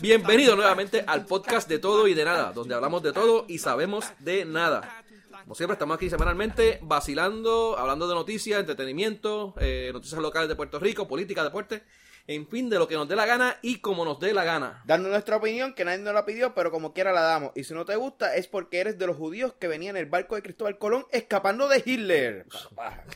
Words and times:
Bienvenido 0.00 0.56
nuevamente 0.56 1.04
al 1.06 1.26
podcast 1.26 1.68
de 1.68 1.78
todo 1.78 2.06
y 2.06 2.14
de 2.14 2.24
nada, 2.24 2.52
donde 2.52 2.74
hablamos 2.74 3.02
de 3.02 3.12
todo 3.12 3.44
y 3.48 3.58
sabemos 3.58 4.06
de 4.18 4.44
nada. 4.44 5.04
Como 5.42 5.54
siempre, 5.54 5.74
estamos 5.74 5.96
aquí 5.96 6.10
semanalmente 6.10 6.78
vacilando, 6.82 7.76
hablando 7.78 8.08
de 8.08 8.14
noticias, 8.14 8.60
entretenimiento, 8.60 9.54
eh, 9.58 9.90
noticias 9.92 10.20
locales 10.20 10.48
de 10.48 10.56
Puerto 10.56 10.78
Rico, 10.78 11.08
política, 11.08 11.42
deporte, 11.42 11.82
en 12.26 12.46
fin, 12.46 12.68
de 12.68 12.78
lo 12.78 12.86
que 12.86 12.94
nos 12.94 13.08
dé 13.08 13.16
la 13.16 13.24
gana 13.24 13.56
y 13.62 13.80
como 13.80 14.04
nos 14.04 14.20
dé 14.20 14.34
la 14.34 14.44
gana. 14.44 14.82
Dando 14.84 15.08
nuestra 15.08 15.36
opinión, 15.36 15.74
que 15.74 15.84
nadie 15.84 15.98
nos 15.98 16.12
la 16.12 16.26
pidió, 16.26 16.54
pero 16.54 16.70
como 16.70 16.92
quiera 16.92 17.12
la 17.12 17.22
damos. 17.22 17.52
Y 17.54 17.64
si 17.64 17.72
no 17.72 17.84
te 17.84 17.96
gusta, 17.96 18.36
es 18.36 18.46
porque 18.46 18.80
eres 18.80 18.98
de 18.98 19.06
los 19.06 19.16
judíos 19.16 19.54
que 19.58 19.68
venían 19.68 19.96
en 19.96 20.04
el 20.04 20.10
barco 20.10 20.34
de 20.34 20.42
Cristóbal 20.42 20.78
Colón 20.78 21.06
escapando 21.10 21.68
de 21.68 21.82
Hitler. 21.84 22.46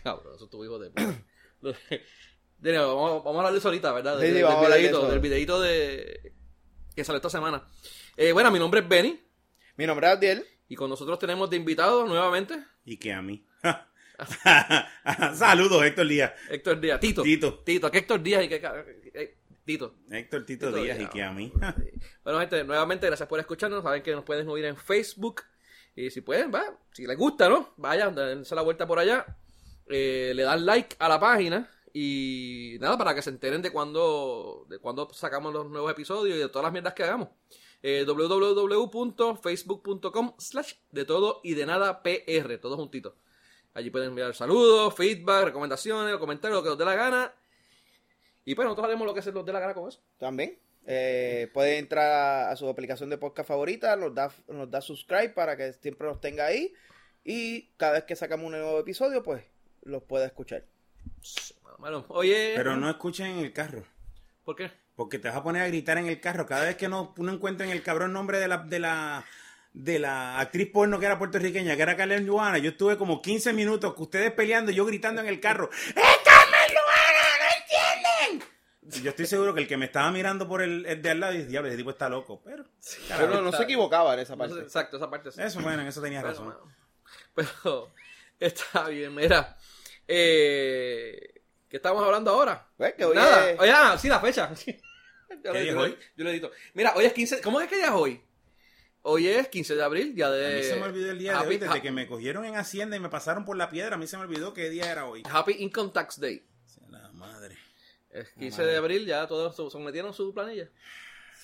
Cabrón, 0.03 0.35
eso 0.35 0.45
es 0.45 0.51
tu 0.51 0.65
hijo 0.65 0.79
de 0.79 0.91
vamos, 2.59 3.25
vamos 3.25 3.37
a 3.37 3.39
hablar 3.39 3.53
de 3.53 3.59
eso 3.59 3.69
ahorita, 3.69 3.93
¿verdad? 3.93 4.17
Sí, 4.17 4.23
Del, 4.23 4.31
sí, 4.31 4.35
del 4.36 4.45
vamos 4.45 4.57
a 4.59 4.64
hablar 4.64 4.79
de 4.79 4.82
videíto, 4.82 4.99
eso. 5.00 5.11
del 5.11 5.21
videíto 5.21 5.61
de... 5.61 6.32
que 6.95 7.05
salió 7.05 7.17
esta 7.17 7.31
semana. 7.31 7.64
Eh, 8.17 8.32
bueno, 8.32 8.50
mi 8.50 8.59
nombre 8.59 8.81
es 8.81 8.89
Benny 8.89 9.21
Mi 9.77 9.86
nombre 9.86 10.07
es 10.07 10.13
Abdiel. 10.13 10.46
y 10.69 10.75
con 10.77 10.91
nosotros 10.91 11.19
tenemos 11.19 11.49
de 11.50 11.57
invitado 11.57 12.07
nuevamente 12.07 12.63
Y 12.85 12.96
que 12.99 13.13
a 13.13 13.22
mí. 13.22 13.46
Saludos, 15.35 15.83
Héctor 15.85 16.07
Díaz. 16.07 16.33
Héctor 16.50 16.81
Díaz. 16.81 17.00
Tito. 17.00 17.22
Tito. 17.22 17.59
Tito. 17.64 17.91
¿Qué 17.91 17.99
Héctor 17.99 18.22
Díaz 18.22 18.44
y 18.44 18.49
qué... 18.49 18.61
ca- 18.61 18.85
eh, 19.14 19.39
Tito. 19.64 19.94
Héctor 20.11 20.44
Tito, 20.44 20.67
Tito 20.69 20.83
Díaz 20.83 20.99
Díaz. 20.99 21.11
y 21.11 21.13
que 21.17 21.22
a 21.22 21.33
mí. 21.33 21.53
Bueno, 22.25 22.41
gente, 22.41 22.64
nuevamente 22.64 23.07
gracias 23.07 23.29
por 23.29 23.39
escucharnos. 23.41 23.83
Saben 23.83 24.03
que 24.03 24.13
nos 24.13 24.25
pueden 24.25 24.49
oír 24.49 24.64
en 24.64 24.77
Facebook. 24.77 25.43
Y 25.94 26.11
si 26.11 26.21
pueden, 26.21 26.53
va, 26.53 26.63
si 26.93 27.07
les 27.07 27.17
gusta, 27.17 27.49
¿no? 27.49 27.75
Vayan, 27.77 28.14
dense 28.14 28.55
la 28.55 28.63
vuelta 28.63 28.86
por 28.86 28.99
allá. 28.99 29.25
Eh, 29.89 30.32
le 30.35 30.43
dan 30.43 30.67
like 30.67 30.96
a 30.99 31.09
la 31.09 31.21
página. 31.21 31.71
Y 31.95 32.78
nada, 32.81 32.97
para 32.97 33.14
que 33.14 33.20
se 33.22 33.31
enteren 33.31 33.61
de 33.61 33.70
cuando, 33.70 34.64
de 34.69 34.78
cuando 34.78 35.12
sacamos 35.12 35.53
los 35.53 35.69
nuevos 35.69 35.92
episodios 35.92 36.36
y 36.36 36.41
de 36.41 36.48
todas 36.48 36.64
las 36.64 36.72
mierdas 36.72 36.94
que 36.94 37.02
hagamos. 37.02 37.28
Eh, 37.83 38.05
www.facebook.com 38.06 40.34
slash 40.38 40.75
de 40.91 41.05
todo 41.05 41.41
y 41.42 41.55
de 41.55 41.66
nada 41.66 42.03
PR, 42.03 42.56
todo 42.58 42.77
juntito. 42.77 43.16
Allí 43.75 43.91
pueden 43.91 44.10
enviar 44.10 44.34
saludos, 44.34 44.94
feedback, 44.94 45.47
recomendaciones, 45.47 46.16
comentarios, 46.16 46.60
lo 46.60 46.62
que 46.62 46.70
os 46.70 46.78
dé 46.78 46.84
la 46.84 46.94
gana. 46.94 47.34
Y 48.44 48.55
pues 48.55 48.66
nosotros 48.66 48.86
haremos 48.86 49.06
lo 49.06 49.14
que 49.14 49.22
se 49.22 49.33
nos 49.33 49.44
dé 49.44 49.53
la 49.53 49.60
gana 49.60 49.75
con 49.75 49.88
eso. 49.88 50.00
También. 50.19 50.58
Eh, 50.84 51.48
puede 51.55 51.78
entrar 51.78 52.50
a 52.50 52.56
su 52.56 52.69
aplicación 52.69 53.08
de 53.08 53.16
podcast 53.16 53.48
favorita, 53.48 53.94
nos 53.94 54.12
da, 54.14 54.33
nos 54.48 54.69
da 54.69 54.80
subscribe 54.80 55.30
para 55.30 55.56
que 55.56 55.72
siempre 55.75 56.08
los 56.08 56.20
tenga 56.20 56.47
ahí. 56.47 56.75
Y 57.25 57.70
cada 57.77 57.92
vez 57.92 58.05
que 58.05 58.16
sacamos 58.16 58.47
un 58.47 58.53
nuevo 58.53 58.78
episodio, 58.78 59.22
pues 59.22 59.44
los 59.83 60.02
pueda 60.05 60.27
escuchar. 60.27 60.64
Bueno, 61.78 62.05
oye. 62.08 62.52
Pero 62.56 62.77
no 62.77 62.88
escuchen 62.91 63.27
en 63.27 63.38
el 63.41 63.52
carro. 63.52 63.84
¿Por 64.44 64.56
qué? 64.56 64.70
Porque 64.97 65.19
te 65.19 65.28
vas 65.28 65.36
a 65.36 65.42
poner 65.42 65.62
a 65.62 65.66
gritar 65.69 65.98
en 65.98 66.06
el 66.06 66.20
carro. 66.20 66.47
Cada 66.47 66.64
vez 66.64 66.77
que 66.77 66.88
no, 66.88 67.14
uno 67.16 67.33
encuentra 67.33 67.66
en 67.66 67.72
el 67.72 67.83
cabrón 67.83 68.12
nombre 68.12 68.38
de 68.38 68.47
la, 68.48 68.58
de 68.58 68.78
la, 68.78 69.25
de 69.72 69.98
la 69.98 70.38
actriz 70.38 70.70
porno 70.70 70.98
que 71.00 71.06
era 71.06 71.19
puertorriqueña, 71.19 71.75
que 71.77 71.83
era 71.83 71.97
Carmen 71.97 72.27
Luana, 72.27 72.58
yo 72.58 72.70
estuve 72.70 72.97
como 72.98 73.22
15 73.22 73.53
minutos 73.53 73.94
con 73.94 74.03
ustedes 74.05 74.33
peleando 74.33 74.70
y 74.70 74.75
yo 74.75 74.84
gritando 74.84 75.20
en 75.22 75.28
el 75.28 75.41
carro. 75.41 75.70
¡Es 75.72 75.94
Carmen 75.94 76.70
Luana! 76.75 77.28
¿No 77.41 78.33
entienden? 78.36 78.48
Yo 79.03 79.10
estoy 79.10 79.27
seguro 79.27 79.55
que 79.55 79.60
el 79.62 79.66
que 79.69 79.77
me 79.77 79.86
estaba 79.86 80.10
mirando 80.12 80.47
por 80.47 80.60
el, 80.62 80.84
el 80.86 81.00
de 81.00 81.10
al 81.10 81.20
lado 81.20 81.33
dice, 81.33 81.47
diablo, 81.47 81.69
ese 81.69 81.78
tipo 81.78 81.91
está 81.91 82.08
loco. 82.08 82.42
Pero, 82.44 82.64
Pero 83.08 83.28
no, 83.28 83.41
no 83.42 83.53
se 83.53 83.62
equivocaba 83.62 84.12
en 84.14 84.20
esa 84.20 84.34
No 84.34 84.38
parte. 84.41 84.55
sé, 84.56 84.60
exacto, 84.60 84.97
esa 84.98 85.08
parte 85.10 85.33
sí. 85.33 85.41
eso, 85.41 85.60
bueno, 85.60 85.80
en 85.83 85.88
eso 85.88 86.03
tenía 86.03 86.20
Bueno, 86.20 86.33
razón. 86.34 86.55
bueno. 86.55 86.72
Pero 87.64 87.91
está 88.38 88.88
bien, 88.88 89.14
mira. 89.14 89.56
Eh, 90.08 91.42
¿Qué 91.69 91.77
estamos 91.77 92.05
hablando 92.05 92.31
ahora? 92.31 92.69
Pues 92.77 92.95
que 92.95 93.05
hoy 93.05 93.14
Nada. 93.17 93.50
es- 93.50 93.61
Oye, 93.61 93.70
ah, 93.75 93.97
sí, 93.98 94.09
la 94.09 94.20
fecha. 94.20 94.53
Yo 95.42 95.53
¿Qué 95.53 95.61
día 95.62 95.70
es 95.72 95.77
hoy? 95.77 95.98
Yo 96.17 96.25
le 96.25 96.31
edito. 96.33 96.50
Mira, 96.75 96.92
hoy 96.94 97.06
es 97.06 97.12
15. 97.14 97.41
¿Cómo 97.41 97.61
es 97.61 97.69
que 97.69 97.77
día 97.77 97.86
es 97.86 97.92
hoy? 97.92 98.20
Hoy 99.05 99.27
es 99.28 99.48
15 99.48 99.75
de 99.75 99.82
abril, 99.82 100.15
día 100.15 100.31
de. 100.31 100.47
A 100.47 100.56
mí 100.59 100.62
se 100.62 100.76
me 100.76 100.82
olvidó 100.82 101.10
el 101.10 101.19
día 101.19 101.32
de 101.32 101.38
Happy- 101.38 101.49
hoy, 101.49 101.56
desde 101.59 101.78
ha- 101.78 101.82
que 101.82 101.91
me 101.91 102.06
cogieron 102.06 102.44
en 102.44 102.54
Hacienda 102.56 102.97
y 102.97 103.00
me 103.00 103.09
pasaron 103.09 103.44
por 103.44 103.56
la 103.56 103.69
piedra, 103.71 103.97
a 103.97 103.99
mí 103.99 104.06
se 104.06 104.16
me 104.16 104.25
olvidó 104.25 104.53
qué 104.54 104.69
día 104.71 104.93
era 104.93 105.06
hoy. 105.06 105.22
Happy 105.28 105.53
Income 105.59 105.91
Tax 105.93 106.21
Day. 106.21 106.44
La 106.91 107.09
madre. 107.12 107.56
Es 108.10 108.28
15 108.38 108.62
de 108.65 108.76
abril, 108.76 109.06
ya 109.06 109.26
todos 109.26 109.56
sometieron 109.72 110.12
su 110.12 110.32
planilla. 110.34 110.69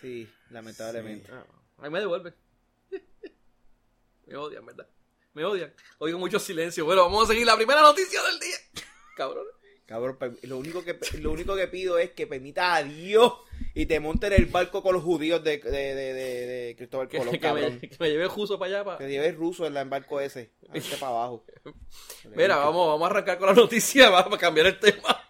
Sí, 0.01 0.31
lamentablemente. 0.51 1.31
Ah, 1.33 1.45
ahí 1.79 1.91
me 1.91 1.99
devuelven. 1.99 2.35
me 4.27 4.37
odian, 4.37 4.67
¿verdad? 4.67 4.87
Me 5.39 5.45
odian. 5.45 5.73
Oigo 5.99 6.19
mucho 6.19 6.41
silencio. 6.41 6.85
Bueno, 6.85 7.03
vamos 7.03 7.25
a 7.25 7.33
seguir 7.33 7.47
la 7.47 7.55
primera 7.57 7.81
noticia 7.81 8.21
del 8.25 8.41
día. 8.41 8.57
Cabrón. 9.17 9.45
Cabrón, 9.87 10.19
per- 10.19 10.37
lo 10.43 10.59
único 10.59 10.85
que 10.85 10.99
lo 11.21 11.31
único 11.31 11.55
que 11.55 11.69
pido 11.69 11.97
es 11.97 12.11
que 12.11 12.27
permita 12.27 12.75
a 12.75 12.83
Dios 12.83 13.35
y 13.73 13.87
te 13.87 14.01
monte 14.01 14.27
en 14.27 14.33
el 14.33 14.47
barco 14.47 14.83
con 14.83 14.95
los 14.95 15.03
judíos 15.05 15.43
de, 15.45 15.59
de, 15.59 15.71
de, 15.71 16.13
de- 16.13 16.75
Cristóbal 16.77 17.09
Colón, 17.09 17.31
que 17.31 17.39
cabrón. 17.41 17.79
me, 17.81 17.89
que 17.89 17.97
me 18.01 18.11
lleve 18.11 18.27
justo 18.27 18.59
para 18.59 18.71
allá. 18.75 18.85
Para... 18.85 18.99
Que 18.99 19.09
lleves 19.09 19.37
ruso 19.37 19.65
en 19.65 19.77
en 19.77 19.89
barco 19.89 20.21
ese. 20.21 20.51
Este 20.75 20.97
para 20.97 21.13
abajo. 21.13 21.47
Mira, 22.35 22.57
vamos, 22.57 22.87
vamos 22.89 23.03
a 23.09 23.11
arrancar 23.13 23.39
con 23.39 23.47
la 23.47 23.55
noticia 23.55 24.11
va, 24.11 24.25
para 24.25 24.37
cambiar 24.39 24.67
el 24.67 24.81
tema. 24.81 25.25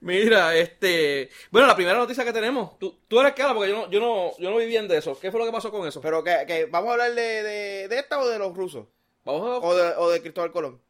Mira, 0.00 0.54
este. 0.54 1.30
Bueno, 1.50 1.66
la 1.66 1.74
primera 1.74 1.98
noticia 1.98 2.24
que 2.24 2.32
tenemos. 2.32 2.78
Tú, 2.78 3.00
tú 3.08 3.18
eres 3.18 3.32
cara 3.32 3.54
porque 3.54 3.70
yo 3.70 3.76
no, 3.76 3.90
yo, 3.90 3.98
no, 3.98 4.38
yo 4.38 4.50
no 4.50 4.58
vi 4.58 4.66
bien 4.66 4.86
de 4.86 4.98
eso. 4.98 5.18
¿Qué 5.18 5.30
fue 5.32 5.40
lo 5.40 5.46
que 5.46 5.52
pasó 5.52 5.70
con 5.72 5.88
eso? 5.88 6.00
Pero 6.00 6.22
que, 6.22 6.44
que 6.46 6.66
vamos 6.66 6.90
a 6.90 6.92
hablar 6.92 7.14
de, 7.14 7.42
de, 7.42 7.88
de 7.88 7.98
esta 7.98 8.20
o 8.20 8.28
de 8.28 8.38
los 8.38 8.54
rusos. 8.54 8.86
Vamos 9.26 9.42
a. 9.42 9.66
O 9.66 9.74
de, 9.76 9.94
o 9.98 10.08
de 10.10 10.22
Cristóbal 10.22 10.50
Colón. 10.52 10.80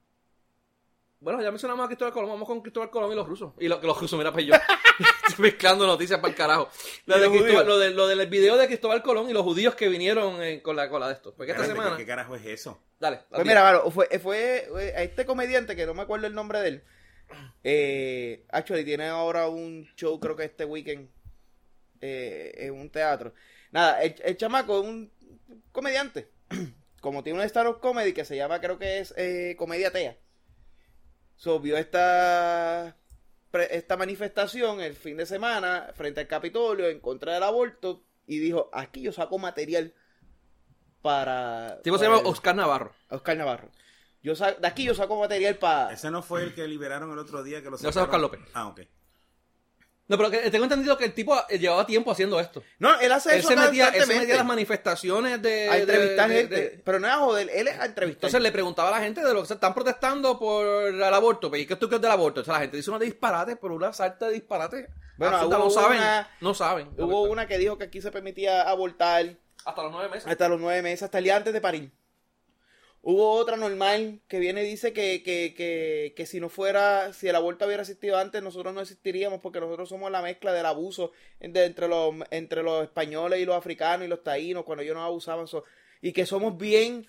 Bueno, 1.19 1.42
ya 1.42 1.50
mencionamos 1.50 1.82
a 1.84 1.88
Cristóbal 1.88 2.12
Colón. 2.12 2.28
Vamos 2.30 2.47
con 2.47 2.60
Cristóbal 2.60 2.91
Colón 2.91 3.10
y 3.10 3.14
los 3.16 3.26
rusos. 3.26 3.52
Y 3.58 3.66
lo, 3.69 3.80
los 3.82 3.98
rusos, 4.00 4.16
mira, 4.19 4.32
pues 4.32 4.47
yo. 4.47 4.54
Estoy 5.28 5.42
mezclando 5.42 5.86
noticias 5.86 6.20
para 6.20 6.30
el 6.30 6.36
carajo. 6.36 6.69
Lo, 7.06 7.16
¿Y 7.16 7.20
de 7.42 7.52
lo, 7.64 7.78
de- 7.78 7.91
lo 7.91 8.06
del 8.06 8.26
video 8.28 8.56
de 8.56 8.66
Cristóbal 8.66 9.02
Colón 9.02 9.28
y 9.28 9.32
los 9.32 9.42
judíos 9.42 9.75
que 9.75 9.88
vinieron 9.88 10.41
eh, 10.42 10.62
con 10.62 10.76
la 10.76 10.88
cola 10.88 11.08
de 11.08 11.14
esto. 11.14 11.34
Porque 11.34 11.52
esta 11.52 11.62
Espérate, 11.64 11.82
semana. 11.82 11.96
¿qué, 11.96 12.04
¿Qué 12.04 12.06
carajo 12.06 12.36
es 12.36 12.44
eso? 12.46 12.80
Dale, 13.00 13.22
Pues 13.30 13.44
mira, 13.46 13.62
mano, 13.62 13.91
fue, 13.91 14.06
fue, 14.20 14.66
fue 14.70 14.94
a 14.94 15.02
este 15.02 15.26
comediante 15.26 15.75
que 15.75 15.84
no 15.86 15.94
me 15.94 16.02
acuerdo 16.02 16.26
el 16.26 16.34
nombre 16.34 16.60
de 16.60 16.69
él. 16.69 16.84
Eh, 17.64 18.46
actually, 18.50 18.84
tiene 18.84 19.08
ahora 19.08 19.48
un 19.48 19.88
show, 19.96 20.20
creo 20.20 20.36
que 20.36 20.44
este 20.44 20.64
weekend, 20.64 21.08
eh, 22.00 22.52
en 22.58 22.75
un 22.75 22.88
teatro. 22.91 23.32
Nada, 23.72 24.02
el, 24.02 24.14
el 24.22 24.36
chamaco 24.36 24.80
es 24.80 24.86
un 24.86 25.10
comediante. 25.72 26.30
Como 27.00 27.22
tiene 27.22 27.38
un 27.40 27.44
stand-up 27.44 27.80
comedy 27.80 28.12
que 28.12 28.24
se 28.24 28.36
llama, 28.36 28.60
creo 28.60 28.78
que 28.78 28.98
es 28.98 29.14
eh, 29.16 29.54
Comedia 29.58 29.92
Tea. 29.92 30.16
So, 31.36 31.60
vio 31.60 31.76
esta, 31.76 32.96
esta 33.70 33.96
manifestación 33.96 34.80
el 34.80 34.94
fin 34.96 35.16
de 35.16 35.26
semana 35.26 35.90
frente 35.94 36.20
al 36.20 36.26
Capitolio 36.26 36.88
en 36.88 37.00
contra 37.00 37.34
del 37.34 37.42
aborto 37.42 38.02
y 38.26 38.38
dijo, 38.38 38.70
aquí 38.72 39.02
yo 39.02 39.12
saco 39.12 39.38
material 39.38 39.94
para... 41.02 41.74
El 41.76 41.82
tipo 41.82 41.98
se 41.98 42.04
llama 42.04 42.20
el- 42.20 42.26
Oscar 42.26 42.56
Navarro. 42.56 42.92
Oscar 43.10 43.36
Navarro. 43.36 43.70
Yo 44.22 44.34
sa- 44.34 44.54
de 44.54 44.66
aquí 44.66 44.84
yo 44.84 44.94
saco 44.94 45.18
material 45.20 45.56
para... 45.56 45.92
Ese 45.92 46.10
no 46.10 46.22
fue 46.22 46.42
el 46.42 46.54
que 46.54 46.66
liberaron 46.66 47.12
el 47.12 47.18
otro 47.18 47.42
día 47.44 47.62
que 47.62 47.70
lo 47.70 47.78
sacaron. 47.78 48.04
Oscar 48.04 48.20
López. 48.20 48.40
Ah, 48.54 48.66
ok. 48.68 48.80
No, 50.09 50.17
pero 50.17 50.31
que, 50.31 50.39
tengo 50.53 50.65
entendido 50.65 50.97
que 50.97 51.05
el 51.05 51.12
tipo 51.15 51.37
eh, 51.49 51.59
llevaba 51.59 51.84
tiempo 51.84 52.12
haciendo 52.12 52.39
esto. 52.39 52.62
No, 52.78 52.99
él 53.00 53.11
hace 53.11 53.33
Él 53.33 53.39
eso 53.41 53.49
se, 53.49 53.56
metía, 53.56 53.89
él 53.89 54.05
se 54.05 54.19
metía 54.19 54.34
a 54.34 54.37
las 54.39 54.47
manifestaciones 54.47 55.43
de. 55.43 55.69
a 55.69 55.78
entrevistar 55.78 56.28
de- 56.28 56.34
de- 56.34 56.41
gente. 56.43 56.55
de- 56.56 56.83
Pero 56.84 57.00
no 57.00 57.06
es 57.09 57.12
a 57.12 57.17
joder, 57.19 57.50
él 57.53 57.67
es 57.69 57.78
a 57.81 57.87
entrevistar. 57.87 58.19
Entonces 58.28 58.41
le 58.41 58.53
preguntaba 58.53 58.89
a 58.89 58.93
la 58.93 59.00
gente 59.00 59.21
de 59.25 59.34
lo 59.34 59.41
que 59.43 59.49
se 59.49 59.55
están 59.55 59.75
protestando 59.75 60.39
por 60.39 60.65
el 60.67 61.03
aborto. 61.03 61.49
pues, 61.49 61.62
¿Y 61.62 61.67
qué 61.67 61.75
tú 61.77 61.89
crees 61.89 62.00
del 62.03 62.11
aborto? 62.12 62.41
O 62.41 62.44
sea, 62.44 62.55
la 62.55 62.61
gente 62.61 62.77
dice 62.77 62.91
una 62.91 63.00
disparate, 63.00 63.56
pero 63.56 63.75
una 63.75 63.93
salta 63.93 64.27
de 64.28 64.34
disparate. 64.34 64.89
Bueno, 65.17 65.34
Absoluta, 65.37 65.59
no 65.59 65.71
saben. 65.71 65.99
una- 65.99 66.31
No 66.41 66.55
saben. 66.55 66.88
Hubo 66.99 67.23
una 67.23 67.49
que 67.49 67.59
dijo 67.59 67.77
que 67.77 67.84
aquí 67.84 68.00
se 68.00 68.12
permitía 68.12 68.62
abortar 68.62 69.37
Hasta 69.65 69.83
los 69.83 69.91
nueve 69.91 70.09
meses. 70.09 70.31
hasta 70.31 70.49
los 70.49 70.61
nueve 70.61 70.83
meses, 70.83 71.03
hasta 71.03 71.19
el 71.19 71.25
día 71.25 71.37
antes 71.37 71.53
de 71.53 71.61
parir. 71.61 71.91
Hubo 73.09 73.34
otra 73.34 73.56
normal 73.56 74.21
que 74.27 74.41
viene 74.41 74.65
y 74.65 74.67
dice 74.69 74.93
que, 74.93 75.22
que, 75.22 75.55
que, 75.56 76.12
que 76.17 76.27
si 76.27 76.41
no 76.41 76.49
fuera, 76.49 77.12
si 77.12 77.28
el 77.28 77.37
aborto 77.37 77.65
hubiera 77.65 77.83
existido 77.83 78.19
antes, 78.19 78.43
nosotros 78.43 78.75
no 78.75 78.81
existiríamos 78.81 79.41
porque 79.41 79.61
nosotros 79.61 79.88
somos 79.88 80.11
la 80.11 80.23
mezcla 80.23 80.53
del 80.53 80.67
abuso 80.67 81.12
de- 81.38 81.67
entre, 81.67 81.87
los, 81.87 82.12
entre 82.32 82.64
los 82.64 82.82
españoles 82.82 83.38
y 83.38 83.44
los 83.44 83.55
africanos 83.55 84.06
y 84.06 84.08
los 84.08 84.25
taínos 84.25 84.64
cuando 84.64 84.82
ellos 84.82 84.97
nos 84.97 85.05
abusaban. 85.05 85.47
so- 85.47 85.62
y 86.03 86.12
que 86.12 86.26
somos 86.26 86.58
bien 86.58 87.06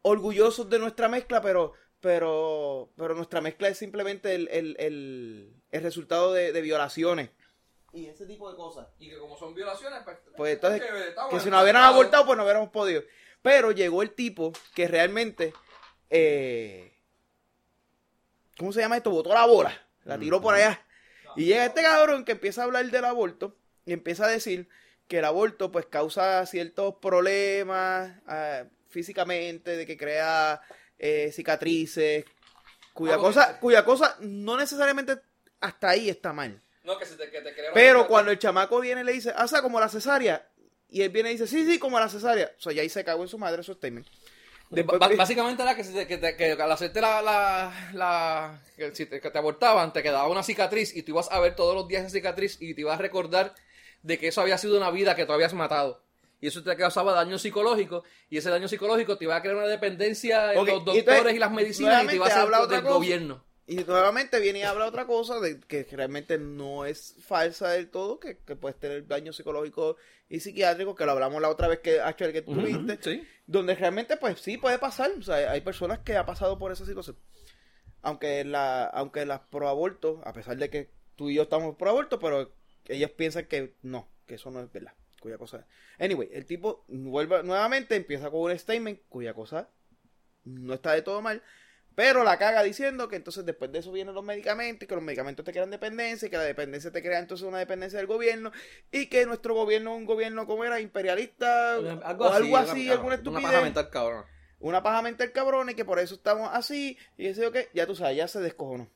orgullosos 0.00 0.70
de 0.70 0.78
nuestra 0.78 1.08
mezcla, 1.08 1.42
pero 1.42 1.72
pero 2.00 2.90
pero 2.96 3.14
nuestra 3.14 3.40
mezcla 3.40 3.68
es 3.68 3.76
simplemente 3.78 4.34
el, 4.34 4.48
el, 4.50 4.76
el, 4.78 5.54
el 5.70 5.82
resultado 5.82 6.32
de, 6.32 6.52
de 6.52 6.60
violaciones. 6.62 7.30
Y 7.92 8.06
ese 8.06 8.26
tipo 8.26 8.50
de 8.50 8.56
cosas. 8.56 8.88
Y 8.98 9.08
que 9.10 9.18
como 9.18 9.36
son 9.38 9.54
violaciones, 9.54 10.00
pues. 10.04 10.16
Pues 10.36 10.54
entonces, 10.54 10.80
que 10.80 10.86
que 11.30 11.40
si 11.40 11.50
nos 11.50 11.62
hubieran 11.62 11.82
abortado, 11.84 12.26
pues 12.26 12.36
no 12.36 12.44
hubiéramos 12.44 12.70
podido. 12.70 13.02
Pero 13.44 13.72
llegó 13.72 14.00
el 14.00 14.12
tipo 14.12 14.54
que 14.74 14.88
realmente, 14.88 15.52
eh, 16.08 16.94
¿cómo 18.56 18.72
se 18.72 18.80
llama 18.80 18.96
esto? 18.96 19.10
Botó 19.10 19.34
la 19.34 19.44
bola, 19.44 19.86
la 20.04 20.18
tiró 20.18 20.40
por 20.40 20.54
allá. 20.54 20.80
Y 21.36 21.44
llega 21.44 21.66
este 21.66 21.82
cabrón 21.82 22.24
que 22.24 22.32
empieza 22.32 22.62
a 22.62 22.64
hablar 22.64 22.86
del 22.86 23.04
aborto 23.04 23.54
y 23.84 23.92
empieza 23.92 24.24
a 24.24 24.28
decir 24.28 24.66
que 25.08 25.18
el 25.18 25.26
aborto 25.26 25.70
pues 25.70 25.84
causa 25.84 26.46
ciertos 26.46 26.94
problemas 27.02 28.12
ah, 28.26 28.64
físicamente, 28.88 29.76
de 29.76 29.84
que 29.84 29.98
crea 29.98 30.62
eh, 30.98 31.30
cicatrices, 31.30 32.24
cuya 32.94 33.16
Ah, 33.16 33.18
cosa, 33.18 33.60
cuya 33.60 33.84
cosa 33.84 34.16
no 34.20 34.56
necesariamente 34.56 35.18
hasta 35.60 35.90
ahí 35.90 36.08
está 36.08 36.32
mal. 36.32 36.62
No, 36.82 36.98
que, 36.98 37.04
se 37.04 37.16
te, 37.16 37.30
que 37.30 37.42
te 37.42 37.52
Pero 37.74 38.06
cuando 38.06 38.30
el 38.30 38.38
chamaco 38.38 38.80
viene 38.80 39.02
y 39.02 39.04
le 39.04 39.12
dice, 39.12 39.34
ah, 39.36 39.44
o 39.44 39.48
sea, 39.48 39.60
como 39.60 39.78
la 39.80 39.90
cesárea, 39.90 40.48
y 40.88 41.02
él 41.02 41.08
viene 41.10 41.30
y 41.30 41.32
dice, 41.32 41.46
sí, 41.46 41.64
sí, 41.70 41.78
como 41.78 41.98
la 41.98 42.08
cesárea, 42.08 42.52
o 42.58 42.60
sea, 42.60 42.72
ya 42.72 42.82
ahí 42.82 42.88
se 42.88 43.04
cagó 43.04 43.22
en 43.22 43.28
su 43.28 43.38
madre 43.38 43.62
su 43.62 43.74
statement. 43.74 44.06
Después- 44.70 44.98
básicamente 45.16 45.62
era 45.62 45.76
que, 45.76 46.06
que, 46.06 46.16
te- 46.18 46.36
que 46.36 46.52
al 46.52 46.72
hacerte 46.72 47.00
la, 47.00 47.22
la, 47.22 47.90
la- 47.92 48.60
que, 48.76 48.94
si 48.94 49.06
te, 49.06 49.20
que 49.20 49.30
te 49.30 49.38
abortaban, 49.38 49.92
te 49.92 50.02
quedaba 50.02 50.26
una 50.28 50.42
cicatriz 50.42 50.96
y 50.96 51.02
tú 51.02 51.12
ibas 51.12 51.30
a 51.30 51.38
ver 51.38 51.54
todos 51.54 51.74
los 51.74 51.86
días 51.86 52.02
esa 52.02 52.10
cicatriz 52.10 52.56
y 52.60 52.74
te 52.74 52.80
ibas 52.80 52.98
a 52.98 53.02
recordar 53.02 53.54
de 54.02 54.18
que 54.18 54.28
eso 54.28 54.40
había 54.40 54.58
sido 54.58 54.76
una 54.76 54.90
vida 54.90 55.14
que 55.14 55.26
tú 55.26 55.32
habías 55.32 55.54
matado. 55.54 56.02
Y 56.40 56.48
eso 56.48 56.62
te 56.62 56.76
causaba 56.76 57.12
daño 57.12 57.38
psicológico 57.38 58.02
y 58.28 58.38
ese 58.38 58.50
daño 58.50 58.66
psicológico 58.68 59.16
te 59.16 59.24
iba 59.24 59.36
a 59.36 59.40
crear 59.42 59.56
una 59.56 59.66
dependencia 59.66 60.52
en 60.52 60.58
Ok, 60.58 60.66
los 60.68 60.74
y 60.76 60.84
doctores 60.84 60.98
entonces, 61.08 61.34
y 61.34 61.38
las 61.38 61.50
medicinas 61.52 62.04
y 62.04 62.06
te 62.08 62.14
iba 62.16 62.26
a 62.26 62.28
hacer 62.28 62.68
del 62.68 62.82
cosa. 62.82 62.94
gobierno. 62.94 63.44
Y 63.66 63.76
nuevamente 63.76 64.40
viene 64.40 64.58
y 64.58 64.62
habla 64.62 64.86
otra 64.86 65.06
cosa 65.06 65.40
de 65.40 65.58
que 65.60 65.86
realmente 65.90 66.36
no 66.38 66.84
es 66.84 67.16
falsa 67.20 67.70
del 67.70 67.88
todo, 67.88 68.20
que, 68.20 68.38
que 68.38 68.56
puedes 68.56 68.78
tener 68.78 69.06
daño 69.06 69.32
psicológico 69.32 69.96
y 70.28 70.40
psiquiátrico, 70.40 70.94
que 70.94 71.06
lo 71.06 71.12
hablamos 71.12 71.40
la 71.40 71.48
otra 71.48 71.68
vez 71.68 71.80
que 71.80 72.00
H 72.00 72.32
que 72.32 72.42
tuviste, 72.42 72.98
sí. 73.00 73.26
donde 73.46 73.74
realmente 73.74 74.18
pues 74.18 74.40
sí 74.40 74.58
puede 74.58 74.78
pasar, 74.78 75.10
o 75.18 75.22
sea, 75.22 75.50
hay 75.50 75.62
personas 75.62 76.00
que 76.00 76.16
ha 76.16 76.26
pasado 76.26 76.58
por 76.58 76.72
esa 76.72 76.84
situación. 76.84 77.16
Aunque 78.02 78.44
la 78.44 78.84
aunque 78.84 79.24
las 79.24 79.40
pro 79.40 79.68
aborto, 79.68 80.20
a 80.24 80.34
pesar 80.34 80.58
de 80.58 80.68
que 80.68 80.90
tú 81.16 81.30
y 81.30 81.36
yo 81.36 81.44
estamos 81.44 81.76
pro 81.76 81.90
aborto, 81.90 82.18
pero 82.18 82.54
ellos 82.86 83.10
piensan 83.12 83.46
que 83.46 83.76
no, 83.80 84.10
que 84.26 84.34
eso 84.34 84.50
no 84.50 84.60
es 84.60 84.70
verdad, 84.70 84.92
cuya 85.20 85.38
cosa. 85.38 85.66
Anyway, 85.98 86.28
el 86.32 86.44
tipo 86.44 86.84
vuelve 86.88 87.42
nuevamente 87.42 87.96
empieza 87.96 88.30
con 88.30 88.40
un 88.42 88.58
statement 88.58 89.00
cuya 89.08 89.32
cosa 89.32 89.70
no 90.44 90.74
está 90.74 90.92
de 90.92 91.00
todo 91.00 91.22
mal, 91.22 91.42
pero 91.94 92.24
la 92.24 92.38
caga 92.38 92.62
diciendo 92.62 93.08
que 93.08 93.16
entonces 93.16 93.44
después 93.46 93.70
de 93.72 93.78
eso 93.78 93.92
vienen 93.92 94.14
los 94.14 94.24
medicamentos 94.24 94.84
y 94.84 94.86
que 94.88 94.94
los 94.94 95.04
medicamentos 95.04 95.44
te 95.44 95.52
crean 95.52 95.70
dependencia 95.70 96.26
y 96.26 96.30
que 96.30 96.36
la 96.36 96.42
dependencia 96.42 96.90
te 96.90 97.02
crea 97.02 97.18
entonces 97.18 97.46
una 97.46 97.58
dependencia 97.58 97.98
del 97.98 98.06
gobierno 98.08 98.50
y 98.90 99.06
que 99.06 99.26
nuestro 99.26 99.54
gobierno 99.54 99.92
es 99.92 99.98
un 99.98 100.04
gobierno 100.06 100.46
como 100.46 100.64
era 100.64 100.80
imperialista 100.80 101.78
o 101.78 102.04
algo 102.04 102.56
así, 102.56 102.84
una- 102.84 102.92
alguna 102.92 103.06
Una 103.06 103.14
estupidez 103.14 103.44
paja 103.50 103.60
mental, 103.62 103.90
cabrón. 103.90 104.24
una 104.58 104.82
paja 104.82 105.02
mental 105.02 105.32
cabrón 105.32 105.70
y 105.70 105.74
que 105.74 105.84
por 105.84 105.98
eso 105.98 106.14
estamos 106.14 106.50
así 106.52 106.98
y 107.16 107.26
ese 107.26 107.46
o 107.46 107.52
qué, 107.52 107.68
ya 107.74 107.86
tú 107.86 107.94
sabes, 107.94 108.16
ya 108.16 108.26
se 108.28 108.40
descojonó. 108.40 108.90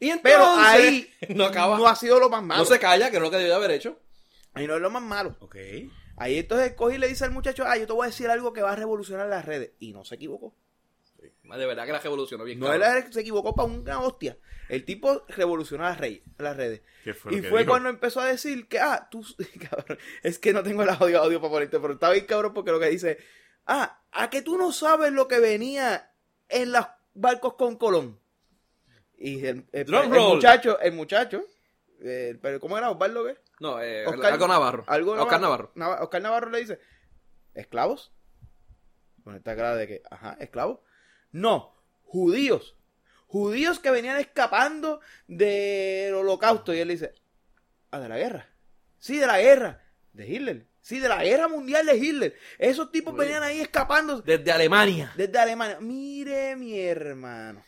Y 0.00 0.10
entonces, 0.10 0.32
Pero 0.36 0.44
ahí 0.56 1.08
no 1.36 1.44
acaba. 1.44 1.76
no 1.78 1.86
ha 1.86 1.94
sido 1.94 2.18
lo 2.18 2.28
más 2.28 2.42
malo. 2.42 2.60
No 2.60 2.64
se 2.64 2.80
calla, 2.80 3.08
que 3.10 3.16
es 3.18 3.22
lo 3.22 3.30
que 3.30 3.36
debió 3.36 3.54
haber 3.54 3.70
hecho. 3.70 4.00
Ahí 4.54 4.66
no 4.66 4.74
es 4.74 4.80
lo 4.82 4.90
más 4.90 5.02
malo. 5.02 5.36
Ok. 5.38 5.56
Ahí 6.16 6.38
entonces 6.38 6.74
coge 6.74 6.96
y 6.96 6.98
le 6.98 7.06
dice 7.08 7.24
al 7.24 7.30
muchacho, 7.30 7.64
ah, 7.66 7.76
yo 7.78 7.86
te 7.86 7.92
voy 7.92 8.04
a 8.04 8.10
decir 8.10 8.28
algo 8.28 8.52
que 8.52 8.62
va 8.62 8.72
a 8.72 8.76
revolucionar 8.76 9.28
las 9.28 9.44
redes. 9.44 9.72
Y 9.78 9.92
no 9.92 10.04
se 10.04 10.16
equivocó. 10.16 10.54
De 11.56 11.66
verdad 11.66 11.86
que 11.86 11.92
la 11.92 11.98
revolucionó 12.00 12.44
bien. 12.44 12.58
No 12.58 12.66
cabrón. 12.66 12.82
él 13.06 13.12
se 13.12 13.20
equivocó 13.20 13.54
para 13.54 13.68
una 13.68 14.00
hostia. 14.00 14.38
El 14.68 14.84
tipo 14.84 15.24
revolucionó 15.28 15.84
las, 15.84 15.98
rey- 15.98 16.22
las 16.38 16.56
redes. 16.56 16.82
¿Qué 17.04 17.12
fue 17.14 17.32
lo 17.32 17.38
y 17.38 17.42
que 17.42 17.48
fue 17.48 17.60
dijo? 17.60 17.70
cuando 17.72 17.88
empezó 17.90 18.20
a 18.20 18.26
decir 18.26 18.68
que, 18.68 18.78
ah, 18.80 19.08
tú, 19.10 19.24
cabrón, 19.70 19.98
es 20.22 20.38
que 20.38 20.52
no 20.52 20.62
tengo 20.62 20.82
el 20.82 20.88
audio, 20.90 21.20
audio 21.20 21.40
para 21.40 21.50
ponerte, 21.52 21.78
pero 21.80 21.94
está 21.94 22.10
bien 22.10 22.26
cabrón 22.26 22.54
porque 22.54 22.70
lo 22.70 22.80
que 22.80 22.88
dice, 22.88 23.18
ah, 23.66 24.00
a 24.12 24.30
que 24.30 24.42
tú 24.42 24.56
no 24.56 24.72
sabes 24.72 25.12
lo 25.12 25.28
que 25.28 25.40
venía 25.40 26.12
en 26.48 26.72
los 26.72 26.86
barcos 27.14 27.54
con 27.54 27.76
Colón. 27.76 28.18
Y 29.18 29.44
el, 29.46 29.66
el- 29.72 29.86
muchacho, 29.90 30.80
el 30.80 30.92
muchacho, 30.92 31.44
eh, 32.00 32.38
pero 32.40 32.58
¿cómo 32.60 32.76
era 32.78 32.90
Osvaldo 32.90 33.24
qué? 33.24 33.36
No, 33.60 33.80
eh, 33.80 34.06
Oscar- 34.06 34.32
algo 34.32 34.48
Navarro. 34.48 34.84
Algo 34.88 35.12
Oscar 35.12 35.40
Navarro. 35.40 35.72
Nava- 35.76 36.00
Oscar 36.02 36.22
Navarro 36.22 36.50
le 36.50 36.58
dice, 36.60 36.80
¿esclavos? 37.54 38.12
Con 39.22 39.36
esta 39.36 39.54
cara 39.54 39.76
de 39.76 39.86
que, 39.86 40.02
ajá, 40.10 40.36
¿esclavos? 40.40 40.80
No, 41.32 41.74
judíos. 42.04 42.76
Judíos 43.26 43.78
que 43.80 43.90
venían 43.90 44.18
escapando 44.18 45.00
del 45.26 46.14
holocausto. 46.14 46.74
Y 46.74 46.78
él 46.80 46.88
dice, 46.88 47.14
ah, 47.90 47.98
de 48.00 48.08
la 48.08 48.18
guerra. 48.18 48.48
Sí, 48.98 49.18
de 49.18 49.26
la 49.26 49.40
guerra. 49.40 49.82
De 50.12 50.28
Hitler. 50.28 50.66
Sí, 50.82 50.98
de 50.98 51.08
la 51.08 51.22
guerra 51.24 51.48
mundial 51.48 51.86
de 51.86 51.96
Hitler. 51.96 52.36
Esos 52.58 52.90
tipos 52.92 53.16
venían 53.16 53.42
ahí 53.42 53.60
escapando 53.60 54.20
Desde 54.20 54.52
Alemania. 54.52 55.12
desde 55.16 55.38
Alemania. 55.38 55.78
Mire, 55.80 56.56
mi 56.56 56.78
hermano. 56.78 57.64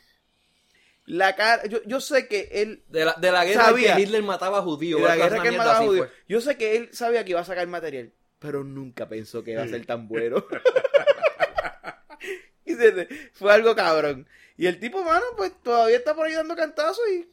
La 1.07 1.37
cara, 1.37 1.65
yo, 1.67 1.83
yo 1.85 2.01
sé 2.01 2.29
que 2.29 2.49
él 2.53 2.83
De 2.89 3.05
la, 3.05 3.13
de 3.15 3.31
la 3.31 3.45
guerra 3.45 3.67
Sabía. 3.67 3.95
que 3.97 4.03
Hitler 4.03 4.23
mataba 4.23 4.63
judíos. 4.63 5.01
de 5.01 5.07
la 5.09 5.17
guerra 5.17 5.43
que 5.43 5.49
él 5.49 5.57
mataba 5.57 5.85
judíos. 5.87 6.09
Yo 6.29 6.41
sé 6.41 6.57
que 6.57 6.77
él 6.77 6.89
sabía 6.93 7.25
que 7.25 7.31
iba 7.31 7.41
a 7.41 7.45
sacar 7.45 7.67
material, 7.69 8.13
pero 8.39 8.65
nunca 8.65 9.09
pensó 9.09 9.43
que 9.45 9.53
iba 9.53 9.63
a 9.63 9.69
ser 9.69 9.85
tan 9.87 10.09
bueno. 10.09 10.45
y 12.67 12.75
se- 12.75 13.31
fue 13.35 13.53
algo 13.53 13.75
cabrón. 13.75 14.27
Y 14.57 14.67
el 14.67 14.79
tipo, 14.79 15.03
mano, 15.03 15.25
pues 15.37 15.53
todavía 15.63 15.97
está 15.97 16.15
por 16.15 16.27
ahí 16.27 16.35
dando 16.35 16.55
cantazos 16.55 17.05
y 17.11 17.29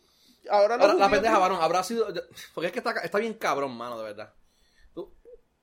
ahora 0.50 0.76
Ahora, 0.76 0.94
la 0.96 1.10
pendeja, 1.10 1.38
varón, 1.38 1.60
habrá 1.62 1.84
sido. 1.84 2.12
Porque 2.54 2.68
es 2.68 2.72
que 2.74 2.80
está, 2.80 2.92
está 3.02 3.20
bien 3.20 3.34
cabrón, 3.36 3.76
mano, 3.76 3.98
de 4.00 4.06
verdad. 4.06 4.34
¿Tú- 4.94 5.12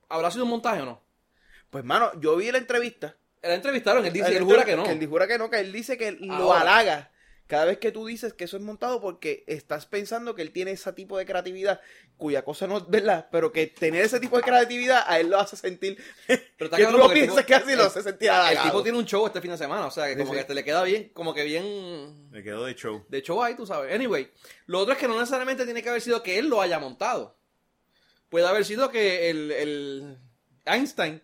¿Habrá 0.09 0.31
sido 0.31 0.45
un 0.45 0.51
montaje 0.51 0.83
o 0.83 0.87
no? 0.87 1.03
Pues, 1.71 1.85
mano, 1.85 2.13
yo 2.21 2.37
vi 2.37 2.51
la 2.53 2.59
entrevista. 2.59 3.17
La 3.43 3.55
entrevistaron, 3.55 4.05
él 4.05 4.13
dice, 4.13 4.29
Él 4.29 4.37
él 4.39 4.45
jura 4.45 4.65
que 4.65 4.77
no. 4.77 4.85
Que 4.85 4.93
él 4.93 5.07
jura 5.07 5.27
que 5.27 5.39
no, 5.39 5.49
que 5.51 5.61
él 5.61 5.73
dice 5.73 5.97
que 5.99 6.13
lo 6.13 6.33
Ahora. 6.53 6.61
halaga. 6.63 7.11
Cada 7.49 7.65
vez 7.65 7.79
que 7.79 7.91
tú 7.91 8.05
dices 8.07 8.35
que 8.35 8.45
eso 8.45 8.57
es 8.59 8.63
montado 8.63 9.01
porque 9.01 9.43
estás 9.47 9.87
pensando 9.87 10.35
que 10.35 10.43
él 10.43 10.53
tiene 10.53 10.71
ese 10.73 10.93
tipo 10.93 11.17
de 11.17 11.25
creatividad, 11.25 11.81
cuya 12.19 12.45
cosa 12.45 12.67
no 12.67 12.77
es 12.77 12.89
verdad, 12.89 13.29
pero 13.33 13.51
que 13.53 13.67
tener 13.67 14.05
ese 14.05 14.21
tipo 14.21 14.37
de 14.37 14.43
creatividad 14.43 15.03
a 15.07 15.19
él 15.19 15.31
lo 15.31 15.39
hace 15.41 15.57
sentir 15.57 15.97
Pero 16.27 16.45
está 16.67 16.77
que 16.77 16.85
tú 16.85 16.99
lo 16.99 17.09
piensas 17.11 17.37
tipo- 17.37 17.47
que 17.47 17.55
así 17.55 17.75
lo 17.75 17.85
hace 17.85 18.03
sentir 18.03 18.31
El 18.51 18.59
tipo 18.63 18.83
tiene 18.83 18.99
un 18.99 19.07
show 19.07 19.27
este 19.27 19.41
fin 19.41 19.51
de 19.51 19.57
semana, 19.59 19.87
o 19.87 19.91
sea, 19.91 20.07
que 20.09 20.17
como 20.19 20.33
sí. 20.33 20.39
que 20.39 20.45
te 20.45 20.55
le 20.55 20.63
queda 20.63 20.83
bien, 20.83 21.11
como 21.15 21.33
que 21.33 21.43
bien 21.45 22.31
Me 22.31 22.43
quedó 22.43 22.67
de 22.67 22.75
show. 22.75 23.05
de 23.09 23.23
show 23.23 23.43
ahí, 23.43 23.55
tú 23.57 23.65
sabes. 23.67 23.95
Anyway, 23.95 24.31
lo 24.67 24.81
otro 24.81 24.93
es 24.93 24.99
que 24.99 25.09
no 25.09 25.19
necesariamente 25.19 25.65
tiene 25.65 25.83
que 25.83 25.89
haber 25.89 26.03
sido 26.03 26.23
que 26.23 26.39
él 26.39 26.49
lo 26.49 26.61
haya 26.61 26.79
montado. 26.79 27.39
Puede 28.29 28.47
haber 28.47 28.67
sido 28.67 28.91
que 28.91 29.31
el, 29.31 29.51
el 29.53 30.19
Einstein 30.67 31.23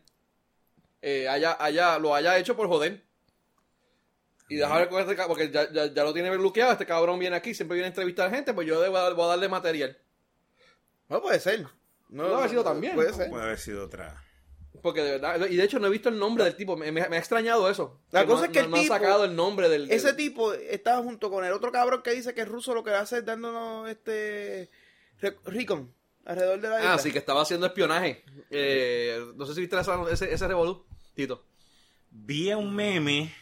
eh, 1.03 1.29
haya, 1.29 1.55
haya, 1.63 1.99
lo 1.99 2.15
haya 2.15 2.39
hecho 2.39 2.57
por 2.57 2.67
joder. 2.69 3.05
Y 4.49 4.57
dejar 4.57 4.89
con 4.91 5.01
este 5.01 5.17
cabrón, 5.17 5.37
porque 5.37 5.51
ya, 5.51 5.71
ya, 5.73 5.87
ya 5.93 6.05
lo 6.05 6.13
tiene 6.13 6.31
bloqueado, 6.37 6.73
este 6.73 6.85
cabrón 6.87 7.19
viene 7.19 7.37
aquí, 7.37 7.55
siempre 7.55 7.77
viene 7.77 7.87
a 7.87 7.89
entrevistar 7.89 8.31
gente, 8.31 8.53
pues 8.53 8.67
yo 8.67 8.81
debo, 8.81 8.99
voy 9.15 9.25
a 9.25 9.29
darle 9.29 9.49
material. 9.49 9.97
No 11.09 11.23
puede 11.23 11.41
ser. 11.41 11.67
No, 12.11 12.25
Puede 12.25 12.35
haber 12.37 12.51
sido 12.51 12.65
también. 12.65 12.95
Puede 12.95 13.13
ser. 13.13 13.31
Puede 13.31 13.43
haber 13.45 13.59
sido 13.59 13.85
otra. 13.87 14.23
Porque 14.83 15.03
de 15.03 15.13
verdad, 15.13 15.47
y 15.49 15.57
de 15.57 15.65
hecho 15.65 15.79
no 15.79 15.87
he 15.87 15.91
visto 15.91 16.11
el 16.11 16.19
nombre 16.19 16.45
del 16.45 16.57
tipo, 16.57 16.77
me, 16.77 16.93
me- 16.93 17.09
me 17.09 17.17
ha 17.17 17.19
extrañado 17.19 17.71
eso. 17.71 18.01
La 18.11 18.27
cosa 18.27 18.41
no- 18.41 18.45
es 18.47 18.51
que 18.53 18.59
no- 18.61 18.65
el 18.67 18.71
no 18.73 18.77
tipo- 18.79 18.95
sacado 18.95 19.25
el 19.25 19.35
nombre 19.35 19.69
del... 19.71 19.89
del- 19.89 19.97
Ese 19.97 20.13
tipo 20.13 20.53
estaba 20.53 21.03
junto 21.03 21.31
con 21.31 21.45
el 21.45 21.53
otro 21.53 21.73
cabrón 21.73 22.03
que 22.03 22.11
dice 22.11 22.35
que 22.35 22.43
es 22.43 22.49
ruso 22.49 22.75
lo 22.75 22.85
que 22.85 22.91
hace 22.91 23.19
es 23.19 23.25
dándonos 23.25 23.89
este 23.89 24.69
recon 25.47 25.95
alrededor 26.27 26.61
de 26.61 26.69
la 26.69 26.79
isla. 26.81 26.95
Ah, 26.95 26.99
sí, 26.99 27.13
que 27.13 27.19
estaba 27.19 27.41
haciendo 27.43 27.67
espionaje. 27.67 28.25
Eh, 28.51 29.25
no 29.37 29.47
sé 29.47 29.55
si 29.55 29.61
viste 29.63 29.79
esa- 29.79 30.11
ese, 30.11 30.33
ese 30.35 30.49
revolú, 30.49 30.85
Tito. 31.15 31.43
Vi 32.11 32.53
un 32.53 32.75
meme, 32.75 33.35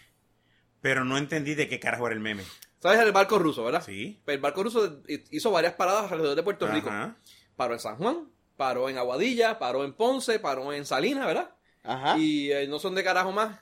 pero 0.83 1.05
no 1.07 1.17
entendí 1.17 1.55
de 1.55 1.67
qué 1.69 1.81
carajo 1.81 2.07
era 2.07 2.15
el 2.15 2.21
meme. 2.21 2.43
¿Sabes 2.81 3.01
el 3.01 3.13
barco 3.13 3.39
ruso, 3.39 3.65
verdad? 3.65 3.83
Sí. 3.83 4.21
El 4.27 4.39
barco 4.41 4.63
ruso 4.65 5.01
hizo 5.31 5.51
varias 5.51 5.73
paradas 5.75 6.13
alrededor 6.13 6.37
de 6.37 6.43
Puerto 6.43 6.67
Rico. 6.67 6.91
Ajá. 6.91 7.17
Paró 7.57 7.73
en 7.75 7.81
San 7.81 7.97
Juan, 7.97 8.29
paró 8.57 8.89
en 8.91 8.99
Aguadilla, 8.99 9.59
paró 9.59 9.85
en 9.85 9.93
Ponce, 9.95 10.39
paró 10.41 10.73
en 10.73 10.85
Salinas, 10.85 11.27
¿verdad? 11.27 11.51
Ajá. 11.85 12.19
Y 12.19 12.51
eh, 12.53 12.67
no 12.67 12.79
son 12.79 12.95
de 12.95 13.05
carajo 13.05 13.33
más. 13.33 13.59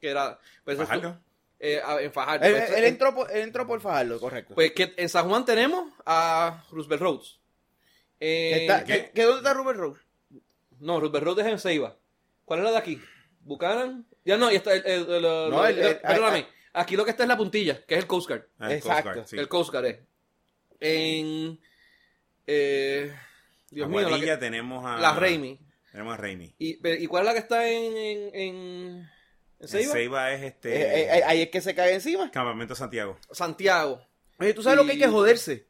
Que 0.00 0.08
era. 0.10 0.38
Pues, 0.64 0.76
Fajardo. 0.76 1.18
eh, 1.60 1.80
en 2.00 2.12
Fajardo. 2.12 2.44
él, 2.46 2.52
Pues, 2.52 2.70
él 2.70 2.84
entró 2.84 3.14
por, 3.14 3.30
él 3.30 3.42
entró 3.42 3.66
por 3.66 3.80
Fajardo, 3.80 4.18
correcto. 4.20 4.54
pues 4.54 4.72
que 4.72 4.92
en 4.96 5.08
San 5.08 5.28
Juan 5.28 5.44
tenemos 5.44 5.92
a 6.04 6.64
Roosevelt 6.72 7.02
Roads. 7.02 7.38
Eh, 8.20 8.58
está- 8.62 8.84
¿qué? 8.84 9.10
¿Dónde 9.22 9.38
está 9.38 9.54
Rubén 9.54 9.76
Rose? 9.76 10.00
No, 10.80 10.98
Roosevelt 11.00 11.24
Roads 11.24 11.40
es 11.40 11.46
en 11.46 11.58
Ceiba. 11.58 11.96
¿Cuál 12.44 12.60
es 12.60 12.64
la 12.64 12.70
de 12.72 12.78
aquí? 12.78 13.00
¿Buchanan? 13.40 14.06
Ya 14.24 14.36
no, 14.36 14.50
y 14.50 14.56
está 14.56 14.72
el, 14.74 14.84
el- 14.86 15.08
el- 15.12 15.22
No, 15.22 15.66
el- 15.66 15.78
el- 15.78 15.84
el- 15.84 15.86
el- 15.92 15.98
perdóname. 16.00 16.46
Aquí 16.74 16.96
lo 16.96 17.04
que 17.04 17.12
está 17.12 17.22
es 17.22 17.28
la 17.28 17.36
puntilla, 17.36 17.84
que 17.86 17.94
es 17.94 18.00
el 18.00 18.06
Coast 18.06 18.28
Guard. 18.28 18.42
Ah, 18.58 18.66
el 18.70 18.78
Exacto. 18.78 19.02
Coast 19.04 19.14
Guard, 19.16 19.26
sí. 19.28 19.36
El 19.38 19.48
Coast 19.48 19.70
Guard 19.70 19.86
es. 19.86 19.98
En. 20.80 21.60
Eh, 22.46 23.14
Dios 23.70 23.88
mío, 23.88 24.08
la, 24.08 24.20
que- 24.20 24.36
tenemos 24.36 24.84
a. 24.84 24.98
la 24.98 25.14
Raimi. 25.14 25.58
Tenemos 25.90 26.14
a 26.14 26.16
Raimi. 26.16 26.54
¿Y, 26.58 26.74
pero- 26.78 27.00
¿Y 27.02 27.06
cuál 27.06 27.22
es 27.22 27.26
la 27.26 27.32
que 27.32 27.38
está 27.38 27.68
en. 27.68 27.96
en, 27.96 28.34
en, 28.34 29.10
en 29.60 29.68
Ceiba? 29.68 29.92
Ceiba 29.92 30.32
es 30.32 30.42
este. 30.42 30.74
Eh, 30.76 30.82
eh, 30.82 31.18
eh, 31.18 31.22
ahí 31.26 31.42
es 31.42 31.48
que 31.50 31.60
se 31.60 31.74
cae 31.74 31.94
encima. 31.94 32.30
Campamento 32.30 32.74
Santiago. 32.74 33.18
Santiago. 33.30 34.04
Oye, 34.38 34.52
¿tú 34.52 34.62
sabes 34.62 34.78
lo 34.78 34.84
que 34.84 34.92
hay 34.92 34.98
que 34.98 35.06
joderse? 35.08 35.68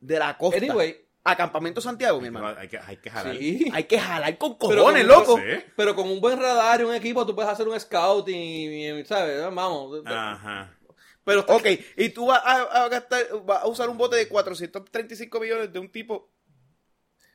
De 0.00 0.18
la 0.18 0.36
costa. 0.38 0.58
Anyway, 0.58 1.03
A 1.26 1.36
Campamento 1.36 1.80
Santiago, 1.80 2.20
mi 2.20 2.26
hermano. 2.26 2.54
Hay 2.58 2.68
que, 2.68 2.78
hay 2.78 2.96
que 2.98 3.10
jalar. 3.10 3.34
sí. 3.36 3.70
Hay 3.72 3.84
que 3.84 3.98
jalar 3.98 4.36
con 4.36 4.58
Pero 4.58 4.82
cojones, 4.82 5.06
con- 5.06 5.08
loco. 5.08 5.38
Sí. 5.38 5.64
Pero 5.74 5.94
con 5.96 6.08
un 6.08 6.20
buen 6.20 6.38
radar 6.38 6.82
y 6.82 6.84
un 6.84 6.94
equipo, 6.94 7.24
tú 7.26 7.34
puedes 7.34 7.50
hacer 7.50 7.66
un 7.66 7.78
scouting 7.80 8.36
y, 8.36 8.88
y- 8.90 9.04
¿sabes? 9.06 9.40
Vamos. 9.42 10.02
Ajá. 10.04 10.76
Pero 11.24 11.40
Ok, 11.48 11.66
y 11.96 12.10
tú 12.10 12.26
vas 12.26 12.42
a, 12.44 12.84
a 12.84 12.88
gastar, 12.90 13.26
vas 13.46 13.62
a 13.62 13.66
usar 13.66 13.88
un 13.88 13.96
bote 13.96 14.16
de 14.16 14.28
435 14.28 15.40
millones 15.40 15.72
de 15.72 15.78
un 15.78 15.90
tipo 15.90 16.30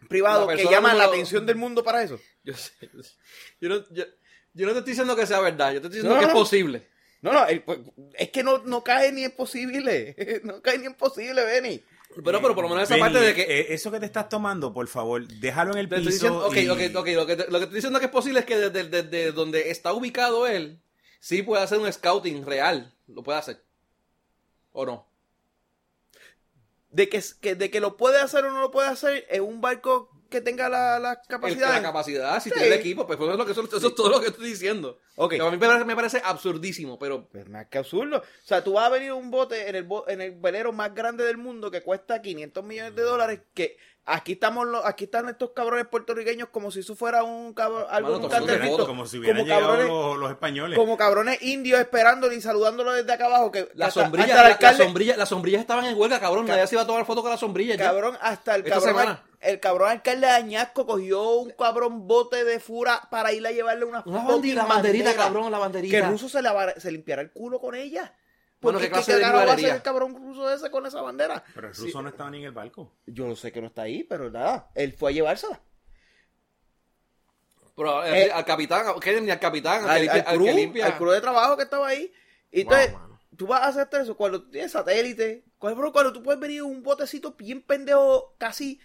privado 0.07 0.47
que 0.47 0.65
llama 0.65 0.93
la 0.93 1.05
atención 1.05 1.45
del 1.45 1.55
mundo 1.55 1.83
para 1.83 2.03
eso. 2.03 2.19
yo, 2.43 2.53
sé, 2.53 2.73
yo 2.93 3.01
sé. 3.03 3.15
Yo 3.59 3.69
no, 3.69 3.83
yo- 3.91 4.05
yo 4.53 4.65
no 4.65 4.73
te 4.73 4.79
estoy 4.79 4.91
diciendo 4.91 5.15
que 5.15 5.25
sea 5.25 5.39
verdad, 5.39 5.73
yo 5.73 5.81
te 5.81 5.87
estoy 5.87 6.01
diciendo 6.01 6.15
No, 6.15 6.19
que 6.21 6.27
es 6.27 6.31
posible. 6.33 6.87
No, 7.21 7.33
no, 7.33 7.45
pues, 7.65 7.79
es 8.13 8.29
que 8.29 8.43
no, 8.43 8.59
no 8.59 8.83
cae 8.83 9.11
ni 9.11 9.23
en 9.23 9.31
posible. 9.31 10.15
No 10.43 10.61
cae 10.61 10.77
ni 10.77 10.85
en 10.85 10.93
posible, 10.93 11.43
Benny. 11.43 11.83
Pero, 12.15 12.41
pero 12.41 12.55
por 12.55 12.63
lo 12.63 12.69
menos 12.69 12.83
esa 12.83 12.95
Benny, 12.95 13.01
parte 13.13 13.19
de 13.19 13.35
que... 13.35 13.41
eh, 13.43 13.73
eso 13.73 13.91
que 13.91 13.99
te 13.99 14.05
estás 14.07 14.27
tomando, 14.29 14.73
por 14.73 14.87
favor, 14.87 15.25
déjalo 15.27 15.73
en 15.73 15.77
el 15.77 15.87
piso. 15.89 16.09
diciendo, 16.09 16.45
ok, 16.45 16.55
y- 16.57 16.69
ok, 16.69 16.79
ok, 16.95 17.07
lo 17.09 17.25
que, 17.27 17.35
lo 17.35 17.57
que 17.59 17.63
estoy 17.63 17.75
diciendo 17.75 17.99
que 17.99 18.05
es 18.05 18.11
posible 18.11 18.39
es 18.41 18.45
que 18.45 18.57
desde, 18.57 18.83
desde 19.03 19.31
donde 19.31 19.69
está 19.69 19.93
ubicado 19.93 20.47
él, 20.47 20.79
sí 21.19 21.43
puede 21.43 21.63
hacer 21.63 21.79
un 21.79 21.91
scouting 21.91 22.45
real. 22.45 22.93
Lo 23.07 23.23
puede 23.23 23.37
hacer. 23.39 23.63
¿O 24.71 24.85
no? 24.85 25.07
De 26.91 27.07
que, 27.09 27.21
que- 27.39 27.55
de 27.55 27.69
que 27.69 27.79
lo 27.79 27.95
puede 27.95 28.19
hacer 28.19 28.43
o 28.45 28.51
no 28.51 28.59
lo 28.61 28.71
puede 28.71 28.89
hacer 28.89 29.25
en 29.29 29.43
un 29.43 29.61
barco 29.61 30.09
que 30.29 30.41
tenga 30.41 30.69
la, 30.69 30.99
la 30.99 31.21
capacidad. 31.21 31.69
la 31.73 31.81
capacidad, 31.81 32.41
si 32.41 32.49
Sí. 32.49 32.53
tiene 32.55 32.67
el 32.75 32.79
equipo, 32.79 33.05
pues 33.07 33.19
eso 33.19 33.31
es, 33.31 33.37
lo 33.37 33.45
que, 33.45 33.51
eso, 33.51 33.63
eso 33.63 33.87
es 33.87 33.95
todo 33.95 34.09
lo 34.09 34.21
que 34.21 34.27
estoy 34.27 34.47
diciendo. 34.49 34.97
Ok. 35.15 35.31
Pero 35.31 35.47
a 35.47 35.51
mí 35.51 35.57
me 35.57 35.67
parece, 35.67 35.85
me 35.85 35.95
parece 35.95 36.21
absurdísimo, 36.23 36.97
pero 36.97 37.27
Pues 37.27 37.49
más 37.49 37.67
que 37.67 37.77
absurdo. 37.79 38.17
O 38.19 38.47
sea, 38.47 38.63
tú 38.63 38.73
vas 38.73 38.85
a 38.85 38.89
venir 38.89 39.11
un 39.11 39.29
bote 39.31 39.69
en 39.69 39.75
el, 39.75 39.87
en 40.07 40.21
el 40.21 40.31
velero 40.39 40.71
más 40.71 40.93
grande 40.95 41.23
del 41.25 41.37
mundo 41.37 41.69
que 41.71 41.81
cuesta 41.81 42.21
500 42.21 42.63
millones 42.63 42.95
de 42.95 43.01
dólares. 43.01 43.41
Que 43.53 43.77
aquí 44.11 44.33
estamos 44.33 44.67
los, 44.67 44.85
aquí 44.85 45.05
están 45.05 45.29
estos 45.29 45.51
cabrones 45.51 45.87
puertorriqueños 45.87 46.49
como 46.49 46.71
si 46.71 46.79
eso 46.81 46.95
fuera 46.95 47.23
un 47.23 47.53
cabrón, 47.53 47.85
algo 47.89 48.11
Mano, 48.13 48.23
un 48.25 48.29
cartelito. 48.29 48.85
como 48.87 49.05
si 49.05 49.17
hubieran 49.19 49.37
como 49.37 49.45
llegado 49.47 49.73
cabrones- 49.73 49.87
los, 49.87 50.17
los 50.17 50.31
españoles. 50.31 50.77
Como 50.77 50.97
cabrones 50.97 51.41
indios 51.41 51.79
esperándolo 51.79 52.33
y 52.33 52.41
saludándolo 52.41 52.93
desde 52.93 53.11
acá 53.13 53.25
abajo. 53.25 53.51
Que 53.51 53.69
la 53.75 53.87
hasta- 53.87 54.01
sombrilla, 54.03 54.25
hasta 54.25 54.43
la, 54.43 54.49
el 54.49 54.57
la 54.77 54.83
sombrilla, 54.85 55.17
las 55.17 55.29
sombrillas 55.29 55.61
estaban 55.61 55.85
en 55.85 55.97
huelga, 55.97 56.19
cabrón. 56.19 56.45
Nadie 56.45 56.67
se 56.67 56.75
iba 56.75 56.81
a 56.83 56.87
tomar 56.87 57.05
foto 57.05 57.21
con 57.21 57.31
la 57.31 57.37
sombrilla. 57.37 57.75
ya. 57.75 57.85
Cabrón, 57.85 58.17
hasta 58.21 58.55
el 58.55 58.61
Esta 58.61 58.75
cabrón, 58.75 58.89
semana. 58.89 59.23
el 59.41 59.59
cabrón 59.59 59.89
alcalde 59.89 60.27
de 60.27 60.33
Añasco 60.33 60.85
cogió 60.85 61.29
un 61.37 61.51
cabrón 61.51 62.07
bote 62.07 62.43
de 62.43 62.59
fura 62.59 63.01
para 63.11 63.31
ir 63.33 63.45
a 63.47 63.51
llevarle 63.51 63.85
una, 63.85 64.03
Una 64.05 64.23
bandera, 64.23 64.63
la 64.63 64.67
banderita, 64.69 65.15
cabrón, 65.15 65.51
la 65.51 65.57
Que 65.57 65.61
banderita. 65.61 65.97
el 65.97 66.07
ruso 66.11 66.27
se, 66.29 66.41
lava- 66.41 66.73
se 66.77 66.91
limpiara 66.91 67.21
el 67.21 67.31
culo 67.31 67.59
con 67.59 67.75
ella. 67.75 68.13
Bueno, 68.61 68.79
Porque 68.79 68.87
¿qué 68.87 68.91
clase 68.91 69.13
¿qué 69.13 69.17
de 69.19 69.23
va 69.31 69.43
a 69.43 69.53
hacer 69.53 69.69
el 69.75 69.81
cabrón 69.81 70.15
ruso 70.15 70.51
ese 70.51 70.69
con 70.69 70.85
esa 70.85 71.01
bandera? 71.01 71.43
Pero 71.53 71.69
el 71.69 71.75
ruso 71.75 72.01
no 72.01 72.09
estaba 72.09 72.29
ni 72.29 72.39
en 72.39 72.45
el 72.45 72.51
barco. 72.51 72.93
Yo 73.05 73.25
no 73.27 73.35
sé 73.35 73.51
que 73.51 73.61
no 73.61 73.67
está 73.67 73.83
ahí, 73.83 74.03
pero 74.03 74.29
nada, 74.29 74.69
él 74.75 74.93
fue 74.93 75.11
a 75.11 75.13
llevársela. 75.13 75.61
Pero 77.75 78.03
eh, 78.05 78.25
Eh, 78.27 78.31
al 78.31 78.45
capitán, 78.45 78.99
¿qué? 78.99 79.21
Ni 79.21 79.31
al 79.31 79.39
capitán, 79.39 79.85
al, 79.85 79.89
Al, 79.89 79.99
que 80.07 80.07
limpia. 80.09 80.23
al 80.23 80.27
al 80.27 80.35
crew, 80.35 80.45
que 80.45 80.53
limpia. 80.53 80.85
al 80.87 80.95
crew 80.97 81.11
de 81.11 81.21
trabajo 81.21 81.55
que 81.57 81.63
estaba 81.63 81.87
ahí. 81.87 82.11
Y 82.51 82.61
entonces, 82.61 82.91
mano. 82.91 83.19
tú 83.37 83.47
vas 83.47 83.61
a 83.61 83.67
hacer 83.67 83.87
eso 84.01 84.17
cuando 84.17 84.49
tienes 84.49 84.71
satélite. 84.73 85.45
Cuando, 85.57 85.91
cuando 85.91 86.13
tú 86.13 86.23
puedes 86.23 86.39
venir 86.39 86.59
en 86.59 86.65
un 86.65 86.83
botecito 86.83 87.33
bien 87.33 87.61
pendejo, 87.61 88.35
casi 88.37 88.79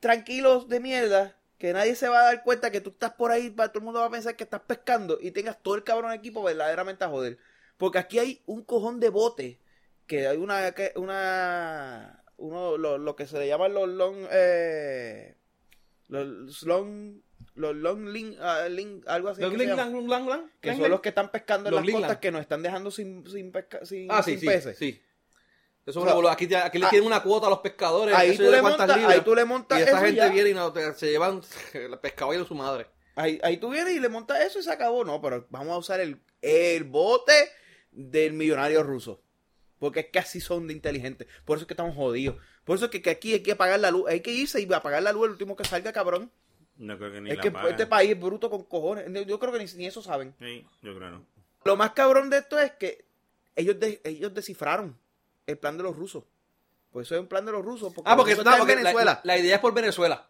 tranquilos 0.00 0.68
de 0.68 0.80
mierda, 0.80 1.36
que 1.58 1.72
nadie 1.72 1.94
se 1.96 2.08
va 2.08 2.20
a 2.20 2.24
dar 2.24 2.42
cuenta 2.44 2.70
que 2.70 2.80
tú 2.80 2.90
estás 2.90 3.12
por 3.14 3.30
ahí, 3.30 3.50
todo 3.50 3.70
el 3.74 3.82
mundo 3.82 4.00
va 4.00 4.06
a 4.06 4.10
pensar 4.10 4.36
que 4.36 4.44
estás 4.44 4.60
pescando 4.62 5.18
y 5.20 5.30
tengas 5.30 5.62
todo 5.62 5.74
el 5.74 5.84
cabrón 5.84 6.12
equipo 6.12 6.42
verdaderamente 6.42 7.04
a 7.04 7.08
joder. 7.08 7.38
Porque 7.76 7.98
aquí 7.98 8.18
hay 8.18 8.42
un 8.46 8.62
cojón 8.64 9.00
de 9.00 9.08
bote, 9.10 9.60
que 10.06 10.26
hay 10.28 10.36
una, 10.38 10.72
que- 10.72 10.92
una, 10.96 12.22
uno, 12.36 12.76
lo, 12.78 12.98
lo 12.98 13.16
que 13.16 13.26
se 13.26 13.38
le 13.38 13.48
llaman 13.48 13.74
los 13.74 13.88
long, 13.88 14.26
eh, 14.30 15.36
los 16.08 16.62
long, 16.62 17.20
los 17.54 17.74
long 17.74 18.08
link, 18.08 18.36
ah, 18.40 18.66
algo 19.06 19.28
así. 19.30 19.40
Los 19.42 19.52
que 19.52 19.58
se 19.58 19.64
Ling- 19.64 19.76
llama. 19.76 19.84
Lang- 19.90 20.08
Lang- 20.08 20.28
Lang- 20.28 20.50
Que 20.60 20.76
son 20.76 20.90
los 20.90 21.00
que 21.00 21.08
están 21.10 21.30
pescando 21.30 21.68
en 21.68 21.74
Los 21.74 21.84
las 21.86 21.94
costas 21.94 22.18
que 22.18 22.30
nos 22.30 22.40
están 22.42 22.62
dejando 22.62 22.90
sin, 22.90 23.26
sin, 23.28 23.50
pesca- 23.52 23.84
sin, 23.84 24.10
Ah, 24.10 24.22
sí, 24.22 24.32
sin 24.32 24.40
sí, 24.40 24.46
peces. 24.46 24.78
sí. 24.78 25.02
Eso 25.84 26.00
es 26.04 26.12
O 26.12 26.20
sea, 26.22 26.32
aquí, 26.32 26.52
aquí 26.52 26.78
le 26.80 26.86
ah, 26.86 26.90
tienen 26.90 27.06
una 27.06 27.22
cuota 27.22 27.46
a 27.46 27.50
los 27.50 27.60
pescadores. 27.60 28.12
ahí 28.14 28.36
tú 28.36 28.42
le 28.50 28.60
montas- 28.60 28.96
libras, 28.96 29.14
ahí 29.14 29.20
tú 29.20 29.34
le 29.36 29.44
montas 29.44 29.78
Y 29.78 29.82
esa 29.82 29.98
gente 30.00 30.16
ya. 30.16 30.28
viene 30.28 30.50
y 30.50 30.54
no, 30.54 30.72
te- 30.72 30.94
se 30.94 31.10
llevan 31.10 31.40
el 31.74 31.98
pescado 32.00 32.34
y 32.34 32.38
a 32.38 32.44
su 32.44 32.54
madre. 32.54 32.86
Ahí, 33.14 33.38
ahí 33.42 33.56
tú 33.58 33.70
vienes 33.70 33.94
y 33.94 34.00
le 34.00 34.08
montas 34.08 34.40
eso 34.44 34.58
y 34.58 34.62
se 34.62 34.70
acabó. 34.72 35.04
No, 35.04 35.20
pero 35.22 35.46
vamos 35.48 35.74
a 35.74 35.78
usar 35.78 36.00
el, 36.00 36.20
el 36.42 36.84
bote 36.84 37.32
del 37.96 38.32
millonario 38.34 38.82
ruso. 38.82 39.20
Porque 39.78 40.00
es 40.00 40.06
que 40.06 40.18
así 40.18 40.40
son 40.40 40.66
de 40.68 40.72
inteligentes. 40.74 41.26
Por 41.44 41.56
eso 41.56 41.64
es 41.64 41.66
que 41.66 41.74
estamos 41.74 41.94
jodidos. 41.96 42.36
Por 42.64 42.76
eso 42.76 42.86
es 42.86 42.90
que, 42.90 43.02
que 43.02 43.10
aquí 43.10 43.32
hay 43.34 43.42
que 43.42 43.52
apagar 43.52 43.78
la 43.80 43.90
luz. 43.90 44.04
Hay 44.08 44.20
que 44.20 44.30
irse 44.32 44.60
y 44.60 44.72
apagar 44.72 45.02
la 45.02 45.12
luz 45.12 45.24
el 45.26 45.30
último 45.32 45.54
que 45.56 45.64
salga, 45.64 45.92
cabrón. 45.92 46.30
No 46.76 46.96
creo 46.98 47.12
que 47.12 47.20
ni 47.20 47.30
es 47.30 47.36
la 47.36 47.42
que 47.42 47.50
pagan. 47.50 47.70
este 47.72 47.86
país 47.86 48.10
es 48.12 48.20
bruto 48.20 48.48
con 48.50 48.64
cojones. 48.64 49.06
Yo 49.26 49.38
creo 49.38 49.52
que 49.52 49.58
ni, 49.58 49.64
ni 49.76 49.86
eso 49.86 50.02
saben. 50.02 50.34
Sí, 50.38 50.64
yo 50.82 50.94
creo 50.96 51.10
no. 51.10 51.26
Lo 51.64 51.76
más 51.76 51.90
cabrón 51.92 52.30
de 52.30 52.38
esto 52.38 52.58
es 52.58 52.72
que 52.72 53.04
ellos, 53.54 53.78
de- 53.80 54.00
ellos 54.04 54.32
descifraron 54.34 54.96
el 55.46 55.58
plan 55.58 55.76
de 55.76 55.82
los 55.82 55.96
rusos. 55.96 56.24
Por 56.90 57.02
eso 57.02 57.14
es 57.14 57.20
un 57.20 57.26
plan 57.28 57.44
de 57.44 57.52
los 57.52 57.64
rusos. 57.64 57.92
Porque 57.94 58.10
Ah, 58.10 58.16
porque, 58.16 58.32
en 58.32 58.38
porque 58.38 58.50
la, 58.58 58.64
Venezuela. 58.64 59.20
la 59.24 59.38
idea 59.38 59.56
es 59.56 59.60
por 59.60 59.74
Venezuela. 59.74 60.28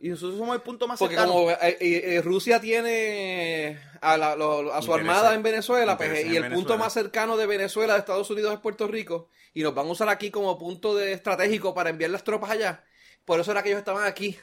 Y 0.00 0.10
nosotros 0.10 0.38
somos 0.38 0.54
el 0.54 0.62
punto 0.62 0.86
más 0.86 0.98
Porque 0.98 1.16
cercano. 1.16 1.32
como 1.34 1.50
eh, 1.50 1.58
eh, 1.62 1.76
eh, 1.80 2.22
Rusia 2.22 2.60
tiene 2.60 3.80
a, 4.00 4.16
la- 4.16 4.36
lo- 4.36 4.72
a 4.72 4.80
su 4.80 4.92
Interesa- 4.92 4.94
armada 4.94 5.34
en 5.34 5.42
Venezuela, 5.42 5.96
pues, 5.96 6.08
interesa 6.10 6.32
y 6.32 6.36
el 6.36 6.42
punto 6.44 6.54
Venezuela. 6.56 6.84
más 6.84 6.92
cercano 6.92 7.36
de 7.36 7.46
Venezuela 7.46 7.92
de 7.94 7.98
Estados 8.00 8.30
Unidos 8.30 8.52
es 8.54 8.60
Puerto 8.60 8.86
Rico, 8.86 9.28
y 9.54 9.62
nos 9.62 9.74
van 9.74 9.88
a 9.88 9.90
usar 9.90 10.08
aquí 10.08 10.30
como 10.30 10.56
punto 10.58 10.94
de 10.94 11.12
estratégico 11.12 11.74
para 11.74 11.90
enviar 11.90 12.10
las 12.10 12.22
tropas 12.22 12.50
allá. 12.50 12.84
Por 13.24 13.40
eso 13.40 13.50
era 13.50 13.62
que 13.62 13.70
ellos 13.70 13.80
estaban 13.80 14.06
aquí 14.06 14.38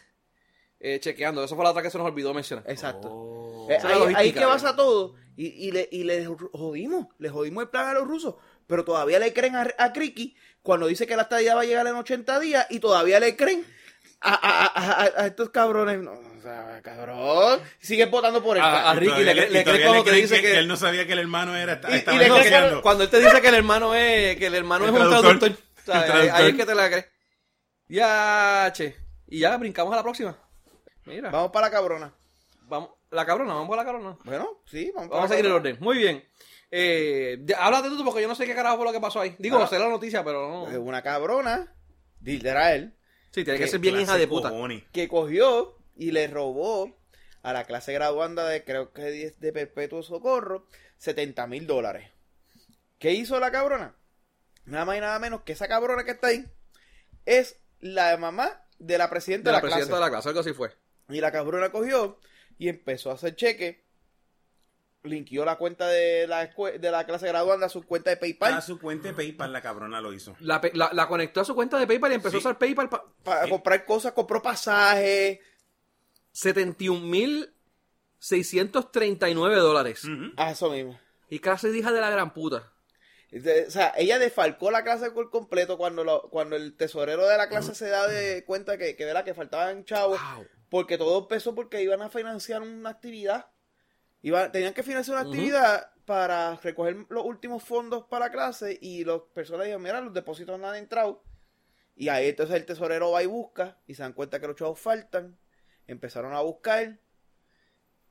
eh, 0.82 1.00
chequeando. 1.00 1.42
Eso 1.44 1.56
fue 1.56 1.64
la 1.64 1.72
otra 1.72 1.82
que 1.82 1.90
se 1.90 1.98
nos 1.98 2.06
olvidó 2.08 2.34
mencionar. 2.34 2.66
Exacto. 2.70 3.08
Oh. 3.10 3.68
Eh, 3.72 3.78
ahí, 3.82 4.14
ahí 4.16 4.32
que 4.34 4.44
basa 4.46 4.76
todo. 4.76 5.16
Y, 5.38 5.48
y, 5.68 5.72
le, 5.72 5.88
y 5.92 6.04
le 6.04 6.26
jodimos. 6.26 7.08
Le 7.18 7.30
jodimos 7.30 7.64
el 7.64 7.70
plan 7.70 7.88
a 7.88 7.94
los 7.94 8.06
rusos. 8.08 8.36
Pero 8.68 8.84
todavía 8.84 9.18
le 9.20 9.32
creen 9.34 9.56
a, 9.56 9.68
a 9.80 9.94
Kriki 9.94 10.36
cuando 10.62 10.88
dice 10.88 11.08
que 11.08 11.16
la 11.16 11.24
estadía 11.24 11.56
va 11.56 11.62
a 11.62 11.66
llegar 11.66 11.88
en 11.88 11.96
80 11.96 12.40
días. 12.42 12.68
Y 12.70 12.80
todavía 12.80 13.20
le 13.20 13.36
creen 13.36 13.66
a, 14.26 15.26
estos 15.28 15.50
cabrones. 15.50 16.00
No, 16.00 16.12
o 16.14 16.42
sea, 16.42 16.80
cabrón. 16.84 17.60
Siguen 17.80 18.10
votando 18.12 18.42
por 18.44 18.58
el 18.58 18.64
A- 18.64 18.94
Ricky 18.96 19.24
le- 19.24 19.32
y 19.32 19.50
le 19.50 19.64
cree 19.64 19.84
cuando 19.86 20.04
te 20.04 20.12
dice 20.14 20.42
que- 20.42 20.58
él 20.58 20.68
no 20.68 20.76
sabía 20.78 21.06
que 21.06 21.14
el 21.14 21.20
hermano 21.20 21.56
era 21.56 21.80
Y- 21.84 21.94
y 21.94 21.96
le 21.96 22.04
cree 22.04 22.18
que- 22.18 22.24
negociando. 22.24 22.82
Cuando 22.82 23.04
él 23.04 23.10
te 23.10 23.20
dice 23.20 23.42
que 23.42 23.48
el 23.50 23.56
hermano 23.56 23.96
es, 23.96 24.38
que 24.38 24.46
el 24.48 24.56
hermano 24.56 24.86
El 24.86 24.94
es 24.96 25.02
un 25.02 25.08
traductor. 25.10 25.40
traductor, 25.40 25.66
o 25.78 25.92
sea, 26.26 26.36
ahí- 26.38 26.50
es 26.50 26.56
que 26.56 26.66
te 26.66 26.76
la 26.76 26.88
crees. 26.90 27.06
Ya, 27.88 28.72
che. 28.74 28.96
Y 29.28 29.40
ya, 29.40 29.58
brincamos 29.58 29.94
a 29.94 29.98
la 29.98 30.04
próxima. 30.04 30.36
Mira, 31.06 31.30
Vamos 31.30 31.52
para 31.52 31.68
la 31.68 31.72
cabrona. 31.72 32.14
vamos. 32.68 32.90
La 33.12 33.26
cabrona, 33.26 33.54
vamos 33.54 33.72
a 33.74 33.78
la 33.78 33.86
cabrona. 33.86 34.18
Bueno, 34.26 34.50
sí, 34.66 34.92
vamos, 34.94 35.10
Vamos 35.10 35.26
a 35.26 35.28
para 35.28 35.38
seguir 35.38 35.46
el 35.46 35.52
orden. 35.54 35.78
Muy 35.80 35.98
bien. 36.00 36.24
Eh, 36.72 37.38
de- 37.40 37.56
háblate 37.56 37.90
tú 37.90 38.04
porque 38.04 38.22
yo 38.24 38.28
no 38.28 38.36
sé 38.36 38.46
qué 38.46 38.56
carajo 38.56 38.78
fue 38.78 38.86
lo 38.86 38.92
que 38.92 39.00
pasó 39.00 39.22
ahí. 39.22 39.36
Digo, 39.40 39.60
Ah. 39.60 39.68
sé 39.68 39.78
la 39.80 39.88
noticia, 39.88 40.24
pero 40.24 40.50
no. 40.50 40.82
Una 40.82 41.02
cabrona, 41.04 41.74
literal, 42.22 42.95
Sí, 43.36 43.44
tiene 43.44 43.60
que 43.60 43.66
¿Qué 43.66 43.72
ser 43.72 43.82
bien 43.82 44.00
hija 44.00 44.16
de 44.18 44.30
puta. 44.30 44.50
cojones. 44.50 44.84
que 44.94 45.10
cogió 45.10 45.78
y 45.98 46.12
le 46.12 46.26
robó 46.28 46.98
a 47.44 47.52
la 47.52 47.66
clase 47.66 47.92
graduanda 47.92 48.48
de 48.48 48.64
creo 48.64 48.94
que 48.94 49.12
10 49.12 49.42
de 49.42 49.52
perpetuo 49.52 50.04
socorro 50.04 50.68
70 51.00 51.46
mil 51.48 51.68
dólares. 51.68 52.10
¿Qué 52.98 53.12
hizo 53.12 53.38
la 53.42 53.52
cabrona? 53.52 53.94
Nada 54.64 54.86
más 54.86 54.96
y 54.96 55.02
nada 55.02 55.20
menos 55.20 55.42
que 55.42 55.52
esa 55.52 55.68
cabrona 55.68 56.06
que 56.06 56.12
está 56.12 56.28
ahí 56.28 56.46
es 57.26 57.58
la 57.82 58.16
mamá 58.16 58.66
de 58.80 58.98
la 58.98 59.10
presidenta 59.10 59.50
De 59.50 59.52
la 59.52 59.58
de 59.60 59.68
la, 59.68 59.76
presidenta 59.76 59.98
clase. 59.98 60.00
de 60.00 60.06
la 60.06 60.10
clase, 60.12 60.30
algo 60.30 60.40
así 60.40 60.54
fue. 60.54 60.72
Y 61.10 61.20
la 61.20 61.34
cabrona 61.34 61.74
cogió 61.74 62.22
y 62.58 62.70
empezó 62.70 63.12
a 63.12 63.16
hacer 63.16 63.36
cheque. 63.36 63.85
Linkeó 65.06 65.46
la 65.46 65.58
cuenta 65.58 65.88
de 65.88 66.28
la, 66.28 66.48
de 66.48 66.92
la 66.92 67.06
clase 67.06 67.28
graduanda 67.28 67.68
a 67.68 67.70
su 67.70 67.84
cuenta 67.84 68.10
de 68.10 68.18
PayPal 68.18 68.54
A 68.56 68.62
su 68.62 68.80
cuenta 68.80 69.08
de 69.10 69.14
PayPal 69.14 69.54
la 69.54 69.62
cabrona 69.62 70.02
lo 70.02 70.12
hizo. 70.14 70.36
La, 70.40 70.62
la- 70.74 70.90
la 70.94 71.08
conectó 71.08 71.42
a 71.42 71.46
su 71.46 71.56
cuenta 71.56 71.78
de 71.78 71.88
PayPal 71.88 72.12
y 72.12 72.16
empezó 72.16 72.32
Sí. 72.32 72.38
a 72.38 72.40
usar 72.40 72.58
PayPal 72.58 72.90
para 73.24 73.48
comprar 73.50 73.86
cosas, 73.86 74.12
compró 74.14 74.42
pasajes. 74.42 75.40
71.639 78.20 79.56
dólares. 79.56 80.04
Ujú. 80.06 80.32
A 80.38 80.52
eso 80.52 80.70
mismo. 80.70 81.00
Y 81.30 81.40
clase 81.40 81.70
de 81.72 81.78
hija 81.80 81.92
de 81.92 82.02
la 82.02 82.10
gran 82.10 82.34
puta. 82.34 82.72
De- 83.32 83.66
O 83.68 83.72
sea, 83.72 83.94
ella 83.98 84.20
defalcó 84.20 84.72
la 84.72 84.84
clase 84.84 85.12
por 85.12 85.30
completo 85.30 85.78
cuando, 85.78 86.04
lo- 86.04 86.30
cuando 86.30 86.56
el 86.56 86.76
tesorero 86.78 87.28
de 87.28 87.38
la 87.38 87.50
clase 87.50 87.76
se 87.76 87.88
da 87.90 88.08
de 88.08 88.44
cuenta 88.46 88.78
que, 88.78 88.96
que, 88.96 89.12
que 89.26 89.34
faltaban 89.34 89.84
chavos. 89.86 90.20
Wow. 90.36 90.46
Porque 90.70 90.98
todo 90.98 91.20
empezó 91.20 91.54
porque 91.56 91.82
iban 91.82 92.02
a 92.02 92.10
financiar 92.10 92.62
una 92.62 92.90
actividad. 92.90 93.48
Tenían 94.52 94.74
que 94.74 94.84
financiar 94.84 95.18
una 95.18 95.28
actividad 95.30 95.92
para 96.06 96.56
recoger 96.58 97.06
los 97.10 97.26
últimos 97.26 97.64
fondos 97.64 98.06
para 98.06 98.26
la 98.28 98.32
clase 98.32 98.78
y 98.82 99.04
las 99.04 99.22
personas 99.34 99.64
dijeron, 99.66 99.82
mira, 99.84 100.02
los 100.02 100.14
depósitos 100.14 100.60
no 100.60 100.68
han 100.68 100.76
entrado. 100.76 101.24
Y 101.96 102.10
ahí 102.10 102.30
entonces 102.30 102.56
el 102.56 102.66
tesorero 102.66 103.12
va 103.12 103.24
y 103.24 103.26
busca 103.28 103.78
y 103.88 103.94
se 103.96 104.04
dan 104.04 104.14
cuenta 104.14 104.40
que 104.40 104.48
los 104.48 104.56
chavos 104.56 104.80
faltan. 104.80 105.38
Empezaron 105.88 106.34
a 106.34 106.42
buscar. 106.42 106.98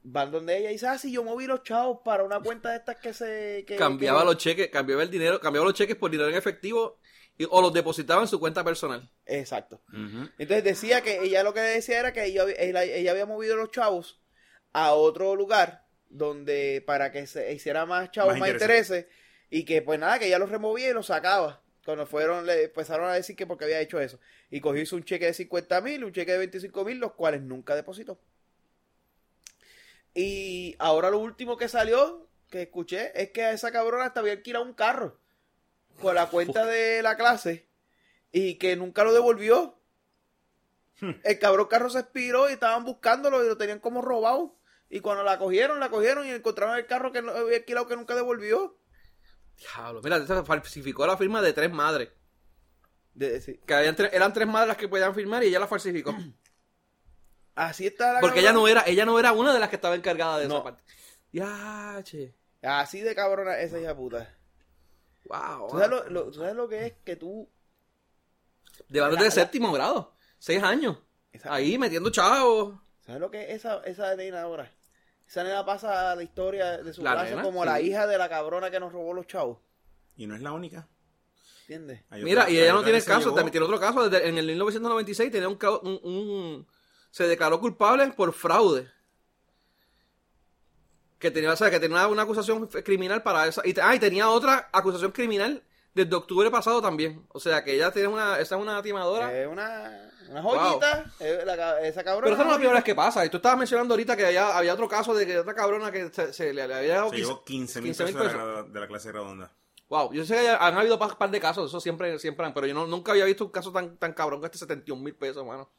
Van 0.07 0.31
donde 0.31 0.59
ella 0.59 0.69
y 0.71 0.75
dice, 0.75 0.87
ah, 0.87 0.99
sí, 0.99 1.11
yo 1.11 1.25
moví 1.25 1.47
los 1.47 1.63
chavos 1.63 2.01
para 2.05 2.25
una 2.25 2.39
cuenta 2.41 2.71
de 2.71 2.77
estas 2.77 2.97
que 2.97 3.15
se... 3.15 3.65
Que, 3.67 3.77
Cambiaba 3.77 4.21
que- 4.21 4.27
los 4.27 4.37
cheques, 4.37 4.69
cambiaba 4.69 5.03
el 5.03 5.11
dinero, 5.11 5.41
cambiaba 5.41 5.65
los 5.67 5.75
cheques 5.75 5.97
por 5.97 6.11
dinero 6.11 6.29
en 6.29 6.35
efectivo 6.37 6.99
y- 7.39 7.47
o 7.49 7.63
los 7.63 7.73
depositaba 7.73 8.21
en 8.21 8.29
su 8.29 8.39
cuenta 8.39 8.63
personal. 8.63 9.11
Exacto. 9.25 9.81
Entonces 10.39 10.63
decía 10.63 11.01
que 11.01 11.23
ella 11.23 11.43
lo 11.43 11.55
que 11.55 11.61
decía 11.61 12.01
era 12.01 12.13
que 12.13 12.23
ella, 12.25 12.43
había- 12.43 12.57
ella, 12.59 12.83
ella 12.85 13.11
había 13.13 13.25
movido 13.25 13.57
los 13.57 13.71
chavos 13.71 14.21
a 14.75 14.93
otro 14.93 15.37
lugar 15.37 15.84
donde 16.15 16.83
para 16.87 17.11
que 17.13 17.27
se 17.27 17.53
hiciera 17.53 17.87
más 17.87 18.11
chavos, 18.13 18.35
Más 18.35 18.41
más, 18.41 18.51
intereses. 18.51 19.07
y 19.51 19.65
que 19.65 19.83
pues 19.83 19.99
nada, 19.99 20.19
que 20.19 20.27
ella 20.27 20.39
los 20.39 20.51
removía 20.51 20.91
y 20.91 20.93
los 20.93 21.07
sacaba. 21.07 21.61
Cuando 21.85 22.07
fueron, 22.07 22.47
le 22.47 22.65
empezaron 22.65 23.11
a 23.11 23.15
decir 23.15 23.37
que 23.37 23.47
porque 23.47 23.65
había 23.65 23.81
hecho 23.81 24.01
eso. 24.01 24.19
Y 24.51 24.61
cogió 24.61 24.81
hizo 24.83 24.97
un 24.97 25.05
cheque 25.05 25.27
de 25.27 25.35
50 25.35 25.81
mil, 25.83 26.05
un 26.05 26.13
cheque 26.13 26.33
de 26.33 26.39
25 26.39 26.85
mil, 26.85 26.99
los 26.99 27.13
cuales 27.13 27.43
nunca 27.43 27.75
depositó. 27.77 28.19
Y 30.15 30.77
ahora 30.79 31.11
lo 31.11 31.19
último 31.19 31.57
que 31.57 31.69
salió, 31.69 32.29
que 32.51 32.63
escuché, 32.63 33.11
es 33.21 33.31
que 33.31 33.43
a 33.43 33.53
esa 33.53 33.73
cabrona 33.73 34.07
hasta 34.07 34.21
había 34.21 34.33
alquilado 34.33 34.65
un 34.65 34.75
carro 34.75 35.19
con 36.01 36.15
la 36.15 36.27
cuenta 36.31 36.65
de 36.65 37.03
la 37.03 37.17
clase 37.17 37.67
y 38.33 38.55
que 38.57 38.77
nunca 38.77 39.05
lo 39.05 39.13
devolvió. 39.13 39.79
El 41.25 41.39
cabrón 41.39 41.67
carro 41.67 41.91
se 41.91 41.99
expiró 41.99 42.49
y 42.49 42.55
estaban 42.55 42.85
buscándolo 42.85 43.45
y 43.45 43.49
lo 43.49 43.57
tenían 43.57 43.81
como 43.81 44.01
robado. 44.01 44.57
Y 44.95 45.01
cuando 45.01 45.25
la 45.25 45.39
cogieron, 45.41 45.81
la 45.81 45.89
cogieron 45.91 46.25
y 46.25 46.31
encontraron 46.31 46.77
el 46.77 46.87
carro 46.87 47.11
que 47.11 47.21
no 47.21 47.33
había 47.33 47.57
alquilado 47.57 47.89
que 47.89 47.97
nunca 47.97 48.15
devolvió. 48.15 48.79
Diablo, 49.59 50.01
mira, 50.05 50.25
se 50.25 50.45
falsificó 50.45 51.05
la 51.05 51.17
firma 51.17 51.43
de 51.43 51.53
tres 51.53 51.73
madres. 51.73 52.11
De- 53.13 53.41
sí. 53.41 53.61
Que 53.67 53.75
habían 53.75 53.97
tre- 53.97 54.11
eran 54.13 54.33
tres 54.33 54.47
madres 54.47 54.69
las 54.69 54.77
que 54.77 54.87
podían 54.89 55.13
firmar 55.13 55.43
y 55.43 55.49
ella 55.49 55.59
la 55.59 55.67
falsificó. 55.67 56.15
Así 57.57 57.89
está 57.89 58.13
la 58.13 58.21
Porque 58.21 58.39
ella 58.39 58.53
no 58.53 58.69
era, 58.69 58.85
ella 58.87 59.05
no 59.05 59.19
era 59.19 59.33
una 59.33 59.53
de 59.53 59.59
las 59.59 59.69
que 59.69 59.75
estaba 59.77 59.97
encargada 59.97 60.39
de 60.39 60.47
No. 60.47 60.55
esa 60.57 60.63
parte. 60.65 60.83
Ya, 61.33 62.01
che. 62.05 62.33
Así 62.63 63.01
de 63.01 63.17
cabrona 63.17 63.59
esa 63.59 63.81
hija 63.81 63.97
puta. 63.97 64.33
Wow. 65.25 65.71
¿Tú 65.71 65.79
sabes 65.79 65.91
lo, 65.91 66.09
lo- 66.11 66.25
tú 66.31 66.35
sabes 66.39 66.55
lo 66.55 66.69
que 66.69 66.87
es 66.87 66.93
que 67.05 67.17
tú... 67.17 67.51
De 68.89 69.01
base 69.01 69.23
de 69.25 69.31
séptimo 69.33 69.73
grado. 69.73 70.15
Seis 70.39 70.63
años. 70.63 70.99
Esa- 71.33 71.53
Ahí 71.53 71.79
metiendo 71.79 72.11
chavos. 72.11 72.79
¿Sabes 73.05 73.21
lo 73.21 73.31
que 73.31 73.43
es 73.43 73.51
esa, 73.57 73.81
esa 73.85 74.15
nena 74.17 74.43
ahora? 74.43 74.71
Esa 75.29 75.43
nena 75.43 75.65
pasa 75.65 76.13
a 76.13 76.17
la 76.17 76.23
historia 76.23 76.79
de 76.79 76.93
su 76.93 77.03
La 77.03 77.13
clase 77.15 77.31
nena, 77.31 77.43
como 77.43 77.63
sí. 77.63 77.67
la 77.69 77.81
hija 77.81 78.07
de 78.07 78.19
la 78.19 78.29
cabrona 78.29 78.71
que 78.71 78.79
nos 78.81 78.93
robó 78.93 79.13
los 79.15 79.27
chavos. 79.27 79.59
Y 80.17 80.27
no 80.27 80.35
es 80.37 80.43
la 80.43 80.53
única. 80.53 80.87
¿Entiendes? 81.63 82.03
Mira, 82.11 82.49
y 82.51 82.59
ella 82.59 82.75
no 82.75 82.83
tiene 82.85 83.03
caso, 83.03 83.21
llevó- 83.31 83.35
también 83.37 83.53
tiene 83.53 83.65
otro 83.67 83.81
caso. 83.81 84.09
Desde, 84.09 84.29
en 84.29 84.37
el 84.37 84.47
1996 84.47 85.33
tenía 85.33 85.49
un, 85.49 85.59
un- 85.83 86.01
un- 86.05 86.67
se 87.11 87.27
declaró 87.27 87.59
culpable 87.59 88.07
por 88.09 88.33
fraude. 88.35 88.91
Que 91.19 91.31
tenía, 91.31 91.53
o 91.53 91.57
sea, 91.57 91.71
que 91.71 91.81
tenía 91.81 92.07
una 92.07 92.23
acusación 92.23 92.67
criminal 92.67 93.23
para 93.23 93.47
esa. 93.47 93.63
Y, 93.67 93.75
ah, 93.81 93.95
y 93.95 93.99
tenía 93.99 94.29
otra 94.29 94.69
acusación 94.73 95.11
criminal 95.13 95.63
desde 95.95 96.15
octubre 96.15 96.51
pasado 96.51 96.83
también. 96.83 97.25
O 97.29 97.41
sea, 97.41 97.63
que 97.65 97.75
ella 97.75 97.91
tiene 97.93 98.09
una, 98.09 98.39
esa 98.39 98.57
es 98.57 98.61
una 98.63 98.83
timadora. 98.83 99.33
Es 99.37 99.47
una, 99.47 100.11
una 100.29 100.43
joyita. 100.43 101.13
la 101.45 101.81
esa 101.87 102.03
cabrona. 102.05 102.25
Pero 102.25 102.35
esa 102.37 102.45
no 102.45 102.51
es 102.51 102.55
la 102.55 102.59
primera 102.59 102.75
vez 102.75 102.85
que 102.85 102.95
pasa. 102.95 103.25
Y 103.25 103.29
tú 103.31 103.37
estabas 103.39 103.59
mencionando 103.59 103.95
ahorita 103.95 104.17
que 104.17 104.27
había, 104.27 104.57
había 104.57 104.75
otro 104.75 104.89
caso 104.89 105.15
de 105.15 105.27
que 105.27 105.39
otra 105.39 105.55
cabrona 105.55 105.91
que 105.93 106.11
se, 106.11 106.33
se 106.33 106.53
le, 106.53 106.67
le 106.67 106.75
había 106.75 106.95
dado 106.97 107.11
Se 107.11 107.17
15 107.17 107.29
llevó 107.29 107.45
15 107.45 107.81
mil 107.81 107.91
15,000 107.93 108.15
pesos 108.17 108.33
de 108.33 108.39
la, 108.39 108.63
de 108.65 108.81
la 108.81 108.87
clase 108.89 109.13
redonda. 109.13 109.53
Wow, 109.89 110.13
yo 110.13 110.25
sé 110.25 110.35
que 110.35 110.49
han 110.49 110.77
habido 110.77 110.99
un 110.99 111.17
par 111.19 111.31
de 111.31 111.41
casos, 111.41 111.71
eso 111.71 111.79
siempre, 111.79 112.19
siempre 112.19 112.45
han, 112.47 112.55
pero 112.55 112.67
yo 112.67 112.75
no- 112.75 112.87
nunca 112.87 113.13
había 113.13 113.27
visto 113.27 113.45
un 113.45 113.51
caso 113.51 113.71
tan, 113.71 113.97
tan 113.99 114.15
cabrón 114.15 114.41
que 114.41 114.47
este 114.47 114.59
71 114.59 115.01
mil 115.03 115.15
pesos, 115.15 115.47
mano. 115.47 115.71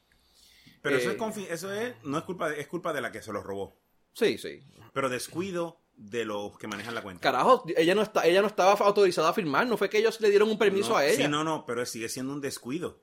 Pero 0.80 0.96
eso, 0.96 1.10
Eh. 1.10 1.12
es 1.14 1.18
confi- 1.18 1.46
eso 1.50 1.72
es, 1.72 1.94
no 2.04 2.16
es 2.16 2.24
culpa, 2.24 2.48
de, 2.48 2.60
es 2.60 2.68
culpa 2.68 2.92
de 2.92 3.00
la 3.00 3.10
que 3.10 3.20
se 3.20 3.32
los 3.32 3.42
robó. 3.42 3.76
Sí, 4.14 4.38
sí. 4.38 4.62
Pero 4.94 5.08
descuido 5.08 5.80
de 5.96 6.24
los 6.24 6.56
que 6.58 6.66
manejan 6.68 6.94
la 6.94 7.02
cuenta. 7.02 7.20
Carajo, 7.22 7.64
ella 7.76 7.94
no 7.94 8.02
está, 8.02 8.26
ella 8.26 8.42
no 8.42 8.46
estaba 8.48 8.72
autorizada 8.72 9.30
a 9.30 9.32
firmar, 9.32 9.66
no 9.66 9.76
fue 9.76 9.88
que 9.88 9.98
ellos 9.98 10.20
le 10.20 10.28
dieron 10.30 10.50
un 10.50 10.58
permiso 10.58 10.90
No, 10.90 10.96
a 10.96 11.06
ella. 11.06 11.24
Sí, 11.24 11.28
no, 11.30 11.42
no, 11.42 11.64
pero 11.66 11.84
sigue 11.86 12.08
siendo 12.08 12.32
un 12.32 12.40
descuido. 12.40 13.02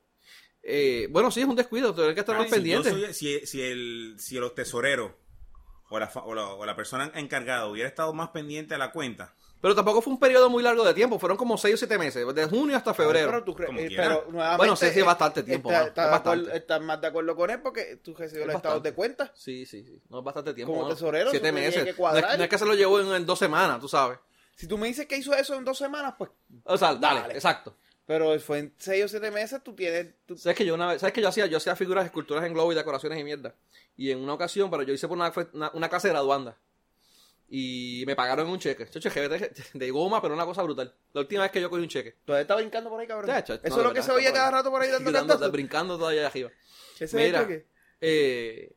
Eh, 0.62 1.08
bueno, 1.10 1.30
sí, 1.30 1.40
es 1.40 1.46
un 1.46 1.56
descuido, 1.56 1.94
tienes 1.94 2.14
que 2.14 2.20
estar 2.20 2.36
más 2.36 2.46
Si 2.46 2.52
pendiente. 2.52 2.90
soy- 2.90 3.12
si, 3.12 3.46
si 3.46 3.60
el, 3.60 4.14
si 4.18 4.36
los 4.36 4.54
tesoreros 4.54 5.12
o 5.90 5.98
la, 5.98 6.10
o, 6.24 6.34
la, 6.34 6.46
o 6.46 6.64
la 6.64 6.74
persona 6.76 7.10
encargada 7.14 7.66
hubiera 7.66 7.88
estado 7.88 8.14
más 8.14 8.30
pendiente 8.30 8.74
a 8.74 8.78
la 8.78 8.90
cuenta, 8.90 9.34
Pero 9.64 9.74
tampoco 9.74 10.02
fue 10.02 10.12
un 10.12 10.18
periodo 10.20 10.50
muy 10.50 10.62
largo 10.62 10.84
de 10.84 10.92
tiempo, 10.92 11.18
fueron 11.18 11.38
como 11.38 11.56
6 11.56 11.72
o 11.72 11.78
7 11.78 11.96
meses, 11.96 12.34
de 12.34 12.44
junio 12.44 12.76
hasta 12.76 12.92
febrero. 12.92 13.30
Pero 13.30 13.44
tú 13.44 13.54
cre- 13.54 13.64
Como 13.68 13.78
eh, 13.78 13.88
pero 13.96 14.26
nuevamente, 14.28 14.56
Bueno, 14.58 14.76
sí, 14.76 14.90
sí, 14.92 15.00
eh, 15.00 15.02
bastante 15.02 15.42
tiempo, 15.42 15.70
está 15.72 15.86
acuerdo- 15.88 16.10
bastante. 16.10 16.56
Estás 16.58 16.80
más 16.82 17.00
de 17.00 17.06
acuerdo 17.06 17.34
con 17.34 17.48
él 17.48 17.62
porque 17.62 17.96
tú 17.96 18.12
recibes 18.14 18.42
Es 18.42 18.46
los 18.48 18.56
estados 18.56 18.82
de 18.82 18.92
cuenta. 18.92 19.32
Sí, 19.34 19.64
sí, 19.64 19.82
sí, 19.82 20.02
no 20.10 20.18
es 20.18 20.24
bastante 20.26 20.52
tiempo. 20.52 20.74
Como 20.74 20.86
tesorero, 20.88 21.30
Siete 21.30 21.46
eso 21.48 21.54
tenía 21.54 21.68
meses. 21.70 21.78
que 21.82 21.84
No 21.86 21.90
es, 21.92 21.96
cuadrar. 21.96 22.36
no 22.36 22.44
es 22.44 22.50
que 22.50 22.58
se 22.58 22.66
lo 22.66 22.74
llevó 22.74 23.00
en, 23.00 23.06
en 23.14 23.24
dos 23.24 23.38
semanas, 23.38 23.80
tú 23.80 23.88
sabes. 23.88 24.18
Si 24.54 24.66
tú 24.68 24.76
me 24.76 24.86
dices 24.86 25.06
que 25.06 25.16
hizo 25.16 25.32
eso 25.32 25.54
en 25.54 25.64
dos 25.64 25.78
semanas, 25.78 26.12
pues. 26.18 26.30
O 26.64 26.76
sea, 26.76 26.94
dale, 26.96 27.20
Dale. 27.22 27.32
exacto. 27.34 27.74
Pero 28.04 28.38
fue 28.40 28.58
en 28.58 28.74
seis 28.76 29.02
o 29.06 29.08
siete 29.08 29.30
meses, 29.30 29.62
tú 29.64 29.72
tienes. 29.74 30.08
tú- 30.26 30.36
¿Sabes 30.36 30.58
que 30.58 30.66
yo 30.66 30.74
una 30.74 30.88
vez, 30.88 31.00
sabes 31.00 31.14
que 31.14 31.22
yo 31.22 31.28
hacía, 31.30 31.46
yo 31.46 31.56
hacía 31.56 31.74
figuras, 31.74 32.04
esculturas 32.04 32.44
en 32.44 32.52
globo 32.52 32.70
y 32.70 32.74
decoraciones 32.74 33.18
y 33.18 33.24
mierda? 33.24 33.54
Y 33.96 34.10
en 34.10 34.18
una 34.22 34.34
ocasión, 34.34 34.70
pero 34.70 34.82
yo 34.82 34.92
hice 34.92 35.08
por 35.08 35.16
una, 35.16 35.32
una, 35.54 35.70
una 35.72 35.88
clase 35.88 36.08
de 36.08 36.12
graduanda. 36.12 36.54
Y 37.48 38.04
me 38.06 38.16
pagaron 38.16 38.48
un 38.48 38.58
cheque. 38.58 38.86
Yo, 38.90 39.00
cheque 39.00 39.28
de, 39.74 39.90
goma, 39.90 40.20
pero 40.22 40.34
una 40.34 40.46
cosa 40.46 40.62
brutal. 40.62 40.94
La 41.12 41.20
última 41.20 41.42
vez 41.42 41.52
que 41.52 41.60
yo 41.60 41.68
cogí 41.70 41.82
un 41.82 41.88
cheque. 41.88 42.16
Todavía 42.24 42.42
está 42.42 42.56
brincando 42.56 42.90
por 42.90 42.98
ahí, 43.00 43.06
cabrón. 43.06 43.28
Ya, 43.28 43.38
Eso 43.38 43.54
no, 43.62 43.76
es 43.76 43.76
lo 43.84 43.92
que 43.92 44.02
se 44.02 44.12
está 44.18 44.32
cada 44.32 44.50
rato 44.50 44.70
por 44.70 44.80
ahí 44.82 44.90
dando 44.90 45.12
cantazos. 45.12 45.52
brincando 45.52 45.98
todavía 45.98 46.26
arriba. 46.26 46.50
Ese 46.94 47.04
es 47.04 47.14
Mira, 47.14 47.40
el 47.40 47.46
cheque. 47.46 47.66
eh, 48.00 48.72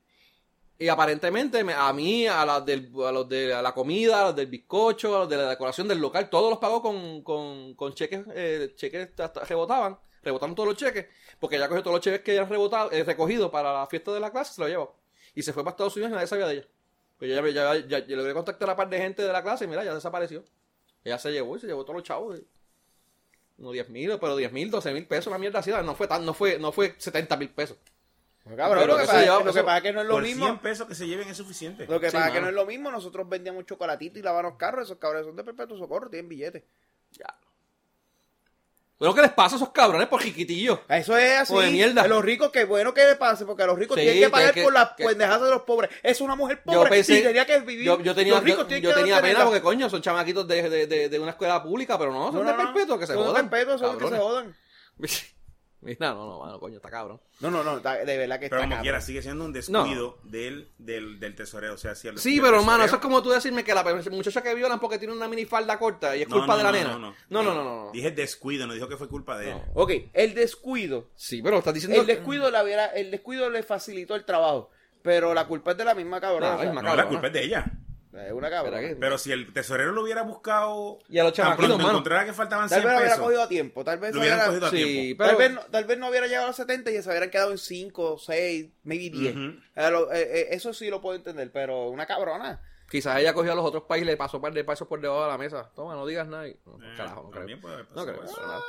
y 0.80 0.88
aparentemente 0.90 1.64
me- 1.64 1.74
a 1.74 1.92
mí, 1.94 2.28
a, 2.28 2.46
las 2.46 2.64
del, 2.66 2.92
a 3.04 3.12
los 3.12 3.28
de 3.28 3.48
la 3.62 3.74
comida, 3.74 4.22
a 4.22 4.26
los 4.26 4.36
del 4.36 4.48
bizcocho, 4.48 5.16
a 5.16 5.20
los 5.22 5.30
de 5.30 5.38
la 5.38 5.50
decoración 5.50 5.88
del 5.88 6.00
local, 6.00 6.30
todos 6.30 6.50
los 6.52 6.60
pagó 6.60 6.82
con, 6.82 7.24
con, 7.24 7.74
con 7.74 7.94
cheques, 7.96 8.26
eh, 8.36 8.74
cheques 8.76 9.10
hasta 9.18 9.44
rebotaban, 9.46 9.98
rebotaron 10.22 10.54
todos 10.54 10.70
los 10.70 10.78
cheques, 10.78 11.08
porque 11.40 11.56
ella 11.56 11.68
cogió 11.68 11.82
todos 11.82 11.96
los 11.96 12.04
cheques 12.04 12.22
que 12.22 12.32
habían 12.32 12.50
rebotado, 12.50 12.92
eh, 12.92 13.04
recogido 13.04 13.50
para 13.50 13.74
la 13.74 13.88
fiesta 13.88 14.14
de 14.14 14.20
la 14.20 14.30
clase, 14.32 14.54
se 14.54 14.62
lo 14.62 14.68
llevó. 14.68 14.96
Y 15.34 15.42
se 15.42 15.52
fue 15.54 15.64
para 15.64 15.72
Estados 15.72 15.96
Unidos 15.96 16.12
y 16.12 16.14
nadie 16.16 16.28
sabía 16.28 16.46
de 16.48 16.54
ella. 16.58 16.68
Pues 17.18 17.32
ya, 17.32 17.42
ya, 17.50 17.76
ya, 17.88 18.00
yo 18.06 18.16
logré 18.18 18.34
contactar 18.34 18.70
a 18.70 18.74
un 18.74 18.78
par 18.78 18.90
de 18.90 18.98
gente 19.00 19.22
de 19.24 19.34
la 19.34 19.42
clase 19.42 19.66
y 19.66 19.68
mira, 19.68 19.84
ya 19.84 19.94
desapareció. 19.94 20.44
Ella 21.04 21.18
se 21.18 21.32
llevó 21.32 21.56
y 21.58 21.60
se 21.60 21.68
llevó 21.68 21.84
todos 21.84 21.96
los 21.96 22.04
chavos. 22.04 22.40
No 23.58 23.72
10 23.72 23.90
mil, 23.90 24.12
pero 24.20 24.36
10 24.36 24.52
mil, 24.52 24.70
12 24.70 24.94
mil 24.94 25.08
pesos, 25.08 25.28
una 25.28 25.40
mierda 25.40 25.60
así. 25.60 25.72
No 25.72 25.96
fue, 25.96 26.08
tan, 26.08 26.24
no 26.26 26.34
fue, 26.36 26.60
no 26.60 26.72
fue 26.72 26.94
70 26.98 27.38
mil 27.38 27.50
pesos. 27.50 27.78
Bueno, 28.44 28.56
cabrón, 28.58 28.84
Pero 28.84 28.94
lo 28.94 29.00
que, 29.00 29.06
pasa, 29.08 29.22
lleva- 29.24 29.38
lo 29.40 29.44
que 29.46 29.50
eso- 29.50 29.66
pasa 29.66 29.78
es 29.78 29.84
que 29.84 29.94
no 29.94 30.02
es 30.02 30.08
lo 30.08 30.14
por 30.14 30.24
mismo. 30.24 30.46
100 30.46 30.60
pesos 30.60 30.88
que 30.88 30.96
se 30.96 31.08
lleven 31.08 31.28
es 31.28 31.38
suficiente. 31.38 31.88
Lo 31.88 32.00
que 32.00 32.12
Sí, 32.12 32.16
pasa 32.16 32.28
es 32.28 32.34
que 32.34 32.42
no 32.42 32.48
es 32.50 32.54
lo 32.54 32.66
mismo. 32.68 32.92
Nosotros 32.92 33.28
vendíamos 33.28 33.66
chocolatito 33.66 34.20
y 34.20 34.22
lavamos 34.22 34.56
carros. 34.58 34.86
Esos 34.86 35.00
cabrones 35.00 35.26
son 35.26 35.36
de 35.36 35.44
perpetuo 35.44 35.76
socorro, 35.78 36.10
tienen 36.10 36.30
billetes. 36.30 36.64
Bueno, 39.00 39.14
¿qué 39.14 39.22
les 39.22 39.32
pasa 39.32 39.56
a 39.56 39.58
esos 39.58 39.70
cabrones 39.70 40.08
por 40.08 40.22
jiquitillos? 40.22 40.80
Eso 40.90 41.16
es 41.16 41.40
así. 41.42 41.54
O 41.54 41.60
de 41.62 41.70
mierda. 41.70 42.02
A 42.02 42.08
los 42.08 42.26
ricos, 42.26 42.50
qué 42.52 42.66
bueno 42.66 42.94
que 42.96 43.06
le 43.06 43.16
pase, 43.16 43.46
porque 43.46 43.62
a 43.62 43.68
los 43.68 43.78
ricos 43.78 43.96
Sí, 43.96 44.02
tienen 44.02 44.20
que 44.22 44.26
que- 44.26 44.32
pagar 44.32 44.54
que- 44.56 44.64
por 44.64 44.74
las 44.74 44.90
que- 44.98 45.06
pendejadas 45.06 45.42
de 45.44 45.50
los 45.52 45.62
pobres. 45.62 45.92
Es 46.02 46.20
una 46.20 46.36
mujer 46.36 46.64
Yo 46.66 46.74
pobre 46.74 46.90
pensé, 46.90 47.20
y 47.20 47.24
tenía 47.24 47.46
que 47.46 47.60
vivir. 47.60 47.86
yo, 47.86 48.02
yo 48.02 48.16
tenía, 48.16 48.34
los 48.34 48.44
ricos 48.44 48.68
yo, 48.68 48.78
yo 48.78 48.90
que 48.90 48.96
tenía 48.96 49.22
pena 49.22 49.44
porque 49.44 49.62
coño, 49.62 49.88
son 49.90 50.02
chamaquitos 50.02 50.48
de, 50.48 50.68
de, 50.68 50.88
de, 50.88 51.10
de 51.10 51.20
una 51.20 51.30
escuela 51.32 51.62
pública, 51.62 51.96
pero 52.00 52.12
no, 52.12 52.32
son 52.32 52.44
No, 52.44 52.52
de 52.52 52.58
no, 52.58 52.74
perpetuo, 52.74 52.98
que 52.98 53.06
se 53.06 53.14
Son 53.14 53.28
de 53.36 53.44
perpetuo, 53.44 53.78
son 53.78 53.98
que 54.00 54.06
se 54.06 54.12
cabrones. 54.12 54.20
jodan. 54.20 54.56
Mira, 55.80 56.10
no, 56.14 56.26
no, 56.28 56.40
mano, 56.40 56.60
coño, 56.60 56.78
está 56.78 56.90
cabrón. 56.90 57.22
No, 57.40 57.52
no, 57.52 57.64
no, 57.64 57.78
está- 57.78 57.98
de 58.04 58.18
verdad 58.18 58.40
que 58.40 58.50
Pero 58.50 58.58
está 58.62 58.66
como 58.66 58.70
cabrón. 58.72 58.82
quiera, 58.82 59.00
sigue 59.02 59.22
siendo 59.22 59.46
un 59.46 59.54
descuido 59.54 60.18
del, 60.24 60.72
del, 60.80 61.20
del 61.20 61.36
tesorero. 61.36 61.76
O 61.76 61.78
sea, 61.78 61.94
si 61.94 62.08
el- 62.08 62.18
Sí, 62.18 62.38
el 62.38 62.42
pero 62.42 62.60
hermano, 62.60 62.84
eso 62.84 62.96
es 62.96 63.02
como 63.02 63.22
tú 63.22 63.30
decirme 63.30 63.64
que 63.64 63.74
la 63.76 63.84
muchacha 63.84 64.42
que 64.42 64.56
violan 64.56 64.80
porque 64.80 64.98
tiene 64.98 65.14
una 65.14 65.28
minifalda 65.28 65.78
corta 65.78 66.16
y 66.18 66.24
es 66.24 66.30
No, 66.30 66.38
culpa 66.38 66.54
no, 66.54 66.58
de 66.58 66.64
la 66.64 66.72
no, 66.72 66.78
nena. 66.78 66.90
No, 66.94 67.00
no, 67.00 67.14
no, 67.30 67.44
no, 67.44 67.54
no. 67.54 67.64
no, 67.64 67.86
no. 67.86 67.92
Dije 67.92 68.10
descuido, 68.12 68.66
no 68.66 68.74
dijo 68.74 68.88
que 68.88 68.98
fue 68.98 69.08
culpa 69.08 69.38
de 69.38 69.52
él. 69.52 69.58
Ok, 69.76 69.92
el 70.14 70.34
descuido. 70.34 71.10
Sí, 71.16 71.42
pero 71.44 71.60
estás 71.60 71.74
diciendo 71.76 72.02
El 72.02 72.08
descuido, 72.08 72.50
la 72.50 72.62
el 72.88 73.12
descuido 73.12 73.50
le 73.50 73.62
facilitó 73.64 74.16
el 74.16 74.26
trabajo. 74.26 74.72
Pero 75.04 75.34
la 75.34 75.46
culpa 75.48 75.72
es 75.72 75.78
de 75.78 75.86
la 75.86 75.94
misma 75.94 76.20
cabrona. 76.20 76.50
No, 76.50 76.56
o 76.56 76.60
sea, 76.60 76.68
es 76.70 76.74
más 76.74 76.84
No, 76.84 76.90
cabrona. 76.90 77.04
la 77.04 77.10
culpa 77.10 77.28
es 77.28 77.34
de 77.34 77.44
ella. 77.44 77.66
Es 78.26 78.32
una 78.32 78.50
cabrona. 78.50 78.80
Pero 79.00 79.18
si 79.18 79.32
el 79.32 79.52
tesorero 79.54 79.92
lo 79.92 80.04
hubiera 80.04 80.22
buscado 80.24 81.00
Y 81.10 81.20
a 81.20 81.24
los 81.24 81.34
tan 81.34 81.46
chamaquitos, 81.46 81.68
pronto 81.68 81.78
mano. 81.84 81.90
encontrara 81.98 82.26
que 82.26 82.34
faltaban 82.34 82.68
Tal 82.70 82.82
100 82.82 82.84
vez 82.88 82.94
lo 82.94 83.00
hubiera 83.06 83.18
cogido 83.22 83.42
a 83.44 83.48
tiempo. 83.50 83.84
Tal 83.84 84.00
vez, 84.00 84.14
lo 84.14 84.22
hubieran 84.22 84.40
hubiera- 84.40 84.52
cogido 84.52 84.68
a 84.68 84.70
Sí, 84.72 84.84
tiempo. 85.16 85.24
pero... 85.24 85.30
tal, 85.30 85.38
vez 85.38 85.52
no, 85.54 85.62
tal 85.72 85.86
vez 85.86 85.98
no 86.00 86.10
hubiera 86.10 86.28
llegado 86.28 86.46
a 86.46 86.48
los 86.48 86.56
70 86.56 86.92
y 86.92 87.02
se 87.02 87.10
hubieran 87.10 87.30
quedado 87.30 87.52
en 87.52 87.58
5, 87.58 88.18
6, 88.18 88.68
maybe 88.84 89.10
10. 89.18 89.36
Ujú. 89.36 89.44
Eh, 89.76 89.92
lo- 89.92 90.12
eh, 90.12 90.22
eh, 90.42 90.48
eso 90.52 90.74
sí 90.74 90.90
lo 90.90 91.02
puedo 91.02 91.16
entender, 91.16 91.52
pero 91.52 91.90
una 91.90 92.06
cabrona. 92.06 92.62
Quizás 92.90 93.20
ella 93.20 93.34
cogió 93.34 93.52
a 93.52 93.56
los 93.56 93.66
otros 93.66 93.84
países 93.84 94.08
y 94.08 94.12
le 94.12 94.18
pasó 94.18 94.38
un 94.38 94.44
par 94.44 94.54
de 94.54 94.64
pasos 94.64 94.88
por 94.88 95.02
debajo 95.02 95.24
de 95.24 95.28
la 95.30 95.38
mesa. 95.38 95.70
Toma, 95.76 95.94
no 95.96 96.06
digas 96.06 96.26
nada. 96.28 96.48
y- 96.48 96.56
No, 96.66 96.76
Eh, 96.82 96.94
carajo, 96.96 97.24
no 97.24 97.30
creo. 97.32 97.42
también 97.42 97.60
puede 97.60 97.74
haber 97.76 97.86
No 97.90 97.94
pasado 97.96 98.14
creo. 98.14 98.24
eso. 98.24 98.42
nada. 98.48 98.62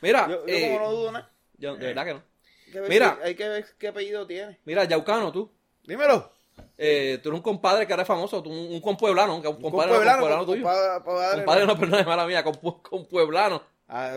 Mira, 0.00 0.28
Yo, 0.28 0.46
yo 0.46 0.54
eh, 0.54 0.68
como 0.72 0.84
no 0.84 0.92
dudo 0.92 1.12
nada. 1.12 1.30
yo- 1.58 1.76
de 1.76 1.86
verdad 1.88 2.04
que 2.04 2.14
no. 2.14 2.22
Hay 2.66 2.72
que 2.72 2.80
ver 2.80 2.88
Mira. 2.90 3.16
si- 3.20 3.26
hay 3.28 3.34
que 3.34 3.48
ver 3.48 3.66
qué 3.78 3.88
apellido 3.88 4.26
tiene. 4.26 4.58
Mira, 4.64 4.84
Yaucano, 4.84 5.32
tú. 5.32 5.50
Dímelo. 5.84 6.32
Eh, 6.78 7.18
tú 7.22 7.30
eres 7.30 7.38
un 7.38 7.42
compadre 7.42 7.86
que 7.86 7.92
eres 7.94 8.06
famoso, 8.06 8.42
tú, 8.42 8.50
un, 8.50 8.74
un 8.74 8.80
compueblano, 8.80 9.36
un 9.36 9.42
compadre, 9.42 9.60
compueblano 9.90 10.44
con- 10.44 10.46
tuyo. 10.46 10.64
compadre- 11.04 11.66
no, 11.66 11.78
perdón, 11.78 12.00
es 12.00 12.06
mala 12.06 12.26
mía, 12.26 12.44
compu- 12.44 12.82
compueblano. 12.82 13.62
Ah, 13.88 14.12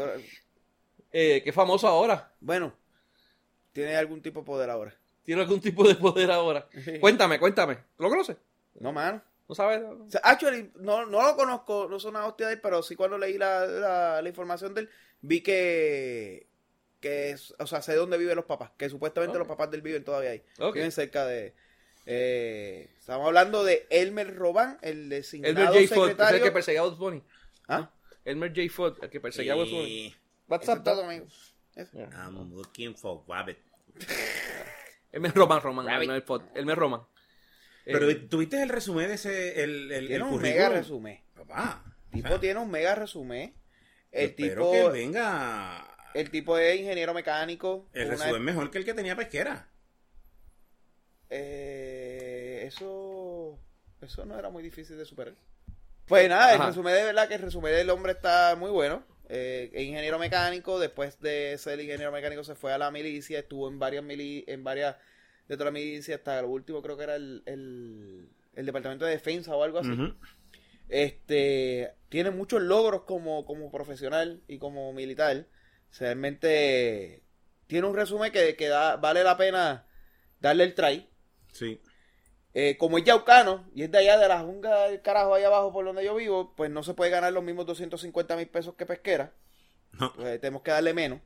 Eh, 1.12 1.42
que 1.44 1.50
es 1.50 1.56
famoso 1.56 1.88
ahora. 1.88 2.32
bueno, 2.40 2.74
tiene 3.74 3.96
algún 3.96 4.22
tipo 4.22 4.42
de 4.42 4.46
poder 4.46 4.70
ahora. 4.70 4.94
Tiene 5.24 5.42
algún 5.42 5.62
tipo 5.62 5.88
de 5.88 5.96
poder 5.96 6.30
ahora. 6.32 6.68
Cuéntame, 7.02 7.40
cuéntame. 7.40 7.76
¿Tú 7.98 8.04
lo 8.04 8.10
conoces? 8.10 8.38
No, 8.80 8.92
mano. 8.92 9.22
¿No 9.48 9.56
sabes? 9.56 9.82
O 9.84 10.10
sea, 10.10 10.22
actually, 10.24 10.72
no, 10.76 11.06
no 11.08 11.24
lo 11.26 11.36
conozco, 11.36 11.88
no 11.90 12.00
son 12.00 12.16
una 12.16 12.26
hostia 12.28 12.48
de 12.48 12.54
él, 12.54 12.62
pero 12.62 12.84
sí 12.84 12.96
cuando 12.96 13.18
leí 13.18 13.38
la, 13.38 13.66
la, 13.66 14.22
la 14.22 14.30
información 14.30 14.76
de 14.76 14.82
él, 14.82 14.90
vi 15.22 15.42
que, 15.42 16.48
que 17.00 17.32
es- 17.32 17.56
o 17.58 17.66
sea, 17.66 17.82
sé 17.82 17.96
dónde 17.96 18.18
viven 18.20 18.36
los 18.36 18.46
papás, 18.46 18.72
que 18.78 18.90
supuestamente 18.90 19.40
los 19.40 19.48
papás 19.48 19.72
de 19.72 19.78
él 19.78 19.82
viven 19.82 20.04
todavía 20.04 20.32
ahí. 20.32 20.44
Ok. 20.60 20.76
Viven 20.76 20.92
cerca 20.92 21.26
de... 21.26 21.56
Eh, 22.06 22.90
estamos 22.98 23.28
hablando 23.28 23.64
de 23.64 23.86
Elmer 23.90 24.36
Robán, 24.36 24.78
el 24.82 25.10
designado 25.10 25.52
Elmer 25.52 25.68
J. 25.68 25.74
Ford, 25.76 25.82
es 25.84 25.92
el 25.92 25.98
secretario. 26.18 26.44
que 26.44 26.52
perseguía 26.52 26.80
a 26.82 26.84
Bugs 26.84 26.98
Bunny. 26.98 27.24
¿Ah? 27.68 27.92
Elmer 28.26 28.52
J. 28.56 28.74
Ford, 28.74 28.98
el 29.04 29.10
que 29.10 29.20
perseguía 29.20 29.54
a 29.54 29.56
Bugs 29.56 29.72
Bunny. 29.72 30.16
What's 30.48 30.68
up, 30.70 30.84
todo, 30.84 31.04
amigo. 31.04 31.28
I'm 31.76 32.54
looking 32.56 32.96
for 32.96 33.24
rabbit. 33.28 33.58
Elmer 35.12 35.34
Roman, 35.34 35.62
Roman, 35.62 35.86
no, 35.86 35.92
Rabbit. 35.92 36.08
no 36.10 36.16
el 36.16 36.22
Ford. 36.24 36.44
Elmer 36.56 36.78
Roman. 36.78 37.02
Eh, 37.86 37.94
Pero 37.94 38.28
tuviste 38.28 38.62
el 38.62 38.70
resumen 38.70 39.08
de 39.08 39.16
ese, 39.16 39.64
el, 39.64 39.92
el, 39.92 40.08
Tiene 40.08 40.16
el 40.16 40.22
un 40.24 40.30
currículum? 40.32 40.54
mega 40.54 40.70
resumen. 40.70 41.24
Papá. 41.34 41.84
El 42.12 42.12
tipo 42.12 42.28
o 42.28 42.32
sea, 42.32 42.40
tiene 42.40 42.60
un 42.60 42.70
mega 42.72 42.96
resumen. 42.96 43.56
El 44.12 44.36
tipo... 44.36 44.72
que 44.72 44.90
venga 44.90 45.88
El 46.14 46.30
tipo 46.30 46.58
es 46.58 46.80
ingeniero 46.80 47.14
mecánico. 47.14 47.88
El 47.94 48.10
resumen 48.10 48.36
es 48.36 48.42
mejor 48.42 48.70
que 48.72 48.80
el 48.80 48.86
que 48.86 48.94
tenía 48.94 49.16
pesquera. 49.16 49.70
Eh, 51.30 51.79
eso, 52.70 53.60
eso 54.02 54.26
no 54.26 54.38
era 54.40 54.50
muy 54.50 54.64
difícil 54.64 54.98
de 54.98 55.06
superar. 55.06 55.34
Pues 56.06 56.28
nada, 56.30 56.54
el 56.54 56.60
resumen 56.70 56.94
de 56.96 57.04
verdad 57.04 57.28
que 57.28 57.36
el 57.36 57.42
resumen 57.42 57.74
del 57.74 57.90
hombre 57.92 58.14
está 58.14 58.56
muy 58.58 58.72
bueno. 58.72 59.04
Eh, 59.32 59.70
es 59.74 59.84
ingeniero 59.84 60.18
mecánico, 60.18 60.80
después 60.80 61.20
de 61.20 61.56
ser 61.60 61.80
ingeniero 61.80 62.12
mecánico 62.12 62.44
se 62.44 62.56
fue 62.56 62.74
a 62.74 62.80
la 62.80 62.90
milicia, 62.90 63.38
estuvo 63.40 63.68
en 63.70 63.78
varias 63.78 64.04
mili 64.04 64.44
en 64.48 64.64
varias 64.64 64.96
de 65.48 65.56
toda 65.56 65.66
la 65.66 65.72
milicia 65.72 66.16
hasta 66.16 66.42
lo 66.42 66.50
último 66.50 66.82
creo 66.82 66.98
que 66.98 67.04
era 67.04 67.16
el, 67.16 67.44
el, 67.46 68.28
el 68.56 68.66
departamento 68.66 69.06
de 69.06 69.12
defensa 69.12 69.56
o 69.56 69.64
algo 69.64 69.80
así. 69.80 69.90
Este 70.88 71.94
tiene 72.10 72.32
muchos 72.32 72.62
logros 72.62 73.04
como, 73.04 73.46
como 73.46 73.72
profesional 73.72 74.42
y 74.48 74.58
como 74.58 74.92
militar. 74.94 75.46
Realmente 76.00 77.22
tiene 77.68 77.88
un 77.88 77.96
resumen 77.96 78.32
que, 78.32 78.56
que 78.56 78.68
da- 78.68 78.96
vale 78.98 79.24
la 79.24 79.38
pena 79.38 79.86
darle 80.40 80.64
el 80.64 80.74
try. 80.74 81.08
Sí. 81.52 81.80
Eh, 82.54 82.78
como 82.78 82.98
es 82.98 83.04
yaucano 83.04 83.70
y 83.76 83.84
es 83.84 83.92
de 83.92 84.00
allá 84.00 84.18
de 84.18 84.28
la 84.28 84.40
jungla 84.40 84.88
del 84.88 85.02
carajo 85.02 85.36
allá 85.36 85.48
abajo 85.48 85.72
por 85.72 85.86
donde 85.86 86.04
yo 86.04 86.16
vivo, 86.16 86.56
pues 86.56 86.72
no 86.72 86.82
se 86.82 86.96
puede 86.96 87.12
ganar 87.12 87.32
los 87.32 87.44
mismos 87.44 87.68
250 87.68 88.36
mil 88.36 88.48
pesos 88.48 88.74
que 88.76 88.86
pesquera. 88.86 89.34
No. 89.92 90.14
Pues 90.14 90.40
tenemos 90.42 90.64
que 90.64 90.72
darle 90.72 90.94
menos. 90.94 91.22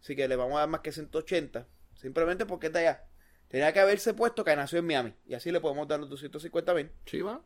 Así 0.00 0.16
que 0.16 0.28
le 0.28 0.36
vamos 0.36 0.56
a 0.56 0.60
dar 0.60 0.68
más 0.68 0.80
que 0.80 0.92
180. 0.92 1.66
Simplemente 1.94 2.46
porque 2.46 2.68
es 2.68 2.72
de 2.72 2.80
allá. 2.80 3.04
Tenía 3.48 3.72
que 3.72 3.80
haberse 3.80 4.14
puesto 4.14 4.44
que 4.44 4.56
nació 4.56 4.78
en 4.78 4.86
Miami. 4.86 5.14
Y 5.26 5.34
así 5.34 5.50
le 5.50 5.60
podemos 5.60 5.86
dar 5.86 6.00
los 6.00 6.10
250 6.10 6.74
mil. 6.74 6.90
Sí, 7.06 7.20
va. 7.20 7.42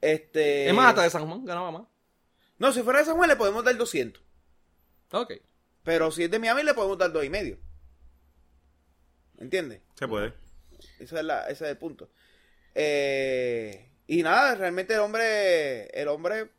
Este... 0.00 0.68
Es 0.68 0.74
más, 0.74 0.90
hasta 0.90 1.02
de 1.02 1.10
San 1.10 1.26
Juan 1.26 1.44
ganaba 1.44 1.70
más. 1.70 1.82
No, 2.58 2.72
si 2.72 2.82
fuera 2.82 3.00
de 3.00 3.06
San 3.06 3.16
Juan 3.16 3.28
le 3.28 3.36
podemos 3.36 3.64
dar 3.64 3.76
200. 3.76 4.22
Ok. 5.12 5.34
Pero 5.82 6.10
si 6.10 6.24
es 6.24 6.30
de 6.30 6.38
Miami 6.38 6.62
le 6.62 6.74
podemos 6.74 6.98
dar 6.98 7.12
dos 7.12 7.24
y 7.24 7.30
medio. 7.30 7.58
¿Entiendes? 9.38 9.80
Se 9.94 10.06
puede. 10.06 10.34
Ese 10.98 11.16
es, 11.16 11.24
la, 11.24 11.42
ese 11.44 11.64
es 11.64 11.70
el 11.70 11.78
punto. 11.78 12.10
Eh, 12.74 13.90
y 14.06 14.22
nada, 14.22 14.54
realmente 14.54 14.94
el 14.94 15.00
hombre, 15.00 15.86
el 15.88 16.08
hombre 16.08 16.50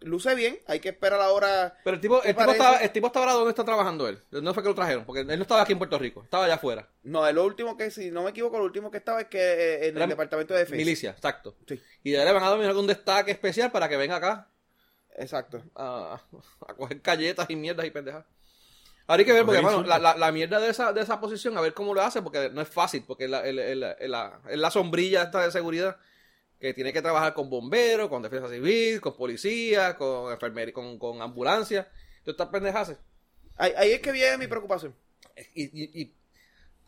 luce 0.00 0.34
bien. 0.34 0.58
Hay 0.66 0.80
que 0.80 0.90
esperar 0.90 1.20
ahora. 1.20 1.78
Pero 1.84 1.94
el 1.94 2.00
tipo, 2.00 2.20
¿Qué 2.20 2.30
el 2.30 2.36
tipo, 2.36 2.50
estaba, 2.50 2.76
el 2.78 2.90
tipo 2.90 3.06
estaba 3.06 3.26
ahora 3.26 3.38
donde 3.38 3.50
está 3.50 3.64
trabajando 3.64 4.08
él. 4.08 4.22
No 4.30 4.54
fue 4.54 4.62
que 4.62 4.68
lo 4.68 4.74
trajeron, 4.74 5.04
porque 5.04 5.20
él 5.20 5.26
no 5.26 5.42
estaba 5.42 5.62
aquí 5.62 5.72
en 5.72 5.78
Puerto 5.78 5.98
Rico, 5.98 6.22
estaba 6.22 6.44
allá 6.44 6.54
afuera. 6.54 6.88
No, 7.02 7.26
es 7.26 7.34
lo 7.34 7.44
último 7.44 7.76
que, 7.76 7.90
si 7.90 8.10
no 8.10 8.22
me 8.22 8.30
equivoco, 8.30 8.58
lo 8.58 8.64
último 8.64 8.90
que 8.90 8.98
estaba 8.98 9.20
es 9.20 9.28
que 9.28 9.38
eh, 9.38 9.88
en 9.88 9.96
Era 9.96 10.04
el 10.04 10.10
departamento 10.10 10.54
de 10.54 10.60
defensa. 10.60 10.76
Milicia, 10.76 11.10
exacto. 11.10 11.56
Sí, 11.66 11.80
Y 12.02 12.12
de 12.12 12.18
ahí 12.18 12.24
le 12.24 12.32
van 12.32 12.42
a 12.42 12.50
dar 12.50 12.76
un 12.76 12.86
destaque 12.86 13.30
especial 13.30 13.70
para 13.70 13.88
que 13.88 13.96
venga 13.96 14.16
acá 14.16 14.48
exacto. 15.16 15.62
a, 15.74 16.20
a 16.66 16.74
coger 16.74 17.00
galletas 17.00 17.48
y 17.50 17.56
mierdas 17.56 17.86
y 17.86 17.90
pendejas. 17.90 18.24
Ahora 19.10 19.20
hay 19.22 19.24
que 19.26 19.32
ver, 19.32 19.44
porque 19.44 19.60
bueno, 19.60 19.78
la, 19.82 19.96
insultos. 19.96 20.02
la, 20.02 20.16
la 20.26 20.32
mierda 20.32 20.60
de 20.60 20.70
esa, 20.70 20.92
de 20.92 21.00
esa 21.00 21.18
posición, 21.20 21.58
a 21.58 21.60
ver 21.60 21.74
cómo 21.74 21.94
lo 21.94 22.00
hace, 22.02 22.22
porque 22.22 22.48
no 22.50 22.60
es 22.60 22.68
fácil, 22.68 23.02
porque 23.06 23.24
es 23.24 23.30
la, 23.30 23.40
el- 23.46 23.58
el- 23.58 23.82
el- 23.98 24.10
la, 24.10 24.70
sombrilla 24.70 25.22
esta 25.24 25.42
de 25.44 25.50
seguridad 25.50 25.96
que 26.60 26.74
tiene 26.74 26.92
que 26.92 27.02
trabajar 27.02 27.34
con 27.34 27.50
bomberos, 27.50 28.08
con 28.08 28.22
defensa 28.22 28.48
civil, 28.48 29.00
con 29.00 29.16
policía, 29.16 29.96
con 29.96 30.30
enfermería, 30.32 30.72
con, 30.72 30.98
con 30.98 31.20
ambulancia. 31.22 31.88
Todas 32.22 32.34
estas 32.34 32.48
pendejas. 32.48 32.96
Ahí, 33.56 33.72
ahí 33.76 33.90
es 33.92 34.00
que 34.00 34.12
viene 34.12 34.38
mi 34.38 34.46
preocupación. 34.46 34.94
y, 35.54 35.64
y- 35.64 36.02
y 36.02 36.14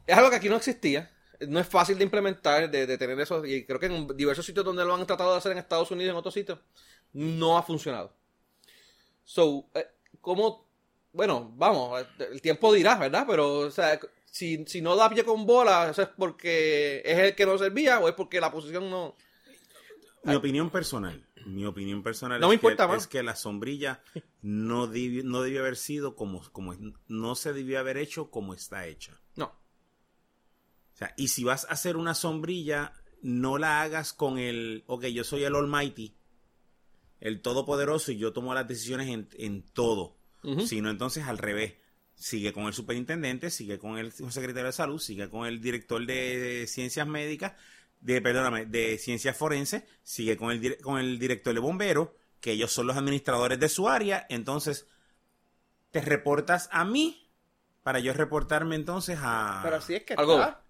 es 0.06 0.16
algo 0.16 0.30
que 0.30 0.36
aquí 0.36 0.48
no 0.48 0.56
existía. 0.56 1.10
No 1.48 1.58
es 1.58 1.66
fácil 1.66 1.98
de 1.98 2.04
implementar, 2.04 2.70
de, 2.70 2.86
de 2.86 2.98
tener 2.98 3.18
eso. 3.18 3.44
Y 3.44 3.64
creo 3.66 3.80
que 3.80 3.86
en 3.86 4.06
diversos 4.16 4.46
sitios 4.46 4.64
donde 4.64 4.84
lo 4.84 4.94
han 4.94 5.04
tratado 5.06 5.32
de 5.32 5.38
hacer 5.38 5.50
en 5.52 5.58
Estados 5.58 5.90
Unidos 5.90 6.06
y 6.08 6.10
en 6.10 6.16
otros 6.16 6.34
sitios, 6.34 6.60
no 7.12 7.58
ha 7.58 7.62
funcionado. 7.64 8.14
So, 9.24 9.66
eh, 9.74 9.86
¿cómo? 10.20 10.68
Bueno, 11.12 11.52
vamos, 11.56 12.04
el 12.18 12.40
tiempo 12.40 12.72
dirá, 12.72 12.96
¿verdad? 12.96 13.26
Pero, 13.28 13.58
o 13.58 13.70
sea, 13.70 14.00
si, 14.24 14.64
si 14.66 14.80
no 14.80 14.96
da 14.96 15.10
pie 15.10 15.24
con 15.24 15.44
bola, 15.44 15.90
¿eso 15.90 16.02
es 16.02 16.08
porque 16.08 17.02
es 17.04 17.18
el 17.18 17.34
que 17.34 17.44
no 17.44 17.58
servía 17.58 18.00
o 18.00 18.08
es 18.08 18.14
porque 18.14 18.40
la 18.40 18.50
posición 18.50 18.88
no. 18.90 19.14
Mi 20.24 20.34
opinión 20.34 20.70
personal, 20.70 21.26
mi 21.46 21.66
opinión 21.66 22.02
personal 22.02 22.40
No 22.40 22.48
me 22.48 22.54
es, 22.54 22.58
importa, 22.58 22.88
que, 22.88 22.96
es 22.96 23.06
que 23.08 23.22
la 23.22 23.36
sombrilla 23.36 24.02
no 24.40 24.86
debió, 24.86 25.24
no 25.24 25.42
debió 25.42 25.60
haber 25.60 25.76
sido 25.76 26.14
como, 26.14 26.42
como 26.52 26.74
no 27.08 27.34
se 27.34 27.52
debió 27.52 27.78
haber 27.78 27.98
hecho 27.98 28.30
como 28.30 28.54
está 28.54 28.86
hecha. 28.86 29.20
No. 29.36 29.46
O 29.46 30.96
sea, 30.96 31.12
y 31.16 31.28
si 31.28 31.44
vas 31.44 31.64
a 31.66 31.72
hacer 31.72 31.96
una 31.96 32.14
sombrilla, 32.14 32.92
no 33.20 33.58
la 33.58 33.82
hagas 33.82 34.12
con 34.12 34.38
el, 34.38 34.84
ok, 34.86 35.06
yo 35.06 35.24
soy 35.24 35.44
el 35.44 35.56
Almighty, 35.56 36.14
el 37.20 37.42
Todopoderoso 37.42 38.12
y 38.12 38.18
yo 38.18 38.32
tomo 38.32 38.54
las 38.54 38.66
decisiones 38.66 39.08
en, 39.08 39.28
en 39.34 39.62
todo. 39.62 40.16
Sino 40.66 40.90
entonces 40.90 41.24
al 41.26 41.38
revés. 41.38 41.74
Sigue 42.14 42.52
con 42.52 42.64
el 42.64 42.74
superintendente, 42.74 43.50
sigue 43.50 43.78
con 43.78 43.98
el 43.98 44.12
secretario 44.12 44.66
de 44.66 44.72
salud, 44.72 44.98
sigue 45.00 45.28
con 45.28 45.46
el 45.46 45.60
director 45.60 46.04
de 46.04 46.66
ciencias 46.68 47.06
médicas, 47.06 47.52
de, 48.00 48.20
perdóname, 48.20 48.66
de 48.66 48.98
ciencias 48.98 49.36
forenses, 49.36 49.82
sigue 50.02 50.36
con 50.36 50.50
el, 50.52 50.78
con 50.78 50.98
el 51.00 51.18
director 51.18 51.54
de 51.54 51.60
bomberos, 51.60 52.08
que 52.40 52.52
ellos 52.52 52.72
son 52.72 52.86
los 52.86 52.96
administradores 52.96 53.58
de 53.60 53.68
su 53.68 53.88
área, 53.88 54.26
entonces 54.28 54.86
te 55.90 56.00
reportas 56.00 56.68
a 56.72 56.84
mí 56.84 57.28
para 57.82 57.98
yo 57.98 58.12
reportarme 58.12 58.76
entonces 58.76 59.18
a... 59.20 59.60
Pero 59.62 59.76
así 59.76 59.94
es 59.94 60.04
que 60.04 60.14
Algo. 60.14 60.38
está. 60.40 60.60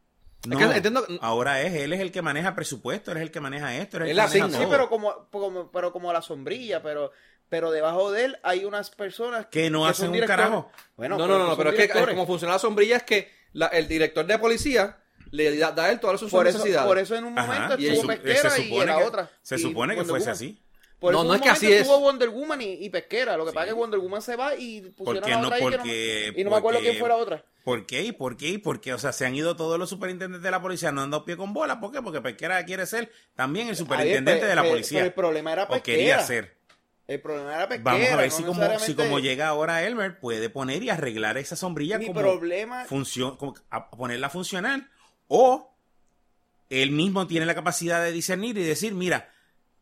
No, 0.47 0.59
Es 0.59 0.67
que 0.67 0.77
entiendo- 0.77 1.07
ahora 1.21 1.63
es, 1.63 1.73
él 1.75 1.93
es 1.93 2.01
el 2.01 2.11
que 2.11 2.21
maneja 2.21 2.55
presupuesto, 2.55 3.13
él 3.13 3.19
es 3.19 3.23
el 3.23 3.31
que 3.31 3.41
maneja 3.41 3.77
esto, 3.77 3.99
él 3.99 4.05
es 4.05 4.09
el 4.11 4.19
Él 4.19 4.25
que 4.33 4.39
maneja 4.41 4.49
Sí, 4.59 4.63
todo. 4.65 4.71
pero 4.71 4.89
como, 4.89 5.29
como, 5.31 5.71
pero 5.71 5.93
como 5.93 6.13
la 6.13 6.21
sombrilla, 6.23 6.83
pero, 6.83 7.13
pero 7.53 7.71
debajo 7.71 8.11
de 8.11 8.25
él 8.25 8.39
hay 8.43 8.65
unas 8.65 8.89
personas 8.89 9.45
Que 9.51 9.69
no 9.69 9.85
hacen 9.87 10.11
un 10.11 10.19
carajo. 10.21 10.73
Bueno, 10.97 11.19
no, 11.19 11.27
no, 11.27 11.39
no, 11.39 11.49
no, 11.49 11.55
pero 11.59 11.69
es 11.69 11.77
que 11.77 12.05
como 12.07 12.27
funciona 12.27 12.55
la 12.55 12.59
sombrilla 12.59 12.97
es 12.97 13.03
que 13.03 13.31
la- 13.53 13.67
el 13.67 13.87
director 13.89 14.25
de 14.25 14.39
policía 14.39 14.97
le 15.33 15.55
da, 15.59 15.71
da 15.73 15.85
a 15.85 15.91
él 15.91 16.01
todas 16.01 16.19
sus 16.19 16.31
por 16.31 16.47
eso, 16.47 16.57
necesidades. 16.57 16.87
por 16.87 16.97
eso 16.97 17.15
en 17.15 17.25
un 17.25 17.39
Ajá, 17.39 17.53
momento 17.53 17.77
y 17.79 17.89
estuvo 17.89 18.07
pesquera 18.09 18.59
y 18.59 18.63
supone 18.71 18.83
era 18.85 18.97
que- 18.97 19.05
otra. 19.05 19.31
Se 19.43 19.59
supone 19.59 19.95
que 19.95 20.01
fuese 20.05 20.13
Woman. 20.21 20.33
así. 20.33 20.59
Por 20.99 21.13
No, 21.13 21.19
eso 21.19 21.29
no 21.29 21.35
es 21.35 21.43
que 21.43 21.49
así 21.51 21.67
es. 21.71 21.81
Estuvo 21.83 21.99
Wonder 22.01 22.29
Woman 22.31 22.63
y, 22.63 22.73
y 22.75 22.89
pesquera. 22.89 23.37
Lo 23.37 23.45
que 23.45 23.53
pasa 23.53 23.67
es 23.67 23.73
que 23.75 23.79
Wonder 23.79 24.01
Woman 24.01 24.23
se 24.23 24.37
va 24.37 24.55
y 24.55 24.81
pusieron 24.81 25.21
Porque 25.21 25.33
a 25.33 25.37
no, 25.41 25.49
otra 25.49 25.57
ahí 25.57 25.63
que 25.65 25.71
porque... 25.77 26.33
y 26.37 26.45
no 26.45 26.51
me 26.51 26.57
acuerdo 26.57 26.79
porque- 26.79 26.91
quién 26.93 27.01
fue 27.01 27.09
la 27.11 27.17
otra. 27.17 27.45
¿Por 27.65 27.87
qué? 27.87 28.03
¿Y 28.03 28.13
por 28.13 28.37
qué? 28.39 28.49
¿Y 28.49 28.59
por 28.59 28.81
qué? 28.81 28.95
O 28.95 28.99
sea, 28.99 29.13
se 29.13 29.27
han 29.27 29.35
ido 29.35 29.55
todos 29.57 29.79
los 29.79 29.91
superintendentes 29.91 30.43
de 30.43 30.51
la 30.51 30.63
policía, 30.63 30.91
no 30.91 31.03
han 31.03 31.11
dado 31.11 31.25
pie 31.27 31.37
con 31.37 31.53
bola. 31.53 31.79
¿Por 31.81 31.93
qué? 31.93 32.01
Porque 32.03 32.21
Pesquera 32.23 32.65
quiere 32.65 32.87
ser 32.87 33.11
también 33.35 33.69
el 33.69 33.77
superintendente 33.77 34.43
Ahí, 34.45 34.49
de 34.49 34.55
la 34.57 34.63
pero- 34.63 34.73
policía. 34.75 34.99
pero 35.01 35.07
el 35.07 35.13
problema 35.13 35.53
era 35.53 35.65
o 35.65 35.83
quería 35.83 36.17
pesquera. 36.19 36.27
ser. 36.27 36.57
El 37.15 37.21
problema 37.21 37.55
era 37.55 37.69
pesquera. 37.69 37.93
Vamos 37.93 38.09
a 38.09 38.17
ver 38.17 38.31
no 38.31 38.37
si, 38.37 38.43
como, 38.45 38.79
si 38.79 38.95
como 38.95 39.19
llega 39.19 39.49
ahora 39.49 39.83
Elmer, 39.87 40.19
puede 40.19 40.49
poner 40.49 40.83
y 40.83 40.91
arreglar 40.91 41.37
esa 41.39 41.57
sombrilla 41.57 41.99
Mi 41.99 42.07
como, 42.07 42.21
problema- 42.21 42.87
como 43.37 43.55
a 43.71 43.91
ponerla 43.91 44.29
a 44.29 44.31
funcionar. 44.31 44.89
O 45.29 45.75
él 46.71 46.91
mismo 46.91 47.27
tiene 47.27 47.45
la 47.47 47.55
capacidad 47.55 48.03
de 48.03 48.13
discernir 48.13 48.57
y 48.57 48.63
decir, 48.63 48.95
mira, 48.95 49.31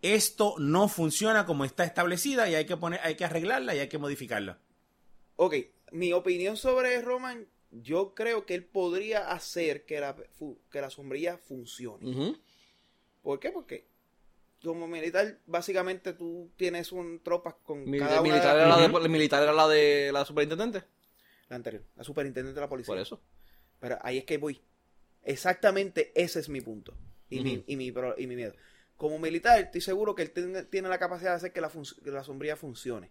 esto 0.03 0.55
no 0.59 0.89
funciona 0.89 1.47
como 1.47 1.65
está 1.65 1.85
establecida 1.85 2.49
y 2.49 2.55
hay 2.57 2.67
que 2.67 2.77
poner, 2.77 3.01
hay 3.05 3.15
que 3.15 3.25
arreglarla 3.25 3.75
y 3.75 3.79
hay 3.81 3.89
que 3.89 3.99
modificarla. 3.99 4.59
Ok, 5.37 5.55
mi 5.93 6.13
opinión 6.13 6.57
sobre 6.57 7.01
Roman, 7.01 7.47
yo 7.71 8.15
creo 8.15 8.45
que 8.47 8.55
él 8.55 8.65
podría 8.65 9.31
hacer 9.31 9.85
que 9.85 10.01
la, 10.01 10.17
que 10.71 10.81
la 10.81 10.91
sombrilla 10.91 11.39
funcione. 11.39 12.11
Ujú. 12.11 12.37
¿Por 13.23 13.39
qué? 13.39 13.51
Porque 13.53 13.87
como 14.63 14.87
militar, 14.87 15.39
básicamente 15.47 16.13
tú 16.13 16.51
tienes 16.57 16.93
un 16.93 17.21
tropas 17.23 17.55
con 17.63 17.85
cada 17.93 18.15
el 18.17 18.21
una 18.21 18.23
militar, 18.23 18.55
de 18.57 18.61
era 18.63 18.69
la 18.69 18.77
de, 18.79 18.87
Ujú. 18.89 18.99
el 18.99 19.09
militar 19.09 19.43
era 19.43 19.53
la 19.53 19.69
de 19.69 20.11
la 20.13 20.25
superintendente. 20.25 20.85
la 21.49 21.57
anterior, 21.57 21.83
la 21.97 22.05
superintendente 22.05 22.55
de 22.55 22.61
la 22.61 22.69
policía. 22.69 22.93
Por 22.93 22.99
eso. 22.99 23.21
Pero 23.81 23.99
ahí 24.03 24.19
es 24.19 24.25
que 24.25 24.39
voy. 24.39 24.61
Exactamente 25.23 26.13
ese 26.15 26.41
es 26.41 26.49
mi 26.49 26.61
punto. 26.61 26.95
Y, 27.29 27.41
mi, 27.41 27.63
y, 27.67 27.77
mi, 27.77 27.93
y 28.19 28.27
mi 28.27 28.37
miedo. 28.37 28.55
Como 28.97 29.19
militar, 29.19 29.59
estoy 29.61 29.81
seguro 29.81 30.15
que 30.15 30.23
él 30.23 30.31
tiene, 30.33 30.65
tiene 30.65 30.89
la 30.89 30.99
capacidad 30.99 31.31
de 31.31 31.37
hacer 31.37 31.53
que 31.53 31.61
la, 31.61 31.71
que 31.71 32.11
la 32.11 32.25
sombrilla 32.25 32.57
funcione. 32.57 33.11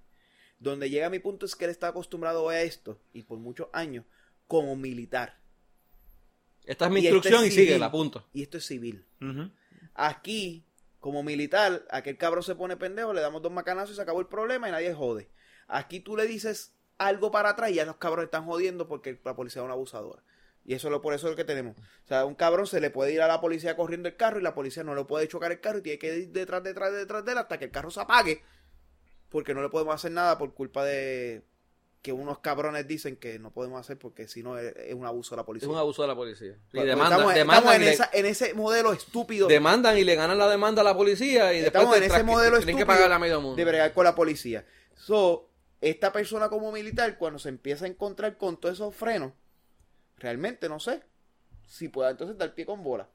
Donde 0.59 0.89
llega 0.89 1.09
mi 1.09 1.19
punto 1.19 1.45
es 1.45 1.55
que 1.55 1.65
él 1.65 1.71
está 1.71 1.87
acostumbrado 1.87 2.49
a 2.49 2.61
esto, 2.61 2.99
y 3.13 3.23
por 3.23 3.39
muchos 3.39 3.69
años, 3.71 4.05
como 4.45 4.75
militar. 4.75 5.39
Esta 6.65 6.85
es 6.85 6.91
mi 6.91 6.99
Y 6.99 7.03
instrucción 7.07 7.43
es 7.45 7.53
y 7.53 7.55
sigue, 7.55 7.79
la 7.79 7.89
punto. 7.89 8.27
Y 8.33 8.43
esto 8.43 8.57
es 8.57 8.65
civil. 8.65 9.05
Aquí, 9.95 10.65
como 10.99 11.23
militar, 11.23 11.85
aquel 11.89 12.17
cabrón 12.17 12.43
se 12.43 12.55
pone 12.55 12.77
pendejo, 12.77 13.13
le 13.13 13.21
damos 13.21 13.41
dos 13.41 13.51
macanazos 13.51 13.91
y 13.91 13.95
se 13.95 14.01
acabó 14.01 14.19
el 14.19 14.27
problema 14.27 14.67
y 14.67 14.71
nadie 14.71 14.93
jode. 14.93 15.29
Aquí 15.67 15.99
tú 15.99 16.17
le 16.17 16.27
dices 16.27 16.75
algo 16.97 17.31
para 17.31 17.49
atrás 17.49 17.71
y 17.71 17.75
ya 17.75 17.85
los 17.85 17.97
cabrones 17.97 18.25
están 18.25 18.45
jodiendo 18.45 18.87
porque 18.87 19.19
la 19.23 19.35
policía 19.35 19.61
es 19.61 19.65
una 19.65 19.73
abusadora. 19.73 20.23
Y 20.65 20.73
eso 20.73 20.93
es 20.93 21.01
por 21.01 21.13
eso 21.13 21.27
es 21.27 21.31
lo 21.31 21.37
que 21.37 21.45
tenemos. 21.45 21.77
O 21.77 22.07
sea, 22.07 22.25
un 22.25 22.35
cabrón 22.35 22.67
se 22.67 22.81
le 22.81 22.91
puede 22.91 23.13
ir 23.13 23.21
a 23.21 23.27
la 23.27 23.41
policía 23.41 23.75
corriendo 23.75 24.09
el 24.09 24.17
carro 24.17 24.39
y 24.39 24.43
la 24.43 24.53
policía 24.53 24.83
no 24.83 24.93
le 24.93 25.05
puede 25.05 25.27
chocar 25.27 25.51
el 25.51 25.61
carro 25.61 25.79
y 25.79 25.81
tiene 25.81 25.99
que 25.99 26.17
ir 26.17 26.29
detrás, 26.31 26.61
detrás, 26.63 26.93
detrás 26.93 27.25
de 27.25 27.31
él 27.31 27.37
hasta 27.37 27.57
que 27.57 27.65
el 27.65 27.71
carro 27.71 27.89
se 27.89 28.01
apague. 28.01 28.43
Porque 29.29 29.53
no 29.53 29.61
le 29.61 29.69
podemos 29.69 29.95
hacer 29.95 30.11
nada 30.11 30.37
por 30.37 30.53
culpa 30.53 30.83
de 30.83 31.43
que 32.01 32.13
unos 32.13 32.39
cabrones 32.39 32.87
dicen 32.87 33.17
que 33.17 33.39
no 33.39 33.51
podemos 33.51 33.79
hacer 33.81 33.97
porque 33.99 34.27
si 34.29 34.41
no 34.41 34.57
es, 34.57 34.73
es 34.77 34.93
un 34.93 35.05
abuso 35.05 35.31
de 35.31 35.37
la 35.37 35.41
Es 35.41 35.45
policía. 35.47 35.69
un 35.69 35.77
abuso 35.77 36.01
de 36.01 36.07
la 36.07 36.15
policía. 36.15 36.51
Y 36.71 36.75
Pues, 36.77 36.85
demandan, 36.85 37.19
estamos, 37.19 37.33
demandan, 37.35 37.57
estamos 37.73 37.75
en, 37.87 37.93
esa- 37.93 38.09
en 38.13 38.25
ese 38.25 38.53
modelo 38.53 38.93
estúpido 38.93 39.47
demandan 39.47 39.97
y 39.97 40.03
le 40.05 40.15
ganan 40.15 40.37
la 40.37 40.47
demanda 40.49 40.81
a 40.81 40.85
la 40.85 40.95
policía 40.95 41.51
y 41.53 41.59
después 41.61 41.67
Estamos 41.83 41.91
te 41.99 42.05
en 42.05 42.11
ese 42.11 42.23
modelo 42.23 42.57
tienen 42.57 42.75
que 42.77 42.81
estúpido 42.83 42.87
pagarle 42.95 43.15
a 43.15 43.19
medio 43.19 43.41
mundo. 43.41 43.55
de 43.57 43.65
bregar 43.65 43.93
con 43.93 44.05
la 44.05 44.15
policía. 44.15 44.65
So, 44.95 45.49
esta 45.81 46.11
persona 46.13 46.47
como 46.49 46.71
militar, 46.71 47.17
cuando 47.17 47.37
se 47.39 47.49
empieza 47.49 47.83
a 47.85 47.89
encontrar 47.89 48.37
con 48.37 48.57
todos 48.59 48.75
esos 48.75 48.95
frenos, 48.95 49.33
realmente 50.17 50.69
no 50.69 50.79
sé 50.79 51.01
si 51.67 51.87
pueda 51.89 52.09
entonces 52.11 52.37
dar 52.37 52.53
pie 52.55 52.65
con 52.65 52.83
bola. 52.83 53.09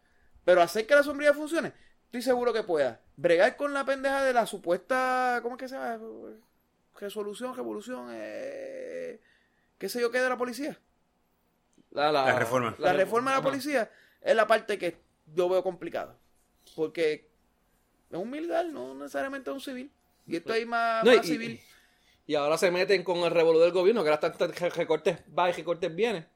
Pero 0.45 0.61
hacer 0.63 0.87
que 0.87 0.95
la 0.95 1.03
sombrilla 1.03 1.33
funcione, 1.33 1.73
estoy 2.07 2.21
seguro 2.23 2.53
que 2.53 2.63
pueda. 2.63 3.01
Bregar 3.17 3.57
con 3.57 3.73
la 3.73 3.85
pendeja 3.87 4.23
de 4.23 4.33
la 4.35 4.47
supuesta, 4.47 5.41
¿cómo 5.43 5.57
es 5.57 5.61
que 5.61 5.69
se 5.69 5.75
llama? 5.75 5.99
Resolución, 6.99 7.55
revolución, 7.57 8.09
eh, 8.13 9.21
qué 9.79 9.89
sé 9.89 10.01
yo 10.01 10.11
qué 10.11 10.21
de 10.21 10.29
la 10.29 10.37
policía. 10.39 10.79
La, 11.91 12.11
la- 12.13 12.25
La 12.27 12.39
reforma. 12.39 12.75
La 12.79 12.93
reforma 12.93 13.31
de 13.33 13.37
la 13.39 13.43
policía 13.43 13.91
es 14.21 14.35
la 14.37 14.47
parte 14.47 14.79
que 14.79 14.97
yo 15.27 15.49
veo 15.49 15.63
complicada. 15.63 16.17
Porque 16.77 17.31
es 18.11 18.19
un 18.19 18.31
militar, 18.31 18.67
no 18.67 18.95
necesariamente 18.95 19.51
es 19.51 19.55
un 19.55 19.61
civil. 19.61 19.93
Y 20.27 20.37
esto 20.37 20.53
hay 20.53 20.65
más, 20.67 21.05
No, 21.05 21.15
más 21.15 21.25
y- 21.27 21.29
civil. 21.29 21.61
Y 22.27 22.35
ahora 22.37 22.57
se 22.57 22.71
meten 22.71 23.03
con 23.05 23.19
el 23.19 23.31
revolú 23.31 23.59
del 23.61 23.73
gobierno, 23.73 24.03
que 24.03 24.09
ahora 24.11 24.29
están 24.29 24.53
recortes 24.73 25.19
va 25.39 25.51
y 25.51 25.53
recortes 25.53 25.95
viene. 25.95 26.27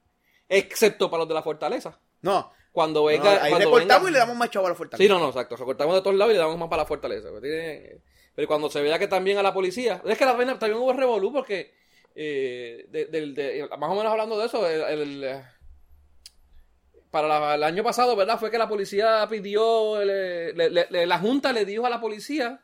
Excepto 0.48 1.10
para 1.10 1.20
los 1.22 1.28
de 1.28 1.34
la 1.34 1.42
fortaleza. 1.42 1.98
No, 2.20 2.52
Cuando 2.72 3.00
no, 3.00 3.06
venga. 3.06 3.42
ahí 3.42 3.50
cuando 3.50 3.66
recortamos 3.70 4.04
venga- 4.04 4.10
y 4.10 4.12
le 4.12 4.18
damos 4.18 4.36
más 4.36 4.50
chavo 4.50 4.66
a 4.66 4.70
la 4.70 4.74
fortaleza. 4.74 5.02
Sí, 5.02 5.08
no, 5.08 5.18
no, 5.18 5.28
exacto. 5.28 5.56
Recortamos 5.56 5.94
de 5.94 6.02
todos 6.02 6.16
lados 6.16 6.32
y 6.32 6.34
le 6.34 6.40
damos 6.40 6.58
más 6.58 6.68
para 6.68 6.82
la 6.82 6.86
fortaleza. 6.86 7.28
Tiene- 7.40 8.02
pero 8.38 8.46
cuando 8.46 8.70
se 8.70 8.80
vea 8.80 9.00
que 9.00 9.08
también 9.08 9.36
a 9.38 9.42
la 9.42 9.52
policía. 9.52 10.00
Es 10.06 10.16
que 10.16 10.24
la 10.24 10.32
vaina 10.34 10.56
también 10.60 10.80
hubo 10.80 10.92
revolú 10.92 11.32
porque. 11.32 11.74
eh, 12.14 12.86
de- 12.88 13.06
del- 13.06 13.34
de- 13.34 13.68
más 13.78 13.90
o 13.90 13.96
menos 13.96 14.12
hablando 14.12 14.38
de 14.38 14.46
eso, 14.46 14.64
el, 14.68 14.80
el, 15.00 15.24
eh, 15.24 15.42
para 17.10 17.26
la- 17.26 17.54
el 17.54 17.62
año 17.64 17.82
pasado, 17.82 18.14
¿verdad? 18.16 18.38
Fue 18.38 18.50
que 18.50 18.58
la 18.58 18.68
policía 18.68 19.26
pidió. 19.28 20.04
le- 20.04 20.52
le- 20.52 20.86
le- 20.88 21.06
la 21.06 21.18
Junta 21.18 21.52
le 21.52 21.64
dijo 21.64 21.84
a 21.86 21.90
la 21.90 22.00
policía 22.00 22.60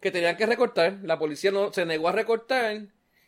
que 0.00 0.10
tenían 0.10 0.36
que 0.36 0.46
recortar. 0.46 0.98
La 1.02 1.18
policía 1.18 1.50
no 1.50 1.72
se 1.72 1.84
negó 1.84 2.08
a 2.08 2.12
recortar 2.12 2.86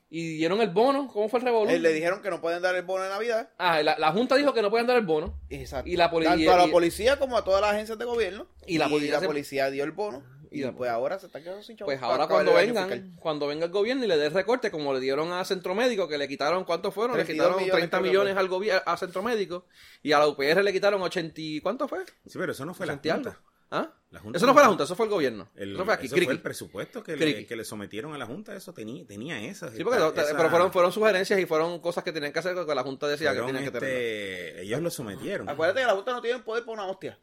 y 0.08 0.36
dieron 0.36 0.60
el 0.62 0.70
bono. 0.70 1.08
¿Cómo 1.08 1.28
fue 1.28 1.40
el 1.40 1.44
revolú? 1.44 1.70
Eh, 1.70 1.78
le 1.78 1.92
dijeron 1.92 2.22
que 2.22 2.30
no 2.30 2.40
pueden 2.40 2.62
dar 2.62 2.74
el 2.76 2.82
bono 2.82 3.04
de 3.04 3.10
Navidad. 3.10 3.50
Ah, 3.58 3.82
la, 3.82 3.98
la 3.98 4.12
Junta 4.12 4.36
dijo 4.36 4.54
que 4.54 4.62
no 4.62 4.70
pueden 4.70 4.86
dar 4.86 4.96
el 4.96 5.04
bono. 5.04 5.38
Exacto. 5.50 5.88
Y 5.90 5.96
la 5.96 6.10
poli- 6.10 6.26
Tanto 6.26 6.50
a 6.52 6.56
la 6.56 6.66
policía 6.68 7.18
como 7.18 7.36
a 7.36 7.44
todas 7.44 7.60
las 7.60 7.72
agencias 7.72 7.98
de 7.98 8.04
gobierno. 8.06 8.46
Y 8.66 8.78
la 8.78 8.88
policía 8.88 9.20
policía 9.20 9.70
dio 9.70 9.84
el 9.84 9.92
bono. 9.92 10.22
Y 10.50 10.64
Y, 10.64 10.70
pues 10.72 10.90
ahora 10.90 11.18
se 11.18 11.26
está 11.26 11.40
quedando 11.40 11.62
sin 11.62 11.76
chavo. 11.76 11.86
Pues 11.86 12.02
ahora 12.02 12.26
cuando 12.26 12.54
vengan, 12.54 13.14
cuando 13.20 13.46
venga 13.46 13.66
el 13.66 13.70
gobierno 13.72 14.04
y 14.04 14.08
le 14.08 14.16
dé 14.16 14.30
recorte, 14.30 14.70
como 14.70 14.92
le 14.92 15.00
dieron 15.00 15.32
a 15.32 15.44
Centro 15.44 15.74
Médico, 15.74 16.08
que 16.08 16.18
le 16.18 16.26
quitaron, 16.28 16.64
¿cuántos 16.64 16.92
fueron? 16.92 17.16
Le 17.16 17.24
32 17.24 17.46
quitaron 17.48 17.62
millones, 17.62 17.72
30 17.78 17.96
creo 17.98 18.02
que 18.02 18.08
millones 18.10 18.36
al 18.36 18.48
gobierno, 18.48 18.82
a 18.84 18.96
Centro 18.96 19.22
Médico, 19.22 19.66
y 20.02 20.12
a 20.12 20.18
la 20.18 20.26
UPR 20.28 20.62
le 20.64 20.72
quitaron 20.72 21.00
80, 21.02 21.40
y- 21.40 21.60
¿cuánto 21.60 21.86
fue? 21.86 22.04
Sí, 22.26 22.38
pero 22.38 22.52
eso 22.52 22.64
no 22.64 22.74
fue 22.74 22.86
la 22.86 22.94
80 22.94 23.08
y 23.08 23.10
algo. 23.10 23.24
Junta. 23.30 23.40
¿Ah? 23.72 23.88
La 24.10 24.18
Junta 24.18 24.36
eso 24.38 24.46
no 24.46 24.52
fue 24.52 24.62
la 24.62 24.68
Junta, 24.68 24.82
eso 24.82 24.96
fue 24.96 25.06
el 25.06 25.12
gobierno. 25.12 25.48
El- 25.54 25.74
eso 25.76 25.84
fue 25.84 25.94
aquí, 25.94 26.06
eso 26.06 26.16
fue 26.16 26.32
el 26.32 26.40
presupuesto 26.42 27.04
que 27.04 27.16
le, 27.16 27.46
que 27.46 27.54
le 27.54 27.64
sometieron 27.64 28.12
a 28.12 28.18
la 28.18 28.26
Junta, 28.26 28.56
eso 28.56 28.74
tenía, 28.74 29.06
tenía 29.06 29.40
esas. 29.44 29.72
Sí, 29.74 29.84
porque 29.84 30.04
esta- 30.04 30.22
esa- 30.22 30.36
pero 30.36 30.50
fueron, 30.50 30.72
fueron 30.72 30.90
sugerencias 30.90 31.38
y 31.38 31.46
fueron 31.46 31.78
cosas 31.78 32.02
que 32.02 32.10
tenían 32.10 32.32
que 32.32 32.40
hacer 32.40 32.56
que 32.66 32.74
la 32.74 32.82
Junta 32.82 33.06
decía 33.06 33.28
fueron, 33.30 33.46
que 33.46 33.52
tenían 33.52 33.72
que 33.72 33.78
tener. 33.78 33.94
este, 33.94 34.62
Ellos 34.62 34.80
lo 34.82 34.90
sometieron. 34.90 35.48
Acuérdate 35.48 35.82
que 35.82 35.86
la 35.86 35.94
Junta 35.94 36.12
no 36.12 36.20
tiene 36.20 36.40
poder 36.40 36.64
por 36.64 36.74
una 36.74 36.86
hostia. 36.86 37.16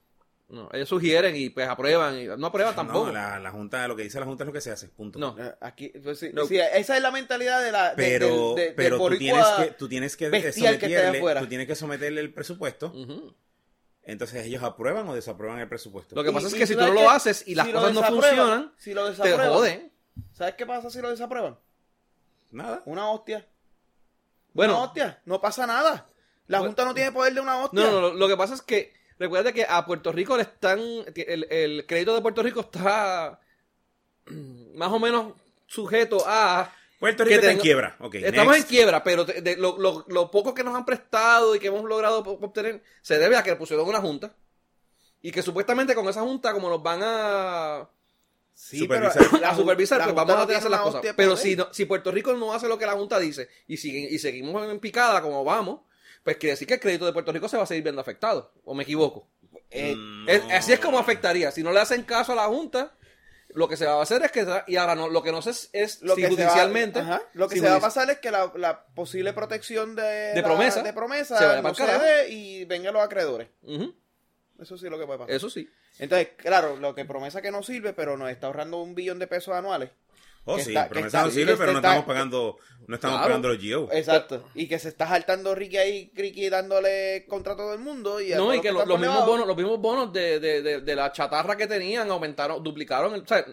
No, 0.49 0.69
ellos 0.71 0.87
sugieren 0.87 1.35
y 1.35 1.49
pues 1.49 1.67
aprueban, 1.67 2.17
y 2.17 2.25
no 2.25 2.47
aprueban 2.47 2.73
tampoco. 2.73 3.07
No, 3.07 3.11
la, 3.11 3.37
la 3.37 3.51
Junta, 3.51 3.85
lo 3.87 3.97
que 3.97 4.03
dice 4.03 4.17
la 4.19 4.25
Junta 4.25 4.43
es 4.43 4.47
lo 4.47 4.53
que 4.53 4.61
se 4.61 4.71
hace, 4.71 4.87
punto. 4.87 5.19
No. 5.19 5.35
Eh, 5.37 5.53
Aquí, 5.59 5.89
pues 6.01 6.19
sí, 6.19 6.29
No. 6.33 6.45
sí, 6.45 6.57
esa 6.57 6.95
es 6.95 7.01
la 7.03 7.11
mentalidad 7.11 7.61
de 7.61 7.71
la. 7.73 7.93
Pero, 7.97 8.55
de- 8.55 8.71
pero 8.71 8.97
tú, 8.97 9.17
tienes 9.17 9.45
que, 9.57 9.65
tú 9.71 9.89
tienes 9.89 10.15
que 10.15 10.31
que 10.31 10.51
someterle, 10.53 11.17
afuera. 11.17 11.41
tú 11.41 11.47
tienes 11.47 11.67
que 11.67 11.75
someterle 11.75 12.21
el 12.21 12.33
presupuesto. 12.33 12.93
Entonces 14.03 14.45
ellos 14.45 14.63
aprueban 14.63 15.07
o 15.09 15.13
desaprueban 15.15 15.59
el 15.59 15.67
presupuesto. 15.67 16.15
Lo 16.15 16.23
que 16.23 16.29
Y- 16.29 16.33
pasa 16.33 16.47
es 16.47 16.53
que 16.53 16.65
si 16.65 16.75
tú 16.75 16.81
no 16.81 16.93
lo 16.93 17.09
haces 17.09 17.43
y 17.45 17.53
las 17.55 17.67
Si 17.67 17.73
cosas 17.73 17.93
no 17.93 18.03
funcionan, 18.03 18.73
si 18.77 18.93
lo 18.93 19.03
te 19.03 19.09
desaprueban, 19.11 19.49
joden. 19.49 19.91
¿Sabes 20.31 20.55
qué 20.55 20.65
pasa 20.65 20.89
si 20.89 21.01
lo 21.01 21.09
desaprueban? 21.09 21.57
Nada. 22.51 22.81
Una 22.85 23.09
hostia. 23.11 23.39
Una 23.39 23.45
Bueno, 24.53 24.81
hostia. 24.81 25.21
No 25.25 25.41
pasa 25.41 25.67
nada. 25.67 26.07
La 26.47 26.59
Bueno. 26.59 26.69
Junta 26.69 26.85
no 26.85 26.93
tiene 26.93 27.11
poder 27.11 27.33
de 27.33 27.41
una 27.41 27.59
hostia. 27.65 27.81
No, 27.81 27.91
no, 27.91 28.01
no, 28.01 28.13
lo 28.13 28.27
que 28.29 28.37
pasa 28.37 28.53
es 28.53 28.61
que 28.61 28.93
recuerda 29.19 29.51
que 29.51 29.65
a 29.67 29.85
Puerto 29.85 30.11
Rico 30.11 30.35
le 30.37 30.43
están 30.43 30.79
el, 31.15 31.47
el 31.49 31.85
crédito 31.85 32.13
de 32.15 32.21
Puerto 32.21 32.43
Rico 32.43 32.61
está 32.61 33.39
más 34.75 34.91
o 34.91 34.99
menos 34.99 35.33
sujeto 35.65 36.23
a 36.25 36.73
Puerto 36.99 37.23
Rico 37.23 37.35
está 37.35 37.51
en 37.51 37.59
quiebra. 37.59 37.95
Ok, 37.99 38.15
estamos 38.15 38.53
next. 38.55 38.69
en 38.71 38.75
quiebra, 38.75 39.03
pero 39.03 39.23
de, 39.25 39.41
de 39.41 39.55
lo, 39.57 39.77
lo- 39.77 40.03
lo 40.07 40.31
poco 40.31 40.53
que 40.53 40.63
nos 40.63 40.75
han 40.75 40.85
prestado 40.85 41.55
y 41.55 41.59
que 41.59 41.67
hemos 41.67 41.83
logrado 41.85 42.19
obtener 42.19 42.81
se 43.01 43.19
debe 43.19 43.35
a 43.37 43.43
que 43.43 43.55
pusieron 43.55 43.87
una 43.87 44.01
junta 44.01 44.33
y 45.21 45.31
que 45.31 45.41
supuestamente 45.43 45.93
con 45.93 46.07
esa 46.07 46.21
junta 46.21 46.53
como 46.53 46.69
nos 46.69 46.81
van 46.81 47.01
a 47.03 47.87
Sí, 48.59 48.79
Supervisar. 48.79 49.27
pero 49.29 49.37
la 49.39 49.49
a 49.51 49.55
supervisar, 49.55 49.99
la 49.99 50.05
pues 50.05 50.15
vamos 50.15 50.35
no 50.47 50.51
a 50.51 50.57
hacer 50.57 50.71
las 50.71 50.81
cosas. 50.81 51.03
Pero 51.15 51.37
si, 51.37 51.55
no- 51.55 51.71
si 51.71 51.85
Puerto 51.85 52.11
Rico 52.11 52.33
no 52.33 52.51
hace 52.53 52.67
lo 52.67 52.79
que 52.79 52.87
la 52.87 52.93
Junta 52.93 53.19
dice 53.19 53.47
y, 53.67 53.77
sigue- 53.77 54.07
y 54.09 54.17
seguimos 54.17 54.67
en 54.67 54.79
picada 54.79 55.21
como 55.21 55.43
vamos, 55.43 55.81
pues 56.27 56.35
quiere 56.37 56.51
decir 56.51 56.67
que 56.67 56.73
el 56.73 56.79
crédito 56.81 57.05
de 57.05 57.13
Puerto 57.13 57.31
Rico 57.31 57.47
se 57.47 57.55
va 57.55 57.63
a 57.63 57.65
seguir 57.65 57.83
viendo 57.83 58.01
afectado. 58.01 58.51
¿O 58.65 58.73
me 58.73 58.83
equivoco? 58.83 59.29
Eh, 59.71 59.95
Mm, 59.95 60.27
Es- 60.27 60.43
así 60.51 60.73
es 60.73 60.79
como 60.81 60.99
afectaría. 60.99 61.51
Si 61.51 61.63
no 61.63 61.71
le 61.71 61.79
hacen 61.79 62.03
caso 62.03 62.33
a 62.33 62.35
la 62.35 62.47
Junta, 62.47 62.93
lo 63.49 63.69
que 63.69 63.77
se 63.77 63.85
va 63.85 63.93
a 63.93 64.01
hacer 64.01 64.21
es 64.23 64.31
que... 64.33 64.45
Y 64.67 64.75
ahora 64.75 64.93
no, 64.93 65.07
lo 65.07 65.23
que 65.23 65.31
no 65.31 65.41
sé 65.41 65.51
es, 65.51 65.69
es 65.71 66.01
lo 66.01 66.15
si 66.15 66.21
que 66.23 66.27
va- 66.27 66.35
judicialmente... 66.35 66.99
ajá, 66.99 67.21
lo 67.31 67.47
que 67.47 67.55
si 67.55 67.61
se 67.61 67.69
va 67.69 67.77
a 67.77 67.79
pasar 67.79 68.09
es 68.09 68.19
que 68.19 68.29
la, 68.29 68.51
la 68.57 68.87
posible 68.87 69.31
protección 69.31 69.95
de, 69.95 70.01
De 70.03 70.41
la- 70.41 70.43
promesa 70.43 70.83
de 70.83 70.91
promesa 70.91 71.37
se 71.37 71.45
vaya 71.45 71.61
no 71.61 71.73
se 71.73 71.85
dé 71.85 72.27
y 72.29 72.65
vengan 72.65 72.93
los 72.93 73.03
acreedores. 73.03 73.47
Eso 74.61 74.77
sí 74.77 74.85
es 74.85 74.91
lo 74.91 74.99
que 74.99 75.05
puede 75.05 75.19
pasar. 75.19 75.33
Eso 75.33 75.49
sí. 75.49 75.69
Entonces, 75.99 76.29
claro, 76.35 76.75
lo 76.75 76.93
que 76.93 77.05
promesa 77.05 77.41
que 77.41 77.51
no 77.51 77.63
sirve, 77.63 77.93
pero 77.93 78.17
nos 78.17 78.29
está 78.29 78.47
ahorrando 78.47 78.81
un 78.81 78.95
billón 78.95 79.17
de 79.19 79.27
pesos 79.27 79.55
anuales. 79.55 79.91
Oh, 80.49 80.55
que 80.55 80.63
sí, 80.63 80.69
está- 80.71 80.83
que 80.85 80.89
promesa 80.89 81.07
está- 81.17 81.23
no 81.27 81.31
sirve, 81.31 81.51
que 81.51 81.57
pero 81.57 81.71
no 81.73 81.77
está- 81.79 81.87
estamos 81.89 82.05
pagando, 82.07 82.57
no 82.87 82.95
estamos 82.95 83.17
Claro. 83.17 83.27
pagando 83.27 83.47
los 83.49 83.57
GO. 83.61 83.89
Exacto. 83.91 84.49
Y 84.55 84.67
que 84.67 84.79
se 84.79 84.89
está 84.89 85.07
saltando 85.07 85.53
Ricky 85.53 85.77
ahí, 85.77 86.11
Ricky 86.15 86.49
dándole 86.49 87.25
contra 87.27 87.55
todo 87.55 87.73
el 87.73 87.79
mundo. 87.79 88.19
Y 88.21 88.33
a 88.33 88.37
No, 88.37 88.53
y 88.53 88.61
que 88.61 88.71
los 88.71 88.81
lo- 88.87 88.93
los 88.93 88.99
mismos 88.99 89.25
bonos, 89.25 89.45
los 89.45 89.57
mismos 89.57 89.79
bonos 89.79 90.13
de, 90.13 90.39
de, 90.39 90.61
de, 90.61 90.81
de 90.81 90.95
la 90.95 91.11
chatarra 91.11 91.55
que 91.57 91.67
tenían 91.67 92.09
aumentaron, 92.09 92.63
duplicaron. 92.63 93.13
el- 93.13 93.21
o 93.21 93.27
sea, 93.27 93.45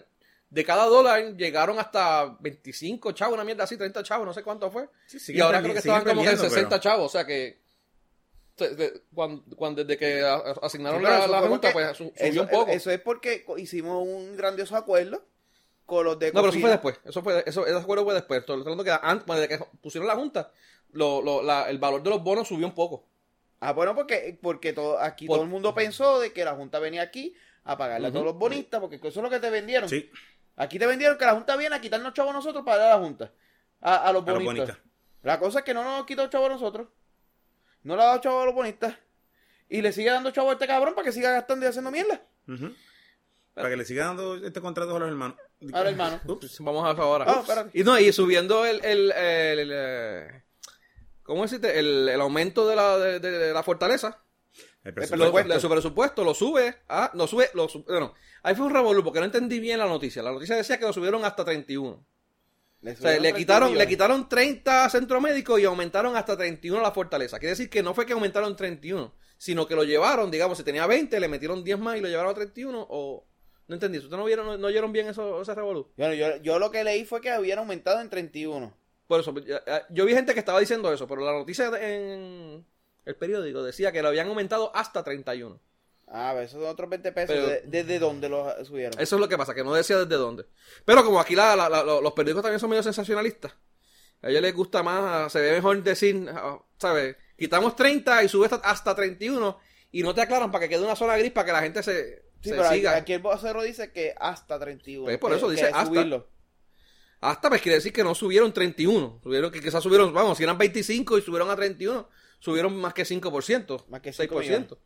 de 0.49 0.63
cada 0.63 0.85
dólar 0.85 1.35
llegaron 1.35 1.77
hasta 1.79 2.37
25 2.39 3.11
chavos, 3.11 3.33
una 3.33 3.43
mierda 3.43 3.65
así, 3.65 3.75
30 3.77 4.01
chavos, 4.03 4.25
no 4.25 4.33
sé 4.33 4.41
cuánto 4.41 4.71
fue. 4.71 4.87
Sí, 5.05 5.17
y 5.17 5.19
siguen 5.19 5.41
ahora 5.41 5.59
creo 5.61 5.73
que 5.73 5.79
estaban 5.79 6.01
como 6.03 6.11
en 6.21 6.25
perdiendo, 6.27 6.43
60 6.49 6.69
pero- 6.69 6.81
chavos, 6.81 7.05
o 7.07 7.09
sea 7.09 7.25
que... 7.25 7.59
Cuando, 9.13 9.43
cuando- 9.57 9.83
desde 9.83 9.97
que 9.97 10.21
a- 10.23 10.35
a- 10.35 10.55
asignaron 10.61 10.99
Sí, 11.01 11.05
la, 11.05 11.27
la 11.27 11.41
junta, 11.41 11.73
pues 11.73 11.91
eso, 11.91 12.09
subió 12.17 12.43
un 12.43 12.47
poco. 12.47 12.71
Eso 12.71 12.89
es 12.89 13.01
porque 13.01 13.45
hicimos 13.57 14.01
un 14.07 14.37
grandioso 14.37 14.77
acuerdo 14.77 15.25
con 15.85 16.03
los 16.05 16.17
de 16.19 16.27
No, 16.31 16.41
pero 16.41 16.49
eso 16.49 16.59
fue 16.59 16.69
después. 16.69 16.99
Eso 17.05 17.21
fue, 17.23 17.43
eso, 17.45 17.65
ese 17.65 17.77
acuerdo 17.77 18.03
fue 18.03 18.13
después. 18.13 18.39
Estoy 18.39 18.59
hablando 18.61 18.83
que 18.83 18.91
antes, 19.01 19.25
desde 19.35 19.47
que 19.47 19.59
pusieron 19.81 20.07
la 20.07 20.15
junta, 20.15 20.51
lo, 20.91 21.21
lo, 21.21 21.41
la- 21.43 21.69
el 21.69 21.77
valor 21.77 22.01
de 22.03 22.09
los 22.09 22.23
bonos 22.23 22.47
subió 22.47 22.65
un 22.67 22.73
poco. 22.75 23.05
Ah, 23.59 23.71
bueno, 23.73 23.95
porque, 23.95 24.37
porque 24.41 24.73
todo, 24.73 24.99
aquí 24.99 25.27
Por- 25.27 25.37
todo 25.37 25.43
el 25.45 25.49
mundo 25.49 25.73
pensó 25.73 26.19
de 26.19 26.33
que 26.33 26.43
la 26.45 26.55
Junta 26.55 26.79
venía 26.79 27.01
aquí 27.01 27.33
a 27.63 27.77
pagarle 27.77 28.07
a 28.07 28.11
todos 28.11 28.25
los 28.25 28.35
bonistas, 28.37 28.79
porque 28.79 28.97
eso 28.97 29.07
es 29.07 29.15
lo 29.17 29.29
que 29.29 29.39
te 29.39 29.49
vendieron. 29.49 29.89
Sí, 29.89 30.09
Aquí 30.57 30.77
te 30.79 30.85
vendieron 30.87 31.17
que 31.17 31.25
la 31.25 31.33
Junta 31.33 31.55
viene 31.57 31.75
a 31.75 31.81
quitarnos 31.81 32.13
chavos 32.13 32.31
a 32.31 32.33
nosotros 32.35 32.63
para 32.63 32.77
darle 32.77 32.93
a 32.93 32.97
la 32.97 33.03
Junta. 33.03 33.31
A, 33.81 33.95
a 34.07 34.13
los 34.13 34.23
a 34.27 34.31
los 34.31 34.43
bonistas. 34.43 34.77
La 35.23 35.39
cosa 35.39 35.59
es 35.59 35.65
que 35.65 35.73
no 35.73 35.83
nos 35.83 36.05
quitó 36.05 36.27
chavos 36.27 36.49
a 36.49 36.53
nosotros. 36.53 36.87
No 37.83 37.95
le 37.95 38.01
ha 38.01 38.05
dado 38.05 38.19
chavos 38.21 38.43
a 38.43 38.45
los 38.45 38.53
bonistas. 38.55 38.95
Y 39.69 39.81
le 39.81 39.91
sigue 39.91 40.11
dando 40.11 40.31
chavos 40.31 40.51
a 40.51 40.53
este 40.53 40.67
cabrón 40.67 40.93
para 40.95 41.05
que 41.05 41.11
siga 41.11 41.31
gastando 41.31 41.65
y 41.65 41.69
haciendo 41.69 41.91
mierda. 41.91 42.21
Ujú. 42.47 42.71
Para 43.55 43.69
que 43.69 43.77
le 43.77 43.85
siga 43.85 44.05
dando 44.05 44.35
este 44.35 44.61
contrato 44.61 44.95
a 44.95 44.99
los 44.99 45.07
hermanos. 45.07 45.37
Ahora, 45.73 45.89
hermano. 45.89 46.19
Ups, 46.27 46.59
vamos 46.59 46.85
a 46.87 46.91
eso 46.91 47.01
ahora. 47.01 47.25
Ah, 47.27 47.39
espérate. 47.41 47.71
y 47.79 47.83
no, 47.83 47.97
y 47.97 48.11
subiendo 48.11 48.65
el, 48.65 48.83
el, 48.85 49.11
el, 49.13 49.59
el, 49.59 49.71
eh, 49.73 50.43
¿cómo 51.23 51.43
decirte? 51.43 51.79
El, 51.79 52.09
el 52.09 52.19
aumento 52.21 52.67
de 52.67 52.75
la, 52.75 52.97
de, 52.97 53.19
de- 53.19 53.53
la 53.53 53.63
fortaleza. 53.63 54.21
El 54.83 54.93
presupuesto. 54.93 55.53
de 55.53 55.59
su 55.59 55.69
presupuesto 55.69 56.23
lo 56.23 56.35
sube 56.35 56.75
a, 56.89 57.09
no 57.15 57.25
sube, 57.25 57.49
lo 57.55 57.67
bueno, 57.87 58.13
ahí 58.43 58.53
fue 58.53 58.67
un 58.67 58.73
revolú 58.73 59.03
porque 59.03 59.19
no 59.19 59.25
entendí 59.25 59.59
bien 59.59 59.79
la 59.79 59.87
noticia. 59.87 60.21
La 60.21 60.31
noticia 60.31 60.55
decía 60.55 60.77
que 60.77 60.85
lo 60.85 60.93
subieron 60.93 61.25
hasta 61.25 61.43
31. 61.43 62.05
Le, 62.81 62.91
O 62.91 62.95
sea, 62.97 63.11
le 63.13 63.17
30 63.19 63.37
quitaron, 63.37 63.75
le 63.75 63.87
quitaron 63.87 64.29
30 64.29 64.85
a 64.85 64.89
Centro 64.91 65.19
Médico 65.21 65.57
y 65.57 65.63
aumentaron 65.65 66.15
hasta 66.15 66.37
31 66.37 66.79
a 66.79 66.83
la 66.83 66.91
Fortaleza. 66.91 67.39
Quiere 67.39 67.51
decir 67.51 67.69
que 67.69 67.81
no 67.81 67.95
fue 67.95 68.05
que 68.05 68.13
aumentaron 68.13 68.55
31, 68.55 69.11
sino 69.37 69.65
que 69.65 69.75
lo 69.75 69.83
llevaron, 69.85 70.29
digamos, 70.29 70.57
si 70.59 70.63
tenía 70.63 70.85
20, 70.85 71.19
le 71.19 71.27
metieron 71.29 71.63
10 71.63 71.79
más 71.79 71.97
y 71.97 72.01
lo 72.01 72.07
llevaron 72.09 72.31
a 72.31 72.35
31 72.35 72.85
o... 72.87 73.25
No 73.67 73.75
entendí, 73.75 73.97
¿ustedes 73.97 74.17
no 74.17 74.25
vieron, 74.25 74.59
no, 74.61 74.67
oyeron 74.67 74.91
bien 74.91 75.07
eso, 75.07 75.41
ese 75.41 75.55
revolú? 75.55 75.91
Bueno, 75.97 76.13
yo, 76.13 76.37
yo 76.37 76.59
lo 76.59 76.69
que 76.71 76.83
leí 76.83 77.03
fue 77.05 77.19
que 77.21 77.31
habían 77.31 77.59
aumentado 77.59 77.99
en 78.01 78.09
31. 78.09 78.71
Por 79.07 79.19
eso, 79.19 79.33
yo 79.89 80.05
vi 80.05 80.13
gente 80.13 80.33
que 80.33 80.39
estaba 80.39 80.59
diciendo 80.59 80.91
eso, 80.93 81.07
pero 81.07 81.21
la 81.23 81.31
noticia 81.31 81.67
en 81.79 82.65
el 83.05 83.15
periódico 83.15 83.63
decía 83.63 83.91
que 83.91 84.01
lo 84.01 84.07
habían 84.09 84.27
aumentado 84.27 84.75
hasta 84.75 85.03
31. 85.03 85.59
Ah, 86.07 86.35
esos 86.41 86.61
son 86.61 86.69
otros 86.69 86.89
20 86.89 87.11
pesos. 87.11 87.35
Pero- 87.35 87.61
¿Desde 87.65 87.97
dónde 87.99 88.29
los 88.29 88.67
subieron? 88.67 88.99
Eso 88.99 89.15
es 89.15 89.19
lo 89.19 89.27
que 89.27 89.37
pasa, 89.37 89.55
que 89.55 89.63
no 89.63 89.73
decía 89.73 89.97
desde 89.97 90.15
dónde. 90.15 90.45
Pero 90.85 91.03
como 91.03 91.19
aquí 91.19 91.35
la- 91.35 91.55
la- 91.55 91.69
la- 91.69 91.83
lo- 91.83 92.01
los 92.01 92.13
periódicos 92.13 92.43
también 92.43 92.59
son 92.59 92.69
medio 92.69 92.83
sensacionalistas, 92.83 93.53
a 94.21 94.29
ellos 94.29 94.41
les 94.41 94.53
gusta 94.53 94.83
más, 94.83 95.31
se 95.31 95.39
ve 95.41 95.51
mejor 95.53 95.81
decir, 95.81 96.27
¿sabes? 96.77 97.15
Quitamos 97.37 97.75
30 97.75 98.23
y 98.23 98.29
sube 98.29 98.45
hasta, 98.45 98.57
hasta 98.57 98.95
31 98.95 99.59
y 99.91 100.03
no 100.03 100.13
te 100.13 100.21
aclaran 100.21 100.51
para 100.51 100.63
que 100.63 100.69
quede 100.69 100.83
una 100.83 100.95
zona 100.95 101.17
gris 101.17 101.31
para 101.31 101.45
que 101.45 101.51
la 101.51 101.61
gente 101.61 101.81
se, 101.83 102.24
Sí, 102.45 102.49
se 102.51 102.55
pero 102.55 102.69
siga. 102.69 102.95
aquí 102.95 103.13
el 103.13 103.21
vocero 103.21 103.61
dice 103.61 103.91
que 103.91 104.13
hasta 104.17 104.57
31. 104.57 105.05
Pues 105.05 105.17
por 105.17 105.33
eso 105.33 105.47
que 105.47 105.53
dice 105.53 105.65
hasta. 105.67 105.85
subirlo. 105.85 106.29
Hasta 107.21 107.49
pues 107.49 107.61
quiere 107.61 107.75
decir 107.75 107.91
que 107.91 108.03
no 108.03 108.15
subieron 108.15 108.53
31. 108.53 109.19
Subieron, 109.23 109.51
que 109.51 109.59
quizás 109.59 109.81
subieron, 109.81 110.13
vamos, 110.13 110.37
si 110.37 110.43
eran 110.43 110.57
25 110.57 111.17
y 111.17 111.21
subieron 111.21 111.49
a 111.49 111.55
31, 111.55 112.07
subieron 112.39 112.75
más 112.77 112.93
que 112.93 113.03
5%. 113.03 113.87
Más 113.87 114.01
que 114.01 114.13
5 114.13 114.41
6%. 114.41 114.77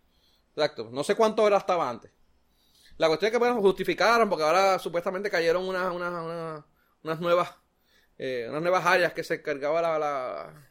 Exacto. 0.55 0.89
No 0.91 1.03
sé 1.03 1.15
cuánto 1.15 1.45
era 1.45 1.57
estaba 1.57 1.89
antes. 1.89 2.11
La 2.97 3.07
cuestión 3.07 3.27
es 3.27 3.31
que 3.33 3.39
bueno, 3.39 3.61
justificaron 3.61 4.29
porque 4.29 4.43
ahora 4.43 4.79
supuestamente 4.79 5.29
cayeron 5.29 5.67
unas, 5.67 5.93
unas, 5.93 6.11
unas, 6.11 6.63
unas 7.03 7.19
nuevas 7.19 7.49
eh, 8.21 8.47
unas 8.49 8.61
nuevas 8.61 8.85
áreas 8.85 9.13
que 9.13 9.23
se 9.23 9.41
la, 9.41 9.97
la, 9.97 10.68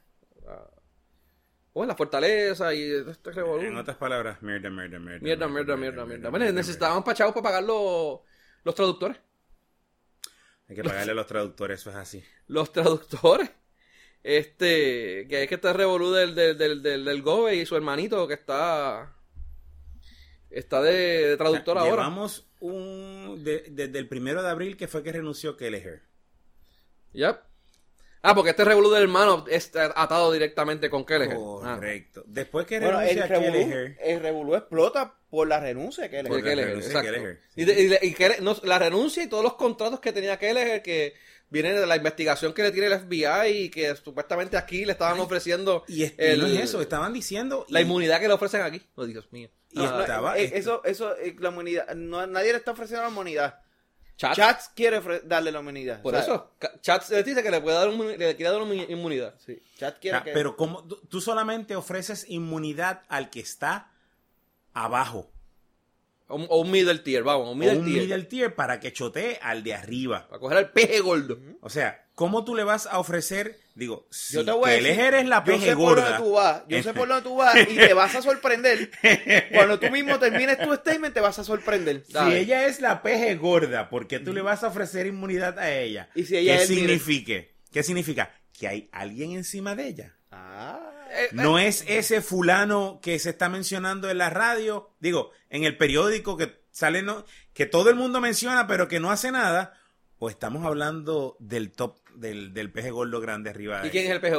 bueno, 1.74 1.92
la 1.92 1.96
fortaleza 1.96 2.74
y 2.74 2.82
este 2.90 3.30
revolú. 3.32 3.62
En 3.62 3.76
otras 3.76 3.96
palabras, 3.96 4.42
mierda, 4.42 4.70
mierda, 4.70 4.98
mierda. 4.98 5.20
Mierda, 5.20 5.48
mierda, 5.48 5.76
mierda, 5.76 6.04
mierda. 6.06 6.30
Bueno, 6.30 6.50
necesitaban 6.52 7.04
pachados 7.04 7.32
para 7.32 7.42
pagar 7.44 7.62
los, 7.64 8.20
los 8.64 8.74
traductores. 8.74 9.18
Hay 10.68 10.76
que 10.76 10.82
pagarle 10.82 11.12
a 11.12 11.14
los 11.14 11.26
traductores, 11.26 11.80
eso 11.80 11.90
es 11.90 11.96
así. 11.96 12.24
Los 12.46 12.72
traductores. 12.72 13.50
Este, 14.22 15.26
que 15.28 15.44
es 15.44 15.48
que 15.48 15.54
está 15.54 15.72
revolú 15.72 16.10
del, 16.10 16.34
del, 16.34 16.58
del, 16.58 16.82
del, 16.82 17.04
del 17.04 17.22
Gobe 17.22 17.54
y 17.54 17.64
su 17.64 17.76
hermanito 17.76 18.26
que 18.26 18.34
está 18.34 19.14
está 20.50 20.82
de, 20.82 21.28
de 21.28 21.36
traductor 21.36 21.76
O 21.76 21.80
sea, 21.80 21.88
ahora. 21.90 22.02
Llevamos 22.02 22.46
un. 22.60 23.42
de- 23.44 23.66
desde 23.70 23.98
el 23.98 24.08
primero 24.08 24.42
de 24.42 24.50
abril 24.50 24.76
que 24.76 24.88
fue 24.88 25.02
que 25.02 25.12
renunció 25.12 25.56
Kelleher. 25.56 26.02
Yep. 27.12 27.38
Ah, 28.22 28.34
porque 28.34 28.50
este 28.50 28.64
revolú 28.64 28.90
del 28.90 29.04
hermano 29.04 29.44
está 29.48 29.92
atado 29.94 30.32
directamente 30.32 30.90
con 30.90 31.04
Kelleher. 31.04 31.32
Ah. 31.62 31.74
Correcto. 31.76 32.24
Después 32.26 32.66
que 32.66 32.80
Bueno, 32.80 33.00
el 33.00 33.08
renuncia 33.10 33.26
revolú, 33.26 33.52
Kelleher. 33.70 33.96
el 34.00 34.20
revolú 34.20 34.54
explota 34.56 35.14
por 35.30 35.46
la 35.46 35.60
renuncia 35.60 36.04
de 36.04 36.10
Kelleher. 36.10 36.28
Por 36.28 36.38
la 36.38 36.42
Kelleher, 36.50 36.68
renuncia 36.68 36.92
de 36.92 36.98
exacto. 36.98 37.12
Kelleher, 37.20 37.40
sí. 37.54 37.60
Y, 37.60 37.64
de- 37.64 37.98
y 38.02 38.08
y 38.08 38.14
Kelleher- 38.14 38.40
no, 38.40 38.56
la 38.64 38.78
renuncia 38.78 39.22
y 39.22 39.28
todos 39.28 39.44
los 39.44 39.54
contratos 39.54 40.00
que 40.00 40.12
tenía 40.12 40.36
Kelleher 40.38 40.82
que 40.82 41.14
vienen 41.50 41.76
de 41.76 41.86
la 41.86 41.96
investigación 41.96 42.52
que 42.52 42.62
le 42.62 42.72
tiene 42.72 42.88
el 42.88 42.94
FBI 43.00 43.48
y 43.64 43.68
que 43.70 43.94
supuestamente 43.96 44.56
aquí 44.56 44.84
le 44.84 44.92
estaban 44.92 45.18
ofreciendo 45.20 45.84
Y, 45.88 46.02
es, 46.02 46.12
y 46.12 46.14
el- 46.18 46.40
no 46.40 46.46
es 46.46 46.60
eso, 46.60 46.80
estaban 46.82 47.12
diciendo. 47.12 47.64
la 47.68 47.80
y- 47.80 47.84
inmunidad 47.84 48.20
que 48.20 48.28
le 48.28 48.34
ofrecen 48.34 48.62
aquí. 48.62 48.82
Oh, 48.96 49.06
Dios 49.06 49.28
mío. 49.32 49.48
Y 49.70 49.80
Ah, 49.80 49.90
No, 49.92 50.00
estaba- 50.00 50.38
eh, 50.38 50.50
eso, 50.54 50.82
eso, 50.84 51.16
eh, 51.18 51.36
la 51.38 51.50
humanidad, 51.50 51.94
no, 51.94 52.26
nadie 52.26 52.52
le 52.52 52.58
está 52.58 52.72
ofreciendo 52.72 53.02
la 53.02 53.08
humanidad. 53.10 53.60
Chats. 54.18 54.36
Chats 54.36 54.68
quiere 54.74 55.00
darle 55.24 55.50
la 55.52 55.60
humanidad. 55.60 56.02
Por 56.02 56.12
o 56.14 56.16
sea, 56.20 56.24
eso. 56.24 56.50
Chats 56.82 57.08
le 57.10 57.22
dice 57.22 57.42
que 57.42 57.50
le 57.50 57.60
puede 57.60 57.76
dar 57.76 57.88
un- 57.88 58.06
le 58.18 58.36
quiere 58.36 58.50
dar 58.52 58.60
una 58.60 58.74
inmunidad. 58.74 59.34
Sí, 59.38 59.62
Chats 59.78 59.98
o 59.98 60.00
quiere 60.00 60.16
sea, 60.18 60.24
que... 60.24 60.32
Pero 60.32 60.56
como 60.56 60.82
tú, 60.84 61.20
solamente 61.20 61.76
ofreces 61.76 62.26
inmunidad 62.28 63.02
al 63.08 63.30
que 63.30 63.38
está 63.40 63.92
abajo. 64.74 65.30
O 66.26 66.34
un, 66.36 66.46
o 66.50 66.60
un 66.60 66.70
middle 66.70 66.98
tier, 66.98 67.22
vamos, 67.22 67.46
un 67.46 67.52
O 67.52 67.54
middle 67.54 67.78
un 67.78 67.84
tier. 67.86 68.02
middle 68.02 68.24
tier 68.24 68.54
para 68.54 68.80
que 68.80 68.92
chotee 68.92 69.38
al 69.40 69.62
de 69.62 69.74
arriba. 69.74 70.26
Para 70.28 70.40
coger 70.40 70.58
al 70.58 70.72
peje 70.72 71.00
gordo. 71.00 71.38
O 71.60 71.70
sea, 71.70 72.04
¿cómo 72.18 72.44
tú 72.44 72.56
le 72.56 72.64
vas 72.64 72.86
a 72.86 72.98
ofrecer? 72.98 73.60
Digo, 73.76 74.08
si 74.10 74.34
yo 74.34 74.44
te 74.44 74.50
voy 74.50 74.70
a 74.70 74.72
decir, 74.72 74.88
Kelleher 74.88 75.14
es 75.14 75.28
la 75.28 75.38
yo 75.38 75.44
peje 75.44 75.66
sé 75.66 75.76
por 75.76 75.84
gorda. 75.84 76.02
dónde 76.02 76.18
tú 76.18 76.32
vas, 76.32 76.62
yo 76.66 76.82
sé 76.82 76.92
por 76.92 77.06
dónde 77.06 77.22
tú 77.22 77.36
vas 77.36 77.54
y 77.70 77.76
te 77.76 77.94
vas 77.94 78.12
a 78.16 78.22
sorprender. 78.22 78.90
Cuando 79.54 79.78
tú 79.78 79.88
mismo 79.88 80.18
termines 80.18 80.58
tu 80.58 80.74
statement 80.74 81.14
te 81.14 81.20
vas 81.20 81.38
a 81.38 81.44
sorprender. 81.44 82.02
Si 82.08 82.32
ella 82.34 82.66
es 82.66 82.80
la 82.80 83.02
peje 83.02 83.36
gorda, 83.36 83.88
¿por 83.88 84.08
qué 84.08 84.18
tú 84.18 84.32
le 84.32 84.42
vas 84.42 84.64
a 84.64 84.66
ofrecer 84.66 85.06
inmunidad 85.06 85.60
a 85.60 85.70
ella? 85.72 86.08
Y 86.16 86.24
si 86.24 86.36
ella 86.38 86.58
¿Qué 86.58 86.66
signifique? 86.66 87.54
¿Qué 87.72 87.84
significa? 87.84 88.34
Que 88.58 88.66
hay 88.66 88.88
alguien 88.90 89.30
encima 89.30 89.76
de 89.76 89.86
ella. 89.86 90.16
Ah, 90.32 90.80
Eh, 91.12 91.28
No 91.34 91.60
es 91.60 91.84
ese 91.86 92.20
fulano 92.20 92.98
que 93.00 93.20
se 93.20 93.30
está 93.30 93.48
mencionando 93.48 94.10
en 94.10 94.18
la 94.18 94.28
radio, 94.28 94.90
digo, 94.98 95.30
en 95.50 95.62
el 95.62 95.76
periódico 95.76 96.36
que 96.36 96.64
sale, 96.72 97.02
no, 97.02 97.24
que 97.54 97.66
todo 97.66 97.90
el 97.90 97.94
mundo 97.94 98.20
menciona, 98.20 98.66
pero 98.66 98.88
que 98.88 98.98
no 98.98 99.12
hace 99.12 99.30
nada. 99.30 99.74
O 100.20 100.28
estamos 100.30 100.66
hablando 100.66 101.36
del 101.38 101.70
top, 101.70 101.96
del, 102.18 102.52
del 102.54 102.70
peje 102.72 102.90
gordo 102.90 103.20
grande 103.20 103.50
arriba. 103.50 103.86
¿Y 103.86 103.90
quién 103.90 104.04
es 104.06 104.10
el 104.10 104.20
peje, 104.20 104.36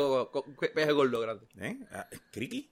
peje 0.74 0.92
gordo 0.92 1.20
grande? 1.20 1.46
¿Eh? 1.60 1.78
Ah, 1.92 2.08
¿Criqui? 2.32 2.72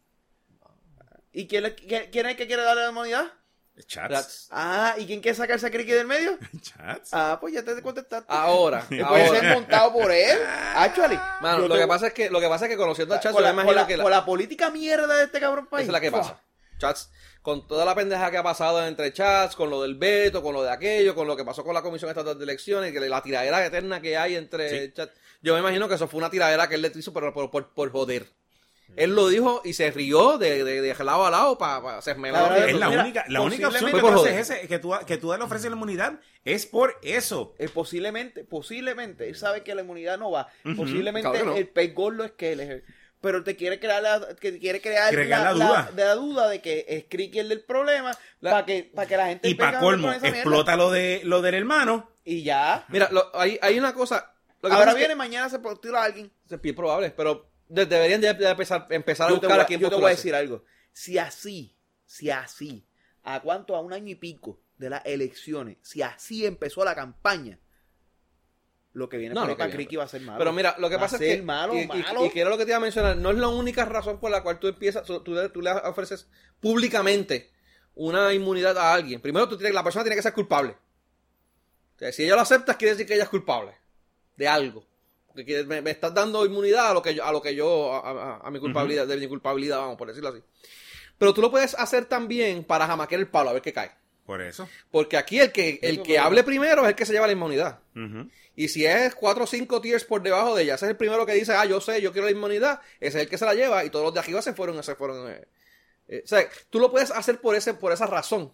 ¿Y 1.32 1.48
quién, 1.48 1.64
quién- 1.76 2.04
es 2.26 2.32
el 2.32 2.36
que 2.38 2.48
quiere 2.48 2.64
darle 2.64 2.84
la 2.84 2.90
humanidad? 2.90 3.26
Chats. 3.86 4.48
Ah, 4.50 4.96
¿y 4.98 5.06
quién 5.06 5.22
quiere 5.22 5.36
sacarse 5.38 5.68
a 5.68 5.70
Criqui 5.70 5.92
del 5.92 6.08
medio? 6.08 6.36
Chats. 6.62 7.10
Ah, 7.14 7.38
pues 7.40 7.54
ya 7.54 7.64
te 7.64 7.80
contestaste. 7.84 8.26
Ahora, 8.28 8.82
puede 8.90 9.30
ser 9.30 9.54
montado 9.54 9.94
por 9.94 10.12
él. 10.12 10.36
Actually. 10.76 11.20
Mano, 11.42 11.60
Yo 11.60 11.68
lo 11.68 11.76
te- 11.76 11.82
que 11.82 11.88
pasa 11.88 12.08
es 12.08 12.14
que 12.14 12.30
lo 12.32 12.40
que 12.40 12.48
pasa 12.50 12.66
es 12.66 12.72
que 12.72 12.78
conociendo 12.78 13.14
a 13.14 13.20
Chats, 13.20 13.36
con 13.36 13.44
la, 13.44 13.54
me 13.54 13.58
con 13.64 13.74
imagino 13.74 13.82
la- 13.82 13.88
que 13.88 13.98
la- 13.98 14.04
con 14.04 14.12
la 14.12 14.26
política 14.26 14.72
mierda 14.72 15.18
de 15.18 15.26
este 15.26 15.40
cabrón 15.40 15.68
país. 15.68 15.84
esa 15.84 15.90
es 15.90 15.94
la 15.94 16.02
que 16.02 16.12
pasa. 16.12 16.42
Chats, 16.78 17.12
con 17.42 17.68
toda 17.68 17.86
la 17.86 17.96
pendeja 17.96 18.30
que 18.32 18.38
ha 18.38 18.44
pasado 18.44 18.86
entre 18.86 19.12
chats, 19.14 19.56
con 19.56 19.70
lo 19.70 19.82
del 19.82 19.96
veto, 19.96 20.42
con 20.44 20.54
lo 20.54 20.64
de 20.64 20.72
aquello, 20.72 21.16
con 21.16 21.28
lo 21.28 21.36
que 21.38 21.46
pasó 21.46 21.64
con 21.64 21.74
la 21.74 21.82
Comisión 21.82 22.10
Estatal 22.10 22.38
de 22.38 22.44
Elecciones, 22.44 22.92
que 22.94 23.00
la 23.00 23.22
tiradera 23.22 23.66
eterna 23.66 24.02
que 24.02 24.18
hay 24.18 24.36
entre 24.36 24.70
Sí. 24.88 24.94
chats. 24.94 25.14
Yo 25.42 25.54
me 25.54 25.60
imagino 25.60 25.88
que 25.88 25.96
eso 25.96 26.08
fue 26.08 26.18
una 26.20 26.30
tiradera 26.30 26.68
que 26.68 26.76
él 26.76 26.82
le 26.82 26.92
hizo 26.96 27.14
por, 27.14 27.34
por, 27.34 27.50
por, 27.52 27.74
por 27.74 27.92
joder. 27.92 28.26
Él 28.96 29.14
lo 29.14 29.28
dijo 29.28 29.62
y 29.66 29.74
se 29.74 29.92
rió 29.92 30.38
de, 30.38 30.64
de, 30.64 30.82
de 30.82 31.04
lado 31.04 31.26
a 31.26 31.30
lado 31.30 31.58
para 31.58 31.98
hacerme 31.98 32.30
Claro, 32.30 32.56
Es 32.56 32.74
la 32.74 32.90
Mira, 32.90 33.04
única, 33.04 33.26
la 33.28 33.42
única 33.42 33.68
opción 33.68 33.92
que 33.92 34.00
tú 34.00 34.02
por 34.02 34.14
haces 34.16 34.50
ese, 34.50 34.68
que 34.68 34.80
tú, 34.80 34.94
que 35.06 35.18
tú 35.18 35.34
le 35.38 35.44
ofreces 35.44 35.70
la 35.70 35.76
inmunidad 35.76 36.20
es 36.46 36.66
por 36.66 36.98
eso. 37.02 37.54
Eh, 37.60 37.68
posiblemente, 37.68 38.46
posiblemente, 38.46 39.28
él 39.28 39.36
sabe 39.36 39.62
que 39.62 39.76
la 39.76 39.82
inmunidad 39.82 40.18
no 40.18 40.32
va. 40.32 40.48
Posiblemente 40.78 41.30
Claro 41.30 41.46
que 41.46 41.52
no. 41.52 41.58
el 41.58 41.68
pez 41.68 41.94
gordo 41.94 42.24
es 42.24 42.32
Kelleher. 42.32 42.84
Pero 43.20 43.44
te 43.44 43.56
quiere 43.56 43.80
crear 43.80 44.02
la, 44.04 44.36
que 44.40 44.60
quiere 44.60 44.80
crear 44.80 45.12
Crear 45.12 45.42
la, 45.42 45.54
la 45.54 45.66
duda. 45.66 45.92
de 45.96 46.06
la 46.06 46.16
duda 46.16 46.50
de 46.50 46.62
que 46.62 46.86
es 46.88 47.06
Criqui 47.10 47.40
el 47.40 47.50
del 47.50 47.62
problema 47.64 48.16
La- 48.42 48.52
para 48.52 48.66
que, 48.66 48.92
para 48.94 49.08
que 49.08 49.18
la 49.18 49.28
gente 49.28 49.50
Y 49.50 49.56
para 49.56 49.80
colmo, 49.80 50.10
mierda. 50.10 50.28
explota 50.28 50.76
lo, 50.76 50.92
de, 50.92 51.22
lo 51.24 51.42
del 51.42 51.56
hermano. 51.56 52.12
Y 52.24 52.44
ya. 52.44 52.86
Mira, 52.90 53.10
lo- 53.12 53.32
hay, 53.38 53.58
hay 53.62 53.80
una 53.80 53.94
cosa. 53.94 54.34
Lo 54.62 54.70
que 54.70 54.76
Ahora 54.76 54.92
que- 54.94 55.00
viene, 55.00 55.16
mañana 55.16 55.50
se 55.50 55.60
postula 55.60 56.02
a 56.02 56.06
alguien. 56.06 56.32
Es 56.50 56.62
bien 56.62 56.76
probable, 56.76 57.10
pero 57.12 57.50
de- 57.68 57.86
deberían 57.88 58.22
de, 58.22 58.34
de 58.34 58.50
empezar, 58.50 58.86
empezar 58.92 59.30
a 59.30 59.32
buscar 59.32 59.50
voy, 59.52 59.60
a 59.60 59.66
quién 59.66 59.80
yo 59.80 59.90
te 59.90 59.96
voy 59.96 60.06
a 60.06 60.10
decir 60.10 60.36
algo. 60.36 60.64
Si 60.92 61.18
así, 61.18 61.76
si 62.06 62.30
así, 62.30 62.86
¿a 63.24 63.40
cuánto? 63.42 63.76
A 63.76 63.82
un 63.82 63.94
año 63.94 64.10
y 64.12 64.16
pico 64.16 64.60
de 64.78 64.92
las 64.92 65.02
elecciones, 65.06 65.78
si 65.82 66.04
así 66.04 66.46
empezó 66.46 66.86
la 66.86 66.94
campaña, 66.96 67.60
lo 68.98 69.08
que 69.10 69.18
viene 69.18 69.36
No, 69.36 69.42
por 69.42 69.50
ahí 69.52 69.56
para 69.56 69.98
va 70.00 70.04
a 70.04 70.08
ser 70.08 70.22
malo. 70.22 70.38
Pero 70.40 70.52
mira, 70.54 70.76
lo 70.80 70.90
que 70.90 70.96
Va 70.96 71.02
pasa 71.04 71.18
a 71.18 71.20
es 71.24 71.36
que. 71.38 71.42
malo, 71.44 71.74
y, 71.76 71.86
malo. 71.88 72.26
y 72.26 72.30
que 72.32 72.42
era 72.42 72.50
lo 72.50 72.58
que 72.58 72.66
te 72.66 72.72
iba 72.72 72.78
a 72.78 72.82
mencionar. 72.82 73.16
No 73.18 73.30
es 73.32 73.38
la 73.38 73.48
única 73.48 73.86
razón 73.86 74.20
por 74.20 74.32
la 74.32 74.42
cual 74.44 74.60
tú 74.60 74.68
empiezas. 74.68 75.04
Tú, 75.06 75.22
tú- 75.22 75.62
le 75.62 75.72
ofreces 75.72 76.28
públicamente 76.60 77.52
una 77.96 78.34
inmunidad 78.34 78.78
a 78.78 78.94
alguien. 78.94 79.22
Primero, 79.22 79.48
tú 79.48 79.58
tienes, 79.58 79.74
la 79.74 79.84
persona 79.84 80.04
tiene 80.04 80.16
que 80.16 80.22
ser 80.22 80.34
culpable. 80.34 80.72
O 81.96 82.00
sea, 82.00 82.12
si 82.12 82.24
ella 82.24 82.36
lo 82.36 82.42
acepta, 82.42 82.76
quiere 82.78 82.92
decir 82.94 83.08
que 83.08 83.14
ella 83.16 83.24
es 83.24 83.30
culpable 83.30 83.72
de 84.36 84.48
algo. 84.48 84.86
Porque 85.28 85.46
quiere- 85.46 85.64
me, 85.66 85.82
me 85.82 85.92
estás 85.92 86.14
dando 86.14 86.46
inmunidad 86.46 86.90
a 86.92 86.94
lo 86.94 87.02
que 87.02 87.14
yo, 87.16 87.24
a 87.24 87.32
lo 87.32 87.42
que 87.42 87.54
yo, 87.56 87.94
a, 87.94 88.00
a- 88.00 88.48
a 88.48 88.52
mi 88.52 88.60
culpabilidad, 88.60 89.06
de 89.08 89.18
mi 89.18 89.28
culpabilidad, 89.28 89.78
vamos, 89.78 89.98
por 89.98 90.08
decirlo 90.08 90.30
así. 90.30 90.40
Pero 91.18 91.34
tú 91.34 91.42
lo 91.42 91.50
puedes 91.52 91.74
hacer 91.76 92.06
también 92.06 92.64
para 92.64 92.86
jamaquear 92.88 93.22
el 93.22 93.28
palo, 93.28 93.50
a 93.50 93.54
ver 93.54 93.62
qué 93.62 93.74
cae. 93.74 93.92
Por 94.26 94.42
eso. 94.42 94.68
Porque 94.92 95.16
aquí 95.18 95.40
el 95.40 95.52
que, 95.54 95.80
el 95.82 96.04
que 96.04 96.20
hable 96.20 96.44
primero 96.44 96.84
es 96.84 96.90
el 96.90 96.96
que 96.96 97.06
se 97.06 97.14
lleva 97.14 97.28
la 97.28 97.34
inmunidad. 97.34 97.80
Y 98.60 98.70
si 98.70 98.86
es 98.88 99.14
cuatro 99.14 99.44
o 99.44 99.48
cinco 99.48 99.80
tiers 99.82 100.04
por 100.04 100.22
debajo 100.24 100.56
de 100.56 100.64
ella, 100.64 100.76
ese 100.76 100.86
es 100.88 100.90
el 100.90 100.98
primero 100.98 101.26
que 101.28 101.34
dice, 101.34 101.54
ah, 101.54 101.64
yo 101.66 101.80
sé, 101.80 102.02
yo 102.02 102.12
quiero 102.12 102.26
la 102.26 102.32
inmunidad, 102.32 102.82
ese 103.00 103.20
es 103.20 103.24
el 103.26 103.30
que 103.30 103.38
se 103.38 103.46
la 103.46 103.54
lleva 103.54 103.86
y 103.86 103.92
todos 103.92 104.04
los 104.04 104.14
de 104.16 104.20
arriba 104.20 104.42
se 104.42 104.54
fueron, 104.54 104.82
se 104.84 104.96
fueron. 104.96 105.32
eh, 105.32 105.48
eh, 106.08 106.22
o 106.26 106.28
sea, 106.28 106.50
tú 106.72 106.80
lo 106.80 106.90
puedes 106.90 107.12
hacer 107.12 107.40
por 107.40 107.56
ese, 107.56 107.76
por 107.76 107.92
esa 107.94 108.08
razón. 108.08 108.52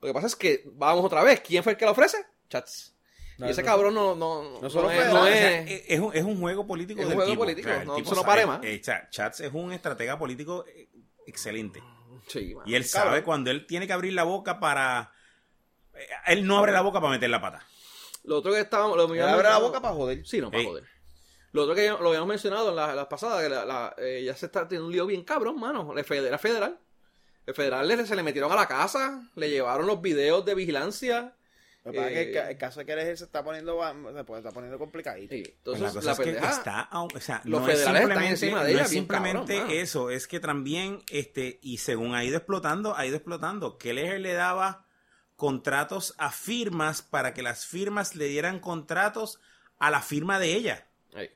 Lo 0.00 0.08
que 0.08 0.12
pasa 0.14 0.26
es 0.26 0.34
que, 0.34 0.64
vamos 0.72 1.04
otra 1.04 1.22
vez, 1.22 1.40
¿quién 1.40 1.62
fue 1.62 1.72
el 1.72 1.78
que 1.78 1.84
la 1.84 1.92
ofrece? 1.92 2.18
Chats. 2.48 2.96
No, 3.38 3.46
y 3.46 3.50
ese 3.50 3.62
no- 3.62 3.66
cabrón 3.66 3.94
no, 3.94 4.14
no, 4.16 4.42
no, 4.42 4.60
no 4.62 4.68
solo 4.70 4.90
es, 4.90 5.06
no 5.12 5.26
es- 5.28 5.34
sea, 5.38 5.60
es, 5.62 5.82
es 5.86 6.00
un, 6.00 6.14
es 6.16 6.24
un 6.24 6.40
juego 6.40 6.66
político 6.66 7.00
Es 7.00 7.06
un 7.06 7.10
del 7.10 7.16
juego 7.18 7.30
tipo. 7.32 7.44
político, 7.44 7.68
no- 7.86 7.94
tipo 7.94 8.10
eso 8.12 8.20
no 8.20 8.26
pare 8.26 8.46
más. 8.46 8.60
eh, 8.64 8.80
Cha- 8.80 9.08
Chats 9.10 9.40
es 9.40 9.52
un 9.52 9.72
estratega 9.72 10.18
político 10.18 10.64
eh, 10.66 10.88
excelente. 11.26 11.80
Sí. 12.26 12.54
Y 12.66 12.74
él 12.74 12.82
Cabrón. 12.90 13.08
sabe 13.12 13.22
cuando 13.22 13.50
él 13.52 13.64
tiene 13.66 13.86
que 13.86 13.92
abrir 13.92 14.12
la 14.12 14.24
boca 14.24 14.58
para... 14.58 15.12
Él 16.26 16.46
no 16.46 16.58
abre 16.58 16.72
la 16.72 16.80
boca 16.80 17.00
para 17.00 17.12
meter 17.12 17.30
la 17.30 17.40
pata. 17.40 17.64
Lo 18.24 18.38
otro 18.38 18.52
que 18.52 18.60
estábamos... 18.60 18.96
Lo 18.96 19.04
abre 19.04 19.42
la 19.48 19.58
boca 19.58 19.80
para 19.80 19.94
joder. 19.94 20.26
Sí, 20.26 20.40
no, 20.40 20.50
para 20.50 20.60
Ey. 20.62 20.66
joder. 20.68 20.84
Lo 21.52 21.62
otro 21.62 21.74
que 21.74 21.84
ya- 21.84 21.96
lo 21.98 22.08
habíamos 22.08 22.28
mencionado 22.28 22.70
en 22.70 22.76
las 22.76 22.94
las 22.94 23.06
pasadas, 23.06 23.42
que 23.42 23.48
la, 23.48 23.64
la- 23.64 23.94
eh, 23.98 24.22
ya 24.24 24.36
se 24.36 24.46
está 24.46 24.68
teniendo 24.68 24.86
un 24.86 24.92
lío 24.92 25.06
bien 25.06 25.24
cabrón, 25.24 25.58
mano. 25.58 25.92
La 25.94 26.04
federal, 26.04 26.38
federal. 26.38 26.78
El 27.46 27.54
federal 27.54 27.88
le- 27.88 28.06
se 28.06 28.14
le 28.14 28.22
metieron 28.22 28.52
a 28.52 28.54
la 28.54 28.68
casa, 28.68 29.28
le 29.34 29.50
llevaron 29.50 29.86
los 29.86 30.00
videos 30.00 30.44
de 30.44 30.54
vigilancia. 30.54 31.34
Lo 31.82 31.92
que 31.92 31.96
pasa 31.98 32.10
es 32.10 32.14
que 32.14 32.30
el, 32.30 32.36
Eh, 32.36 32.50
el 32.50 32.58
caso 32.58 32.84
que 32.84 32.92
él 32.92 33.16
se 33.16 33.24
está 33.24 33.42
poniendo, 33.42 33.80
se 34.12 34.20
está 34.36 34.50
poniendo 34.52 34.78
complicadito. 34.78 35.34
Sí, 35.34 35.42
entonces, 35.46 35.82
la 35.82 35.88
cosa 35.92 36.06
la 36.06 36.12
es 36.12 36.18
que 36.18 36.24
pendeja- 36.26 36.50
está, 36.50 36.80
a- 36.82 37.02
o 37.02 37.08
sea, 37.20 37.40
los 37.44 37.62
no 37.62 37.68
es 37.68 37.74
federales 37.78 38.02
están 38.02 38.18
simplemente, 38.18 38.28
encima 38.28 38.58
de 38.58 38.64
no 38.64 38.70
ella 38.78 38.84
es 38.84 38.90
bien 38.90 39.00
simplemente 39.00 39.56
cabrón, 39.56 39.76
eso, 39.76 40.10
es 40.10 40.26
que 40.28 40.40
también, 40.40 41.02
este, 41.10 41.58
y 41.62 41.78
según 41.78 42.14
ha 42.14 42.22
ido 42.22 42.36
explotando, 42.36 42.94
ha 42.94 43.06
ido 43.06 43.16
explotando, 43.16 43.78
Keller 43.78 44.20
le 44.20 44.34
daba 44.34 44.86
contratos 45.40 46.14
a 46.18 46.30
firmas 46.30 47.00
para 47.00 47.32
que 47.32 47.40
las 47.42 47.64
firmas 47.64 48.14
le 48.14 48.26
dieran 48.26 48.60
contratos 48.60 49.40
a 49.78 49.90
la 49.90 50.02
firma 50.02 50.38
de 50.38 50.52
ella. 50.54 50.86
Ey. 51.14 51.30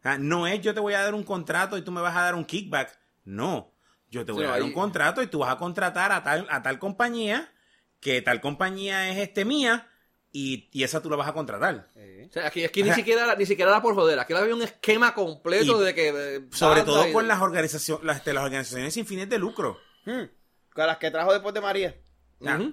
O 0.00 0.02
sea, 0.02 0.16
no 0.18 0.46
es 0.46 0.62
yo 0.62 0.72
te 0.72 0.80
voy 0.80 0.94
a 0.94 1.02
dar 1.02 1.14
un 1.14 1.22
contrato 1.22 1.76
y 1.76 1.82
tú 1.82 1.92
me 1.92 2.00
vas 2.00 2.16
a 2.16 2.22
dar 2.22 2.34
un 2.34 2.46
kickback. 2.46 2.98
No, 3.24 3.74
yo 4.10 4.24
te 4.24 4.32
voy 4.32 4.40
Sí, 4.42 4.46
a 4.46 4.50
dar 4.52 4.60
ahí- 4.60 4.64
un 4.66 4.72
contrato 4.72 5.22
y 5.22 5.26
tú 5.26 5.40
vas 5.40 5.52
a 5.52 5.58
contratar 5.58 6.10
a 6.10 6.24
tal, 6.24 6.46
a 6.50 6.62
tal 6.62 6.78
compañía, 6.78 7.52
que 8.00 8.22
tal 8.22 8.40
compañía 8.40 9.10
es 9.10 9.18
este 9.18 9.44
mía, 9.44 9.90
y, 10.32 10.68
y 10.72 10.82
esa 10.84 11.02
tú 11.02 11.10
la 11.10 11.16
vas 11.16 11.28
a 11.28 11.32
contratar. 11.34 11.88
O 12.28 12.32
sea, 12.32 12.46
aquí, 12.46 12.64
aquí 12.64 12.82
ni, 12.82 12.92
siquiera, 12.92 13.34
ni 13.36 13.44
siquiera 13.46 13.70
era 13.70 13.82
por 13.82 13.94
joder. 13.94 14.18
Aquí 14.18 14.32
había 14.32 14.54
un 14.54 14.62
esquema 14.62 15.14
completo 15.14 15.80
Y 15.80 15.84
de 15.84 15.94
que. 15.94 16.46
Sobre 16.50 16.82
todo 16.82 17.06
y- 17.08 17.12
con 17.12 17.28
las 17.28 17.40
organizaciones, 17.42 18.04
las, 18.04 18.16
este, 18.18 18.32
las 18.32 18.44
organizaciones 18.44 18.94
sin 18.94 19.06
fines 19.06 19.28
de 19.28 19.38
lucro. 19.38 19.78
Hmm. 20.06 20.24
Con 20.74 20.86
las 20.86 20.96
que 20.98 21.10
trajo 21.10 21.32
después 21.32 21.54
de 21.54 21.60
María. 21.60 21.94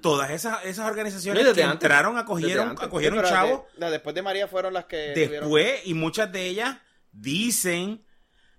Todas 0.02 0.32
esas, 0.32 0.66
esas 0.66 0.86
organizaciones 0.90 1.46
No, 1.46 1.54
que 1.54 1.64
antes. 1.64 1.84
entraron, 1.86 2.18
acogieron, 2.18 2.72
acogieron 2.72 3.20
Sí, 3.24 3.30
chavos. 3.32 3.62
de- 3.78 3.90
después 3.92 4.14
de 4.14 4.22
María 4.22 4.48
fueron 4.48 4.74
las 4.74 4.86
que. 4.86 5.12
tuvieron- 5.14 5.32
Después, 5.50 5.82
y 5.86 5.94
muchas 5.94 6.32
de 6.32 6.48
ellas 6.48 6.78
dicen 7.14 8.04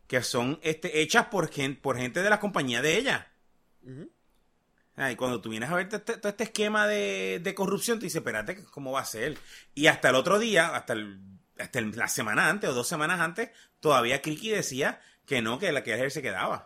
que 0.06 0.22
son 0.22 0.58
este, 0.62 1.00
hechas 1.02 1.26
por, 1.26 1.50
gen- 1.50 1.76
por 1.76 1.96
gente 1.98 2.22
de 2.22 2.30
la 2.30 2.40
compañía 2.40 2.80
de 2.82 2.96
ella. 2.96 3.32
Ujú. 3.82 4.10
Ah, 4.96 5.10
y 5.10 5.16
cuando 5.16 5.40
tú 5.40 5.50
vienes 5.50 5.70
a 5.70 5.74
ver 5.76 5.88
este- 5.92 6.16
todo 6.18 6.28
este 6.28 6.44
esquema 6.44 6.86
de, 6.86 7.40
de 7.42 7.54
corrupción, 7.54 7.98
te 7.98 8.04
dices, 8.06 8.18
espérate, 8.20 8.62
¿cómo 8.70 8.92
va 8.92 9.00
a 9.00 9.04
ser? 9.04 9.36
Y 9.74 9.88
hasta 9.88 10.08
el 10.10 10.14
otro 10.14 10.38
día, 10.38 10.74
hasta, 10.74 10.92
el- 10.94 11.18
hasta 11.58 11.80
el- 11.80 11.90
la 11.96 12.08
semana 12.08 12.48
antes 12.48 12.70
o 12.70 12.74
dos 12.74 12.86
semanas 12.88 13.20
antes, 13.20 13.50
todavía 13.80 14.22
Kriki 14.22 14.50
decía 14.50 15.00
que 15.26 15.42
no, 15.42 15.58
que 15.58 15.72
la 15.72 15.82
que 15.82 15.94
él 15.94 16.10
se 16.10 16.22
quedaba. 16.22 16.64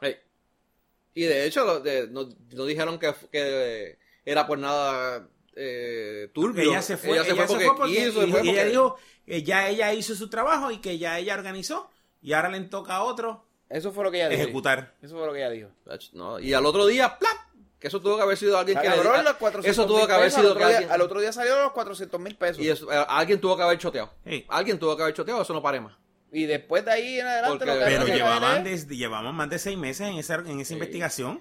Y 1.14 1.22
de 1.24 1.46
hecho, 1.46 1.64
lo- 1.64 1.80
de- 1.80 2.06
no, 2.08 2.28
no 2.54 2.64
dijeron 2.66 2.98
que, 2.98 3.12
que 3.32 3.98
era 4.30 4.46
por 4.46 4.58
nada 4.58 5.26
eh, 5.56 6.30
turbio. 6.32 6.70
Ella 6.70 6.82
se 6.82 6.96
fue, 6.96 7.10
Ella 7.12 7.24
se 7.24 7.34
fue 7.34 7.46
porque, 7.76 7.94
quiso. 8.06 8.24
y- 8.26 8.30
fue 8.30 8.40
y 8.44 8.48
ella 8.50 8.60
porque- 8.62 8.68
dijo 8.70 8.96
que 9.26 9.42
ya 9.42 9.68
ella 9.68 9.92
hizo 9.92 10.14
su 10.14 10.28
trabajo 10.30 10.70
y 10.70 10.78
que 10.78 10.98
ya 10.98 11.18
ella 11.18 11.34
organizó 11.34 11.90
y 12.22 12.32
ahora 12.32 12.48
le 12.48 12.60
toca 12.62 12.94
a 12.96 13.02
otro 13.02 13.44
Eso 13.68 13.92
fue 13.92 14.04
lo 14.04 14.10
que 14.10 14.18
ella 14.18 14.28
dijo. 14.28 14.42
ejecutar. 14.42 14.94
Eso 15.02 15.16
fue 15.16 15.26
lo 15.26 15.32
que 15.32 15.38
ella 15.40 15.50
dijo. 15.50 15.68
No, 16.12 16.38
y 16.38 16.54
al 16.54 16.64
otro 16.66 16.86
día, 16.86 17.18
¡plap! 17.18 17.36
Que 17.78 17.88
eso 17.88 18.00
tuvo 18.00 18.16
que 18.16 18.22
haber 18.22 18.36
sido 18.36 18.58
alguien 18.58 18.78
que. 18.78 18.86
Cabrón, 18.88 19.24
los 19.24 19.34
400 19.34 19.66
eso 19.70 19.86
tuvo 19.86 20.06
que 20.06 20.12
haber 20.12 20.26
pesos, 20.26 20.40
sido 20.40 20.50
al 20.50 20.56
otro, 20.56 20.60
que 20.60 20.68
día, 20.68 20.76
alguien- 20.78 20.92
al 20.92 21.00
otro 21.00 21.20
día 21.20 21.32
salieron 21.32 21.62
los 21.62 21.72
400 21.72 22.20
mil 22.20 22.34
pesos. 22.36 22.58
Y 22.62 22.68
eso, 22.68 22.92
eh, 22.92 23.04
alguien 23.08 23.40
tuvo 23.40 23.56
que 23.56 23.62
haber 23.62 23.78
choteado. 23.78 24.10
Sí. 24.26 24.44
Alguien 24.48 24.78
tuvo 24.78 24.96
que 24.96 25.02
haber 25.02 25.14
choteado, 25.14 25.42
eso 25.42 25.52
no 25.54 25.62
pare 25.62 25.80
más. 25.80 25.94
Y 26.32 26.46
después 26.46 26.84
de 26.84 26.90
ahí 26.90 27.20
en 27.20 27.26
adelante 27.26 27.64
Porque- 27.64 27.66
lo 27.66 27.78
que 27.78 27.84
Pero 27.90 28.06
llevaban, 28.06 28.64
desde, 28.64 28.96
llevaban 28.96 29.34
más 29.34 29.48
de 29.48 29.58
seis 29.60 29.78
meses 29.78 30.08
en 30.08 30.16
esa, 30.16 30.34
en 30.36 30.58
esa 30.60 30.68
Sí. 30.68 30.74
investigación. 30.74 31.40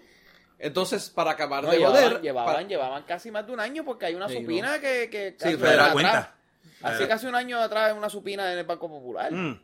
Entonces, 0.59 1.09
para 1.09 1.31
acabar 1.31 1.63
No, 1.63 1.71
de 1.71 1.77
llevaban, 1.77 2.03
joder. 2.03 2.21
llevaban, 2.21 2.55
para- 2.55 2.67
llevaban 2.67 3.03
casi 3.03 3.29
más 3.31 3.45
de 3.45 3.53
un 3.53 3.59
año 3.59 3.85
porque 3.85 4.07
hay 4.07 4.15
una 4.15 4.27
Sí, 4.27 4.37
supina 4.37 4.79
que, 4.79 5.09
que 5.09 5.31
Sí, 5.31 5.37
casi 5.37 5.53
un 5.55 5.61
pero 5.61 5.71
año 5.71 5.77
da 5.77 5.85
atrás- 5.85 5.93
cuenta. 5.93 6.33
Hace 6.81 7.03
Eh. 7.03 7.07
casi 7.07 7.25
un 7.27 7.35
año 7.35 7.59
atrás 7.59 7.91
en 7.91 7.97
una 7.97 8.09
supina 8.09 8.51
en 8.51 8.59
el 8.59 8.65
Banco 8.65 8.87
Popular. 8.87 9.31
Mm. 9.31 9.59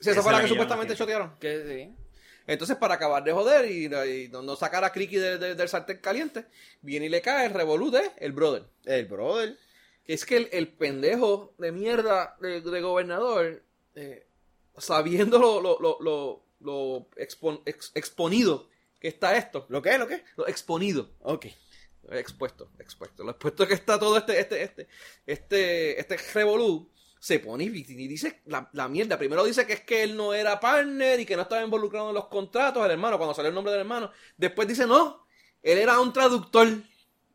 Sí, 0.00 0.10
esa 0.10 0.22
fue 0.22 0.32
la 0.32 0.40
que 0.40 0.48
supuestamente 0.48 0.94
chotearon. 0.96 1.36
Que 1.38 1.64
sí. 1.66 1.96
Entonces, 2.46 2.76
para 2.78 2.94
acabar 2.94 3.22
de 3.22 3.32
joder 3.32 3.70
y, 3.70 3.84
y 3.86 4.28
no, 4.28 4.42
no 4.42 4.56
sacar 4.56 4.82
a 4.84 4.90
Criqui 4.92 5.16
de- 5.16 5.38
de- 5.38 5.54
del 5.54 5.68
sartén 5.68 5.98
caliente, 5.98 6.46
viene 6.80 7.06
y 7.06 7.08
le 7.10 7.20
cae 7.20 7.46
el 7.46 7.52
revolú 7.54 7.90
de 7.90 8.10
el 8.18 8.32
brother. 8.32 8.64
El 8.86 9.04
brother. 9.06 9.56
Que 10.04 10.14
es 10.14 10.24
que 10.24 10.36
el, 10.38 10.48
el 10.52 10.68
pendejo 10.68 11.52
de 11.58 11.70
mierda 11.72 12.36
de, 12.40 12.60
de 12.62 12.80
gobernador, 12.80 13.62
eh, 13.94 14.26
sabiendo 14.78 15.38
lo, 15.38 15.60
lo, 15.60 15.78
lo, 15.78 15.98
lo, 16.00 16.42
lo 16.60 17.06
expon- 17.16 17.60
ex- 17.66 17.92
exponido 17.94 18.68
que 19.00 19.08
está 19.08 19.36
esto, 19.36 19.66
¿Lo 19.68 19.80
qué? 19.80 19.98
¿Lo 19.98 20.06
qué? 20.06 20.22
lo 20.36 20.46
exponido, 20.46 21.10
Ok. 21.22 21.46
expuesto, 22.10 22.70
expuesto, 22.78 23.24
lo 23.24 23.30
expuesto 23.30 23.66
que 23.66 23.74
está 23.74 23.98
todo 23.98 24.18
este, 24.18 24.38
este, 24.38 24.62
este, 24.62 24.88
este, 25.26 26.00
este 26.00 26.16
revolú, 26.34 26.90
se 27.20 27.38
pone 27.38 27.64
y, 27.64 27.70
dice 27.70 28.40
la, 28.46 28.68
la 28.72 28.88
mierda. 28.88 29.18
Primero 29.18 29.44
dice 29.44 29.66
que 29.66 29.74
es 29.74 29.80
que 29.82 30.02
él 30.02 30.16
no 30.16 30.32
era 30.32 30.58
partner 30.58 31.20
y 31.20 31.26
que 31.26 31.36
no 31.36 31.42
estaba 31.42 31.62
involucrado 31.62 32.08
en 32.08 32.14
los 32.14 32.26
contratos, 32.28 32.82
el 32.84 32.90
hermano, 32.90 33.18
cuando 33.18 33.34
salió 33.34 33.50
el 33.50 33.54
nombre 33.54 33.72
del 33.72 33.82
hermano. 33.82 34.10
Después 34.38 34.66
dice, 34.66 34.86
no, 34.86 35.26
él 35.62 35.78
era 35.78 36.00
un 36.00 36.12
traductor, 36.14 36.66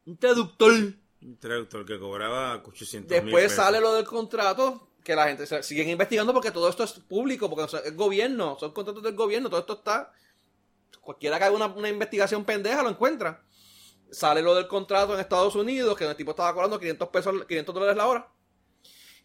un 0.05 0.18
traductor. 0.18 0.74
Un 1.22 1.38
traductor 1.39 1.86
que 1.86 1.99
cobraba 1.99 2.63
800 2.66 3.09
Después 3.09 3.51
sale 3.51 3.80
lo 3.80 3.93
del 3.93 4.05
contrato, 4.05 4.89
que 5.03 5.16
la 5.16 5.28
gente 5.28 5.45
se, 5.45 5.61
siguen 5.61 5.89
investigando 5.89 6.34
porque 6.34 6.51
todo 6.51 6.68
esto 6.68 6.84
es 6.84 6.93
público, 6.93 7.47
porque 7.47 7.63
o 7.63 7.68
sea, 7.68 7.82
es 7.82 7.95
gobierno, 7.95 8.57
son 8.59 8.72
contratos 8.74 9.03
del 9.03 9.16
gobierno, 9.16 9.49
todo 9.49 9.59
esto 9.59 9.74
está... 9.74 10.11
Cualquiera 11.02 11.38
que 11.38 11.43
haga 11.46 11.56
una, 11.56 11.68
una 11.68 11.89
investigación 11.89 12.46
pendeja 12.46 12.84
lo 12.84 12.89
encuentra. 12.89 13.43
Sale 14.12 14.41
lo 14.41 14.56
del 14.56 14.68
contrato 14.68 15.14
en 15.14 15.20
Estados 15.20 15.56
Unidos, 15.56 15.98
que 15.98 16.06
el 16.06 16.16
tipo 16.16 16.32
estaba 16.32 16.54
cobrando 16.54 16.80
500 16.80 17.10
pesos, 17.10 17.46
500 17.48 17.74
dólares 17.76 17.98
la 17.98 18.08
hora. 18.08 18.28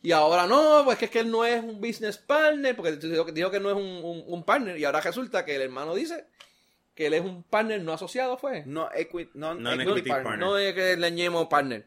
Y 0.03 0.12
ahora 0.12 0.47
no, 0.47 0.83
pues 0.85 0.97
que 0.99 1.05
es 1.05 1.11
que 1.11 1.21
él 1.21 1.31
no 1.31 1.45
es 1.45 1.62
un 1.62 1.81
business 1.81 2.16
partner, 2.16 2.75
porque 2.75 2.93
dijo, 2.97 3.27
que- 3.27 3.33
dijo 3.33 3.51
que 3.51 3.61
no 3.61 3.68
es 3.71 3.77
un, 3.77 3.83
un- 4.03 4.25
un 4.27 4.45
partner. 4.45 4.79
Y 4.79 4.85
ahora 4.85 5.01
resulta 5.03 5.45
que 5.45 5.57
el 5.57 5.62
hermano 5.62 5.95
dice 5.95 6.27
que 6.95 7.07
él 7.07 7.14
es 7.14 7.21
un 7.21 7.43
partner 7.45 7.83
no 7.83 7.93
asociado, 7.93 8.37
fue. 8.39 8.64
No, 8.66 8.91
equi, 8.93 9.31
no, 9.35 9.55
Non-equity 9.55 10.09
partner. 10.09 10.39
No 10.39 10.59
es 10.59 10.75
que 10.75 10.97
le 10.97 11.07
añemos 11.07 11.47
partner. 11.49 11.87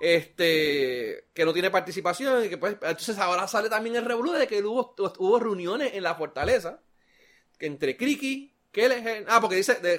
Este, 0.00 1.26
que 1.34 1.44
no 1.44 1.52
tiene 1.52 1.70
participación 1.70 2.44
y 2.44 2.48
que 2.48 2.56
pues, 2.58 2.74
entonces 2.74 3.18
ahora 3.18 3.46
sale 3.48 3.68
también 3.68 3.96
el 3.96 4.04
revolú 4.04 4.32
de 4.32 4.46
que 4.46 4.62
hubo, 4.62 4.94
hubo 5.18 5.38
reuniones 5.40 5.94
en 5.94 6.02
la 6.04 6.14
fortaleza 6.14 6.80
que 7.58 7.66
entre 7.66 7.96
Kriki, 7.96 8.54
que 8.72 8.84
él 8.86 8.92
es, 8.92 9.24
ah, 9.28 9.40
porque 9.40 9.56
dice, 9.56 9.74
de, 9.76 9.98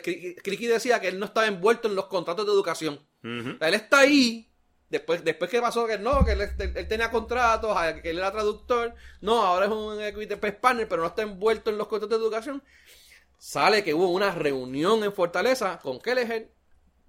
decía 0.68 1.00
que 1.02 1.08
él 1.08 1.20
no 1.20 1.26
estaba 1.26 1.48
envuelto 1.48 1.88
en 1.88 1.96
los 1.96 2.06
contratos 2.06 2.46
de 2.46 2.52
educación. 2.52 2.96
Ujú. 3.24 3.56
O 3.56 3.58
sea, 3.58 3.68
él 3.68 3.74
está 3.74 4.00
ahí, 4.00 4.50
después, 4.90 5.24
después 5.24 5.50
que 5.50 5.60
pasó 5.62 5.88
que 5.88 5.98
no, 5.98 6.24
que 6.24 6.34
él, 6.34 6.42
él- 6.42 6.74
él 6.76 6.88
tenía 6.88 7.10
contratos, 7.12 7.76
que 8.02 8.10
él 8.12 8.18
era 8.20 8.32
traductor, 8.32 8.94
no, 9.22 9.42
ahora 9.44 9.66
es 9.66 9.72
un 9.72 10.02
equity 10.02 10.36
partner, 10.36 10.88
pero 10.88 11.02
no 11.02 11.08
está 11.08 11.22
envuelto 11.24 11.70
en 11.70 11.78
los 11.78 11.88
contratos 11.88 12.18
de 12.20 12.24
educación. 12.26 12.64
Sale 13.38 13.84
que 13.84 13.94
hubo 13.94 14.10
una 14.10 14.34
reunión 14.36 15.04
en 15.04 15.14
Fortaleza 15.14 15.80
con 15.82 16.00
Kelleher, 16.00 16.52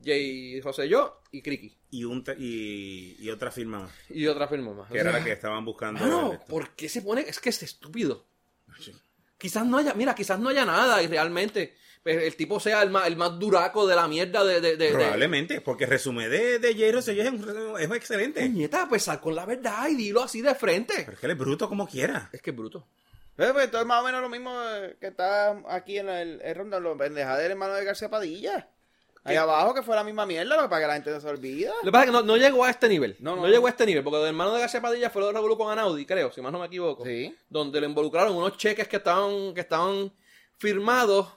Jay 0.03 0.61
José 0.63 0.89
Yo 0.89 1.21
y 1.33 1.43
Kriki. 1.43 1.77
Y, 1.91 2.05
un 2.05 2.25
y, 2.39 3.17
y 3.19 3.31
otra 3.31 3.51
firma 3.51 3.81
más, 3.81 3.93
Y 4.09 4.27
otra 4.29 4.47
firma 4.47 4.73
más. 4.73 4.91
que 4.91 4.99
era 4.99 5.11
la 5.13 5.23
que 5.25 5.33
estaban 5.33 5.65
buscando. 5.65 6.05
Esto. 6.05 6.45
¿por 6.47 6.71
qué 6.77 6.89
se 6.89 7.03
pone? 7.03 7.23
Es 7.23 7.41
que 7.41 7.49
es 7.51 7.63
estúpido. 7.65 8.25
Quizás 9.41 9.67
no 9.67 9.79
haya, 9.79 9.95
mira, 9.95 10.15
quizás 10.15 10.39
no 10.39 10.51
haya 10.51 10.65
nada 10.65 11.03
y 11.03 11.07
realmente 11.09 11.75
pues, 12.03 12.23
el 12.23 12.37
tipo 12.37 12.61
sea 12.61 12.83
el 12.83 12.91
más, 12.91 13.07
el 13.07 13.17
más 13.17 13.39
duraco 13.39 13.87
de 13.87 13.97
la 13.97 14.07
mierda 14.07 14.45
de... 14.45 14.61
de, 14.61 14.77
de- 14.77 14.87
de- 14.89 14.93
Probablemente, 14.93 15.61
porque 15.63 15.85
el 15.85 15.91
resumen 15.91 16.31
de, 16.31 16.59
de 16.59 16.75
J. 16.75 16.93
Rosselló 16.93 17.23
es, 17.23 17.31
un- 17.31 17.75
es 17.81 17.91
excelente. 17.91 18.41
Puñeta, 18.43 18.87
pues 18.89 19.03
sal 19.03 19.21
con 19.21 19.35
la 19.35 19.47
verdad 19.47 19.89
y 19.89 19.97
dilo 19.97 20.23
así 20.23 20.43
de 20.43 20.55
frente. 20.55 20.95
Pero 20.99 21.13
es 21.13 21.19
que 21.19 21.27
él 21.27 21.33
es 21.33 21.39
bruto 21.39 21.69
como 21.69 21.89
quiera. 21.89 22.29
Es 22.33 22.41
que 22.43 22.51
es 22.51 22.57
bruto. 22.57 22.87
Eh, 23.39 23.49
pues, 23.53 23.65
esto 23.65 23.81
es 23.81 23.87
más 23.87 24.03
o 24.03 24.05
menos 24.05 24.21
lo 24.21 24.29
mismo 24.29 24.53
eh, 24.75 24.97
que 25.01 25.07
está 25.09 25.51
aquí 25.69 25.99
en 25.99 26.09
el, 26.11 26.41
el 26.43 26.55
ronda, 26.55 26.79
los 26.79 26.97
pendejadas 26.99 27.41
del 27.43 27.53
hermano 27.53 27.73
de 27.75 27.85
García 27.85 28.11
Padilla. 28.11 28.69
Ahí 29.25 29.37
abajo 29.37 29.75
que 29.75 29.83
fue 29.83 29.95
la 29.95 30.03
misma 30.05 30.25
mierda, 30.27 30.57
lo 30.57 30.63
que 30.63 30.69
para 30.69 30.81
que 30.81 30.87
la 30.87 30.95
gente 30.95 31.11
no 31.11 31.21
se 31.21 31.29
olvida. 31.29 31.73
Lo 31.83 31.87
que 31.87 31.93
pasa 31.93 32.05
es 32.05 32.11
que 32.11 32.13
no, 32.17 32.23
no 32.23 32.37
llegó 32.39 32.65
a 32.65 32.71
este 32.71 32.89
nivel. 32.89 33.17
No, 33.21 33.37
No, 33.37 33.43
no. 33.43 33.49
llegó 33.49 33.67
a 33.67 33.71
este 33.71 33.85
nivel, 33.87 34.03
porque 34.03 34.21
el 34.21 34.27
hermano 34.29 34.55
de 34.55 34.61
García 34.61 34.81
Padilla 34.81 35.11
fue 35.11 35.21
lo 35.21 35.27
de 35.29 35.35
Revolú 35.35 35.59
con 35.59 35.71
Anaudi, 35.71 36.07
creo, 36.07 36.33
si 36.33 36.41
más 36.41 36.51
no 36.53 36.59
me 36.59 36.67
equivoco. 36.67 37.05
Sí. 37.05 37.37
Donde 37.51 37.81
le 37.81 37.87
involucraron 37.87 38.35
unos 38.35 38.57
cheques 38.57 38.89
que 38.89 38.97
estaban, 38.97 39.53
que 39.55 39.61
estaban 39.61 40.11
firmados. 40.57 41.29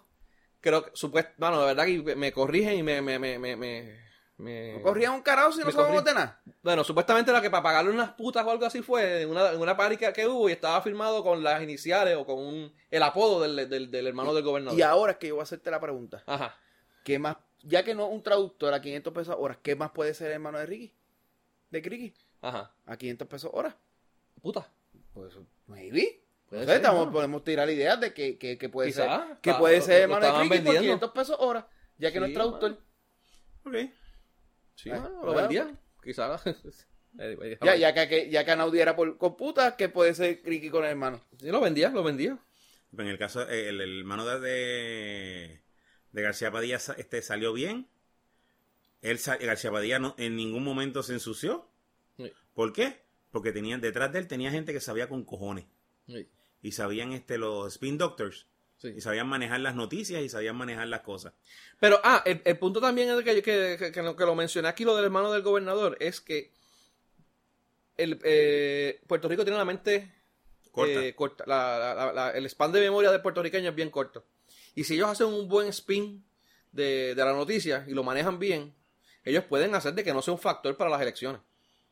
Creo 0.62 0.84
que, 0.86 0.92
supuesto, 0.94 1.32
bueno, 1.38 1.60
de 1.60 1.66
verdad 1.74 1.86
que 1.86 2.16
me 2.16 2.32
corrigen 2.32 2.78
y 2.78 2.84
me. 2.84 3.02
me, 3.02 3.20
me, 3.20 3.38
me, 3.40 3.56
me- 3.58 4.82
corrían 4.82 5.14
un 5.14 5.22
carajo 5.22 5.52
si 5.52 5.60
no 5.60 5.66
corrí- 5.72 6.04
de 6.04 6.14
nada. 6.14 6.42
Bueno, 6.62 6.84
supuestamente 6.84 7.32
era 7.32 7.42
que 7.42 7.50
para 7.50 7.64
pagarle 7.64 7.92
unas 7.92 8.12
putas 8.14 8.46
o 8.46 8.52
algo 8.52 8.66
así 8.66 8.82
fue 8.82 9.22
en 9.22 9.30
una, 9.30 9.52
en 9.52 9.60
una 9.60 9.76
party 9.78 9.96
que, 9.98 10.12
que 10.12 10.28
hubo 10.28 10.50
y 10.50 10.54
estaba 10.54 10.82
firmado 10.82 11.24
con 11.24 11.44
las 11.44 11.62
iniciales 11.62 12.16
o 12.18 12.26
con 12.26 12.40
un- 12.40 12.74
el 12.90 13.04
apodo 13.04 13.42
del, 13.42 13.70
del, 13.70 13.92
del 13.92 14.08
hermano 14.08 14.34
del 14.34 14.44
gobernador. 14.44 14.78
Y 14.78 14.82
ahora 14.82 15.14
es 15.14 15.18
que 15.18 15.28
yo 15.28 15.36
voy 15.36 15.42
a 15.42 15.44
hacerte 15.44 15.70
la 15.70 15.80
pregunta. 15.80 16.24
Ajá. 16.26 16.58
¿Qué 17.04 17.20
más? 17.20 17.36
Ya 17.64 17.84
que 17.84 17.95
no 17.95 18.05
es 18.07 18.11
un 18.14 18.22
traductor 18.22 18.74
a 18.74 18.82
500 18.82 19.14
pesos 19.14 19.36
hora, 19.39 19.57
¿qué 19.61 19.76
más 19.76 19.91
puede 19.91 20.14
ser 20.14 20.28
el 20.28 20.34
hermano 20.34 20.59
de 20.59 20.66
Ricky? 20.66 20.93
De 21.70 21.80
Ricky. 21.82 22.14
Ajá. 22.41 22.76
A 22.86 22.97
500 22.97 23.28
pesos 23.28 23.49
hora. 23.53 23.76
Puta. 24.41 24.70
Pues, 25.14 25.34
maybe. 25.68 26.22
Puede 26.49 26.61
No 26.64 26.68
sé, 26.68 26.74
ser, 26.74 26.82
estamos- 26.82 27.05
¿no? 27.07 27.11
podemos 27.14 27.43
tirar 27.43 27.70
ideas 27.70 27.99
de 27.99 28.14
que, 28.14 28.38
que, 28.38 28.57
que 28.57 28.70
puede 28.70 28.89
Quizá, 28.89 29.28
ser. 29.28 29.38
Que 29.39 29.49
está- 29.51 29.59
puede 29.59 29.82
ser 29.82 30.01
hermano 30.03 30.26
de 30.26 30.32
Ricky 30.34 30.47
por 30.49 30.55
vendiendo. 30.57 30.82
500 30.82 31.11
pesos 31.11 31.38
hora. 31.39 31.68
Ya 31.97 32.11
que 32.11 32.20
no 32.20 32.26
es 32.26 32.34
traductor. 32.34 32.78
Ok. 33.66 33.74
Sí, 34.76 34.89
Eh, 34.89 34.99
bueno, 34.99 35.09
lo 35.09 35.22
bueno. 35.28 35.41
vendían. 35.41 35.80
Quizá. 36.03 36.39
Anyway, 37.18 37.57
Ya, 37.64 37.76
ya 37.76 37.93
que, 37.93 38.07
que- 38.09 38.30
ya 38.30 38.43
que 38.43 38.51
Anaudi 38.51 38.80
era 38.82 38.95
por, 38.95 39.18
con 39.18 39.38
putas, 39.38 39.76
que 39.76 39.88
puede 39.88 40.14
ser 40.16 40.41
Ricky 40.43 40.70
con 40.70 40.84
el 40.84 40.89
hermano. 40.91 41.22
Sí, 41.39 41.47
lo 41.49 41.61
vendía, 41.61 41.89
lo 41.91 42.03
vendía. 42.03 42.38
En 42.97 43.07
el 43.07 43.18
caso, 43.18 43.47
eh, 43.49 43.70
el, 43.70 43.80
el 43.82 43.99
hermano 43.99 44.26
de, 44.26 45.61
de, 46.14 46.20
de 46.20 46.22
García 46.22 46.51
Padilla 46.51 46.78
este, 46.97 47.22
salió 47.22 47.51
bien. 47.53 47.88
Él, 49.01 49.20
García 49.41 49.72
Padilla 49.72 49.99
no, 49.99 50.16
en 50.18 50.36
ningún 50.38 50.64
momento 50.64 51.03
se 51.03 51.14
ensució. 51.14 51.68
Sí. 52.18 52.32
¿Por 52.53 52.72
qué? 52.72 53.01
Porque 53.32 53.51
tenían, 53.51 53.82
detrás 53.82 54.14
de 54.14 54.20
él 54.20 54.28
tenía 54.28 54.51
gente 54.51 54.72
que 54.72 54.80
sabía 54.80 55.09
con 55.09 55.24
cojones. 55.26 55.66
Sí. 56.07 56.28
Y 56.61 56.72
sabían 56.72 57.11
este, 57.11 57.38
los 57.38 57.74
spin 57.74 57.97
doctors. 57.97 58.47
Sí. 58.78 58.89
Y 58.97 59.01
sabían 59.01 59.28
manejar 59.28 59.59
las 59.61 59.76
noticias 59.76 60.22
y 60.22 60.30
sabían 60.30 60.55
manejar 60.55 60.88
las 60.88 61.01
cosas. 61.01 61.34
Pero, 61.80 61.99
ah, 62.03 62.22
el, 62.26 62.41
el 62.45 62.57
punto 62.57 62.80
también 62.80 63.09
es 63.09 63.24
que, 63.24 63.41
que, 63.41 63.76
que, 63.80 63.91
que 63.91 64.01
lo, 64.03 64.16
que 64.16 64.26
lo 64.26 64.36
mencioné 64.36 64.68
aquí, 64.68 64.84
lo 64.86 64.95
del 64.95 65.05
hermano 65.05 65.32
del 65.32 65.41
gobernador, 65.41 65.97
es 65.99 66.22
que 66.22 66.51
el, 67.97 68.20
eh, 68.24 69.01
Puerto 69.07 69.28
Rico 69.28 69.43
tiene 69.43 69.57
la 69.57 69.66
mente 69.66 70.11
Corta. 70.72 71.05
eh, 71.05 71.14
corta. 71.16 71.43
La- 71.47 71.78
la- 71.80 71.93
la- 71.93 72.14
la- 72.14 72.32
el 72.32 72.45
span 72.49 72.72
de 72.72 72.82
memoria 72.82 73.11
del 73.11 73.22
puertorriqueño 73.22 73.70
es 73.70 73.76
bien 73.76 73.89
corto. 73.89 74.26
Y 74.76 74.84
si 74.84 74.96
ellos 74.96 75.10
hacen 75.10 75.28
un 75.28 75.48
buen 75.48 75.68
spin 75.70 76.24
de, 76.72 77.14
de 77.16 77.26
la 77.26 77.34
noticia 77.34 77.86
y 77.88 77.92
lo 77.94 78.04
manejan 78.04 78.40
bien, 78.40 78.74
ellos 79.24 79.44
pueden 79.46 79.76
hacer 79.76 79.94
de 79.94 80.04
que 80.04 80.14
no 80.14 80.22
sea 80.22 80.34
un 80.34 80.40
factor 80.40 80.76
para 80.76 80.90
las 80.90 81.02
elecciones. 81.02 81.42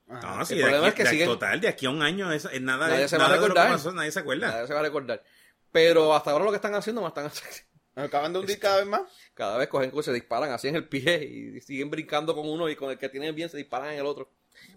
Ajá. 0.10 0.36
No, 0.38 0.46
sí, 0.46 0.54
El 0.54 0.60
de 0.60 0.64
problema 0.66 0.88
aquí- 0.88 0.90
es 0.90 0.96
que 0.96 1.04
de- 1.04 1.10
siguen- 1.24 1.28
total, 1.28 1.62
de 1.62 1.68
aquí 1.68 1.86
a 1.86 1.90
un 1.90 2.02
año 2.02 2.32
es, 2.32 2.46
es 2.46 2.62
nada, 2.62 2.88
Nadie 2.88 3.02
de, 3.04 3.08
se 3.08 3.18
va 3.18 3.26
a 3.28 3.30
de 3.30 3.36
recordar. 3.36 3.70
pasó, 3.70 3.92
nadie 3.94 4.12
se 4.12 4.20
acuerda. 4.20 4.48
Nadie 4.52 4.68
se 4.68 4.74
va 4.74 4.80
a 4.80 4.84
recordar. 4.84 5.24
Pero 5.72 6.14
hasta 6.14 6.32
ahora 6.32 6.44
lo 6.46 6.52
que 6.52 6.58
están 6.58 6.76
haciendo, 6.76 7.02
más 7.02 7.10
están 7.12 7.26
haciendo. 7.28 7.58
Acaban 7.96 8.34
de 8.34 8.40
hundir 8.40 8.58
cada 8.60 8.78
vez 8.78 8.88
más. 8.88 9.02
Cada 9.34 9.58
vez 9.58 9.68
cogen 9.68 9.92
cosas, 9.92 10.06
se 10.06 10.14
disparan 10.14 10.52
así 10.52 10.68
en 10.68 10.76
el 10.76 10.88
pie 10.88 11.24
y 11.24 11.62
siguen 11.62 11.90
brincando 11.90 12.34
con 12.36 12.48
uno 12.50 12.70
y 12.70 12.76
con 12.76 12.90
el 12.92 12.98
que 12.98 13.10
tiene 13.10 13.32
bien 13.32 13.50
se 13.50 13.58
disparan 13.58 13.92
en 13.94 14.00
el 14.00 14.06
otro. 14.06 14.30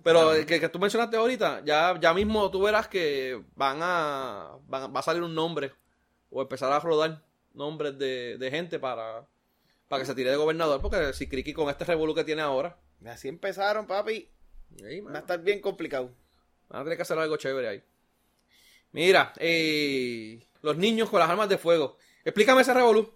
Pero 0.02 0.32
el 0.34 0.46
que, 0.46 0.60
que 0.60 0.68
tú 0.68 0.78
mencionaste 0.78 1.16
ahorita, 1.16 1.62
ya, 1.64 1.98
ya 2.00 2.14
mismo 2.14 2.50
tú 2.50 2.62
verás 2.62 2.86
que 2.88 3.40
van 3.56 3.78
a, 3.82 4.50
van- 4.66 4.94
va 4.94 5.00
a 5.00 5.02
salir 5.02 5.22
un 5.22 5.34
nombre 5.34 5.72
o 6.30 6.42
empezar 6.42 6.72
a 6.72 6.80
rodar 6.80 7.22
nombres 7.54 7.98
de, 7.98 8.36
de 8.38 8.50
gente 8.50 8.78
para, 8.78 9.26
para 9.88 10.00
que 10.02 10.06
se 10.06 10.14
tire 10.14 10.30
de 10.30 10.36
gobernador. 10.36 10.80
Porque 10.82 11.12
si 11.14 11.28
Criqui 11.28 11.52
con 11.54 11.68
este 11.70 11.84
revolú 11.84 12.14
que 12.14 12.24
tiene 12.24 12.42
ahora, 12.42 12.76
Así 13.06 13.28
empezaron, 13.28 13.86
papi. 13.86 14.28
ahí, 14.84 15.00
Va 15.00 15.16
a 15.16 15.18
estar 15.20 15.40
bien 15.40 15.60
complicado. 15.60 16.10
van 16.68 16.80
a 16.80 16.84
tener 16.84 16.96
que 16.98 17.02
hacer 17.02 17.18
algo 17.18 17.36
chévere 17.36 17.68
ahí. 17.68 17.82
Mira, 18.92 19.32
eh, 19.38 20.46
los 20.62 20.76
niños 20.76 21.10
con 21.10 21.20
las 21.20 21.28
armas 21.28 21.48
de 21.48 21.58
fuego. 21.58 21.96
Explícame 22.24 22.62
ese 22.62 22.72
revolú. 22.74 23.12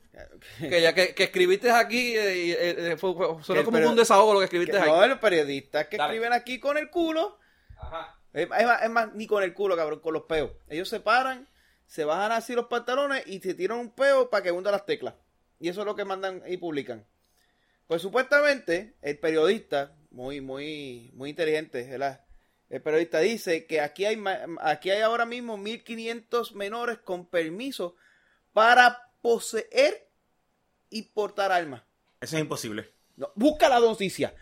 Que 0.58 0.82
ya 0.82 0.92
que, 0.94 1.14
que 1.14 1.24
escribiste 1.24 1.70
aquí, 1.70 2.16
eh, 2.16 2.50
eh, 2.50 2.76
eh, 2.92 2.96
fue- 2.96 3.14
fue- 3.14 3.42
sonó 3.44 3.60
Que- 3.60 3.64
como 3.64 3.78
un 3.88 3.94
desahogo 3.94 4.34
lo 4.34 4.40
que 4.40 4.48
Que- 4.48 4.56
escribiste 4.56 4.76
ahí. 4.78 4.90
no, 4.90 5.06
los 5.06 5.18
periodistas 5.18 5.86
que 5.86 5.96
Dale. 5.96 6.12
escriben 6.14 6.32
aquí 6.32 6.58
con 6.58 6.76
el 6.76 6.90
culo. 6.90 7.38
Ajá. 7.78 8.18
Es 8.32 8.42
es 8.42 8.48
más, 8.66 8.82
es 8.82 8.90
más, 8.90 9.14
ni 9.14 9.26
con 9.28 9.42
el 9.44 9.54
culo, 9.54 9.76
cabrón, 9.76 10.00
con 10.00 10.12
los 10.12 10.24
peos. 10.24 10.50
Ellos 10.68 10.88
se 10.88 10.98
paran, 11.00 11.48
se 11.88 12.04
bajan 12.04 12.32
así 12.32 12.54
los 12.54 12.66
pantalones 12.66 13.26
y 13.26 13.40
se 13.40 13.54
tiran 13.54 13.78
un 13.78 13.90
peo 13.90 14.28
para 14.28 14.42
que 14.42 14.52
hunda 14.52 14.70
las 14.70 14.84
teclas. 14.84 15.14
Y 15.58 15.68
eso 15.68 15.80
es 15.80 15.86
lo 15.86 15.96
que 15.96 16.04
mandan 16.04 16.42
y 16.46 16.58
publican. 16.58 17.04
Pues 17.86 18.02
supuestamente, 18.02 18.94
el 19.00 19.18
periodista, 19.18 19.96
muy, 20.10 20.42
muy, 20.42 21.10
muy 21.14 21.30
inteligente, 21.30 21.88
¿verdad? 21.88 22.24
El 22.68 22.82
periodista 22.82 23.20
dice 23.20 23.66
que 23.66 23.80
aquí 23.80 24.04
hay, 24.04 24.22
aquí 24.60 24.90
hay 24.90 25.00
ahora 25.00 25.24
mismo 25.24 25.56
1500 25.56 26.54
menores 26.54 26.98
con 26.98 27.26
permiso 27.26 27.96
para 28.52 29.10
poseer 29.22 30.10
y 30.90 31.02
portar 31.02 31.50
armas. 31.50 31.82
Eso 32.20 32.36
es 32.36 32.42
imposible. 32.42 32.92
No, 33.16 33.32
busca 33.34 33.70
la 33.70 33.80
noticia. 33.80 34.34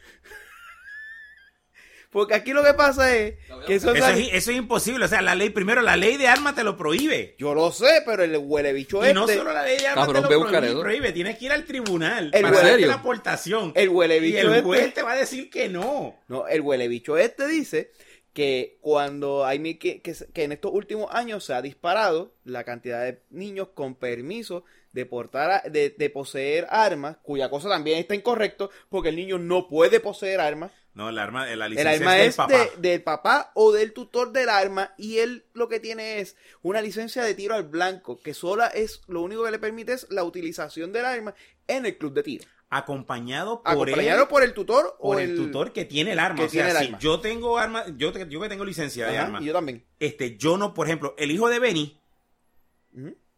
Porque 2.17 2.33
aquí 2.33 2.55
lo 2.55 2.65
que 2.65 2.73
pasa 2.73 3.15
es 3.15 3.35
que 3.67 3.75
eso 3.75 3.95
Eso 3.95 4.07
es, 4.09 4.29
eso 4.33 4.51
es 4.51 4.57
imposible. 4.57 5.05
O 5.05 5.09
sea, 5.09 5.21
la 5.21 5.35
ley, 5.35 5.51
primero, 5.51 5.83
la 5.83 5.99
ley 5.99 6.17
de 6.17 6.29
armas 6.29 6.55
te 6.55 6.65
lo 6.65 6.75
prohíbe. 6.75 7.35
Yo 7.39 7.53
lo 7.55 7.71
sé, 7.73 8.01
pero 8.07 8.23
el 8.25 8.35
huele 8.39 8.73
bicho 8.73 9.03
Y 9.05 9.09
este. 9.09 9.13
no 9.15 9.29
solo 9.29 9.53
la 9.53 9.63
ley 9.63 9.77
de 9.77 9.87
armas 9.87 10.07
Cabrón, 10.07 10.23
te 10.27 10.35
lo 10.73 10.81
prohíbe, 10.81 11.13
tienes 11.13 11.37
que 11.37 11.45
ir 11.45 11.53
al 11.53 11.67
tribunal 11.67 12.31
El 12.33 12.41
para 12.41 12.57
¿Serio? 12.63 12.87
la 12.87 12.95
aportación. 12.95 13.73
El 13.75 13.91
huele 13.91 14.17
y 14.27 14.35
el 14.35 14.63
juez 14.63 14.81
este. 14.81 14.93
te 14.93 15.03
va 15.03 15.13
a 15.13 15.17
decir 15.17 15.51
que 15.51 15.69
no. 15.69 16.19
No, 16.29 16.49
el 16.49 16.63
huele 16.63 16.89
bicho 16.89 17.19
este 17.19 17.47
dice 17.49 17.93
que 18.33 18.79
cuando 18.81 19.45
hay 19.45 19.59
mi- 19.59 19.75
que, 19.75 20.01
que 20.01 20.43
en 20.45 20.53
estos 20.53 20.73
últimos 20.73 21.09
años 21.15 21.45
se 21.45 21.53
ha 21.53 21.61
disparado 21.61 22.33
la 22.45 22.65
cantidad 22.65 23.05
de 23.05 23.21
niños 23.29 23.69
con 23.75 23.95
permiso 23.95 24.65
de 24.93 25.05
portar 25.05 25.51
a- 25.51 25.69
de, 25.69 25.91
de 25.91 26.09
poseer 26.09 26.67
armas, 26.71 27.19
cuya 27.23 27.51
cosa 27.51 27.69
también 27.69 27.99
está 27.99 28.15
incorrecto, 28.15 28.71
porque 28.89 29.11
el 29.11 29.17
niño 29.17 29.37
no 29.39 29.69
puede 29.69 30.01
poseer 30.01 30.41
armas. 30.41 30.71
No, 30.97 31.11
el 31.11 31.19
arma, 31.19 31.45
la 31.47 31.67
El 31.67 31.71
licencia 31.73 31.93
arma 31.93 32.19
es 32.19 32.29
es, 32.29 32.37
del 32.37 32.47
papá. 32.47 32.59
de- 32.77 32.89
del 32.89 33.03
papá 33.03 33.51
o 33.55 33.71
del 33.71 33.93
tutor 33.93 34.33
del 34.33 34.49
arma 34.49 34.95
y 34.97 35.19
él 35.19 35.45
lo 35.53 35.69
que 35.69 35.79
tiene 35.79 36.21
es 36.21 36.37
una 36.63 36.81
licencia 36.81 37.23
de 37.23 37.35
tiro 37.35 37.55
al 37.55 37.65
blanco, 37.65 38.19
que 38.19 38.33
sola 38.33 38.67
es 38.69 39.03
lo 39.07 39.21
único 39.21 39.45
que 39.45 39.51
le 39.51 39.59
permite 39.59 39.93
es 39.93 40.07
la 40.11 40.25
utilización 40.25 40.93
del 40.93 41.05
arma 41.05 41.35
en 41.69 41.85
el 41.85 41.99
club 41.99 42.15
de 42.15 42.23
tiro. 42.23 42.45
Acompañado 42.71 43.63
por 43.63 43.73
Acompañado 43.73 44.23
él, 44.23 44.29
por 44.29 44.43
el 44.43 44.55
tutor 44.55 44.97
o 44.99 45.13
por 45.13 45.21
el, 45.21 45.37
tutor 45.37 45.73
que 45.75 45.85
tiene 45.85 46.13
el 46.13 46.19
arma. 46.19 46.39
que 46.41 46.45
o 46.47 46.49
sea, 46.49 46.65
tiene 46.65 46.71
el 46.71 46.77
si 46.79 46.85
arma. 46.87 46.99
yo 46.99 47.21
tengo 47.21 47.59
arma, 47.59 47.85
yo, 47.97 48.13
yo 48.13 48.41
que 48.41 48.49
tengo 48.49 48.65
licencia 48.65 49.07
de 49.07 49.19
arma, 49.19 49.41
y 49.43 49.45
yo 49.45 49.53
también. 49.53 49.85
este, 50.01 50.39
yo 50.39 50.57
no, 50.57 50.73
por 50.73 50.87
ejemplo, 50.87 51.15
el 51.19 51.31
hijo 51.31 51.49
de 51.49 51.59
Benny, 51.59 52.01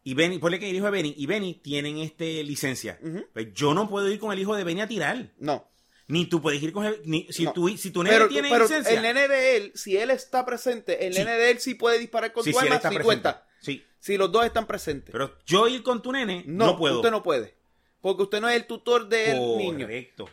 y 0.05 0.15
Benny, 0.15 0.39
ponle 0.39 0.59
que 0.59 0.71
el 0.71 0.77
hijo 0.77 0.85
de 0.87 0.93
Benny 0.93 1.15
y 1.17 1.27
Benny 1.27 1.55
tienen 1.55 1.99
este 1.99 2.43
licencia. 2.45 2.99
Pues 3.35 3.53
yo 3.53 3.75
no 3.75 3.89
puedo 3.91 4.09
ir 4.09 4.19
con 4.21 4.33
el 4.33 4.39
hijo 4.39 4.55
de 4.55 4.63
Benny 4.65 4.81
a 4.81 4.89
tirar. 4.89 5.33
No. 5.39 5.69
Ni 6.09 6.27
tú 6.27 6.41
puedes 6.41 6.63
ir 6.63 6.73
con 6.73 6.87
el, 6.87 7.01
ni, 7.05 7.27
si, 7.31 7.45
No. 7.45 7.53
tu, 7.53 7.69
si 7.77 7.91
tu 7.91 8.03
nene 8.03 8.17
Pero, 8.17 8.29
tiene 8.29 8.49
pero 8.51 8.65
licencia. 8.65 8.95
el 8.95 9.03
nene 9.03 9.29
de 9.29 9.57
él, 9.57 9.73
si 9.75 9.97
él 9.97 10.11
está 10.11 10.45
presente, 10.47 11.07
el 11.07 11.13
Sí. 11.13 11.19
nene 11.21 11.33
de 11.37 11.51
él 11.51 11.59
sí 11.61 11.75
puede 11.75 11.99
disparar 11.99 12.33
con 12.33 12.43
sí, 12.45 12.51
tu 12.53 12.59
él 12.59 12.65
arma 12.65 12.77
está 12.77 12.89
si 12.89 12.95
presente. 12.95 13.05
cuenta. 13.23 13.47
Sí. 13.61 13.85
Si 14.01 14.17
los 14.17 14.33
dos 14.33 14.47
están 14.47 14.67
presentes. 14.67 15.13
Pero 15.13 15.37
yo 15.47 15.69
ir 15.69 15.83
con 15.83 16.01
tu 16.03 16.11
nene 16.13 16.45
no, 16.47 16.67
no, 16.67 16.79
puedo. 16.79 16.97
usted 16.97 17.11
no 17.11 17.23
puede. 17.23 17.55
Porque 18.01 18.23
usted 18.23 18.41
no 18.41 18.49
es 18.49 18.57
el 18.57 18.67
tutor 18.67 19.09
del 19.09 19.37
niño. 19.59 19.81
Correcto. 19.87 20.31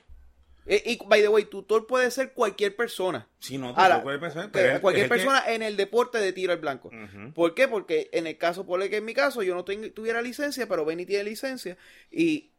Eh, 0.68 0.82
y, 0.86 1.00
by 1.06 1.22
the 1.22 1.28
way, 1.28 1.46
tutor 1.46 1.86
puede 1.86 2.10
ser 2.10 2.34
cualquier 2.34 2.76
persona. 2.76 3.28
Sí, 3.40 3.58
no, 3.58 3.70
Ahora, 3.76 4.02
cualquier 4.02 4.20
persona, 4.20 4.46
que- 4.46 4.52
pero 4.52 4.76
él- 4.76 4.82
cualquier 4.82 5.06
es 5.06 5.12
el 5.12 5.18
que- 5.18 5.24
persona 5.26 5.54
en 5.54 5.62
el 5.62 5.78
deporte 5.78 6.18
de 6.20 6.34
tiro 6.34 6.54
al 6.54 6.60
blanco. 6.60 6.90
¿Por 7.36 7.54
qué? 7.54 7.68
Porque 7.68 8.10
en 8.14 8.26
el 8.28 8.38
caso, 8.38 8.66
por 8.66 8.88
que 8.90 8.98
en 8.98 9.06
mi 9.06 9.14
caso, 9.14 9.44
yo 9.44 9.54
no 9.54 9.64
tengo- 9.66 9.92
tuviera 9.92 10.22
licencia, 10.24 10.68
pero 10.68 10.84
Benny 10.86 11.06
tiene 11.06 11.24
licencia. 11.26 11.78
Y 12.12 12.52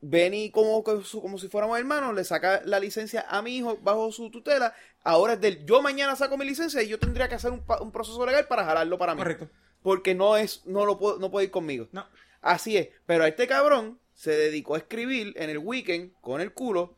Benny, 0.00 0.50
como, 0.50 0.84
como 0.84 1.38
si 1.38 1.48
fuéramos 1.48 1.78
hermanos, 1.78 2.14
le 2.14 2.24
saca 2.24 2.62
la 2.64 2.78
licencia 2.78 3.26
a 3.28 3.42
mi 3.42 3.56
hijo 3.56 3.78
bajo 3.82 4.12
su 4.12 4.30
tutela. 4.30 4.74
Ahora 5.02 5.34
es 5.34 5.40
del. 5.40 5.64
Yo 5.64 5.82
mañana 5.82 6.16
saco 6.16 6.36
mi 6.36 6.44
licencia 6.44 6.82
y 6.82 6.88
yo 6.88 6.98
tendría 6.98 7.28
que 7.28 7.36
hacer 7.36 7.52
un, 7.52 7.92
proceso 7.92 8.24
legal 8.26 8.46
para 8.46 8.64
jalarlo 8.64 8.98
para 8.98 9.14
mí. 9.14 9.18
Correcto. 9.18 9.48
Porque 9.82 10.14
no 10.14 10.36
es, 10.36 10.66
no 10.66 10.84
lo 10.84 10.98
puedo, 10.98 11.18
no 11.18 11.30
puede 11.30 11.46
ir 11.46 11.50
conmigo. 11.50 11.88
No. 11.92 12.06
Así 12.40 12.76
es. 12.76 12.88
Pero 13.06 13.24
a 13.24 13.28
este 13.28 13.46
cabrón 13.46 14.00
se 14.14 14.32
dedicó 14.32 14.74
a 14.74 14.78
escribir 14.78 15.32
en 15.36 15.50
el 15.50 15.58
weekend 15.58 16.12
con 16.20 16.40
el 16.40 16.52
culo. 16.52 16.96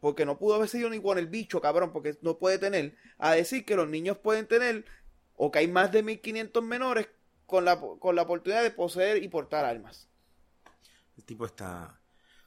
Porque 0.00 0.26
no 0.26 0.38
pudo 0.38 0.54
haber 0.54 0.68
sido 0.68 0.90
ni 0.90 1.00
con 1.00 1.18
el 1.18 1.26
bicho, 1.26 1.60
cabrón, 1.60 1.92
porque 1.92 2.16
no 2.20 2.38
puede 2.38 2.58
tener. 2.58 2.96
A 3.18 3.32
decir 3.32 3.64
que 3.64 3.76
los 3.76 3.88
niños 3.88 4.18
pueden 4.18 4.46
tener, 4.46 4.84
o 5.34 5.50
que 5.50 5.60
hay 5.60 5.68
más 5.68 5.90
de 5.90 6.02
1500 6.02 6.62
menores 6.62 7.08
con 7.46 7.64
la, 7.64 7.80
con 7.80 8.14
la 8.14 8.22
oportunidad 8.22 8.62
de 8.62 8.70
poseer 8.70 9.22
y 9.22 9.28
portar 9.28 9.64
armas. 9.64 10.08
El 11.16 11.24
tipo 11.24 11.46
está. 11.46 11.98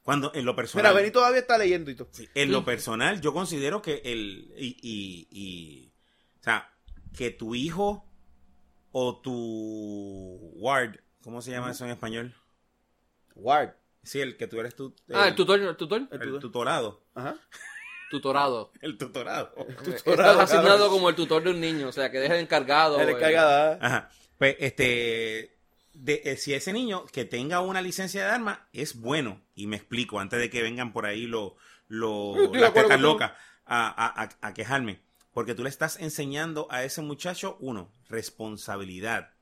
Cuando 0.09 0.31
en 0.33 0.43
lo 0.43 0.55
personal. 0.55 0.85
Mira, 0.85 0.99
Benny 0.99 1.11
todavía 1.11 1.39
está 1.39 1.55
leyendo 1.55 1.91
y 1.91 1.95
todo. 1.95 2.07
Sí, 2.09 2.27
en 2.33 2.51
lo 2.51 2.65
personal, 2.65 3.21
yo 3.21 3.31
considero 3.31 3.79
que 3.79 4.01
el. 4.03 4.51
Y, 4.57 4.75
y, 4.81 5.27
y- 5.29 5.93
o 6.39 6.43
sea, 6.43 6.73
que 7.15 7.29
tu 7.29 7.53
hijo 7.53 8.03
o 8.91 9.21
tu 9.21 10.51
ward, 10.55 10.95
¿cómo 11.21 11.43
se 11.43 11.51
llama 11.51 11.69
eso 11.69 11.85
en 11.85 11.91
español? 11.91 12.33
Ward. 13.35 13.75
Sí, 14.01 14.19
el 14.19 14.35
que 14.35 14.47
tú 14.47 14.59
eres 14.59 14.73
tu. 14.73 14.95
Ah, 15.13 15.27
el 15.27 15.35
tutor, 15.35 15.59
el 15.59 15.77
tutor. 15.77 16.07
el 16.09 16.19
tutor. 16.19 16.39
tutorado. 16.39 17.03
Ajá. 17.13 17.35
Tutorado. 18.09 18.71
El 18.81 18.97
tutorado. 18.97 19.53
Estás 19.85 20.37
asignado 20.39 20.89
como 20.89 21.09
el 21.09 21.15
tutor 21.15 21.43
de 21.43 21.51
un 21.51 21.61
niño, 21.61 21.89
o 21.89 21.91
sea, 21.91 22.09
que 22.09 22.17
deja 22.17 22.33
el 22.33 22.41
encargado. 22.41 22.99
El 22.99 23.09
eh, 23.09 23.11
encargado, 23.11 23.51
¿ah? 23.73 23.77
Ajá. 23.79 24.09
Pues, 24.39 24.55
este. 24.57 25.58
De, 26.01 26.21
eh, 26.23 26.37
si 26.37 26.53
ese 26.53 26.71
niño 26.71 27.05
que 27.07 27.25
tenga 27.25 27.59
una 27.59 27.81
licencia 27.81 28.23
de 28.23 28.31
arma 28.31 28.69
es 28.71 28.95
bueno, 28.95 29.41
y 29.53 29.67
me 29.67 29.75
explico, 29.75 30.19
antes 30.19 30.39
de 30.39 30.49
que 30.49 30.61
vengan 30.61 30.93
por 30.93 31.05
ahí 31.05 31.23
lo, 31.27 31.57
de 32.51 32.59
las 32.59 32.73
tetas 32.73 32.99
locas 33.01 33.33
a, 33.65 33.87
a- 34.23 34.29
a- 34.47 34.53
quejarme. 34.53 35.01
Porque 35.33 35.55
tú 35.55 35.63
le 35.63 35.69
estás 35.69 35.99
enseñando 35.99 36.67
a 36.71 36.83
ese 36.83 37.01
muchacho, 37.01 37.57
uno, 37.59 37.91
responsabilidad. 38.07 39.33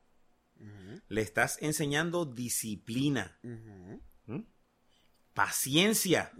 Le 1.07 1.21
estás 1.21 1.57
enseñando 1.61 2.25
disciplina, 2.25 3.37
ujú, 3.43 4.01
¿m? 4.27 4.43
paciencia 5.33 6.31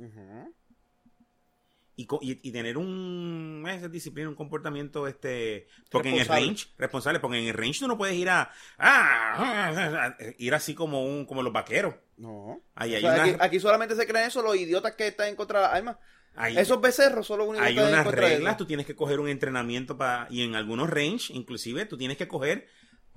y- 1.98 2.40
y 2.44 2.52
tener 2.52 2.78
un 2.78 3.66
esa 3.68 3.90
disciplina, 3.90 4.30
un 4.30 4.36
comportamiento 4.36 5.08
este 5.08 5.68
porque 5.90 6.10
en 6.10 6.16
el 6.20 6.28
range 6.28 6.68
responsable, 6.78 7.20
porque 7.20 7.40
en 7.40 7.48
el 7.48 7.54
range 7.56 7.80
tú 7.80 7.88
no 7.88 7.98
puedes 7.98 8.16
ir 8.16 8.30
a, 8.30 8.52
ah, 8.78 10.16
ir 10.38 10.54
así 10.54 10.74
como 10.74 11.04
un 11.04 11.26
como 11.26 11.42
los 11.44 11.52
vaqueros. 11.54 11.96
No. 12.18 12.62
Ahí 12.76 12.94
O 12.94 12.96
hay 12.98 13.02
sea, 13.02 13.14
una- 13.14 13.24
aquí, 13.24 13.36
aquí 13.40 13.60
solamente 13.60 13.96
se 13.96 14.08
creen 14.08 14.28
eso 14.28 14.42
los 14.42 14.56
idiotas 14.56 14.94
que 14.96 15.08
están 15.08 15.28
en 15.30 15.36
contra 15.36 15.60
de 15.60 15.66
las 15.68 15.76
armas. 15.76 15.98
Hay, 16.40 16.56
Esos 16.56 16.80
becerros 16.80 17.28
los 17.30 17.48
únicos 17.48 17.66
hay 17.66 17.80
unas 17.80 18.06
reglas, 18.06 18.58
tú 18.58 18.66
tienes 18.68 18.86
que 18.86 18.96
coger 18.96 19.20
un 19.20 19.28
entrenamiento 19.28 19.98
para 19.98 20.28
y 20.30 20.44
en 20.44 20.54
algunos 20.56 20.88
range, 20.88 21.34
inclusive 21.34 21.86
tú 21.88 21.98
tienes 21.98 22.16
que 22.18 22.28
coger 22.28 22.68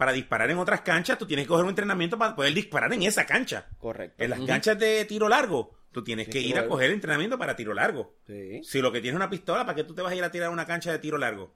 para 0.01 0.12
disparar 0.12 0.51
en 0.51 0.57
otras 0.57 0.80
canchas, 0.80 1.18
tú 1.18 1.26
tienes 1.26 1.44
que 1.44 1.48
coger 1.48 1.64
un 1.64 1.68
entrenamiento 1.68 2.16
para 2.16 2.34
poder 2.34 2.55
disparar 2.55 2.90
en 2.94 3.03
esa 3.03 3.26
cancha. 3.26 3.68
Correcto. 3.76 4.24
En 4.24 4.30
las 4.30 4.40
canchas 4.40 4.78
de 4.78 5.05
tiro 5.05 5.28
largo, 5.28 5.76
tú 5.92 6.03
tienes 6.03 6.26
que 6.26 6.40
ir 6.40 6.55
a 6.55 6.61
largo. 6.61 6.70
coger 6.70 6.90
entrenamiento 6.90 7.36
para 7.38 7.55
tiro 7.55 7.74
largo. 7.74 8.16
Sí. 8.26 8.64
Si 8.64 8.80
lo 8.80 8.90
que 8.90 9.03
tienes 9.03 9.16
es 9.16 9.16
una 9.16 9.28
pistola, 9.28 9.66
¿para 9.66 9.76
qué 9.76 9.84
tú 9.84 9.94
te 9.94 10.01
vas 10.01 10.12
a 10.12 10.16
ir 10.16 10.24
a 10.24 10.30
tirar 10.30 10.48
a 10.48 10.53
una 10.53 10.64
cancha 10.64 10.90
de 10.90 11.01
tiro 11.01 11.18
largo? 11.18 11.55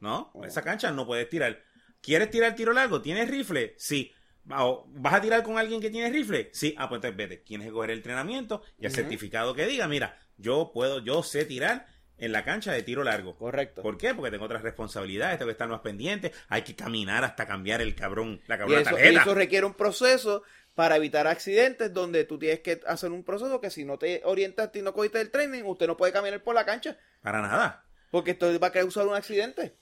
¿No? 0.00 0.32
Oh. 0.34 0.44
Esa 0.44 0.62
cancha 0.62 0.90
no 0.90 1.06
puedes 1.06 1.28
tirar. 1.28 1.62
¿Quieres 2.00 2.32
tirar 2.32 2.56
tiro 2.56 2.72
largo? 2.72 3.00
¿Tienes 3.00 3.30
rifle? 3.30 3.76
Sí. 3.78 4.12
O, 4.50 4.88
¿Vas 4.88 5.14
a 5.14 5.20
tirar 5.20 5.44
con 5.44 5.56
alguien 5.56 5.80
que 5.80 5.90
tiene 5.90 6.10
rifle? 6.10 6.50
Sí. 6.52 6.74
Ah, 6.76 6.88
pues 6.88 6.98
entonces 6.98 7.16
vete. 7.16 7.36
Tienes 7.36 7.68
que 7.68 7.72
coger 7.72 7.90
el 7.92 7.98
entrenamiento 7.98 8.60
y 8.76 8.86
el 8.86 8.90
certificado 8.90 9.54
que 9.54 9.68
diga, 9.68 9.86
mira, 9.86 10.18
yo 10.36 10.72
puedo, 10.74 10.98
yo 10.98 11.22
sé 11.22 11.44
tirar 11.44 11.86
en 12.18 12.32
la 12.32 12.44
cancha 12.44 12.72
de 12.72 12.82
tiro 12.82 13.04
largo. 13.04 13.36
Correcto. 13.36 13.82
¿Por 13.82 13.96
qué? 13.96 14.14
Porque 14.14 14.30
tengo 14.30 14.44
otras 14.44 14.62
responsabilidades, 14.62 15.38
tengo 15.38 15.48
que 15.48 15.52
estar 15.52 15.68
más 15.68 15.80
pendiente, 15.80 16.32
hay 16.48 16.62
que 16.62 16.74
caminar 16.74 17.24
hasta 17.24 17.46
cambiar 17.46 17.80
el 17.80 17.94
cabrón, 17.94 18.40
la 18.46 18.56
Y 18.56 18.58
cabrona 18.58 18.80
eso, 18.80 18.90
y 18.90 18.94
tarjeta. 18.94 19.22
eso 19.22 19.34
requiere 19.34 19.66
un 19.66 19.74
proceso 19.74 20.42
para 20.74 20.96
evitar 20.96 21.26
accidentes 21.26 21.92
donde 21.92 22.24
tú 22.24 22.38
tienes 22.38 22.60
que 22.60 22.80
hacer 22.86 23.10
un 23.10 23.24
proceso 23.24 23.60
que 23.60 23.70
si 23.70 23.84
no 23.84 23.98
te 23.98 24.22
orientaste 24.24 24.78
y 24.78 24.82
no 24.82 24.92
cogiste 24.92 25.20
el 25.20 25.30
training, 25.30 25.64
usted 25.64 25.86
no 25.86 25.96
puede 25.96 26.12
caminar 26.12 26.42
por 26.42 26.54
la 26.54 26.64
cancha. 26.64 26.96
Para 27.20 27.40
nada. 27.42 27.84
Porque 28.10 28.30
esto 28.32 28.58
va 28.60 28.68
a 28.68 28.72
causar 28.72 29.06
un 29.06 29.14
accidente. 29.14 29.74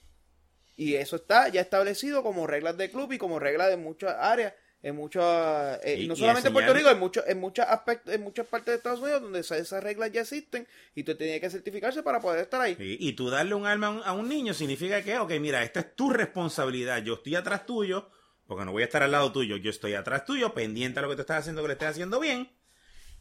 Y 0.76 0.94
eso 0.94 1.16
está 1.16 1.48
ya 1.48 1.60
establecido 1.60 2.22
como 2.22 2.46
reglas 2.46 2.76
de 2.76 2.90
club 2.90 3.12
y 3.12 3.18
como 3.18 3.38
reglas 3.38 3.68
de 3.68 3.76
muchas 3.76 4.14
áreas, 4.18 4.54
en 4.88 4.94
muchas, 4.94 5.80
eh, 5.84 5.96
Y- 6.02 6.06
no 6.08 6.14
solamente 6.14 6.46
en 6.48 6.52
Puerto 6.52 6.72
Rico, 6.72 6.90
en 6.90 6.98
muchos, 6.98 7.24
en 7.26 7.40
muchos 7.40 7.66
aspectos, 7.66 8.14
en 8.14 8.22
muchas 8.22 8.46
partes 8.46 8.66
de 8.66 8.74
Estados 8.76 9.00
Unidos 9.00 9.20
donde 9.22 9.40
esa- 9.40 9.56
esas 9.58 9.82
reglas 9.82 10.12
ya 10.12 10.20
existen 10.20 10.66
y 10.94 11.02
tú 11.02 11.14
tienes 11.16 11.40
que 11.40 11.50
certificarse 11.50 12.02
para 12.02 12.20
poder 12.20 12.42
estar 12.42 12.60
ahí. 12.60 12.76
Y 12.78 13.12
tú 13.14 13.28
darle 13.30 13.54
un 13.54 13.66
arma 13.66 13.88
a 13.88 13.90
un, 13.90 14.02
a 14.04 14.12
un 14.12 14.28
niño 14.28 14.54
significa 14.54 15.02
que, 15.02 15.18
ok, 15.18 15.32
mira, 15.40 15.62
esta 15.64 15.80
es 15.80 15.96
tu 15.96 16.10
responsabilidad. 16.10 17.02
Yo 17.02 17.14
estoy 17.14 17.34
atrás 17.34 17.66
tuyo, 17.66 18.08
porque 18.46 18.64
no 18.64 18.72
voy 18.72 18.82
a 18.82 18.86
estar 18.86 19.02
al 19.02 19.10
lado 19.12 19.32
tuyo. 19.32 19.56
Yo 19.56 19.70
estoy 19.70 19.94
atrás 19.94 20.24
tuyo, 20.24 20.54
pendiente 20.54 21.00
a 21.00 21.02
lo 21.02 21.08
que 21.08 21.16
tú 21.16 21.22
estás 21.22 21.38
haciendo, 21.40 21.62
que 21.62 21.68
lo 21.68 21.72
estés 21.72 21.88
haciendo 21.88 22.20
bien. 22.20 22.52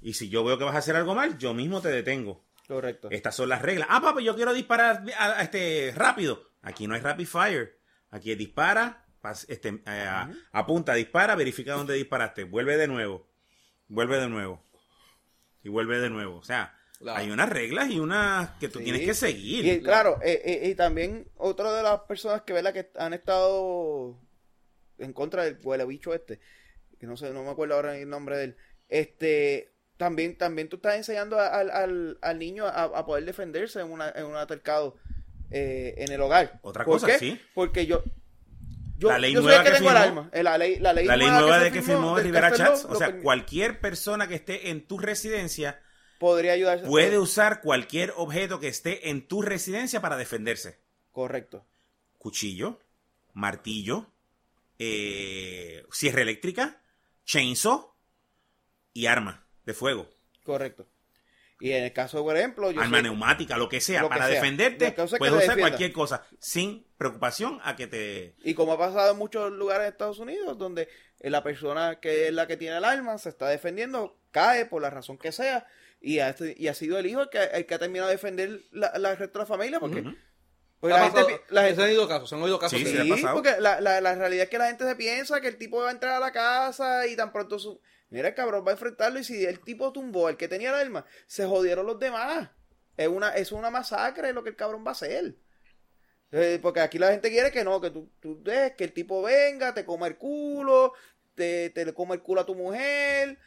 Y 0.01 0.13
si 0.13 0.29
yo 0.29 0.43
veo 0.43 0.57
que 0.59 0.65
vas 0.65 0.75
a 0.75 0.79
hacer 0.79 0.95
algo 0.95 1.15
mal, 1.15 1.37
yo 1.39 1.53
mismo 1.55 1.81
te 1.81 1.87
detengo. 1.89 2.45
Correcto. 2.67 3.09
Estas 3.11 3.35
son 3.35 3.49
las 3.49 3.61
reglas. 3.61 3.87
Ah, 3.91 4.01
papá, 4.01 4.21
yo 4.21 4.35
quiero 4.35 4.53
disparar 4.53 5.03
a- 5.17 5.39
a 5.39 5.41
este 5.41 5.93
rápido. 5.95 6.51
Aquí 6.61 6.85
no 6.87 6.93
hay 6.95 7.01
rapid 7.01 7.25
fire. 7.27 7.79
Aquí 8.11 8.31
es 8.31 8.37
dispara, 8.37 9.04
este, 9.49 9.69
eh, 9.69 10.05
a- 10.07 10.29
apunta, 10.51 10.93
dispara, 10.93 11.35
verifica 11.35 11.73
dónde 11.73 11.93
disparaste. 11.95 12.43
Vuelve 12.43 12.77
de 12.77 12.87
nuevo. 12.87 13.27
Vuelve 13.87 14.17
de 14.19 14.29
nuevo. 14.29 14.63
Y 15.63 15.69
vuelve 15.69 15.99
de 15.99 16.09
nuevo. 16.09 16.37
O 16.37 16.43
sea, 16.43 16.77
Claro. 16.99 17.19
hay 17.19 17.29
unas 17.31 17.49
reglas 17.49 17.89
y 17.89 17.99
unas 17.99 18.51
que 18.59 18.69
tú 18.69 18.79
Sí. 18.79 18.85
tienes 18.85 19.01
que 19.03 19.13
seguir. 19.13 19.65
Y 19.65 19.81
claro, 19.81 20.19
eh, 20.23 20.41
eh, 20.45 20.69
y 20.69 20.75
también 20.75 21.27
otra 21.35 21.73
de 21.73 21.83
las 21.83 22.01
personas 22.01 22.43
que, 22.43 22.53
¿verdad? 22.53 22.73
que 22.73 22.89
han 22.97 23.13
estado 23.13 24.17
en 24.97 25.11
contra 25.11 25.43
del 25.43 25.57
huele 25.61 25.85
bicho 25.85 26.13
este, 26.13 26.39
que 26.99 27.05
no 27.05 27.17
sé, 27.17 27.31
no 27.33 27.43
me 27.43 27.49
acuerdo 27.49 27.75
ahora 27.75 27.97
el 27.97 28.07
nombre 28.09 28.37
de 28.37 28.43
él, 28.45 28.57
este, 28.87 29.73
también, 29.97 30.37
también 30.37 30.69
tú 30.69 30.77
estás 30.77 30.95
enseñando 30.95 31.37
a- 31.39 31.47
al, 31.49 31.69
al, 31.71 32.17
al 32.21 32.39
niño 32.39 32.65
a, 32.65 32.83
a 32.83 33.05
poder 33.05 33.25
defenderse 33.25 33.81
en, 33.81 33.91
una, 33.91 34.09
en 34.15 34.25
un 34.25 34.35
altercado 34.35 34.95
eh, 35.51 35.95
en 35.97 36.11
el 36.11 36.21
hogar. 36.21 36.59
Otra 36.61 36.85
¿Por 36.85 36.95
cosa, 36.95 37.07
qué? 37.07 37.19
sí. 37.19 37.41
Porque 37.53 37.85
yo... 37.85 38.03
Yo, 38.97 39.09
La 39.09 39.19
ley 39.19 39.33
yo 39.33 39.41
nueva 39.41 39.63
que, 39.63 39.71
que 39.71 39.77
tengo 39.77 39.91
firmó-. 39.91 40.29
Eh, 40.31 40.43
La 40.43 40.57
ley, 40.57 40.79
la 40.79 40.93
ley, 40.93 41.05
La 41.05 41.17
ley 41.17 41.27
nueva 41.29 41.59
de 41.59 41.71
que 41.71 41.81
firmó 41.81 42.15
del 42.15 42.25
Rivera 42.25 42.51
Chats, 42.53 42.85
o 42.85 42.95
sea, 42.95 43.21
cualquier 43.21 43.79
persona 43.79 44.27
que 44.27 44.35
esté 44.35 44.69
en 44.69 44.87
tu 44.87 44.97
residencia 44.97 45.81
podría 46.19 46.53
ayudarse. 46.53 46.85
puede 46.85 47.19
usar 47.19 47.61
cualquier 47.61 48.13
objeto 48.15 48.59
que 48.59 48.67
esté 48.69 49.09
en 49.09 49.27
tu 49.27 49.41
residencia 49.41 50.01
para 50.01 50.15
defenderse. 50.17 50.79
Correcto. 51.11 51.65
Cuchillo, 52.17 52.79
martillo, 53.33 54.11
eh, 54.79 55.83
sierra 55.91 56.21
eléctrica, 56.21 56.81
chainsaw 57.25 57.93
y 58.93 59.07
arma 59.07 59.45
de 59.65 59.73
fuego. 59.73 60.09
Correcto. 60.43 60.87
Y 61.59 61.71
en 61.71 61.85
el 61.85 61.93
caso, 61.93 62.21
por 62.23 62.35
ejemplo, 62.35 62.69
yo 62.71 62.81
arma 62.81 63.01
neumática, 63.01 63.57
lo 63.57 63.69
que 63.69 63.79
sea, 63.79 64.01
Lo 64.01 64.09
que 64.09 64.15
para 64.15 64.25
sea. 64.27 64.35
defenderte, 64.35 64.93
que 64.93 65.07
sea 65.07 65.17
puedes 65.17 65.33
usar 65.35 65.47
defienda. 65.47 65.69
cualquier 65.69 65.93
cosa 65.93 66.25
sin 66.39 66.85
preocupación 66.97 67.59
a 67.63 67.75
que 67.77 67.87
te... 67.87 68.35
Y 68.43 68.53
como 68.55 68.73
ha 68.73 68.77
pasado 68.77 69.11
en 69.13 69.17
muchos 69.17 69.51
lugares 69.53 69.83
de 69.83 69.89
Estados 69.89 70.19
Unidos, 70.19 70.57
donde 70.57 70.89
eh, 71.21 71.29
la 71.29 71.43
persona 71.43 71.99
que 72.01 72.27
es 72.27 72.33
la 72.33 72.45
que 72.45 72.57
tiene 72.57 72.77
el 72.77 72.83
arma 72.83 73.17
se 73.17 73.29
está 73.29 73.47
defendiendo, 73.47 74.19
cae 74.31 74.65
por 74.65 74.81
la 74.81 74.89
razón 74.89 75.17
que 75.17 75.31
sea, 75.31 75.65
y 76.01 76.19
ha, 76.19 76.35
y 76.57 76.67
ha 76.67 76.73
sido 76.73 76.97
el 76.99 77.05
hijo 77.05 77.21
el 77.21 77.29
que, 77.29 77.41
el 77.41 77.65
que 77.65 77.73
ha 77.73 77.79
terminado 77.79 78.09
de 78.09 78.15
defender 78.15 78.59
la, 78.71 78.91
la 78.97 79.15
resto 79.15 79.39
de 79.39 79.43
la 79.43 79.47
familia, 79.47 79.79
porque, 79.79 80.01
Ujú. 80.01 80.13
porque 80.81 80.93
Ha 80.93 80.97
la 80.97 81.03
gente, 81.05 81.21
pasado- 81.21 81.41
la 81.49 81.61
se 81.61 81.67
gente- 81.67 81.83
han 81.83 81.89
oído 81.89 82.07
casos, 82.09 82.29
se 82.29 82.35
han 82.35 82.41
oído 82.43 82.59
casos. 82.59 82.77
Sí, 82.77 82.83
de- 82.83 83.01
sí, 83.03 83.13
sí, 83.17 83.25
porque 83.31 83.55
la, 83.59 83.79
la, 83.79 84.01
la 84.01 84.13
realidad 84.15 84.43
es 84.43 84.49
que 84.49 84.57
la 84.57 84.67
gente 84.67 84.83
se 84.85 84.95
piensa 84.97 85.39
que 85.39 85.47
el 85.47 85.57
tipo 85.57 85.79
va 85.81 85.87
a 85.87 85.91
entrar 85.93 86.15
a 86.15 86.19
la 86.19 86.33
casa 86.33 87.07
y 87.07 87.15
tan 87.15 87.31
pronto 87.31 87.57
su... 87.59 87.79
Mira, 88.15 88.29
el 88.29 88.33
cabrón 88.33 88.63
va 88.65 88.69
a 88.69 88.75
enfrentarlo 88.75 89.19
y 89.19 89.25
si 89.25 89.43
el 89.43 89.59
tipo 89.59 89.91
tumbó, 89.91 90.29
el 90.29 90.37
que 90.37 90.47
tenía 90.47 90.69
el 90.69 90.75
arma, 90.75 91.05
se 91.27 91.45
jodieron 91.45 91.85
los 91.85 91.99
demás. 91.99 92.49
Es 92.95 93.09
una, 93.09 93.35
es 93.35 93.51
una 93.51 93.69
masacre 93.69 94.31
lo 94.31 94.41
que 94.41 94.51
el 94.51 94.55
cabrón 94.55 94.85
va 94.85 94.91
a 94.91 94.93
hacer. 94.93 95.35
Eh, 96.31 96.57
porque 96.61 96.79
aquí 96.79 96.97
la 96.97 97.11
gente 97.11 97.29
quiere 97.29 97.51
que 97.51 97.65
no, 97.65 97.81
que 97.81 97.91
tú, 97.91 98.09
tú 98.21 98.41
dejes 98.41 98.71
que 98.77 98.85
el 98.85 98.93
tipo 98.93 99.21
venga, 99.21 99.73
te 99.73 99.83
coma 99.83 100.07
el 100.07 100.15
culo, 100.17 100.93
te, 101.33 101.71
te 101.71 101.83
le 101.83 101.93
coma 101.93 102.15
el 102.15 102.21
culo 102.21 102.39
a 102.39 102.45
tu 102.45 102.55
mujer, 102.55 103.37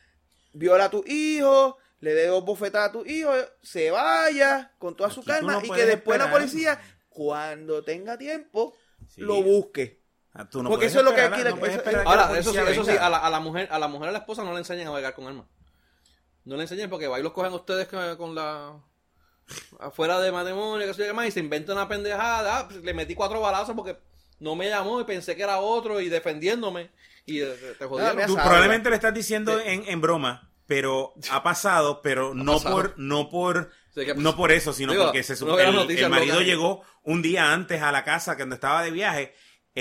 viola 0.53 0.85
a 0.85 0.91
tu 0.91 1.03
hijo, 1.07 1.79
le 2.01 2.13
dé 2.13 2.27
dos 2.27 2.45
bofetadas 2.45 2.91
a 2.91 2.93
tu 2.93 3.07
hijo, 3.07 3.33
se 3.63 3.91
vaya 3.91 4.75
con 4.77 4.95
toda 4.95 5.09
su 5.09 5.21
Aquí 5.21 5.29
tú 5.29 5.33
calma 5.33 5.53
no 5.55 5.65
y 5.65 5.71
que 5.71 5.87
después 5.87 6.19
la 6.19 6.31
policía, 6.31 6.79
cuando 7.09 7.83
tenga 7.83 8.19
tiempo, 8.19 8.77
Sí. 9.09 9.23
lo 9.23 9.43
busque. 9.43 9.98
Ah, 10.39 10.49
tú 10.49 10.63
no 10.63 10.71
Porque 10.71 10.87
eso 10.87 11.01
es 11.01 11.05
lo 11.05 11.13
que 11.13 11.21
aquí- 11.21 11.43
no 11.43 11.67
esperar 11.67 11.83
que 11.83 11.93
la 11.93 12.03
Ahora, 12.05 12.39
eso 12.39 12.53
sí, 12.53 12.59
eso 12.59 12.85
sí, 12.85 12.93
a 12.93 13.11
la, 13.11 13.19
a 13.19 13.29
la 13.29 13.41
mujer, 13.41 13.69
a 13.73 13.79
la 13.81 13.89
mujer, 13.89 14.11
a 14.11 14.13
la 14.13 14.19
esposa 14.19 14.45
no 14.45 14.53
le 14.53 14.59
enseñan 14.59 14.87
a 14.87 14.93
bregar 14.93 15.13
con 15.13 15.27
armas. 15.27 15.47
No 16.45 16.55
le 16.55 16.63
enseñan 16.63 16.89
porque 16.89 17.09
va 17.09 17.19
y 17.19 17.25
los 17.25 17.33
cogen 17.33 17.53
ustedes 17.53 17.89
con, 17.89 18.35
la 18.37 18.77
afuera 19.81 20.21
de 20.21 20.31
matrimonio, 20.31 20.87
que 20.87 20.95
se 20.95 21.07
llama, 21.07 21.27
y 21.27 21.33
se 21.33 21.41
inventan 21.41 21.77
una 21.77 21.89
pendejada. 21.89 22.59
Ah, 22.59 22.69
pues, 22.69 22.85
le 22.85 22.95
metí 22.95 23.17
cuatro 23.17 23.41
balazos 23.41 23.75
porque 23.75 23.99
no 24.39 24.55
me 24.55 24.69
llamó 24.69 25.01
y 25.01 25.05
pensé 25.05 25.35
que 25.35 25.43
era 25.43 25.59
otro 25.59 26.01
y 26.01 26.09
defendiéndome. 26.09 26.91
Y 27.27 27.41
eh, 27.41 27.75
te 27.77 27.87
jodieron. 27.87 28.17
me 28.17 28.27
Tú 28.27 28.35
probablemente 28.35 28.91
lo 28.91 28.95
estás 28.95 29.13
diciendo 29.13 29.59
en, 29.59 29.89
en 29.89 30.01
broma, 30.01 30.53
pero 30.67 31.15
ha 31.33 31.43
pasado, 31.43 32.01
pero 32.01 32.33
no 32.33 32.55
pasado. 32.55 32.77
por 32.77 32.95
no 32.97 33.29
por 33.29 33.73
no 34.17 34.37
por 34.37 34.53
eso, 34.53 34.73
sino 34.73 34.93
Digo, 34.93 35.07
porque 35.07 35.25
se 35.25 35.45
no 35.45 35.59
el, 35.59 35.91
el 35.91 36.11
marido 36.11 36.41
llegó 36.43 36.83
un 37.03 37.23
día 37.23 37.53
antes 37.53 37.83
a 37.83 37.91
la 37.91 38.05
casa 38.05 38.37
cuando 38.37 38.55
estaba 38.55 38.83
de 38.83 38.93
viaje, 38.93 39.35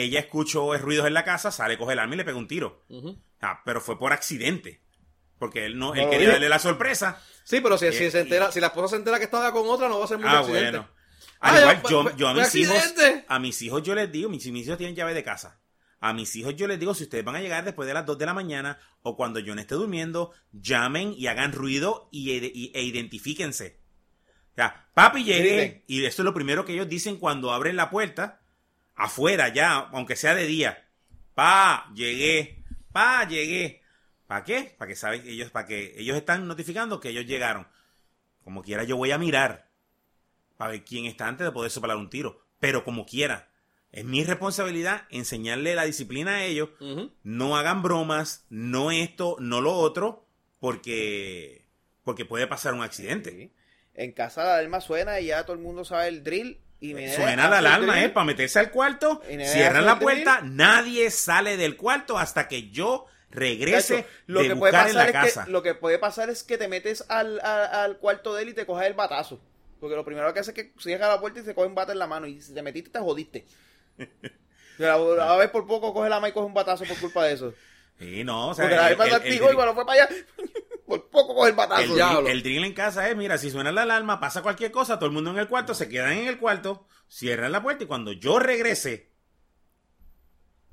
ella 0.04 0.20
escuchó 0.20 0.74
ruidos 0.78 1.08
en 1.08 1.14
la 1.14 1.24
casa, 1.24 1.52
sale, 1.52 1.78
coge 1.78 1.94
el 1.94 2.00
arma 2.00 2.14
y 2.14 2.18
le 2.18 2.26
pega 2.26 2.38
un 2.38 2.48
tiro. 2.48 2.84
Ah, 3.42 3.62
pero 3.66 3.82
fue 3.82 3.98
por 4.00 4.14
accidente. 4.14 4.82
Porque 5.40 5.66
él 5.66 5.78
no, 5.78 5.94
él 5.94 6.06
No, 6.06 6.10
quería 6.10 6.30
darle 6.32 6.50
la 6.50 6.58
sorpresa. 6.60 7.22
Sí, 7.44 7.62
pero 7.62 7.78
si, 7.78 7.92
si 7.94 8.06
Eh, 8.06 8.12
se 8.12 8.22
entera, 8.22 8.52
si 8.52 8.60
la 8.60 8.68
esposa 8.68 8.90
se 8.90 8.96
entera 8.96 9.20
que 9.20 9.26
estaba 9.26 9.52
con 9.54 9.68
otra, 9.68 9.88
no 9.88 10.00
va 10.00 10.06
a 10.06 10.08
ser 10.08 10.18
mucho 10.18 10.30
Ah, 10.30 10.40
accidente. 10.40 10.72
bueno. 10.72 10.90
Ah, 11.40 11.50
Al 11.52 11.60
igual, 11.62 11.82
yo, 11.90 12.16
yo 12.18 12.28
a 12.30 12.34
mis 12.34 12.56
hijos, 12.56 12.78
a 13.28 13.38
mis 13.40 13.62
hijos 13.62 13.84
yo 13.84 13.94
les 13.94 14.12
digo, 14.12 14.28
mis, 14.30 14.46
mis 14.52 14.66
hijos 14.66 14.78
tienen 14.80 14.96
llave 14.96 15.14
de 15.14 15.24
casa. 15.24 15.62
A 16.00 16.12
mis 16.14 16.36
hijos 16.36 16.56
yo 16.56 16.68
les 16.68 16.80
digo, 16.80 16.96
si 16.96 17.04
ustedes 17.04 17.24
van 17.24 17.36
a 17.36 17.42
llegar 17.42 17.64
después 17.64 17.88
de 17.88 17.94
las 17.94 18.06
2 18.08 18.18
de 18.18 18.26
la 18.26 18.34
mañana 18.34 18.80
o 19.04 19.16
cuando 19.16 19.40
yo 19.40 19.54
no 19.54 19.62
esté 19.62 19.76
durmiendo, 19.76 20.32
llamen 20.52 21.14
y 21.16 21.28
hagan 21.28 21.54
ruido 21.54 22.10
y, 22.12 22.32
y- 22.32 22.72
e 22.74 22.82
identifíquense. 22.84 23.80
O 24.52 24.56
sea, 24.56 24.90
papi 24.96 25.24
llegué. 25.24 25.56
Griten. 25.58 25.84
Y 25.88 26.06
esto 26.06 26.24
es 26.24 26.26
lo 26.26 26.34
primero 26.34 26.66
que 26.66 26.74
ellos 26.74 26.90
dicen 26.90 27.18
cuando 27.18 27.52
abren 27.54 27.76
la 27.76 27.92
puerta, 27.92 28.42
afuera 28.98 29.48
ya, 29.50 29.78
aunque 29.78 30.18
sea 30.18 30.36
de 30.36 30.46
día. 30.46 30.86
Pa, 31.34 31.90
llegué. 31.96 32.64
Pa, 32.92 33.26
llegué. 33.28 33.82
¿Para 34.28 34.44
qué? 34.44 34.76
Para 34.78 34.90
que 34.90 34.96
saben 34.96 35.26
ellos, 35.26 35.52
para 35.52 35.68
que 35.68 35.94
ellos 35.98 36.18
están 36.18 36.48
notificando 36.48 37.00
que 37.00 37.10
ellos 37.10 37.26
llegaron. 37.26 37.68
Como 38.44 38.64
quiera, 38.64 38.84
yo 38.84 38.98
voy 38.98 39.12
a 39.12 39.18
mirar 39.18 39.70
para 40.58 40.72
ver 40.72 40.84
quién 40.84 41.06
está 41.06 41.28
antes 41.28 41.46
de 41.46 41.52
poder 41.52 41.72
soplar 41.72 41.96
un 41.96 42.10
tiro. 42.10 42.42
Pero 42.60 42.84
como 42.84 43.06
quiera, 43.06 43.50
es 43.92 44.04
mi 44.04 44.24
responsabilidad 44.24 45.04
enseñarle 45.10 45.76
la 45.76 45.86
disciplina 45.86 46.36
a 46.36 46.44
ellos. 46.44 46.70
No 47.24 47.56
hagan 47.56 47.84
bromas, 47.84 48.46
no 48.50 48.92
esto, 48.92 49.38
no 49.40 49.62
lo 49.62 49.74
otro, 49.74 50.26
porque, 50.60 51.66
porque 52.04 52.26
puede 52.26 52.48
pasar 52.48 52.74
un 52.74 52.82
accidente. 52.82 53.32
Sí. 53.32 53.52
En 53.94 54.12
casa 54.12 54.44
la 54.44 54.58
alarma 54.58 54.82
suena 54.82 55.20
y 55.20 55.28
ya 55.28 55.44
todo 55.44 55.56
el 55.56 55.62
mundo 55.62 55.86
sabe 55.86 56.08
el 56.08 56.24
drill. 56.24 56.60
Y 56.80 56.94
Suena 57.10 57.50
la 57.50 57.58
alarma. 57.60 58.04
¿eh? 58.04 58.10
Para 58.10 58.26
meterse 58.26 58.60
al 58.60 58.70
cuarto, 58.72 59.22
cierran 59.28 59.86
la 59.86 59.98
puerta, 60.00 60.42
nadie 60.44 61.10
sale 61.12 61.58
del 61.58 61.76
cuarto 61.76 62.18
hasta 62.18 62.48
que 62.48 62.70
yo 62.70 63.06
regrese 63.30 64.06
lo 64.28 64.42
de 64.42 64.50
que 64.50 64.56
puede 64.56 64.72
en 64.74 64.80
pasar 64.80 64.96
la 64.96 65.06
es 65.06 65.12
casa. 65.12 65.46
que 65.46 65.52
lo 65.52 65.62
que 65.64 65.74
puede 65.76 66.00
pasar 66.00 66.30
es 66.30 66.44
que 66.44 66.58
te 66.58 66.68
metes 66.68 67.04
al, 67.10 67.40
a- 67.42 67.84
al 67.84 67.98
cuarto 67.98 68.34
de 68.36 68.44
él 68.44 68.50
y 68.50 68.54
te 68.54 68.66
coges 68.66 68.88
el 68.88 68.94
batazo. 68.94 69.40
Porque 69.80 69.96
lo 69.96 70.06
primero 70.06 70.34
que 70.34 70.40
hace 70.40 70.52
es 70.52 70.56
que 70.56 70.74
cierra 70.80 71.08
la 71.08 71.20
puerta 71.20 71.40
y 71.40 71.44
se 71.44 71.54
coge 71.54 71.68
un 71.68 71.76
bate 71.76 71.92
en 71.92 72.00
la 72.00 72.08
mano. 72.08 72.26
Y 72.28 72.42
si 72.42 72.54
te 72.54 72.62
metiste, 72.64 72.90
te 72.92 73.00
jodiste. 73.00 73.46
A, 74.80 75.36
ver, 75.38 75.52
por 75.52 75.66
poco 75.66 75.94
coge 75.94 76.10
la 76.10 76.18
mano 76.18 76.28
y 76.28 76.32
coge 76.34 76.46
un 76.46 76.54
batazo 76.54 76.84
por 76.86 76.98
culpa 76.98 77.26
de 77.26 77.34
eso. 77.34 77.54
Sí, 78.00 78.24
no, 78.24 78.50
o 78.50 78.54
sea, 78.54 78.66
Porque 78.66 78.76
la 78.76 78.90
vez 78.90 78.98
drill- 79.24 79.56
cuando 79.56 79.74
fue 79.74 79.86
para 79.88 80.04
allá, 80.04 80.16
por 80.88 81.10
poco 81.10 81.36
coge 81.36 81.50
el 81.50 81.56
batazo. 81.56 81.82
El, 81.84 81.94
diablo. 81.96 82.22
drill, 82.22 82.32
el 82.32 82.44
drill 82.44 82.64
en 82.64 82.74
casa 82.74 83.08
es, 83.10 83.16
mira, 83.16 83.38
si 83.38 83.52
suena 83.52 83.72
la 83.72 83.84
alarma, 83.84 84.20
pasa 84.20 84.42
cualquier 84.42 84.72
cosa, 84.72 84.98
todo 84.98 85.08
el 85.08 85.12
mundo 85.12 85.30
en 85.32 85.38
el 85.38 85.48
cuarto, 85.48 85.74
se 85.76 85.90
quedan 85.90 86.14
en 86.14 86.28
el 86.28 86.40
cuarto, 86.40 86.88
cierran 87.10 87.52
la 87.52 87.62
puerta 87.62 87.84
y 87.84 87.88
cuando 87.88 88.12
yo 88.14 88.40
regrese, 88.40 89.12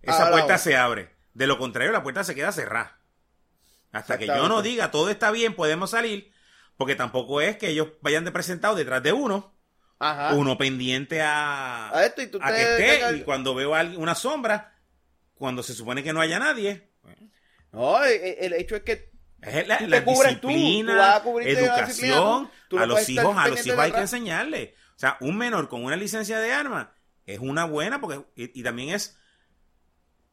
esa 0.02 0.28
Ah, 0.28 0.30
puerta 0.30 0.58
se 0.58 0.76
abre. 0.76 1.10
De 1.34 1.46
lo 1.46 1.58
contrario, 1.58 1.92
la 1.92 2.02
puerta 2.02 2.22
se 2.24 2.34
queda 2.34 2.52
cerrada. 2.52 2.98
Hasta 3.92 4.18
que 4.18 4.26
yo 4.26 4.48
no 4.48 4.62
diga 4.62 4.90
todo 4.90 5.08
está 5.10 5.30
bien, 5.30 5.54
podemos 5.54 5.90
salir, 5.90 6.32
porque 6.76 6.94
tampoco 6.96 7.40
es 7.40 7.56
que 7.56 7.68
ellos 7.68 7.88
vayan 8.00 8.24
de 8.24 8.32
presentado 8.32 8.74
detrás 8.74 9.02
de 9.02 9.12
uno, 9.12 9.54
Ajá. 10.00 10.34
uno 10.34 10.58
pendiente 10.58 11.22
a, 11.22 11.90
A 11.96 12.04
esto 12.04 12.20
y 12.22 12.26
tú 12.26 12.38
a 12.42 12.52
que 12.52 12.60
esté, 12.62 12.98
tengas- 12.98 13.16
y 13.16 13.22
cuando 13.22 13.54
veo 13.54 13.70
una 13.98 14.14
sombra, 14.16 14.76
cuando 15.34 15.62
se 15.62 15.74
supone 15.74 16.02
que 16.02 16.12
no 16.12 16.20
haya 16.20 16.38
nadie, 16.38 16.90
No, 17.72 18.02
el, 18.04 18.20
el 18.40 18.52
hecho 18.54 18.76
es 18.76 18.82
que 18.82 19.13
Es 19.46 19.68
la, 19.68 19.78
tú, 20.04 20.10
disciplina, 20.10 21.22
tú 21.22 21.38
educación, 21.40 22.50
tú- 22.68 22.78
a 22.78 22.86
los 22.86 23.08
hijos, 23.08 23.36
a 23.36 23.48
los 23.48 23.66
hijos 23.66 23.78
hay 23.78 23.90
que 23.90 23.96
atrás. 23.98 24.12
enseñarle. 24.12 24.74
O 24.96 24.98
sea, 24.98 25.16
un 25.20 25.36
menor 25.36 25.68
con 25.68 25.84
una 25.84 25.96
licencia 25.96 26.38
de 26.40 26.52
arma 26.52 26.94
es 27.26 27.38
una 27.40 27.64
buena 27.64 28.00
porque 28.00 28.24
y, 28.36 28.60
y 28.60 28.62
también 28.62 28.90
es 28.90 29.18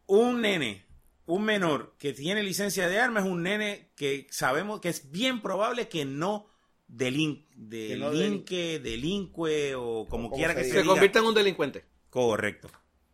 un 0.05 0.41
nene, 0.41 0.85
un 1.25 1.43
menor 1.43 1.95
que 1.97 2.13
tiene 2.13 2.43
licencia 2.43 2.87
de 2.89 2.99
arma 2.99 3.21
es 3.21 3.25
un 3.25 3.43
nene 3.43 3.91
que 3.95 4.27
sabemos 4.29 4.81
que 4.81 4.89
es 4.89 5.11
bien 5.11 5.41
probable 5.41 5.87
que 5.87 6.05
no 6.05 6.47
delin, 6.87 7.47
delinque, 7.55 8.79
delinque 8.79 9.75
o 9.75 10.05
como 10.09 10.29
como 10.29 10.35
quiera 10.35 10.53
se 10.53 10.59
que 10.59 10.63
diga. 10.65 10.73
se 10.73 10.79
Se 10.79 10.81
diga. 10.83 10.93
convierte 10.93 11.19
en 11.19 11.25
un 11.25 11.33
delincuente. 11.33 11.85
Correcto. 12.09 12.69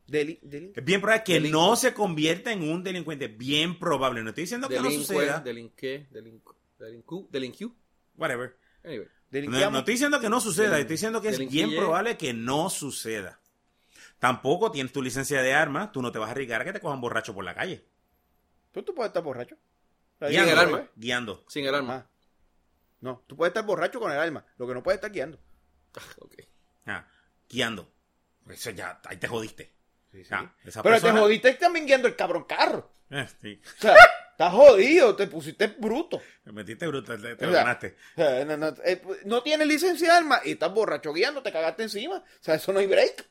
Deli- 0.08 0.40
Es 0.76 0.86
bien 0.86 1.02
probable 1.02 1.24
que 1.26 1.34
Delinque. 1.34 1.52
no 1.52 1.76
se 1.76 1.94
convierta 1.94 2.52
en 2.52 2.64
un 2.64 2.82
delincuente. 2.84 3.28
Bien 3.28 3.78
probable. 3.78 4.24
No 4.24 4.30
estoy 4.30 4.44
diciendo 4.46 4.70
que 4.70 4.78
no 4.78 4.84
Delinque, 4.84 5.06
suceda. 5.06 5.40
delinque, 5.42 6.08
delincu, 6.12 6.56
delincu, 6.80 7.28
delincu. 7.30 7.76
Whatever. 8.16 8.56
Anyway. 8.86 9.08
No, 9.32 9.80
estoy 9.80 9.96
diciendo 9.96 10.22
que 10.22 10.30
no 10.30 10.40
suceda, 10.40 10.80
estoy 10.80 10.94
diciendo 10.94 11.22
que 11.22 11.28
es 11.30 11.34
delinquille. 11.38 11.66
bien 11.66 11.78
probable 11.78 12.18
que 12.18 12.34
no 12.34 12.70
suceda. 12.70 13.42
Tampoco 14.20 14.72
tienes 14.72 14.94
tu 14.94 15.02
licencia 15.04 15.42
de 15.42 15.54
arma, 15.54 15.92
tú 15.92 16.02
no 16.02 16.12
te 16.14 16.18
vas 16.20 16.30
a 16.30 16.32
arriesgar 16.32 16.62
a 16.62 16.64
que 16.66 16.72
te 16.74 16.80
cojan 16.80 17.02
borracho 17.02 17.34
por 17.36 17.44
la 17.44 17.54
calle. 17.54 17.84
Pero 18.72 18.86
tú 18.86 18.96
puedes 18.96 19.10
estar 19.10 19.22
borracho. 19.24 19.58
Guiando, 20.22 20.52
el 20.54 20.58
arma. 20.58 20.88
guiando. 20.96 21.44
Sin 21.50 21.66
el 21.66 21.76
arma. 21.76 22.08
Ah. 22.08 22.10
No, 23.02 23.24
tú 23.28 23.36
puedes 23.36 23.50
estar 23.52 23.66
borracho 23.66 24.00
con 24.00 24.12
el 24.12 24.18
alma. 24.18 24.46
Lo 24.58 24.66
que 24.66 24.74
no 24.74 24.82
puedes 24.82 24.98
estar 24.98 25.12
guiando. 25.12 25.38
Ok. 26.20 26.36
Ah, 26.86 27.06
guiando. 27.50 27.92
Eso 28.50 28.72
ya, 28.72 29.02
ahí 29.06 29.18
te 29.18 29.28
jodiste. 29.28 29.74
Ah, 30.32 30.52
esa 30.66 30.82
Pero 30.82 30.96
persona- 30.96 31.14
te 31.14 31.20
jodiste 31.20 31.54
también 31.56 31.86
guiando 31.86 32.08
el 32.08 32.16
cabrón 32.16 32.46
carro. 32.46 32.92
Eh, 33.10 33.28
sí. 33.42 33.62
O 33.78 33.82
sea, 33.82 33.96
estás 34.32 34.52
jodido, 34.54 35.16
te 35.16 35.28
pusiste 35.28 35.68
bruto. 35.68 36.22
Me 36.46 36.52
metiste 36.52 36.88
bruto, 36.88 37.16
te, 37.18 37.36
te 37.36 37.46
O 37.46 37.48
lo 37.48 37.54
sea, 37.54 37.64
ganaste. 37.64 37.96
O 38.16 38.22
sea, 38.22 38.46
no, 38.46 38.58
no, 38.58 38.68
eh, 38.84 39.02
no 39.26 39.44
tienes 39.44 39.68
licencia 39.68 40.12
de 40.12 40.18
arma 40.18 40.42
y 40.44 40.52
estás 40.54 40.74
borracho 40.74 41.14
guiando, 41.14 41.42
te 41.44 41.52
cagaste 41.52 41.84
encima. 41.84 42.16
O 42.18 42.24
sea, 42.44 42.56
eso 42.56 42.74
no 42.74 42.80
hay 42.80 42.88
break. 42.88 43.26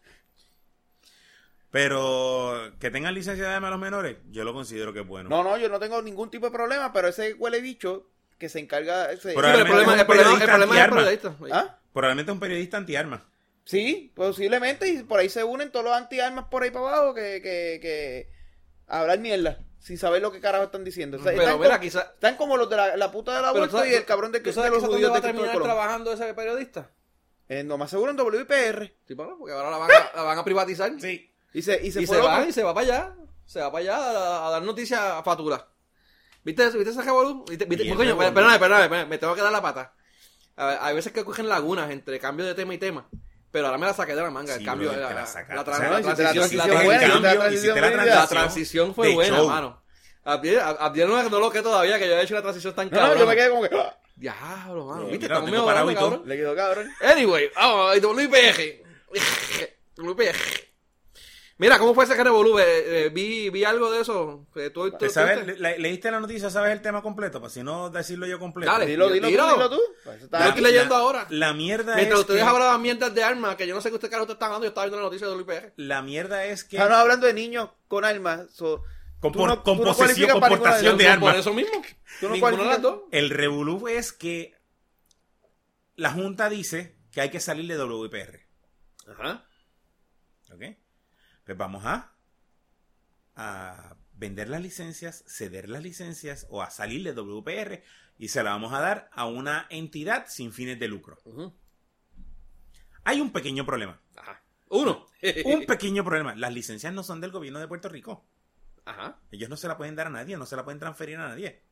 Pero 1.70 2.72
que 2.78 2.90
tengan 2.90 3.14
licencia 3.14 3.48
de 3.48 3.54
arma 3.54 3.70
los 3.70 3.78
menores, 3.80 4.16
yo 4.30 4.44
lo 4.44 4.54
considero 4.54 4.92
que 4.92 5.00
es 5.00 5.06
bueno. 5.06 5.28
No, 5.28 5.42
no, 5.42 5.58
yo 5.58 5.68
no 5.68 5.78
tengo 5.78 6.00
ningún 6.00 6.30
tipo 6.30 6.46
de 6.46 6.52
problema, 6.52 6.92
pero 6.92 7.08
ese 7.08 7.34
huele 7.34 7.60
bicho 7.60 8.08
que 8.38 8.48
se 8.48 8.60
encarga. 8.60 9.10
ese- 9.12 9.34
Pero 9.34 9.34
Sí, 9.34 9.34
pero 9.34 9.48
el 9.58 9.64
Probablemente 9.64 9.66
problema, 9.66 9.92
es 9.92 9.96
el 9.96 10.00
un 10.00 10.06
problema, 10.06 10.30
el 10.30 10.36
periodista 10.38 10.52
problema 10.52 10.72
es 10.74 10.78
el 10.78 10.84
antiarma. 10.84 11.36
periodista. 11.38 11.58
¿Ah? 11.58 11.78
Probablemente 11.92 12.30
es 12.30 12.34
un 12.34 12.40
periodista 12.40 12.76
antiarma. 12.76 13.28
Sí, 13.66 14.12
posiblemente, 14.14 14.88
y 14.88 15.02
por 15.02 15.18
ahí 15.18 15.28
se 15.28 15.42
unen 15.44 15.70
todos 15.72 15.84
los 15.84 15.92
antiarmas 15.94 16.44
por 16.46 16.62
ahí 16.62 16.70
para 16.70 16.86
abajo 16.88 17.14
que, 17.14 17.42
que, 17.42 17.78
que 17.82 18.30
a 18.86 19.00
hablar 19.00 19.18
mierda, 19.18 19.58
sin 19.80 19.98
saber 19.98 20.22
lo 20.22 20.30
que 20.30 20.40
carajo 20.40 20.64
están 20.64 20.84
diciendo. 20.84 21.16
O 21.18 21.20
sea, 21.20 21.32
Pero 21.32 21.42
están, 21.42 21.58
mira, 21.60 21.70
como, 21.70 21.80
quizá- 21.82 22.12
están 22.14 22.36
como 22.36 22.56
los 22.56 22.70
de 22.70 22.76
la, 22.76 22.96
la 22.96 23.10
puta 23.10 23.34
de 23.34 23.42
la 23.42 23.68
tú- 23.68 23.84
y 23.84 23.92
el 23.94 24.04
cabrón 24.04 24.30
de, 24.30 24.38
¿Tú 24.38 24.52
de 24.62 24.70
los 24.70 24.84
judíos 24.84 25.10
va 25.10 25.14
de 25.14 25.18
a 25.18 25.22
terminar 25.22 25.52
Colón. 25.52 25.64
trabajando 25.68 26.12
ese 26.12 26.32
periodista? 26.32 26.90
Eh, 27.48 27.64
no 27.64 27.76
más 27.76 27.90
seguro 27.90 28.12
en 28.12 28.20
WIPR. 28.20 28.92
Sí, 29.06 29.14
bueno, 29.14 29.36
porque 29.38 29.52
ahora 29.52 29.70
la 29.70 29.78
van 29.78 29.90
a, 29.90 30.16
la 30.16 30.22
van 30.22 30.38
a 30.38 30.44
privatizar. 30.44 30.92
Sí. 31.00 31.28
Y 31.52 31.62
se, 31.62 31.84
y 31.84 31.90
se 31.90 32.02
y 32.02 32.06
se 32.06 32.16
va, 32.20 32.44
y 32.46 32.52
se 32.52 32.62
va 32.62 32.72
para 32.72 32.86
allá. 32.86 33.16
Se 33.46 33.60
va 33.60 33.70
para 33.72 33.82
allá 33.82 33.96
a, 33.96 34.46
a 34.46 34.50
dar 34.52 34.62
noticias 34.62 35.00
a 35.00 35.22
Fatura. 35.24 35.66
¿Viste, 36.44 36.64
eso? 36.66 36.76
¿Viste 36.78 36.92
ese 36.92 37.02
revolú? 37.02 37.44
¿Viste, 37.48 37.64
viste? 37.64 37.88
Coño, 37.94 38.16
perdóname, 38.16 38.58
perdóname, 38.58 38.58
perdóname, 38.88 39.06
me 39.06 39.18
tengo 39.18 39.34
que 39.34 39.42
dar 39.42 39.50
la 39.52 39.62
pata. 39.62 39.92
A 40.56 40.66
ver, 40.66 40.78
hay 40.80 40.94
veces 40.94 41.12
que 41.12 41.24
cogen 41.24 41.48
lagunas 41.48 41.90
entre 41.90 42.18
cambio 42.20 42.46
de 42.46 42.54
tema 42.54 42.74
y 42.74 42.78
tema. 42.78 43.08
Pero 43.50 43.66
ahora 43.66 43.78
me 43.78 43.86
la 43.86 43.94
saqué 43.94 44.14
de 44.14 44.22
la 44.22 44.30
manga. 44.30 44.52
el 44.54 44.58
Sí, 44.60 44.64
cambio, 44.64 44.88
brother, 44.90 45.02
la, 45.04 45.08
te 45.08 45.14
la 45.14 45.20
la, 45.20 45.26
la 45.48 45.54
la 45.54 45.56
la 45.56 45.64
transición, 45.64 46.58
la 46.58 46.66
la 46.66 46.72
cambio, 46.74 46.90
la 46.90 47.34
la 48.88 48.94
fue 48.94 49.06
de 49.08 49.14
buena, 49.14 49.36
show. 49.36 49.48
mano. 49.48 49.82
Abdiel, 50.24 50.58
Abdiel 50.60 51.08
no, 51.08 51.22
no 51.30 51.38
lo 51.40 51.50
que 51.50 51.62
todavía, 51.62 51.98
que 51.98 52.08
yo 52.08 52.16
he 52.16 52.22
hecho 52.22 52.34
una 52.34 52.42
transición 52.42 52.74
tan 52.74 52.90
No, 52.90 52.96
no, 52.96 53.00
cabrón. 53.02 53.18
yo 53.20 53.26
me 53.26 53.36
quedé 53.36 53.48
como 53.50 53.62
que. 53.62 53.76
¡ah! 53.76 53.96
Diablo, 54.16 54.86
mano. 54.86 55.06
¿Viste? 55.06 55.26
Estamos 55.26 55.50
todo. 55.52 56.10
cabrón. 56.10 56.28
Le 56.28 56.36
quedó 56.36 56.56
cabrón. 56.56 56.90
Anyway, 57.00 57.50
vamos, 57.54 58.00
WPG. 58.00 58.82
WPG. 59.96 60.65
Mira, 61.58 61.78
¿cómo 61.78 61.94
fue 61.94 62.04
ese 62.04 62.22
revolú? 62.22 62.58
Eh, 62.58 62.64
eh, 63.06 63.08
vi, 63.08 63.48
vi 63.48 63.64
algo 63.64 63.90
de 63.90 64.02
eso. 64.02 64.46
Eh, 64.56 64.68
¿tú- 64.68 64.90
tú- 64.90 64.98
tú- 64.98 65.08
¿Sabes? 65.08 65.40
tú- 65.40 65.46
Le- 65.46 65.56
le- 65.58 65.78
¿Leíste 65.78 66.10
la 66.10 66.20
noticia? 66.20 66.50
¿Sabes 66.50 66.72
el 66.72 66.82
tema 66.82 67.00
completo? 67.02 67.40
Para 67.40 67.50
si 67.50 67.62
no 67.62 67.88
decirlo 67.88 68.26
yo 68.26 68.38
completo. 68.38 68.70
Dale. 68.70 68.84
Dilo, 68.84 69.08
dilo, 69.10 69.26
Dilo. 69.28 69.44
tú, 69.48 69.54
dilo 69.54 69.70
tú. 69.70 69.80
Pues 70.04 70.22
está 70.24 70.38
La- 70.40 70.48
estoy 70.48 70.62
leyendo 70.64 70.94
la- 70.94 71.00
ahora. 71.00 71.26
La 71.30 71.54
mierda 71.54 71.94
Mientras 71.94 72.18
es 72.18 72.20
ustedes 72.24 72.42
que, 72.42 72.46
hablaban 72.48 72.82
mierdas 72.82 73.14
de 73.14 73.24
armas, 73.24 73.56
que 73.56 73.66
yo 73.66 73.74
no 73.74 73.80
sé 73.80 73.88
qué 73.88 73.94
usted 73.94 74.10
carajo 74.10 74.26
te 74.26 74.34
están 74.34 74.48
hablando, 74.48 74.64
yo 74.66 74.68
estaba 74.68 74.84
viendo 74.86 74.98
la 74.98 75.04
noticia 75.04 75.26
de 75.28 75.32
WPG. 75.32 75.72
La 75.76 76.02
mierda 76.02 76.44
es 76.44 76.62
que... 76.64 76.76
Estamos 76.76 76.98
hablando 76.98 77.26
de 77.26 77.32
niños 77.32 77.70
con 77.88 78.04
armas. 78.04 78.50
so, 78.52 78.82
Con, 79.20 79.32
no- 79.46 79.62
con 79.62 79.78
tú 79.78 79.84
no 79.84 79.94
posesión, 79.94 80.38
con 80.38 80.40
portación 80.50 80.98
de 80.98 81.04
las 81.04 81.18
Por 81.18 81.28
armas. 81.30 81.40
eso 81.40 81.54
mismo. 81.54 81.82
Tú 82.20 82.28
no 82.28 82.36
de. 82.38 83.06
El 83.12 83.30
revolú 83.30 83.88
es 83.88 84.12
que 84.12 84.54
la 85.94 86.10
Junta 86.12 86.50
dice 86.50 86.96
que 87.12 87.22
hay 87.22 87.30
que 87.30 87.40
salir 87.40 87.66
de 87.66 87.76
WIPR. 88.02 88.40
Ajá. 89.08 89.46
Pues 91.46 91.56
vamos 91.56 91.84
a, 91.86 92.12
a 93.36 93.96
vender 94.14 94.48
las 94.48 94.60
licencias, 94.60 95.24
ceder 95.26 95.68
las 95.68 95.82
licencias 95.82 96.46
o 96.50 96.60
a 96.62 96.70
salir 96.70 97.02
de 97.04 97.12
WPR 97.14 97.82
y 98.18 98.28
se 98.28 98.42
la 98.42 98.50
vamos 98.50 98.72
a 98.72 98.80
dar 98.80 99.08
a 99.12 99.26
una 99.26 99.66
entidad 99.70 100.26
sin 100.28 100.52
fines 100.52 100.78
de 100.80 100.88
lucro. 100.88 101.18
Hay 103.04 103.20
un 103.20 103.30
pequeño 103.32 103.64
problema. 103.64 104.00
Ajá. 104.16 104.42
Uno. 104.68 105.06
Un 105.44 105.64
pequeño 105.64 106.04
problema. 106.04 106.34
Las 106.34 106.52
licencias 106.52 106.92
no 106.92 107.02
son 107.04 107.20
del 107.20 107.30
gobierno 107.30 107.60
de 107.60 107.68
Puerto 107.68 107.88
Rico. 107.88 108.26
Ajá. 108.84 109.18
Ellos 109.30 109.48
no 109.48 109.56
se 109.56 109.68
la 109.68 109.76
pueden 109.76 109.94
dar 109.94 110.08
a 110.08 110.10
nadie, 110.10 110.36
no 110.36 110.46
se 110.46 110.56
la 110.56 110.64
pueden 110.64 110.80
transferir 110.80 111.16
a 111.18 111.28
nadie. 111.28 111.62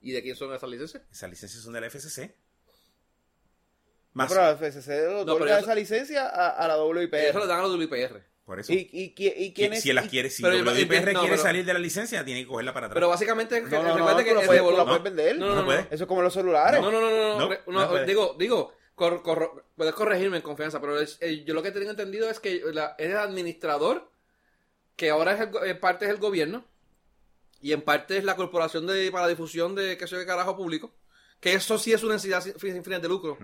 ¿Y 0.00 0.12
de 0.12 0.22
quién 0.22 0.34
son 0.36 0.52
esas 0.54 0.68
licencias? 0.70 1.02
Esas 1.10 1.28
licencias 1.28 1.62
son 1.62 1.74
de 1.74 1.80
la 1.82 1.86
FCC. 1.90 2.34
No, 2.66 2.72
Más, 4.14 4.28
pero 4.30 4.40
la 4.42 4.56
FCC 4.56 4.88
No, 5.08 5.18
otorga 5.20 5.38
pero 5.44 5.50
eso- 5.56 5.58
esa 5.66 5.74
licencia 5.74 6.28
a, 6.28 6.48
a 6.50 6.68
la 6.68 6.82
WIPR. 6.82 7.16
Eso 7.28 7.38
le 7.40 7.46
dan 7.46 7.60
a 7.60 7.62
los 7.62 7.72
WPR. 7.78 8.24
Por 8.50 8.58
eso. 8.60 8.72
¿Y, 8.72 8.90
y, 8.92 9.14
y 9.16 9.52
quién 9.54 9.72
es? 9.72 9.82
si, 9.82 9.92
las 9.92 10.06
y- 10.06 10.08
quiere, 10.08 10.28
si 10.30 10.42
WIPR 10.42 11.12
no, 11.12 11.20
quiere 11.20 11.36
pero- 11.36 11.36
salir 11.42 11.64
de 11.64 11.72
la 11.72 11.78
licencia, 11.78 12.24
tiene 12.24 12.40
que 12.42 12.48
cogerla 12.48 12.74
para 12.74 12.86
atrás. 12.86 12.94
Pero 12.96 13.08
básicamente, 13.08 13.60
No, 13.60 13.68
no, 13.68 13.82
no, 13.82 13.94
recuerde 13.96 14.22
tú 14.22 14.28
que 14.28 14.34
la 14.34 14.40
el 14.40 14.46
puedes, 14.46 14.62
no. 14.86 15.02
vender. 15.02 15.38
No, 15.38 15.46
no, 15.46 15.54
No 15.54 15.60
no, 15.60 15.66
puede. 15.66 15.82
no. 15.82 15.88
Eso 15.90 16.04
es 16.04 16.08
como 16.08 16.22
los 16.22 16.34
celulares. 16.34 16.80
No, 16.80 16.90
no, 16.90 17.00
no, 17.00 17.10
no, 17.10 17.38
no, 17.38 17.48
No, 17.48 17.56
no 17.66 17.96
no, 17.98 18.04
digo, 18.04 18.36
digo, 18.38 18.74
cor- 18.96 19.22
puedes 19.76 19.94
corregirme 19.94 20.38
en 20.38 20.42
confianza, 20.42 20.80
pero 20.80 21.00
es- 21.00 21.16
eh, 21.20 21.44
yo 21.44 21.54
lo 21.54 21.62
que 21.62 21.70
tengo 21.70 21.90
entendido 21.90 22.28
es 22.28 22.40
que 22.40 22.60
la- 22.72 22.96
es 22.98 23.08
el 23.10 23.16
administrador, 23.16 24.10
que 24.96 25.10
ahora 25.10 25.34
es 25.34 25.40
el 25.40 25.68
en 25.70 25.80
parte 25.80 26.04
es 26.06 26.10
el 26.10 26.18
gobierno, 26.18 26.64
y 27.62 27.72
en 27.72 27.82
parte 27.82 28.16
es 28.18 28.24
la 28.24 28.36
corporación 28.36 28.86
de, 28.86 29.10
para 29.12 29.24
la 29.24 29.28
difusión 29.30 29.74
de 29.74 29.96
qué 29.96 30.06
sé 30.06 30.14
yo 30.16 30.20
qué 30.20 30.26
carajo 30.26 30.56
público, 30.56 30.92
que 31.40 31.54
eso 31.54 31.78
sí 31.78 31.92
es 31.92 32.02
una 32.02 32.14
entidad 32.16 32.42
sin, 32.42 32.58
sin 32.58 32.84
fines 32.84 33.00
de 33.00 33.08
lucro. 33.08 33.38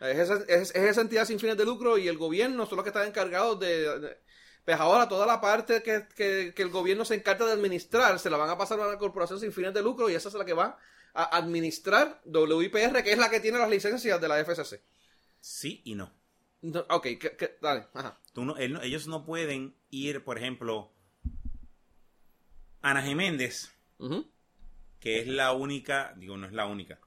Es 0.00 0.18
esa, 0.18 0.34
es, 0.46 0.70
es 0.70 0.76
esa 0.76 1.00
entidad 1.00 1.24
sin 1.24 1.40
fines 1.40 1.56
de 1.56 1.64
lucro 1.64 1.98
y 1.98 2.06
el 2.06 2.16
gobierno 2.18 2.66
son 2.66 2.76
los 2.76 2.84
que 2.84 2.90
están 2.90 3.06
encargados 3.08 3.58
de... 3.58 3.98
de- 4.00 4.18
pues 4.64 4.78
ahora 4.78 5.08
toda 5.08 5.26
la 5.26 5.40
parte 5.40 5.82
que, 5.82 6.06
que- 6.14 6.52
que 6.54 6.62
el 6.62 6.68
gobierno 6.70 7.04
se 7.04 7.14
encarga 7.16 7.46
de 7.46 7.52
administrar 7.52 8.18
se 8.18 8.30
la 8.30 8.36
van 8.36 8.50
a 8.50 8.56
pasar 8.58 8.78
a 8.80 8.86
la 8.86 8.98
corporación 8.98 9.40
sin 9.40 9.52
fines 9.52 9.74
de 9.74 9.82
lucro 9.82 10.08
y 10.08 10.14
esa 10.14 10.28
es 10.28 10.34
la 10.34 10.44
que 10.44 10.52
va 10.54 10.78
a 11.14 11.36
administrar 11.36 12.20
WIPR, 12.24 13.02
que 13.02 13.12
es 13.12 13.18
la 13.18 13.28
que 13.28 13.40
tiene 13.40 13.58
las 13.58 13.68
licencias 13.70 14.20
de 14.20 14.28
la 14.28 14.38
FCC. 14.44 14.80
Sí 15.40 15.82
y 15.84 15.94
no. 15.94 16.12
No, 16.62 16.86
ok, 16.90 17.02
que- 17.18 17.36
que- 17.36 17.58
dale. 17.60 17.88
Ajá. 17.92 18.18
Tú 18.32 18.44
no- 18.44 18.56
él 18.56 18.72
no- 18.74 18.82
ellos 18.82 19.08
no 19.08 19.24
pueden 19.26 19.74
ir, 19.90 20.22
por 20.24 20.38
ejemplo, 20.38 20.92
Ana 22.82 23.04
Ujú. 23.98 24.26
que 25.00 25.20
es 25.20 25.26
la 25.28 25.52
única, 25.52 26.14
digo, 26.16 26.36
no 26.36 26.46
es 26.46 26.52
la 26.52 26.66
única, 26.66 26.98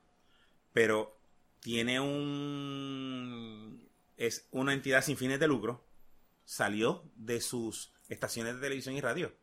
pero 0.74 1.18
tiene 1.62 1.99
un. 1.99 3.89
es 4.18 4.47
una 4.51 4.74
entidad 4.74 5.03
sin 5.03 5.18
fines 5.18 5.39
de 5.39 5.47
lucro, 5.47 5.84
salió 6.46 7.04
de 7.16 7.41
sus 7.41 7.91
estaciones 8.08 8.56
de 8.56 8.62
televisión 8.62 8.96
y 8.96 9.02
radio, 9.02 9.36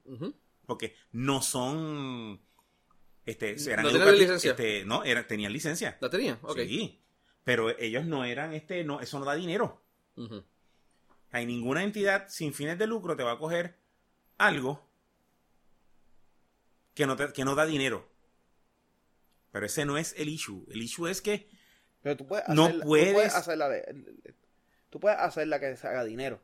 porque 0.66 0.94
no 1.12 1.42
son. 1.42 2.40
Este, 3.26 3.54
eran 3.70 3.84
¿No 3.84 3.90
educati- 3.92 4.18
licencia? 4.18 4.50
este, 4.52 4.84
no, 4.84 5.04
era, 5.04 5.26
tenían 5.26 5.52
licencia. 5.52 5.96
¿La 6.00 6.10
tenía? 6.10 6.38
Ok. 6.42 6.58
Sí, 6.60 7.00
pero 7.44 7.70
ellos 7.78 8.04
no 8.04 8.24
eran, 8.24 8.52
este, 8.54 8.82
no, 8.84 9.00
eso 9.00 9.18
no 9.18 9.24
da 9.24 9.34
dinero. 9.34 9.80
Hay 11.30 11.46
ninguna 11.46 11.82
entidad 11.84 12.28
sin 12.28 12.52
fines 12.52 12.78
de 12.78 12.86
lucro 12.86 13.16
te 13.16 13.22
va 13.22 13.32
a 13.32 13.38
coger 13.38 13.78
algo 14.38 14.86
que 16.94 17.06
no, 17.06 17.16
te- 17.16 17.32
que 17.32 17.44
no 17.44 17.54
da 17.54 17.64
dinero. 17.66 18.08
Pero 19.50 19.66
ese 19.66 19.84
no 19.84 19.96
es 19.98 20.14
el 20.18 20.28
issue. 20.28 20.66
El 20.70 20.82
issue 20.82 21.06
es 21.08 21.20
que 21.22 21.48
Pero 22.02 22.16
tú 22.16 22.26
puedes 22.26 22.48
No 22.48 22.64
puedes- 22.82 23.08
Tú 23.08 23.14
puedes 23.14 23.34
hacerla 23.34 23.68
de- 23.68 24.34
Tú 24.90 25.00
puedes 25.00 25.18
hacerla 25.18 25.58
que 25.60 25.76
se 25.76 25.86
haga 25.86 26.04
dinero. 26.04 26.42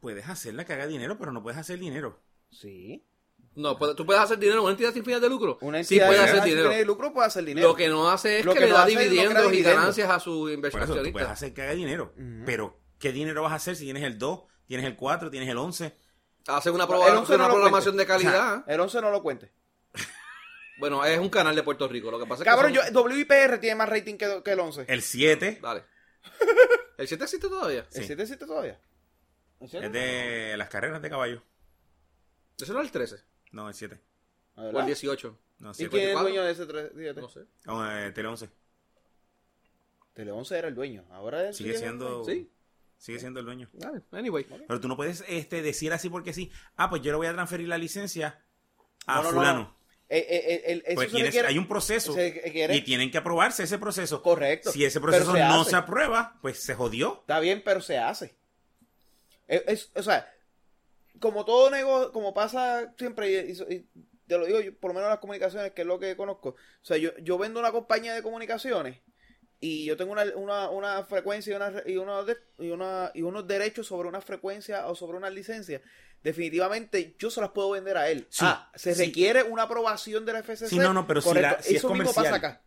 Puedes 0.00 0.28
hacerla 0.28 0.64
que 0.64 0.72
haga 0.72 0.86
dinero, 0.86 1.18
pero 1.18 1.32
no 1.32 1.42
puedes 1.42 1.58
hacer 1.58 1.78
dinero. 1.78 2.20
Sí. 2.50 3.04
No, 3.54 3.76
puede- 3.78 3.94
tú 3.94 4.06
puedes 4.06 4.22
hacer 4.22 4.38
dinero 4.38 4.62
una 4.62 4.70
entidad 4.72 4.92
sin 4.94 5.04
fines 5.04 5.20
de 5.20 5.28
lucro. 5.28 5.58
Una 5.60 5.82
sí 5.84 5.94
entidad 5.96 6.06
puede 6.08 6.20
hacer 6.20 6.34
haga 6.36 6.44
dinero. 6.46 6.72
sin 6.72 6.86
lucro 6.86 7.12
puede 7.12 7.26
hacer 7.26 7.44
dinero. 7.44 7.68
Lo 7.68 7.74
que 7.76 7.88
no 7.88 8.10
hace 8.10 8.38
es 8.38 8.44
Lo 8.46 8.54
que, 8.54 8.60
que 8.60 8.64
le 8.66 8.72
da 8.72 8.80
no 8.80 8.86
dividendos 8.86 9.52
y 9.52 9.62
ganancias 9.62 10.08
a 10.10 10.18
su 10.20 10.30
Por 10.30 10.38
eso 10.40 10.48
tú 10.48 10.60
puedes 10.62 10.74
inversionista. 10.74 11.30
hacer 11.32 11.52
que 11.54 11.62
haga 11.62 11.72
dinero. 11.74 12.14
Pero, 12.46 12.80
¿qué 12.98 13.12
dinero 13.12 13.42
vas 13.42 13.52
a 13.52 13.56
hacer 13.56 13.76
si 13.76 13.84
tienes 13.84 14.02
el 14.04 14.18
2, 14.18 14.40
tienes 14.66 14.86
el 14.86 14.96
4, 14.96 15.30
tienes 15.30 15.48
el 15.50 15.58
11? 15.58 15.94
Hace 16.46 16.70
una, 16.70 16.84
El 16.84 16.90
proba- 16.90 17.18
11 17.18 17.34
una 17.34 17.46
no 17.48 17.52
programación 17.54 17.96
de 17.96 18.06
calidad. 18.06 18.64
El 18.66 18.80
11 18.80 19.00
no 19.02 19.10
lo 19.10 19.22
cuente. 19.22 19.52
Bueno, 20.78 21.04
es 21.04 21.18
un 21.18 21.28
canal 21.28 21.54
de 21.54 21.62
Puerto 21.62 21.86
Rico. 21.86 22.10
Lo 22.10 22.18
que 22.18 22.24
pasa 22.24 22.42
es 22.42 22.44
que. 22.44 22.50
Cabrón, 22.50 22.74
son- 22.74 22.92
yo, 22.92 23.02
WIPR 23.04 23.58
tiene 23.60 23.76
más 23.76 23.88
rating 23.88 24.16
que, 24.16 24.42
que 24.42 24.50
el 24.52 24.58
11. 24.60 24.86
El 24.88 25.02
7 25.02 25.58
Dale. 25.62 25.84
¿El 26.98 27.06
7 27.06 27.22
existe 27.24 27.48
todavía? 27.48 27.86
¿El 27.92 28.00
sí. 28.00 28.06
7 28.06 28.22
existe 28.22 28.46
todavía? 28.46 28.80
Es 29.62 29.92
de 29.92 30.54
las 30.56 30.68
carreras 30.68 31.00
de 31.02 31.10
caballo. 31.10 31.42
¿Ese 32.60 32.72
no 32.72 32.80
es 32.80 32.86
el 32.86 32.92
13? 32.92 33.16
No, 33.52 33.68
el 33.68 33.74
7. 33.74 34.00
¿A 34.56 34.62
¿O 34.62 34.80
el 34.80 34.86
18? 34.86 35.38
No, 35.58 35.70
¿Y 35.70 35.74
7. 35.74 35.90
quién 35.90 36.02
es 36.02 36.08
el 36.08 36.14
44? 36.14 36.22
dueño 36.22 36.42
de 36.44 36.52
ese 36.52 36.66
3? 36.66 37.16
No 37.16 37.28
sé. 37.28 38.12
Tele 38.12 38.28
11. 38.28 38.48
Tele 40.14 40.30
11 40.32 40.58
era 40.58 40.68
el 40.68 40.74
dueño. 40.74 41.04
Ahora 41.10 41.48
él 41.48 41.54
Sigue 41.54 41.70
el 41.72 41.78
siendo, 41.78 42.22
dueño. 42.22 42.42
Sí. 42.42 42.50
sigue 42.98 43.18
siendo 43.18 43.40
el 43.40 43.46
dueño. 43.46 43.68
Anyway. 44.10 44.44
Pero 44.44 44.80
tú 44.80 44.88
no 44.88 44.96
puedes 44.96 45.24
este, 45.28 45.62
decir 45.62 45.92
así 45.92 46.08
porque 46.10 46.32
sí. 46.32 46.50
Ah, 46.76 46.90
pues 46.90 47.02
yo 47.02 47.10
le 47.12 47.16
voy 47.16 47.26
a 47.26 47.32
transferir 47.32 47.68
la 47.68 47.78
licencia 47.78 48.42
a 49.06 49.16
No, 49.16 49.22
no, 49.22 49.28
no, 49.30 49.34
fulano. 49.38 49.58
no. 49.60 49.82
Eh, 50.10 50.18
eh, 50.18 50.26
eh, 50.28 50.62
el- 50.72 50.82
eso 50.84 50.94
Pues 50.96 51.08
se 51.08 51.14
tienes- 51.16 51.28
requiere- 51.30 51.48
hay 51.48 51.56
un 51.56 51.66
proceso 51.66 52.12
se 52.12 52.68
y 52.74 52.82
tienen 52.82 53.10
que 53.10 53.16
aprobarse 53.16 53.62
ese 53.62 53.78
proceso. 53.78 54.22
Correcto. 54.22 54.70
Si 54.70 54.84
ese 54.84 55.00
proceso 55.00 55.32
se 55.32 55.38
no 55.38 55.62
hace. 55.62 55.70
se 55.70 55.76
aprueba, 55.76 56.38
pues 56.42 56.58
se 56.62 56.74
jodió. 56.74 57.20
Está 57.22 57.40
bien, 57.40 57.62
pero 57.64 57.80
se 57.80 57.96
hace. 57.96 58.36
Es, 59.52 59.62
es- 59.66 59.90
o 59.94 60.02
sea, 60.02 60.30
como 61.20 61.44
todo 61.44 61.70
negocio, 61.70 62.10
como 62.12 62.32
pasa 62.34 62.94
siempre, 62.98 63.30
y, 63.30 63.52
y- 63.52 63.74
y 63.74 63.86
te 64.26 64.38
lo 64.38 64.46
digo 64.46 64.60
yo, 64.60 64.74
por 64.78 64.90
lo 64.90 64.94
menos 64.94 65.10
las 65.10 65.18
comunicaciones, 65.18 65.72
que 65.72 65.82
es 65.82 65.86
lo 65.86 65.98
que 65.98 66.16
conozco. 66.16 66.50
O 66.50 66.56
sea, 66.84 66.96
yo, 66.96 67.10
yo 67.18 67.36
vendo 67.38 67.60
una 67.60 67.70
compañía 67.72 68.14
de 68.14 68.22
comunicaciones 68.22 68.98
y 69.60 69.84
yo 69.84 69.96
tengo 69.96 70.12
una, 70.12 70.24
una, 70.36 70.70
una 70.70 71.04
frecuencia 71.04 71.52
y, 71.52 71.56
una, 71.56 71.82
y, 71.86 71.96
unos 71.98 72.26
de- 72.26 72.38
y, 72.58 72.70
una, 72.70 73.10
y 73.14 73.22
unos 73.22 73.46
derechos 73.46 73.86
sobre 73.86 74.08
una 74.08 74.20
frecuencia 74.20 74.86
o 74.88 74.94
sobre 74.94 75.18
una 75.18 75.28
licencia. 75.30 75.82
Definitivamente 76.22 77.14
yo 77.18 77.30
se 77.30 77.40
las 77.40 77.50
puedo 77.50 77.70
vender 77.70 77.96
a 77.96 78.08
él. 78.08 78.26
Sí, 78.30 78.44
ah, 78.46 78.70
se 78.74 78.94
sí. 78.94 79.04
requiere 79.06 79.42
una 79.42 79.64
aprobación 79.64 80.24
de 80.24 80.32
la 80.32 80.38
FCC. 80.42 80.68
Sí, 80.68 80.78
no, 80.78 80.94
no, 80.94 81.06
pero 81.06 81.20
si 81.20 81.28
Correcto. 81.28 81.56
la- 81.56 81.62
si 81.62 81.72
es 81.74 81.78
eso 81.78 81.88
mismo 81.90 82.04
comercial. 82.14 82.24
pasa 82.24 82.36
acá. 82.36 82.62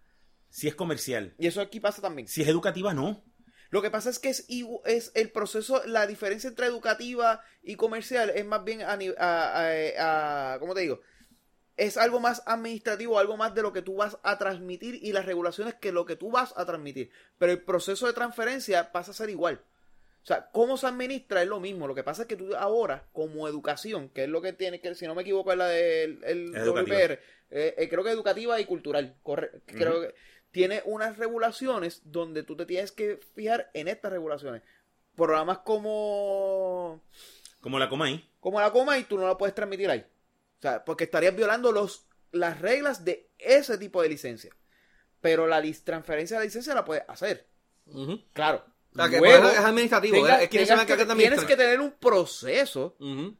Si 0.50 0.68
es 0.68 0.76
comercial. 0.76 1.34
Y 1.40 1.48
eso 1.48 1.62
aquí 1.62 1.80
pasa 1.80 2.02
también. 2.02 2.28
Si 2.28 2.42
es 2.42 2.48
educativa, 2.48 2.94
no. 2.94 3.24
Lo 3.72 3.82
que 3.82 3.92
pasa 3.92 4.10
es 4.10 4.20
que 4.20 4.30
es, 4.30 4.46
es 4.86 5.12
el 5.16 5.32
proceso, 5.32 5.82
la 5.86 6.08
diferencia 6.08 6.48
entre 6.48 6.68
educativa 6.68 7.42
y 7.64 7.76
comercial 7.76 8.30
es 8.34 8.46
más 8.46 8.64
bien 8.64 8.82
a, 8.84 8.98
a, 9.18 10.54
a- 10.54 10.60
¿cómo 10.60 10.74
te 10.76 10.82
digo? 10.82 11.02
Es 11.78 11.98
algo 11.98 12.20
más 12.22 12.42
administrativo, 12.46 13.20
algo 13.20 13.36
más 13.36 13.54
de 13.54 13.62
lo 13.62 13.74
que 13.74 13.82
tú 13.82 13.96
vas 13.98 14.18
a 14.24 14.38
transmitir 14.38 14.96
y 15.02 15.12
las 15.12 15.26
regulaciones 15.26 15.74
que 15.76 15.92
lo 15.92 16.06
que 16.06 16.16
tú 16.16 16.32
vas 16.32 16.54
a 16.56 16.66
transmitir. 16.66 17.10
Pero 17.38 17.52
el 17.52 17.62
proceso 17.64 18.08
de 18.08 18.14
transferencia 18.14 18.94
pasa 18.94 19.12
a 19.12 19.14
ser 19.14 19.30
igual. 19.30 19.62
O 20.24 20.26
sea, 20.28 20.50
cómo 20.54 20.78
se 20.78 20.88
administra 20.88 21.42
es 21.44 21.48
lo 21.50 21.60
mismo. 21.60 21.86
Lo 21.88 21.94
que 21.94 22.04
pasa 22.04 22.22
es 22.24 22.28
que 22.30 22.36
tú 22.38 22.56
ahora, 22.56 23.08
como 23.12 23.48
educación, 23.48 24.10
que 24.10 24.24
es 24.24 24.30
lo 24.30 24.42
que 24.42 24.54
tiene 24.54 24.80
que, 24.80 24.96
si 24.96 25.06
no 25.06 25.16
me 25.16 25.22
equivoco, 25.24 25.52
es 25.52 25.58
la 25.58 25.68
del 25.68 26.24
el. 26.24 26.52
WPR, 26.94 27.20
eh, 27.52 27.76
eh, 27.78 27.90
creo 27.90 28.04
que 28.04 28.10
educativa 28.12 28.60
y 28.60 28.66
cultural. 28.66 29.18
corre- 29.22 29.52
creo 29.66 30.02
que 30.02 30.16
tiene 30.56 30.82
unas 30.86 31.18
regulaciones 31.18 32.02
donde 32.06 32.42
tú 32.44 32.56
te 32.56 32.66
tienes 32.66 32.94
que 32.94 33.20
fijar 33.36 33.70
en 33.74 33.90
estas 33.90 34.10
regulaciones. 34.10 34.62
Programas 35.14 35.58
como, 35.60 37.02
Como 37.60 37.78
la 37.78 37.90
coma 37.90 38.06
ahí. 38.06 38.26
como 38.40 38.62
la 38.62 38.72
coma 38.72 38.98
y 38.98 39.04
tú 39.04 39.18
no 39.18 39.28
la 39.28 39.38
puedes 39.38 39.54
transmitir 39.54 39.90
ahí. 39.90 40.00
O 40.00 40.62
sea, 40.62 40.86
porque 40.86 41.04
estarías 41.04 41.36
violando 41.36 41.74
los, 41.74 42.06
las 42.32 42.62
reglas 42.62 43.04
de 43.04 43.30
ese 43.38 43.78
tipo 43.78 44.02
de 44.02 44.08
licencia. 44.08 44.56
Pero 45.20 45.46
la 45.46 45.62
transferencia 45.84 46.40
de 46.40 46.46
licencia 46.46 46.74
la 46.74 46.86
puedes 46.86 47.04
hacer. 47.10 47.48
Claro. 48.32 48.64
O 48.94 48.96
sea, 48.96 49.10
que 49.10 49.20
Luego, 49.20 49.42
pues, 49.44 49.54
es 49.56 49.60
administrativo. 49.60 50.16
tenga- 50.16 50.42
es 50.42 50.50
que- 50.50 50.58
tienes 51.16 51.44
que 51.46 51.56
tener 51.58 51.82
un 51.82 51.92
proceso 51.92 52.96
Ujú. 53.00 53.36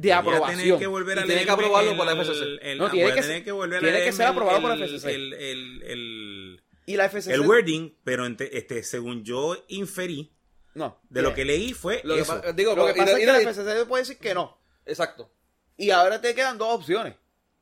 De 0.00 0.12
aprobación. 0.12 0.58
tener 0.60 0.78
que 0.78 0.86
volver 0.86 1.18
a 1.18 1.22
Y 1.22 1.26
tiene 1.26 1.44
que 1.44 1.50
aprobarlo 1.50 1.90
el- 1.90 1.96
por 1.96 2.06
la 2.06 2.12
FCC. 2.12 2.58
el- 2.62 2.78
No, 2.78 2.90
tiene 2.90 3.04
voy 3.04 3.12
a 3.12 3.14
que 3.16 3.20
tener 3.22 3.44
que 3.44 3.52
volver 3.52 3.78
a 3.78 3.80
tiene 3.80 4.04
que 4.04 4.12
ser 4.12 4.26
aprobado 4.26 4.56
el- 4.58 4.62
por 4.62 4.70
la 4.78 4.84
FCC. 4.86 5.14
El, 5.14 5.32
el, 5.34 5.82
el, 5.82 6.62
Y 6.86 6.96
la 6.96 7.04
FCC. 7.06 7.32
el 7.34 7.40
wording, 7.40 7.94
pero 8.04 8.24
ente- 8.26 8.56
este, 8.56 8.82
según 8.84 9.24
yo 9.24 9.56
inferí 9.68 10.32
no. 10.74 11.00
de 11.10 11.22
lo 11.22 11.34
que 11.34 11.44
leí 11.44 11.72
fue 11.74 12.00
Lo 12.04 12.14
que, 12.14 12.20
eso. 12.22 12.40
pa- 12.40 12.52
digo, 12.52 12.76
Lo 12.76 12.86
que 12.86 12.92
y- 12.92 12.94
pasa 12.94 13.10
y- 13.10 13.14
es 13.14 13.16
que 13.18 13.22
y- 13.24 13.26
la 13.26 13.40
FCC 13.40 13.74
te 13.74 13.86
puede 13.86 14.02
decir 14.02 14.18
que 14.18 14.34
no. 14.34 14.56
Exacto. 14.86 15.30
Y 15.76 15.90
ahora 15.90 16.20
te 16.20 16.34
quedan 16.34 16.58
dos 16.58 16.74
opciones. 16.74 17.14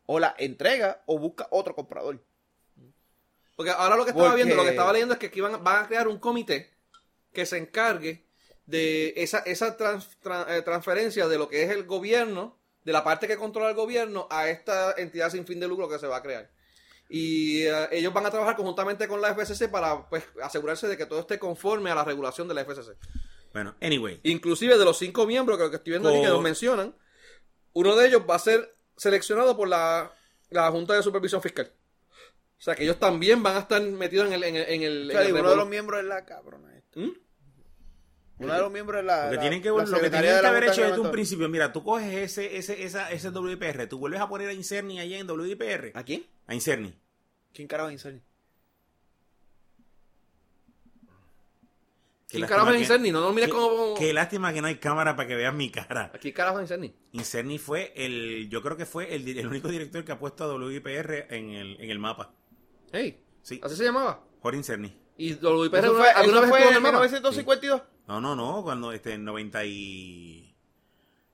O 0.07 0.19
la 0.21 0.35
entrega 0.39 1.03
o 1.07 1.19
busca 1.19 1.49
otro 1.51 1.75
comprador. 1.75 2.23
Porque 3.57 3.71
ahora 3.71 3.97
lo 3.97 4.05
que 4.05 4.11
estaba 4.11 4.29
Porque- 4.29 4.45
viendo, 4.45 4.55
lo 4.57 4.63
que 4.65 4.71
estaba 4.71 4.93
leyendo 4.93 5.15
es 5.15 5.19
que 5.19 5.27
aquí 5.27 5.41
van, 5.41 5.65
van 5.65 5.85
a 5.85 5.89
crear 5.89 6.07
un 6.07 6.19
comité 6.19 6.71
que 7.33 7.47
se 7.47 7.57
encargue 7.57 8.26
de 8.67 9.15
esa, 9.17 9.39
esa 9.41 9.77
trans- 9.77 10.19
tra- 10.23 10.47
eh, 10.49 10.63
transferencia 10.63 11.29
de 11.29 11.39
lo 11.39 11.49
que 11.49 11.63
es 11.63 11.71
el 11.71 11.85
gobierno, 11.85 12.59
de 12.85 12.93
la 12.93 13.03
parte 13.05 13.27
que 13.29 13.37
controla 13.37 13.71
el 13.71 13.77
gobierno, 13.77 14.27
a 14.31 14.49
esta 14.49 14.93
entidad 14.97 15.31
sin 15.31 15.47
fin 15.47 15.59
de 15.61 15.69
lucro 15.69 15.89
que 15.89 15.99
se 15.99 16.07
va 16.07 16.17
a 16.19 16.23
crear. 16.23 16.51
Y 17.09 17.63
eh, 17.63 17.89
ellos 17.93 18.13
van 18.13 18.27
a 18.27 18.31
trabajar 18.31 18.57
conjuntamente 18.57 19.07
con 19.07 19.21
la 19.21 19.35
FCC 19.35 19.71
para 19.71 20.09
pues, 20.09 20.25
asegurarse 20.43 20.89
de 20.89 20.97
que 20.97 21.07
todo 21.07 21.21
esté 21.21 21.39
conforme 21.39 21.91
a 21.91 21.95
la 21.95 22.05
regulación 22.05 22.49
de 22.49 22.55
la 22.55 22.63
FCC. 22.65 22.97
Bueno, 23.53 23.77
anyway. 23.81 24.21
Inclusive 24.25 24.77
de 24.77 24.85
los 24.85 24.99
cinco 24.99 25.27
miembros 25.27 25.57
que, 25.59 25.71
que 25.71 25.77
estoy 25.77 25.93
viendo 25.93 26.09
aquí 26.09 26.21
que 26.21 26.27
nos 26.29 26.43
mencionan, 26.43 26.95
uno 27.73 27.95
de 27.97 28.09
ellos 28.09 28.23
va 28.29 28.35
a 28.35 28.39
ser 28.41 28.75
seleccionado 28.97 29.57
por 29.57 29.69
la, 29.69 30.13
la 30.51 30.71
Junta 30.73 30.95
de 30.95 31.03
Supervisión 31.03 31.41
Fiscal. 31.41 31.73
O 32.59 32.63
sea 32.63 32.75
que 32.75 32.83
ellos 32.85 32.99
también 32.99 33.43
van 33.43 33.57
a 33.57 33.61
estar 33.61 33.81
metidos 33.83 34.27
en 34.27 34.33
el... 34.33 34.43
En 34.45 34.57
el, 34.57 34.69
en 34.69 34.83
el- 34.83 35.09
O 35.09 35.13
sea, 35.13 35.21
en 35.23 35.27
y 35.29 35.31
el 35.31 35.37
uno 35.41 35.51
de 35.51 35.57
los 35.57 35.69
miembros 35.69 36.01
es 36.01 36.07
la 36.07 36.25
cabrona 36.25 36.77
esta. 36.77 37.01
¿Mm? 37.01 37.13
Uno 38.39 38.53
de 38.53 38.61
los 38.61 38.71
miembros 38.71 39.01
es 39.01 39.07
la. 39.07 39.25
Lo 39.25 39.31
que 39.31 39.37
la- 39.37 39.41
tienen 39.43 39.63
que, 39.63 39.69
lo 39.71 39.77
que, 39.85 40.01
de 40.01 40.11
que 40.11 40.17
haber 40.47 40.65
hecho 40.65 40.83
desde 40.83 41.01
un 41.01 41.11
principio, 41.11 41.49
mira, 41.49 41.73
tú 41.73 41.83
coges 41.83 42.13
ese, 42.15 42.57
ese, 42.59 42.85
esa, 42.85 43.11
ese 43.11 43.31
WIPR, 43.31 43.87
tú 43.89 43.99
vuelves 43.99 44.21
a 44.21 44.29
poner 44.29 44.49
a 44.49 44.53
Incerni 44.53 45.01
allá 45.01 45.19
en 45.19 45.31
WIPR. 45.31 45.93
¿A 45.95 46.03
quién? 46.05 46.27
A 46.47 46.55
Incerni. 46.55 46.95
¿Quién 47.55 47.67
carajo 47.67 47.89
es 47.89 47.95
Incerni? 47.95 48.21
¿Quién 52.29 52.45
carajo 52.47 52.71
es 52.73 52.81
Incerni? 52.81 53.13
No, 53.13 53.21
no 53.21 53.33
mires 53.33 53.49
como... 53.49 53.95
Qué 53.95 54.13
lástima 54.13 54.53
que 54.53 54.61
no 54.61 54.67
hay 54.67 54.77
cámara 54.77 55.15
para 55.15 55.29
que 55.29 55.37
veas 55.37 55.55
mi 55.55 55.71
cara. 55.71 56.11
Aquí 56.13 56.33
carajo 56.33 56.59
es 56.59 56.65
Incerni. 56.65 56.95
Incerni 57.13 57.59
fue 57.59 57.93
el, 57.97 58.49
yo 58.51 58.63
creo 58.63 58.77
que 58.77 58.85
fue 58.85 59.15
el, 59.15 59.27
el 59.39 59.47
único 59.47 59.69
director 59.69 60.05
que 60.05 60.13
ha 60.13 60.19
puesto 60.19 60.45
a 60.45 60.55
WIPR 60.55 61.27
en 61.35 61.51
el, 61.51 61.81
en 61.81 61.91
el 61.91 61.99
mapa. 61.99 62.35
Hey, 62.93 63.23
Sí, 63.43 63.61
¿así 63.63 63.77
se 63.77 63.85
llamaba? 63.85 64.25
Jorge 64.41 64.59
Incerni. 64.59 64.93
¿Y 65.19 65.33
alguna, 65.33 65.69
fue, 65.71 66.11
alguna 66.11 66.41
vez 66.41 66.51
fue 66.51 66.59
estuvo 66.59 66.71
en 66.71 66.77
el 66.77 66.81
mapa? 66.83 66.99
1952. 66.99 67.83
No, 68.09 68.21
no, 68.21 68.37
no, 68.37 68.63
cuando 68.63 68.93
este, 68.93 69.15
en 69.15 69.25
90 69.25 69.65
y... 69.65 70.43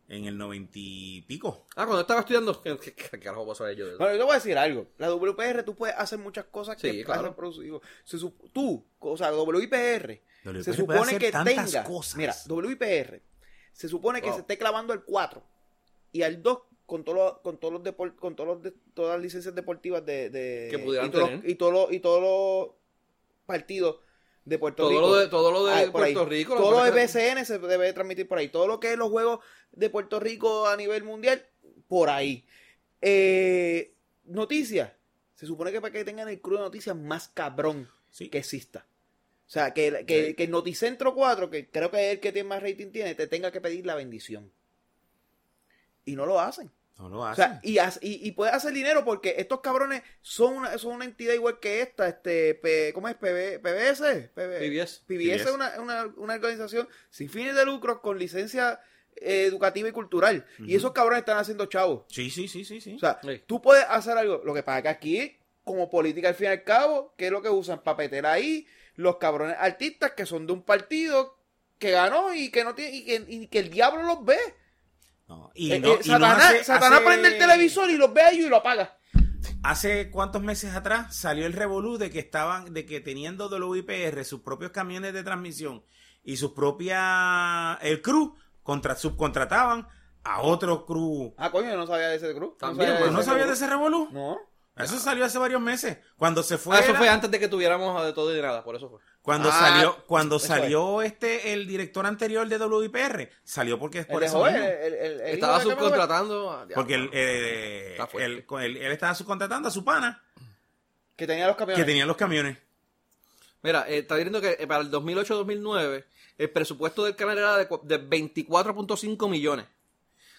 En 0.09 0.27
el 0.27 0.37
90 0.37 0.71
y 0.75 1.23
pico. 1.23 1.67
Ah, 1.75 1.87
cuando 1.87 2.01
estaba 2.03 2.21
estudiando... 2.21 2.61
¿Qué, 2.63 2.77
qué- 2.79 2.95
qué 2.95 3.19
carajo 3.19 3.55
saber 3.55 3.77
yo 3.77 3.85
de 3.87 3.93
eso? 3.93 3.99
Bueno, 3.99 4.13
yo 4.13 4.19
te 4.19 4.25
voy 4.25 4.33
a 4.33 4.37
decir 4.37 4.59
algo. 4.59 4.87
La 4.99 5.09
WPR 5.11 5.63
tú 5.65 5.75
puedes 5.75 5.97
hacer 5.97 6.19
muchas 6.19 6.45
cosas 6.47 6.77
que 6.77 6.91
Sí, 6.91 6.99
vas 6.99 7.07
claro. 7.17 7.29
reproducir. 7.29 7.73
Se 8.05 8.19
tú, 8.53 8.85
o 9.01 9.17
sea, 9.17 9.33
WIPR, 9.33 10.21
WIPR 10.45 10.63
se 10.65 10.75
supone 10.75 11.19
que 11.19 11.33
tenga. 11.33 11.85
cosas. 11.85 12.17
Mira, 12.17 12.35
WIPR 12.49 13.23
se 13.73 13.89
supone 13.89 14.21
que 14.21 14.27
Wow. 14.27 14.35
se 14.37 14.41
esté 14.43 14.59
clavando 14.59 14.93
al 14.93 15.03
4 15.03 15.43
y 16.13 16.23
al 16.23 16.43
2 16.43 16.59
con 16.85 17.05
todos 17.05 17.17
los, 17.19 17.39
con 17.41 17.57
todos 17.59 17.73
los 17.73 17.83
depor- 17.83 18.15
con 18.17 18.37
todos 18.37 18.49
los 18.49 18.63
de- 18.63 18.75
todas 18.93 19.15
las 19.17 19.23
licencias 19.23 19.55
deportivas 19.55 20.05
de, 20.05 20.29
de 20.29 20.69
Que 20.71 20.79
pudieran 20.79 21.09
y 21.09 21.11
todos, 21.11 21.25
tener. 21.29 21.43
los, 21.43 21.51
y 21.53 21.55
todos 21.57 21.73
los 21.73 21.93
y 21.93 22.01
todos 22.01 22.21
los 22.21 22.77
partidos 23.47 23.97
de 24.45 24.59
Puerto 24.59 24.83
Todo 24.85 24.91
Rico. 24.91 25.01
lo 25.03 25.17
de, 25.17 25.29
todo 25.29 25.53
lo 25.53 25.65
de 25.67 25.73
Ah, 25.73 25.77
ahí. 25.79 25.91
Puerto 25.91 26.25
Rico. 26.25 26.57
Todo 26.57 26.71
lo 26.73 26.85
de 26.85 26.91
que- 26.93 26.97
BCN 27.07 27.45
se 27.45 27.59
debe 27.59 27.93
transmitir 27.93 28.27
por 28.29 28.39
ahí. 28.39 28.49
Todo 28.49 28.67
lo 28.67 28.81
que 28.81 28.93
es 28.93 28.99
los 28.99 29.11
juegos 29.11 29.41
de 29.71 29.89
Puerto 29.91 30.19
Rico 30.21 30.67
a 30.67 30.77
nivel 30.77 31.05
mundial, 31.05 31.47
por 31.89 32.11
ahí. 32.11 32.45
Eh, 33.01 33.95
noticias. 34.25 34.93
Se 35.35 35.47
supone 35.47 35.73
que 35.73 35.81
para 35.81 35.93
que 35.93 36.05
tengan 36.05 36.29
el 36.29 36.41
crew 36.41 36.57
de 36.57 36.63
noticias 36.63 36.95
más 36.97 37.29
cabrón 37.29 37.89
Sí. 38.11 38.29
que 38.29 38.39
exista. 38.39 38.87
O 39.47 39.51
sea, 39.53 39.75
que, 39.75 40.05
que, 40.07 40.27
Sí. 40.29 40.35
que 40.35 40.45
el 40.45 40.51
Noticentro 40.51 41.15
4, 41.15 41.51
que 41.51 41.69
creo 41.69 41.91
que 41.91 42.07
es 42.09 42.13
el 42.15 42.21
que 42.21 42.33
tiene 42.33 42.49
más 42.49 42.63
rating 42.63 42.91
tiene, 42.91 43.15
te 43.15 43.27
tenga 43.27 43.51
que 43.53 43.61
pedir 43.61 43.85
la 43.85 43.95
bendición. 43.95 44.51
Y 46.05 46.17
no 46.17 46.27
lo 46.27 46.41
hacen. 46.41 46.71
No 46.99 47.09
lo 47.09 47.21
O 47.21 47.25
hacen. 47.25 47.45
sea, 47.45 47.61
y, 47.63 47.79
y, 48.07 48.29
y 48.29 48.33
puedes 48.33 48.55
hacer 48.55 48.73
dinero 48.73 49.05
porque 49.05 49.35
estos 49.39 49.61
cabrones 49.61 50.03
son 50.21 50.55
una, 50.55 50.77
son 50.79 50.93
una 50.95 51.05
entidad 51.05 51.35
igual 51.35 51.59
que 51.59 51.81
esta, 51.81 52.07
este, 52.09 52.55
P- 52.55 52.93
¿cómo 52.93 53.09
es? 53.09 53.15
PB, 53.17 53.61
PBS. 53.61 54.31
PB, 54.35 54.59
PBS. 54.59 55.03
PBS 55.07 55.41
es 55.49 55.51
una, 55.55 55.81
una, 55.81 56.07
una 56.17 56.35
organización 56.35 56.89
sin 57.11 57.29
fines 57.29 57.57
de 57.57 57.65
lucro 57.65 58.01
con 58.03 58.19
licencia 58.19 58.81
eh, 59.17 59.45
educativa 59.47 59.89
y 59.89 59.93
cultural. 59.93 60.47
Y 60.61 60.75
esos 60.77 60.93
cabrones 60.93 61.21
están 61.21 61.39
haciendo 61.39 61.67
chavos. 61.67 62.05
sí, 62.09 62.31
sí, 62.31 62.47
sí, 62.47 62.65
sí, 62.65 62.81
sí. 62.81 62.95
O 62.95 62.99
sea, 62.99 63.19
Sí. 63.23 63.43
tú 63.47 63.61
puedes 63.61 63.85
hacer 63.89 64.17
algo. 64.19 64.43
Lo 64.45 64.55
que 64.55 64.63
pasa 64.63 64.79
es 64.79 64.83
que 64.85 64.89
aquí, 64.89 65.37
como 65.65 65.91
política 65.91 66.29
al 66.29 66.35
fin 66.35 66.47
y 66.47 66.51
al 66.51 66.63
cabo, 66.65 67.15
¿qué 67.17 67.27
es 67.27 67.33
lo 67.33 67.43
que 67.43 67.49
usan? 67.49 67.83
Papetera 67.83 68.33
ahí, 68.33 68.67
los 68.97 69.17
cabrones 69.17 69.57
artistas 69.59 70.13
que 70.13 70.27
son 70.27 70.47
de 70.47 70.53
un 70.53 70.63
partido 70.63 71.39
que 71.79 71.91
ganó 71.91 72.33
y 72.35 72.51
que 72.51 72.63
no 72.65 72.75
tiene, 72.75 72.97
y 72.97 73.05
que, 73.05 73.25
y 73.29 73.47
que 73.49 73.59
el 73.59 73.71
diablo 73.71 74.03
los 74.03 74.25
ve. 74.25 74.39
No, 75.37 75.51
Y 75.55 75.73
Eh, 75.73 75.81
no- 75.81 75.89
eh, 75.95 75.99
y 76.05 76.09
no 76.09 76.15
Satanás, 76.19 76.45
hace- 76.45 76.65
Satanás 76.65 76.99
hace- 77.01 77.07
prende 77.07 77.29
el 77.29 77.39
televisor 77.39 77.91
y 77.91 77.97
los 77.97 78.13
ve 78.13 78.23
a 78.23 78.31
ellos 78.31 78.47
y 78.47 78.49
lo 78.49 78.57
apaga. 78.57 78.99
Hace 79.63 80.11
cuántos 80.11 80.43
meses 80.43 80.75
atrás 80.75 81.17
salió 81.17 81.47
el 81.47 81.53
revolú 81.53 81.97
de 81.99 82.11
que 82.11 82.19
estaban, 82.19 82.73
de 82.75 82.85
que 82.85 83.01
teniendo 83.01 83.49
WIPR 83.49 84.25
sus 84.25 84.41
propios 84.41 84.71
camiones 84.73 85.13
de 85.15 85.23
transmisión 85.23 85.85
y 86.25 86.37
sus 86.37 86.53
propias, 86.53 87.79
el 87.83 88.03
crew, 88.03 88.35
contra, 88.63 88.95
subcontrataban 88.97 89.87
a 90.25 90.41
otro 90.43 90.85
crew. 90.87 91.35
Ah, 91.37 91.51
coño, 91.51 91.71
yo 91.71 91.77
no 91.77 91.87
sabía 91.87 92.09
de 92.09 92.17
ese 92.17 92.33
grupo. 92.33 92.57
También, 92.59 92.89
sabía 92.91 93.01
Pues, 93.01 93.13
¿No 93.13 93.21
ese 93.21 93.29
sabías 93.31 93.47
de 93.47 93.53
grupo. 93.53 93.65
ese 93.65 93.67
revolú? 93.73 94.09
No. 94.13 94.39
Eso 94.77 94.99
salió 94.99 95.25
hace 95.25 95.39
varios 95.39 95.61
meses. 95.61 95.99
Cuando 96.17 96.43
se 96.43 96.57
fue. 96.59 96.77
Ah, 96.77 96.81
eso 96.81 96.95
fue 96.95 97.09
antes 97.09 97.31
de 97.31 97.39
que 97.39 97.49
tuviéramos 97.49 98.05
de 98.05 98.13
todo 98.13 98.33
y 98.33 98.37
de 98.37 98.43
nada, 98.43 98.65
por 98.65 98.75
eso 98.77 98.89
fue. 98.89 99.01
Cuando 99.23 99.51
Ah, 99.51 99.53
salió, 99.53 100.05
cuando 100.07 100.39
salió 100.41 101.01
este 101.01 101.53
el 101.53 101.67
director 101.69 102.05
anterior 102.07 102.49
de 102.49 102.57
WIPR, 102.59 103.31
salió 103.45 103.79
porque 103.79 104.01
es 104.01 104.07
El 104.07 104.13
por 104.13 104.21
de 104.21 104.27
eso 104.27 104.47
el- 104.49 104.57
el- 104.57 104.95
el 104.95 105.13
hijo 105.21 105.27
Estaba 105.27 105.61
subcontratando. 105.63 106.51
a- 106.51 106.67
Porque 106.75 106.95
él, 106.95 107.09
eh, 107.13 107.97
él- 108.19 108.45
él- 108.51 108.77
él 108.79 108.93
estaba 108.93 109.15
subcontratando 109.15 109.69
a 109.69 109.71
su 109.71 109.85
pana 109.85 110.21
Que 111.15 111.25
tenía 111.29 111.47
los 111.47 111.55
camiones. 111.57 111.81
que 111.81 111.87
tenía 111.89 112.05
los 112.05 112.17
camiones. 112.17 112.59
Mira, 113.63 113.89
eh, 113.89 113.99
está 113.99 114.17
diciendo 114.17 114.41
que 114.41 114.57
eh, 114.59 114.67
para 114.67 114.81
el 114.83 114.91
2008-2009 114.91 116.05
el 116.37 116.51
presupuesto 116.51 117.05
del 117.05 117.15
canal 117.15 117.39
era 117.39 117.57
de, 117.59 117.69
de 117.85 117.99
24.5 117.99 119.29
millones. 119.29 119.67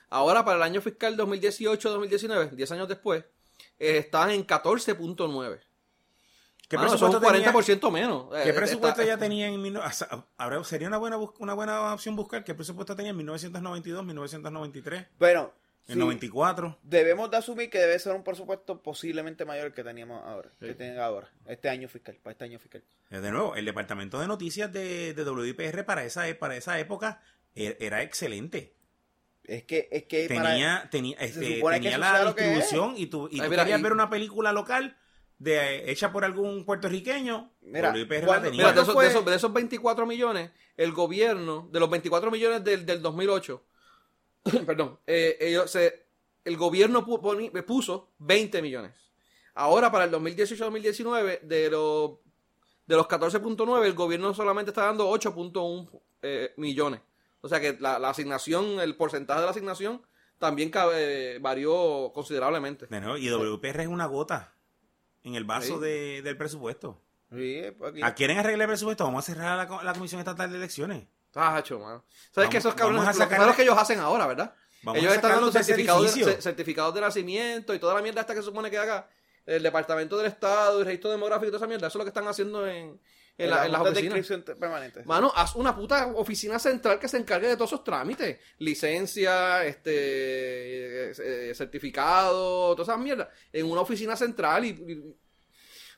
Ahora 0.09 0.43
para 0.43 0.57
el 0.57 0.63
año 0.63 0.81
fiscal 0.81 1.15
2018-2019, 1.15 2.49
10 2.49 2.71
años 2.73 2.89
después, 2.89 3.23
eh, 3.79 3.97
están 3.99 4.29
en 4.31 4.43
14.9. 4.43 5.61
¿Qué 6.73 6.77
Mano, 6.77 6.89
presupuesto 6.89 7.19
son 7.21 7.25
un 7.27 7.33
tenía- 7.33 7.51
40% 7.53 7.91
menos. 7.91 8.25
¿Qué 8.43 8.49
Eh, 8.49 8.53
presupuesto 8.53 9.01
está- 9.01 9.13
ya 9.15 9.17
tenía 9.31 9.47
en... 9.47 9.61
mil 9.61 9.77
habrá- 10.37 10.63
sería 10.63 10.87
una 10.87 10.97
buena, 10.97 11.17
una 11.17 11.53
buena 11.53 11.93
opción 11.93 12.15
buscar 12.15 12.43
qué 12.43 12.55
presupuesto 12.55 12.95
tenía 12.95 13.11
en 13.11 13.17
1992, 13.17 14.03
1993, 14.03 15.05
Bueno, 15.19 15.53
en 15.87 15.93
sí, 15.93 15.99
94. 15.99 16.79
debemos 16.81 17.29
de 17.29 17.37
asumir 17.37 17.69
que 17.69 17.77
debe 17.77 17.99
ser 17.99 18.13
un 18.15 18.23
presupuesto 18.23 18.81
posiblemente 18.81 19.45
mayor 19.45 19.71
que 19.73 19.83
teníamos 19.83 20.23
ahora, 20.25 20.49
Sí. 20.59 20.65
que 20.67 20.73
tienen 20.73 20.97
ahora, 20.99 21.29
este 21.45 21.69
año 21.69 21.87
fiscal, 21.89 22.17
para 22.23 22.31
este 22.31 22.45
año 22.45 22.57
fiscal. 22.57 22.83
Eh, 23.11 23.19
De 23.19 23.29
nuevo, 23.31 23.55
el 23.55 23.65
departamento 23.65 24.19
de 24.19 24.27
noticias 24.27 24.71
de, 24.73 25.13
de 25.13 25.23
WIPR 25.29 25.83
para 25.85 26.03
esa, 26.05 26.27
e- 26.27 26.35
para 26.35 26.55
esa 26.55 26.79
época 26.79 27.21
e- 27.55 27.77
era 27.79 28.01
excelente. 28.01 28.73
Es 29.43 29.63
que, 29.65 29.89
es 29.91 30.03
que 30.05 30.27
para- 30.29 30.51
tenía 30.51 30.87
tenía, 30.89 31.17
este, 31.19 31.59
que 31.59 31.61
tenía 31.69 31.97
la 31.97 32.19
es. 32.21 32.25
distribución 32.27 32.93
y 32.95 33.07
tú, 33.07 33.27
y 33.29 33.41
Ay, 33.41 33.45
tú 33.45 33.49
mira, 33.49 33.63
querías 33.63 33.79
y- 33.81 33.83
ver 33.83 33.91
una 33.91 34.09
película 34.09 34.53
local 34.53 34.97
de 35.43 35.91
hecha 35.91 36.11
por 36.11 36.23
algún 36.23 36.65
puertorriqueño. 36.65 37.51
Mira, 37.61 37.91
cuando- 38.27 38.43
tenía. 38.49 38.57
Mira, 38.65 38.69
de 38.69 38.73
¿Cuándo 38.75 38.81
esos, 38.83 39.01
de, 39.01 39.07
esos, 39.07 39.25
de 39.25 39.35
esos 39.35 39.53
24 39.53 40.05
millones, 40.05 40.51
el 40.77 40.91
gobierno, 40.93 41.67
de 41.71 41.79
los 41.79 41.89
24 41.89 42.31
millones 42.31 42.63
del, 42.63 42.85
del 42.85 43.01
2008, 43.01 43.63
perdón, 44.65 44.99
eh, 45.07 45.37
ellos 45.39 45.69
se, 45.69 46.05
el 46.45 46.57
gobierno 46.57 47.05
puso 47.05 48.11
20 48.19 48.61
millones. 48.61 48.93
Ahora, 49.55 49.91
para 49.91 50.05
el 50.05 50.11
2018-2019, 50.11 51.41
de 51.41 51.69
los, 51.69 52.11
de 52.87 52.95
los 52.95 53.07
14.9, 53.07 53.85
el 53.85 53.93
gobierno 53.93 54.33
solamente 54.33 54.71
está 54.71 54.85
dando 54.85 55.09
8.1 55.11 56.01
eh, 56.21 56.53
millones. 56.57 57.01
O 57.41 57.49
sea 57.49 57.59
que 57.59 57.77
la, 57.79 57.99
la 57.99 58.09
asignación, 58.09 58.79
el 58.79 58.95
porcentaje 58.95 59.41
de 59.41 59.45
la 59.45 59.51
asignación 59.51 60.01
también 60.39 60.69
cabe- 60.71 61.37
varió 61.39 62.11
considerablemente. 62.13 62.87
Y 63.17 63.29
WIPR 63.31 63.81
es 63.81 63.87
una 63.87 64.05
gota 64.07 64.52
en 65.23 65.35
el 65.35 65.43
vaso 65.43 65.77
Sí. 65.77 65.83
de- 65.85 66.21
del 66.21 66.37
presupuesto. 66.37 67.01
Sí, 67.31 67.61
aquí- 67.85 68.01
¿A 68.03 68.13
quieren 68.13 68.37
arreglar 68.37 68.61
el 68.63 68.67
presupuesto? 68.73 69.03
Vamos 69.05 69.23
a 69.27 69.33
cerrar 69.33 69.57
la, 69.69 69.83
la 69.83 69.93
Comisión 69.93 70.19
Estatal 70.19 70.51
de 70.51 70.57
Elecciones. 70.57 71.05
Tacho, 71.31 71.79
mano. 71.79 72.03
¿Sabes 72.31 72.49
que 72.49 72.57
esos 72.57 72.75
cabrones, 72.75 73.01
vamos 73.05 73.07
a 73.07 73.11
lo 73.11 73.17
que- 73.17 73.23
sacarle- 73.35 73.37
¿sabes 73.37 73.47
lo 73.53 73.55
que 73.55 73.63
ellos 73.63 73.77
hacen 73.77 73.99
ahora, 73.99 74.27
verdad? 74.27 74.53
Vamos 74.83 75.01
ellos 75.01 75.13
están 75.15 75.31
dando 75.31 75.51
certificados 75.51 76.13
de, 76.15 76.41
certificados 76.41 76.93
de 76.93 77.01
nacimiento 77.01 77.73
y 77.73 77.79
toda 77.79 77.93
la 77.95 78.01
mierda 78.01 78.21
hasta 78.21 78.33
que 78.35 78.41
se 78.41 78.45
supone 78.45 78.69
que 78.69 78.77
haga 78.77 79.07
el 79.45 79.63
Departamento 79.63 80.17
del 80.17 80.27
Estado 80.27 80.79
y 80.81 80.83
registro 80.83 81.09
demográfico 81.09 81.45
y 81.47 81.51
toda 81.51 81.57
esa 81.57 81.67
mierda. 81.67 81.87
Eso 81.87 81.97
es 81.97 81.99
lo 81.99 82.03
que 82.05 82.09
están 82.09 82.27
haciendo 82.27 82.67
en, 82.67 82.99
en, 83.37 83.49
la- 83.49 83.65
en 83.65 83.71
las 83.71 83.81
oficinas. 83.81 84.55
permanente. 84.59 85.03
Mano, 85.05 85.31
haz 85.35 85.55
una 85.55 85.75
puta 85.75 86.07
oficina 86.15 86.59
central 86.59 86.99
que 86.99 87.07
se 87.07 87.17
encargue 87.17 87.47
de 87.47 87.55
todos 87.57 87.71
esos 87.71 87.83
trámites. 87.83 88.39
Licencia, 88.59 89.65
este, 89.65 91.09
eh, 91.09 91.13
eh, 91.49 91.55
certificado, 91.55 92.75
todas 92.75 92.89
esas 92.89 92.99
mierdas. 93.01 93.29
En 93.51 93.65
una 93.69 93.81
oficina 93.81 94.15
central 94.15 94.65
y... 94.65 94.69
y- 94.69 95.15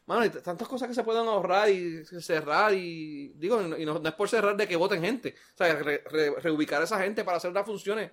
Mano, 0.08 0.22
hay 0.22 0.30
t- 0.30 0.42
tantas 0.42 0.68
cosas 0.68 0.88
que 0.88 0.94
se 0.94 1.04
pueden 1.04 1.26
ahorrar 1.28 1.68
y 1.70 2.06
cerrar 2.06 2.72
y... 2.76 3.30
Digo, 3.36 3.60
y 3.62 3.68
no, 3.68 3.78
y 3.78 3.86
no- 3.88 3.98
no 3.98 4.08
es 4.10 4.14
por 4.16 4.30
cerrar 4.30 4.56
de 4.56 4.68
que 4.68 4.76
voten 4.76 5.02
gente. 5.02 5.34
O 5.56 5.58
sea, 5.58 5.74
re- 5.76 6.04
re- 6.12 6.36
reubicar 6.42 6.80
a 6.80 6.84
esa 6.86 7.02
gente 7.02 7.24
para 7.24 7.38
hacer 7.38 7.52
las 7.52 7.66
funciones 7.66 8.12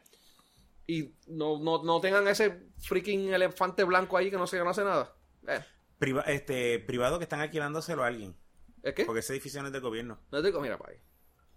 y 0.87 1.15
no, 1.27 1.59
no, 1.61 1.83
no 1.85 2.01
tengan 2.01 2.27
ese 2.29 2.63
freaking 2.79 3.33
elefante 3.35 3.85
blanco 3.85 4.17
ahí 4.17 4.31
que 4.31 4.37
no, 4.39 4.47
se, 4.47 4.59
no 4.59 4.71
hace 4.71 4.83
nada. 4.85 5.15
Eh, 5.47 5.61
Priva- 5.99 6.23
este, 6.27 6.79
privado 6.81 7.19
que 7.19 7.25
están 7.25 7.41
alquilándoselo 7.41 8.03
a 8.03 8.07
alguien. 8.07 8.35
¿Es 8.83 8.95
qué? 8.95 9.05
Porque 9.05 9.21
esa 9.21 9.33
edificio 9.33 9.61
no 9.61 9.69
es 9.69 9.73
del 9.73 9.83
gobierno. 9.83 10.19
No 10.31 10.41
te 10.41 10.47
digo, 10.49 10.61
mira, 10.61 10.77
pa' 10.79 10.91
ahí. 10.91 10.97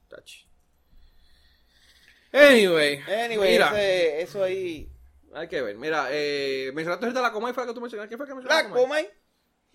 Touch. 0.08 0.46
Anyway. 2.32 3.00
Anyway, 3.08 3.52
mira, 3.54 3.68
ese- 3.70 4.22
eso 4.22 4.44
ahí. 4.44 4.92
hay 5.34 5.48
que 5.48 5.62
ver. 5.62 5.78
Mira, 5.78 6.08
eh, 6.12 6.72
mencionaste 6.74 7.06
ahorita 7.06 7.22
la 7.22 7.32
Comay, 7.32 7.54
fue 7.54 7.64
la 7.64 7.68
que 7.68 7.74
tú 7.74 7.82
mencionaste. 7.82 8.10
¿Quién 8.10 8.18
fue 8.18 8.28
que 8.28 8.34
mencionó 8.36 8.56
la, 8.56 8.64
La 8.64 8.76
Comay? 8.76 9.10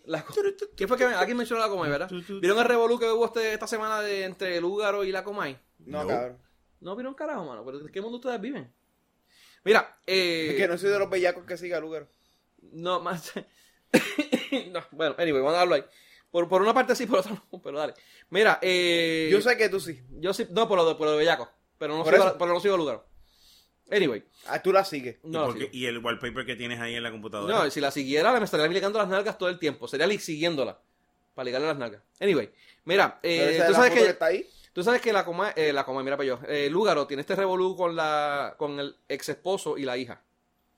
La 0.04 0.24
Co- 0.24 0.34
¿Quién 0.76 0.88
fue 0.88 0.96
que 0.98 1.04
alguien 1.04 1.36
mencionó 1.36 1.62
la 1.62 1.68
Comay, 1.68 1.90
verdad? 1.90 2.10
¿Vieron 2.40 2.58
el 2.58 2.64
revolú 2.64 2.98
que 2.98 3.06
hubo 3.10 3.26
este, 3.26 3.52
esta 3.52 3.66
semana 3.66 4.00
de, 4.00 4.24
entre 4.24 4.56
el 4.56 4.64
Húgaro 4.64 5.04
y 5.04 5.12
la 5.12 5.24
Comay? 5.24 5.58
No, 5.78 6.02
No. 6.02 6.08
cabrón. 6.08 6.38
No 6.80 6.96
vieron 6.96 7.14
carajo, 7.14 7.44
mano. 7.44 7.64
¿Pero 7.64 7.80
¿En 7.80 7.88
qué 7.88 8.00
mundo 8.00 8.16
ustedes 8.16 8.40
viven? 8.40 8.72
Mira, 9.64 9.98
eh... 10.06 10.48
Es 10.50 10.56
que 10.56 10.66
no 10.68 10.78
soy 10.78 10.88
de 10.90 10.98
los 10.98 11.10
bellacos 11.10 11.44
que 11.44 11.58
siga 11.58 11.78
lugar. 11.78 12.08
No, 12.72 13.00
más. 13.00 13.32
no, 14.72 14.82
bueno, 14.92 15.14
anyway, 15.18 15.42
vamos 15.42 15.54
a 15.54 15.58
darlo 15.58 15.74
ahí. 15.74 15.84
Por, 16.30 16.48
por 16.48 16.62
una 16.62 16.72
parte 16.74 16.94
sí, 16.94 17.06
por 17.06 17.20
otra 17.20 17.32
no, 17.32 17.60
pero 17.62 17.78
dale. 17.78 17.94
Mira, 18.30 18.58
eh. 18.62 19.28
Yo 19.30 19.40
sé 19.40 19.56
que 19.56 19.68
tú 19.68 19.80
sí. 19.80 20.00
Yo 20.18 20.32
sí, 20.32 20.46
no, 20.50 20.68
por 20.68 20.78
lo 20.78 20.86
de, 20.88 20.94
por 20.94 21.06
lo 21.06 21.12
de 21.12 21.18
Bellaco. 21.18 21.48
Pero 21.78 21.96
no 21.96 22.04
Por 22.04 22.12
sigo, 22.12 22.26
eso. 22.26 22.38
pero 22.38 22.52
no 22.52 22.60
sigo 22.60 22.74
el 22.74 22.80
lugar. 22.80 23.04
Anyway, 23.90 24.22
Ah, 24.46 24.62
tú 24.62 24.72
la 24.72 24.84
sigues. 24.84 25.16
¿Y, 25.24 25.28
no 25.28 25.46
la 25.48 25.52
sigo. 25.54 25.68
y 25.72 25.86
el 25.86 25.98
wallpaper 25.98 26.46
que 26.46 26.54
tienes 26.54 26.78
ahí 26.78 26.94
en 26.94 27.02
la 27.02 27.10
computadora. 27.10 27.64
No, 27.64 27.70
si 27.70 27.80
la 27.80 27.90
siguiera, 27.90 28.32
me 28.38 28.44
estaría 28.44 28.68
ligando 28.68 28.98
las 28.98 29.08
nalgas 29.08 29.36
todo 29.38 29.48
el 29.48 29.58
tiempo. 29.58 29.88
Sería 29.88 30.06
siguiéndola. 30.18 30.78
Para 31.34 31.44
ligarle 31.46 31.68
las 31.68 31.78
nalgas. 31.78 32.02
Anyway, 32.20 32.50
mira, 32.84 33.18
eh, 33.22 33.62
tú 33.66 33.74
sabes 33.74 33.92
que. 33.92 34.06
está 34.10 34.26
ahí. 34.26 34.46
Tú 34.72 34.84
sabes 34.84 35.00
que 35.00 35.12
la 35.12 35.24
coma, 35.24 35.50
eh, 35.56 35.72
la 35.72 35.84
coma, 35.84 36.02
mira 36.04 36.16
para 36.16 36.26
yo, 36.28 36.38
eh, 36.46 36.68
Lúgaro 36.70 37.06
tiene 37.06 37.22
este 37.22 37.34
revolú 37.34 37.74
con 37.76 37.96
la, 37.96 38.54
con 38.56 38.78
el 38.78 38.94
ex 39.08 39.30
esposo 39.30 39.76
y 39.76 39.82
la 39.84 39.96
hija. 39.96 40.22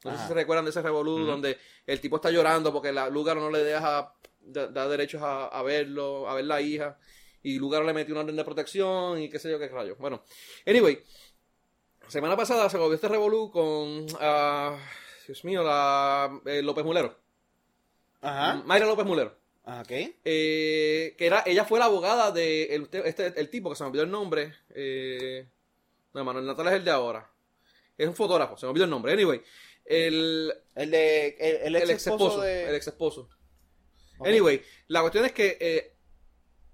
No 0.04 0.12
sé 0.12 0.22
si 0.22 0.28
se 0.28 0.34
recuerdan 0.34 0.64
de 0.64 0.70
ese 0.70 0.80
revolú 0.82 1.26
donde 1.26 1.58
el 1.86 2.00
tipo 2.00 2.16
está 2.16 2.30
llorando 2.30 2.72
porque 2.72 2.90
la 2.90 3.10
Lúgaro 3.10 3.40
no 3.40 3.50
le 3.50 3.62
deja 3.62 4.14
da, 4.44 4.66
da 4.68 4.88
derechos 4.88 5.22
a, 5.22 5.46
a 5.46 5.62
verlo, 5.62 6.28
a 6.28 6.34
ver 6.34 6.44
la 6.44 6.60
hija. 6.60 6.98
Y 7.42 7.58
Lúgaro 7.58 7.84
le 7.84 7.92
metió 7.92 8.14
una 8.14 8.22
orden 8.22 8.36
de 8.36 8.44
protección 8.44 9.20
y 9.20 9.28
qué 9.28 9.38
sé 9.38 9.50
yo 9.50 9.58
qué 9.58 9.68
rayo. 9.68 9.96
Bueno, 9.98 10.22
anyway, 10.66 11.02
semana 12.08 12.36
pasada 12.36 12.70
se 12.70 12.78
volvió 12.78 12.94
este 12.94 13.08
revolú 13.08 13.50
con, 13.50 14.06
ah, 14.20 14.78
Dios 15.26 15.44
mío, 15.44 15.62
la 15.64 16.40
eh, 16.46 16.62
López 16.62 16.84
Mulero. 16.84 17.18
Ajá. 18.20 18.62
Mayra 18.64 18.86
López 18.86 19.04
Mulero. 19.04 19.36
Ah, 19.64 19.82
ok. 19.84 19.90
Eh, 20.24 21.14
que 21.16 21.26
era, 21.26 21.42
ella 21.46 21.64
fue 21.64 21.78
la 21.78 21.86
abogada 21.86 22.30
de 22.30 22.74
el, 22.74 22.88
este, 23.04 23.38
el 23.40 23.48
tipo 23.50 23.70
que 23.70 23.76
se 23.76 23.82
me 23.82 23.88
olvidó 23.90 24.04
el 24.04 24.10
nombre. 24.10 24.54
Eh, 24.70 25.46
no, 26.14 26.24
Manuel 26.24 26.46
Natal 26.46 26.68
es 26.68 26.74
el 26.74 26.84
de 26.84 26.90
ahora. 26.90 27.28
Es 27.98 28.08
un 28.08 28.14
fotógrafo, 28.14 28.56
se 28.56 28.66
me 28.66 28.70
olvidó 28.70 28.84
el 28.84 28.90
nombre. 28.90 29.12
Anyway, 29.12 29.42
el, 29.84 30.52
El 30.74 30.90
de. 30.90 31.36
El, 31.38 31.56
el 31.56 31.76
el 31.76 31.90
ex 31.90 32.06
esposo 32.06 32.26
esposo. 32.26 32.40
de. 32.42 32.68
El 32.68 32.74
ex 32.74 32.86
esposo. 32.88 33.28
Anyway, 34.24 34.62
la 34.88 35.00
cuestión 35.00 35.24
es 35.24 35.32
que 35.32 35.56
eh, 35.60 35.94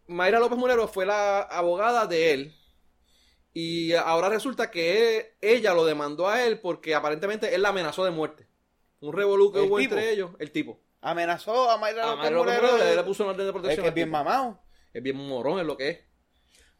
Mayra 0.06 0.38
López 0.40 0.58
Mulero 0.58 0.88
fue 0.88 1.06
la 1.06 1.40
abogada 1.42 2.06
de 2.06 2.32
él. 2.32 2.54
Y 3.54 3.92
ahora 3.94 4.28
resulta 4.28 4.70
que 4.70 5.36
ella 5.40 5.74
lo 5.74 5.84
demandó 5.84 6.28
a 6.28 6.44
él 6.44 6.60
porque 6.60 6.94
aparentemente 6.94 7.54
él 7.54 7.62
la 7.62 7.70
amenazó 7.70 8.04
de 8.04 8.10
muerte. 8.10 8.46
Un 9.00 9.12
revolú 9.12 9.52
que 9.52 9.60
¿El 9.60 9.64
hubo 9.68 9.78
tipo? 9.78 9.94
entre 9.94 10.10
ellos, 10.12 10.30
el 10.38 10.50
tipo. 10.52 10.80
Amenazó 11.00 11.70
a 11.70 11.76
Mayra 11.78 12.02
A 12.04 12.06
López 12.16 12.18
Mayra 12.30 12.36
López 12.36 12.60
Mulero 12.62 12.78
le, 12.84 12.96
le 12.96 13.04
puso 13.04 13.22
una 13.24 13.32
orden 13.32 13.46
de 13.46 13.50
Es 13.50 13.52
protección. 13.52 13.82
que 13.84 13.88
es 13.88 13.94
bien 13.94 14.08
tipo. 14.08 14.18
mamado. 14.18 14.60
Es 14.92 15.02
bien 15.02 15.16
morón, 15.16 15.58
es 15.60 15.66
lo 15.66 15.76
que 15.76 15.88
es. 15.88 15.98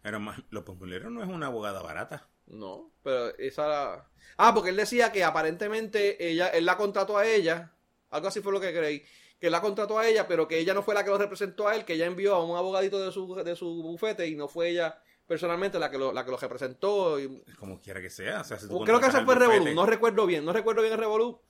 Pero 0.02 0.20
más, 0.20 0.38
López 0.50 0.76
Mulero 0.76 1.10
no 1.10 1.22
es 1.22 1.28
una 1.28 1.46
abogada 1.46 1.82
barata. 1.82 2.28
No, 2.46 2.92
pero 3.02 3.36
esa 3.38 3.66
era... 3.66 4.08
Ah, 4.36 4.54
porque 4.54 4.70
él 4.70 4.76
decía 4.76 5.10
que 5.12 5.22
aparentemente 5.24 6.28
ella, 6.30 6.48
él 6.48 6.64
la 6.64 6.76
contrató 6.76 7.18
a 7.18 7.26
ella, 7.26 7.72
algo 8.10 8.28
así 8.28 8.40
fue 8.40 8.52
lo 8.52 8.60
que 8.60 8.72
creí, 8.72 9.04
que 9.40 9.50
la 9.50 9.60
contrató 9.60 9.98
a 9.98 10.06
ella, 10.06 10.26
pero 10.26 10.48
que 10.48 10.58
ella 10.58 10.74
no 10.74 10.82
fue 10.82 10.94
la 10.94 11.04
que 11.04 11.10
lo 11.10 11.18
representó 11.18 11.68
a 11.68 11.76
él, 11.76 11.84
que 11.84 11.94
ella 11.94 12.06
envió 12.06 12.34
a 12.34 12.44
un 12.44 12.56
abogadito 12.56 12.98
de 13.04 13.12
su, 13.12 13.34
de 13.34 13.56
su 13.56 13.82
bufete 13.82 14.26
y 14.26 14.34
no 14.34 14.48
fue 14.48 14.70
ella 14.70 15.00
personalmente 15.26 15.78
la 15.78 15.90
que 15.90 15.98
lo, 15.98 16.12
la 16.12 16.24
que 16.24 16.30
lo 16.30 16.36
representó. 16.36 17.20
Y, 17.20 17.42
Como 17.58 17.80
quiera 17.80 18.00
que 18.00 18.10
sea. 18.10 18.40
O 18.40 18.44
sea, 18.44 18.58
si 18.58 18.68
tú 18.68 18.80
creo 18.84 18.98
que 18.98 19.06
al 19.06 19.24
fue 19.24 19.34
Revolú, 19.34 19.74
no 19.74 19.86
recuerdo 19.86 20.26
bien, 20.26 20.44
no 20.44 20.52
recuerdo 20.52 20.82
bien 20.82 20.94
el 20.94 20.98
Revolú, 20.98 21.40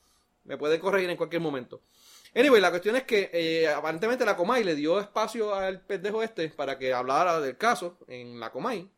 me 0.44 0.58
pueden 0.58 0.80
corregir 0.80 1.08
en 1.08 1.16
cualquier 1.16 1.40
momento. 1.40 1.80
Anyway, 2.34 2.60
la 2.60 2.70
cuestión 2.70 2.96
es 2.96 3.04
que 3.04 3.30
eh, 3.32 3.68
aparentemente 3.68 4.24
la 4.24 4.36
Comay 4.36 4.62
le 4.62 4.74
dio 4.74 5.00
espacio 5.00 5.54
al 5.54 5.80
pendejo 5.80 6.22
este 6.22 6.48
para 6.50 6.78
que 6.78 6.92
hablara 6.92 7.40
del 7.40 7.56
caso 7.56 7.98
en 8.06 8.38
la 8.38 8.50
Comay. 8.50 8.88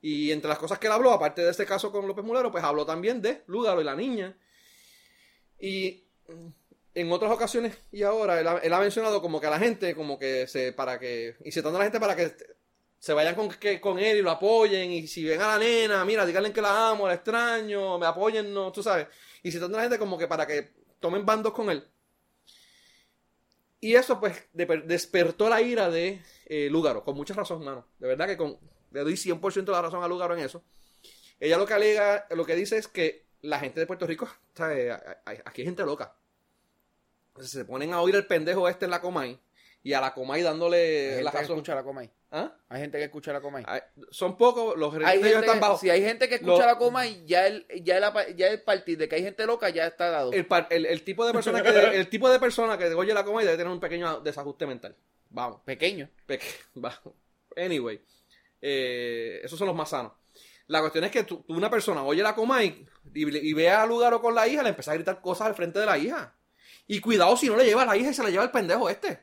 Y 0.00 0.32
entre 0.32 0.48
las 0.48 0.58
cosas 0.58 0.78
que 0.78 0.86
él 0.86 0.92
habló, 0.92 1.12
aparte 1.12 1.42
de 1.42 1.50
este 1.50 1.64
caso 1.64 1.90
con 1.90 2.06
López 2.06 2.24
Mulero, 2.24 2.50
pues 2.50 2.64
habló 2.64 2.84
también 2.84 3.22
de 3.22 3.42
Lúgaro 3.46 3.80
y 3.80 3.84
la 3.84 3.94
niña. 3.94 4.36
Y 5.58 6.04
en 6.94 7.10
otras 7.12 7.32
ocasiones 7.32 7.76
y 7.92 8.02
ahora, 8.02 8.40
él 8.40 8.72
ha, 8.72 8.80
mencionado 8.80 9.20
como 9.20 9.40
que 9.40 9.46
a 9.46 9.50
la 9.50 9.58
gente, 9.58 9.94
como 9.94 10.18
que 10.18 10.46
se, 10.46 10.72
para 10.72 10.98
que, 10.98 11.36
incitando 11.44 11.76
a 11.76 11.80
la 11.80 11.84
gente 11.86 12.00
para 12.00 12.14
que 12.16 12.32
se 12.98 13.12
vayan 13.12 13.34
con, 13.34 13.48
que, 13.50 13.80
con 13.80 13.98
él 13.98 14.18
y 14.18 14.22
lo 14.22 14.30
apoyen. 14.30 14.90
Y 14.92 15.06
si 15.06 15.24
ven 15.24 15.40
a 15.42 15.48
la 15.48 15.58
nena, 15.58 16.04
mira, 16.04 16.24
díganle 16.24 16.52
que 16.52 16.62
la 16.62 16.90
amo, 16.90 17.06
la 17.06 17.14
extraño, 17.14 17.98
me 17.98 18.06
apoyen, 18.06 18.52
no, 18.54 18.72
tú 18.72 18.82
sabes. 18.82 19.08
Incitando 19.42 19.76
a 19.76 19.80
la 19.80 19.84
gente 19.84 19.98
como 19.98 20.16
que 20.16 20.26
para 20.28 20.46
que 20.46 20.72
tomen 21.00 21.26
bandos 21.26 21.52
con 21.52 21.68
él. 21.70 21.84
Y 23.80 23.94
eso, 23.96 24.18
pues, 24.18 24.48
de- 24.52 24.82
despertó 24.86 25.48
la 25.50 25.60
ira 25.60 25.90
de 25.90 26.22
eh, 26.46 26.68
Lúgaro, 26.70 27.04
con 27.04 27.14
mucha 27.16 27.34
razón, 27.34 27.62
mano. 27.64 27.86
De 27.98 28.08
verdad 28.08 28.26
que 28.26 28.36
con, 28.36 28.58
le 28.92 29.00
doy 29.00 29.16
100% 29.16 29.70
la 29.72 29.82
razón 29.82 30.02
a 30.02 30.08
Lúgaro 30.08 30.34
en 30.36 30.44
eso. 30.44 30.64
Ella 31.38 31.58
lo 31.58 31.66
que 31.66 31.74
alega, 31.74 32.26
lo 32.30 32.46
que 32.46 32.54
dice 32.56 32.78
es 32.78 32.88
que 32.88 33.26
la 33.42 33.58
gente 33.58 33.80
de 33.80 33.86
Puerto 33.86 34.06
Rico, 34.06 34.28
¿sabes? 34.54 34.90
A- 34.92 35.20
aquí 35.44 35.60
hay 35.62 35.66
gente 35.66 35.84
loca. 35.84 36.16
Se 37.40 37.64
ponen 37.64 37.92
a 37.92 38.00
oír 38.00 38.14
el 38.16 38.26
pendejo 38.26 38.68
este 38.68 38.84
en 38.84 38.90
la 38.90 39.00
Comay 39.00 39.38
y 39.82 39.92
a 39.92 40.00
la 40.00 40.14
Comay 40.14 40.38
Hay 40.40 40.44
dándole 40.44 41.06
gente 41.10 41.22
la 41.24 41.30
que 41.30 41.38
razón. 41.38 41.56
escucha 41.56 41.74
la 41.74 41.82
Comay. 41.82 42.10
¿Ah? 42.30 42.52
Hay 42.68 42.80
gente 42.80 42.98
que 42.98 43.04
escucha 43.04 43.32
la 43.32 43.40
Comay. 43.40 43.64
Ay, 43.66 43.80
Son 44.10 44.36
pocos, 44.36 44.76
los 44.76 44.92
Hay 44.94 45.22
gente, 45.22 45.38
están 45.38 45.60
bajos. 45.60 45.80
si 45.80 45.90
hay 45.90 46.02
gente 46.02 46.28
que 46.28 46.36
escucha 46.36 46.62
Lo- 46.62 46.66
la 46.66 46.78
Comay, 46.78 47.24
ya 47.26 47.46
el, 47.46 47.66
ya, 47.82 47.98
el, 47.98 48.36
ya 48.36 48.48
el 48.48 48.62
partido 48.62 49.00
de 49.00 49.08
que 49.08 49.16
hay 49.16 49.22
gente 49.22 49.46
loca 49.46 49.68
ya 49.70 49.86
está 49.86 50.10
dado. 50.10 50.32
El, 50.32 50.46
el- 50.70 50.86
el 50.86 51.02
tipo 51.04 51.26
de 51.26 51.32
persona 51.32 51.62
que 51.62 51.68
el 51.96 52.08
tipo 52.08 52.28
de 52.30 52.38
persona 52.40 52.78
que 52.78 52.86
oye 52.94 53.12
la 53.14 53.24
Comay 53.24 53.44
debe 53.44 53.56
tener 53.58 53.72
un 53.72 53.78
pequeño 53.80 54.20
desajuste 54.20 54.66
mental. 54.66 54.96
Vamos. 55.30 55.60
Pequeño. 55.64 56.08
Peque-. 56.26 56.46
Anyway, 57.56 58.00
eh, 58.60 59.40
esos 59.44 59.58
son 59.58 59.68
los 59.68 59.76
más 59.76 59.90
sanos. 59.90 60.12
La 60.66 60.80
cuestión 60.80 61.04
es 61.04 61.10
que 61.10 61.24
tú, 61.24 61.44
tú 61.46 61.54
una 61.54 61.70
persona 61.70 62.02
oye 62.04 62.22
la 62.22 62.34
Comay 62.34 62.86
y, 63.14 63.36
y 63.48 63.52
ve 63.52 63.70
a 63.70 63.84
Lugaro 63.86 64.20
con 64.20 64.34
la 64.34 64.48
hija, 64.48 64.62
le 64.62 64.70
empieza 64.70 64.92
a 64.92 64.94
gritar 64.94 65.20
cosas 65.20 65.46
al 65.48 65.54
frente 65.54 65.78
de 65.78 65.86
la 65.86 65.98
hija. 65.98 66.33
Y 66.86 67.00
cuidado 67.00 67.36
si 67.36 67.48
no 67.48 67.56
le 67.56 67.64
lleva 67.64 67.82
a 67.82 67.86
la 67.86 67.96
hija 67.96 68.10
y 68.10 68.14
se 68.14 68.22
la 68.22 68.30
lleva 68.30 68.44
el 68.44 68.50
pendejo 68.50 68.88
este. 68.90 69.20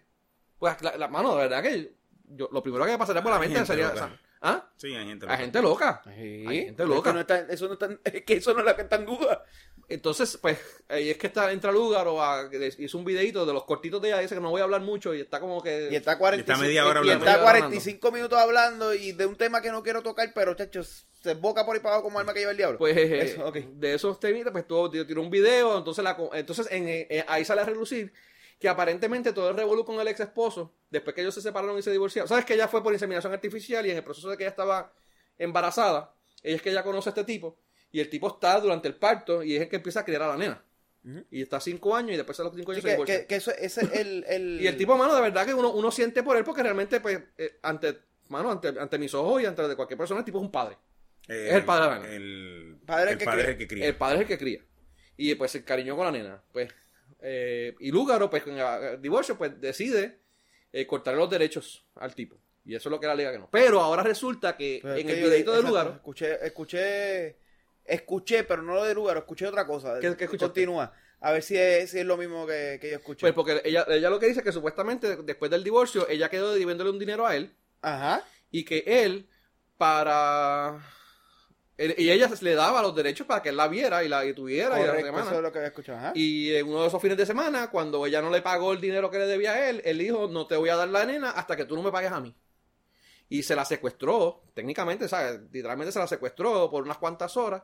Pues, 0.58 0.82
la, 0.82 0.98
la- 0.98 1.08
mano, 1.08 1.32
de 1.36 1.44
verdad 1.48 1.62
que 1.64 1.96
yo, 2.30 2.50
lo 2.52 2.62
primero 2.64 2.86
que 2.86 2.92
me 2.92 2.98
pasaría 2.98 3.22
por 3.24 3.32
la 3.32 3.40
mente 3.40 3.66
sería... 3.66 3.90
loca. 3.90 4.06
o 4.06 4.08
sea, 4.08 4.20
¿Ah? 4.44 4.68
Sí, 4.76 4.88
hay 4.96 5.06
gente. 5.06 5.26
Hay 5.28 5.32
loca. 5.32 5.38
gente 5.38 5.62
loca. 5.62 6.02
Sí. 6.04 6.46
Hay 6.48 6.66
gente 6.66 6.86
loca. 6.86 6.98
es 6.98 7.04
que 7.04 7.14
no 7.14 7.20
está- 7.22 7.54
eso 7.54 7.68
no 7.68 7.74
está, 7.74 7.90
es 8.04 8.24
que 8.26 8.34
eso 8.34 8.54
no 8.54 8.60
es 8.62 8.66
lo 8.66 8.76
que 8.76 8.82
está 8.82 8.96
en 8.96 9.06
duda. 9.06 9.44
Entonces, 9.88 10.38
pues, 10.42 10.58
ahí 10.88 11.10
es 11.10 11.18
que 11.18 11.28
está, 11.28 11.52
entra 11.52 11.70
Lugaro, 11.72 12.24
a, 12.24 12.50
hizo 12.78 12.98
un 12.98 13.04
videito 13.04 13.46
de 13.46 13.52
los 13.54 13.66
cortitos 13.66 14.02
de 14.02 14.08
ella, 14.08 14.20
dice 14.20 14.36
que 14.36 14.42
no 14.42 14.50
voy 14.50 14.62
a 14.62 14.64
hablar 14.64 14.80
mucho 14.82 15.14
y 15.14 15.20
está 15.20 15.42
como 15.42 15.62
que... 15.62 15.90
Y 15.92 15.96
está 15.98 16.18
45, 16.18 16.50
Está 16.54 16.66
media 16.66 16.86
hora 16.86 17.00
y 17.00 17.10
hablando. 17.10 17.26
está 17.26 17.38
Media 17.38 17.44
hora 17.50 17.60
45 17.60 18.12
minutos 18.14 18.40
hablando 18.40 18.94
y 18.94 19.12
de 19.12 19.26
un 19.26 19.36
tema 19.36 19.62
que 19.62 19.70
no 19.70 19.84
quiero 19.84 20.02
tocar, 20.02 20.32
pero 20.34 20.54
chachos, 20.54 21.08
se 21.22 21.34
boca 21.34 21.66
por 21.66 21.76
ahí 21.76 21.82
para 21.82 21.96
abajo 21.96 22.06
como 22.08 22.20
alma 22.20 22.34
que 22.34 22.40
lleva 22.40 22.52
el 22.52 22.58
diablo. 22.58 22.78
Pues 22.78 22.96
eh, 22.96 23.22
Eso, 23.22 23.46
ok. 23.46 23.56
de 23.58 23.94
esos 23.94 24.18
temitas, 24.18 24.54
pues 24.54 24.66
tuvo, 24.66 24.90
tiró 24.90 25.22
un 25.22 25.30
video, 25.30 25.78
entonces 25.78 26.04
la, 26.06 26.18
entonces 26.36 26.68
en, 26.72 26.86
eh, 26.88 27.26
ahí 27.28 27.44
sale 27.44 27.60
a 27.62 27.66
relucir 27.66 28.14
que 28.62 28.70
aparentemente 28.70 29.34
todo 29.34 29.50
el 29.50 29.58
revolú 29.58 29.84
con 29.84 30.00
el 30.00 30.08
ex 30.08 30.20
esposo, 30.22 30.74
después 30.90 31.14
que 31.16 31.22
ellos 31.22 31.34
se 31.34 31.42
separaron 31.42 31.78
y 31.78 31.82
se 31.82 31.92
divorciaron, 31.92 32.30
sabes 32.30 32.46
que 32.46 32.54
ella 32.54 32.68
fue 32.70 32.82
por 32.84 32.94
inseminación 32.94 33.34
artificial 33.34 33.86
y 33.86 33.92
en 33.92 33.98
el 33.98 34.04
proceso 34.04 34.30
de 34.30 34.38
que 34.38 34.44
ella 34.44 34.52
estaba 34.52 34.94
embarazada, 35.38 36.14
ella 36.44 36.56
es 36.56 36.62
que 36.62 36.70
ella 36.70 36.84
conoce 36.84 37.10
a 37.10 37.12
este 37.12 37.24
tipo 37.24 37.60
y 37.92 38.00
el 38.00 38.10
tipo 38.10 38.28
está 38.28 38.60
durante 38.60 38.88
el 38.88 38.96
parto 38.96 39.44
y 39.44 39.56
es 39.56 39.64
el 39.64 39.68
que 39.70 39.78
empieza 39.78 40.02
a 40.02 40.06
criar 40.06 40.22
a 40.22 40.28
la 40.28 40.38
nena. 40.38 40.64
Y 41.32 41.42
está 41.42 41.60
cinco 41.60 41.96
años 41.96 42.12
y 42.14 42.18
después 42.18 42.40
a 42.40 42.44
los 42.44 42.54
cinco 42.56 42.74
Sí, 42.74 42.80
años 42.80 42.84
se 42.84 42.88
que, 42.88 42.92
divorcia. 42.94 43.20
que- 43.22 43.26
que 43.26 43.36
eso, 43.38 43.52
ese 43.58 43.82
es 43.86 43.92
el, 43.94 44.24
el... 44.28 44.60
Y 44.62 44.68
el 44.68 44.78
tipo, 44.78 44.96
mano, 44.96 45.16
de 45.16 45.22
verdad 45.22 45.48
que 45.48 45.54
uno, 45.56 45.72
uno 45.72 45.90
siente 45.92 46.22
por 46.22 46.38
él 46.38 46.44
porque 46.44 46.62
realmente, 46.62 47.00
pues, 47.02 47.20
eh, 47.40 47.58
ante, 47.64 47.98
mano, 48.30 48.52
ante, 48.52 48.68
ante 48.68 49.00
mis 49.00 49.12
ojos 49.16 49.42
y 49.42 49.48
ante 49.48 49.68
de 49.68 49.76
cualquier 49.76 49.98
persona, 49.98 50.20
el 50.20 50.26
tipo 50.26 50.38
es 50.38 50.44
un 50.44 50.52
padre. 50.52 50.78
Eh, 51.28 51.48
Es 51.50 51.56
el 51.56 51.66
padre 51.66 51.86
de 51.86 51.90
la 51.90 52.00
nena. 52.00 52.14
El 52.16 52.80
Padre 52.86 53.12
el 53.14 53.18
que 53.18 53.26
padre 53.26 53.42
cría. 53.42 53.44
es 53.46 53.50
el 53.50 53.58
que 53.58 53.68
cría. 53.68 53.88
El 53.88 53.96
padre 53.96 54.16
es 54.18 54.22
el 54.22 54.28
que 54.28 54.38
cría. 54.38 54.66
Y 55.18 55.34
pues 55.36 55.56
el 55.56 55.64
cariño 55.64 55.96
con 55.96 56.06
la 56.06 56.12
nena. 56.12 56.44
Pues, 56.52 56.70
eh, 57.22 57.76
y 57.80 57.92
Lúgaro, 57.92 58.30
pues 58.30 58.44
con 58.44 58.58
el 58.58 59.02
divorcio, 59.02 59.38
pues 59.38 59.60
decide 59.62 60.20
eh, 60.74 60.86
cortarle 60.88 61.20
los 61.20 61.30
derechos 61.30 61.86
al 61.96 62.14
tipo. 62.16 62.38
Y 62.64 62.76
eso 62.76 62.90
es 62.90 62.92
lo 62.92 63.00
que 63.00 63.08
la 63.08 63.16
liga 63.16 63.32
que 63.32 63.40
no. 63.40 63.50
Pero 63.52 63.82
ahora 63.82 64.04
resulta 64.04 64.56
que 64.56 64.80
Pero 64.82 64.96
en 64.96 65.08
que 65.08 65.14
el 65.14 65.20
yo- 65.20 65.26
videito 65.26 65.52
de 65.54 65.64
Lúgaro, 65.64 65.94
Escuché, 65.96 66.46
escuché, 66.46 67.38
escuché, 67.86 68.44
pero 68.44 68.62
no 68.62 68.76
lo 68.76 68.84
de 68.84 68.94
lugar, 68.94 69.18
escuché 69.18 69.48
otra 69.48 69.66
cosa. 69.66 70.00
¿Qué- 70.00 70.16
qué? 70.16 70.28
Continúa. 70.28 70.94
A 71.20 71.32
ver 71.32 71.44
si 71.44 71.56
es, 71.58 71.92
si 71.92 72.00
es 72.00 72.06
lo 72.06 72.18
mismo 72.18 72.48
que, 72.48 72.78
que 72.82 72.90
yo 72.92 72.98
escuché. 72.98 73.22
pues 73.22 73.34
porque 73.34 73.62
ella, 73.64 73.86
ella 73.90 74.10
lo 74.10 74.20
que 74.20 74.28
dice 74.28 74.40
es 74.40 74.44
que 74.46 74.52
supuestamente 74.52 75.18
después 75.18 75.50
del 75.52 75.64
divorcio, 75.64 76.08
ella 76.10 76.30
quedó 76.30 76.54
debiéndole 76.54 76.90
un 76.90 76.98
dinero 77.00 77.26
a 77.28 77.36
él. 77.36 77.54
Ajá. 77.82 78.24
Y 78.52 78.64
que 78.66 78.84
él, 78.86 79.28
para... 79.78 80.80
él- 81.86 81.96
y 81.98 82.10
ella 82.12 82.30
le 82.42 82.56
daba 82.56 82.82
los 82.82 82.96
derechos 82.96 83.26
para 83.28 83.42
que 83.42 83.50
él 83.50 83.58
la 83.58 83.68
viera 83.68 84.04
y 84.04 84.08
la 84.10 84.26
y 84.26 84.34
tuviera 84.34 84.78
y 84.78 84.82
la 84.82 84.88
Correcto, 84.88 85.06
semana. 85.08 85.26
eso 85.28 85.36
es 85.38 85.42
lo 85.42 85.52
que 85.52 85.58
había 85.60 85.68
escuchado. 85.70 85.98
Ajá. 85.98 86.12
Y 86.16 86.54
en 86.56 86.68
uno 86.68 86.82
de 86.82 86.88
esos 86.88 87.02
fines 87.02 87.18
de 87.18 87.26
semana, 87.26 87.70
cuando 87.70 88.06
ella 88.06 88.22
no 88.22 88.30
le 88.30 88.42
pagó 88.42 88.74
el 88.74 88.82
dinero 88.82 89.10
que 89.10 89.18
le 89.20 89.28
debía 89.28 89.52
a 89.54 89.70
él, 89.70 89.82
él 89.86 89.98
dijo, 89.98 90.28
no 90.28 90.48
te 90.48 90.56
voy 90.56 90.70
a 90.70 90.76
dar 90.76 90.88
la 90.90 91.06
nena 91.06 91.32
hasta 91.32 91.56
que 91.56 91.66
tú 91.66 91.76
no 91.76 91.82
me 91.84 91.92
pagues 91.92 92.12
a 92.12 92.20
mí. 92.20 92.36
Y 93.30 93.44
se 93.44 93.56
la 93.56 93.64
secuestró, 93.66 94.44
técnicamente, 94.54 95.08
¿sabes? 95.08 95.40
Literalmente 95.52 95.92
se 95.92 96.00
la 96.00 96.08
secuestró 96.08 96.70
por 96.70 96.84
unas 96.84 96.98
cuantas 96.98 97.36
horas. 97.38 97.64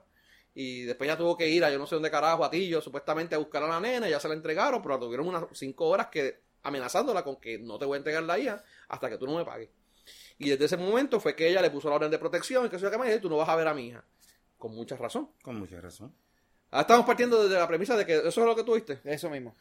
Y 0.53 0.83
después 0.83 1.07
ya 1.07 1.17
tuvo 1.17 1.37
que 1.37 1.47
ir 1.47 1.63
a 1.63 1.69
yo 1.69 1.77
no 1.77 1.85
sé 1.85 1.95
dónde 1.95 2.09
carajo, 2.09 2.43
a 2.43 2.49
Tillo, 2.49 2.81
supuestamente 2.81 3.35
a 3.35 3.37
buscar 3.37 3.61
a 3.63 3.67
la 3.67 3.79
nena, 3.79 4.09
ya 4.09 4.19
se 4.19 4.27
la 4.27 4.33
entregaron, 4.33 4.81
pero 4.81 4.95
la 4.95 4.99
tuvieron 4.99 5.27
unas 5.27 5.43
cinco 5.53 5.85
horas 5.87 6.07
que 6.07 6.39
amenazándola 6.63 7.23
con 7.23 7.35
que 7.35 7.59
no 7.59 7.77
te 7.77 7.85
voy 7.85 7.95
a 7.95 7.97
entregar 7.97 8.23
la 8.23 8.39
hija 8.39 8.63
hasta 8.87 9.09
que 9.09 9.17
tú 9.17 9.27
no 9.27 9.37
me 9.37 9.45
pagues. 9.45 9.69
Y 10.39 10.49
desde 10.49 10.65
ese 10.65 10.77
momento 10.77 11.19
fue 11.19 11.35
que 11.35 11.47
ella 11.47 11.61
le 11.61 11.71
puso 11.71 11.89
la 11.89 11.95
orden 11.95 12.11
de 12.11 12.19
protección 12.19 12.65
y 12.65 12.69
que 12.69 12.77
me 12.97 13.05
dice, 13.07 13.19
tú 13.19 13.29
no 13.29 13.37
vas 13.37 13.49
a 13.49 13.55
ver 13.55 13.67
a 13.67 13.73
mi 13.73 13.87
hija. 13.87 14.03
Con 14.57 14.75
mucha 14.75 14.95
razón. 14.95 15.29
Con 15.41 15.59
mucha 15.59 15.79
razón. 15.81 16.13
Ahora 16.71 16.81
estamos 16.81 17.05
partiendo 17.05 17.43
desde 17.43 17.57
la 17.57 17.67
premisa 17.67 17.95
de 17.95 18.05
que 18.05 18.17
eso 18.17 18.27
es 18.27 18.37
lo 18.37 18.55
que 18.55 18.63
tuviste. 18.63 18.99
Eso 19.03 19.29
mismo. 19.29 19.55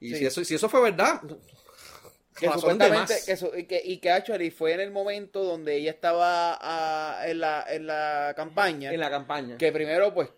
Y 0.00 0.10
Sí. 0.10 0.16
si, 0.16 0.26
eso, 0.26 0.44
si 0.44 0.54
eso 0.54 0.68
fue 0.68 0.80
verdad, 0.82 1.20
Que 2.34 2.48
supuestamente, 2.50 3.14
que, 3.26 3.36
su- 3.36 3.52
y 3.56 3.64
que, 3.64 3.82
y 3.84 3.98
que 3.98 4.10
actually 4.10 4.50
fue 4.50 4.72
en 4.72 4.80
el 4.80 4.90
momento 4.90 5.44
donde 5.44 5.76
ella 5.76 5.90
estaba 5.90 6.58
ah, 6.60 7.22
en, 7.26 7.40
la, 7.40 7.64
en 7.68 7.86
la 7.86 8.32
campaña. 8.34 8.90
en 8.90 9.00
la 9.00 9.10
campaña. 9.10 9.58
Que 9.58 9.70
primero, 9.70 10.14
pues, 10.14 10.30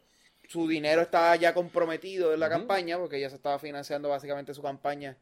su 0.49 0.67
dinero 0.67 1.03
estaba 1.03 1.37
ya 1.37 1.55
comprometido 1.55 2.35
en 2.35 2.41
la 2.41 2.49
campaña, 2.49 2.99
porque 2.99 3.17
ella 3.19 3.31
se 3.31 3.37
estaba 3.37 3.59
financiando 3.61 4.09
básicamente 4.09 4.53
su 4.55 4.63
campaña 4.63 5.17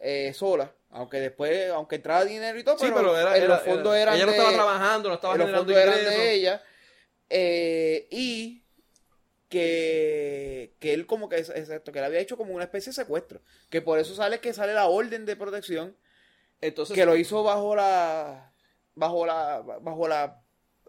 eh, 0.00 0.32
sola. 0.34 0.72
Aunque 0.92 1.18
después, 1.20 1.70
aunque 1.70 1.96
entraba 1.96 2.24
dinero 2.24 2.58
y 2.58 2.64
todo, 2.64 2.76
Sí, 2.78 2.86
pero, 2.88 2.96
pero 2.96 3.16
era, 3.16 3.36
en 3.36 3.46
los 3.46 3.60
fondos 3.62 3.94
era- 3.94 4.02
eran 4.02 4.14
ella 4.16 4.26
no 4.26 4.32
de- 4.32 4.38
estaba 4.38 4.54
trabajando, 4.56 5.08
no 5.08 5.14
estaba 5.14 5.34
en 5.34 5.40
los 5.40 5.50
fondos 5.52 5.76
eran 5.76 5.94
de 6.04 6.32
ella. 6.32 6.62
eh, 7.28 8.08
y 8.10 8.64
que, 9.48 10.74
que 10.78 10.92
él 10.94 11.06
como 11.06 11.28
que, 11.28 11.36
exacto, 11.36 11.92
que 11.92 12.00
le 12.00 12.06
había 12.06 12.20
hecho 12.20 12.36
como 12.36 12.54
una 12.54 12.64
especie 12.64 12.90
de 12.90 12.94
secuestro. 12.94 13.40
Que 13.68 13.82
por 13.82 13.98
eso 13.98 14.14
sale 14.14 14.40
que 14.40 14.52
sale 14.52 14.74
la 14.74 14.86
orden 14.86 15.26
de 15.26 15.36
protección 15.36 15.96
Entonces, 16.60 16.94
que 16.94 17.04
lo 17.06 17.16
hizo 17.16 17.42
bajo 17.42 17.74
la 17.76 18.52
bajo 18.94 19.24
la 19.26 19.60
bajo 19.80 20.08
la 20.08 20.39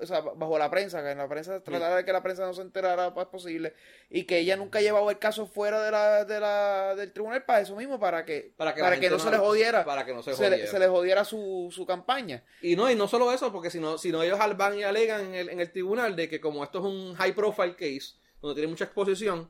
o 0.02 0.06
sea, 0.06 0.22
bajo 0.22 0.58
la 0.58 0.70
prensa, 0.70 1.04
que 1.04 1.12
en 1.12 1.18
la 1.18 1.28
prensa 1.30 1.62
tratara 1.64 1.97
de 1.97 2.06
que 2.06 2.12
la 2.12 2.24
prensa 2.24 2.45
no 2.45 2.54
se 2.54 2.62
enterara 2.62 3.06
lo 3.06 3.12
más 3.12 3.28
posible 3.28 3.74
y 4.10 4.24
que 4.24 4.39
ella 4.39 4.58
nunca 4.58 4.82
llevaba 4.82 5.12
el 5.12 5.20
caso 5.20 5.45
fuera 5.45 5.82
de 5.84 5.91
la, 5.91 6.26
de 6.26 6.39
la 6.39 6.95
del 6.95 7.12
tribunal 7.14 7.43
para 7.45 7.62
eso 7.62 7.76
mismo, 7.76 7.99
para 7.99 8.26
que 8.26 8.54
para 8.58 8.74
que, 8.74 8.82
para 8.82 8.99
que 8.99 9.10
no 9.10 9.20
se 9.20 9.30
le 9.30 9.38
jodiera, 9.38 9.86
Para 9.86 10.06
que 10.06 10.14
no 10.14 10.24
se 10.24 10.34
se, 10.34 10.43
le, 10.43 10.49
jodiera. 10.49 10.72
se 10.72 10.80
le 10.80 10.88
jodiera 10.88 11.24
su, 11.26 11.70
su 11.72 11.86
campaña. 11.86 12.43
Y 12.62 12.76
no, 12.76 12.89
y 12.89 12.95
no 12.95 13.08
solo 13.08 13.32
eso, 13.32 13.52
porque 13.52 13.70
si 13.70 13.80
no, 13.80 13.97
si 13.97 14.12
no 14.12 14.24
ellos 14.24 14.39
van 14.58 14.78
y 14.78 14.84
alegan 14.84 15.26
en 15.26 15.36
el, 15.36 15.49
en 15.49 15.60
el 15.60 15.72
tribunal 15.72 16.16
de 16.16 16.28
que 16.28 16.41
como 16.41 16.64
esto 16.64 16.80
es 16.80 16.86
un 16.86 17.14
high 17.16 17.34
profile 17.34 17.76
case, 17.76 18.16
donde 18.41 18.56
tiene 18.56 18.70
mucha 18.70 18.86
exposición, 18.86 19.49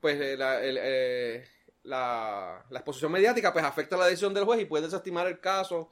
pues 0.00 0.20
eh, 0.20 0.36
la, 0.36 0.62
el, 0.62 0.78
eh, 0.80 1.48
la, 1.84 2.64
la 2.68 2.78
exposición 2.78 3.10
mediática 3.12 3.52
pues 3.52 3.64
afecta 3.64 3.96
la 3.96 4.06
decisión 4.06 4.34
del 4.34 4.44
juez 4.44 4.60
y 4.60 4.66
puede 4.66 4.84
desestimar 4.84 5.26
el 5.26 5.40
caso. 5.40 5.90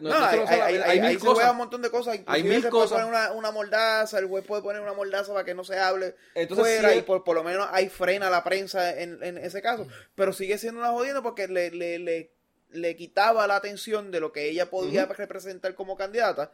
No, 0.00 0.10
no 0.10 0.24
hay, 0.24 0.38
hay, 0.38 0.60
hay, 0.60 0.74
hay 0.76 0.82
hay- 0.90 1.00
mil 1.00 1.10
se 1.12 1.18
cosas. 1.18 1.34
juega 1.34 1.50
un 1.50 1.56
montón 1.56 1.82
de 1.82 1.90
cosas. 1.90 2.14
Inclusive 2.16 2.36
Hay 2.36 2.42
mil 2.44 2.62
se 2.62 2.68
puede 2.70 2.82
cosas. 2.84 2.98
poner 3.02 3.06
una, 3.08 3.32
una 3.32 3.50
mordaza, 3.50 4.18
el 4.18 4.26
juez 4.26 4.44
puede 4.46 4.62
poner 4.62 4.80
una 4.80 4.92
mordaza 4.92 5.32
para 5.32 5.44
que 5.44 5.54
no 5.54 5.64
se 5.64 5.78
hable 5.78 6.14
Entonces, 6.34 6.66
fuera 6.80 6.92
sí, 6.92 6.98
y 6.98 7.02
por, 7.02 7.24
por 7.24 7.34
lo 7.34 7.42
menos 7.44 7.66
hay 7.72 7.88
frena 7.88 8.28
a 8.28 8.30
la 8.30 8.44
prensa 8.44 8.98
en, 9.00 9.22
en 9.22 9.36
ese 9.38 9.60
caso. 9.62 9.86
Pero 10.14 10.32
sigue 10.32 10.58
siendo 10.58 10.80
una 10.80 10.90
jodienda 10.90 11.22
porque 11.22 11.48
le, 11.48 11.70
le, 11.72 11.98
le, 11.98 12.30
le 12.70 12.96
quitaba 12.96 13.46
la 13.46 13.56
atención 13.56 14.10
de 14.10 14.20
lo 14.20 14.32
que 14.32 14.48
ella 14.48 14.70
podía 14.70 15.06
representar 15.06 15.74
como 15.74 15.96
candidata 15.96 16.52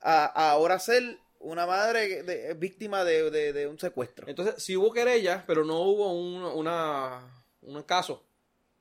a, 0.00 0.24
a 0.24 0.50
ahora 0.50 0.78
ser 0.78 1.18
una 1.38 1.66
madre 1.66 2.22
de- 2.24 2.54
víctima 2.54 3.04
de, 3.04 3.30
de- 3.30 3.52
de 3.52 3.66
un 3.68 3.78
secuestro. 3.78 4.26
Entonces, 4.28 4.60
sí 4.62 4.76
hubo 4.76 4.92
querella, 4.92 5.44
pero 5.46 5.64
no 5.64 5.80
hubo 5.82 6.12
un, 6.12 6.42
una, 6.42 7.20
un 7.62 7.82
caso. 7.84 8.25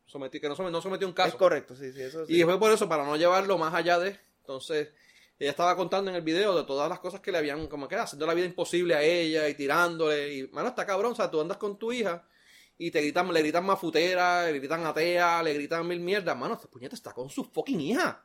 Sometió, 0.06 0.40
que 0.40 0.48
no 0.49 0.56
sometió, 0.56 0.72
no 0.72 0.82
sometió 0.82 1.07
un 1.07 1.11
Es 1.11 1.15
caso. 1.15 1.38
correcto, 1.38 1.76
sí, 1.76 1.91
sí, 1.91 2.02
eso 2.02 2.26
sí. 2.26 2.40
Y 2.40 2.44
fue 2.44 2.60
por 2.60 2.72
eso, 2.72 2.88
para 2.88 3.03
no 3.06 3.15
llevarlo 3.15 3.57
más 3.57 3.73
allá 3.73 3.98
de. 3.99 4.19
Entonces, 4.41 4.90
ella 5.40 5.49
estaba 5.49 5.76
contando 5.76 6.11
en 6.11 6.15
el 6.18 6.22
video 6.22 6.56
de 6.56 6.64
todas 6.64 6.88
las 6.88 6.99
cosas 6.99 7.19
que 7.22 7.32
le 7.32 7.40
habían, 7.40 7.68
como 7.68 7.88
que 7.88 7.95
haciendo 7.95 8.26
la 8.27 8.34
vida 8.34 8.45
imposible 8.45 8.95
a 8.95 9.02
ella 9.02 9.49
y 9.49 9.56
tirándole. 9.56 10.34
Y, 10.34 10.48
mano, 10.49 10.69
está 10.69 10.86
cabrón. 10.86 11.14
O 11.14 11.15
sea, 11.15 11.30
tú 11.30 11.41
andas 11.41 11.57
con 11.57 11.77
tu 11.77 11.91
hija 11.91 12.23
y 12.77 12.91
te 12.91 13.02
gritan, 13.02 13.34
le 13.34 13.41
gritan 13.41 13.65
mafutera, 13.65 14.45
le 14.45 14.60
gritan 14.60 14.86
atea, 14.86 15.41
le 15.41 15.53
gritan 15.53 15.88
mil 15.88 15.99
mierdas. 15.99 16.38
Mano, 16.38 16.53
esta 16.53 16.68
puñeta 16.68 16.95
está 16.95 17.11
con 17.11 17.30
su 17.30 17.44
fucking 17.45 17.82
hija. 17.82 18.23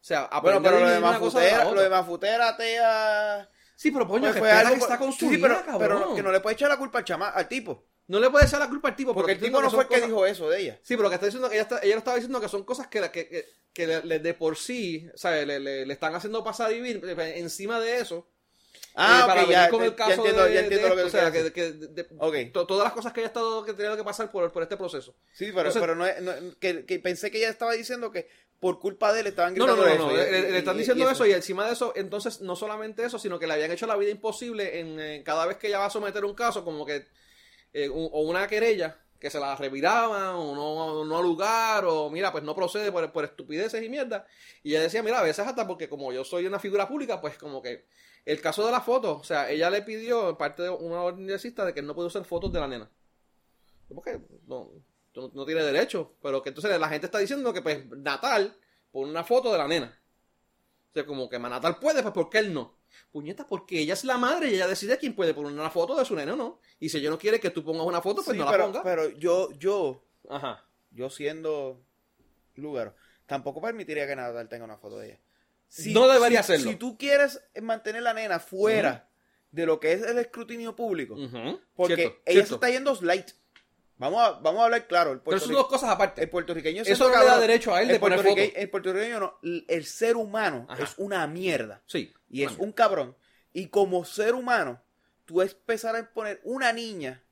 O 0.00 0.04
sea, 0.06 0.28
Bueno, 0.42 0.62
pero 0.62 0.80
lo 0.80 0.88
de 0.88 1.00
mafutera, 1.00 1.64
lo 1.72 1.80
de 1.80 1.88
mafutera, 1.88 2.56
tea... 2.56 3.48
Sí, 3.76 3.90
pero 3.90 4.08
coño, 4.08 4.22
pues 4.22 4.34
que 4.34 4.38
fue 4.40 4.50
algo 4.50 4.74
que 4.74 4.80
está 4.80 4.98
con 4.98 5.12
sí, 5.12 5.36
pero, 5.38 5.64
cabrón. 5.64 5.78
pero 5.78 6.14
que 6.14 6.22
no 6.22 6.32
le 6.32 6.40
puede 6.40 6.54
echar 6.54 6.68
la 6.70 6.78
culpa 6.78 6.98
al 6.98 7.04
chama, 7.04 7.28
al 7.28 7.46
tipo. 7.46 7.84
No 8.08 8.18
le 8.18 8.30
puede 8.30 8.46
echar 8.46 8.58
la 8.60 8.68
culpa 8.68 8.88
al 8.88 8.96
tipo. 8.96 9.12
Porque 9.14 9.32
el 9.32 9.38
tipo 9.40 9.60
no 9.60 9.70
fue 9.70 9.82
el 9.82 9.88
que 9.88 9.94
cosas- 9.96 10.08
dijo 10.08 10.26
eso 10.26 10.48
de 10.48 10.60
ella. 10.60 10.78
Sí, 10.82 10.94
pero 10.96 11.02
lo 11.04 11.08
que 11.10 11.14
está 11.16 11.26
diciendo 11.26 11.48
que 11.50 11.56
ella, 11.56 11.62
está, 11.62 11.80
ella 11.82 11.94
lo 11.94 11.98
estaba 11.98 12.16
diciendo 12.16 12.40
que 12.40 12.48
son 12.48 12.64
cosas 12.64 12.86
que, 12.86 13.00
la- 13.00 13.12
que, 13.12 13.28
que, 13.28 13.44
que 13.74 13.86
le- 13.86 14.02
le- 14.04 14.18
de 14.20 14.32
por 14.34 14.56
sí, 14.56 15.08
sea, 15.14 15.32
le, 15.44 15.60
le- 15.60 15.84
le 15.84 15.92
están 15.92 16.14
haciendo 16.14 16.42
pasar 16.42 16.68
a 16.68 16.70
vivir 16.70 17.02
eh, 17.04 17.34
encima 17.38 17.78
de 17.80 17.98
eso. 17.98 18.26
Ah, 18.94 19.22
eh, 19.24 19.26
para 19.26 19.42
ok, 19.42 19.48
venir 19.48 19.62
ya, 19.64 19.68
con 19.70 19.82
el 19.82 19.90
ya 19.90 19.96
caso 19.96 20.12
entiendo, 20.12 20.44
de, 20.44 20.54
ya 20.54 20.60
entiendo 20.60 20.88
de 20.88 20.90
lo 20.90 20.96
que 20.96 21.02
o 21.02 21.10
sea, 21.10 21.30
que, 21.32 21.52
que- 21.52 21.72
de- 21.72 22.06
Ok. 22.18 22.34
to- 22.52 22.66
todas 22.66 22.84
las 22.84 22.92
cosas 22.94 23.12
que 23.12 23.20
ella 23.20 23.26
ha 23.26 23.32
estado 23.32 23.62
que 23.64 23.74
tenía 23.74 23.94
que 23.96 24.04
pasar 24.04 24.30
por, 24.30 24.50
por 24.52 24.62
este 24.62 24.76
proceso. 24.78 25.14
Sí, 25.34 25.46
pero, 25.46 25.68
Entonces- 25.68 25.80
pero 25.82 25.94
no, 25.94 26.06
es- 26.06 26.22
no 26.22 26.32
que 26.60 26.98
pensé 27.02 27.30
que 27.30 27.38
ella 27.38 27.50
estaba 27.50 27.72
diciendo 27.72 28.10
que 28.10 28.28
por 28.60 28.78
culpa 28.78 29.12
de 29.12 29.20
él 29.20 29.26
estaban 29.28 29.54
No, 29.54 29.66
no, 29.66 29.74
gritando 29.76 29.98
no, 30.06 30.10
no, 30.10 30.12
no, 30.16 30.20
eso. 30.20 30.28
y- 30.28 30.50
le, 30.52 30.58
están 30.58 30.78
diciendo 30.78 31.04
y 31.04 31.12
eso. 31.12 31.26
y 31.26 31.32
encima 31.32 31.66
de 31.66 31.72
eso, 31.72 31.92
entonces 31.96 32.40
no 32.40 32.56
solamente 32.56 33.04
eso, 33.04 33.18
sino 33.18 33.38
que 33.38 33.46
le 33.46 33.54
habían 33.54 33.70
hecho 33.70 33.86
la 33.86 33.96
vida 33.96 34.10
imposible 34.10 34.80
en 34.80 34.98
eh, 35.00 35.22
cada 35.24 35.46
vez 35.46 35.56
que 35.58 35.68
ella 35.68 35.78
va 35.78 35.86
a 35.86 35.90
someter 35.90 36.24
un 36.24 36.34
caso, 36.34 36.64
como 36.64 36.84
que 36.86 37.06
eh, 37.72 37.88
un- 37.88 38.08
o 38.12 38.20
una 38.22 38.46
querella, 38.48 38.98
que 39.20 39.30
se 39.30 39.40
la 39.40 39.56
reviraban 39.56 40.34
o 40.34 40.54
no, 40.54 41.04
no 41.04 41.16
al 41.18 41.22
lugar 41.24 41.84
o 41.86 42.10
mira, 42.10 42.30
pues 42.32 42.44
no 42.44 42.54
procede 42.54 42.92
por, 42.92 43.10
por 43.12 43.24
estupideces 43.24 43.82
y 43.82 43.88
mierda. 43.88 44.26
Y 44.62 44.70
ella 44.72 44.82
decía, 44.82 45.02
mira, 45.02 45.20
a 45.20 45.22
veces 45.22 45.46
hasta 45.46 45.66
porque 45.66 45.88
como 45.88 46.12
yo 46.12 46.22
soy 46.24 46.46
una 46.46 46.58
figura 46.58 46.86
pública, 46.86 47.20
pues 47.20 47.38
como 47.38 47.62
que 47.62 47.86
el 48.26 48.40
caso 48.40 48.64
de 48.66 48.72
la 48.72 48.80
foto, 48.80 49.18
o 49.18 49.24
sea, 49.24 49.50
ella 49.50 49.70
le 49.70 49.82
pidió 49.82 50.36
parte 50.36 50.64
de 50.64 50.70
una 50.70 51.00
orden 51.02 51.26
de 51.26 51.74
que 51.74 51.82
no 51.82 51.94
puede 51.94 52.08
usar 52.08 52.24
fotos 52.24 52.52
de 52.52 52.60
la 52.60 52.68
nena. 52.68 52.90
Porque 53.94 54.20
no, 54.46 54.70
no, 55.16 55.30
no 55.34 55.44
tiene 55.46 55.62
derecho, 55.64 56.14
pero 56.22 56.42
que 56.42 56.50
entonces 56.50 56.78
la 56.78 56.88
gente 56.88 57.06
está 57.06 57.18
diciendo 57.18 57.52
que 57.52 57.62
pues 57.62 57.84
Natal 57.88 58.56
pone 58.92 59.10
una 59.10 59.24
foto 59.24 59.50
de 59.50 59.58
la 59.58 59.66
nena. 59.66 59.98
O 60.90 60.94
sea, 60.94 61.04
como 61.06 61.28
que 61.28 61.38
Natal 61.38 61.78
puede, 61.78 62.02
pues 62.02 62.14
¿por 62.14 62.30
qué 62.30 62.38
él 62.38 62.54
no? 62.54 62.76
Puñeta, 63.12 63.46
porque 63.46 63.80
ella 63.80 63.92
es 63.94 64.04
la 64.04 64.16
madre 64.16 64.48
y 64.50 64.54
ella 64.54 64.66
decide 64.66 64.96
quién 64.98 65.14
puede 65.14 65.34
poner 65.34 65.52
una 65.52 65.70
foto 65.70 65.94
de 65.96 66.04
su 66.04 66.14
nena 66.14 66.32
o 66.32 66.36
no. 66.36 66.60
Y 66.80 66.88
si 66.88 66.98
ella 66.98 67.10
no 67.10 67.18
quiere 67.18 67.40
que 67.40 67.50
tú 67.50 67.62
pongas 67.64 67.86
una 67.86 68.00
foto, 68.00 68.22
pues 68.22 68.34
Sí, 68.34 68.38
no 68.38 68.44
la 68.46 68.50
pero, 68.52 68.64
pongas. 68.66 68.82
pero 68.84 69.08
yo, 69.10 69.50
yo, 69.58 70.02
Ajá. 70.30 70.64
yo 70.92 71.10
siendo 71.10 71.82
lugar, 72.54 72.94
tampoco 73.26 73.60
permitiría 73.60 74.06
que 74.06 74.16
Natal 74.16 74.48
tenga 74.48 74.64
una 74.64 74.78
foto 74.78 74.98
de 74.98 75.08
ella. 75.08 75.20
No 75.92 76.08
debería 76.08 76.42
si- 76.42 76.52
hacerlo. 76.52 76.70
Si 76.70 76.76
tú 76.76 76.96
quieres 76.96 77.42
mantener 77.60 78.02
la 78.02 78.14
nena 78.14 78.38
fuera 78.40 79.08
de 79.50 79.66
lo 79.66 79.78
que 79.80 79.92
es 79.92 80.02
el 80.02 80.18
escrutinio 80.18 80.74
público, 80.76 81.16
porque 81.74 81.94
Cierto, 81.96 82.16
ella 82.24 82.32
cierto. 82.32 82.48
se 82.48 82.54
está 82.54 82.70
yendo 82.70 82.94
slight. 82.94 83.30
Vamos 83.98 84.22
a, 84.22 84.30
vamos 84.40 84.60
a 84.60 84.64
hablar 84.66 84.86
claro. 84.86 85.12
El, 85.12 85.20
Pero 85.20 85.38
son 85.40 85.52
dos 85.52 85.68
cosas 85.68 85.88
aparte. 85.90 86.22
el 86.22 86.28
puertorriqueño 86.28 86.82
Eso 86.82 86.94
siendo 86.94 87.14
no 87.16 87.20
le 87.22 87.26
da 87.26 87.38
derecho 87.40 87.74
a 87.74 87.80
él 87.80 87.88
de 87.88 87.94
el 87.94 88.00
poner 88.00 88.18
fotos. 88.22 88.38
El 88.54 88.68
puertorriqueño 88.70 89.20
no, 89.20 89.38
el- 89.42 89.64
el 89.68 89.84
ser 89.86 90.16
humano 90.16 90.66
Ajá. 90.68 90.82
es 90.82 90.94
una 90.98 91.26
mierda. 91.26 91.82
Sí. 91.86 92.12
Y 92.28 92.42
es 92.42 92.52
un 92.58 92.72
cabrón. 92.72 93.16
Y 93.52 93.68
como 93.68 94.04
ser 94.04 94.34
humano, 94.34 94.82
tú 95.24 95.40
empezar 95.40 95.96
a 95.96 96.12
poner 96.12 96.40
una 96.44 96.72
niña, 96.74 97.22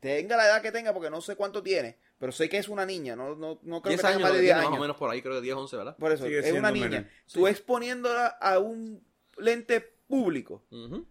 tenga 0.00 0.36
la 0.36 0.46
edad 0.46 0.60
que 0.62 0.72
tenga, 0.72 0.92
porque 0.92 1.08
no 1.10 1.20
sé 1.20 1.36
cuánto 1.36 1.62
tiene, 1.62 1.98
pero 2.18 2.32
sé 2.32 2.48
que 2.48 2.58
es 2.58 2.68
una 2.68 2.84
niña, 2.84 3.14
no, 3.14 3.36
no, 3.36 3.60
no 3.62 3.80
creo 3.80 3.90
10 3.90 4.00
que 4.00 4.06
tenga 4.08 4.08
años, 4.08 4.22
más 4.22 4.30
de 4.32 4.38
lo 4.38 4.40
que 4.40 4.42
10 4.42 4.54
tiene, 4.54 4.58
años. 4.60 4.70
más 4.70 4.78
o 4.78 4.82
menos 4.82 4.96
por 4.96 5.10
ahí, 5.10 5.22
creo 5.22 5.34
que 5.36 5.40
10, 5.42 5.54
11, 5.54 5.76
¿verdad? 5.76 5.96
Por 5.96 6.10
eso, 6.10 6.24
Sigue 6.24 6.40
es 6.40 6.52
una 6.52 6.70
niña. 6.72 6.88
menor. 6.88 7.06
Tú 7.32 7.46
Sí. 7.46 7.50
exponiéndola 7.52 8.26
a 8.26 8.58
un 8.58 9.04
lente 9.36 9.80
público, 10.08 10.64
Ujú. 10.72 11.06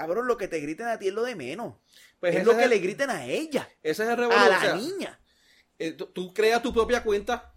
Cabrón, 0.00 0.26
lo 0.26 0.36
que 0.36 0.48
te 0.48 0.58
griten 0.60 0.86
a 0.88 0.98
ti 0.98 1.08
es 1.08 1.14
lo 1.14 1.22
de 1.22 1.34
menos. 1.34 1.74
Pues 2.18 2.34
es 2.36 2.44
lo 2.44 2.56
que 2.56 2.64
el- 2.64 2.70
le 2.70 2.78
griten 2.78 3.10
a 3.10 3.26
ella, 3.26 3.68
Ese 3.82 4.02
es 4.02 4.08
el 4.08 4.10
a 4.10 4.16
revolú, 4.16 4.38
la 4.38 4.58
o 4.58 4.60
sea, 4.60 4.74
niña. 4.74 5.20
eh, 5.78 5.92
tú, 5.92 6.06
tú 6.06 6.34
creas 6.34 6.62
tu 6.62 6.72
propia 6.72 7.02
cuenta 7.02 7.54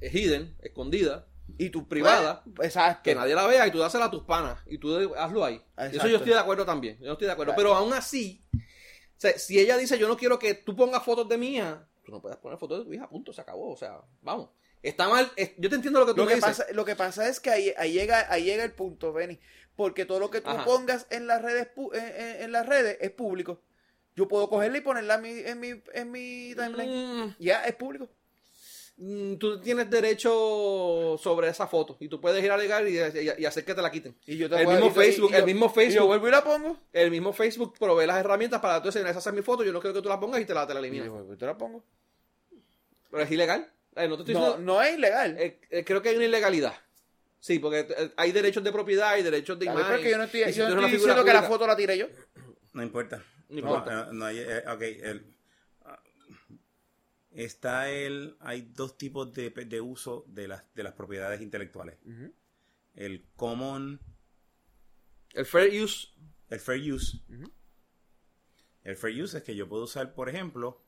eh, 0.00 0.10
hidden, 0.12 0.56
escondida, 0.62 1.26
Y 1.58 1.70
tu 1.70 1.86
privada, 1.88 2.42
Pues, 2.56 2.68
exacto. 2.70 3.02
que 3.04 3.14
nadie 3.14 3.32
la 3.34 3.46
vea 3.46 3.66
y 3.68 3.70
tú 3.70 3.78
dásela 3.78 4.06
a 4.06 4.10
tus 4.10 4.24
panas 4.24 4.58
y 4.66 4.78
tú 4.78 5.14
hazlo 5.16 5.44
ahí. 5.44 5.54
Exacto. 5.76 5.96
Eso 5.98 6.08
yo 6.08 6.16
estoy 6.16 6.32
de 6.32 6.38
acuerdo 6.40 6.66
también. 6.66 6.98
Yo 7.00 7.12
estoy 7.12 7.26
de 7.28 7.32
acuerdo. 7.32 7.54
Claro. 7.54 7.68
Pero 7.70 7.74
aún 7.76 7.92
así, 7.94 8.44
o 8.52 8.58
sea, 9.16 9.38
si 9.38 9.58
ella 9.60 9.76
dice 9.78 9.96
yo 9.96 10.08
no 10.08 10.16
quiero 10.16 10.38
que 10.40 10.54
tú 10.54 10.74
pongas 10.74 11.04
fotos 11.04 11.28
de 11.28 11.36
hija, 11.36 11.88
tú 12.04 12.10
no 12.10 12.20
puedes 12.20 12.36
poner 12.38 12.58
fotos 12.58 12.80
de 12.80 12.84
tu 12.86 12.92
hija, 12.92 13.08
punto, 13.08 13.32
se 13.32 13.40
acabó. 13.40 13.72
O 13.72 13.76
sea, 13.76 14.00
vamos. 14.22 14.50
Está 14.82 15.08
mal. 15.08 15.30
es- 15.36 15.52
yo 15.56 15.70
te 15.70 15.76
entiendo 15.76 16.00
lo 16.00 16.06
que 16.06 16.12
tú 16.12 16.18
Lo 16.18 16.24
me 16.24 16.30
que, 16.30 16.34
dices. 16.36 16.58
pasa, 16.58 16.66
lo 16.72 16.84
que 16.84 16.96
pasa 16.96 17.28
es 17.28 17.38
que 17.40 17.50
ahí, 17.50 17.72
ahí 17.78 17.92
llega, 17.92 18.26
ahí 18.30 18.42
llega 18.44 18.64
el 18.64 18.72
punto, 18.72 19.12
Benny. 19.12 19.38
Porque 19.76 20.06
todo 20.06 20.18
lo 20.18 20.30
que 20.30 20.40
tú 20.40 20.50
Ajá. 20.50 20.64
pongas 20.64 21.06
en 21.10 21.26
las 21.26 21.42
redes 21.42 21.68
en, 21.92 22.42
en- 22.42 22.52
las 22.52 22.66
redes 22.66 22.96
es 23.00 23.10
público. 23.10 23.60
Yo 24.14 24.26
puedo 24.26 24.48
cogerla 24.48 24.78
y 24.78 24.80
ponerla 24.80 25.16
en 25.16 25.20
mi, 25.22 25.30
en 25.40 25.60
mi, 25.60 25.82
en 25.92 26.10
mi 26.10 26.54
timeline. 26.56 27.26
Mm, 27.28 27.34
Ya, 27.38 27.62
es 27.66 27.74
público. 27.74 28.08
mm, 28.96 29.34
tú 29.36 29.60
tienes 29.60 29.90
derecho 29.90 31.18
sobre 31.22 31.48
esa 31.48 31.66
foto 31.66 31.98
y 32.00 32.08
tú 32.08 32.18
puedes 32.18 32.42
ir 32.42 32.50
a 32.50 32.54
alegar 32.54 32.88
y, 32.88 32.96
y- 32.98 33.32
y 33.42 33.44
hacer 33.44 33.62
que 33.66 33.74
te 33.74 33.82
la 33.82 33.90
quiten. 33.90 34.16
Y 34.24 34.38
yo 34.38 34.46
El 34.46 34.52
voy 34.52 34.60
a- 34.74 34.78
mismo 34.78 34.86
yo- 34.88 34.94
Facebook, 34.94 35.34
el 35.34 35.44
mismo 35.44 35.66
y 35.66 35.68
yo 35.68 35.74
Facebook. 35.74 36.06
vuelvo 36.06 36.28
y 36.28 36.30
la 36.30 36.42
pongo. 36.42 36.78
El 36.94 37.10
mismo 37.10 37.32
Facebook 37.34 37.74
provee 37.78 38.06
las 38.06 38.16
herramientas 38.18 38.60
para 38.62 38.80
tú 38.80 38.88
decir, 38.88 39.06
esa 39.06 39.18
es 39.18 39.32
mi 39.36 39.42
foto, 39.42 39.62
yo 39.64 39.72
no 39.74 39.80
quiero 39.82 39.92
que 39.94 40.00
tú 40.00 40.08
la 40.08 40.18
pongas 40.18 40.40
y 40.40 40.46
te 40.46 40.54
la, 40.54 40.66
te 40.66 40.72
la 40.72 40.80
eliminas. 40.80 41.06
yo 41.08 41.12
vuelvo 41.12 41.34
y 41.34 41.36
te 41.36 41.44
la 41.44 41.58
pongo. 41.58 41.84
Pero 43.10 43.22
es 43.22 43.30
ilegal. 43.30 43.70
Eh, 43.96 44.08
no 44.08 44.16
te 44.16 44.22
estoy 44.22 44.34
No, 44.34 44.40
diciendo- 44.46 44.72
no 44.72 44.82
es 44.82 44.96
ilegal. 44.96 45.36
Eh, 45.38 45.60
eh, 45.70 45.84
creo 45.84 46.00
que 46.00 46.08
hay 46.08 46.16
una 46.16 46.24
ilegalidad. 46.24 46.74
Sí, 47.46 47.60
porque 47.60 47.86
eh, 47.96 48.12
hay 48.16 48.32
derechos 48.32 48.64
de 48.64 48.72
propiedad, 48.72 49.10
hay 49.10 49.22
derechos 49.22 49.56
de 49.56 49.66
imagen. 49.66 49.84
pero 49.88 50.02
que 50.02 50.10
yo 50.10 50.18
no 50.18 50.24
estoy, 50.24 50.42
Y 50.42 50.52
si 50.52 50.58
yo 50.58 50.74
no 50.74 50.84
diciendo 50.88 51.24
que 51.24 51.32
la 51.32 51.44
foto 51.44 51.64
la 51.64 51.76
tiré 51.76 51.96
yo. 51.96 52.08
No 52.72 52.82
importa. 52.82 53.22
No 53.48 53.58
importa. 53.60 54.08
no 54.12 54.24
hay- 54.24 54.40
eh, 54.40 54.64
ok, 54.66 54.82
el- 54.82 55.36
ah, 55.84 56.02
está 57.30 57.88
el. 57.88 58.36
Hay 58.40 58.62
dos 58.62 58.98
tipos 58.98 59.32
de, 59.32 59.50
de 59.50 59.80
uso 59.80 60.24
de 60.26 60.48
las, 60.48 60.64
de 60.74 60.82
las 60.82 60.94
propiedades 60.94 61.40
intelectuales: 61.40 61.98
el 62.96 63.24
common, 63.36 64.00
El 65.32 65.46
fair 65.46 65.80
use. 65.84 66.08
el 66.50 66.58
fair 66.58 66.92
use. 66.92 67.18
El 68.82 68.96
fair 68.96 69.22
use 69.22 69.38
es 69.38 69.44
que 69.44 69.54
yo 69.54 69.68
puedo 69.68 69.84
usar, 69.84 70.14
por 70.14 70.28
ejemplo, 70.28 70.82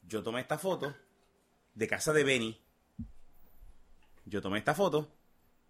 yo 0.00 0.22
tomé 0.22 0.40
esta 0.40 0.56
foto 0.56 0.96
de 1.74 1.86
casa 1.86 2.14
de 2.14 2.24
Benny. 2.24 2.58
Yo 4.24 4.40
tomé 4.40 4.58
esta 4.60 4.74
foto 4.74 5.14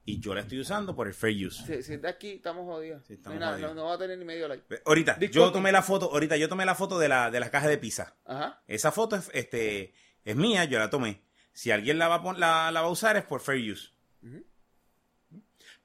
y 0.08 0.20
yo 0.20 0.34
la 0.34 0.40
estoy 0.40 0.58
usando 0.58 0.96
por 0.96 1.06
el 1.06 1.12
fair 1.12 1.46
use. 1.46 1.62
Si, 1.66 1.82
si 1.82 1.92
es 1.92 2.00
de 2.00 2.08
aquí, 2.08 2.30
estamos 2.30 2.64
jodidos. 2.64 3.04
Sí, 3.06 3.12
no, 3.12 3.16
estamos 3.16 3.34
hay 3.34 3.40
nada, 3.40 3.52
jodidos. 3.52 3.74
no, 3.74 3.82
no 3.82 3.88
va 3.88 3.94
a 3.94 3.98
tener 3.98 4.16
ni 4.16 4.24
medio 4.24 4.48
like. 4.48 4.82
Ahorita, 4.86 5.18
yo 5.18 5.52
tomé 5.52 5.70
la 5.70 5.82
foto, 5.82 6.10
ahorita 6.10 6.38
yo 6.38 6.48
tomé 6.48 6.64
la 6.64 6.74
foto 6.74 6.98
de 6.98 7.08
la, 7.08 7.30
de 7.30 7.38
la 7.40 7.50
caja 7.50 7.68
de 7.68 7.76
pizza. 7.76 8.16
Ajá. 8.24 8.62
Esa 8.66 8.90
foto 8.90 9.16
es, 9.16 9.30
este, 9.34 9.92
es 10.24 10.34
mía, 10.34 10.64
yo 10.64 10.78
la 10.78 10.88
tomé. 10.88 11.20
Si 11.52 11.70
alguien 11.70 11.98
la 11.98 12.08
va, 12.08 12.16
a 12.16 12.38
la, 12.38 12.72
la 12.72 12.80
va 12.80 12.86
a 12.86 12.90
usar 12.90 13.18
es 13.18 13.24
por 13.24 13.42
fair 13.42 13.70
use. 13.70 13.90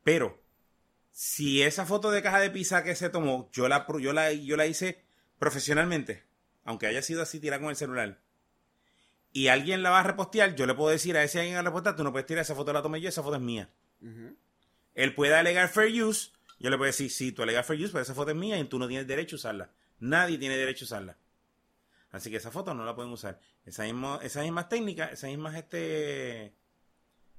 Pero, 0.05 0.41
si 1.11 1.61
esa 1.61 1.85
foto 1.85 2.09
de 2.09 2.21
caja 2.21 2.39
de 2.39 2.49
pizza 2.49 2.81
que 2.81 2.95
se 2.95 3.09
tomó, 3.09 3.49
yo 3.51 3.67
la, 3.67 3.85
yo 3.99 4.13
la, 4.13 4.31
yo 4.31 4.55
la 4.55 4.67
hice 4.67 5.03
profesionalmente, 5.37 6.23
aunque 6.63 6.87
haya 6.87 7.01
sido 7.01 7.21
así 7.21 7.41
tirada 7.41 7.61
con 7.61 7.71
el 7.71 7.75
celular, 7.75 8.21
y 9.33 9.47
alguien 9.47 9.83
la 9.83 9.89
va 9.89 9.99
a 9.99 10.03
repostear, 10.03 10.55
yo 10.55 10.65
le 10.65 10.75
puedo 10.75 10.91
decir 10.91 11.17
a 11.17 11.23
ese 11.23 11.41
alguien 11.41 11.57
a 11.57 11.61
repostar, 11.61 11.97
tú 11.97 12.05
no 12.05 12.13
puedes 12.13 12.25
tirar 12.25 12.43
esa 12.43 12.55
foto, 12.55 12.71
la 12.71 12.81
tomé 12.81 13.01
yo, 13.01 13.09
esa 13.09 13.21
foto 13.23 13.35
es 13.35 13.41
mía. 13.41 13.69
Él 14.95 15.15
puede 15.15 15.35
alegar 15.35 15.69
fair 15.69 16.03
use, 16.03 16.31
yo 16.59 16.69
le 16.69 16.77
puedo 16.77 16.87
decir, 16.87 17.09
sí, 17.09 17.31
tú 17.31 17.41
alegas 17.43 17.65
fair 17.65 17.79
use, 17.81 17.91
pero 17.91 18.01
esa 18.03 18.13
foto 18.13 18.31
es 18.31 18.37
mía 18.37 18.59
y 18.59 18.63
tú 18.65 18.77
no 18.79 18.87
tienes 18.87 19.07
derecho 19.07 19.35
a 19.35 19.37
usarla. 19.37 19.71
Nadie 19.99 20.37
tiene 20.37 20.57
derecho 20.57 20.85
a 20.85 20.87
usarla. 20.87 21.17
Así 22.11 22.29
que 22.29 22.37
esa 22.37 22.51
foto 22.51 22.73
no 22.73 22.85
la 22.85 22.93
pueden 22.95 23.11
usar. 23.11 23.39
Esa 23.65 23.83
misma- 23.85 24.19
esas 24.21 24.43
mismas 24.43 24.69
técnicas, 24.69 25.11
esas 25.13 25.29
mismas 25.31 25.55
este, 25.55 26.53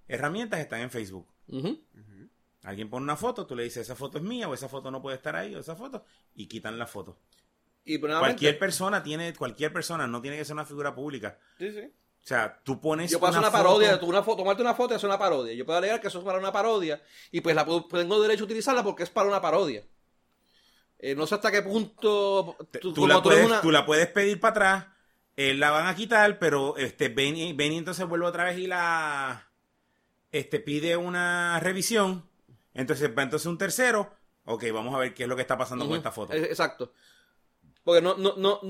herramientas 0.08 0.58
están 0.60 0.80
en 0.80 0.90
Facebook. 0.90 1.28
Alguien 2.64 2.88
pone 2.90 3.04
una 3.04 3.16
foto, 3.16 3.46
tú 3.46 3.54
le 3.54 3.62
dices, 3.62 3.82
esa 3.82 3.94
foto 3.94 4.18
es 4.18 4.24
mía, 4.24 4.48
o 4.48 4.54
esa 4.54 4.68
foto 4.68 4.90
no 4.90 5.02
puede 5.02 5.16
estar 5.16 5.36
ahí, 5.36 5.54
o 5.54 5.60
esa 5.60 5.76
foto, 5.76 6.04
y 6.34 6.46
quitan 6.46 6.78
la 6.78 6.86
foto. 6.86 7.20
Y 7.84 7.98
pues, 7.98 8.10
Cualquier 8.30 8.58
persona 8.58 9.02
tiene, 9.02 9.34
cualquier 9.34 9.70
persona, 9.72 10.06
no 10.06 10.22
tiene 10.22 10.38
que 10.38 10.44
ser 10.46 10.54
una 10.54 10.64
figura 10.64 10.94
pública. 10.94 11.38
Sí, 11.58 11.70
sí. 11.70 11.92
O 12.24 12.26
sea, 12.26 12.58
tú 12.64 12.80
pones 12.80 13.10
yo 13.10 13.20
puedo 13.20 13.30
hacer 13.30 13.40
una 13.40 13.50
foto- 13.50 13.62
parodia, 13.62 14.00
tú 14.00 14.06
una 14.06 14.22
foto, 14.22 14.38
tomarte 14.38 14.62
una 14.62 14.74
foto 14.74 14.94
y 14.94 14.96
hacer 14.96 15.08
una 15.10 15.18
parodia. 15.18 15.52
Yo 15.52 15.66
puedo 15.66 15.76
alegar 15.78 16.00
que 16.00 16.08
eso 16.08 16.20
es 16.20 16.24
para 16.24 16.38
una 16.38 16.50
parodia 16.52 17.02
y 17.30 17.42
pues 17.42 17.54
la 17.54 17.66
puedo- 17.66 17.84
tengo 17.84 18.20
derecho 18.22 18.44
a 18.44 18.46
utilizarla 18.46 18.82
porque 18.82 19.02
es 19.02 19.10
para 19.10 19.28
una 19.28 19.42
parodia. 19.42 19.84
Eh, 20.98 21.14
no 21.14 21.26
sé 21.26 21.34
hasta 21.34 21.50
qué 21.52 21.60
punto 21.60 22.56
tú, 22.80 23.06
la 23.06 23.16
tú 23.16 23.24
puedes, 23.24 23.44
una- 23.46 23.60
tú 23.60 23.70
la 23.70 23.84
puedes 23.84 24.06
pedir 24.06 24.40
para 24.40 24.50
atrás, 24.52 24.86
eh, 25.36 25.52
la 25.52 25.70
van 25.70 25.86
a 25.86 25.94
quitar, 25.94 26.38
pero 26.38 26.78
este 26.78 27.10
Benny, 27.10 27.52
Benny 27.52 27.76
entonces 27.76 28.06
vuelve 28.08 28.24
otra 28.26 28.44
vez 28.44 28.56
y 28.58 28.66
la 28.68 29.46
este 30.32 30.60
pide 30.60 30.96
una 30.96 31.60
revisión. 31.60 32.26
Entonces 32.72 33.10
va 33.16 33.22
entonces 33.22 33.46
un 33.46 33.58
tercero. 33.58 34.10
Ok, 34.46 34.64
vamos 34.72 34.94
a 34.94 34.98
ver 34.98 35.12
qué 35.12 35.24
es 35.24 35.28
lo 35.28 35.36
que 35.36 35.42
está 35.42 35.58
pasando 35.58 35.84
con 35.86 35.96
esta 35.98 36.10
foto. 36.10 36.32
Exacto. 36.32 36.92
Porque 37.84 38.00
no, 38.00 38.16
no, 38.16 38.34
no, 38.36 38.60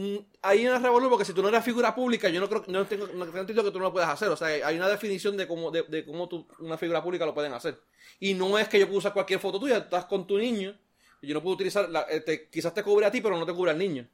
hay 0.42 0.66
una 0.66 0.80
revolución 0.80 1.08
porque 1.10 1.24
si 1.24 1.32
tú 1.32 1.40
no 1.40 1.48
eres 1.48 1.64
figura 1.64 1.94
pública, 1.94 2.28
yo 2.28 2.40
no 2.40 2.48
creo, 2.48 2.64
no 2.66 2.84
tengo, 2.84 3.06
no 3.06 3.24
tengo 3.24 3.38
entendido 3.38 3.62
que 3.64 3.70
tú 3.70 3.78
no 3.78 3.84
lo 3.84 3.92
puedas 3.92 4.10
hacer. 4.10 4.28
O 4.28 4.36
sea, 4.36 4.48
hay 4.48 4.76
una 4.76 4.88
definición 4.88 5.36
de 5.36 5.46
cómo, 5.46 5.70
de, 5.70 5.84
de 5.84 6.04
cómo 6.04 6.28
tú, 6.28 6.48
una 6.58 6.76
figura 6.76 7.00
pública 7.02 7.24
lo 7.24 7.32
pueden 7.32 7.52
hacer. 7.52 7.80
Y 8.18 8.34
no 8.34 8.58
es 8.58 8.68
que 8.68 8.78
yo 8.80 8.86
pueda 8.86 8.98
usar 8.98 9.12
cualquier 9.12 9.38
foto 9.38 9.60
tuya, 9.60 9.76
estás 9.78 10.06
con 10.06 10.26
tu 10.26 10.36
niño, 10.36 10.76
y 11.22 11.28
yo 11.28 11.34
no 11.34 11.42
puedo 11.42 11.54
utilizar, 11.54 11.88
la- 11.88 12.06
eh, 12.10 12.20
te- 12.20 12.48
quizás 12.50 12.74
te 12.74 12.82
cubre 12.82 13.06
a 13.06 13.10
ti, 13.12 13.20
pero 13.20 13.38
no 13.38 13.46
te 13.46 13.52
cubre 13.54 13.70
al 13.70 13.78
niño. 13.78 14.08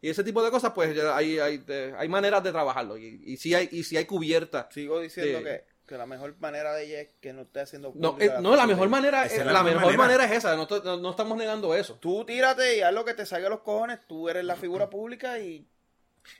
Y 0.00 0.08
ese 0.08 0.24
tipo 0.24 0.42
de 0.42 0.50
cosas, 0.50 0.72
pues 0.74 0.98
hay, 0.98 1.38
hay, 1.38 1.58
te- 1.58 1.94
hay 1.96 2.08
maneras 2.08 2.42
de 2.42 2.50
trabajarlo. 2.50 2.96
Y, 2.96 3.22
y 3.26 3.36
sí 3.36 3.54
hay, 3.54 3.68
y 3.72 3.84
sí 3.84 3.96
hay 3.98 4.06
cubierta. 4.06 4.68
Sigo 4.72 5.00
diciendo 5.00 5.38
que, 5.44 5.64
que 5.86 5.96
la 5.98 6.06
mejor 6.06 6.34
manera 6.38 6.72
de 6.74 6.84
ella 6.84 7.00
es 7.02 7.08
que 7.20 7.32
no 7.32 7.42
esté 7.42 7.60
haciendo 7.60 7.92
No, 7.94 8.12
pública 8.12 8.36
eh, 8.38 8.42
no 8.42 8.56
la 8.56 8.66
mejor 8.66 8.88
manera, 8.88 9.26
Esa 9.26 9.36
eh, 9.36 9.38
es 9.40 9.46
la, 9.46 9.52
la 9.52 9.62
mejor 9.62 9.80
manera. 9.82 9.98
manera. 9.98 10.24
es 10.24 10.32
esa, 10.32 10.56
no, 10.56 10.66
no- 10.66 10.96
no 10.96 11.10
estamos 11.10 11.36
negando 11.36 11.74
eso. 11.74 11.94
Tú 12.00 12.24
tírate 12.24 12.78
y 12.78 12.80
haz 12.82 12.92
lo 12.94 13.04
que 13.04 13.14
te 13.14 13.26
salga 13.26 13.48
a 13.48 13.50
los 13.50 13.60
cojones. 13.60 14.00
Tú 14.06 14.28
eres 14.28 14.44
la 14.44 14.56
figura 14.56 14.88
pública 14.90 15.38
y. 15.38 15.66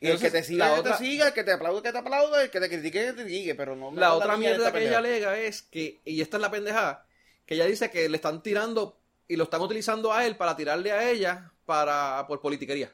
Y 0.00 0.08
el 0.08 0.18
que 0.18 0.30
te 0.30 0.42
siga, 0.42 0.68
la 0.68 0.74
que 0.74 0.80
otra- 0.80 0.96
te 0.96 1.04
siga, 1.04 1.26
el 1.28 1.34
que 1.34 1.44
te 1.44 1.52
aplaude, 1.52 1.82
que 1.82 1.92
te 1.92 1.98
aplaude, 1.98 2.42
el 2.44 2.50
que 2.50 2.58
te 2.60 2.68
critique, 2.70 3.04
que 3.04 3.12
te 3.12 3.22
critique, 3.22 3.54
pero 3.54 3.76
no... 3.76 3.92
La 3.92 4.14
otra 4.14 4.34
mierda 4.38 4.72
que 4.72 4.86
ella 4.86 4.96
alega 4.98 5.36
es 5.38 5.60
que, 5.60 6.00
y 6.06 6.22
esta 6.22 6.38
es 6.38 6.40
la 6.40 6.50
pendejada, 6.50 7.06
que 7.44 7.54
ella 7.54 7.66
dice 7.66 7.90
que 7.90 8.08
le 8.08 8.16
están 8.16 8.42
tirando 8.42 8.98
y 9.28 9.36
lo 9.36 9.44
están 9.44 9.60
utilizando 9.60 10.10
a 10.14 10.24
él 10.24 10.36
para 10.36 10.56
tirarle 10.56 10.90
a 10.92 11.10
ella 11.10 11.52
para 11.66 12.24
por 12.26 12.40
politiquería. 12.40 12.90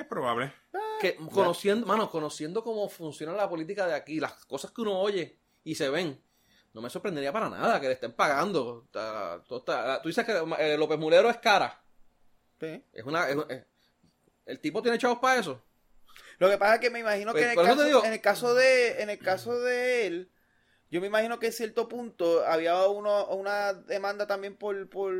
Es 0.00 0.06
probable. 0.06 0.52
Que 1.00 1.16
conociendo, 1.16 1.86
mano, 1.86 2.10
conociendo 2.10 2.62
cómo 2.62 2.88
funciona 2.88 3.32
la 3.32 3.48
política 3.48 3.86
de 3.86 3.94
aquí, 3.94 4.20
las 4.20 4.44
cosas 4.46 4.70
que 4.70 4.80
uno 4.82 4.98
oye 5.00 5.38
y 5.64 5.74
se 5.74 5.88
ven, 5.90 6.20
no 6.72 6.80
me 6.80 6.88
sorprendería 6.90 7.32
para 7.32 7.50
nada 7.50 7.80
que 7.80 7.88
le 7.88 7.94
estén 7.94 8.12
pagando. 8.12 8.86
Tú 8.92 10.08
dices 10.08 10.24
que 10.24 10.32
eh, 10.58 10.76
López 10.78 10.98
Mulero 10.98 11.28
es 11.28 11.38
cara. 11.38 11.82
Sí. 12.60 12.84
Es 12.92 13.04
una, 13.04 13.28
es- 13.28 13.36
es- 13.48 13.66
el 14.46 14.60
tipo 14.60 14.80
tiene 14.82 14.98
chavos 14.98 15.18
para 15.18 15.40
eso. 15.40 15.62
Lo 16.38 16.48
que 16.50 16.58
pasa 16.58 16.74
es 16.76 16.80
que 16.80 16.90
me 16.90 16.98
imagino 17.00 17.32
que 17.32 17.40
Pues, 17.42 17.52
en 17.52 17.58
el, 17.60 17.66
caso, 17.66 17.84
digo- 17.84 18.04
en 18.04 18.12
el 18.12 18.20
caso 18.20 18.54
de 18.54 19.02
en 19.02 19.10
el 19.10 19.18
caso 19.18 19.60
de 19.60 20.06
él, 20.06 20.30
yo 20.90 21.00
me 21.00 21.06
imagino 21.08 21.38
que 21.38 21.46
en 21.46 21.52
cierto 21.52 21.88
punto 21.88 22.44
había 22.46 22.86
uno, 22.86 23.26
una 23.28 23.72
demanda 23.74 24.26
también 24.26 24.56
por 24.56 24.88
por, 24.88 25.12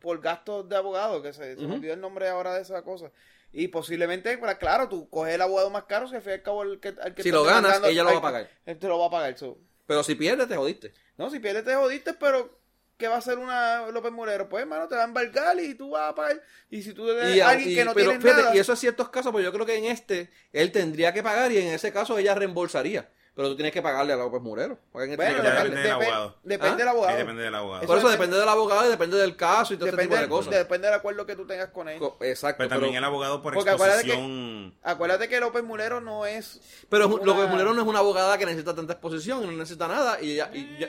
por 0.00 0.20
gastos 0.20 0.68
de 0.68 0.76
abogado, 0.76 1.22
que 1.22 1.32
se, 1.32 1.56
se 1.56 1.66
me 1.66 1.74
olvidó 1.74 1.94
el 1.94 2.00
nombre 2.00 2.28
ahora 2.28 2.54
de 2.54 2.62
esa 2.62 2.82
cosa. 2.82 3.10
Y 3.58 3.68
posiblemente, 3.68 4.36
pues, 4.36 4.54
claro, 4.56 4.86
tú 4.86 5.08
coges 5.08 5.34
el 5.34 5.40
abogado 5.40 5.70
más 5.70 5.84
caro, 5.84 6.06
fin 6.08 6.20
y 6.26 6.30
al 6.30 6.42
cabo 6.42 6.62
el 6.62 6.78
que, 6.78 6.88
al 7.00 7.14
que 7.14 7.22
Si 7.22 7.30
lo 7.30 7.42
ganas, 7.42 7.80
ella 7.84 8.02
lo 8.04 8.10
va 8.12 8.18
a 8.18 8.22
pagar. 8.22 8.50
Él 8.66 8.78
te 8.78 8.86
lo 8.86 8.98
va 8.98 9.06
a 9.06 9.10
pagar. 9.10 9.38
so. 9.38 9.58
Pero 9.86 10.02
si 10.02 10.14
pierdes, 10.14 10.46
te 10.46 10.56
jodiste. 10.56 10.92
No, 11.16 11.30
si 11.30 11.38
pierdes 11.40 11.64
te 11.64 11.74
jodiste, 11.74 12.12
pero 12.12 12.60
¿qué 12.98 13.08
va 13.08 13.14
a 13.14 13.18
hacer 13.18 13.38
una 13.38 13.88
López 13.88 14.12
Mulero? 14.12 14.46
Pues, 14.50 14.60
hermano, 14.62 14.88
te 14.88 14.94
va 14.94 15.02
a 15.02 15.04
embargar 15.06 15.58
y 15.58 15.74
tú 15.74 15.90
vas 15.90 16.10
a 16.10 16.14
pagar. 16.14 16.42
Y 16.68 16.82
si 16.82 16.92
tú 16.92 17.08
eres 17.10 17.34
Y, 17.34 17.40
alguien 17.40 17.70
y- 17.70 17.74
que 17.76 17.84
no 17.86 17.94
pero 17.94 18.10
tiene 18.10 18.22
fíjate, 18.22 18.42
nada... 18.42 18.54
y 18.56 18.58
eso 18.58 18.74
es 18.74 18.78
ciertos 18.78 19.08
casos, 19.08 19.32
pero 19.32 19.42
yo 19.42 19.52
creo 19.54 19.64
que 19.64 19.76
en 19.78 19.86
este 19.86 20.28
él 20.52 20.70
tendría 20.70 21.14
que 21.14 21.22
pagar 21.22 21.50
y 21.50 21.56
en 21.56 21.68
ese 21.68 21.90
caso 21.92 22.18
ella 22.18 22.34
reembolsaría. 22.34 23.08
Pero 23.36 23.48
tú 23.50 23.54
tienes 23.56 23.70
que 23.72 23.82
pagarle 23.82 24.14
a 24.14 24.16
López 24.16 24.40
Murero. 24.40 24.72
este 24.74 24.88
Bueno, 24.92 25.10
depende 25.42 25.42
del 25.42 25.84
depe- 25.84 25.92
abogado. 25.92 26.36
Depende 26.42 26.72
¿Ah? 26.72 26.76
del 26.76 26.88
abogado. 26.88 27.16
depende 27.18 27.42
del 27.42 27.54
abogado. 27.54 27.86
por 27.86 27.98
eso 27.98 28.06
eso 28.06 28.12
depende 28.16 28.38
del 28.38 28.48
abogado 28.48 28.86
y 28.86 28.90
depende 28.90 29.16
del 29.18 29.36
caso 29.36 29.74
y 29.74 29.76
todo 29.76 29.88
ese 29.88 29.96
Depende, 29.96 30.16
tipo 30.16 30.22
de 30.22 30.28
cosas. 30.30 30.54
depende 30.54 30.86
del 30.88 30.96
acuerdo 30.96 31.26
que 31.26 31.36
tú 31.36 31.46
tengas 31.46 31.68
con 31.68 31.86
él. 31.90 31.98
Co- 31.98 32.16
Exacto. 32.22 32.56
Pero 32.58 32.70
también 32.70 32.94
el 32.94 33.04
abogado 33.04 33.42
por 33.42 33.52
Porque 33.52 33.68
acuérdate 33.68 34.04
que- 34.04 34.12
exposición. 34.12 34.74
Acuérdate 34.82 35.28
que 35.28 35.38
López 35.38 35.62
Mulero 35.62 36.00
no 36.00 36.24
es. 36.24 36.60
Pero 36.88 37.08
una- 37.08 37.24
López 37.26 37.48
Mulero 37.50 37.74
no 37.74 37.82
es 37.82 37.86
una 37.86 37.98
abogada 37.98 38.38
que 38.38 38.46
necesita 38.46 38.74
tanta 38.74 38.94
exposición, 38.94 39.44
no 39.44 39.52
necesita 39.52 39.86
nada 39.86 40.18
y 40.18 40.36
ya, 40.36 40.50
y 40.54 40.78
ya- 40.78 40.88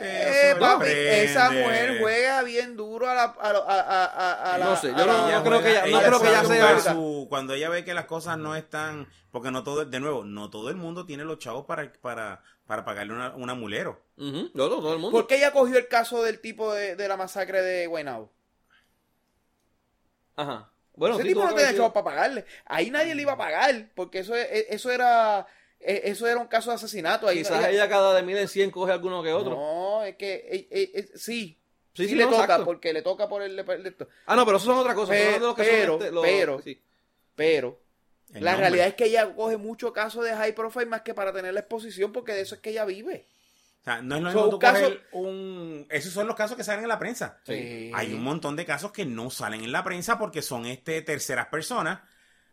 Eh, 0.00 0.54
papi, 0.58 0.84
depende. 0.86 1.24
esa 1.24 1.50
mujer 1.50 1.98
juega 2.00 2.42
bien 2.42 2.76
duro 2.76 3.08
a 3.08 3.14
la. 3.14 3.22
A, 3.22 3.30
a, 3.30 3.50
a- 3.50 4.04
a- 4.04 4.54
a 4.54 4.58
la- 4.58 4.64
No 4.66 4.76
sé, 4.76 4.88
yo 4.88 5.06
no- 5.06 5.44
creo 5.44 5.62
que 5.62 5.70
ella- 5.70 5.86
no 5.86 6.00
creo 6.02 6.20
que 6.20 6.28
ella 6.28 6.44
sabe 6.44 6.80
sea- 6.80 6.92
su- 6.94 7.26
cuando 7.28 7.54
ella 7.54 7.68
ve 7.68 7.84
que 7.84 7.94
las 7.94 8.04
cosas 8.06 8.38
no 8.38 8.54
están 8.56 9.08
porque 9.30 9.50
no 9.50 9.64
todo 9.64 9.84
de 9.84 10.00
nuevo 10.00 10.24
no 10.24 10.48
todo 10.50 10.70
el 10.70 10.76
mundo 10.76 11.06
tiene 11.06 11.24
los 11.24 11.38
chavos 11.38 11.64
para 11.66 11.92
para 12.00 12.42
para 12.66 12.84
pagarle 12.84 13.12
una, 13.12 13.34
una 13.34 13.54
mulero 13.54 14.00
Ujú, 14.16 14.50
no, 14.54 14.68
no, 14.68 14.76
todo 14.76 14.92
el 14.94 14.98
mundo. 14.98 15.16
¿Por 15.18 15.26
qué 15.26 15.36
ella 15.36 15.52
cogió 15.52 15.76
el 15.76 15.88
caso 15.88 16.22
del 16.22 16.40
tipo 16.40 16.72
de, 16.72 16.96
de 16.96 17.08
la 17.08 17.16
masacre 17.16 17.60
de 17.62 17.86
Guaynabo? 17.86 18.30
Ajá. 20.36 20.70
Bueno, 20.96 21.14
Ese 21.16 21.22
sí, 21.24 21.28
tipo 21.30 21.44
no 21.44 21.54
tenía 21.54 21.74
chavos 21.74 21.92
para 21.92 22.04
pagarle. 22.04 22.44
Ahí 22.66 22.90
nadie 22.90 23.14
le 23.14 23.22
iba 23.22 23.32
a 23.32 23.36
pagar, 23.36 23.88
porque 23.94 24.20
eso, 24.20 24.34
es- 24.36 24.66
eso 24.70 24.90
era. 24.90 25.46
Eh, 25.84 26.02
Eso 26.04 26.26
era 26.26 26.38
un 26.40 26.46
caso 26.46 26.70
de 26.70 26.76
asesinato. 26.76 27.26
Ahí 27.28 27.38
Quizás 27.38 27.58
ella- 27.60 27.70
ella 27.70 27.88
cada 27.88 28.14
de 28.14 28.22
mil 28.22 28.36
en 28.36 28.48
cien 28.48 28.70
coge 28.70 28.92
alguno 28.92 29.22
que 29.22 29.32
otro. 29.32 29.54
No, 29.56 30.02
es 30.04 30.16
que 30.16 30.34
eh, 30.34 30.68
eh, 30.70 30.90
eh, 30.94 31.08
sí. 31.14 31.58
Sí, 31.96 32.02
Sí, 32.04 32.08
sí, 32.08 32.14
le 32.16 32.24
toca, 32.24 32.42
exacto. 32.42 32.64
porque 32.64 32.92
le 32.92 33.02
toca 33.02 33.28
por 33.28 33.40
el, 33.42 33.56
el- 33.56 33.86
esto. 33.86 34.08
Ah, 34.26 34.34
no, 34.34 34.44
pero 34.44 34.56
eso 34.56 34.66
son 34.66 34.78
otra 34.78 34.94
cosa. 34.96 35.12
Pe- 35.12 35.18
Estoy 35.18 35.34
hablando 35.34 35.46
de 35.46 35.50
los 35.50 35.56
que 35.56 35.64
son 35.64 35.80
pero, 35.80 35.94
este, 35.94 36.10
los- 36.10 36.24
pero- 36.24 36.62
sí. 36.62 36.82
Pero 37.36 37.80
la 38.30 38.40
nombre. 38.52 38.56
realidad 38.56 38.86
es 38.88 38.94
que 38.94 39.04
ella 39.04 39.32
coge 39.34 39.56
mucho 39.58 39.92
caso 39.92 40.22
de 40.22 40.34
high 40.34 40.54
profile 40.54 40.86
más 40.86 41.02
que 41.02 41.14
para 41.14 41.32
tener 41.32 41.54
la 41.54 41.60
exposición, 41.60 42.10
porque 42.12 42.32
de 42.32 42.40
eso 42.40 42.56
es 42.56 42.60
que 42.60 42.70
ella 42.70 42.84
vive. 42.84 43.26
o 43.80 43.84
sea, 43.84 44.00
no 44.02 44.16
es 44.16 44.22
lo 44.22 44.30
So, 44.32 44.36
mismo 44.38 44.50
tú 44.50 44.58
caso- 44.58 44.80
coger 44.82 45.02
un 45.12 45.86
esos 45.90 46.12
son 46.12 46.26
los 46.26 46.34
casos 46.34 46.56
que 46.56 46.64
salen 46.64 46.82
en 46.84 46.88
la 46.88 46.98
prensa 46.98 47.38
Sí. 47.44 47.90
hay 47.94 48.14
un 48.14 48.22
montón 48.24 48.56
de 48.56 48.64
casos 48.64 48.90
que 48.92 49.04
no 49.04 49.28
salen 49.30 49.62
en 49.62 49.70
la 49.72 49.84
prensa 49.84 50.18
porque 50.18 50.40
son 50.42 50.64
este 50.66 51.02
terceras 51.02 51.46
personas 51.48 52.00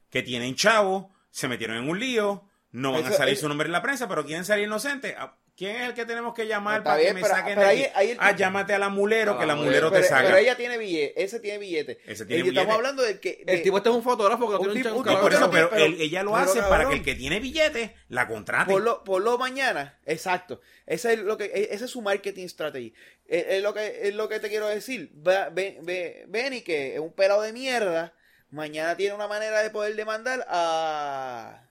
que 0.10 0.22
tienen 0.24 0.56
chavos 0.56 1.06
se 1.32 1.48
metieron 1.48 1.78
en 1.78 1.90
un 1.90 2.00
lío 2.00 2.50
no 2.72 2.92
van 2.94 3.06
a 3.06 3.12
salir 3.12 3.34
eh, 3.34 3.38
su 3.38 3.48
nombre 3.50 3.66
en 3.68 3.72
la 3.74 3.82
prensa 3.82 4.08
pero 4.08 4.26
quieren 4.26 4.46
salir 4.46 4.66
inocentes 4.66 5.14
Ah, 5.18 5.36
¿Quién 5.58 5.76
es 5.76 5.82
el 5.90 5.94
que 5.94 6.06
tenemos 6.06 6.34
que 6.34 6.48
llamar 6.48 6.82
para 6.82 6.96
bien, 6.96 7.10
que 7.10 7.14
me 7.16 7.22
pero- 7.22 7.36
saquen 7.36 7.56
pero 7.56 7.68
de 7.68 7.92
ahí- 7.94 8.10
el- 8.10 8.18
Ah, 8.20 8.36
llámate 8.36 8.74
a 8.74 8.80
la 8.80 8.88
mulero, 8.90 9.34
A 9.34 9.40
que 9.40 9.46
la 9.46 9.54
la 9.54 9.62
mulero. 9.62 9.92
te 9.92 10.02
saca. 10.02 10.24
pero 10.24 10.38
ella 10.38 10.56
tiene 10.56 10.78
billete, 10.78 11.22
ese 11.22 11.40
tiene 11.42 11.58
billete. 11.60 12.00
Ese 12.08 12.26
tiene 12.26 12.46
y 12.46 12.48
estamos 12.48 12.54
billete. 12.54 12.72
hablando 12.72 13.04
del 13.04 13.20
que. 13.20 13.44
de- 13.46 13.54
El 13.56 13.62
tipo 13.62 13.78
este 13.78 13.90
es 13.90 13.96
un 13.96 14.02
fotógrafo 14.02 14.48
que 14.48 14.54
no 14.54 14.60
Un 14.62 14.74
tiene 14.74 14.80
un 14.80 14.84
tipo- 14.84 14.88
chan- 14.88 14.98
un 14.98 15.04
carajo. 15.04 15.20
tipo 15.20 15.22
por 15.22 15.34
eso, 15.34 15.52
pero, 15.52 15.70
pero- 15.70 15.86
él- 15.86 15.98
ella 16.02 16.24
lo 16.24 16.32
pero, 16.32 16.44
hace 16.44 16.62
para 16.64 16.88
que 16.88 16.96
el 16.96 17.04
que 17.04 17.14
tiene 17.16 17.40
billetes 17.42 17.92
la 18.08 18.28
contrate. 18.28 18.72
por 18.72 18.82
lo, 18.82 19.04
por 19.04 19.22
lo 19.22 19.38
mañana, 19.38 20.00
exacto. 20.06 20.62
Ese 20.88 21.14
es 21.14 21.20
lo 21.20 21.38
que, 21.38 21.46
e, 21.46 21.68
ese 21.76 21.86
es 21.86 21.92
su 21.92 22.02
marketing 22.02 22.48
strategy. 22.48 22.94
Es, 23.28 23.46
es 23.50 23.62
lo 23.62 23.74
que, 23.74 24.08
es 24.08 24.16
lo 24.16 24.30
que 24.30 24.40
te 24.40 24.48
quiero 24.50 24.68
decir. 24.68 25.12
Va- 25.28 25.50
ve- 25.50 25.78
ve- 25.84 26.24
Benny, 26.30 26.62
que 26.62 26.94
es 26.96 27.00
un 27.02 27.14
pelado 27.14 27.42
de 27.44 27.52
mierda, 27.54 28.14
mañana 28.50 28.96
tiene 28.96 29.14
una 29.14 29.28
manera 29.28 29.62
de 29.62 29.70
poder 29.70 29.96
demandar 29.98 30.44
a, 30.50 31.68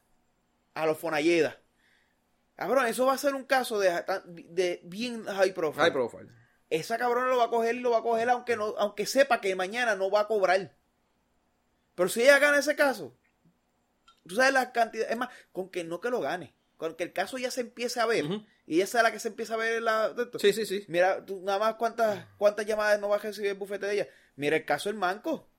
a 0.83 0.87
los 0.87 0.99
Fonalleda. 0.99 1.61
Cabrón, 2.57 2.87
eso 2.87 3.07
va 3.07 3.15
a 3.15 3.19
ser 3.19 3.35
un 3.35 3.45
caso 3.45 3.79
de, 3.79 3.91
de 4.27 4.81
bien 4.85 5.25
high 5.25 5.55
profile. 5.55 5.85
High 5.85 5.93
profile. 5.93 6.29
Esa 6.69 6.99
cabrona 6.99 7.29
lo 7.29 7.39
va 7.39 7.45
a 7.47 7.51
coger 7.51 7.75
y 7.75 7.81
lo 7.81 7.91
va 7.91 7.99
a 7.99 8.03
coger 8.03 8.29
aunque 8.31 8.57
no, 8.57 8.75
aunque 8.79 9.07
sepa 9.07 9.41
que 9.41 9.57
mañana 9.57 9.97
no 9.97 10.11
va 10.11 10.21
a 10.21 10.27
cobrar. 10.29 10.77
Pero 11.95 12.09
si 12.09 12.23
ella 12.23 12.39
gana 12.39 12.59
ese 12.59 12.77
caso, 12.77 13.17
tú 14.27 14.35
sabes 14.37 14.53
la 14.53 14.73
cantidad, 14.73 15.11
es 15.11 15.17
más, 15.17 15.31
con 15.53 15.71
que 15.71 15.85
no 15.85 16.01
que 16.01 16.11
lo 16.11 16.21
gane, 16.21 16.55
con 16.77 16.95
que 16.95 17.05
el 17.05 17.13
caso 17.13 17.39
ya 17.39 17.51
se 17.51 17.63
empiece 17.63 17.99
a 17.99 18.07
ver, 18.07 18.25
y 18.67 18.81
esa 18.83 18.99
es 18.99 19.03
la 19.05 19.11
que 19.13 19.19
se 19.19 19.29
empieza 19.29 19.55
a 19.55 19.57
ver 19.57 19.83
la... 19.83 20.15
Sí, 20.39 20.53
sí, 20.53 20.65
sí. 20.65 20.85
Mira, 20.87 21.25
tú 21.25 21.41
nada 21.43 21.59
más 21.59 21.75
cuántas, 21.75 22.25
cuántas 22.39 22.65
llamadas 22.67 23.01
no 23.01 23.09
va 23.09 23.17
a 23.17 23.19
recibir 23.19 23.51
el 23.51 23.57
bufete 23.57 23.87
de 23.87 23.95
ella. 23.95 24.09
Mira 24.37 24.57
el 24.57 24.65
caso 24.65 24.89
del 24.89 24.97
manco. 24.99 25.51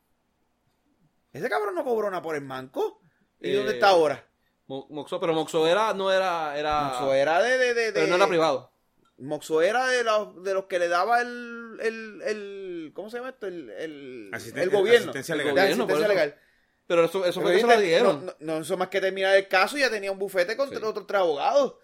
Ese 1.34 1.50
cabrón 1.50 1.76
no 1.76 1.84
cobró 1.84 2.10
nada 2.10 2.22
por 2.22 2.36
el 2.36 2.42
manco. 2.42 3.02
¿Y 3.42 3.52
Eh, 3.52 3.56
dónde 3.56 3.74
está 3.74 3.90
ahora? 3.90 4.26
Mo- 4.72 4.88
Moxo, 4.90 5.20
pero 5.20 5.34
Moxo 5.34 5.68
era, 5.68 5.94
no 5.94 6.12
era, 6.14 6.58
era, 6.58 6.84
Moxo 6.84 7.14
era 7.14 7.42
de... 7.42 7.58
de, 7.58 7.74
de- 7.74 7.92
pero 7.92 8.08
no 8.08 8.16
era 8.16 8.28
privado. 8.28 8.72
Moxo 9.18 9.62
era 9.62 9.86
de 9.88 10.04
los, 10.04 10.42
de 10.44 10.54
los 10.54 10.66
que 10.66 10.80
le 10.80 10.88
daba 10.88 11.20
el, 11.22 11.78
el, 11.82 12.22
el 12.26 12.92
¿cómo 12.96 13.10
se 13.10 13.18
llama 13.18 13.30
esto? 13.32 13.48
El, 13.48 13.70
el, 13.70 14.30
Asisten- 14.32 14.62
el 14.62 14.70
gobierno. 14.70 15.12
asistencia 15.12 15.36
legal. 15.36 15.52
Gobierno, 15.56 15.84
asistencia 15.84 16.08
legal. 16.08 16.40
Pero 16.88 17.04
eso, 17.06 17.26
eso 17.26 17.42
fue 17.42 17.54
que 17.54 17.60
se 17.62 17.68
lo 17.68 17.80
dieron. 17.82 18.26
No, 18.26 18.36
no, 18.40 18.54
no, 18.56 18.62
eso 18.62 18.78
más 18.78 18.88
que 18.88 19.02
terminar 19.02 19.36
el 19.36 19.48
caso 19.50 19.78
ya 19.78 19.90
tenía 19.90 20.12
un 20.12 20.20
bufete 20.20 20.56
con 20.56 20.70
Sí. 20.70 20.76
otros 20.76 21.06
tres 21.06 21.20
abogados. 21.20 21.76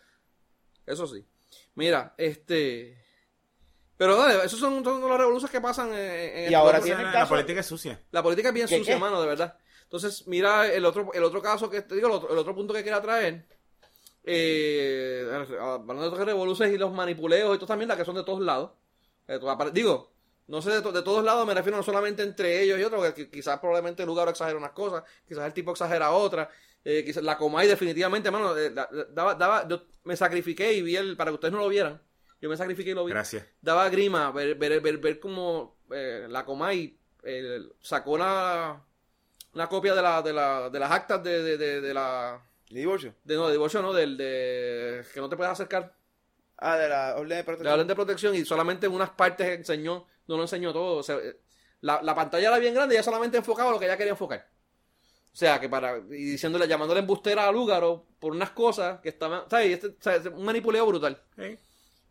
Eso 0.86 1.06
sí. 1.08 1.26
Mira, 1.76 2.14
este. 2.18 2.98
Pero 3.98 4.16
dale, 4.16 4.46
esos 4.46 4.60
son, 4.60 4.84
son 4.84 5.02
las 5.10 5.18
revoluciones 5.18 5.52
que 5.52 5.60
pasan 5.62 5.94
en, 5.94 6.46
en 6.46 6.52
Y 6.52 6.54
ahora 6.56 6.80
tiene 6.80 7.02
el 7.02 7.08
la, 7.08 7.12
caso- 7.12 7.24
la 7.24 7.30
política 7.42 7.60
es 7.60 7.66
sucia. 7.66 8.02
La 8.12 8.24
política 8.24 8.48
es 8.50 8.54
bien 8.54 8.68
¿Qué, 8.68 8.78
sucia, 8.78 8.94
qué? 8.96 9.00
mano, 9.00 9.20
de 9.22 9.28
verdad. 9.28 9.58
Entonces, 9.88 10.28
mira 10.28 10.72
el 10.72 10.84
otro, 10.86 11.12
el 11.14 11.24
otro 11.24 11.42
caso 11.42 11.70
que 11.70 11.82
te 11.82 11.96
digo, 11.96 12.08
el 12.08 12.14
otro, 12.14 12.32
el 12.32 12.38
otro 12.38 12.54
punto 12.54 12.74
que 12.74 12.84
quería 12.84 13.02
traer. 13.02 13.46
Eh, 14.30 15.26
hablando 15.60 16.12
de 16.12 16.26
revoluciones 16.26 16.76
y 16.76 16.78
los 16.78 16.92
manipuleos 16.94 17.56
y 17.56 17.60
toda 17.60 17.66
esta 17.66 17.76
mierda 17.78 17.96
que 17.96 18.04
son 18.06 18.16
de 18.16 18.24
todos 18.24 18.42
lados. 18.42 18.72
Eh, 19.28 19.40
digo, 19.72 20.12
no 20.48 20.62
sé, 20.62 20.72
de, 20.72 20.82
to- 20.82 20.92
de 20.92 21.02
todos 21.02 21.24
lados 21.24 21.48
me 21.48 21.54
refiero 21.54 21.78
no 21.78 21.84
solamente 21.84 22.24
entre 22.24 22.62
ellos 22.62 22.80
y 22.80 22.84
otros, 22.84 23.14
que 23.14 23.28
qui- 23.28 23.32
quizás 23.32 23.60
probablemente 23.60 24.04
el 24.04 24.08
lugar 24.08 24.28
exagera 24.28 24.58
unas 24.58 24.72
cosas, 24.72 25.04
quizás 25.28 25.46
el 25.46 25.54
tipo 25.54 25.72
exagera 25.72 26.12
otras. 26.12 26.50
Eh, 26.84 27.04
quizás 27.06 27.24
la 27.24 27.38
Comay 27.38 27.68
definitivamente, 27.68 28.30
mano, 28.32 28.58
eh, 28.58 28.70
da- 28.72 28.90
daba, 29.10 29.36
daba, 29.36 29.68
yo 29.68 29.84
me 30.04 30.16
sacrifiqué 30.16 30.74
y 30.74 30.82
vi 30.82 30.96
el, 30.98 31.16
para 31.18 31.32
que 31.32 31.36
ustedes 31.36 31.54
no 31.54 31.60
lo 31.60 31.68
vieran, 31.70 32.02
yo 32.42 32.50
me 32.50 32.56
sacrifiqué 32.58 32.92
y 32.92 32.94
lo 32.94 33.04
vi 33.06 33.12
Gracias. 33.12 33.46
daba 33.62 33.90
grima 33.90 34.32
ver, 34.32 34.56
ver, 34.56 34.80
ver, 34.82 34.98
ver 34.98 35.20
cómo 35.20 35.78
eh, 35.92 36.28
la 36.30 36.46
Comay 36.46 36.98
eh, 37.24 37.60
sacó 37.82 38.12
una, 38.12 38.82
una 39.58 39.68
copia 39.70 39.94
de, 39.96 40.02
la, 40.02 40.22
de, 40.22 40.34
la, 40.34 40.70
de 40.70 40.80
las 40.80 40.92
actas 40.92 41.24
de, 41.24 41.44
de, 41.44 41.58
de, 41.58 41.82
de 41.82 41.94
la... 41.94 42.42
¿De 42.70 42.80
divorcio? 42.80 43.16
De, 43.24 43.36
no, 43.36 43.48
de 43.48 43.54
divorcio, 43.54 43.82
no, 43.82 43.94
del 43.94 44.18
de... 44.18 45.06
que 45.14 45.20
no 45.20 45.30
te 45.30 45.38
puedes 45.38 45.52
acercar, 45.54 45.96
Ah, 46.58 46.76
de 46.78 46.90
la 46.90 47.16
orden 47.18 47.38
de 47.38 47.44
de 47.44 47.44
la 47.44 47.44
protección. 47.46 47.74
orden 47.74 47.88
de 47.88 47.96
protección 47.96 48.36
y 48.36 48.46
solamente 48.46 48.88
en 48.88 48.94
unas 48.94 49.12
partes 49.12 49.48
enseñó, 49.48 50.06
no 50.28 50.38
lo 50.38 50.44
enseñó 50.44 50.74
todo. 50.74 50.98
O 50.98 51.04
sea, 51.04 51.18
eh, 51.18 51.40
la, 51.82 52.02
la 52.02 52.16
pantalla 52.16 52.48
era 52.50 52.58
bien 52.60 52.74
grande 52.74 52.96
y 52.96 52.98
ella 52.98 53.04
solamente 53.04 53.38
enfocaba 53.38 53.72
lo 53.72 53.80
que 53.80 53.86
ella 53.86 53.98
quería 53.98 54.12
enfocar. 54.14 54.48
O 55.34 55.36
sea, 55.38 55.60
que 55.60 55.70
para, 55.70 55.98
y 56.00 56.26
diciéndole, 56.34 56.68
llamándole 56.68 57.02
embustera 57.02 57.48
a 57.48 57.52
Lúgaro 57.52 58.08
por 58.20 58.32
unas 58.34 58.52
cosas 58.52 59.00
que 59.02 59.10
estaban, 59.10 59.50
¿sabes? 59.50 59.84
Este, 59.84 60.30
un 60.30 60.46
manipuleo 60.46 60.86
brutal. 60.88 61.22
Sí. 61.38 61.60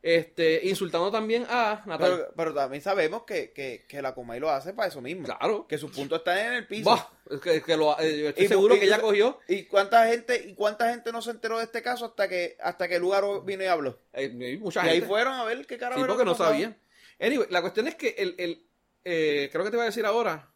Este, 0.09 0.61
insultando 0.69 1.11
también 1.11 1.45
a 1.51 1.83
Natal. 1.85 2.13
Pero, 2.19 2.33
pero 2.37 2.55
también 2.55 2.81
sabemos 2.81 3.25
que, 3.25 3.51
que, 3.51 3.87
que 3.89 4.01
la 4.01 4.15
Comay 4.15 4.39
lo 4.39 4.49
hace 4.51 4.73
para 4.73 4.87
eso 4.87 5.01
mismo. 5.01 5.25
claro. 5.25 5.67
Que 5.67 5.79
sus 5.79 5.91
puntos 5.91 6.19
están 6.19 6.39
en 6.39 6.53
el 6.53 6.67
piso. 6.69 6.89
Bah, 6.91 7.11
que, 7.43 7.61
que 7.61 7.77
lo, 7.77 7.99
eh, 7.99 8.19
yo 8.21 8.29
estoy 8.29 8.45
Y- 8.45 8.49
seguro 8.49 8.77
y- 8.77 8.79
que 8.79 8.85
ella 8.87 9.01
cogió. 9.01 9.41
¿Y 9.49 9.65
cuánta 9.65 10.07
gente 10.07 10.45
y 10.49 10.55
cuánta 10.55 10.91
gente 10.91 11.11
no 11.11 11.21
se 11.23 11.33
enteró 11.33 11.59
de 11.59 11.65
este 11.65 11.83
caso 11.83 12.05
hasta 12.05 12.29
que 12.29 12.57
hasta 12.61 12.87
que 12.87 12.95
el 12.97 13.03
lugar 13.03 13.25
vino 13.45 13.65
y 13.65 13.67
habló? 13.67 13.99
eh, 14.13 14.29
mucha 14.61 14.85
Y 14.85 14.89
ahí 14.89 14.93
gente. 14.95 15.09
fueron 15.09 15.35
a 15.35 15.43
ver 15.45 15.67
qué 15.67 15.77
carajo 15.77 16.01
Sí, 16.01 16.07
porque 16.07 16.25
no 16.25 16.37
sabían. 16.37 16.77
Anyway, 17.19 17.49
la 17.51 17.61
cuestión 17.63 17.89
es 17.89 17.97
que 17.97 18.15
el, 18.17 18.37
el 18.39 18.65
eh, 19.05 19.49
creo 19.51 19.65
que 19.65 19.71
te 19.71 19.77
iba 19.77 19.83
a 19.83 19.87
decir 19.87 20.07
ahora. 20.07 20.53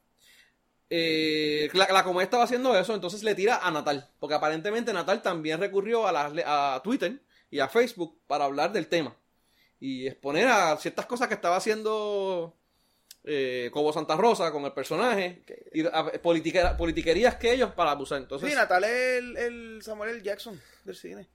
eh, 0.91 1.69
la, 1.73 1.89
la 1.93 2.05
Comay 2.05 2.25
estaba 2.25 2.45
haciendo 2.45 2.77
eso, 2.79 2.95
entonces 2.95 3.23
le 3.23 3.35
tira 3.35 3.59
a 3.67 3.71
Natal. 3.71 4.09
Porque 4.19 4.35
aparentemente 4.35 4.93
Natal 4.93 5.23
también 5.23 5.59
recurrió 5.61 6.07
a, 6.07 6.13
las 6.13 6.33
le- 6.33 6.45
a 6.47 6.81
Twitter 6.85 7.21
y 7.51 7.61
a 7.61 7.69
Facebook 7.69 8.19
para 8.27 8.45
hablar 8.45 8.73
del 8.73 8.89
tema. 8.89 9.17
Y 9.81 10.07
exponer 10.07 10.47
a 10.49 10.77
ciertas 10.77 11.07
cosas 11.07 11.27
que 11.29 11.35
estaba 11.35 11.57
haciendo 11.57 12.55
eh, 13.25 13.71
Cobo 13.73 13.93
Santa 13.93 14.17
Rosa 14.17 14.51
con 14.53 14.65
el 14.65 14.73
personaje. 14.73 15.43
Y 15.73 15.87
a- 15.87 16.13
politiquerías 16.77 17.37
que 17.37 17.53
ellos 17.53 17.73
para 17.73 17.91
abusar. 17.93 18.19
Entonces, 18.19 18.49
Sí, 18.51 18.55
Natal 18.55 18.85
es 18.85 19.19
el, 19.19 19.37
el 19.37 19.83
Samuel 19.83 20.11
L. 20.11 20.23
Jackson 20.23 20.61
del 20.85 20.97
cine. 20.97 21.29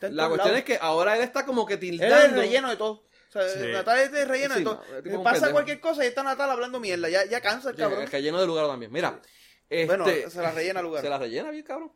La 0.00 0.28
cuestión 0.28 0.56
es 0.56 0.64
que 0.64 0.78
ahora 0.80 1.16
él 1.16 1.22
está 1.22 1.44
como 1.44 1.66
que 1.66 1.74
Él 1.74 1.80
tildando. 1.80 2.16
es 2.16 2.24
el 2.24 2.34
relleno 2.34 2.70
de 2.70 2.76
todo. 2.76 2.92
O 3.28 3.32
sea, 3.32 3.48
Sí. 3.48 3.68
Natal 3.70 3.98
es 3.98 4.12
el 4.12 4.28
relleno 4.28 4.54
Sí, 4.54 4.60
de 4.60 4.64
todo. 4.64 4.82
no, 5.04 5.18
es 5.18 5.24
Pasa 5.24 5.52
cualquier 5.52 5.78
cosa 5.80 6.04
y 6.04 6.08
está 6.08 6.22
Natal 6.22 6.50
hablando 6.50 6.80
mierda. 6.80 7.08
Ya, 7.08 7.24
ya 7.26 7.40
cansa 7.40 7.70
el 7.70 7.76
Sí, 7.76 7.82
cabrón. 7.82 8.02
es 8.02 8.10
que 8.10 8.22
lleno 8.22 8.40
de 8.40 8.46
lugar 8.46 8.66
también. 8.66 8.90
Mira, 8.92 9.20
este, 9.68 9.86
Bueno, 9.86 10.04
se 10.06 10.42
la 10.42 10.50
rellena 10.52 10.82
lugar. 10.82 11.02
Se 11.04 11.08
la 11.08 11.18
rellena 11.18 11.50
bien, 11.50 11.64
cabrón. 11.64 11.92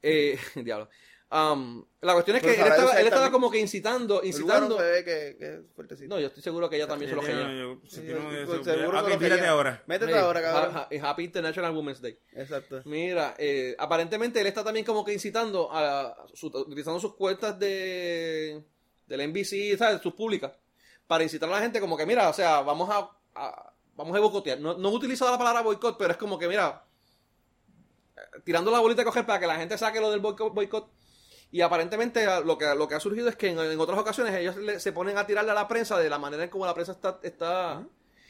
Eh, 0.00 0.38
diablo. 0.54 0.88
Um, 1.30 1.84
la 2.00 2.12
cuestión 2.12 2.36
es 2.36 2.42
que 2.44 2.54
él 2.54 2.60
estaba, 2.68 3.00
él 3.00 3.32
como 3.32 3.50
que 3.50 3.58
incitando, 3.58 4.22
El 4.22 4.30
lugar 4.38 4.60
no 4.60 4.66
incitando. 4.66 4.78
se 4.78 4.84
ve 4.84 5.04
que, 5.04 5.36
que 5.36 5.54
es 5.54 5.60
fuertecito. 5.74 6.14
No, 6.14 6.20
yo 6.20 6.28
estoy 6.28 6.42
seguro 6.44 6.70
que 6.70 6.76
ella 6.76 6.86
también 6.86 7.10
se 7.10 7.16
lo 7.16 7.22
genera. 7.22 7.48
seguro 7.88 9.04
fíjate 9.04 9.18
quería. 9.18 9.50
ahora. 9.50 9.82
Métete 9.86 10.14
ahora, 10.16 10.42
cabrón. 10.42 10.76
ha- 10.76 10.88
ha- 11.06 11.10
Happy 11.10 11.24
International 11.24 11.74
Women's 11.74 12.00
Day. 12.00 12.16
Exacto. 12.34 12.82
Mira, 12.84 13.34
eh, 13.38 13.74
aparentemente 13.78 14.40
él 14.40 14.46
está 14.46 14.62
también 14.62 14.86
como 14.86 15.04
que 15.04 15.12
incitando 15.12 15.68
a 15.72 16.14
su- 16.34 16.46
utilizando 16.48 17.00
sus 17.00 17.14
cuentas 17.16 17.58
de 17.58 18.62
del 19.06 19.20
NBC, 19.22 19.76
¿sabes? 19.76 20.00
Sus 20.02 20.14
públicas 20.14 20.52
para 21.06 21.24
incitar 21.24 21.48
a 21.48 21.52
la 21.52 21.60
gente 21.60 21.80
como 21.80 21.96
que 21.96 22.06
mira, 22.06 22.28
o 22.28 22.32
sea, 22.32 22.60
vamos 22.60 22.88
a, 22.90 23.10
a- 23.34 23.72
vamos 23.96 24.16
a 24.16 24.20
boicotear. 24.20 24.60
No, 24.60 24.74
no 24.78 24.90
he 24.90 24.92
utilizado 24.94 25.30
la 25.32 25.38
palabra 25.38 25.62
boicot, 25.62 25.98
pero 25.98 26.12
es 26.12 26.16
como 26.16 26.38
que 26.38 26.46
mira, 26.48 26.84
eh, 28.16 28.20
tirando 28.44 28.70
la 28.70 28.78
bolita 28.80 29.00
de 29.02 29.06
coger 29.06 29.26
para 29.26 29.40
que 29.40 29.46
la 29.46 29.56
gente 29.56 29.76
saque 29.78 30.00
lo 30.00 30.10
del 30.10 30.20
boicot. 30.20 30.90
Y 31.54 31.60
aparentemente 31.60 32.26
a- 32.26 32.40
lo 32.40 32.58
que, 32.58 32.66
lo 32.74 32.88
que 32.88 32.96
ha 32.96 33.00
surgido 33.00 33.28
es 33.28 33.36
que 33.36 33.48
en, 33.50 33.58
en 33.60 33.78
otras 33.78 33.96
ocasiones 33.96 34.34
ellos 34.34 34.56
le- 34.56 34.80
se 34.80 34.90
ponen 34.92 35.16
a 35.18 35.24
tirarle 35.24 35.52
a 35.52 35.54
la 35.54 35.68
prensa 35.68 35.96
de 35.96 36.10
la 36.10 36.18
manera 36.18 36.42
en 36.42 36.50
como 36.50 36.66
la 36.66 36.74
prensa 36.74 36.90
está, 36.90 37.20
está 37.22 37.80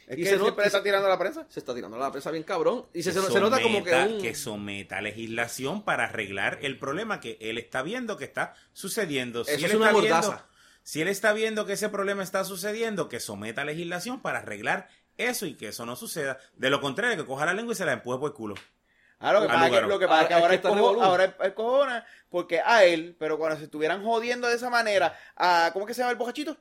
Es 0.06 0.18
Y 0.18 0.22
que 0.24 0.28
se 0.28 0.36
nota- 0.36 0.62
está 0.62 0.82
tirando 0.82 1.06
a 1.06 1.09
la 1.10 1.18
prensa. 1.18 1.46
se 1.48 1.59
está 1.60 1.74
tirando 1.74 1.96
a 1.96 2.01
la 2.01 2.10
prensa 2.12 2.30
bien 2.30 2.42
cabrón. 2.42 2.84
Y 2.92 3.02
se, 3.02 3.12
que 3.12 3.40
nota 3.40 3.62
como 3.62 3.82
que 3.82 3.90
someta- 3.92 4.28
un... 4.28 4.34
someta 4.34 5.01
legislación 5.01 5.82
para 5.84 6.05
arreglar 6.05 6.59
el 6.60 6.78
problema 6.78 7.20
que 7.20 7.38
él 7.40 7.56
está 7.56 7.80
viendo 7.80 8.18
que 8.18 8.24
está 8.24 8.55
sucediendo. 8.74 9.42
Si 9.44 9.52
Eso 9.52 9.64
él 9.64 9.70
es 9.72 9.76
una 9.78 9.86
está 9.90 10.01
viendo- 10.02 10.42
si 10.82 11.01
él 11.01 11.09
está 11.09 11.32
viendo 11.32 11.64
que 11.64 11.72
ese 11.72 11.88
problema 11.88 12.22
está 12.22 12.44
sucediendo, 12.44 13.09
que 13.09 13.20
someta 13.20 13.64
legislación 13.64 14.20
para 14.20 14.40
arreglar 14.40 14.88
eso 15.16 15.46
y 15.46 15.55
que 15.55 15.68
eso 15.68 15.86
no 15.86 15.96
suceda. 15.96 16.36
De 16.56 16.68
lo 16.68 16.82
contrario, 16.82 17.16
que 17.16 17.24
coja 17.24 17.46
la 17.46 17.55
lengua 17.55 17.72
y 17.72 17.76
se 17.76 17.86
la 17.86 17.94
empuje 17.94 18.18
por 18.18 18.28
el 18.32 18.34
culo. 18.34 18.55
Ah, 19.24 19.32
lo 19.32 19.40
que 19.42 19.46
pasa 19.48 19.66
es 19.66 19.70
que, 19.72 19.80
lo 19.82 19.98
que, 19.98 20.06
pasa 20.09 20.22
es 20.22 20.28
que 20.28 20.34
Ah, 20.34 20.36
es 20.38 20.42
ahora 20.42 20.51
que 20.51 20.56
es 20.56 20.62
cojo- 20.62 20.74
revolú. 20.74 21.02
ahora 21.02 21.24
es- 21.24 21.34
es 21.42 21.52
cojona 21.52 22.06
porque 22.30 22.60
a 22.64 22.84
él, 22.84 23.16
pero 23.18 23.38
cuando 23.38 23.59
se 23.59 23.64
estuvieran 23.64 24.05
jodiendo 24.05 24.48
de 24.48 24.55
esa 24.56 24.70
manera, 24.70 25.16
a, 25.36 25.70
¿cómo 25.72 25.84
es 25.84 25.88
que 25.88 25.94
se 25.94 26.01
llama 26.02 26.12
el 26.12 26.18
bocachito? 26.18 26.56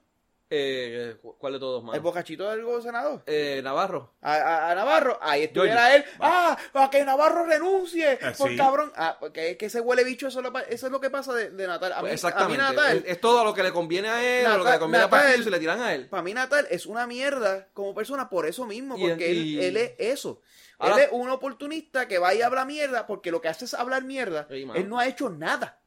Eh, 0.55 1.15
¿Cuál 1.39 1.53
de 1.53 1.59
todos, 1.59 1.79
El 1.81 1.87
mano? 1.87 2.01
bocachito 2.03 2.47
del 2.51 2.63
senador. 2.83 3.23
Eh, 3.25 3.61
Navarro. 3.63 4.13
A, 4.21 4.33
a- 4.35 4.71
a 4.71 4.75
Navarro, 4.75 5.17
ahí 5.19 5.43
estuviera 5.45 5.95
él. 5.95 6.05
Ah, 6.19 6.55
a 6.75 6.89
que 6.91 7.03
Navarro 7.03 7.43
renuncie. 7.45 8.19
Ah, 8.21 8.33
por 8.37 8.49
sí. 8.49 8.55
cabrón. 8.57 8.91
Ah, 8.95 9.17
porque 9.19 9.51
es 9.51 9.57
que 9.57 9.65
ese 9.65 9.81
huele 9.81 10.03
bicho, 10.03 10.27
eso, 10.27 10.43
lo 10.43 10.53
pa- 10.53 10.61
eso 10.61 10.85
es 10.85 10.91
lo 10.91 11.01
que 11.01 11.09
pasa 11.09 11.33
de, 11.33 11.49
de 11.49 11.65
Natal. 11.65 11.93
A 11.93 12.03
mí, 12.03 12.09
Pues 12.09 12.23
a 12.23 12.27
mí 12.27 12.33
exactamente. 12.33 12.63
Natal, 12.63 12.97
es, 12.97 13.03
es 13.13 13.19
todo 13.21 13.43
lo 13.43 13.51
que 13.55 13.63
le 13.63 13.71
conviene 13.71 14.09
a 14.09 14.23
él, 14.23 14.45
o 14.45 14.49
lo 14.49 14.53
que 14.57 14.57
le 14.59 14.63
Natal- 14.65 14.79
conviene 14.79 15.03
a 15.03 15.07
Natal- 15.07 15.19
partido 15.21 15.41
y 15.41 15.43
se 15.43 15.49
le 15.49 15.59
tiran 15.59 15.81
a 15.81 15.95
él. 15.95 16.07
para 16.09 16.21
mí 16.21 16.33
Natal 16.35 16.67
es 16.69 16.85
una 16.85 17.07
mierda 17.07 17.67
como 17.73 17.95
persona 17.95 18.29
por 18.29 18.45
eso 18.45 18.67
mismo, 18.67 18.95
Y- 18.95 19.09
porque 19.09 19.33
y- 19.33 19.57
él, 19.57 19.63
él 19.63 19.77
es 19.77 19.93
eso. 19.97 20.39
Ahora- 20.83 20.95
él 20.97 21.01
es 21.03 21.09
un 21.11 21.29
oportunista 21.29 22.07
que 22.07 22.17
va 22.19 22.33
y 22.33 22.41
habla 22.41 22.65
mierda, 22.65 23.07
porque 23.07 23.31
lo 23.31 23.41
que 23.41 23.47
hace 23.47 23.65
es 23.65 23.73
hablar 23.73 24.03
mierda. 24.03 24.47
Él 24.49 24.87
no 24.89 24.99
ha 24.99 25.07
hecho 25.07 25.29
nada. 25.29 25.79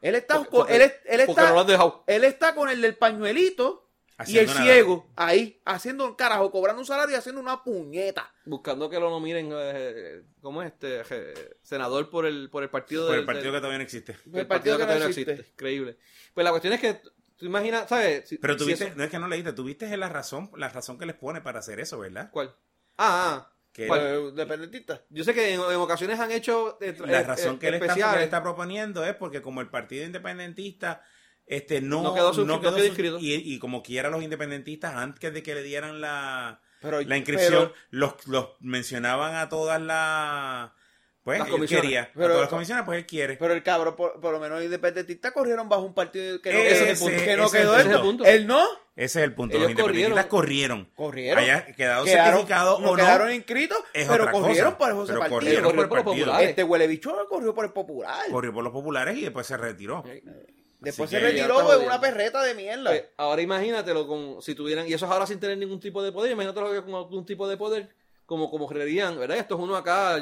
Él 0.00 0.14
está, 0.16 0.36
Porque- 0.36 0.50
con, 0.50 0.58
porque- 0.60 0.76
él, 0.76 0.82
es- 0.82 0.94
él 1.06 1.22
Porque 1.26 1.40
no 1.42 1.54
lo 1.54 1.60
está, 1.60 1.72
dejado. 1.72 2.04
él 2.06 2.24
está 2.24 2.54
con 2.54 2.68
el 2.68 2.80
del 2.80 2.96
pañuelito 2.96 3.88
y 4.26 4.38
el 4.38 4.46
nada. 4.46 4.62
ciego 4.62 5.06
ahí, 5.16 5.60
haciendo 5.64 6.04
un 6.04 6.14
carajo, 6.16 6.50
cobrando 6.50 6.80
un 6.80 6.86
salario 6.86 7.14
y 7.14 7.18
haciendo 7.18 7.40
una 7.40 7.62
puñeta. 7.62 8.32
Buscando 8.44 8.90
que 8.90 8.98
lo 8.98 9.10
nominen, 9.10 9.50
eh, 9.52 10.22
¿cómo 10.40 10.60
es 10.62 10.72
este? 10.72 11.02
Eh, 11.08 11.56
senador 11.62 12.10
por 12.10 12.26
el, 12.26 12.50
por 12.50 12.64
el 12.64 12.70
partido 12.70 13.02
Por 13.06 13.12
del- 13.12 13.20
el 13.20 13.26
partido 13.26 13.44
del- 13.46 13.54
que 13.54 13.58
todavía 13.60 13.78
no 13.78 13.84
existe. 13.84 14.16
El 14.32 14.46
partido 14.48 14.76
que 14.76 14.82
no 14.82 14.86
todavía 14.88 15.08
existe. 15.08 15.32
Increíble. 15.52 15.96
Pues 16.34 16.44
la 16.44 16.50
cuestión 16.50 16.72
es 16.74 16.80
que, 16.80 16.94
tú 17.36 17.46
imaginas, 17.46 17.88
¿sabes? 17.88 18.28
Si- 18.28 18.38
Pero 18.38 18.54
si 18.54 18.58
tuviste, 18.58 18.84
eso- 18.86 18.94
no 18.96 19.04
es 19.04 19.10
que 19.10 19.18
no 19.20 19.28
leíste, 19.28 19.52
tuviste 19.52 19.96
la 19.96 20.08
razón, 20.08 20.50
la 20.56 20.68
razón 20.68 20.98
que 20.98 21.06
les 21.06 21.14
pone 21.14 21.40
para 21.40 21.60
hacer 21.60 21.78
eso, 21.78 21.98
¿verdad? 22.00 22.28
¿Cuál? 22.32 22.54
Ah, 22.98 23.46
ah. 23.48 23.52
Que 23.72 23.86
Independentista. 23.86 25.02
Yo 25.08 25.24
sé 25.24 25.32
que 25.32 25.54
en, 25.54 25.60
en 25.60 25.76
ocasiones 25.76 26.20
han 26.20 26.30
hecho 26.30 26.78
eh, 26.80 26.94
la 27.06 27.20
eh, 27.20 27.22
razón 27.24 27.54
eh, 27.54 27.58
que 27.58 27.68
él 27.68 27.74
está, 27.74 27.94
que 27.94 28.16
él 28.18 28.22
está 28.24 28.42
proponiendo 28.42 29.04
es 29.04 29.14
porque 29.14 29.40
como 29.40 29.60
el 29.62 29.68
partido 29.70 30.04
independentista 30.04 31.02
este 31.46 31.80
no, 31.80 32.02
No 32.02 32.14
quedó 32.14 32.32
no 32.44 32.84
inscrito. 32.84 33.18
y, 33.18 33.32
y 33.34 33.58
como 33.58 33.82
quiera 33.82 34.10
los 34.10 34.22
independentistas 34.22 34.94
antes 34.94 35.32
de 35.32 35.42
que 35.42 35.54
le 35.54 35.62
dieran 35.62 36.00
la, 36.00 36.60
Pero, 36.80 37.00
la 37.00 37.16
inscripción 37.16 37.50
pero- 37.72 37.74
los, 37.90 38.26
los 38.26 38.48
mencionaban 38.60 39.34
a 39.36 39.48
todas 39.48 39.80
las 39.80 40.70
pues 41.24 41.38
Las 41.38 41.46
él 41.48 41.52
comisiones. 41.54 41.82
quería 41.84 42.02
a 42.02 42.08
Pero- 42.14 42.26
todas 42.28 42.40
las 42.40 42.48
comisiones 42.50 42.84
pues 42.84 42.98
él 42.98 43.06
quiere 43.06 43.36
Pero 43.36 43.54
el 43.54 43.62
cabrón, 43.62 43.94
por, 43.96 44.20
por 44.20 44.32
lo 44.32 44.40
menos 44.40 44.56
los 44.58 44.64
independentistas 44.64 45.32
corrieron 45.32 45.68
bajo 45.68 45.82
un 45.82 45.94
partido 45.94 46.40
que 46.42 46.52
no, 46.52 46.58
Ese 46.58 46.74
quedó- 46.84 46.90
el 46.90 46.98
punto, 46.98 47.24
que 47.24 47.36
no 47.36 47.44
ese 47.46 47.58
es 47.58 47.64
el 47.64 47.68
quedó 47.68 47.72
punto. 47.72 47.78
él. 47.78 47.80
Ese 47.80 47.88
es 47.88 47.94
el 47.94 48.02
punto. 48.02 48.24
Él 48.24 48.46
no. 48.46 48.64
ese 48.96 49.18
es 49.20 49.24
el 49.24 49.34
punto 49.34 49.56
Ellos 49.56 49.62
los 49.62 49.70
independentistas 49.78 50.26
corrieron, 50.26 50.90
Corrieron. 50.96 51.42
haya 51.44 51.66
quedado 51.66 52.04
Quedaron- 52.04 52.26
certificado 52.32 52.78
no 52.80 52.88
o 52.88 52.90
no 52.90 52.96
quedaron 52.96 53.32
inscritos, 53.32 53.78
es 53.94 54.08
pero 54.08 54.30
corrieron 54.32 54.74
cosa. 54.74 54.78
por 54.78 54.88
ese 54.90 55.06
Pero 55.06 55.18
partido. 55.20 55.30
corrieron 55.38 55.62
por 55.72 55.82
el 55.84 55.88
por 55.88 55.96
los 55.98 56.04
populares. 56.04 56.48
Este 56.50 56.64
huele 56.64 56.86
bicho 56.88 57.26
corrió 57.28 57.54
por 57.54 57.64
el 57.66 57.72
popular. 57.72 58.24
corrió 58.30 58.52
por 58.52 58.64
los 58.64 58.72
populares 58.72 59.16
y 59.16 59.20
después 59.22 59.46
se 59.46 59.56
retiró 59.56 60.02
Después 60.80 61.08
Así 61.08 61.14
se 61.16 61.22
retiró 61.22 61.54
jodido. 61.60 61.84
una 61.84 62.00
perreta 62.00 62.42
de 62.42 62.54
mierda. 62.56 62.90
Pues, 62.90 63.04
ahora 63.16 63.40
imagínatelo 63.40 64.04
con, 64.08 64.42
si 64.42 64.56
tuvieran, 64.56 64.88
y 64.88 64.92
eso 64.92 65.06
es 65.06 65.12
ahora 65.12 65.28
sin 65.28 65.38
tener 65.38 65.56
ningún 65.56 65.78
tipo 65.78 66.02
de 66.02 66.10
poder, 66.10 66.32
imagínatelo 66.32 66.72
que 66.72 66.82
con 66.82 66.94
algún 66.96 67.24
tipo 67.24 67.46
de 67.48 67.56
poder, 67.56 67.88
como, 68.32 68.50
como 68.50 68.66
creerían, 68.66 69.18
¿verdad? 69.18 69.36
Esto 69.36 69.56
es 69.56 69.60
uno 69.60 69.76
acá 69.76 70.18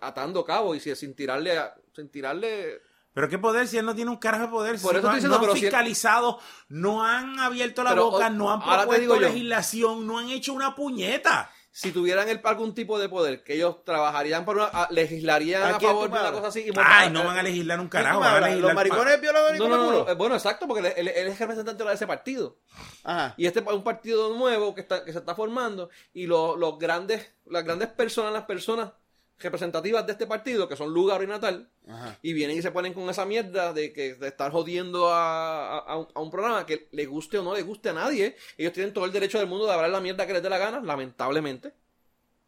atando 0.00 0.44
cabos 0.44 0.76
y 0.76 0.80
si- 0.80 0.94
sin 0.96 1.14
tirarle, 1.14 1.56
a- 1.56 1.74
sin 1.94 2.08
tirarle, 2.10 2.80
Pero 3.14 3.28
qué 3.30 3.38
poder 3.38 3.66
si 3.66 3.78
él 3.78 3.86
no 3.86 3.94
tiene 3.94 4.10
un 4.10 4.18
carajo 4.18 4.42
de 4.44 4.50
poder. 4.50 4.72
Por 4.72 4.80
si 4.80 4.86
eso 4.86 4.92
no, 4.92 4.98
estoy 4.98 5.14
diciendo, 5.14 5.36
no 5.36 5.36
han 5.36 5.40
pero 5.40 5.52
si 5.54 5.58
él- 5.60 5.70
fiscalizado, 5.70 6.38
no 6.68 7.04
han 7.04 7.38
abierto 7.40 7.82
la 7.82 7.90
Pero, 7.90 8.10
boca, 8.10 8.28
no 8.28 8.52
han 8.52 8.60
propuesto 8.62 9.14
yo. 9.14 9.20
legislación, 9.20 10.06
no 10.06 10.18
han 10.18 10.28
hecho 10.28 10.52
una 10.52 10.74
puñeta. 10.74 11.50
Si 11.78 11.92
tuvieran 11.92 12.26
el- 12.30 12.40
algún 12.42 12.74
tipo 12.74 12.98
de 12.98 13.06
poder, 13.10 13.44
que 13.44 13.52
ellos 13.54 13.84
trabajarían 13.84 14.46
por 14.46 14.56
una, 14.56 14.64
a- 14.66 14.88
legislarían 14.90 15.74
¿A 15.74 15.78
favor 15.78 16.10
de 16.10 16.18
una 16.18 16.32
cosa 16.32 16.46
así. 16.46 16.60
y 16.66 16.70
Ay, 16.74 17.10
no 17.10 17.22
van 17.22 17.36
a 17.36 17.42
legislar 17.42 17.78
un 17.78 17.88
¿Quién 17.88 18.02
carajo, 18.02 18.20
van 18.20 18.34
a 18.34 18.40
legislar. 18.40 18.62
¿Los 18.62 18.74
maricones 18.74 19.20
violadores 19.20 19.58
No, 19.58 19.66
y 19.66 19.68
no, 19.68 19.90
no, 19.92 20.08
eh, 20.08 20.14
bueno, 20.14 20.34
exacto, 20.36 20.66
porque 20.66 20.88
él, 20.96 21.08
él- 21.08 21.28
es 21.28 21.38
representante 21.38 21.84
de 21.84 21.92
ese 21.92 22.06
partido. 22.06 22.56
Ajá. 23.04 23.34
Y 23.36 23.44
este 23.44 23.60
es 23.60 23.66
un 23.66 23.84
partido 23.84 24.34
nuevo 24.34 24.74
que, 24.74 24.80
está, 24.80 25.04
que 25.04 25.12
se 25.12 25.18
está 25.18 25.34
formando 25.34 25.90
y 26.14 26.26
los, 26.26 26.58
los 26.58 26.78
grandes, 26.78 27.30
las 27.44 27.62
grandes 27.62 27.88
personas, 27.88 28.32
las 28.32 28.44
personas 28.44 28.92
representativas 29.38 30.06
de 30.06 30.12
este 30.12 30.26
partido, 30.26 30.68
que 30.68 30.76
son 30.76 30.92
Lugar 30.92 31.22
y 31.22 31.26
Natal, 31.26 31.68
Ajá. 31.88 32.18
y 32.22 32.32
vienen 32.32 32.56
y 32.58 32.62
se 32.62 32.70
ponen 32.70 32.92
con 32.94 33.08
esa 33.10 33.24
mierda 33.26 33.72
de 33.72 33.92
que 33.92 34.14
de 34.14 34.28
estar 34.28 34.50
jodiendo 34.52 35.08
a, 35.12 35.76
a- 35.76 35.78
a 35.78 35.96
un, 35.98 36.08
a 36.14 36.20
un 36.20 36.30
programa 36.30 36.64
que 36.66 36.88
le 36.92 37.06
guste 37.06 37.38
o 37.38 37.42
no 37.42 37.54
le 37.54 37.62
guste 37.62 37.90
a 37.90 37.92
nadie. 37.92 38.36
Ellos 38.56 38.72
tienen 38.72 38.92
todo 38.94 39.04
el 39.04 39.12
derecho 39.12 39.38
del 39.38 39.46
mundo 39.46 39.66
de 39.66 39.72
hablar 39.72 39.90
la 39.90 40.00
mierda 40.00 40.26
que 40.26 40.32
les 40.32 40.42
dé 40.42 40.48
la 40.48 40.58
gana, 40.58 40.80
lamentablemente. 40.80 41.72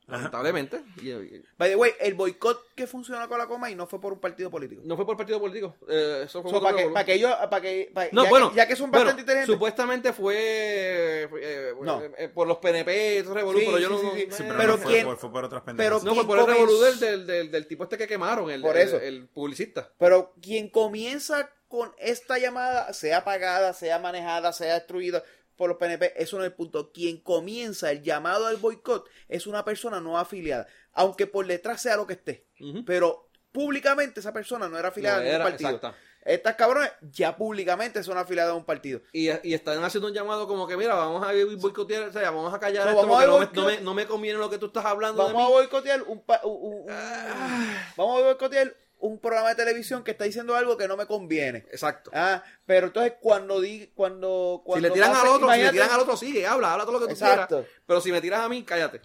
Lamentablemente. 0.08 0.80
Y- 1.02 1.10
y- 1.10 1.42
By 1.58 1.70
the 1.70 1.76
way, 1.76 1.92
el 2.00 2.14
boicot 2.14 2.74
que 2.74 2.86
funcionó 2.86 3.28
con 3.28 3.38
la 3.38 3.46
coma 3.46 3.70
y 3.70 3.74
no 3.74 3.86
fue 3.86 4.00
por 4.00 4.12
un 4.12 4.20
partido 4.20 4.50
político. 4.50 4.80
no 4.84 4.96
fue 4.96 5.04
por 5.06 5.16
partido 5.16 5.38
político. 5.38 5.76
eh, 5.88 6.22
eso 6.24 6.42
fue 6.42 6.50
So, 6.50 6.60
para 6.62 6.76
que, 6.76 6.86
para 6.88 7.04
que 7.04 7.14
ellos, 7.14 7.34
para 7.50 7.60
que, 7.60 7.90
para- 7.92 8.08
No, 8.12 8.24
ya, 8.24 8.30
bueno, 8.30 8.50
que, 8.50 8.56
ya 8.56 8.66
que 8.66 8.74
son 8.76 8.90
bueno, 8.90 9.04
bastante 9.04 9.22
inteligentes. 9.22 9.52
Supuestamente 9.54 10.12
fue 10.12 11.28
eh, 11.40 11.74
No. 11.82 12.02
eh, 12.02 12.10
eh, 12.18 12.28
por 12.28 12.46
los 12.48 12.58
PNP, 12.58 13.18
eso 13.18 13.34
revolú, 13.34 13.58
Sí, 13.60 13.66
pero 13.66 13.78
yo 13.78 13.88
sí, 13.88 13.92
no. 13.94 13.98
sí, 14.00 14.06
no- 14.06 14.12
sí. 14.14 14.20
Sí, 14.30 14.42
pero, 14.46 14.56
Pero 14.58 14.72
no 14.72 14.78
fue, 14.78 14.92
quién- 14.92 15.04
por, 15.06 15.16
fue 15.18 15.30
por 15.32 15.44
otras 15.44 15.62
pero. 15.76 16.00
No, 16.02 16.14
fue 16.14 16.26
por 16.26 16.38
¿Quién 16.38 16.48
el 16.50 16.54
revolú 16.56 16.80
del, 16.80 17.00
del, 17.00 17.26
del, 17.26 17.50
del 17.50 17.66
tipo 17.66 17.84
este 17.84 17.98
que 17.98 18.06
quemaron, 18.06 18.50
el, 18.50 18.62
Por 18.62 18.76
el- 18.76 18.88
eso. 18.88 18.96
el 18.98 19.28
publicista. 19.28 19.90
Pero 19.98 20.32
quien 20.40 20.68
comienza 20.70 21.50
con 21.68 21.92
esta 21.98 22.38
llamada, 22.38 22.92
sea 22.94 23.24
pagada, 23.24 23.74
sea 23.74 23.98
manejada, 23.98 24.54
sea 24.54 24.74
destruida 24.74 25.22
por 25.58 25.68
los 25.68 25.76
PNP, 25.76 26.14
eso 26.16 26.38
no 26.38 26.44
es 26.44 26.48
el 26.48 26.54
punto. 26.54 26.90
Quien 26.92 27.18
comienza 27.20 27.90
el 27.90 28.02
llamado 28.02 28.46
al 28.46 28.56
boicot 28.56 29.06
es 29.28 29.46
una 29.46 29.64
persona 29.64 30.00
no 30.00 30.16
afiliada, 30.18 30.66
aunque 30.92 31.26
por 31.26 31.46
detrás 31.46 31.82
sea 31.82 31.96
lo 31.96 32.06
que 32.06 32.14
esté. 32.14 32.46
Pero 32.86 33.28
públicamente 33.52 34.20
esa 34.20 34.32
persona 34.32 34.68
no 34.68 34.78
era 34.78 34.88
afiliada 34.88 35.16
No 35.18 35.22
a 35.22 35.24
ningún 35.26 35.42
partido. 35.42 35.70
exacto. 35.70 35.96
Estas 36.24 36.56
cabrones 36.56 36.90
ya 37.10 37.36
públicamente 37.36 38.02
son 38.02 38.18
afiliadas 38.18 38.52
a 38.52 38.54
un 38.54 38.64
partido. 38.64 39.00
Y, 39.12 39.28
y 39.48 39.54
están 39.54 39.82
haciendo 39.82 40.08
un 40.08 40.14
llamado 40.14 40.46
como 40.46 40.66
que, 40.66 40.76
mira, 40.76 40.94
vamos 40.94 41.26
a 41.26 41.32
boicotear, 41.56 42.02
o 42.04 42.12
sea, 42.12 42.30
vamos 42.30 42.52
a 42.52 42.58
callar 42.60 42.82
So, 42.84 42.88
esto 42.90 43.02
vamos 43.06 43.22
a 43.22 43.26
no 43.26 43.38
me, 43.38 43.46
no, 43.52 43.64
me, 43.64 43.80
no 43.80 43.94
me 43.94 44.06
conviene 44.06 44.38
lo 44.38 44.50
que 44.50 44.58
tú 44.58 44.66
estás 44.66 44.84
hablando 44.84 45.22
Vamos 45.24 45.40
a 45.40 45.44
de 45.44 45.48
mí. 45.48 45.52
boicotear 45.54 46.02
un, 46.02 46.20
pa- 46.22 46.40
un- 46.44 46.72
un- 46.72 46.90
un- 46.90 47.76
vamos 47.96 48.20
a 48.20 48.24
boicotear 48.24 48.74
un 49.00 49.18
programa 49.20 49.50
de 49.50 49.54
televisión 49.54 50.02
que 50.04 50.10
está 50.12 50.24
diciendo 50.24 50.56
algo 50.56 50.76
que 50.76 50.88
no 50.88 50.96
me 50.96 51.06
conviene. 51.06 51.58
Exacto. 51.70 52.10
Ah, 52.14 52.42
pero 52.66 52.88
entonces 52.88 53.14
cuando 53.20 53.60
di, 53.60 53.92
cuando, 53.94 54.58
Si 54.60 54.64
cuando 54.66 54.88
le 54.88 54.94
tiran 54.94 55.10
pase- 55.12 55.22
al 55.22 55.34
otro, 55.34 55.52
si 55.52 55.60
le 55.62 55.70
tiran 55.70 55.90
al 55.90 56.00
otro, 56.00 56.16
sigue, 56.16 56.46
habla, 56.46 56.72
habla 56.72 56.84
todo 56.84 56.94
lo 56.94 57.00
que 57.00 57.06
tú 57.06 57.12
Exacto. 57.12 57.56
quieras. 57.58 57.80
Pero 57.86 58.00
si 58.00 58.10
me 58.12 58.20
tiras 58.20 58.40
a 58.40 58.48
mí, 58.48 58.64
cállate. 58.64 59.00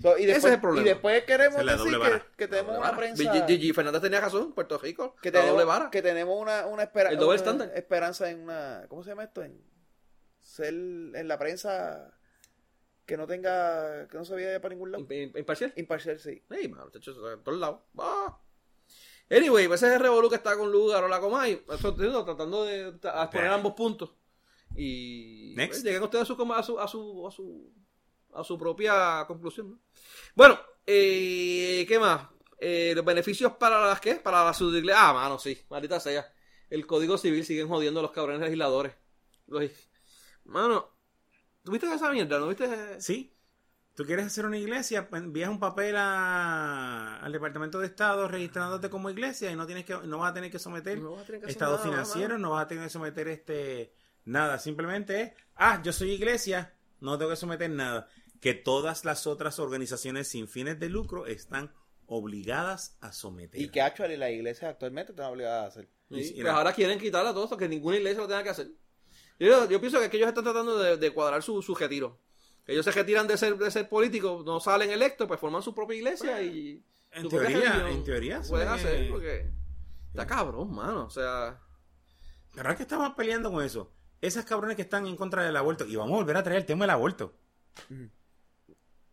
So, 0.00 0.16
y 0.16 0.24
Ese 0.24 0.36
es 0.38 0.44
el 0.44 0.60
problema. 0.60 0.86
Y 0.86 0.90
después 0.90 1.24
queremos 1.24 1.64
decir 1.66 2.22
que, 2.36 2.46
tenemos 2.46 2.78
una 2.78 2.96
prensa 2.96 3.22
G- 3.24 3.46
Gigi 3.48 3.72
Fernández 3.72 4.00
tenía 4.00 4.20
razón, 4.20 4.52
Puerto 4.52 4.78
Rico. 4.78 5.16
que 5.20 5.30
doble 5.32 5.46
tenemos, 5.48 5.66
vara. 5.66 5.90
que 5.90 6.02
tenemos 6.02 6.40
una, 6.40 6.66
una, 6.66 6.84
espera- 6.84 7.10
El 7.10 7.16
doble 7.16 7.26
una 7.30 7.34
estándar. 7.36 7.72
esperanza 7.74 8.30
en 8.30 8.40
una 8.44 8.84
¿cómo 8.88 9.02
se 9.02 9.10
llama 9.10 9.24
esto? 9.24 9.42
En 9.42 9.60
ser 10.40 10.72
en 10.72 11.26
la 11.28 11.36
prensa 11.36 12.12
que 13.06 13.16
no 13.16 13.26
tenga 13.26 14.06
que 14.06 14.16
no 14.18 14.24
se 14.24 14.34
vaya 14.34 14.60
para 14.60 14.72
ningún 14.74 14.92
lado. 14.92 15.04
Im- 15.08 15.36
Imparcial. 15.36 15.72
Imparcial, 15.76 16.18
sí. 16.20 16.44
Ey, 16.50 16.66
en 16.66 17.42
todos 17.42 17.58
lados. 17.58 17.80
Ah. 17.98 18.38
Anyway, 19.30 19.68
pues 19.68 19.82
ese 19.82 19.90
es 19.92 19.96
el 19.96 20.02
revolú 20.02 20.28
que 20.30 20.36
está 20.36 20.56
con 20.56 20.70
Lugar 20.72 21.04
o 21.04 21.08
la 21.08 21.20
Comay. 21.20 21.62
Digo, 21.98 22.24
tratando 22.24 22.64
de 22.64 22.94
Ya. 23.02 23.54
ambos 23.54 23.74
puntos. 23.74 24.10
Y 24.74 25.54
pues, 25.54 25.82
lleguen 25.82 26.02
ustedes 26.02 26.22
a 26.22 26.26
su, 26.26 26.52
a 26.52 26.62
su, 26.62 26.80
a 26.80 26.88
su, 26.88 27.26
a 27.26 27.30
su, 27.30 27.72
a 28.34 28.44
su 28.44 28.58
propia 28.58 29.24
conclusión. 29.26 29.70
¿no? 29.72 29.80
Bueno, 30.34 30.58
eh, 30.86 31.84
¿qué 31.88 31.98
más? 31.98 32.28
Eh, 32.60 32.92
los 32.94 33.04
beneficios 33.04 33.52
para 33.52 33.86
las 33.86 34.00
qué? 34.00 34.16
Para 34.16 34.44
la 34.44 34.54
subiglesia. 34.54 35.08
Ah, 35.08 35.12
mano, 35.12 35.38
sí. 35.38 35.58
Maldita 35.68 36.00
sea. 36.00 36.32
El 36.70 36.86
código 36.86 37.16
civil 37.18 37.44
siguen 37.44 37.68
jodiendo 37.68 38.00
a 38.00 38.02
los 38.02 38.12
cabrones 38.12 38.40
legisladores. 38.42 38.94
Los... 39.46 39.64
Mano, 40.44 40.88
¿tú 41.62 41.72
viste 41.72 41.92
esa 41.92 42.10
mierda? 42.10 42.38
¿No 42.38 42.48
viste? 42.48 43.00
Sí. 43.00 43.34
Tú 43.98 44.04
quieres 44.04 44.26
hacer 44.26 44.46
una 44.46 44.56
iglesia, 44.56 45.08
pues, 45.10 45.20
envías 45.24 45.50
un 45.50 45.58
papel 45.58 45.96
a- 45.96 47.16
al 47.16 47.32
Departamento 47.32 47.80
de 47.80 47.86
Estado 47.86 48.28
registrándote 48.28 48.88
como 48.88 49.10
iglesia 49.10 49.50
y 49.50 49.56
no 49.56 49.66
tienes 49.66 49.84
que 49.84 49.96
no 50.04 50.18
vas 50.18 50.30
a 50.30 50.34
tener 50.34 50.52
que 50.52 50.60
someter 50.60 51.00
No 51.00 51.14
vas 51.14 51.22
a 51.22 51.26
tener 51.26 51.40
que 51.40 51.46
hacer 51.46 51.50
estado 51.50 51.72
nada, 51.78 51.82
financiero, 51.84 52.34
mano. 52.34 52.38
no 52.38 52.50
vas 52.50 52.64
a 52.64 52.68
tener 52.68 52.84
que 52.84 52.90
someter 52.90 53.26
este 53.26 53.92
nada, 54.24 54.60
simplemente 54.60 55.20
es, 55.20 55.32
ah, 55.56 55.82
yo 55.82 55.92
soy 55.92 56.12
iglesia, 56.12 56.74
no 57.00 57.18
tengo 57.18 57.32
que 57.32 57.36
someter 57.36 57.68
nada, 57.70 58.06
que 58.40 58.54
todas 58.54 59.04
las 59.04 59.26
otras 59.26 59.58
organizaciones 59.58 60.28
sin 60.28 60.46
fines 60.46 60.78
de 60.78 60.88
lucro 60.90 61.26
están 61.26 61.72
obligadas 62.06 62.96
a 63.00 63.10
someter. 63.12 63.60
Y 63.60 63.68
que 63.68 63.80
actually 63.82 64.16
la 64.16 64.30
iglesia 64.30 64.68
actualmente 64.68 65.10
está 65.10 65.28
obligada 65.28 65.64
a 65.64 65.66
hacer. 65.66 65.88
Sí, 66.08 66.22
Sí, 66.22 66.34
pues 66.40 66.52
ahora 66.52 66.72
quieren 66.72 67.00
quitarle 67.00 67.30
a 67.30 67.34
todo 67.34 67.42
esto, 67.44 67.56
que 67.56 67.68
ninguna 67.68 67.96
iglesia 67.96 68.20
lo 68.20 68.28
tenga 68.28 68.44
que 68.44 68.50
hacer. 68.50 68.68
Yo, 69.40 69.68
yo 69.68 69.80
pienso 69.80 69.98
que, 69.98 70.04
es 70.04 70.10
que 70.12 70.18
ellos 70.18 70.28
están 70.28 70.44
tratando 70.44 70.78
de, 70.78 70.96
de 70.98 71.10
cuadrar 71.12 71.42
su, 71.42 71.60
su 71.62 71.74
retiro. 71.74 72.16
Ellos 72.68 72.84
se 72.84 72.92
retiran 72.92 73.26
de 73.26 73.36
ser, 73.36 73.56
de 73.56 73.70
ser 73.70 73.88
políticos, 73.88 74.44
no 74.44 74.60
salen 74.60 74.90
electos, 74.90 75.26
pues 75.26 75.40
forman 75.40 75.62
su 75.62 75.74
propia 75.74 75.96
iglesia 75.96 76.40
y... 76.42 76.84
en 77.12 77.28
teoría, 77.28 77.88
en 77.88 78.04
teoría 78.04 78.40
ve- 78.50 78.62
hacer, 78.68 79.08
porque... 79.10 79.50
Está 80.10 80.26
cabrón, 80.26 80.72
mano. 80.74 81.06
O 81.06 81.10
sea... 81.10 81.58
La 82.54 82.62
verdad 82.62 82.76
que 82.76 82.82
estamos 82.82 83.14
peleando 83.14 83.50
con 83.50 83.64
eso. 83.64 83.90
Esas 84.20 84.44
cabrones 84.44 84.76
que 84.76 84.82
están 84.82 85.06
en 85.06 85.16
contra 85.16 85.44
del 85.44 85.56
aborto. 85.56 85.86
Y 85.86 85.96
vamos 85.96 86.12
a 86.14 86.16
volver 86.20 86.36
a 86.36 86.42
traer 86.42 86.58
el 86.60 86.66
tema 86.66 86.84
del 86.84 86.90
aborto. 86.90 87.34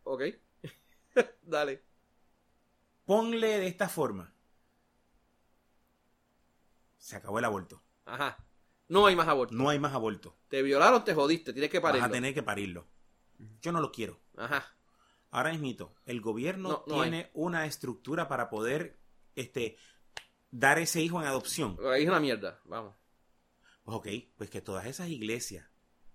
Ok. 0.03 0.21
Dale. 1.43 1.81
Ponle 3.05 3.59
de 3.59 3.67
esta 3.67 3.87
forma. 3.87 4.33
Se 6.97 7.15
acabó 7.15 7.39
el 7.39 7.45
aborto. 7.45 7.81
Ajá. 8.05 8.37
No 8.87 9.05
hay 9.05 9.15
más 9.15 9.27
aborto. 9.27 9.53
No 9.53 9.69
hay 9.69 9.79
más 9.79 9.93
aborto. 9.93 10.35
Te 10.47 10.61
violaron, 10.61 11.03
te 11.03 11.13
jodiste, 11.13 11.53
tienes 11.53 11.69
que 11.71 11.79
Vas 11.79 11.91
parirlo. 11.91 12.07
a 12.07 12.11
tener 12.11 12.33
que 12.33 12.43
parirlo. 12.43 12.87
Yo 13.61 13.71
no 13.71 13.79
lo 13.81 13.91
quiero. 13.91 14.19
Ajá. 14.37 14.65
Ahora 15.31 15.51
mismito, 15.51 15.93
el 16.05 16.21
gobierno 16.21 16.69
No, 16.69 16.83
no 16.87 17.01
tiene 17.01 17.29
una 17.33 17.65
estructura 17.65 18.27
para 18.27 18.49
poder 18.49 18.97
este, 19.35 19.77
dar 20.51 20.79
ese 20.79 21.01
hijo 21.01 21.19
en 21.21 21.27
adopción. 21.27 21.77
Ahí 21.93 22.03
es 22.03 22.09
una 22.09 22.19
mierda. 22.19 22.59
Vamos. 22.65 22.95
Pues 23.83 23.97
ok, 23.97 24.07
pues 24.37 24.49
que 24.49 24.61
todas 24.61 24.85
esas 24.85 25.09
iglesias, 25.09 25.65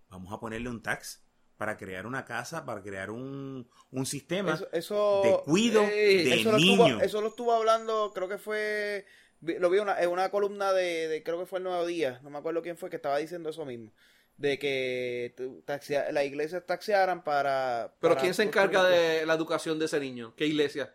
vamos 0.09 0.33
a 0.33 0.41
ponerle 0.41 0.71
un 0.71 0.83
tax 0.83 1.23
para 1.57 1.77
crear 1.77 2.07
una 2.07 2.25
casa, 2.25 2.65
para 2.65 2.83
crear 2.83 3.11
un, 3.11 3.69
un 3.91 4.07
sistema. 4.07 4.55
Eso, 4.55 4.69
eso, 4.73 5.21
de 5.23 5.39
cuido 5.45 5.83
de 5.83 6.41
eso 6.41 6.53
lo, 6.53 6.57
niño. 6.59 6.85
estuvo, 6.87 7.01
eso 7.03 7.21
lo 7.21 7.29
estuvo 7.29 7.53
hablando, 7.53 8.13
creo 8.15 8.29
que 8.29 8.39
fue, 8.39 9.05
lo 9.43 9.69
vi 9.69 9.79
una- 9.79 10.01
en 10.01 10.09
una 10.09 10.31
columna 10.31 10.73
de, 10.73 11.07
de- 11.09 11.23
creo 11.23 11.39
que 11.39 11.45
fue 11.47 11.59
el 11.59 11.65
Nuevo 11.65 11.85
Día, 11.85 12.19
no 12.23 12.31
me 12.31 12.39
acuerdo 12.39 12.63
quién 12.63 12.79
fue 12.79 12.89
que 12.89 12.97
estaba 12.97 13.19
diciendo 13.19 13.51
eso 13.51 13.67
mismo, 13.67 13.93
de 14.41 14.59
que 14.59 15.35
tu- 15.37 15.63
taxea- 15.67 16.11
las 16.13 16.25
iglesias 16.25 16.65
taxearan 16.67 17.23
para... 17.23 17.93
Pero 18.01 18.15
para 18.15 18.23
¿quién 18.23 18.33
se 18.33 18.43
encarga 18.43 18.83
de 18.85 19.27
la 19.27 19.35
educación 19.35 19.79
de 19.79 19.85
ese 19.85 20.01
niño? 20.01 20.33
¿Qué 20.35 20.47
iglesia? 20.47 20.95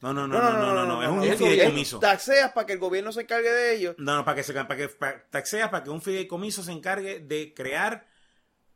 No, 0.00 0.12
no, 0.12 0.28
no, 0.28 0.38
no, 0.40 0.52
no, 0.52 0.72
no, 0.74 0.86
no, 0.86 1.02
es 1.02 1.08
un 1.08 1.36
fideicomiso. 1.36 1.98
Taxeas 1.98 2.52
para 2.52 2.64
que 2.66 2.74
el 2.74 2.78
gobierno 2.78 3.10
se 3.10 3.22
encargue 3.22 3.50
de 3.50 3.74
ellos. 3.74 3.96
No, 3.98 4.14
no, 4.14 4.24
para 4.24 4.36
que 4.36 4.42
se 4.44 4.52
para 4.52 4.76
que 4.76 4.88
para, 4.88 5.26
taxeas 5.30 5.68
para 5.70 5.82
que 5.82 5.90
un 5.90 6.00
fideicomiso 6.00 6.62
se 6.62 6.70
encargue 6.70 7.18
de 7.18 7.54
crear 7.54 8.06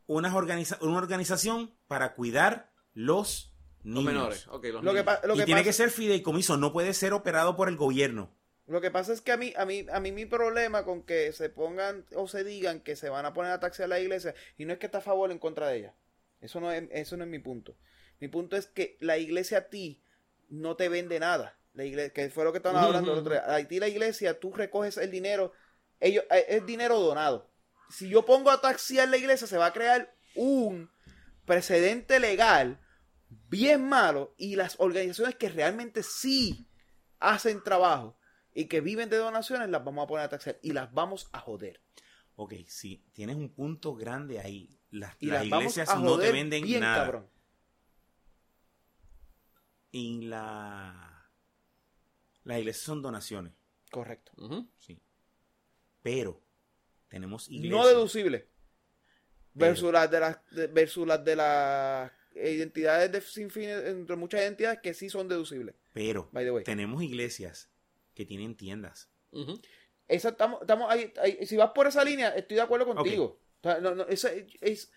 unas 0.07 0.33
organiza- 0.35 0.79
una 0.81 0.99
organización 0.99 1.73
para 1.87 2.15
cuidar 2.15 2.73
los 2.95 3.55
Los 3.85 3.95
niños. 4.03 4.05
menores. 4.05 4.49
Ok, 4.49 4.65
los 4.73 4.83
Lo 4.83 4.93
que, 4.93 5.05
niños. 5.05 5.19
lo 5.25 5.35
y 5.35 5.39
que 5.39 5.45
tiene 5.45 5.61
pasa, 5.61 5.69
que 5.69 5.73
ser 5.75 5.91
fideicomiso, 5.91 6.57
no 6.57 6.73
puede 6.73 6.95
ser 6.95 7.13
operado 7.13 7.55
por 7.55 7.69
el 7.69 7.77
gobierno. 7.77 8.35
Lo 8.71 8.81
que 8.81 8.93
pasa 8.93 9.13
es 9.13 9.21
que 9.21 9.33
a 9.33 9.37
mí, 9.37 9.53
a 9.57 9.67
mí, 9.67 9.85
a 9.93 9.99
mí 9.99 10.13
mi 10.13 10.27
problema 10.27 10.85
con 10.85 11.03
que 11.03 11.33
se 11.33 11.49
pongan 11.49 12.07
o 12.15 12.29
se 12.29 12.45
digan 12.45 12.79
que 12.79 12.95
se 12.95 13.09
van 13.09 13.27
a 13.27 13.33
poner 13.33 13.51
a 13.51 13.59
taxear 13.59 13.89
la 13.89 13.99
iglesia, 13.99 14.33
y 14.57 14.65
no 14.65 14.73
es 14.73 14.79
que 14.79 14.87
está 14.87 14.99
a 14.99 15.01
favor 15.01 15.31
o 15.31 15.33
en 15.33 15.41
contra 15.41 15.67
de 15.67 15.79
ella. 15.79 15.95
Eso 16.41 16.61
no 16.61 16.71
es, 16.71 16.85
eso 16.93 17.17
no 17.17 17.25
es 17.25 17.31
mi 17.31 17.41
punto. 17.41 17.77
Mi 18.21 18.29
punto 18.29 18.57
es 18.57 18.69
que 18.69 18.97
la 19.01 19.19
iglesia 19.19 19.59
a 19.59 19.69
ti 19.71 20.05
no 20.49 20.77
te 20.77 20.89
vende 20.89 21.19
nada. 21.19 21.59
La 21.75 21.85
iglesia, 21.85 22.13
que 22.13 22.31
fue 22.31 22.45
lo 22.45 22.53
que 22.53 22.59
estaban 22.59 22.81
hablando 22.81 23.11
el 23.11 23.19
ujú. 23.19 23.27
otro 23.27 23.33
día. 23.33 23.53
A 23.53 23.67
ti 23.67 23.81
la 23.81 23.89
iglesia, 23.89 24.39
tú 24.39 24.53
recoges 24.53 24.99
el 24.99 25.11
dinero, 25.11 25.53
ellos, 25.99 26.25
eh, 26.31 26.47
es 26.51 26.65
dinero 26.65 27.01
donado. 27.01 27.51
Si 27.89 28.09
yo 28.09 28.25
pongo 28.25 28.53
a 28.53 28.61
taxear 28.61 29.09
la 29.09 29.17
iglesia, 29.17 29.49
se 29.49 29.59
va 29.59 29.67
a 29.67 29.73
crear 29.73 30.15
un 30.37 30.93
precedente 31.45 32.21
legal 32.21 32.79
bien 33.49 33.89
malo 33.89 34.33
y 34.37 34.55
las 34.55 34.77
organizaciones 34.79 35.35
que 35.35 35.49
realmente 35.49 36.05
sí 36.05 36.69
hacen 37.19 37.65
trabajo 37.65 38.20
y 38.55 38.67
que 38.67 38.81
viven 38.81 39.09
de 39.11 39.17
donaciones 39.17 39.69
las 39.69 39.85
vamos 39.85 40.05
a 40.05 40.07
poner 40.07 40.25
a 40.25 40.29
taxar 40.29 40.59
y 40.63 40.73
las 40.73 40.93
vamos 40.93 41.29
a 41.33 41.41
joder. 41.41 41.81
Ok, 42.37 42.55
sí, 42.67 43.05
tienes 43.13 43.37
un 43.37 43.51
punto 43.51 43.95
grande 43.95 44.39
ahí. 44.41 44.79
Las, 44.91 45.15
Y 45.21 45.27
las 45.27 45.43
las 45.43 45.51
vamos 45.51 45.65
iglesias 45.77 45.89
a 45.91 45.97
no 46.01 46.19
te 46.19 46.33
venden 46.33 46.65
bien 46.65 46.81
nada. 46.81 47.05
cabrón. 47.05 47.31
Y 49.93 50.23
la... 50.23 51.29
las 52.45 52.59
iglesias 52.59 52.85
son 52.85 53.03
donaciones, 53.03 53.53
Correcto. 53.91 54.33
Sí. 54.79 55.01
Pero 56.03 56.41
tenemos 57.09 57.49
iglesias. 57.49 57.73
No 57.73 57.87
deducible. 57.87 58.39
Pero- 58.39 59.67
Versus 59.73 59.93
las 59.93 60.11
de 60.11 60.21
las 60.21 60.39
de- 60.53 60.67
versus 60.69 61.07
las 61.07 61.25
de 61.25 61.37
las 61.37 62.13
identidades 62.37 63.11
de 63.11 63.21
sin 63.21 63.51
fines, 63.51 63.85
entre 63.85 64.15
muchas 64.17 64.41
identidades 64.43 64.79
que 64.81 64.95
sí 64.95 65.11
son 65.11 65.27
deducibles. 65.29 65.75
Pero 65.93 66.29
By 66.33 66.45
the 66.45 66.53
way. 66.53 66.65
tenemos 66.65 67.03
iglesias 67.03 67.69
que 68.21 68.27
tienen 68.27 68.55
tiendas. 68.55 69.09
Ujú. 69.33 69.59
Esa, 70.07 70.29
estamos, 70.31 70.61
estamos 70.61 70.91
ahí, 70.91 71.11
ahí- 71.23 71.47
si 71.47 71.57
vas 71.57 71.71
por 71.71 71.87
esa 71.87 72.05
línea, 72.05 72.29
estoy 72.37 72.57
de 72.57 72.63
acuerdo 72.63 72.85
contigo. 72.87 73.41
O 73.61 73.63
sea, 73.63 73.81
no, 73.81 73.95
no, 73.95 74.03
esa 74.09 74.31
es, 74.61 74.93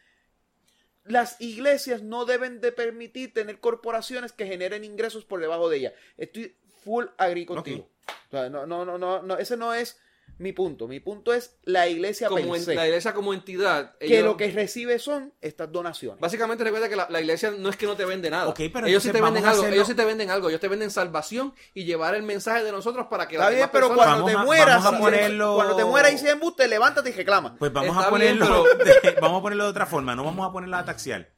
las 1.06 1.40
iglesias 1.40 2.02
no 2.02 2.26
deben 2.26 2.60
de 2.60 2.72
permitir 2.74 3.34
tener 3.34 3.60
corporaciones 3.62 4.34
que 4.34 4.46
generen 4.46 4.84
ingresos 4.84 5.24
por 5.24 5.40
debajo 5.40 5.70
de 5.70 5.78
ellas. 5.78 5.94
Estoy 6.18 6.58
full 6.84 7.06
agree 7.18 7.46
contigo. 7.46 7.90
O 8.28 8.32
sea, 8.32 8.50
no, 8.50 8.66
no, 8.66 8.84
no, 8.84 8.98
no, 8.98 9.22
no, 9.22 9.38
ese 9.38 9.56
no 9.56 9.74
es 9.74 10.02
mi 10.40 10.52
punto. 10.52 10.88
Mi 10.88 11.00
punto 11.00 11.32
es 11.32 11.58
la 11.64 11.88
iglesia 11.88 12.28
Como 12.28 12.42
per 12.42 12.56
en- 12.56 12.64
se, 12.64 12.76
la 12.76 12.86
iglesia 12.88 13.14
como 13.14 13.34
entidad. 13.34 13.96
que 14.00 14.22
lo 14.24 14.36
que 14.36 14.52
recibe 14.52 14.98
son 15.00 15.32
estas 15.42 15.72
donaciones. 15.72 16.20
Básicamente 16.20 16.64
recuerda 16.64 16.90
que 16.90 16.96
la, 16.96 17.08
la 17.10 17.22
iglesia 17.22 17.52
no 17.52 17.70
es 17.70 17.78
que 17.78 17.86
no 17.86 17.96
te 17.96 18.04
vende 18.04 18.30
nada. 18.32 18.54
Pero 18.54 18.88
ellos 18.88 19.04
sí 19.04 19.12
te 19.12 19.22
venden 19.22 19.46
algo. 19.46 19.60
hacerlo- 19.62 19.76
Ellos 19.76 19.88
sí 19.88 19.94
te 19.96 20.04
venden 20.06 20.30
algo. 20.32 20.50
Ellos 20.50 20.60
te 20.60 20.68
venden 20.68 20.90
salvación 20.92 21.54
y 21.76 21.86
llevar 21.86 22.16
el 22.16 22.24
mensaje 22.24 22.64
de 22.64 22.72
nosotros 22.72 23.08
para 23.10 23.28
que 23.28 23.36
Está 23.36 23.46
las 23.46 23.56
bien, 23.56 23.70
pero 23.72 23.90
personas- 23.90 24.06
cuando 24.08 24.26
Vamos 24.26 24.32
te 24.32 24.38
a- 24.42 24.44
mueras, 24.44 24.86
a 24.86 25.00
ponerlo- 25.00 25.56
cuando 25.56 25.76
te 25.76 25.86
mueras 25.86 26.14
y 26.14 26.18
se 26.18 26.32
embuste, 26.32 26.68
levántate 26.68 27.12
y 27.12 27.14
reclama. 27.14 27.56
Pues 27.58 27.72
vamos 27.72 27.96
Está 27.96 28.08
a 28.10 28.18
bien, 28.18 28.40
ponerlo 28.40 28.64
de, 28.84 29.12
vamos 29.22 29.40
a 29.40 29.42
ponerlo 29.44 29.64
de 29.66 29.70
otra 29.70 29.86
forma, 29.86 30.16
no 30.16 30.24
vamos 30.26 30.50
a 30.50 30.52
ponerla 30.52 30.80
a 30.80 30.86
taxiar. 30.86 31.32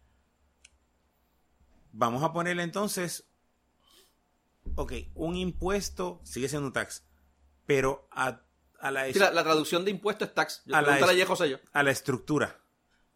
Vamos 1.91 2.23
a 2.23 2.33
ponerle 2.33 2.63
entonces 2.63 3.25
ok, 4.75 4.93
un 5.13 5.35
impuesto 5.35 6.19
sigue 6.23 6.49
siendo 6.49 6.67
un 6.67 6.73
tax, 6.73 7.03
pero 7.65 8.07
a, 8.11 8.41
a 8.87 8.91
la, 8.91 9.05
Sí, 9.11 9.19
la, 9.19 9.31
la 9.31 9.43
traducción 9.43 9.83
de 9.85 9.91
impuesto 9.91 10.25
es 10.25 10.33
tax. 10.33 10.61
Yo 10.65 10.75
A 10.75 10.81
la 10.81 10.95
a 10.95 11.13
Ye 11.13 11.25
José 11.25 11.49
yo. 11.49 11.57
a 11.73 11.83
la 11.83 11.91
estructura, 11.91 12.59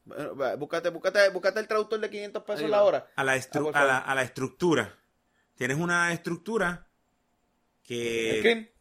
Bueno, 0.06 0.36
Búscate, 0.58 0.90
búscate, 0.90 1.30
búscate 1.30 1.60
el 1.60 1.68
traductor 1.68 2.00
de 2.00 2.10
500 2.10 2.44
pesos 2.44 2.62
Ahí 2.64 2.68
la 2.70 2.78
va. 2.78 2.84
hora. 2.84 3.08
a 3.16 3.24
la, 3.24 3.34
Ah, 3.34 3.38
estru- 3.38 3.70
a 3.74 3.84
la, 3.86 3.94
favor. 3.94 4.10
a 4.10 4.16
la 4.16 4.22
estructura. 4.24 4.98
Tienes 5.56 5.78
una 5.78 6.12
estructura 6.14 6.88
¿El 7.84 7.88
que 7.88 8.40
crimen? 8.42 8.72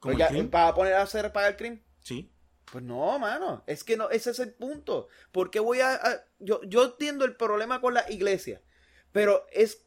Pues 0.00 0.18
el 0.20 0.26
crimen, 0.26 0.50
¿Para 0.50 0.74
poner 0.74 0.94
a 0.94 1.02
hacer 1.02 1.32
pagar 1.32 1.52
el 1.52 1.56
crimen? 1.56 1.84
sí, 2.00 2.30
Pues 2.70 2.82
no, 2.82 3.18
mano. 3.18 3.62
Es 3.66 3.84
que 3.84 3.96
no, 3.96 4.10
ese 4.10 4.30
es 4.32 4.38
el 4.40 4.52
punto. 4.52 5.08
Porque 5.32 5.60
voy 5.60 5.80
a, 5.80 5.94
a- 5.94 6.24
yo, 6.40 6.60
yo 6.64 6.84
entiendo 6.84 7.24
el 7.24 7.36
problema 7.36 7.80
con 7.80 7.94
la 7.94 8.10
iglesia. 8.10 8.60
Pero 9.12 9.46
es, 9.52 9.86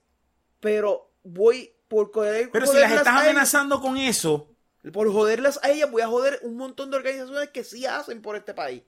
pero 0.61 1.11
voy 1.23 1.73
por 1.89 2.13
joder, 2.13 2.49
pero 2.51 2.65
si 2.67 2.77
las 2.79 2.91
estás 2.91 3.07
amenazando 3.23 3.81
con 3.81 3.97
eso, 3.97 4.55
por 4.91 5.11
joderlas 5.11 5.59
a 5.63 5.69
ellas, 5.71 5.89
voy 5.91 6.01
a 6.01 6.07
joder 6.07 6.39
un 6.43 6.57
montón 6.57 6.91
de 6.91 6.97
organizaciones 6.97 7.49
que 7.49 7.63
sí 7.63 7.85
hacen 7.85 8.21
por 8.21 8.35
este 8.35 8.53
país. 8.53 8.83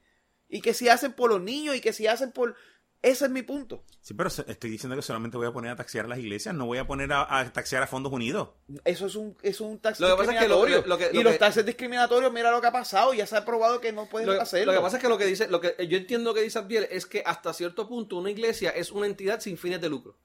Y 0.47 0.61
que 0.61 0.73
sí 0.73 0.89
hacen 0.89 1.13
por 1.13 1.29
los 1.29 1.41
niños 1.41 1.75
y 1.75 1.81
que 1.81 1.93
sí 1.93 2.07
hacen 2.07 2.31
por... 2.31 2.55
Ese 3.01 3.25
es 3.25 3.31
mi 3.31 3.43
punto. 3.43 3.85
sí, 4.01 4.13
pero 4.13 4.27
estoy 4.27 4.69
diciendo 4.71 4.93
que 4.93 5.01
solamente 5.01 5.37
voy 5.37 5.47
a 5.47 5.53
poner 5.53 5.71
a 5.71 5.75
taxiar 5.77 6.03
a 6.03 6.07
las 6.09 6.19
iglesias, 6.19 6.53
no 6.53 6.65
voy 6.65 6.79
a 6.79 6.85
poner 6.85 7.13
a, 7.13 7.39
a 7.39 7.53
taxiar 7.53 7.81
a 7.81 7.87
Fondos 7.87 8.11
Unidos. 8.11 8.49
Eso 8.83 9.05
es 9.05 9.15
un, 9.15 9.37
eso 9.41 9.63
es 9.63 9.71
un 9.71 9.79
tax 9.79 10.01
Lo 10.01 10.07
que 10.09 10.15
pasa 10.17 10.33
es 10.33 10.39
que 10.41 10.47
lo- 10.49 10.55
discriminatorio. 10.65 10.81
lo- 10.81 10.87
lo 10.87 10.97
que- 10.97 11.09
y 11.13 11.17
lo 11.17 11.23
los 11.23 11.33
que- 11.33 11.39
taxes 11.39 11.65
discriminatorios, 11.65 12.33
mira 12.33 12.51
lo 12.51 12.59
que 12.59 12.67
ha 12.67 12.73
pasado. 12.73 13.13
Ya 13.13 13.25
se 13.25 13.37
ha 13.37 13.45
probado 13.45 13.79
que 13.79 13.93
no 13.93 14.07
pueden 14.07 14.27
Lo, 14.27 14.33
que- 14.33 14.41
hacerlo. 14.41 14.73
lo 14.73 14.79
que 14.79 14.83
pasa 14.83 14.97
es 14.97 15.01
que 15.03 15.07
lo 15.07 15.17
que 15.17 15.25
dice, 15.27 15.47
lo 15.47 15.61
que 15.61 15.75
yo 15.87 15.97
entiendo 15.97 16.33
que 16.33 16.41
dice 16.41 16.59
Abdiel 16.59 16.87
es 16.91 17.05
que 17.05 17.23
hasta 17.25 17.53
cierto 17.53 17.87
punto 17.87 18.17
una 18.17 18.31
iglesia 18.31 18.71
es 18.71 18.91
una 18.91 19.05
entidad 19.05 19.39
sin 19.39 19.57
fines 19.57 19.79
de 19.79 19.87
lucro. 19.87 20.17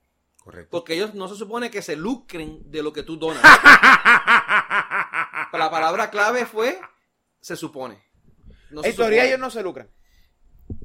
Correcto. 0.43 0.69
Porque 0.69 0.95
ellos 0.95 1.13
no 1.15 1.29
se 1.29 1.35
supone 1.35 1.71
que 1.71 1.81
se 1.81 1.95
lucren 1.95 2.59
de 2.69 2.83
lo 2.83 2.91
que 2.91 3.03
tú 3.03 3.15
donas. 3.15 3.41
la 5.57 5.69
palabra 5.71 6.09
clave 6.09 6.45
fue 6.45 6.79
se 7.41 7.55
supone. 7.55 8.03
No 8.71 8.81
se 8.83 8.89
en 8.89 8.95
teoría 8.95 9.21
supone. 9.21 9.27
ellos 9.27 9.39
no 9.39 9.49
se 9.49 9.63
lucran. 9.63 9.89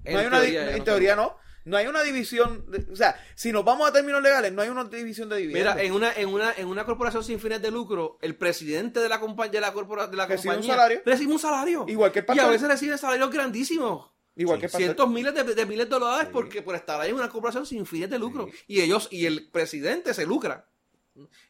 En 0.05 0.15
no 0.15 0.19
hay 0.21 0.27
una, 0.27 0.41
teoría 0.41 0.61
ellos 0.63 0.73
en 0.73 0.79
no 0.79 0.85
teoría 0.85 1.17
no. 1.17 1.37
No 1.67 1.77
hay 1.77 1.87
una 1.87 2.03
división, 2.03 2.71
de- 2.71 2.91
o 2.91 2.97
sea, 2.97 3.23
si 3.35 3.53
nos 3.53 3.65
vamos 3.67 3.87
a 3.89 3.93
términos 3.93 4.23
legales, 4.23 4.51
no 4.51 4.63
hay 4.63 4.71
una 4.71 4.85
división 4.85 5.29
de 5.29 5.37
dividendos. 5.37 5.75
Mira, 5.75 5.85
en 5.87 5.93
una, 5.93 6.11
en 6.15 6.29
una, 6.31 6.55
en 6.57 6.67
una 6.69 6.85
corporación 6.87 7.23
sin 7.23 7.39
fines 7.39 7.61
de 7.61 7.71
lucro, 7.71 8.19
el 8.23 8.35
presidente 8.35 8.99
de 8.99 9.09
la, 9.11 9.21
compa- 9.21 9.51
de 9.51 9.61
la, 9.61 9.71
corpora- 9.73 10.07
de 10.07 10.17
la 10.17 10.27
Recibe 10.27 10.55
un 10.55 10.57
compañía 10.57 10.75
salario. 10.75 11.03
recibe 11.05 11.33
un 11.33 11.39
salario. 11.39 11.85
Igual 11.87 12.13
que 12.13 12.21
el 12.21 12.27
Y 12.35 12.39
a 12.39 12.47
veces 12.49 12.67
recibe 12.67 12.97
salarios 12.97 13.31
grandísimos. 13.31 14.11
Igual 14.37 14.57
Sí, 14.57 14.61
que 14.63 14.67
pastor. 14.69 14.81
Cientos 14.81 15.11
miles 15.11 15.35
de, 15.35 15.45
de 15.45 15.67
miles 15.67 15.87
de 15.87 15.91
dólares 15.91 16.29
porque 16.33 16.63
por 16.63 16.75
estar 16.77 16.99
ahí 16.99 17.11
en 17.11 17.17
una 17.17 17.29
corporación 17.29 17.67
sin 17.67 17.85
fines 17.85 18.09
de 18.09 18.19
lucro. 18.19 18.49
Y 18.67 18.81
ellos, 18.81 19.09
y 19.11 19.27
el 19.27 19.51
presidente 19.51 20.15
se 20.15 20.25
lucra. 20.25 20.67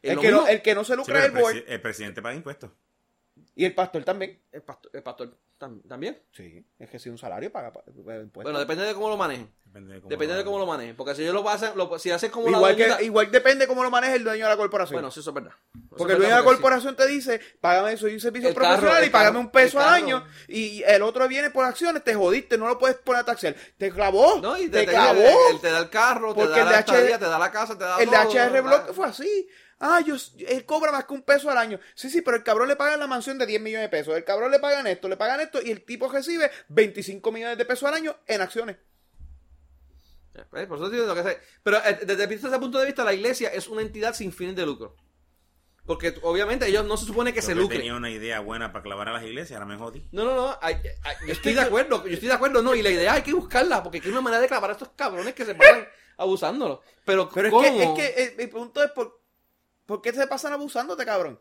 El 0.01 0.19
que, 0.19 0.29
no, 0.29 0.45
el 0.45 0.61
que 0.61 0.75
no 0.75 0.83
se 0.83 0.97
lucra 0.97 1.19
es 1.19 1.25
el, 1.31 1.37
el 1.37 1.43
presi- 1.43 1.63
el 1.67 1.81
presidente 1.81 2.21
paga 2.21 2.35
impuestos. 2.35 2.71
Y 3.55 3.65
el 3.65 3.73
pastor 3.75 4.03
también. 4.03 4.41
el 4.51 4.61
pastor, 4.63 4.91
el 4.93 5.03
pastor 5.03 5.37
tam- 5.59 5.81
también. 5.87 6.21
Sí, 6.31 6.65
es 6.79 6.89
que 6.89 6.99
si 6.99 7.09
un 7.09 7.17
salario 7.17 7.51
paga, 7.51 7.71
pa- 7.73 7.83
paga 7.83 8.21
impuestos. 8.21 8.43
Bueno, 8.43 8.59
depende 8.59 8.83
de 8.85 8.93
cómo 8.93 9.09
lo 9.09 9.17
manejen. 9.17 9.51
Depende 9.65 9.93
de 9.93 9.99
cómo, 10.01 10.09
Depende 10.09 10.35
de 10.35 10.43
cómo 10.43 10.59
lo 10.59 10.65
manejen. 10.65 10.95
Porque 10.97 11.15
si 11.15 11.21
ellos 11.21 11.33
lo 11.33 11.43
pasan, 11.45 11.77
lo, 11.77 11.97
si 11.99 12.11
hacen 12.11 12.29
como 12.31 12.49
igual, 12.49 12.77
la 12.77 12.97
que, 12.97 13.05
igual 13.05 13.31
depende 13.31 13.67
cómo 13.67 13.83
lo 13.83 13.89
maneje 13.89 14.15
el 14.15 14.23
dueño 14.23 14.43
de 14.45 14.49
la 14.51 14.57
corporación. 14.57 14.95
Bueno, 14.97 15.11
sí, 15.11 15.21
eso 15.21 15.29
es 15.29 15.33
verdad. 15.33 15.51
Eso 15.73 15.95
porque 15.97 16.13
es 16.13 16.15
el 16.15 16.17
dueño 16.23 16.35
de 16.35 16.41
la 16.41 16.47
sí. 16.47 16.53
corporación 16.53 16.95
te 16.95 17.07
dice, 17.07 17.39
págame 17.61 17.95
soy 17.95 18.13
un 18.15 18.19
servicio 18.19 18.49
El 18.49 18.55
profesional 18.55 19.05
y 19.05 19.09
págame 19.09 19.29
carro, 19.31 19.39
un 19.39 19.51
peso 19.51 19.79
al 19.79 19.89
año. 19.93 20.25
Y 20.49 20.83
el 20.83 21.01
otro 21.03 21.25
viene 21.29 21.49
por 21.51 21.63
acciones, 21.65 22.03
te 22.03 22.15
jodiste, 22.15 22.57
no 22.57 22.67
lo 22.67 22.77
puedes 22.77 22.97
poner 22.97 23.21
a 23.21 23.25
taxar. 23.25 23.55
Te 23.77 23.91
clavó, 23.91 24.39
No, 24.41 24.57
y 24.57 24.67
te, 24.67 24.79
te, 24.79 24.85
te- 24.87 24.91
clavó. 24.91 25.21
Él 25.21 25.61
te 25.61 25.71
da 25.71 25.79
el 25.79 25.89
carro, 25.89 26.33
te 26.33 26.41
Porque 26.41 26.59
da 26.59 26.59
el 26.59 26.65
la 26.65 26.71
de 26.73 26.79
estadía, 26.79 27.15
HR 27.15 27.19
te 27.19 27.25
da 27.25 27.39
la 27.39 27.51
casa, 27.51 27.77
te 27.77 27.83
da 27.85 27.99
El 28.01 28.09
de 28.09 28.17
todo, 28.17 28.29
HR 28.29 28.51
da- 28.53 28.61
Block 28.61 28.93
fue 28.93 29.05
así. 29.07 29.47
Ah, 29.83 29.99
yo, 30.05 30.15
él 30.47 30.63
cobra 30.65 30.91
más 30.91 31.05
que 31.05 31.13
un 31.13 31.23
peso 31.23 31.49
al 31.49 31.57
año. 31.57 31.79
Sí, 31.95 32.09
sí, 32.11 32.21
pero 32.21 32.37
el 32.37 32.43
cabrón 32.43 32.67
le 32.67 32.75
pagan 32.75 32.99
la 32.99 33.07
mansión 33.07 33.37
de 33.39 33.47
10 33.47 33.59
millones 33.61 33.89
de 33.89 33.97
pesos. 33.97 34.15
El 34.15 34.23
cabrón 34.23 34.51
le 34.51 34.59
pagan 34.59 34.85
esto, 34.85 35.09
le 35.09 35.17
pagan 35.17 35.41
esto 35.41 35.59
y 35.61 35.71
el 35.71 35.83
tipo 35.83 36.07
recibe 36.07 36.51
25 36.69 37.31
millones 37.31 37.57
de 37.57 37.65
pesos 37.65 37.89
al 37.89 37.95
año 37.95 38.15
en 38.27 38.41
acciones. 38.41 38.77
Eh, 40.35 40.43
Por 40.49 40.59
eso 40.59 40.75
estoy 40.75 40.91
diciendo 40.91 41.15
que 41.15 41.23
se- 41.23 41.39
Pero 41.63 41.77
eh, 41.83 41.99
desde 42.05 42.33
ese 42.33 42.59
punto 42.59 42.79
de 42.79 42.85
vista, 42.85 43.03
la 43.03 43.13
iglesia 43.13 43.49
es 43.49 43.67
una 43.67 43.81
entidad 43.81 44.13
sin 44.13 44.31
fines 44.31 44.55
de 44.55 44.65
lucro. 44.65 44.95
Porque 45.85 46.13
obviamente 46.21 46.67
ellos 46.67 46.85
no 46.85 46.95
se 46.95 47.05
supone 47.07 47.33
que 47.33 47.41
Yo 47.41 47.47
se 47.47 47.53
que 47.53 47.59
lucren. 47.59 47.79
tenía 47.81 47.95
una 47.95 48.11
idea 48.11 48.39
buena 48.39 48.71
para 48.71 48.83
clavar 48.83 49.09
a 49.09 49.13
las 49.13 49.23
iglesias, 49.23 49.59
ahora 49.59 49.65
me 49.65 49.77
jodí. 49.77 50.07
No, 50.11 50.23
no, 50.23 50.35
no. 50.35 50.59
yo 51.25 51.33
estoy 51.33 51.53
de 51.53 51.61
acuerdo. 51.61 52.05
Yo 52.05 52.13
estoy 52.13 52.27
de 52.29 52.35
acuerdo, 52.35 52.61
no. 52.61 52.75
Y 52.75 52.83
la 52.83 52.91
idea 52.91 53.13
hay 53.13 53.23
que 53.23 53.33
buscarla. 53.33 53.81
Porque 53.81 53.99
hay 54.01 54.09
una 54.11 54.21
manera 54.21 54.41
de 54.41 54.47
clavar 54.47 54.69
a 54.69 54.73
estos 54.73 54.89
cabrones 54.89 55.33
que 55.33 55.43
se 55.43 55.55
pasan 55.55 55.87
abusándolo. 56.17 56.81
Pero, 57.03 57.29
Pero 57.33 57.47
es 57.47 57.51
¿cómo? 57.53 57.63
que, 57.63 57.83
es 57.83 57.89
que 58.15 58.23
eh, 58.23 58.35
mi 58.37 58.45
punto 58.47 58.83
es 58.83 58.91
por, 58.91 59.20
¿por 59.85 60.01
qué 60.01 60.13
se 60.13 60.27
pasan 60.27 60.53
abusándote, 60.53 61.05
cabrón? 61.05 61.39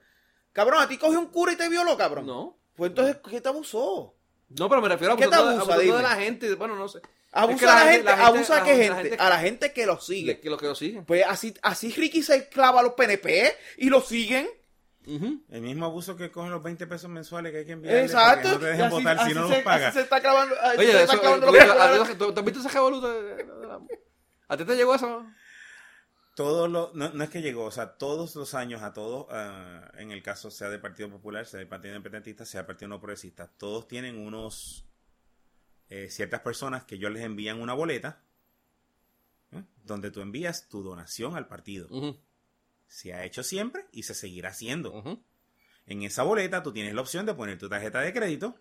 Cabrón, 0.52 0.82
a 0.82 0.88
ti 0.88 0.98
cogió 0.98 1.18
un 1.18 1.26
cura 1.26 1.52
y 1.52 1.56
te 1.56 1.68
violó, 1.68 1.96
cabrón. 1.96 2.26
No. 2.26 2.58
Pues 2.74 2.90
entonces, 2.90 3.16
¿qué 3.28 3.40
te 3.40 3.48
abusó? 3.48 4.14
No, 4.48 4.68
pero 4.68 4.80
me 4.82 4.88
refiero 4.88 5.14
a 5.14 5.16
¿Qué 5.16 5.24
te 5.24 5.30
de- 5.30 5.36
abusa? 5.36 5.76
de 5.76 5.84
Dime. 5.84 6.02
la 6.02 6.16
gente. 6.16 6.54
Bueno, 6.54 6.74
no 6.76 6.88
sé. 6.88 7.00
Abusa 7.32 7.54
Es 7.54 7.60
que 7.60 7.66
a 7.66 7.68
la, 7.68 7.74
la 7.84 7.92
gente, 7.92 8.08
gente- 8.08 8.22
abusa 8.24 8.56
a 8.56 8.64
qué 8.64 8.70
gente- 8.70 8.88
la 8.88 8.94
gente, 8.96 9.08
gente- 9.10 9.22
a 9.22 9.28
la 9.28 9.38
gente 9.38 9.72
que 9.72 9.86
lo 9.86 10.00
sigue. 10.00 10.40
Que, 10.40 10.50
lo 10.50 10.56
que 10.58 10.66
lo 10.66 10.74
siguen. 10.74 11.04
Pues 11.04 11.24
así, 11.28 11.54
así 11.62 11.92
Ricky 11.92 12.22
se 12.24 12.48
clava 12.48 12.80
a 12.80 12.82
los 12.82 12.94
PNP 12.94 13.54
y 13.76 13.88
lo 13.90 14.00
siguen. 14.00 14.48
Ujú. 15.06 15.40
El 15.50 15.60
mismo 15.62 15.86
abuso 15.86 16.16
que 16.16 16.30
cogen 16.32 16.50
los 16.50 16.62
20 16.62 16.86
pesos 16.88 17.08
mensuales 17.08 17.52
que 17.52 17.58
hay 17.58 17.66
que 17.66 17.72
enviarle 17.72 18.02
Exacto. 18.02 18.48
no 18.48 18.58
te 18.58 18.66
dejen 18.66 18.84
así- 18.86 18.94
votar 18.96 19.28
si 19.28 19.34
no 19.34 19.48
se- 19.48 19.54
los 19.54 19.62
pagas. 19.62 19.94
se 19.94 20.00
está 20.00 20.20
clavando. 20.20 20.54
Oye, 20.76 20.86
se 20.86 20.90
eso, 20.90 20.98
está 20.98 21.18
clavando 21.20 21.46
eh, 21.46 21.50
los 21.52 21.58
porque, 21.58 21.72
PNP. 21.72 22.12
¿a- 22.12 22.18
¿tú, 22.18 22.32
tú 22.32 22.40
has 22.40 22.44
visto 22.46 23.00
de- 23.12 23.22
de- 23.22 23.44
de 23.44 23.66
la- 23.68 23.80
¿A 24.48 24.56
ti 24.56 24.64
te 24.64 24.74
llegó 24.76 24.94
eso? 24.96 25.24
Todos 26.40 26.70
los, 26.70 26.94
no, 26.94 27.10
no 27.12 27.22
es 27.22 27.28
que 27.28 27.42
llegó, 27.42 27.64
o 27.66 27.70
sea, 27.70 27.98
todos 27.98 28.34
los 28.34 28.54
años 28.54 28.80
a 28.80 28.94
todos, 28.94 29.26
ah, 29.28 29.92
en 29.98 30.10
el 30.10 30.22
caso 30.22 30.50
sea 30.50 30.70
del 30.70 30.80
Partido 30.80 31.10
Popular, 31.10 31.44
sea 31.44 31.58
del 31.58 31.68
Partido 31.68 31.94
Independentista, 31.94 32.46
sea 32.46 32.60
del 32.62 32.66
Partido 32.66 32.88
No 32.88 32.98
Progresista, 32.98 33.46
todos 33.58 33.86
tienen 33.86 34.16
unos, 34.16 34.86
eh, 35.90 36.08
ciertas 36.08 36.40
personas 36.40 36.84
que 36.84 36.94
ellos 36.94 37.12
les 37.12 37.24
envían 37.24 37.60
una 37.60 37.74
boleta, 37.74 38.22
¿eh? 39.52 39.62
donde 39.84 40.10
tú 40.10 40.22
envías 40.22 40.66
tu 40.70 40.82
donación 40.82 41.36
al 41.36 41.46
partido. 41.46 41.88
Se 42.86 43.12
ha 43.12 43.22
hecho 43.26 43.42
siempre 43.42 43.84
y 43.92 44.04
se 44.04 44.14
seguirá 44.14 44.48
haciendo. 44.48 45.20
En 45.84 46.02
esa 46.04 46.22
boleta 46.22 46.62
tú 46.62 46.72
tienes 46.72 46.94
la 46.94 47.02
opción 47.02 47.26
de 47.26 47.34
poner 47.34 47.58
tu 47.58 47.68
tarjeta 47.68 48.00
de 48.00 48.14
crédito 48.14 48.58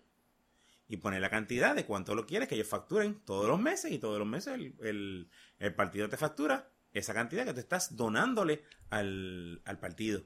y 0.86 0.98
poner 0.98 1.22
la 1.22 1.30
cantidad 1.30 1.74
de 1.74 1.86
cuánto 1.86 2.14
lo 2.14 2.26
quieres 2.26 2.46
que 2.46 2.56
ellos 2.56 2.68
facturen 2.68 3.20
todos 3.24 3.48
los 3.48 3.58
meses 3.58 3.90
y 3.90 3.98
todos 3.98 4.18
los 4.18 4.28
meses 4.28 4.52
el, 4.52 4.74
el- 4.80 5.30
el 5.58 5.74
partido 5.74 6.10
te 6.10 6.18
factura 6.18 6.68
esa 6.92 7.14
cantidad 7.14 7.44
que 7.44 7.54
tú 7.54 7.60
estás 7.60 7.96
donándole 7.96 8.62
al, 8.90 9.60
al 9.64 9.78
partido. 9.78 10.22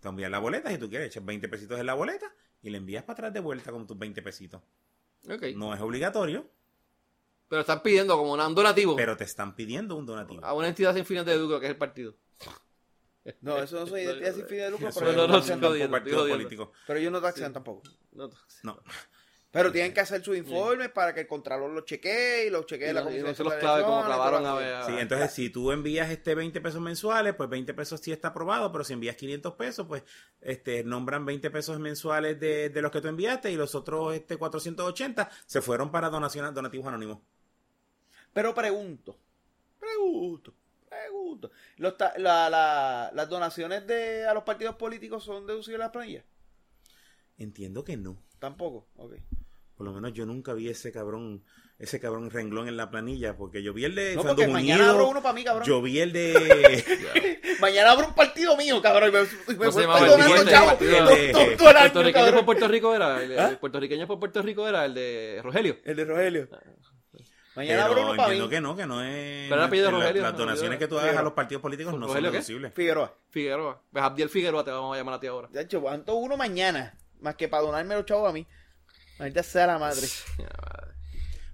Te 0.00 0.08
envías 0.08 0.30
la 0.30 0.38
boleta 0.38 0.70
si 0.70 0.78
tú 0.78 0.88
quieres, 0.88 1.08
echas 1.08 1.24
20 1.24 1.48
pesitos 1.48 1.80
en 1.80 1.86
la 1.86 1.94
boleta 1.94 2.32
y 2.62 2.70
le 2.70 2.78
envías 2.78 3.04
para 3.04 3.14
atrás 3.14 3.32
de 3.32 3.40
vuelta 3.40 3.72
con 3.72 3.86
tus 3.86 3.98
20 3.98 4.20
pesitos. 4.22 4.62
Ok. 5.28 5.44
No 5.56 5.72
es 5.74 5.80
obligatorio, 5.80 6.50
Pero 7.48 7.60
están 7.62 7.82
pidiendo 7.82 8.16
como 8.18 8.32
un 8.32 8.54
donativo 8.54 8.96
pero 8.96 9.16
te 9.16 9.24
están 9.24 9.54
pidiendo 9.54 9.96
un 9.96 10.04
donativo. 10.04 10.44
a 10.44 10.52
una 10.52 10.68
entidad 10.68 10.94
sin 10.94 11.06
fines 11.06 11.24
de 11.24 11.38
lucro 11.38 11.58
que 11.60 11.66
es 11.66 11.70
el 11.72 11.78
partido. 11.78 12.14
No, 13.40 13.56
eso 13.56 13.80
no 13.80 13.86
soy 13.86 14.02
identidad 14.02 14.34
sin 14.34 14.46
fines 14.46 14.64
de 14.64 14.70
lucro, 14.72 14.90
pero, 14.92 15.12
no, 15.12 15.26
no, 15.26 15.40
no 15.40 15.56
no, 15.56 16.28
político. 16.28 16.72
pero 16.86 16.98
ellos 16.98 17.12
no 17.12 17.22
taxan 17.22 17.52
tampoco. 17.52 17.82
No, 18.12 18.28
No. 18.62 18.82
Pero 19.54 19.72
tienen 19.72 19.94
que 19.94 20.00
hacer 20.00 20.22
sus 20.22 20.36
informes 20.36 20.90
para 20.90 21.14
que 21.14 21.20
el 21.20 21.26
contralor 21.26 21.70
los 21.70 21.84
chequee 21.84 22.46
y 22.46 22.50
los 22.50 22.66
chequee 22.66 22.90
y 22.90 22.92
la 22.92 23.02
comisión 23.04 23.22
no 23.24 23.28
de 23.30 23.34
se 23.36 23.44
los 23.44 23.54
clave 23.54 23.82
como 23.84 24.04
clavaron 24.04 24.42
la 24.42 24.52
a 24.52 24.54
ver. 24.56 24.84
Sí, 24.84 24.92
entonces 24.98 25.30
si 25.32 25.48
tú 25.48 25.70
envías 25.70 26.10
este 26.10 26.34
20 26.34 26.60
pesos 26.60 26.80
mensuales, 26.80 27.34
pues 27.34 27.48
20 27.48 27.72
pesos 27.72 28.00
sí 28.00 28.10
está 28.12 28.28
aprobado, 28.28 28.70
pero 28.72 28.82
si 28.84 28.92
envías 28.94 29.14
500 29.16 29.54
pesos, 29.54 29.86
pues 29.86 30.02
este 30.40 30.82
nombran 30.84 31.24
20 31.24 31.50
pesos 31.50 31.78
mensuales 31.78 32.38
de, 32.40 32.68
de 32.68 32.82
los 32.82 32.90
que 32.90 33.00
tú 33.00 33.06
enviaste 33.08 33.50
y 33.52 33.56
los 33.56 33.74
otros 33.76 34.12
este 34.14 34.36
480 34.36 35.30
se 35.46 35.62
fueron 35.62 35.90
para 35.92 36.10
donaciones, 36.10 36.52
donativos 36.52 36.86
anónimos. 36.88 37.18
Pero 38.32 38.52
pregunto, 38.54 39.16
pregunto, 39.78 40.52
pregunto. 40.88 41.50
Los 41.76 41.94
la- 42.18 42.50
la- 42.50 43.10
las 43.14 43.28
donaciones 43.28 43.86
de 43.86 44.26
a 44.26 44.34
los 44.34 44.42
partidos 44.42 44.74
políticos 44.74 45.22
son 45.22 45.46
deducibles 45.46 45.80
a 45.80 45.84
las 45.84 45.92
planillas. 45.92 46.24
Entiendo 47.38 47.84
que 47.84 47.96
no. 47.96 48.16
Tampoco, 48.40 48.86
ok. 48.96 49.14
Por 49.76 49.86
lo 49.86 49.92
menos 49.92 50.12
yo 50.12 50.24
nunca 50.24 50.52
vi 50.54 50.68
ese 50.68 50.92
cabrón, 50.92 51.42
ese 51.78 51.98
cabrón 51.98 52.30
renglón 52.30 52.68
en 52.68 52.76
la 52.76 52.90
planilla, 52.90 53.36
porque 53.36 53.62
yo 53.62 53.72
vi 53.74 53.84
el 53.84 53.94
de 53.96 54.14
No, 54.14 54.22
mañana 54.52 54.90
abro 54.90 55.08
uno 55.08 55.20
para 55.22 55.32
mí, 55.34 55.42
cabrón. 55.44 55.66
yo 55.66 55.82
vi 55.82 55.98
el 56.00 56.12
de 56.12 57.40
Mañana 57.60 57.90
abro 57.92 58.06
un 58.08 58.14
partido 58.14 58.56
mío, 58.56 58.80
cabrón. 58.80 59.08
y 59.10 59.12
Me, 59.12 59.20
me 59.22 59.26
¿Cómo 59.56 59.72
se 59.72 59.78
voy 59.78 59.82
llamaba 59.82 60.00
el 60.06 60.10
donando, 60.10 60.34
tipo? 60.36 60.50
chavo, 60.50 60.76
puertorriqueño 61.58 62.32
por 62.34 62.44
Puerto 62.44 62.68
Rico 62.68 62.94
era 62.94 63.22
el, 63.22 63.38
¿Ah? 63.38 63.48
el 63.50 63.58
puertorriqueño 63.58 64.06
por 64.06 64.18
Puerto 64.18 64.42
Rico 64.42 64.68
era 64.68 64.84
el 64.84 64.94
de 64.94 65.40
Rogelio. 65.42 65.78
El 65.84 65.96
de 65.96 66.04
Rogelio. 66.04 66.48
Mañana 67.56 67.82
pero 67.88 68.00
abro 68.00 68.02
uno 68.02 68.16
para 68.16 68.22
entiendo 68.34 68.44
mí. 68.46 68.50
que 68.50 68.60
no, 68.60 68.76
que 68.76 68.86
no 68.86 69.00
es 69.04 69.44
Pero 69.48 69.54
era 69.54 69.64
apellido 69.66 69.90
Rogelio, 69.92 70.22
las 70.22 70.32
no, 70.32 70.38
donaciones 70.38 70.78
que 70.78 70.88
tú 70.88 70.98
hagas 70.98 71.16
a 71.16 71.22
los 71.22 71.32
partidos 71.34 71.62
políticos 71.62 71.94
no 71.98 72.08
son 72.08 72.22
deducibles. 72.22 72.72
Figueroa. 72.74 73.14
Figueroa. 73.30 73.80
Pues 73.92 74.04
Abdiel 74.04 74.28
Figueroa 74.28 74.64
te 74.64 74.72
vamos 74.72 74.94
a 74.94 74.98
llamar 74.98 75.14
a 75.14 75.20
ti 75.20 75.28
ahora. 75.28 75.48
De 75.52 75.60
hecho, 75.62 75.80
cuánto 75.80 76.14
uno 76.16 76.36
mañana, 76.36 76.96
más 77.20 77.36
que 77.36 77.46
para 77.48 77.62
donarme 77.62 77.94
los 77.94 78.04
chavos 78.06 78.28
a 78.28 78.32
mí. 78.32 78.44
Ahorita 79.18 79.42
sea 79.42 79.66
la 79.66 79.78
madre. 79.78 80.06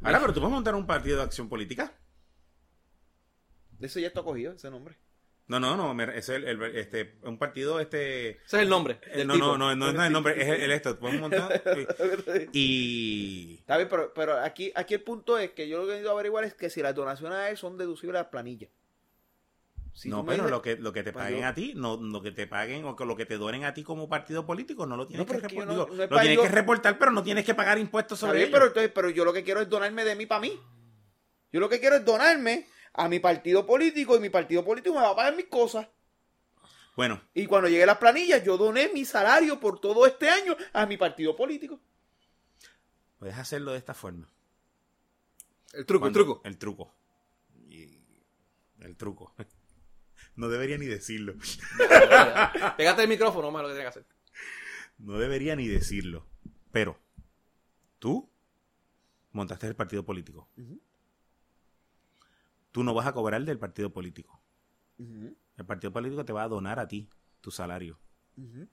Ahora, 0.02 0.20
pero 0.20 0.32
tú 0.32 0.40
puedes 0.40 0.52
montar 0.54 0.74
un 0.74 0.86
partido 0.86 1.18
de 1.18 1.24
acción 1.24 1.48
política. 1.48 1.92
De 3.78 3.86
eso 3.86 3.98
ya 4.00 4.08
está 4.08 4.22
cogido, 4.22 4.52
ese 4.52 4.70
nombre. 4.70 4.96
No, 5.46 5.58
no, 5.58 5.76
no, 5.76 6.02
es 6.12 6.28
el, 6.28 6.44
el- 6.44 6.62
este, 6.76 7.18
un 7.22 7.36
partido, 7.36 7.80
este, 7.80 8.30
Ese 8.30 8.38
es 8.44 8.54
el 8.62 8.68
nombre. 8.68 9.00
eh, 9.06 9.18
del 9.18 9.26
no, 9.26 9.34
tipo. 9.34 9.46
no, 9.46 9.58
no, 9.58 9.74
no, 9.74 9.92
no 9.92 10.00
es 10.00 10.06
el 10.06 10.12
nombre, 10.12 10.40
es 10.40 10.46
el, 10.48 10.60
el 10.62 10.70
esto, 10.70 10.96
podemos 10.96 11.22
montar, 11.22 11.60
y, 12.52 13.56
Está 13.58 13.76
bien, 13.76 13.88
pero, 13.88 14.14
pero 14.14 14.38
aquí, 14.38 14.70
aquí 14.76 14.94
el 14.94 15.02
punto 15.02 15.38
es 15.38 15.50
que 15.50 15.68
yo 15.68 15.78
lo 15.78 15.84
que 15.86 15.90
necesito 15.92 16.12
averiguar 16.12 16.44
es 16.44 16.54
que 16.54 16.70
si 16.70 16.82
las 16.82 16.94
donaciones 16.94 17.36
a 17.36 17.50
él 17.50 17.56
son 17.56 17.76
deducibles 17.78 18.16
a 18.20 18.22
las 18.22 18.30
planillas. 18.30 18.70
Si 19.92 20.08
no, 20.08 20.24
pero 20.24 20.44
dices- 20.44 20.50
lo 20.50 20.62
que, 20.62 20.76
lo 20.76 20.92
que 20.92 21.02
te 21.02 21.12
Pues 21.12 21.24
paguen 21.24 21.40
yo- 21.40 21.46
a 21.46 21.54
ti, 21.54 21.72
no, 21.76 21.96
lo 21.96 22.22
que 22.22 22.30
te 22.30 22.46
paguen 22.46 22.84
o 22.84 22.94
que 22.96 23.04
lo 23.04 23.16
que 23.16 23.26
te 23.26 23.36
donen 23.36 23.64
a 23.64 23.74
ti 23.74 23.82
como 23.82 24.08
partido 24.08 24.46
político, 24.46 24.86
no 24.86 24.96
lo 24.96 25.06
tienes 25.06 25.26
No, 25.26 25.32
que 25.32 25.40
reportar, 25.40 25.66
no- 25.66 25.86
no 25.86 26.02
es 26.04 26.10
lo 26.10 26.20
tienes 26.20 26.36
yo- 26.36 26.42
que 26.42 26.48
reportar, 26.48 26.98
pero 26.98 27.10
no 27.10 27.22
tienes 27.22 27.44
que 27.44 27.54
pagar 27.54 27.78
impuestos 27.78 28.18
sobre 28.20 28.42
ello. 28.44 28.52
pero, 28.52 28.66
entonces- 28.68 28.92
pero 28.94 29.10
yo 29.10 29.24
lo 29.24 29.32
que 29.32 29.42
quiero 29.44 29.60
es 29.60 29.68
donarme 29.68 30.04
de 30.04 30.14
mí 30.16 30.26
para 30.26 30.40
mí. 30.40 30.58
Yo 31.52 31.60
lo 31.60 31.68
que 31.68 31.80
quiero 31.80 31.96
es 31.96 32.04
donarme 32.04 32.66
a 32.94 33.08
mi 33.08 33.18
partido 33.18 33.66
político 33.66 34.16
y 34.16 34.20
mi 34.20 34.30
partido 34.30 34.64
político 34.64 34.94
me 34.94 35.02
va 35.02 35.10
a 35.10 35.16
pagar 35.16 35.36
mis 35.36 35.46
cosas. 35.46 35.86
Bueno, 36.96 37.20
Y 37.34 37.46
cuando 37.46 37.68
llegue 37.68 37.86
las 37.86 37.98
planillas, 37.98 38.44
yo 38.44 38.56
doné 38.56 38.90
mi 38.92 39.04
salario 39.04 39.58
por 39.58 39.80
todo 39.80 40.06
este 40.06 40.28
año 40.28 40.56
a 40.72 40.86
mi 40.86 40.96
partido 40.96 41.34
político. 41.36 41.80
puedes 43.18 43.36
hacerlo 43.36 43.72
de 43.72 43.78
esta 43.78 43.92
forma. 43.92 44.26
El 45.74 45.84
truco, 45.84 46.06
el 46.06 46.12
truco. 46.12 46.40
El 46.44 46.56
truco. 46.58 46.94
Y- 47.68 48.00
el 48.80 48.96
truco. 48.96 49.34
No 50.36 50.48
debería 50.48 50.78
ni 50.78 50.86
decirlo. 50.86 51.34
Pégate 52.76 53.02
el 53.02 53.08
micrófono, 53.08 53.50
más 53.50 53.62
lo 53.62 53.68
que 53.68 53.74
tienes 53.74 53.92
que 53.92 54.00
hacer. 54.00 54.16
No 54.98 55.18
debería 55.18 55.56
ni 55.56 55.66
decirlo. 55.68 56.26
Pero, 56.72 56.98
tú 57.98 58.30
montaste 59.32 59.66
el 59.66 59.74
partido 59.76 60.04
político. 60.04 60.48
Tú 62.72 62.84
no 62.84 62.94
vas 62.94 63.06
a 63.06 63.12
cobrar 63.12 63.42
del 63.44 63.58
partido 63.58 63.92
político. 63.92 64.40
El 64.98 65.66
partido 65.66 65.92
político 65.92 66.24
te 66.24 66.32
va 66.32 66.44
a 66.44 66.48
donar 66.48 66.78
a 66.78 66.86
ti 66.88 67.10
tu 67.40 67.50
salario. 67.50 67.98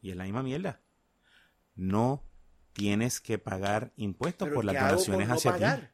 Y 0.01 0.11
es 0.11 0.15
la 0.15 0.23
misma 0.23 0.43
mierda. 0.43 0.81
No 1.75 2.23
tienes 2.73 3.19
que 3.19 3.37
pagar 3.39 3.91
impuestos 3.97 4.49
por 4.49 4.63
las 4.63 4.73
¿qué 4.73 4.79
hago 4.79 4.89
donaciones 4.91 5.27
no 5.27 5.33
hacia 5.33 5.51
pagar? 5.51 5.93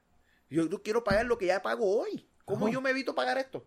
ti. 0.50 0.56
Yo 0.56 0.66
no 0.70 0.82
quiero 0.84 1.04
pagar 1.04 1.26
lo 1.26 1.38
que 1.38 1.48
ya 1.48 1.62
pago 1.62 2.00
hoy. 2.02 2.30
¿Cómo 2.46 2.68
No. 2.68 2.74
yo 2.74 2.82
me 2.82 2.90
evito 2.90 3.16
pagar 3.16 3.38
esto? 3.38 3.66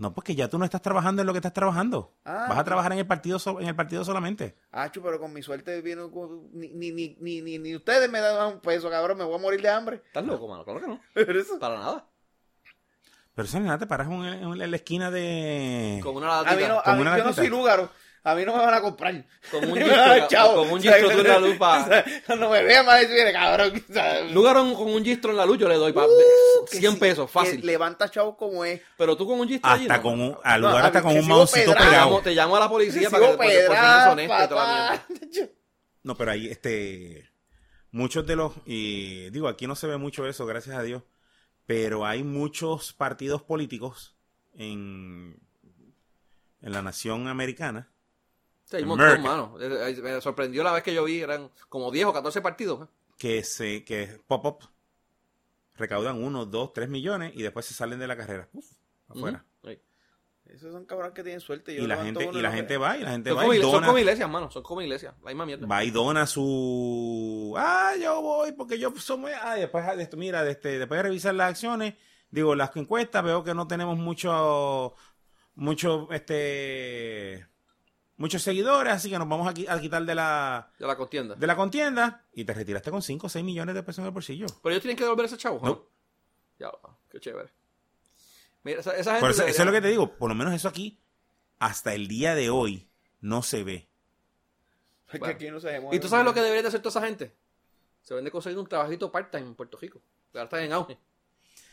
No, 0.00 0.14
porque 0.14 0.34
ya 0.34 0.48
tú 0.48 0.58
no 0.58 0.64
estás 0.64 0.80
trabajando 0.80 1.20
en 1.22 1.26
lo 1.26 1.32
que 1.34 1.38
estás 1.40 1.52
trabajando. 1.52 2.16
Ah. 2.24 2.46
Vas 2.48 2.58
a 2.58 2.64
trabajar 2.64 2.90
en 2.92 2.98
el 3.00 3.06
partido 3.06 3.38
so- 3.38 3.60
en 3.60 3.68
el 3.68 3.76
partido 3.76 4.02
solamente. 4.02 4.56
Acho, 4.72 5.02
pero 5.02 5.20
con 5.20 5.30
mi 5.32 5.42
suerte 5.42 5.82
viene 5.82 6.10
con- 6.10 6.48
ni, 6.54 6.68
ni, 6.70 6.90
ni, 6.90 7.16
ni, 7.20 7.42
ni, 7.42 7.58
ni 7.58 7.76
ustedes 7.76 8.10
me 8.10 8.18
dan 8.18 8.54
un 8.54 8.60
peso, 8.60 8.88
cabrón. 8.88 9.18
Me 9.18 9.24
voy 9.24 9.34
a 9.34 9.38
morir 9.42 9.60
de 9.60 9.68
hambre. 9.68 10.02
¿Estás 10.06 10.24
loco, 10.24 10.48
mano? 10.48 10.64
Claro 10.64 10.80
que 10.80 10.86
no. 10.86 11.00
Pero 11.14 11.38
eso- 11.38 11.58
Para 11.58 11.78
nada. 11.78 12.06
Pero 13.34 13.46
eso 13.46 13.60
nada, 13.60 13.78
te 13.78 13.86
paras 13.86 14.08
en, 14.08 14.24
en- 14.24 14.60
en 14.62 14.70
la 14.70 14.76
esquina 14.76 15.10
de... 15.10 16.00
Con 16.02 16.16
una 16.16 16.40
A 16.40 16.42
mí 16.44 16.50
latita. 16.50 16.68
no, 16.68 16.78
a 16.78 16.82
Como 16.82 16.96
mí- 16.96 17.02
una 17.02 17.18
yo 17.18 17.24
no 17.24 17.32
soy 17.32 17.48
lúgaro. 17.48 17.90
A 18.22 18.34
mí 18.34 18.44
no 18.44 18.54
me 18.54 18.62
van 18.64 18.74
a 18.74 18.80
comprar. 18.82 19.24
Con 19.50 19.64
un 19.70 19.76
gistro, 19.80 20.54
con 20.54 20.70
un 20.70 20.82
gistro 20.82 21.08
de 21.08 21.20
una 21.22 21.38
luz 21.38 21.56
pa- 21.56 21.82
O 21.82 21.86
sea, 21.88 22.04
Cuando 22.26 22.50
me 22.50 22.62
vean, 22.62 22.84
más 22.84 23.08
viene 23.08 23.32
cabrón. 23.32 23.82
o 23.88 23.92
sea, 23.92 24.20
Lugar 24.24 24.56
con 24.56 24.92
un 24.92 25.02
gistro 25.04 25.30
en 25.30 25.38
la 25.38 25.46
luz 25.46 25.56
yo 25.58 25.68
le 25.68 25.76
doy 25.76 25.92
pa- 25.94 26.06
uh, 26.06 26.64
que 26.70 26.78
100 26.78 26.92
sí, 26.92 26.98
pesos, 26.98 27.26
que 27.28 27.32
fácil. 27.32 27.64
levanta 27.64 28.10
chavo 28.10 28.36
como 28.36 28.62
es. 28.64 28.80
Pero 28.98 29.16
tú 29.16 29.26
con 29.26 29.40
un 29.40 29.48
gistro 29.48 29.70
allí, 29.70 29.84
Hasta 29.84 29.96
no. 29.96 30.02
con 30.02 30.20
un... 30.20 30.36
Al 30.42 30.60
lugar 30.60 30.84
hasta 30.84 31.00
con 31.02 31.16
un 31.16 31.26
maucito 31.26 31.72
pegado. 31.72 31.90
llamo, 31.92 32.20
te 32.20 32.34
llamo 32.34 32.56
a 32.56 32.60
la 32.60 32.68
policía 32.68 33.08
para 33.08 33.30
que 33.30 33.36
pedra, 33.38 34.12
honesto 34.12 34.44
y 34.44 34.48
toda 34.48 34.66
la. 34.66 35.06
No, 36.02 36.16
pero 36.16 36.30
ahí, 36.30 36.48
este, 36.48 37.28
muchos 37.90 38.26
de 38.26 38.34
los, 38.36 38.52
y 38.66 39.28
digo, 39.30 39.48
aquí 39.48 39.66
no 39.66 39.74
se 39.76 39.86
ve 39.86 39.96
mucho 39.98 40.26
eso, 40.26 40.46
gracias 40.46 40.76
a 40.76 40.82
Dios, 40.82 41.02
pero 41.66 42.06
hay 42.06 42.22
muchos 42.22 42.92
partidos 42.94 43.42
políticos 43.42 44.16
en, 44.54 45.38
en 46.62 46.72
la 46.72 46.80
nación 46.82 47.28
americana. 47.28 47.90
Sí, 48.70 48.76
hay 48.76 48.82
un 48.82 48.90
montón, 48.90 49.22
mano. 49.22 49.56
Eh, 49.60 49.94
eh, 49.98 50.00
Me 50.00 50.20
sorprendió 50.20 50.62
la 50.62 50.72
vez 50.72 50.82
que 50.82 50.94
yo 50.94 51.04
vi, 51.04 51.20
eran 51.20 51.50
como 51.68 51.90
10 51.90 52.06
o 52.06 52.12
14 52.12 52.40
partidos. 52.40 52.82
¿eh? 52.82 52.90
que 53.20 53.44
se, 53.44 53.84
que 53.84 54.18
pop-up 54.26 54.66
recaudan 55.76 56.22
uno, 56.22 56.46
dos, 56.46 56.72
tres 56.72 56.88
millones 56.88 57.32
y 57.34 57.42
después 57.42 57.66
se 57.66 57.74
salen 57.74 57.98
de 57.98 58.06
la 58.06 58.16
carrera. 58.16 58.48
Uf, 58.54 58.64
afuera. 59.08 59.44
Esos 60.46 60.72
son 60.72 60.84
cabrones 60.84 61.14
que 61.14 61.22
tienen 61.22 61.40
suerte. 61.40 61.76
Yo 61.76 61.84
Y 61.84 61.86
la 61.86 62.02
gente, 62.02 62.28
y 62.32 62.40
la 62.40 62.50
gente 62.50 62.76
va, 62.76 62.96
y 62.96 63.02
la 63.02 63.10
gente 63.12 63.30
Son, 63.30 63.38
va 63.38 63.42
como, 63.42 63.54
y 63.54 63.60
son 63.60 63.70
dona, 63.70 63.86
como 63.86 63.98
iglesias, 63.98 64.28
mano. 64.28 64.50
Son 64.50 64.62
como 64.64 64.82
iglesias. 64.82 65.14
La 65.22 65.30
misma 65.30 65.46
mierda. 65.46 65.66
va 65.66 65.84
y 65.84 65.90
dona 65.90 66.26
su, 66.26 67.54
ah, 67.56 67.92
yo 68.00 68.20
voy 68.20 68.52
porque 68.52 68.78
yo 68.78 68.92
somos, 68.96 69.30
ah, 69.42 69.54
después, 69.54 69.86
de 69.96 70.02
esto, 70.02 70.16
mira, 70.16 70.42
de 70.42 70.52
este, 70.52 70.78
después 70.78 70.98
de 70.98 71.02
revisar 71.04 71.34
las 71.34 71.50
acciones, 71.50 71.94
digo, 72.30 72.56
las 72.56 72.74
encuestas, 72.74 73.22
veo 73.22 73.44
que 73.44 73.54
no 73.54 73.68
tenemos 73.68 73.96
mucho, 73.96 74.94
mucho, 75.54 76.08
este, 76.10 77.46
muchos 78.20 78.42
seguidores, 78.42 78.92
así 78.92 79.10
que 79.10 79.18
nos 79.18 79.28
vamos 79.28 79.46
a, 79.48 79.50
a 79.74 79.80
quitar 79.80 80.04
de 80.04 80.14
la, 80.14 80.70
De 80.78 80.86
la 80.86 80.96
contienda. 80.96 81.34
de 81.34 81.46
la 81.46 81.56
contienda 81.56 82.24
y 82.32 82.44
te 82.44 82.54
retiraste 82.54 82.90
con 82.90 83.02
5 83.02 83.26
o 83.26 83.30
6 83.30 83.44
millones 83.44 83.74
de 83.74 83.82
pesos 83.82 83.98
en 84.00 84.04
el 84.06 84.10
bolsillo. 84.12 84.46
Pero 84.62 84.72
ellos 84.74 84.82
tienen 84.82 84.96
que 84.96 85.04
devolver 85.04 85.26
ese 85.26 85.36
chavo. 85.36 85.58
¿no? 85.60 85.68
No. 85.68 85.86
Ya, 86.58 86.70
qué 87.10 87.18
chévere. 87.18 87.50
Mira, 88.62 88.80
esa, 88.80 88.92
esa 88.96 89.12
gente. 89.12 89.20
Por 89.20 89.30
eso, 89.30 89.38
debería- 89.38 89.52
eso 89.54 89.62
es 89.62 89.66
lo 89.66 89.72
que 89.72 89.80
te 89.80 89.88
digo, 89.88 90.16
por 90.16 90.28
lo 90.28 90.34
menos 90.34 90.52
eso 90.54 90.68
aquí, 90.68 91.00
hasta 91.58 91.94
el 91.94 92.06
día 92.08 92.34
de 92.34 92.50
hoy, 92.50 92.88
no 93.20 93.42
se 93.42 93.64
ve. 93.64 93.88
Es 95.06 95.12
que 95.12 95.18
Bueno. 95.18 95.34
aquí 95.34 95.50
no 95.50 95.58
se 95.58 95.82
¿Y 95.92 95.98
tú 95.98 96.08
sabes 96.08 96.24
lo 96.24 96.32
que 96.34 96.40
debería 96.40 96.62
de 96.62 96.68
hacer 96.68 96.80
toda 96.82 96.90
esa 97.00 97.06
gente? 97.06 97.34
Se 98.02 98.14
vende 98.14 98.30
conseguir 98.30 98.58
un 98.58 98.66
trabajito 98.66 99.10
part-time 99.10 99.46
en 99.46 99.54
Puerto 99.54 99.76
Rico. 99.78 100.00
Ahora 100.34 100.44
está 100.44 100.62
en 100.62 100.72
auge. 100.72 100.98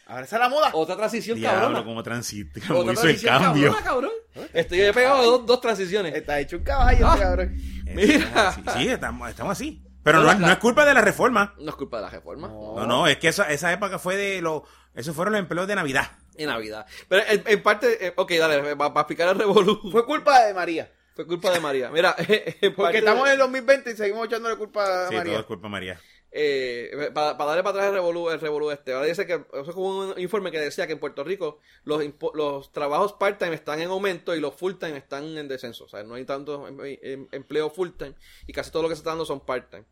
Ahora 0.08 0.24
esa 0.24 0.36
es 0.38 0.42
la 0.42 0.50
moda. 0.50 0.70
Otra 0.74 0.96
transición, 0.96 1.38
Diablo, 1.38 1.62
cabrona. 1.62 1.84
como 1.84 2.02
transite, 2.04 2.60
Otra 2.62 2.68
como 2.76 2.92
hizo 2.92 2.92
el 2.92 2.96
transición, 3.20 3.40
cambio. 3.40 3.74
cabrona, 3.74 3.86
cabrón. 3.86 4.12
Estoy, 4.54 4.78
yo 4.78 4.86
he 4.86 4.94
pegado 4.94 5.24
dos, 5.24 5.46
dos 5.46 5.62
transiciones. 5.62 6.16
Está 6.16 6.40
hecho 6.40 6.58
un 6.58 6.64
caballo, 6.64 7.08
Ah. 7.08 7.14
este 7.14 7.24
cabrón. 7.26 7.56
Mira. 7.94 8.52
Sí, 8.54 8.62
sí, 8.78 8.88
estamos, 8.90 9.30
estamos 9.30 9.52
así. 9.52 9.84
Pero 10.04 10.22
No, 10.24 10.32
es, 10.32 10.40
no 10.40 10.50
es 10.50 10.58
culpa 10.58 10.86
de 10.86 10.94
la 10.94 11.02
reforma. 11.02 11.54
No 11.60 11.70
es 11.70 11.76
culpa 11.76 11.98
de 11.98 12.04
la 12.04 12.10
reforma. 12.10 12.48
No. 12.48 12.76
No, 12.78 12.86
no, 12.88 13.08
es 13.08 13.18
que 13.18 13.28
esa, 13.28 13.52
esa 13.52 13.74
época 13.74 14.00
fue 14.00 14.16
de 14.16 14.42
los... 14.42 14.62
Esos 14.96 15.16
fueron 15.16 15.34
los 15.34 15.40
empleos 15.42 15.68
de 15.68 15.76
Navidad. 15.76 16.12
En 16.38 16.48
Navidad. 16.48 16.86
Pero 17.10 17.24
en, 17.28 17.44
en 17.46 17.62
parte, 17.64 18.08
eh, 18.08 18.14
ok, 18.16 18.32
dale, 18.40 18.76
para 18.78 18.94
explicar 19.02 19.28
el 19.30 19.38
revolú. 19.38 19.80
Fue, 19.82 19.92
Fue 19.92 20.06
culpa 20.06 20.40
de 20.46 20.54
María. 20.54 20.90
culpa 21.28 21.52
de 21.52 21.60
María. 21.60 21.90
Mira, 21.90 22.16
en 22.18 22.28
parte 22.28 22.72
Porque 22.72 22.98
estamos 23.00 23.24
de- 23.26 23.30
en 23.30 23.34
el 23.34 23.40
2020 23.40 23.92
y 23.92 23.98
seguimos 23.98 24.26
echándole 24.28 24.56
culpa 24.56 24.84
a 24.84 25.08
Sí, 25.08 25.16
todo 25.16 25.18
María. 25.20 25.40
es 25.40 25.46
culpa 25.46 25.68
de 25.68 25.72
María. 25.72 26.00
Eh, 26.40 27.10
para, 27.16 27.34
darle 27.34 27.64
para 27.64 27.70
atrás 27.70 27.88
el 27.88 27.94
revolú, 27.94 28.30
el 28.30 28.40
revolú 28.40 28.70
este. 28.70 28.94
Ahora 28.94 29.08
dice 29.08 29.26
que, 29.26 29.34
eso 29.34 29.70
es 29.70 29.74
como 29.74 30.12
un 30.12 30.20
informe 30.20 30.52
que 30.52 30.60
decía 30.60 30.86
que 30.86 30.94
en 30.94 31.00
Puerto 31.00 31.24
Rico 31.24 31.60
los, 31.84 32.72
trabajos 32.72 33.14
part-time 33.14 33.56
están 33.56 33.82
en 33.82 33.90
aumento 33.90 34.36
y 34.36 34.40
los 34.40 34.54
full-time 34.54 34.98
están 34.98 35.36
en 35.36 35.48
descenso. 35.48 35.86
O 35.86 35.90
sea, 35.90 36.04
no 36.04 36.14
hay 36.14 36.26
tanto 36.26 36.68
em- 36.68 36.98
em- 37.02 37.28
empleo 37.32 37.72
full-time 37.72 38.14
y 38.46 38.54
casi 38.54 38.70
todo 38.70 38.84
lo 38.84 38.90
que 38.90 38.94
se 38.94 39.00
está 39.00 39.10
dando 39.10 39.26
son 39.26 39.44
part-time. 39.44 39.86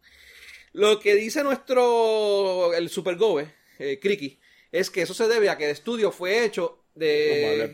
Lo 0.74 1.00
que 1.00 1.16
dice 1.16 1.44
nuestro, 1.44 2.76
el 2.76 2.90
Super 2.90 3.16
Gobe, 3.16 3.52
eh, 3.80 4.00
Criki, 4.00 4.40
es 4.72 4.92
que 4.92 5.02
eso 5.02 5.16
se 5.16 5.28
debe 5.28 5.50
a 5.50 5.58
que 5.58 5.66
el 5.66 5.72
estudio 5.72 6.12
fue 6.12 6.46
hecho 6.46 6.84
de... 6.94 7.72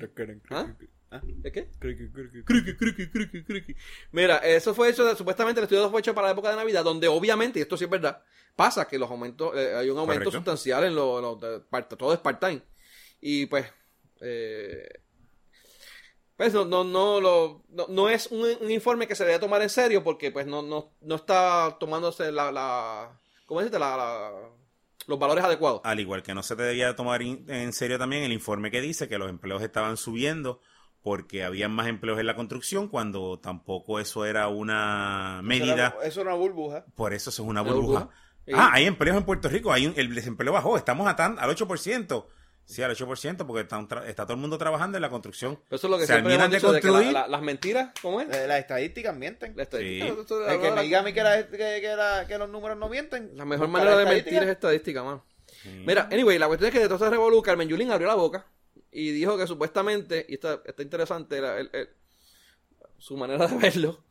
¿Ah? 0.49 0.73
¿De 1.22 1.52
qué? 1.52 1.68
Criqui, 1.80 2.10
criqui, 2.10 2.44
criqui, 2.46 3.44
criqui. 3.44 3.76
Mira, 4.14 4.38
eso 4.38 4.74
fue 4.74 4.90
hecho, 4.90 5.14
supuestamente 5.16 5.60
el 5.60 5.66
estudio 5.66 5.90
fue 5.90 6.00
hecho 6.00 6.16
para 6.16 6.28
la 6.28 6.34
época 6.34 6.50
de 6.50 6.56
Navidad, 6.56 6.84
donde 6.86 7.08
obviamente, 7.10 7.60
y 7.60 7.64
esto 7.64 7.76
sí 7.76 7.84
es 7.84 7.90
verdad, 7.90 8.24
pasa 8.56 8.88
que 8.88 8.98
los 8.98 9.10
aumentos, 9.12 9.54
eh, 9.58 9.76
hay 9.76 9.90
un 9.90 9.98
aumento 9.98 10.24
Correcto. 10.24 10.32
sustancial 10.38 10.86
en 10.86 10.96
lo, 10.96 11.20
lo 11.20 11.36
de 11.36 11.60
todo 11.98 12.14
es 12.14 12.20
part-time. 12.20 12.62
Y 13.20 13.46
pues, 13.48 13.66
eh, 14.22 14.88
pues 16.38 16.54
no, 16.54 16.66
no, 16.66 16.84
no, 16.84 17.20
lo- 17.20 17.64
no, 17.70 17.88
no 17.90 18.10
es 18.10 18.28
un, 18.28 18.48
un 18.62 18.72
informe 18.72 19.06
que 19.08 19.16
se 19.16 19.26
debe 19.26 19.38
tomar 19.40 19.62
en 19.62 19.70
serio 19.70 20.04
porque 20.04 20.32
pues 20.32 20.48
no, 20.48 20.62
no, 20.62 20.94
no 21.02 21.16
está 21.16 21.76
tomándose 21.80 22.32
la, 22.32 22.52
la 22.52 23.20
¿cómo 23.46 23.60
decirte? 23.60 23.80
La, 23.80 23.96
la- 23.98 24.50
los 25.08 25.20
valores 25.20 25.44
adecuados. 25.44 25.82
Al 25.84 26.00
igual 26.00 26.24
que 26.24 26.34
no 26.34 26.42
se 26.42 26.56
te 26.56 26.64
debía 26.64 26.96
tomar 26.96 27.22
in- 27.22 27.46
en 27.50 27.74
serio 27.74 28.00
también 28.00 28.24
el 28.24 28.32
informe 28.32 28.72
que 28.72 28.82
dice 28.82 29.08
que 29.08 29.18
los 29.18 29.30
empleos 29.30 29.62
estaban 29.62 29.98
subiendo 29.98 30.62
porque 31.02 31.44
había 31.44 31.68
más 31.68 31.88
empleos 31.88 32.19
en 32.19 32.28
la 32.28 32.36
construcción 32.36 32.88
cuando 32.88 33.40
tampoco 33.40 33.99
eso 33.99 34.26
era 34.26 34.48
una 34.48 35.41
medida. 35.44 35.95
Eso 36.03 36.22
era 36.22 36.32
una 36.32 36.40
burbuja. 36.40 36.86
Por 36.95 37.14
eso 37.14 37.30
eso 37.30 37.44
es 37.44 37.49
una 37.49 37.61
burbuja. 37.61 37.99
burbuja. 38.02 38.15
Sí. 38.45 38.52
Ah, 38.56 38.69
hay 38.73 38.86
empleos 38.86 39.18
en 39.18 39.23
Puerto 39.23 39.49
Rico. 39.49 39.72
Hay 39.72 39.88
un- 39.88 39.94
el 39.98 40.14
desempleo 40.14 40.52
bajó. 40.53 40.78
Estamos 40.78 41.07
a 41.07 41.15
tan- 41.15 41.38
al 41.40 41.49
8%. 41.49 42.28
Sí, 42.64 42.82
al 42.84 42.91
8% 42.91 43.45
porque 43.48 43.61
están 43.64 43.88
tra- 43.90 44.06
está 44.06 44.23
todo 44.23 44.36
el 44.36 44.40
mundo 44.40 44.57
trabajando 44.57 44.98
en 44.98 45.02
la 45.02 45.10
construcción. 45.10 45.60
Eso 45.69 45.88
es 45.88 45.91
lo 45.91 45.98
que 45.98 46.06
Se 46.06 46.14
siempre 46.14 46.34
hemos 46.36 46.44
terminan 46.45 46.52
de 46.52 46.57
dicho 46.57 46.72
de 46.72 46.80
que 46.80 46.88
la- 46.88 46.94
construir. 46.94 47.14
la- 47.14 47.28
las 47.28 47.41
mentiras, 47.41 47.90
¿cómo 48.02 48.22
es? 48.22 48.30
Eh, 48.30 48.48
Las 48.48 48.60
estadísticas 48.60 49.15
mienten. 49.15 49.57
La 49.57 49.64
estadística, 49.64 50.06
Sí. 50.06 50.34
El 50.48 50.61
que 50.61 50.72
me 50.72 50.84
diga 50.84 50.99
a 50.99 51.03
mí 51.03 51.11
que, 51.14 51.23
la- 51.23 51.48
que, 51.48 51.57
que 51.57 51.94
la- 51.98 52.26
que 52.28 52.38
los 52.38 52.48
números 52.49 52.78
no 52.78 52.88
mienten. 52.88 53.32
La 53.36 53.45
mejor 53.45 53.68
manera 53.68 53.98
de 53.98 54.06
mentir 54.06 54.41
es 54.44 54.49
estadística. 54.49 55.03
mano. 55.03 55.26
Mira, 55.86 56.07
anyway, 56.11 56.38
la 56.40 56.48
cuestión 56.48 56.69
es 56.69 56.73
que 56.73 56.80
de 56.80 56.86
todo 56.86 56.95
este 56.95 57.10
revolú, 57.10 57.41
Carmen 57.41 57.68
Yulín 57.68 57.91
abrió 57.91 58.07
la 58.07 58.15
boca 58.15 58.45
y 58.92 59.12
dijo 59.12 59.38
que 59.38 59.48
supuestamente, 59.48 60.26
y 60.28 60.34
está, 60.36 60.62
está 60.66 60.84
interesante 60.84 61.40
la- 61.42 61.60
el- 61.60 61.70
el- 61.74 61.90
su 62.98 63.16
manera 63.18 63.48
de 63.48 63.58
verlo, 63.58 64.04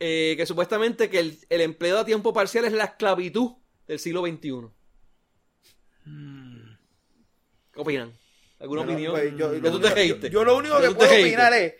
eh, 0.00 0.34
que 0.36 0.46
supuestamente 0.46 1.08
que 1.10 1.18
el, 1.20 1.38
el 1.48 1.60
empleo 1.60 1.98
a 1.98 2.04
tiempo 2.04 2.32
parcial 2.32 2.64
es 2.64 2.72
la 2.72 2.84
esclavitud 2.84 3.52
del 3.86 3.98
siglo 3.98 4.22
XXI. 4.26 4.68
¿Qué 7.72 7.80
opinan? 7.80 8.12
¿Alguna 8.60 8.82
opinión? 8.82 9.12
pues, 9.12 9.36
yo- 9.36 9.50
¿Que 9.52 9.60
lo 9.60 9.76
único- 9.76 9.88
reíste? 9.94 10.30
Yo, 10.30 10.40
yo 10.40 10.44
lo 10.44 10.56
único 10.56 10.80
¿Que 10.80 10.90
puedo 10.90 11.10
opinar 11.10 11.52
es 11.54 11.74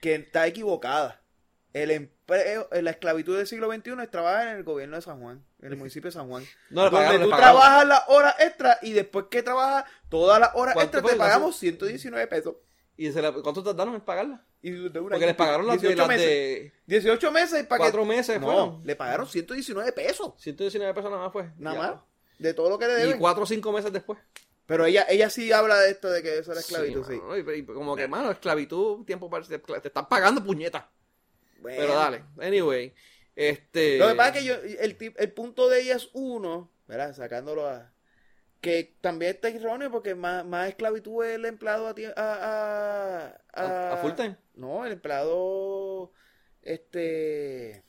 que 0.00 0.14
está 0.16 0.46
equivocada. 0.46 1.20
El 1.72 1.90
empleo, 1.90 2.68
la 2.70 2.90
esclavitud 2.90 3.36
del 3.36 3.46
siglo 3.48 3.72
XXI 3.72 3.94
es 4.02 4.10
trabajar 4.10 4.48
en 4.48 4.56
el 4.58 4.62
gobierno 4.64 4.94
de 4.96 5.02
San 5.02 5.20
Juan, 5.20 5.44
en 5.64 5.72
el 5.72 5.76
municipio 5.78 6.08
de 6.08 6.12
San 6.12 6.28
Juan. 6.28 6.44
No, 6.70 6.84
le 6.84 6.90
donde 6.90 6.96
pagaron, 6.98 7.18
le 7.20 7.24
tú 7.24 7.30
pagaron. 7.30 7.60
trabajas 7.60 7.88
las 7.88 8.02
horas 8.08 8.34
extras 8.40 8.78
y 8.82 8.92
después 8.92 9.26
que 9.30 9.42
trabajas 9.42 9.84
todas 10.08 10.38
las 10.38 10.50
horas 10.54 10.74
¿Cuánto 10.74 10.98
extras 10.98 11.02
fue? 11.02 11.12
te 11.12 11.18
pagamos 11.18 11.56
119 11.56 12.26
pesos. 12.28 12.54
¿Y 12.96 13.10
se 13.10 13.20
la- 13.20 13.32
cuánto 13.32 13.62
tardaron 13.64 13.94
en 13.94 14.00
pagarla? 14.02 14.44
Y 14.62 14.70
de 14.70 15.00
una- 15.00 15.10
Porque 15.10 15.26
les 15.26 15.34
pagaron 15.34 15.66
las 15.66 15.80
de, 15.80 15.88
18 15.88 15.98
las 16.00 16.08
meses. 16.08 16.26
de 16.26 16.72
18 16.86 17.32
meses 17.32 17.66
para 17.66 17.78
cuatro 17.80 18.02
que... 18.02 18.08
meses, 18.08 18.40
No, 18.40 18.46
fueron. 18.46 18.80
le 18.84 18.94
pagaron 18.96 19.26
119 19.26 19.92
pesos. 19.92 20.32
119 20.38 20.94
pesos 20.94 21.10
nada 21.10 21.24
más 21.24 21.32
fue. 21.32 21.50
Nada 21.58 21.76
Ya. 21.76 21.82
más. 21.82 22.00
De 22.38 22.54
todo 22.54 22.68
lo 22.70 22.78
que 22.78 22.86
le 22.86 22.92
Y 22.94 23.02
deben. 23.02 23.18
cuatro 23.18 23.42
o 23.42 23.46
cinco 23.46 23.72
meses 23.72 23.92
después. 23.92 24.18
Pero 24.66 24.86
ella, 24.86 25.04
ella 25.10 25.28
sí 25.28 25.52
habla 25.52 25.78
de 25.80 25.90
esto, 25.90 26.08
de 26.10 26.22
que 26.22 26.38
eso 26.38 26.52
era 26.52 26.60
esclavitud, 26.60 27.04
sí. 27.06 27.16
mano, 27.20 27.36
y- 27.36 27.58
y 27.58 27.64
como 27.64 27.94
que, 27.96 28.08
mano, 28.08 28.30
esclavitud, 28.30 29.04
tiempo 29.04 29.28
para... 29.28 29.44
Te 29.44 29.58
te 29.58 29.88
están 29.88 30.08
pagando 30.08 30.42
puñetas. 30.42 30.84
Bueno. 31.60 31.76
Pero 31.80 31.94
dale. 31.96 32.24
Anyway. 32.40 32.94
Este... 33.36 33.98
Lo 33.98 34.08
que 34.08 34.14
pasa 34.14 34.30
es 34.30 34.38
que 34.38 34.44
yo, 34.44 34.54
el, 34.54 35.14
el 35.16 35.32
punto 35.32 35.68
de 35.68 35.80
ella 35.82 35.96
es 35.96 36.08
uno, 36.12 36.70
¿verdad? 36.86 37.14
Sacándolo 37.14 37.68
a... 37.68 37.92
Que 38.60 38.96
también 39.00 39.34
está 39.34 39.48
erróneo 39.48 39.90
porque 39.90 40.14
más, 40.14 40.44
más 40.46 40.68
esclavitud 40.68 41.24
es 41.24 41.34
el 41.34 41.44
empleado 41.44 41.86
a, 41.88 41.94
a, 42.16 43.36
a, 43.52 43.62
¿A- 43.62 43.92
a 43.92 43.96
full 43.98 44.12
time? 44.12 44.36
No, 44.54 44.86
el 44.86 44.92
empleado... 44.92 46.12
Este... 46.62 47.84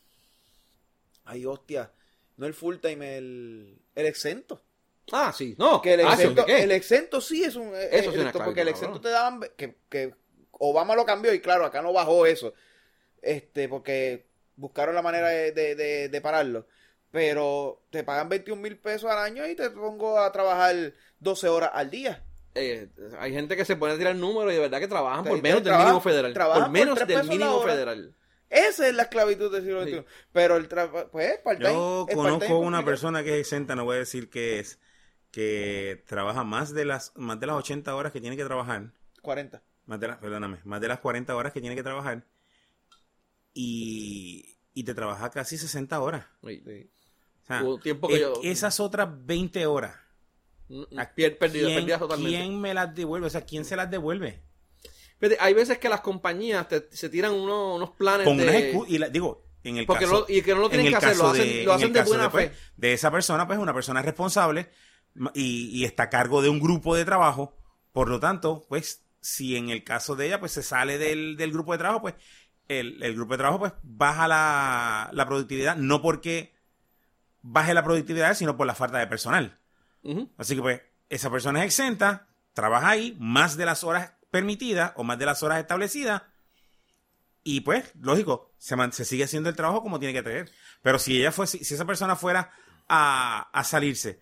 Ay, 1.23 1.45
hostia. 1.45 1.91
No 2.37 2.45
el 2.45 2.53
full 2.53 2.77
time, 2.77 3.17
el, 3.17 3.79
el 3.95 4.05
exento. 4.05 4.61
Ah, 5.11 5.31
sí. 5.31 5.55
No. 5.57 5.81
Que 5.81 5.93
el 5.93 6.01
ah, 6.01 6.13
exento, 6.13 6.45
el 6.45 6.71
exento 6.71 7.21
sí 7.21 7.43
es 7.43 7.55
un... 7.55 7.73
eh, 7.73 7.89
Eso 7.91 8.11
es 8.11 8.17
esto, 8.17 8.43
porque 8.43 8.61
el 8.61 8.67
exento 8.67 8.99
te 8.99 9.09
daban... 9.09 9.41
Que, 9.55 9.77
que 9.89 10.13
Obama 10.51 10.95
lo 10.95 11.05
cambió 11.05 11.33
y 11.33 11.39
claro, 11.39 11.65
acá 11.65 11.81
no 11.81 11.93
bajó 11.93 12.25
eso. 12.25 12.53
Este, 13.21 13.69
porque 13.69 14.25
buscaron 14.55 14.95
la 14.95 15.01
manera 15.01 15.29
de, 15.29 15.51
de, 15.51 15.75
de- 15.75 16.09
de 16.09 16.21
pararlo. 16.21 16.67
pero 17.11 17.81
te 17.91 18.03
pagan 18.03 18.27
21 18.29 18.61
mil 18.61 18.77
pesos 18.77 19.09
al 19.09 19.17
año 19.19 19.47
y 19.47 19.55
te 19.55 19.69
pongo 19.69 20.19
a 20.19 20.31
trabajar 20.31 20.75
12 21.19 21.47
horas 21.47 21.71
al 21.73 21.89
día. 21.89 22.23
Eh, 22.55 22.89
hay 23.19 23.31
gente 23.33 23.55
que 23.55 23.63
se 23.65 23.75
pone 23.75 23.93
a 23.93 23.97
tirar 23.97 24.15
números 24.15 24.51
y 24.51 24.55
de 24.55 24.61
verdad 24.61 24.79
que 24.79 24.87
trabajan 24.87 25.23
por 25.23 25.41
menos 25.41 25.57
del 25.59 25.63
trabajan- 25.65 25.85
mínimo 25.87 26.01
federal. 26.01 26.33
trabajan 26.33 26.63
Por 26.63 26.71
menos 26.71 27.07
del 27.07 27.23
mínimo 27.27 27.61
federal. 27.61 28.15
Esa 28.49 28.87
es 28.87 28.93
la 28.95 29.03
esclavitud 29.03 29.51
del 29.51 29.63
siglo 29.63 29.83
Sí. 29.85 29.91
XXI. 29.91 30.05
Pero 30.31 30.55
el 30.57 30.67
trabajo, 30.67 31.09
pues. 31.11 31.39
Yo 31.59 32.05
conozco 32.13 32.59
una 32.59 32.79
complicado. 32.79 32.85
persona 32.85 33.23
que 33.23 33.33
es 33.35 33.39
exenta, 33.41 33.75
no 33.75 33.85
voy 33.85 33.95
a 33.95 33.99
decir 33.99 34.29
que 34.29 34.59
es, 34.59 34.79
que 35.31 36.03
trabaja 36.07 36.43
más 36.43 36.73
de 36.73 36.85
las 36.85 37.11
más 37.15 37.39
de 37.39 37.47
las 37.47 37.55
80 37.57 37.95
horas 37.95 38.11
que 38.13 38.21
tiene 38.21 38.37
que 38.37 38.43
trabajar, 38.45 38.91
40. 39.21 39.61
más 39.85 39.99
de 39.99 40.07
las, 40.07 40.17
perdóname, 40.17 40.59
más 40.63 40.79
de 40.81 40.87
las 40.87 40.99
40 40.99 41.35
horas 41.35 41.51
que 41.53 41.59
tiene 41.61 41.75
que 41.75 41.83
trabajar 41.83 42.23
y, 43.55 44.57
y 44.75 44.83
te 44.83 44.93
trabaja 44.93 45.31
casi 45.31 45.57
60 45.57 45.99
horas. 45.99 46.25
Sí. 46.43 46.61
O 47.43 47.47
sea, 47.47 47.63
Hubo 47.63 47.79
tiempo 47.79 48.07
que 48.07 48.15
es- 48.15 48.21
yo- 48.21 48.33
esas 48.43 48.79
otras 48.79 49.09
20 49.25 49.65
horas, 49.65 49.95
Mm, 50.67 50.99
¿a 50.99 51.13
pier- 51.15 51.37
perdido, 51.37 51.67
¿quién, 51.67 51.79
perdidas 51.79 51.99
totalmente. 51.99 52.37
quién 52.39 52.59
me 52.59 52.73
las 52.73 52.93
devuelve? 52.93 53.27
O 53.27 53.29
sea, 53.29 53.41
¿quién 53.45 53.65
se 53.65 53.75
las 53.75 53.89
devuelve? 53.89 54.41
Fíjate, 55.19 55.37
hay 55.39 55.53
veces 55.53 55.77
que 55.77 55.87
las 55.89 56.01
compañías 56.01 56.67
te- 56.67 56.89
se 56.91 57.07
tiran 57.09 57.31
unos, 57.33 57.77
unos 57.77 57.91
planes 57.91 58.25
Con 58.27 58.37
de... 58.37 58.73
excu- 58.73 58.85
y 58.87 58.97
la- 58.97 59.09
digo, 59.09 59.45
en 59.63 59.77
el 59.77 59.85
Porque 59.85 60.05
caso, 60.05 60.25
no- 60.27 60.35
y 60.35 60.41
que 60.41 60.53
no 60.53 60.59
lo 60.59 60.65
en 60.65 60.71
tienen 60.71 60.89
que 60.91 60.95
hacer, 60.97 61.17
lo 61.17 61.27
hacen- 61.29 61.65
lo 61.65 61.71
en 61.71 61.77
hacen 61.77 61.93
de 61.93 62.01
buena 62.03 62.29
pues, 62.31 62.49
fe. 62.49 62.55
de 62.77 62.93
esa 62.93 63.09
persona, 63.11 63.47
pues 63.47 63.57
una 63.59 63.73
persona 63.73 64.01
responsable 64.01 64.69
y, 65.33 65.69
y 65.71 65.85
está 65.85 66.03
a 66.03 66.09
cargo 66.09 66.41
de 66.41 66.49
un 66.49 66.59
grupo 66.59 66.95
de 66.95 67.05
trabajo. 67.05 67.55
Por 67.93 68.09
lo 68.09 68.19
tanto, 68.19 68.65
pues, 68.67 69.03
si 69.21 69.55
en 69.55 69.69
el 69.69 69.83
caso 69.83 70.15
de 70.15 70.27
ella, 70.27 70.39
pues 70.39 70.51
se 70.51 70.61
sale 70.63 70.97
del, 70.97 71.37
del 71.37 71.51
grupo 71.51 71.71
de 71.71 71.77
trabajo, 71.77 72.01
pues 72.01 72.15
el, 72.67 73.01
el 73.03 73.15
grupo 73.15 73.33
de 73.33 73.37
trabajo, 73.37 73.59
pues, 73.59 73.73
baja 73.83 74.27
la, 74.27 75.09
la 75.13 75.25
productividad, 75.25 75.75
no 75.75 76.01
porque 76.01 76.53
baje 77.41 77.73
la 77.73 77.83
productividad, 77.83 78.33
sino 78.35 78.57
por 78.57 78.67
la 78.67 78.75
falta 78.75 78.97
de 78.97 79.07
personal. 79.07 79.57
Así 80.37 80.55
que, 80.55 80.61
pues, 80.61 80.81
esa 81.09 81.29
persona 81.29 81.59
es 81.59 81.65
exenta, 81.65 82.27
trabaja 82.53 82.89
ahí 82.89 83.15
más 83.19 83.57
de 83.57 83.65
las 83.65 83.83
horas 83.83 84.13
permitidas 84.31 84.93
o 84.95 85.03
más 85.03 85.17
de 85.19 85.25
las 85.25 85.43
horas 85.43 85.59
establecidas. 85.59 86.23
Y 87.43 87.61
pues, 87.61 87.91
lógico, 88.01 88.51
se, 88.57 88.75
man- 88.75 88.91
se 88.93 89.05
sigue 89.05 89.23
haciendo 89.25 89.49
el 89.49 89.55
trabajo 89.55 89.83
como 89.83 89.99
tiene 89.99 90.13
que 90.13 90.23
tener. 90.23 90.51
Pero 90.81 90.97
si 90.97 91.19
ella 91.19 91.31
fue, 91.31 91.45
si, 91.47 91.63
si 91.63 91.75
esa 91.75 91.85
persona 91.85 92.15
fuera 92.15 92.51
a, 92.87 93.49
a 93.53 93.63
salirse 93.63 94.21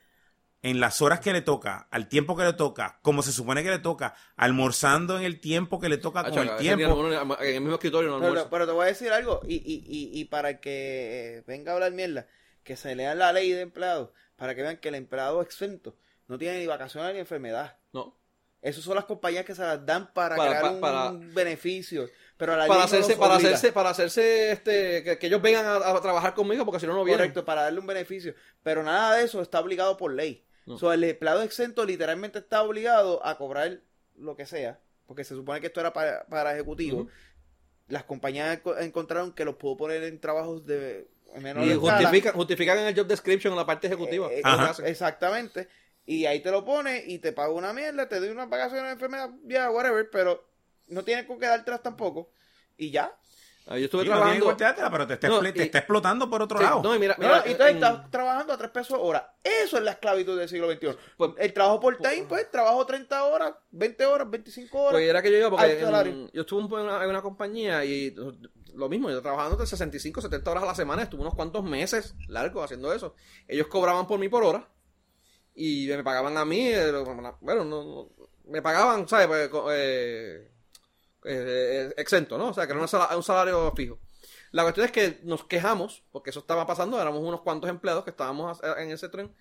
en 0.64 0.80
las 0.80 1.02
horas 1.02 1.20
que 1.20 1.32
le 1.34 1.42
toca, 1.42 1.88
al 1.92 2.08
tiempo 2.08 2.36
que 2.36 2.44
le 2.44 2.54
toca, 2.54 2.98
como 3.04 3.22
se 3.22 3.32
supone 3.32 3.62
que 3.64 3.70
le 3.70 3.80
toca, 3.80 4.16
almorzando 4.38 5.18
en 5.20 5.26
el 5.26 5.40
tiempo 5.40 5.80
que 5.80 5.90
le 5.90 5.98
toca 5.98 6.22
Ah, 6.22 6.24
con 6.24 6.34
chaca, 6.34 6.52
el 6.54 6.58
tiempo. 6.58 6.96
uno 6.96 7.12
en 7.40 7.46
el 7.56 7.60
mismo 7.62 7.76
escritorio 7.76 8.10
no 8.10 8.20
Pero, 8.20 8.50
pero 8.50 8.66
te 8.66 8.72
voy 8.72 8.86
a 8.86 8.88
decir 8.88 9.12
algo, 9.12 9.42
y, 9.46 9.56
y, 9.56 9.84
y, 9.86 10.20
y 10.20 10.26
para 10.26 10.60
que 10.62 11.44
venga 11.48 11.72
a 11.72 11.76
hablar 11.76 11.92
mierda, 11.92 12.28
que 12.64 12.76
se 12.78 12.96
lean 12.96 13.20
la 13.20 13.34
ley 13.34 13.52
de 13.52 13.62
empleados, 13.62 14.10
para 14.38 14.56
que 14.56 14.62
vean 14.62 14.78
que 14.78 14.90
el 14.90 14.96
empleado 14.96 15.42
exento 15.42 15.96
no 16.28 16.38
tiene 16.38 16.60
ni 16.60 16.66
vacaciones 16.68 17.14
ni 17.14 17.20
enfermedad. 17.20 17.78
No. 17.92 18.18
Esas 18.62 18.86
son 18.86 18.96
las 18.96 19.04
compañías 19.04 19.44
que 19.44 19.54
se 19.56 19.62
las 19.62 19.86
dan 19.86 20.14
para, 20.14 20.38
Para- 20.38 20.60
crear 20.60 20.74
un 20.76 20.80
para- 20.80 21.12
beneficio. 21.12 22.08
Pero 22.38 22.54
a 22.54 22.58
la 22.58 22.68
Para 22.68 22.84
hacerse, 22.86 23.18
para 23.18 23.36
hacerse, 23.36 23.72
para 23.74 23.90
hacerse, 23.90 24.52
este, 24.54 25.04
que, 25.04 25.20
que 25.20 25.28
ellos 25.28 25.42
vengan 25.42 25.66
a, 25.66 25.76
a 25.90 26.02
trabajar 26.02 26.34
conmigo 26.34 26.64
porque 26.66 26.80
si 26.80 26.88
no, 26.88 26.94
no 26.94 27.04
vienen. 27.04 27.20
Correcto, 27.20 27.44
para 27.46 27.64
darle 27.64 27.80
un 27.82 27.86
beneficio. 27.86 28.34
Pero 28.64 28.82
nada 28.82 29.16
de 29.18 29.26
eso 29.26 29.42
está 29.42 29.60
obligado 29.60 29.98
por 29.98 30.14
ley. 30.14 30.46
No. 30.66 30.76
O 30.76 30.78
sea, 30.78 30.94
el 30.94 31.04
empleado 31.04 31.42
exento 31.42 31.86
literalmente 31.86 32.40
está 32.40 32.62
obligado 32.64 33.26
a 33.26 33.38
cobrar 33.38 33.80
lo 34.16 34.36
que 34.36 34.46
sea, 34.46 34.80
porque 35.06 35.24
se 35.24 35.36
supone 35.36 35.60
que 35.62 35.68
esto 35.68 35.80
era 35.80 35.92
para, 35.94 36.26
para 36.28 36.54
ejecutivos. 36.54 37.08
Las 37.88 38.04
compañías 38.06 38.62
enco- 38.62 38.80
encontraron 38.80 39.34
que 39.34 39.44
los 39.46 39.56
pudo 39.56 39.76
poner 39.78 40.04
en 40.04 40.20
trabajos 40.20 40.66
de 40.66 41.08
menor 41.40 41.66
Y 41.66 41.74
justifican, 41.74 42.34
justifican 42.34 42.78
en 42.80 42.88
el 42.88 42.96
job 42.96 43.08
description 43.08 43.52
en 43.54 43.58
la 43.58 43.66
parte 43.66 43.88
ejecutiva. 43.88 44.32
Eh, 44.32 44.38
eh, 44.40 44.42
hacen. 44.44 44.86
Exactamente. 44.86 45.68
Y 46.06 46.26
ahí 46.26 46.42
te 46.42 46.52
lo 46.52 46.64
pone 46.66 47.04
y 47.06 47.20
te 47.20 47.34
paga 47.34 47.52
una 47.52 47.74
mierda, 47.74 48.08
te 48.08 48.20
doy 48.20 48.30
una 48.30 48.46
vacaciones 48.46 48.86
de 48.86 48.92
enfermedad, 48.92 49.30
ya, 49.46 49.70
whatever, 49.72 50.10
pero 50.12 50.48
no 50.88 51.04
tienes 51.04 51.26
con 51.26 51.40
qué 51.40 51.46
dártelas 51.48 51.82
tampoco. 51.82 52.30
Y 52.78 52.92
ya. 52.92 53.14
Ah, 53.66 53.78
Yo 53.78 53.86
estuve 53.86 54.04
Sí, 54.04 54.10
no 54.10 54.16
trabajando. 54.16 54.46
volteártela, 54.46 54.92
pero 54.92 55.08
te 55.08 55.14
está, 55.14 55.28
No, 55.30 55.40
expl- 55.42 55.54
te 55.54 55.60
y- 55.60 55.62
está 55.64 55.78
explotando 55.78 56.30
por 56.30 56.42
otro 56.42 56.58
Sí, 56.58 56.64
lado. 56.66 56.82
no, 56.84 56.94
y 56.96 57.00
mira, 57.00 57.16
No, 57.18 57.26
mira, 57.28 57.44
y 57.48 57.52
en- 57.54 57.62
estás 57.76 58.12
trabajando 58.12 58.52
a 58.54 58.58
tres 58.58 58.72
pesos 58.72 58.98
hora. 59.02 59.36
Eso 59.42 59.78
es 59.78 59.84
la 59.84 59.92
esclavitud 59.92 60.38
del 60.38 60.50
siglo 60.50 60.70
XXI. 60.70 60.98
Pues- 61.16 61.32
el 61.38 61.54
trabajo 61.54 61.80
por 61.80 61.96
time, 61.98 62.26
pues, 62.28 62.52
trabajo 62.52 62.86
30 62.86 63.24
horas, 63.24 63.54
20 63.72 64.06
horas, 64.06 64.30
25 64.30 64.80
horas. 64.82 64.92
Pues 64.94 65.10
era 65.10 65.22
que 65.22 65.32
yo 65.32 65.38
iba, 65.38 65.50
porque 65.50 65.80
en- 65.80 66.30
yo 66.34 66.42
estuve 66.42 66.62
en 66.62 66.86
una, 66.88 67.04
en 67.06 67.10
una 67.10 67.22
compañía 67.22 67.86
y 67.86 68.14
lo 68.76 68.90
mismo, 68.90 69.10
yo 69.10 69.22
trabajando 69.22 69.56
de 69.56 69.66
65, 69.66 70.20
70 70.20 70.52
horas 70.52 70.64
a 70.64 70.68
la 70.68 70.76
semana, 70.76 71.04
estuve 71.04 71.22
unos 71.22 71.36
cuantos 71.36 71.64
meses 71.64 72.16
largos 72.28 72.66
haciendo 72.66 72.92
eso. 72.94 73.16
Ellos 73.48 73.68
cobraban 73.68 74.08
por 74.08 74.20
mí 74.20 74.28
por 74.28 74.44
hora 74.44 74.68
y 75.56 75.88
me 75.88 76.04
pagaban 76.04 76.38
a 76.38 76.44
mí, 76.44 76.68
eh, 76.68 76.92
bueno, 77.40 77.64
no, 77.64 77.84
no- 77.84 78.10
me 78.46 78.62
pagaban, 78.62 79.08
¿sabes? 79.08 79.28
Pues, 79.28 79.50
eh, 79.72 80.52
eh, 81.26 81.94
exento, 81.98 82.38
¿no? 82.38 82.50
O 82.50 82.54
sea, 82.54 82.66
que 82.66 82.74
era 82.74 82.82
un 82.82 82.88
sala- 82.88 83.16
un 83.16 83.24
salario 83.24 83.72
fijo. 83.76 84.00
La 84.52 84.62
cuestión 84.64 84.86
es 84.86 84.92
que 84.92 85.20
nos 85.24 85.46
quejamos, 85.46 86.04
porque 86.12 86.30
eso 86.30 86.40
estaba 86.40 86.68
pasando, 86.68 87.02
éramos 87.02 87.22
unos 87.24 87.42
cuantos 87.42 87.70
empleados 87.70 88.04
que 88.04 88.12
estábamos 88.12 88.60
en 88.78 88.92
ese 88.92 89.10
tren, 89.10 89.34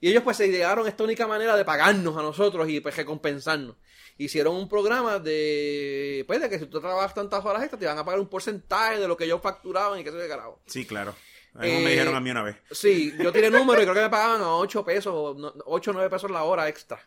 y 0.00 0.08
ellos 0.10 0.22
pues 0.24 0.36
se 0.38 0.46
idearon 0.46 0.86
esta 0.88 1.04
única 1.04 1.26
manera 1.26 1.56
de 1.56 1.64
pagarnos 1.64 2.16
a 2.16 2.22
nosotros 2.22 2.68
y 2.68 2.80
pues 2.80 2.96
recompensarnos. 2.96 3.76
Hicieron 4.18 4.56
un 4.56 4.68
programa 4.68 5.18
de, 5.18 6.24
pues, 6.26 6.40
de 6.40 6.48
que 6.48 6.58
si 6.58 6.66
tú 6.66 6.80
trabajas 6.80 7.14
tantas 7.14 7.44
horas 7.44 7.62
extras 7.62 7.78
te 7.78 7.86
van 7.86 7.98
a 7.98 8.04
pagar 8.04 8.18
un 8.18 8.28
porcentaje 8.28 8.98
de 8.98 9.06
lo 9.06 9.16
que 9.16 9.24
ellos 9.24 9.40
facturaban 9.42 10.00
y 10.00 10.04
que 10.04 10.10
se 10.10 10.16
de 10.16 10.28
carajo. 10.28 10.60
Sí, 10.66 10.84
claro. 10.86 11.14
Eh, 11.62 11.82
me 11.84 11.90
dijeron 11.92 12.14
a 12.14 12.20
mí 12.20 12.30
una 12.30 12.42
vez. 12.42 12.56
Sí, 12.70 13.14
yo 13.18 13.32
tiré 13.32 13.50
número 13.50 13.80
y 13.80 13.84
creo 13.84 13.94
que 13.94 14.00
me 14.02 14.10
pagaban 14.10 14.40
a 14.42 14.54
8 14.56 14.84
pesos, 14.84 15.36
no- 15.36 15.54
8 15.66 15.90
o 15.90 15.94
9 15.94 16.10
pesos 16.10 16.30
la 16.30 16.42
hora 16.44 16.68
extra. 16.68 16.98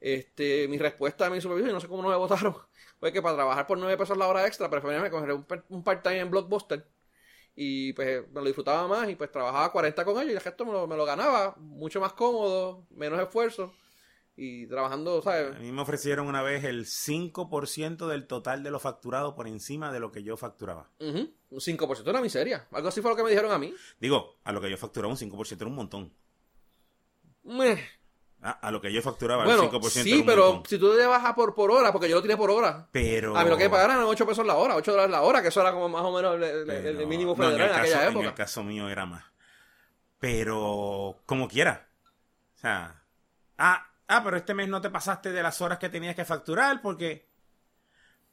Este, 0.00 0.68
mi 0.68 0.76
respuesta 0.78 1.26
a 1.26 1.30
mi 1.30 1.40
supervisor, 1.40 1.70
y 1.70 1.72
no 1.72 1.80
sé 1.80 1.88
cómo 1.88 2.02
no 2.02 2.08
me 2.10 2.16
votaron, 2.16 2.54
fue 3.04 3.12
que 3.12 3.20
para 3.20 3.34
trabajar 3.34 3.66
por 3.66 3.76
9 3.76 3.98
pesos 3.98 4.16
la 4.16 4.26
hora 4.26 4.46
extra, 4.46 4.70
prefería 4.70 5.10
coger 5.10 5.34
un, 5.34 5.46
un 5.68 5.84
part-time 5.84 6.20
en 6.20 6.30
Blockbuster. 6.30 6.86
Y 7.54 7.92
pues 7.92 8.26
me 8.32 8.40
lo 8.40 8.46
disfrutaba 8.46 8.88
más 8.88 9.10
y 9.10 9.14
pues 9.14 9.30
trabajaba 9.30 9.70
40 9.70 10.06
con 10.06 10.16
ellos 10.16 10.32
y 10.32 10.36
el 10.36 10.40
resto 10.40 10.64
me 10.64 10.72
lo, 10.72 10.86
me 10.86 10.96
lo 10.96 11.04
ganaba, 11.04 11.54
mucho 11.58 12.00
más 12.00 12.14
cómodo, 12.14 12.86
menos 12.88 13.20
esfuerzo 13.20 13.74
y 14.38 14.66
trabajando, 14.68 15.18
A 15.18 15.22
¿sabes? 15.22 15.60
mí 15.60 15.70
me 15.70 15.82
ofrecieron 15.82 16.28
una 16.28 16.40
vez 16.40 16.64
el 16.64 16.86
5% 16.86 18.08
del 18.08 18.26
total 18.26 18.62
de 18.62 18.70
lo 18.70 18.80
facturado 18.80 19.34
por 19.34 19.48
encima 19.48 19.92
de 19.92 20.00
lo 20.00 20.10
que 20.10 20.22
yo 20.22 20.38
facturaba. 20.38 20.88
Ujú, 20.98 21.30
Un 21.50 21.60
5% 21.60 22.04
de 22.04 22.10
una 22.10 22.22
miseria. 22.22 22.66
Algo 22.72 22.88
así 22.88 23.02
fue 23.02 23.10
lo 23.10 23.16
que 23.18 23.22
me 23.22 23.28
dijeron 23.28 23.52
a 23.52 23.58
mí. 23.58 23.74
Digo, 24.00 24.38
a 24.44 24.50
lo 24.52 24.62
que 24.62 24.70
yo 24.70 24.78
facturaba 24.78 25.12
un 25.12 25.18
5% 25.18 25.56
era 25.60 25.68
un 25.68 25.76
montón. 25.76 26.10
Meh. 27.44 27.78
Ah, 28.46 28.58
a 28.60 28.70
lo 28.70 28.78
que 28.78 28.92
yo 28.92 29.00
facturaba 29.00 29.46
Bueno, 29.46 29.62
el 29.62 29.70
5% 29.70 29.82
era 29.94 30.04
sí, 30.04 30.22
pero 30.26 30.62
si 30.68 30.78
tú 30.78 30.94
te 30.94 31.06
bajas 31.06 31.32
por, 31.32 31.54
por 31.54 31.70
hora, 31.70 31.90
porque 31.92 32.10
yo 32.10 32.16
lo 32.16 32.20
tiré 32.20 32.36
por 32.36 32.50
hora. 32.50 32.86
Pero... 32.92 33.34
A 33.34 33.42
mí 33.42 33.48
lo 33.48 33.56
que 33.56 33.64
me 33.64 33.70
pagaran 33.70 33.96
eran 33.96 34.06
8 34.06 34.26
pesos 34.26 34.44
la 34.44 34.56
hora, 34.56 34.76
8 34.76 34.90
dólares 34.90 35.10
la 35.10 35.22
hora, 35.22 35.40
que 35.40 35.48
eso 35.48 35.62
era 35.62 35.72
como 35.72 35.88
más 35.88 36.02
o 36.02 36.12
menos 36.12 36.34
el, 36.34 37.06
mínimo 37.06 37.34
no, 37.38 37.44
en 37.44 37.50
federal 37.52 37.70
el 37.70 37.74
en, 37.74 37.80
aquella 37.80 37.96
caso- 37.96 38.10
época. 38.10 38.24
En 38.24 38.28
el 38.28 38.34
caso 38.34 38.62
mío 38.62 38.88
era 38.90 39.06
más. 39.06 39.24
Pero, 40.18 41.22
como 41.24 41.48
quiera. 41.48 41.88
O 42.56 42.58
sea, 42.58 43.02
ah, 43.56 43.90
ah, 44.08 44.22
pero 44.22 44.36
este 44.36 44.52
mes 44.52 44.68
no 44.68 44.82
te 44.82 44.90
pasaste 44.90 45.32
de 45.32 45.42
las 45.42 45.62
horas 45.62 45.78
que 45.78 45.88
tenías 45.88 46.14
que 46.14 46.26
facturar 46.26 46.82
porque... 46.82 47.26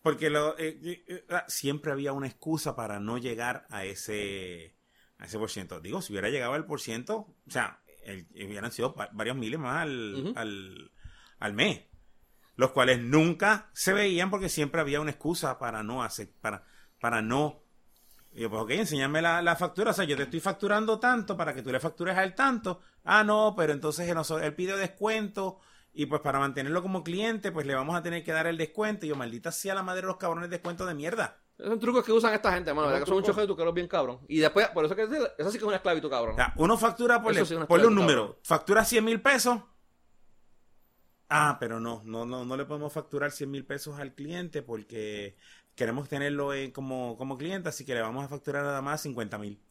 Porque 0.01 0.29
lo, 0.29 0.57
eh, 0.57 0.77
eh, 0.83 1.03
eh, 1.07 1.25
ah, 1.29 1.45
siempre 1.47 1.93
había 1.93 2.11
una 2.11 2.27
excusa 2.27 2.75
para 2.75 2.99
no 2.99 3.17
llegar 3.17 3.65
a 3.69 3.85
ese, 3.85 4.75
a 5.19 5.25
ese 5.25 5.37
por 5.37 5.49
ciento. 5.51 5.79
Digo, 5.79 6.01
si 6.01 6.11
hubiera 6.11 6.29
llegado 6.29 6.53
al 6.53 6.65
por 6.65 6.81
ciento, 6.81 7.27
o 7.47 7.51
sea, 7.51 7.80
el- 8.03 8.27
hubieran 8.33 8.71
sido 8.71 8.93
va- 8.95 9.09
varios 9.13 9.35
miles 9.35 9.59
más 9.59 9.81
al, 9.81 10.33
al, 10.35 10.91
al 11.39 11.53
mes. 11.53 11.81
Los 12.55 12.71
cuales 12.71 12.99
nunca 12.99 13.69
se 13.73 13.93
veían 13.93 14.29
porque 14.29 14.49
siempre 14.49 14.81
había 14.81 15.01
una 15.01 15.11
excusa 15.11 15.57
para 15.57 15.83
no 15.83 16.03
hacer, 16.03 16.29
para, 16.41 16.63
para 16.99 17.21
no 17.21 17.61
y 18.33 18.41
yo, 18.41 18.49
pues, 18.49 18.61
ok, 18.61 18.69
enséñame 18.71 19.21
la, 19.21 19.41
la 19.41 19.55
factura. 19.57 19.91
O 19.91 19.93
sea, 19.93 20.05
yo 20.05 20.15
te 20.15 20.23
estoy 20.23 20.39
facturando 20.39 20.99
tanto 20.99 21.35
para 21.35 21.53
que 21.53 21.61
tú 21.61 21.71
le 21.71 21.79
factures 21.81 22.17
a 22.17 22.23
él 22.23 22.33
tanto. 22.33 22.79
Ah, 23.03 23.23
no, 23.25 23.53
pero 23.57 23.73
entonces 23.73 24.07
él, 24.07 24.17
él 24.41 24.55
pide 24.55 24.77
descuento. 24.77 25.59
Y 25.93 26.05
pues 26.05 26.21
para 26.21 26.39
mantenerlo 26.39 26.81
como 26.81 27.03
cliente, 27.03 27.51
pues 27.51 27.65
le 27.65 27.75
vamos 27.75 27.93
a 27.95 28.01
tener 28.01 28.23
que 28.23 28.31
dar 28.31 28.47
el 28.47 28.57
descuento. 28.57 29.05
Y 29.05 29.09
yo, 29.09 29.15
maldita 29.17 29.51
sea 29.51 29.75
la 29.75 29.83
madre 29.83 30.01
de 30.01 30.07
los 30.07 30.15
cabrones 30.15 30.49
descuentos 30.49 30.87
de 30.87 30.93
mierda. 30.93 31.40
Esos 31.61 31.73
son 31.73 31.79
trucos 31.79 32.03
que 32.03 32.11
usan 32.11 32.33
esta 32.33 32.51
gente, 32.53 32.73
mano. 32.73 32.91
Que 32.97 33.05
son 33.05 33.17
un 33.17 33.23
choque 33.23 33.41
de 33.41 33.47
tu 33.47 33.55
que 33.55 33.71
bien 33.71 33.87
cabrón. 33.87 34.19
Y 34.27 34.39
después, 34.39 34.67
por 34.69 34.83
eso 34.83 34.95
que 34.95 35.03
eso 35.03 35.51
sí 35.51 35.51
que 35.51 35.57
es 35.57 35.63
una 35.63 35.75
esclavitud, 35.75 36.09
cabrón. 36.09 36.33
O 36.33 36.35
sea, 36.35 36.53
uno 36.57 36.75
factura, 36.75 37.21
ponle, 37.21 37.41
Eso 37.41 37.59
sí 37.59 37.65
ponle 37.67 37.85
un 37.85 37.93
número. 37.93 38.39
Factura 38.41 38.83
100 38.83 39.05
mil 39.05 39.21
pesos. 39.21 39.59
Ah, 41.29 41.57
pero 41.59 41.79
no, 41.79 42.01
no, 42.03 42.25
no, 42.25 42.45
no 42.45 42.57
le 42.57 42.65
podemos 42.65 42.91
facturar 42.91 43.31
100 43.31 43.51
mil 43.51 43.63
pesos 43.63 43.99
al 43.99 44.15
cliente 44.15 44.63
porque 44.63 45.37
queremos 45.75 46.09
tenerlo 46.09 46.49
como, 46.73 47.15
como 47.15 47.37
cliente, 47.37 47.69
así 47.69 47.85
que 47.85 47.93
le 47.93 48.01
vamos 48.01 48.25
a 48.25 48.27
facturar 48.27 48.63
nada 48.63 48.81
más 48.81 49.01
50 49.01 49.37
mil. 49.37 49.61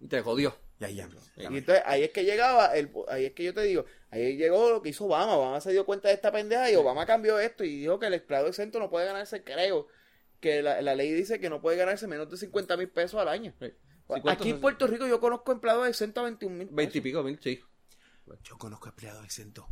Y 0.00 0.08
te 0.08 0.22
jodió. 0.22 0.56
Ya, 0.80 0.88
ya. 0.88 1.06
Y 1.36 1.44
entonces 1.58 1.82
ahí 1.84 2.02
es 2.02 2.10
que 2.12 2.24
llegaba, 2.24 2.74
el, 2.74 2.90
ahí 3.08 3.26
es 3.26 3.32
que 3.32 3.44
yo 3.44 3.52
te 3.52 3.62
digo, 3.62 3.84
ahí 4.10 4.38
llegó 4.38 4.70
lo 4.70 4.80
que 4.80 4.88
hizo 4.88 5.04
Obama. 5.04 5.36
Obama 5.36 5.60
se 5.60 5.70
dio 5.70 5.84
cuenta 5.84 6.08
de 6.08 6.14
esta 6.14 6.32
pendeja 6.32 6.70
y 6.70 6.76
Obama 6.76 7.04
cambió 7.04 7.38
esto 7.38 7.62
y 7.62 7.80
dijo 7.80 7.98
que 7.98 8.06
el 8.06 8.14
empleado 8.14 8.46
exento 8.46 8.78
no 8.78 8.88
puede 8.88 9.06
ganarse, 9.06 9.44
creo, 9.44 9.86
que 10.44 10.62
la, 10.62 10.80
la 10.82 10.94
ley 10.94 11.10
dice 11.12 11.40
que 11.40 11.48
no 11.50 11.60
puede 11.60 11.76
ganarse 11.76 12.06
menos 12.06 12.30
de 12.30 12.36
50 12.36 12.76
mil 12.76 12.88
pesos 12.88 13.20
al 13.20 13.28
año. 13.28 13.52
Sí. 13.58 13.66
Sí, 13.66 13.74
¿cuántos 14.06 14.32
Aquí 14.32 14.50
en? 14.50 14.60
Puerto 14.60 14.86
Rico 14.86 15.06
yo 15.06 15.18
conozco 15.18 15.50
empleados 15.52 15.86
de 15.86 15.94
121 15.94 16.54
mil. 16.54 16.68
20 16.70 16.98
y 16.98 17.00
pico 17.00 17.22
mil, 17.22 17.38
sí. 17.42 17.58
Yo 18.44 18.56
conozco 18.58 18.88
empleados 18.88 19.24
exentos 19.24 19.64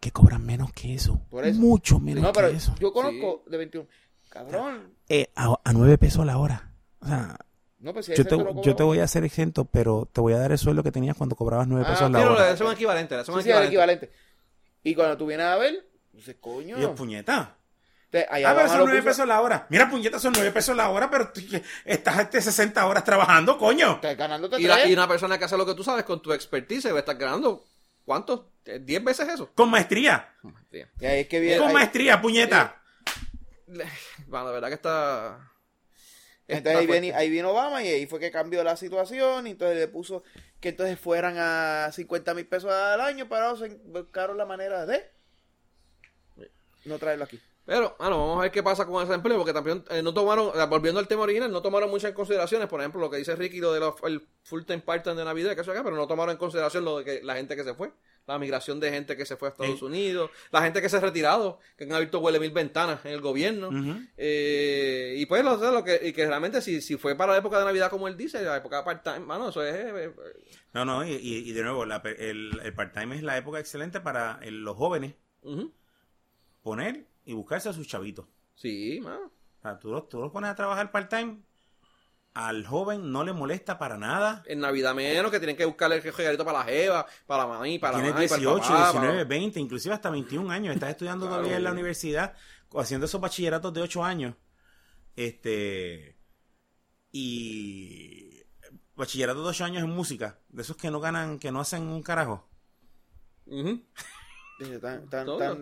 que 0.00 0.10
cobran 0.10 0.44
menos 0.44 0.72
que 0.72 0.94
eso. 0.94 1.20
Por 1.30 1.46
eso. 1.46 1.58
Mucho 1.58 1.98
menos 1.98 2.22
No, 2.22 2.32
pero 2.32 2.50
que 2.50 2.56
eso. 2.56 2.74
yo 2.78 2.92
conozco 2.92 3.42
de 3.46 3.56
21. 3.56 3.88
Cabrón. 4.28 4.94
Eh, 5.08 5.30
a, 5.34 5.54
a 5.64 5.72
9 5.72 5.96
pesos 5.98 6.26
la 6.26 6.36
hora. 6.38 6.72
O 7.00 7.06
sea, 7.06 7.38
No, 7.78 7.92
pues 7.94 8.06
si 8.06 8.14
yo 8.14 8.24
te, 8.24 8.36
yo 8.62 8.76
te 8.76 8.82
voy 8.82 8.98
a 8.98 9.04
hacer 9.04 9.24
exento, 9.24 9.64
pero 9.64 10.08
te 10.12 10.20
voy 10.20 10.34
a 10.34 10.38
dar 10.38 10.52
el 10.52 10.58
sueldo 10.58 10.82
que 10.82 10.92
tenías 10.92 11.16
cuando 11.16 11.36
cobrabas 11.36 11.66
9 11.68 11.84
Ah, 11.86 11.90
pesos 11.92 12.10
la 12.10 12.18
Sí, 12.18 12.24
no, 12.26 12.32
hora. 12.32 12.56
son 12.56 12.72
equivalentes, 12.72 13.24
son 13.26 13.36
Sí, 13.36 13.42
sí, 13.44 13.48
equivalentes. 13.50 13.68
equivalente. 13.68 14.10
Y 14.82 14.94
cuando 14.94 15.16
tú 15.16 15.26
vienes 15.26 15.46
a 15.46 15.56
ver, 15.56 15.86
dices, 16.12 16.36
coño. 16.40 16.76
Y 16.78 16.82
yo, 16.82 16.94
puñeta. 16.94 17.56
Te- 18.14 18.28
allá 18.30 18.50
Ah, 18.50 18.54
pero 18.54 18.68
son 18.68 18.78
lo 18.78 18.84
9 18.84 19.00
puso- 19.00 19.08
pesos 19.10 19.26
la 19.26 19.40
hora. 19.40 19.66
Mira, 19.70 19.90
puñeta, 19.90 20.20
son 20.20 20.32
9 20.36 20.52
pesos 20.52 20.76
la 20.76 20.88
hora, 20.88 21.10
pero 21.10 21.32
tú- 21.32 21.40
estás 21.84 22.20
este 22.20 22.40
60 22.40 22.86
horas 22.86 23.02
trabajando, 23.02 23.58
coño. 23.58 23.94
Estás 23.94 24.16
ganándote 24.16 24.60
Y, 24.60 24.68
la- 24.68 24.86
y 24.86 24.92
una 24.92 25.08
persona 25.08 25.36
que 25.36 25.46
hace 25.46 25.56
lo 25.56 25.66
que 25.66 25.74
tú 25.74 25.82
sabes 25.82 26.04
con 26.04 26.22
tu 26.22 26.32
expertise 26.32 26.92
va 26.92 26.96
a 26.96 26.98
estar 27.00 27.16
ganando, 27.16 27.64
¿cuánto? 28.04 28.52
¿10 28.64 29.02
veces 29.02 29.28
eso? 29.30 29.50
Con 29.56 29.68
maestría. 29.68 30.32
Tío. 30.70 30.86
Y 31.00 31.06
ahí 31.06 31.20
es 31.22 31.26
que 31.28 31.40
viene. 31.40 31.58
Con 31.58 31.66
ahí- 31.70 31.74
maestría, 31.74 32.20
puñeta. 32.22 32.80
Bueno, 34.28 34.46
de 34.46 34.52
verdad 34.52 34.68
que 34.68 34.74
está... 34.74 35.50
Entonces 36.46 36.66
está 36.72 36.78
ahí 36.78 36.86
viene, 36.86 37.14
ahí 37.14 37.30
vino 37.30 37.50
Obama 37.50 37.82
y 37.82 37.88
ahí 37.88 38.06
fue 38.06 38.20
que 38.20 38.30
cambió 38.30 38.62
la 38.62 38.76
situación 38.76 39.48
y 39.48 39.50
entonces 39.50 39.76
le 39.76 39.88
puso 39.88 40.22
que 40.60 40.68
entonces 40.68 41.00
fueran 41.00 41.34
a 41.38 41.90
50 41.90 42.32
mil 42.34 42.46
pesos 42.46 42.70
al 42.70 43.00
año, 43.00 43.26
pero 43.28 43.56
se 43.56 43.70
buscaron 43.86 44.36
la 44.38 44.46
manera 44.46 44.86
de 44.86 45.10
no 46.84 46.96
traerlo 46.98 47.24
aquí. 47.24 47.40
Pero, 47.66 47.96
bueno, 47.98 48.18
vamos 48.18 48.38
a 48.38 48.42
ver 48.42 48.50
qué 48.50 48.62
pasa 48.62 48.84
con 48.86 49.02
ese 49.02 49.14
empleo, 49.14 49.38
porque 49.38 49.54
también 49.54 49.82
eh, 49.88 50.02
no 50.02 50.12
tomaron, 50.12 50.48
eh, 50.54 50.66
volviendo 50.68 51.00
al 51.00 51.08
tema 51.08 51.22
original, 51.22 51.50
no 51.50 51.62
tomaron 51.62 51.88
muchas 51.88 52.12
consideraciones, 52.12 52.68
por 52.68 52.78
ejemplo, 52.80 53.00
lo 53.00 53.08
que 53.08 53.16
dice 53.16 53.34
Ricky, 53.36 53.58
lo 53.58 53.72
del 53.72 54.20
full 54.42 54.64
time 54.64 54.80
part-time 54.80 55.16
de 55.16 55.24
Navidad, 55.24 55.54
que 55.54 55.62
eso 55.62 55.70
acá, 55.72 55.82
pero 55.82 55.96
no 55.96 56.06
tomaron 56.06 56.32
en 56.32 56.36
consideración 56.38 56.84
lo 56.84 56.98
de 56.98 57.04
que 57.04 57.22
la 57.22 57.36
gente 57.36 57.56
que 57.56 57.64
se 57.64 57.72
fue, 57.72 57.90
la 58.26 58.38
migración 58.38 58.80
de 58.80 58.90
gente 58.90 59.16
que 59.16 59.24
se 59.24 59.36
fue 59.36 59.48
a 59.48 59.50
Estados 59.52 59.78
Sí. 59.78 59.84
Unidos, 59.86 60.30
la 60.50 60.60
gente 60.62 60.82
que 60.82 60.90
se 60.90 60.98
ha 60.98 61.00
retirado, 61.00 61.58
que 61.78 61.84
han 61.84 61.92
abierto 61.92 62.18
huele 62.20 62.38
mil 62.38 62.50
ventanas 62.50 63.02
en 63.06 63.12
el 63.12 63.22
gobierno, 63.22 63.70
eh, 64.18 65.14
y 65.16 65.24
pues 65.24 65.42
lo, 65.42 65.56
lo 65.56 65.82
que, 65.84 66.00
y 66.02 66.12
que 66.12 66.26
realmente 66.26 66.60
si, 66.60 66.82
si 66.82 66.96
fue 66.98 67.14
para 67.16 67.32
la 67.32 67.38
época 67.38 67.58
de 67.58 67.64
Navidad 67.64 67.88
como 67.88 68.08
él 68.08 68.16
dice, 68.18 68.42
la 68.42 68.58
época 68.58 68.76
de 68.78 68.82
part-time, 68.84 69.20
mano, 69.20 69.48
eso 69.48 69.62
es... 69.64 69.74
eh, 69.74 69.90
eh, 69.94 70.12
No, 70.74 70.84
no, 70.84 71.02
y, 71.06 71.50
de 71.52 71.62
nuevo, 71.62 71.86
la 71.86 72.02
el, 72.18 72.60
el 72.62 72.74
part-time 72.74 73.16
es 73.16 73.22
la 73.22 73.38
época 73.38 73.58
excelente 73.58 74.00
para 74.00 74.38
el- 74.42 74.62
los 74.62 74.76
jóvenes 74.76 75.14
poner 76.62 77.06
y 77.24 77.32
buscarse 77.32 77.68
a 77.68 77.72
sus 77.72 77.86
chavitos. 77.86 78.26
Sí, 78.54 79.00
mano. 79.02 79.26
O 79.58 79.62
sea, 79.62 79.78
tú 79.78 79.90
los, 79.90 80.08
tú 80.08 80.20
los 80.20 80.30
pones 80.30 80.50
a 80.50 80.54
trabajar 80.54 80.90
part-time, 80.92 81.42
al 82.34 82.66
joven 82.66 83.10
no 83.12 83.22
le 83.24 83.32
molesta 83.32 83.78
para 83.78 83.96
nada. 83.96 84.42
En 84.46 84.60
Navidad 84.60 84.94
menos, 84.94 85.30
que 85.30 85.38
tienen 85.38 85.56
que 85.56 85.64
buscarle 85.64 85.96
el 85.96 86.02
regalito 86.02 86.44
para 86.44 86.58
la 86.58 86.64
jeva, 86.64 87.06
para 87.26 87.44
la 87.44 87.48
mami, 87.48 87.78
para 87.78 87.98
la 87.98 88.02
mami, 88.10 88.12
para 88.12 88.22
el 88.22 88.28
18, 88.40 88.60
papá, 88.68 88.90
19, 88.92 89.12
para- 89.12 89.24
20, 89.24 89.60
inclusive 89.60 89.94
hasta 89.94 90.10
21 90.10 90.50
años. 90.50 90.74
Estás 90.74 90.90
estudiando 90.90 91.26
Claro, 91.26 91.40
todavía 91.42 91.56
en 91.58 91.64
la 91.64 91.72
universidad, 91.72 92.34
haciendo 92.76 93.06
esos 93.06 93.20
bachilleratos 93.20 93.72
de 93.72 93.80
8 93.82 94.04
años. 94.04 94.34
Este. 95.16 96.18
Y. 97.12 98.42
Bachillerato 98.96 99.42
de 99.42 99.48
8 99.48 99.64
años 99.64 99.82
en 99.82 99.90
música. 99.90 100.38
De 100.48 100.62
esos 100.62 100.76
que 100.76 100.90
no 100.90 101.00
ganan, 101.00 101.38
que 101.38 101.50
no 101.52 101.60
hacen 101.60 101.82
un 101.84 102.02
carajo. 102.02 102.48
Ujú. 103.46 103.68
Dice, 103.70 103.84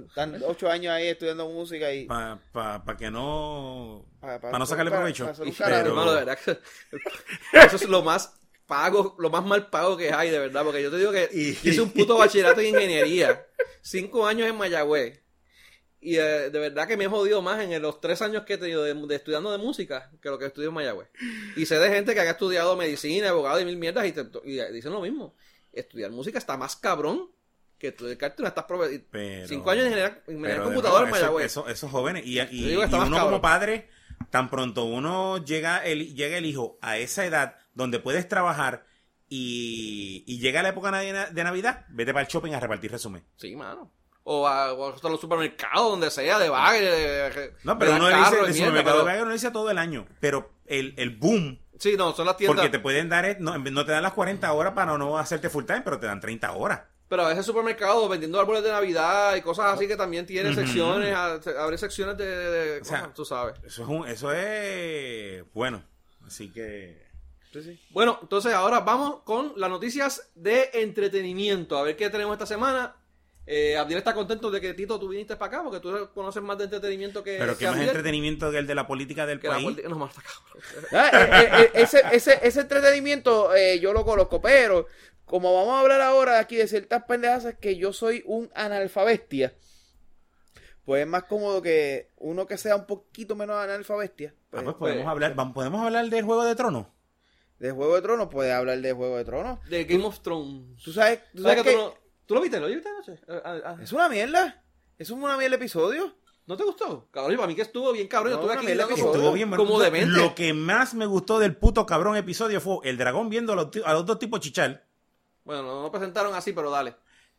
Están, 0.08 0.42
ocho 0.46 0.70
años 0.70 0.92
ahí 0.92 1.08
estudiando 1.08 1.48
música 1.48 1.92
y 1.92 2.04
Para 2.06 2.38
pa, 2.52 2.84
pa 2.84 2.96
que 2.96 3.10
no. 3.10 4.04
Pa- 4.20 4.34
pa- 4.34 4.40
Para 4.40 4.58
no 4.58 4.66
sacarle 4.66 4.90
provecho. 4.90 5.24
Pero- 5.82 5.94
de 6.12 6.24
verdad 6.24 6.38
que 6.38 6.58
eso 7.66 7.76
es 7.76 7.88
lo 7.88 8.02
más 8.02 8.34
pago, 8.66 9.16
lo 9.18 9.30
más 9.30 9.44
mal 9.44 9.68
pago 9.70 9.96
que 9.96 10.12
hay, 10.12 10.30
de 10.30 10.38
verdad, 10.38 10.64
porque 10.64 10.82
yo 10.82 10.90
te 10.90 10.98
digo 10.98 11.10
que 11.12 11.28
Y- 11.32 11.50
hice 11.68 11.80
un 11.80 11.90
puto 11.90 12.16
bachillerato 12.18 12.60
en 12.60 12.68
ingeniería, 12.68 13.46
cinco 13.80 14.26
años 14.26 14.48
en 14.48 14.56
Mayagüez, 14.56 15.20
y 16.00 16.16
eh, 16.16 16.50
de 16.50 16.58
verdad 16.58 16.86
que 16.88 16.96
me 16.96 17.04
he 17.04 17.08
jodido 17.08 17.42
más 17.42 17.60
en 17.62 17.80
los 17.80 18.00
tres 18.00 18.20
años 18.22 18.44
que 18.44 18.54
he 18.54 18.58
tenido 18.58 18.82
de, 18.82 18.92
de 18.94 19.14
estudiando 19.14 19.52
de 19.52 19.58
música 19.58 20.10
que 20.20 20.28
lo 20.30 20.38
que 20.38 20.46
estudio 20.46 20.68
en 20.68 20.74
Mayagüez. 20.74 21.08
Y 21.56 21.64
sé 21.66 21.78
de 21.78 21.88
gente 21.90 22.12
que 22.14 22.20
ha 22.20 22.30
estudiado 22.30 22.76
medicina, 22.76 23.28
abogado 23.30 23.60
y 23.60 23.64
mil 23.64 23.76
mierdas, 23.76 24.06
y, 24.06 24.12
te- 24.12 24.26
y 24.44 24.60
dicen 24.72 24.92
lo 24.92 25.00
mismo. 25.00 25.34
Estudiar 25.72 26.10
música 26.10 26.38
está 26.38 26.56
más 26.56 26.76
cabrón 26.76 27.30
que 27.82 27.88
estudiar 27.88 28.34
no 28.38 28.46
estás 28.48 28.64
Pero- 29.10 29.48
cinco 29.48 29.70
años 29.70 29.82
en 29.84 29.90
ingeniería, 29.90 30.14
Pero 30.24 30.32
ingeniería 30.38 30.58
de 30.58 30.64
computadora 30.64 31.04
en 31.04 31.10
nuevo, 31.10 31.16
eso- 31.16 31.24
Mayagüez. 31.26 31.46
eso- 31.46 31.68
esos 31.68 31.90
jóvenes. 31.90 32.22
Y, 32.24 32.40
y- 32.40 32.44
digo 32.68 32.80
que 32.82 32.86
uno 32.86 33.16
cabrón. 33.16 33.20
como 33.20 33.42
padre, 33.42 33.88
tan 34.30 34.48
pronto 34.48 34.84
uno 34.84 35.38
llega 35.44 35.84
el, 35.84 36.14
llega 36.14 36.38
el 36.38 36.46
hijo 36.46 36.78
a 36.80 36.96
esa 36.98 37.24
edad 37.26 37.56
donde 37.74 37.98
puedes 37.98 38.28
trabajar 38.28 38.86
y, 39.28 40.24
y 40.26 40.38
llega 40.38 40.62
la 40.62 40.68
época 40.70 40.90
de 40.92 41.44
Navidad, 41.44 41.86
vete 41.88 42.12
para 42.12 42.24
el 42.24 42.28
shopping 42.30 42.52
a 42.52 42.60
repartir 42.60 42.90
resumen. 42.92 43.24
Sí, 43.36 43.56
mano. 43.56 43.90
O 44.24 44.46
a, 44.46 44.72
o 44.72 44.94
a 44.94 45.08
los 45.10 45.20
supermercados, 45.20 45.90
donde 45.90 46.08
sea, 46.10 46.38
de 46.38 46.48
bagre, 46.48 47.52
No, 47.64 47.76
pero 47.78 47.96
uno 47.96 48.08
le 48.08 48.16
dice, 48.16 48.38
el 48.46 48.54
supermercado 48.54 49.04
pero- 49.04 49.18
de 49.18 49.26
le 49.26 49.32
dice 49.32 49.50
todo 49.50 49.70
el 49.70 49.78
año, 49.78 50.06
pero 50.20 50.52
el, 50.66 50.94
el 50.96 51.10
boom, 51.10 51.58
Sí, 51.78 51.96
no, 51.96 52.12
son 52.12 52.26
las 52.26 52.36
tiendas. 52.36 52.54
porque 52.56 52.70
te 52.70 52.78
pueden 52.78 53.08
dar, 53.08 53.24
es- 53.24 53.40
no, 53.40 53.58
no 53.58 53.84
te 53.84 53.90
dan 53.90 54.04
las 54.04 54.12
40 54.12 54.52
horas 54.52 54.74
para 54.74 54.96
no 54.96 55.18
hacerte 55.18 55.50
full 55.50 55.64
time, 55.64 55.80
pero 55.80 55.98
te 55.98 56.06
dan 56.06 56.20
30 56.20 56.52
horas. 56.52 56.82
Pero 57.12 57.26
a 57.26 57.28
veces 57.28 57.44
supermercados 57.44 58.08
vendiendo 58.08 58.40
árboles 58.40 58.62
de 58.62 58.70
Navidad 58.70 59.36
y 59.36 59.42
cosas 59.42 59.66
así 59.74 59.86
que 59.86 59.96
también 59.98 60.24
tienen 60.24 60.52
Ujú. 60.52 60.62
secciones, 60.62 61.14
a- 61.14 61.34
abre 61.62 61.76
secciones 61.76 62.16
de, 62.16 62.24
de- 62.26 62.50
de 62.76 62.80
O 62.80 62.84
sea, 62.86 63.00
cosas, 63.00 63.14
tú 63.14 63.24
sabes. 63.26 63.54
Eso 63.66 63.82
es, 63.82 63.88
un, 63.90 64.08
eso 64.08 64.32
es 64.32 65.44
bueno. 65.52 65.84
Así 66.26 66.50
que... 66.50 67.06
Sí, 67.52 67.62
sí. 67.62 67.78
Bueno, 67.90 68.18
entonces 68.22 68.54
ahora 68.54 68.80
vamos 68.80 69.20
con 69.24 69.52
las 69.56 69.68
noticias 69.68 70.30
de 70.34 70.70
entretenimiento. 70.72 71.76
A 71.76 71.82
ver 71.82 71.96
qué 71.98 72.08
tenemos 72.08 72.32
esta 72.32 72.46
semana. 72.46 72.96
Eh, 73.44 73.76
Abdiel 73.76 73.98
está 73.98 74.14
contento 74.14 74.50
de 74.50 74.60
que 74.62 74.72
Tito 74.72 74.98
tú 74.98 75.08
viniste 75.08 75.36
para 75.36 75.48
acá 75.58 75.62
porque 75.64 75.80
tú 75.80 76.08
conoces 76.14 76.42
más 76.42 76.56
de 76.56 76.64
entretenimiento 76.64 77.22
que, 77.22 77.36
Pero 77.38 77.52
que 77.52 77.58
que 77.58 77.64
más 77.66 77.74
Abdiel, 77.74 77.88
entretenimiento 77.90 78.50
que 78.52 78.56
el 78.58 78.66
de 78.66 78.74
la 78.74 78.86
política 78.86 79.26
del 79.26 79.38
que 79.38 79.48
país. 79.48 79.64
política- 79.64 79.88
No, 79.90 79.96
más 79.98 80.16
está 80.16 80.22
cabrón. 80.22 80.62
Eh, 80.92 81.28
eh, 81.42 81.60
eh, 81.64 81.70
ese, 81.74 82.02
ese, 82.12 82.38
ese 82.40 82.60
entretenimiento 82.60 83.54
eh, 83.54 83.80
yo 83.80 83.92
lo 83.92 84.02
conozco, 84.04 84.40
pero 84.40 84.86
como 85.32 85.54
vamos 85.54 85.72
a 85.72 85.80
hablar 85.80 86.02
ahora 86.02 86.38
aquí 86.38 86.56
de 86.56 86.68
ciertas 86.68 87.04
pendejas 87.04 87.54
que 87.58 87.76
yo 87.76 87.94
soy 87.94 88.22
un 88.26 88.50
analfabestia, 88.54 89.54
pues 90.84 91.00
es 91.00 91.08
más 91.08 91.24
cómodo 91.24 91.62
que 91.62 92.10
uno 92.18 92.46
que 92.46 92.58
sea 92.58 92.76
un 92.76 92.84
poquito 92.86 93.34
menos 93.34 93.56
analfabestia. 93.56 94.34
Ah, 94.52 94.60
Pues, 94.62 94.62
podemos 94.76 94.78
pues, 94.78 95.06
hablar, 95.06 95.34
vamos- 95.34 95.54
podemos 95.54 95.80
hablar 95.82 96.06
del 96.10 96.22
Juego 96.22 96.44
de 96.44 96.54
Tronos. 96.54 96.86
de 97.58 97.70
Juego 97.70 97.94
de 97.94 98.02
Tronos, 98.02 98.28
puede 98.28 98.52
hablar 98.52 98.78
de 98.82 98.92
Juego 98.92 99.16
de 99.16 99.24
Tronos. 99.24 99.58
De 99.70 99.84
Game 99.84 100.04
of 100.04 100.20
Thrones. 100.20 100.82
¿Tú 100.82 100.92
sabes, 100.92 101.20
tú 101.34 101.42
¿Sabes 101.42 101.56
sabes 101.58 101.62
que 101.62 101.70
que 101.70 101.76
tú, 101.76 101.82
no, 101.82 101.94
tú 102.26 102.34
lo 102.34 102.40
viste? 102.42 102.60
¿Lo 102.60 102.66
viste 102.66 102.88
anoche? 102.90 103.18
Ah, 103.26 103.40
ah, 103.42 103.58
ah. 103.64 103.76
es 103.82 103.90
una 103.92 104.10
mierda? 104.10 104.62
¿Es 104.98 105.08
una 105.08 105.28
mierda 105.38 105.46
el 105.46 105.52
episodio? 105.54 106.14
¿No 106.44 106.58
te 106.58 106.64
gustó? 106.64 107.08
Cabrón, 107.10 107.36
para 107.36 107.46
mí 107.48 107.54
que 107.54 107.62
estuvo 107.62 107.90
bien 107.92 108.06
cabrón. 108.08 108.34
No, 108.34 108.40
estuve 108.40 108.54
aquí 108.54 108.66
mierda 108.66 108.84
como- 108.86 108.96
Estuvo 109.14 109.32
bien 109.32 109.50
como. 109.50 109.80
Lo 109.80 110.34
que 110.34 110.52
más 110.52 110.92
me 110.92 111.06
gustó 111.06 111.38
del 111.38 111.56
puto 111.56 111.86
cabrón 111.86 112.16
episodio 112.16 112.60
fue 112.60 112.78
el 112.82 112.98
dragón 112.98 113.30
viendo 113.30 113.54
a 113.54 113.56
los, 113.56 113.68
a 113.82 113.94
los 113.94 114.04
dos 114.04 114.18
tipos 114.18 114.40
chichar. 114.40 114.84
Bueno, 115.44 115.62
no, 115.62 115.82
no 115.82 115.90
presentaron 115.92 116.34
así, 116.34 116.52
pero 116.52 116.70
dale. 116.70 116.94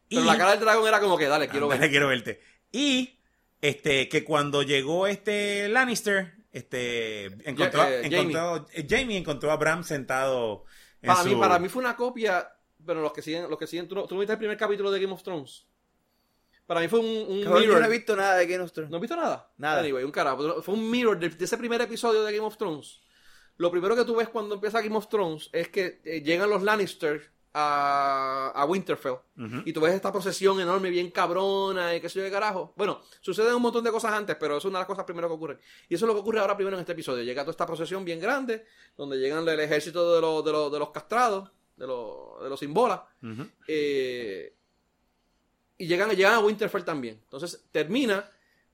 Pero 0.10 0.22
Y- 0.22 0.26
la 0.26 0.38
cara 0.38 0.52
del 0.52 0.60
dragón 0.60 0.88
era 0.88 1.00
como 1.00 1.18
que, 1.18 1.26
dale, 1.28 1.48
quiero 1.48 1.66
Ándale, 1.66 1.82
ver. 1.82 1.90
quiero 1.90 2.08
verte. 2.08 2.42
Y 2.72 3.20
este 3.62 4.10
que 4.10 4.24
cuando 4.24 4.62
llegó 4.64 5.08
este 5.08 5.70
Lannister, 5.70 6.34
este 6.52 7.26
encontró, 7.50 7.82
Ja- 7.82 7.92
eh, 7.92 8.02
encontró- 8.08 8.68
eh, 8.74 8.86
Jamie 8.90 9.18
encontró 9.18 9.52
a 9.52 9.56
Bram 9.58 9.84
sentado 9.84 10.66
en 11.02 11.08
Para 11.08 11.24
mí, 11.24 11.32
su- 11.32 11.40
para 11.40 11.60
mí 11.60 11.70
fue 11.70 11.82
una 11.82 11.96
copia, 11.96 12.48
pero 12.86 13.02
los 13.02 13.14
que 13.14 13.22
siguen, 13.22 13.50
los 13.50 13.58
que 13.58 13.68
siguen, 13.68 13.88
¿tú, 13.88 13.96
no- 13.96 14.06
tú 14.06 14.16
no 14.16 14.22
viste 14.22 14.34
el 14.34 14.40
primer 14.40 14.58
capítulo 14.58 14.92
de 14.92 15.00
Game 15.00 15.14
of 15.14 15.24
Thrones? 15.24 15.66
Para 16.66 16.80
mí 16.80 16.88
fue 16.88 17.00
un, 17.00 17.06
un 17.06 17.44
Cabrón, 17.44 17.62
yo 17.64 17.68
mirror. 17.68 17.82
no 17.82 17.88
he 17.88 17.92
visto 17.98 18.16
nada 18.16 18.36
de 18.38 18.48
Game 18.48 18.64
of 18.64 18.72
Thrones. 18.72 18.90
¿No 18.90 18.98
has 18.98 19.02
visto 19.02 19.16
nada? 19.18 19.52
Nada. 19.58 19.80
Anyway, 19.82 20.04
un 20.04 20.12
carajo. 20.12 20.62
Fue 20.62 20.74
un 20.76 20.90
mirror 20.90 21.20
de, 21.20 21.30
de 21.30 21.44
ese 21.46 21.58
primer 21.58 21.82
episodio 21.82 22.24
de 22.24 22.32
Game 22.34 22.46
of 22.46 22.58
Thrones. 22.58 23.02
Lo 23.58 23.70
primero 23.70 23.96
que 23.96 24.06
tú 24.06 24.16
ves 24.16 24.30
cuando 24.30 24.56
empieza 24.56 24.82
Game 24.82 24.96
of 24.96 25.10
Thrones 25.10 25.50
es 25.52 25.68
que 25.70 26.02
eh, 26.06 26.22
llegan 26.22 26.50
los 26.50 26.64
Lannister 26.64 27.33
a, 27.54 28.52
a 28.56 28.66
Winterfell. 28.66 29.16
Y 29.66 29.74
tú 29.74 29.82
ves 29.82 29.94
esta 29.94 30.12
procesión 30.12 30.60
enorme, 30.60 30.90
bien 30.90 31.12
cabrona 31.12 31.96
y 31.96 32.02
qué 32.02 32.10
sé 32.10 32.20
yo 32.20 32.26
de 32.26 32.32
carajo. 32.32 32.74
Bueno, 32.76 33.02
suceden 33.22 33.54
un 33.54 33.62
montón 33.62 33.84
de 33.84 33.92
cosas 33.92 34.14
antes, 34.14 34.36
pero 34.40 34.58
eso 34.58 34.68
es 34.68 34.72
una 34.72 34.80
de 34.80 34.82
las 34.82 34.88
cosas 34.88 35.06
primero 35.06 35.28
que 35.28 35.34
ocurren. 35.36 35.60
Y 35.88 35.96
eso 35.96 36.06
es 36.06 36.08
lo 36.08 36.14
que 36.14 36.22
ocurre 36.22 36.40
ahora 36.40 36.56
primero 36.56 36.76
en 36.76 36.82
este 36.82 36.94
episodio. 36.94 37.24
Llega 37.24 37.44
toda 37.44 37.52
esta 37.52 37.66
procesión 37.66 38.04
bien 38.04 38.20
grande, 38.20 38.66
donde 38.98 39.18
llegan 39.18 39.48
el 39.48 39.60
ejército 39.60 40.16
de 40.16 40.22
los, 40.22 40.44
de 40.44 40.52
los, 40.52 40.72
de 40.72 40.80
los 40.80 40.90
castrados, 40.90 41.52
de 41.76 41.88
los, 41.88 42.42
de 42.42 42.50
los 42.50 42.60
simbolas. 42.60 43.02
Ujú. 43.22 43.48
Eh, 43.68 44.56
y 45.78 45.88
llegan, 45.88 46.10
llegan 46.12 46.34
a 46.34 46.40
Winterfell 46.40 46.84
también. 46.84 47.20
Entonces 47.24 47.66
termina 47.72 48.30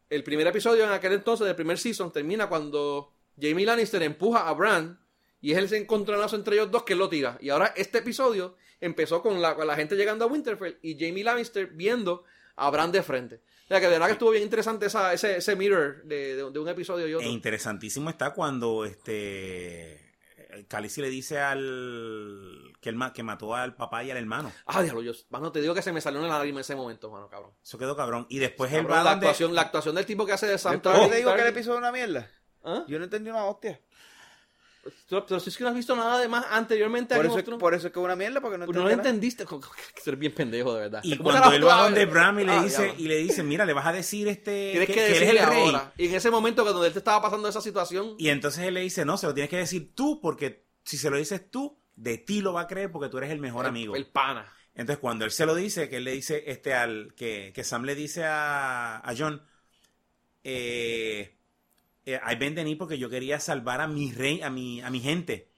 el 0.10 0.23
primer 0.23 0.47
episodio 0.47 0.85
en 0.85 0.91
aquel 0.91 1.14
entonces, 1.14 1.45
del 1.45 1.56
primer 1.56 1.77
season, 1.77 2.11
termina 2.11 2.47
cuando 2.47 3.14
Jamie 3.39 3.65
Lannister 3.65 4.01
empuja 4.03 4.47
a 4.47 4.53
Bran 4.53 4.99
y 5.41 5.51
es 5.51 5.57
el 5.57 5.81
encontronazo 5.81 6.35
entre 6.35 6.56
ellos 6.56 6.72
dos 6.72 6.84
que 6.84 6.95
lo 6.95 7.07
tira. 7.07 7.38
Y 7.41 7.49
ahora 7.49 7.73
este 7.77 7.99
episodio 7.99 8.56
empezó 8.81 9.22
con 9.22 9.41
la, 9.41 9.56
con 9.56 9.68
la 9.68 9.76
gente 9.76 9.95
llegando 9.95 10.26
a 10.26 10.27
Winterfell 10.27 10.77
y 10.81 10.93
Jamie 10.99 11.23
Lannister 11.23 11.68
viendo 11.68 12.23
a 12.56 12.69
Bran 12.69 12.91
de 12.91 13.03
frente. 13.03 13.41
O 13.65 13.68
sea 13.69 13.80
que 13.80 13.85
de 13.85 13.91
verdad 13.93 14.07
que 14.07 14.14
estuvo 14.14 14.31
bien 14.31 14.43
interesante 14.43 14.88
esa, 14.88 15.14
ese, 15.14 15.38
ese 15.38 15.56
mirror 15.56 16.03
de, 16.03 16.35
de- 16.35 16.51
de 16.51 16.60
un 16.60 16.68
episodio 16.69 17.07
y 17.07 17.11
E 17.11 17.15
otro. 17.15 17.27
interesantísimo 17.30 18.10
está 18.10 18.31
cuando 18.34 18.84
este 18.85 20.10
Khaleesi 20.68 21.01
le 21.01 21.10
dice 21.10 21.38
al 21.39 22.73
que, 22.81 22.89
el, 22.89 22.95
ma- 22.95 23.14
que 23.14 23.22
mató 23.23 23.53
al 23.56 23.76
papá 23.76 24.03
y 24.03 24.11
al 24.11 24.18
hermano. 24.18 24.51
Ah, 24.65 24.81
diablo, 24.81 25.01
yo, 25.03 25.11
mano, 25.30 25.51
te 25.51 25.61
digo 25.61 25.73
que 25.76 25.81
se 25.84 25.91
me 25.91 26.01
salió 26.01 26.19
en 26.19 26.27
la 26.27 26.34
lágrima 26.38 26.57
en 26.57 26.61
ese 26.61 26.76
momento, 26.76 27.10
mano, 27.11 27.30
cabrón. 27.30 27.51
Eso 27.64 27.77
quedó 27.77 27.95
cabrón. 27.95 28.26
Y 28.30 28.39
después 28.39 28.72
él 28.73 28.80
Cabrón, 28.81 28.97
va 28.97 29.03
la, 29.03 29.10
donde... 29.11 29.26
actuación, 29.27 29.53
la 29.56 29.61
actuación 29.61 29.95
del 29.95 30.06
tipo 30.06 30.26
que 30.26 30.34
hace 30.34 30.47
de 30.47 30.57
Sam 30.57 30.81
¿Por 30.81 30.93
qué 30.93 30.99
Tarly- 30.99 31.10
te 31.11 31.15
digo 31.18 31.35
que 31.35 31.41
el 31.41 31.47
episodio 31.47 31.76
es 31.76 31.80
una 31.80 31.91
mierda? 31.91 32.31
¿Ah? 32.64 32.84
Yo 32.88 32.97
no 32.97 33.03
entendí 33.06 33.30
una 33.30 33.45
hostia. 33.45 33.80
Pero, 35.10 35.39
si 35.39 35.49
es 35.49 35.57
que 35.57 35.64
no 35.64 35.69
has 35.69 35.76
visto 35.76 35.95
nada 35.95 36.19
de 36.19 36.27
más 36.27 36.45
anteriormente 36.49 37.14
a 37.14 37.18
Por 37.18 37.27
Game 37.27 37.41
eso, 37.41 37.57
por 37.57 37.73
eso 37.73 37.88
es 37.88 37.93
que 37.93 37.99
es 37.99 38.03
una 38.06 38.15
mierda, 38.15 38.39
porque 38.41 38.57
no 38.57 38.65
Pues 38.65 38.77
no 38.77 38.84
lo 38.85 38.89
entendiste. 38.89 39.45
Tú 39.45 39.60
eres 40.06 40.19
bien 40.19 40.34
pendejo, 40.34 40.73
de 40.73 40.81
verdad. 40.81 41.01
Y 41.03 41.18
¿Cómo 41.18 41.31
cuando 41.31 41.51
él 41.51 41.68
va 41.68 41.80
a 41.80 41.84
donde? 41.84 42.06
Bram 42.06 42.39
y 42.39 42.45
le 42.45 42.51
Ah, 42.53 42.64
dice, 42.64 42.93
y 42.97 43.07
le 43.07 43.18
dice, 43.18 43.43
mira, 43.43 43.65
le 43.65 43.73
vas 43.73 43.85
a 43.88 43.91
decir 43.91 44.27
este 44.27 44.69
Tienes 44.72 44.88
que, 44.88 44.93
que, 44.93 44.99
que 45.01 45.18
eres 45.18 45.30
el 45.30 45.45
rey. 45.47 45.61
ahora. 45.65 45.93
Y 45.97 46.07
en 46.07 46.15
ese 46.15 46.31
momento, 46.31 46.64
cuando 46.64 46.85
él 46.85 46.93
te 46.93 46.99
estaba 46.99 47.22
pasando 47.22 47.47
esa 47.49 47.61
situación, 47.61 48.15
Y 48.18 48.30
entonces 48.30 48.65
él 48.65 48.73
le 48.73 48.81
dice, 48.81 49.03
no, 49.06 49.18
se 49.18 49.27
lo 49.27 49.34
tienes 49.34 49.49
que 49.49 49.57
decir 49.57 49.93
tú, 49.95 50.19
porque 50.22 50.65
si 50.85 50.97
se 50.97 51.10
lo 51.10 51.18
dices 51.18 51.51
tú, 51.51 51.77
de 51.95 52.18
ti 52.18 52.41
lo 52.41 52.53
va 52.53 52.61
a 52.61 52.68
creer 52.68 52.91
porque 52.91 53.10
tú 53.10 53.18
eres 53.18 53.31
el 53.31 53.39
mejor 53.39 53.65
el, 53.65 53.69
amigo. 53.69 53.95
el 53.95 54.07
pana. 54.07 54.51
Entonces 54.73 54.99
cuando 54.99 55.26
él 55.26 55.31
se 55.31 55.45
lo 55.45 55.56
dice, 55.56 55.89
que 55.89 55.97
él 55.97 56.06
le 56.06 56.11
dice, 56.14 56.43
este, 56.47 56.73
al, 56.73 57.14
que, 57.15 57.51
que 57.53 57.64
Sam 57.65 57.84
le 57.84 57.95
dice 57.95 58.23
a, 58.23 58.97
a 58.97 59.14
John, 59.18 59.41
eh, 60.43 61.35
eh, 62.06 62.20
I 62.26 62.36
bend 62.36 62.56
the 62.56 62.64
knee 62.64 62.76
porque 62.76 62.98
yo 62.98 63.10
quería 63.10 63.40
salvar 63.40 63.82
a 63.82 63.88
mi 63.88 64.12
rey, 64.12 64.42
a 64.42 64.50
mi, 64.50 64.82
a 64.82 64.90
mi 64.90 65.00
gente. 65.00 65.50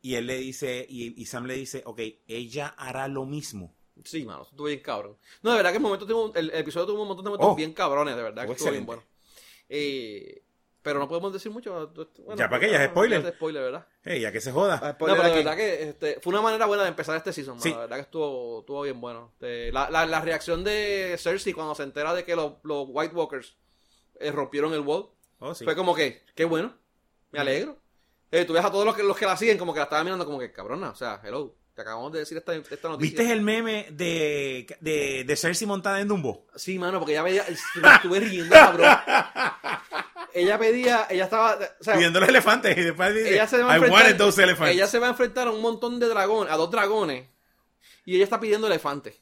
Y 0.00 0.16
él 0.16 0.26
le 0.26 0.36
dice, 0.38 0.84
y, 0.88 1.20
y 1.20 1.26
Sam 1.26 1.46
le 1.46 1.54
dice, 1.54 1.82
ok, 1.86 2.00
ella 2.26 2.74
hará 2.76 3.06
lo 3.08 3.24
mismo. 3.24 3.74
Sí, 4.04 4.24
mano, 4.24 4.42
estuvo 4.42 4.66
bien 4.66 4.80
cabrón. 4.80 5.16
No, 5.42 5.50
de 5.50 5.56
verdad 5.58 5.70
que 5.70 5.76
el, 5.76 5.82
momento 5.82 6.06
tuvo, 6.06 6.24
un- 6.30 6.36
el 6.36 6.50
episodio 6.54 6.86
tuvo 6.86 7.02
un 7.02 7.08
montón 7.08 7.24
de 7.24 7.30
momentos 7.30 7.52
Oh. 7.52 7.54
bien 7.54 7.72
cabrones, 7.72 8.16
de 8.16 8.22
verdad. 8.22 8.46
Que 8.46 8.52
Estuvo 8.52 8.70
bien 8.72 8.84
bueno. 8.86 9.02
Eh, 9.68 10.42
pero 10.82 10.98
no 10.98 11.06
podemos 11.08 11.32
decir 11.32 11.52
mucho. 11.52 11.92
bueno, 12.24 12.36
Ya, 12.36 12.48
¿para 12.48 12.58
qué? 12.58 12.70
Ya 12.72 12.82
es 12.82 12.90
spoiler. 12.90 13.22
ya 13.22 13.28
es 13.28 13.34
spoiler, 13.36 13.62
¿verdad? 13.62 13.86
Hey, 14.02 14.20
ya 14.20 14.32
que 14.32 14.40
se 14.40 14.50
joda. 14.50 14.80
Ah, 14.82 14.96
No, 14.98 15.06
pero 15.06 15.14
de 15.22 15.28
aquí. 15.28 15.36
verdad 15.36 15.56
que 15.56 15.82
este, 15.90 16.20
fue 16.20 16.32
una 16.32 16.42
manera 16.42 16.66
buena 16.66 16.82
de 16.82 16.88
empezar 16.88 17.16
este 17.16 17.32
season. 17.32 17.54
mano. 17.54 17.62
Sí. 17.62 17.70
La 17.70 17.78
verdad 17.78 17.96
que 17.96 18.02
estuvo, 18.02 18.60
estuvo 18.60 18.82
bien 18.82 19.00
bueno. 19.00 19.30
Este, 19.34 19.70
la, 19.70 19.88
la, 19.90 20.04
la 20.06 20.20
reacción 20.20 20.64
de 20.64 21.14
Cersei 21.18 21.52
cuando 21.52 21.76
se 21.76 21.84
entera 21.84 22.12
de 22.14 22.24
que 22.24 22.34
los, 22.34 22.54
los 22.64 22.86
White 22.88 23.14
Walkers 23.14 23.56
eh, 24.18 24.32
rompieron 24.32 24.74
el 24.74 24.80
wall 24.80 25.10
Oh, 25.44 25.54
sí. 25.54 25.64
fue 25.64 25.74
como 25.74 25.94
que, 25.94 26.22
qué 26.36 26.44
bueno, 26.44 26.72
me 27.32 27.40
alegro. 27.40 27.76
Eh, 28.30 28.44
tú 28.44 28.52
ves 28.52 28.64
a 28.64 28.70
todos 28.70 28.86
los 28.86 28.94
que, 28.94 29.02
los 29.02 29.16
que 29.16 29.26
la 29.26 29.36
siguen 29.36 29.58
como 29.58 29.74
que 29.74 29.80
la 29.80 29.84
estaban 29.84 30.04
mirando 30.04 30.24
como 30.24 30.38
que, 30.38 30.52
cabrona, 30.52 30.90
o 30.90 30.94
sea, 30.94 31.20
hello, 31.24 31.54
te 31.74 31.82
acabamos 31.82 32.12
de 32.12 32.20
decir 32.20 32.38
esta, 32.38 32.54
esta 32.54 32.88
noticia. 32.88 33.18
¿Viste 33.18 33.32
el 33.32 33.40
meme 33.40 33.88
de, 33.90 34.66
de, 34.80 35.24
de 35.24 35.36
Cersei 35.36 35.66
montada 35.66 36.00
en 36.00 36.06
Dumbo? 36.08 36.46
Sí, 36.54 36.78
mano, 36.78 36.98
porque 37.00 37.12
ella 37.12 37.24
pedía, 37.24 37.44
me 37.82 37.94
estuve 37.94 38.20
riendo, 38.20 38.54
cabrón. 38.54 38.88
ella 40.34 40.58
pedía, 40.58 41.06
ella 41.10 41.24
estaba, 41.24 41.58
o 41.80 41.84
sea, 41.84 41.96
Viendo 41.96 42.20
los 42.20 42.28
elefantes 42.28 42.78
y 42.78 42.82
después 42.82 43.14
dice, 43.14 43.34
ella 43.34 43.46
se 43.46 43.62
va 43.62 43.72
a 43.72 43.76
enfrentar, 43.76 44.68
ella 44.68 44.86
se 44.86 44.98
va 44.98 45.06
a 45.08 45.10
enfrentar 45.10 45.48
a 45.48 45.50
un 45.50 45.60
montón 45.60 45.98
de 45.98 46.06
dragones, 46.08 46.52
a 46.52 46.56
dos 46.56 46.70
dragones, 46.70 47.26
y 48.04 48.14
ella 48.14 48.24
está 48.24 48.38
pidiendo 48.38 48.66
elefantes. 48.68 49.21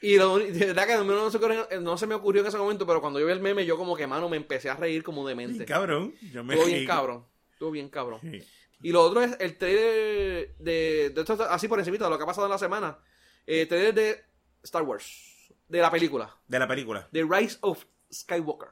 Y 0.00 0.16
lo, 0.16 0.38
de 0.38 0.66
verdad 0.66 0.86
que 0.86 0.96
no, 0.96 1.30
se, 1.30 1.38
ocurrió- 1.38 1.80
no 1.80 1.98
se 1.98 2.06
me 2.06 2.14
ocurrió 2.14 2.42
en 2.42 2.48
ese 2.48 2.56
momento, 2.58 2.86
pero 2.86 3.00
cuando 3.00 3.18
yo 3.18 3.26
vi 3.26 3.32
el 3.32 3.40
meme, 3.40 3.66
yo 3.66 3.76
como 3.76 3.96
que, 3.96 4.06
mano, 4.06 4.28
me 4.28 4.36
empecé 4.36 4.70
a 4.70 4.76
reír 4.76 5.02
como 5.02 5.26
demente. 5.26 5.58
Sí, 5.60 5.64
cabrón. 5.64 6.14
Yo 6.32 6.44
me 6.44 6.54
Estuvo 6.54 6.68
bien 6.70 6.86
cabrón. 6.86 7.26
Estuvo 7.52 7.70
bien 7.72 7.88
cabrón. 7.88 8.20
Sí. 8.22 8.42
Y 8.80 8.92
lo 8.92 9.02
otro 9.02 9.22
es 9.22 9.36
el 9.40 9.58
trailer 9.58 10.54
de, 10.58 11.10
de 11.10 11.20
esto 11.20 11.42
así 11.50 11.66
por 11.66 11.80
encima 11.80 11.98
de 11.98 12.08
lo 12.10 12.16
que 12.16 12.22
ha 12.22 12.26
pasado 12.26 12.46
en 12.46 12.52
la 12.52 12.58
semana. 12.58 12.98
El 13.44 13.66
trailer 13.66 13.94
de 13.94 14.24
Star 14.62 14.82
Wars. 14.82 15.50
De 15.68 15.80
la 15.80 15.90
película. 15.90 16.34
De 16.46 16.58
la 16.60 16.68
película. 16.68 17.08
The 17.12 17.24
Rise 17.24 17.58
of 17.62 17.84
Skywalker. 18.12 18.68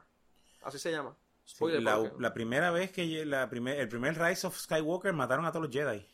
Así 0.63 0.79
se 0.79 0.91
llama. 0.91 1.15
Sí, 1.43 1.63
la, 1.79 2.11
la 2.19 2.33
primera 2.33 2.71
vez 2.71 2.91
que 2.91 3.25
la 3.25 3.49
primer, 3.49 3.79
el 3.79 3.87
primer 3.89 4.17
Rise 4.17 4.47
of 4.47 4.57
Skywalker 4.57 5.13
mataron 5.13 5.45
a 5.45 5.51
todos 5.51 5.65
los 5.65 5.73
Jedi. 5.73 6.05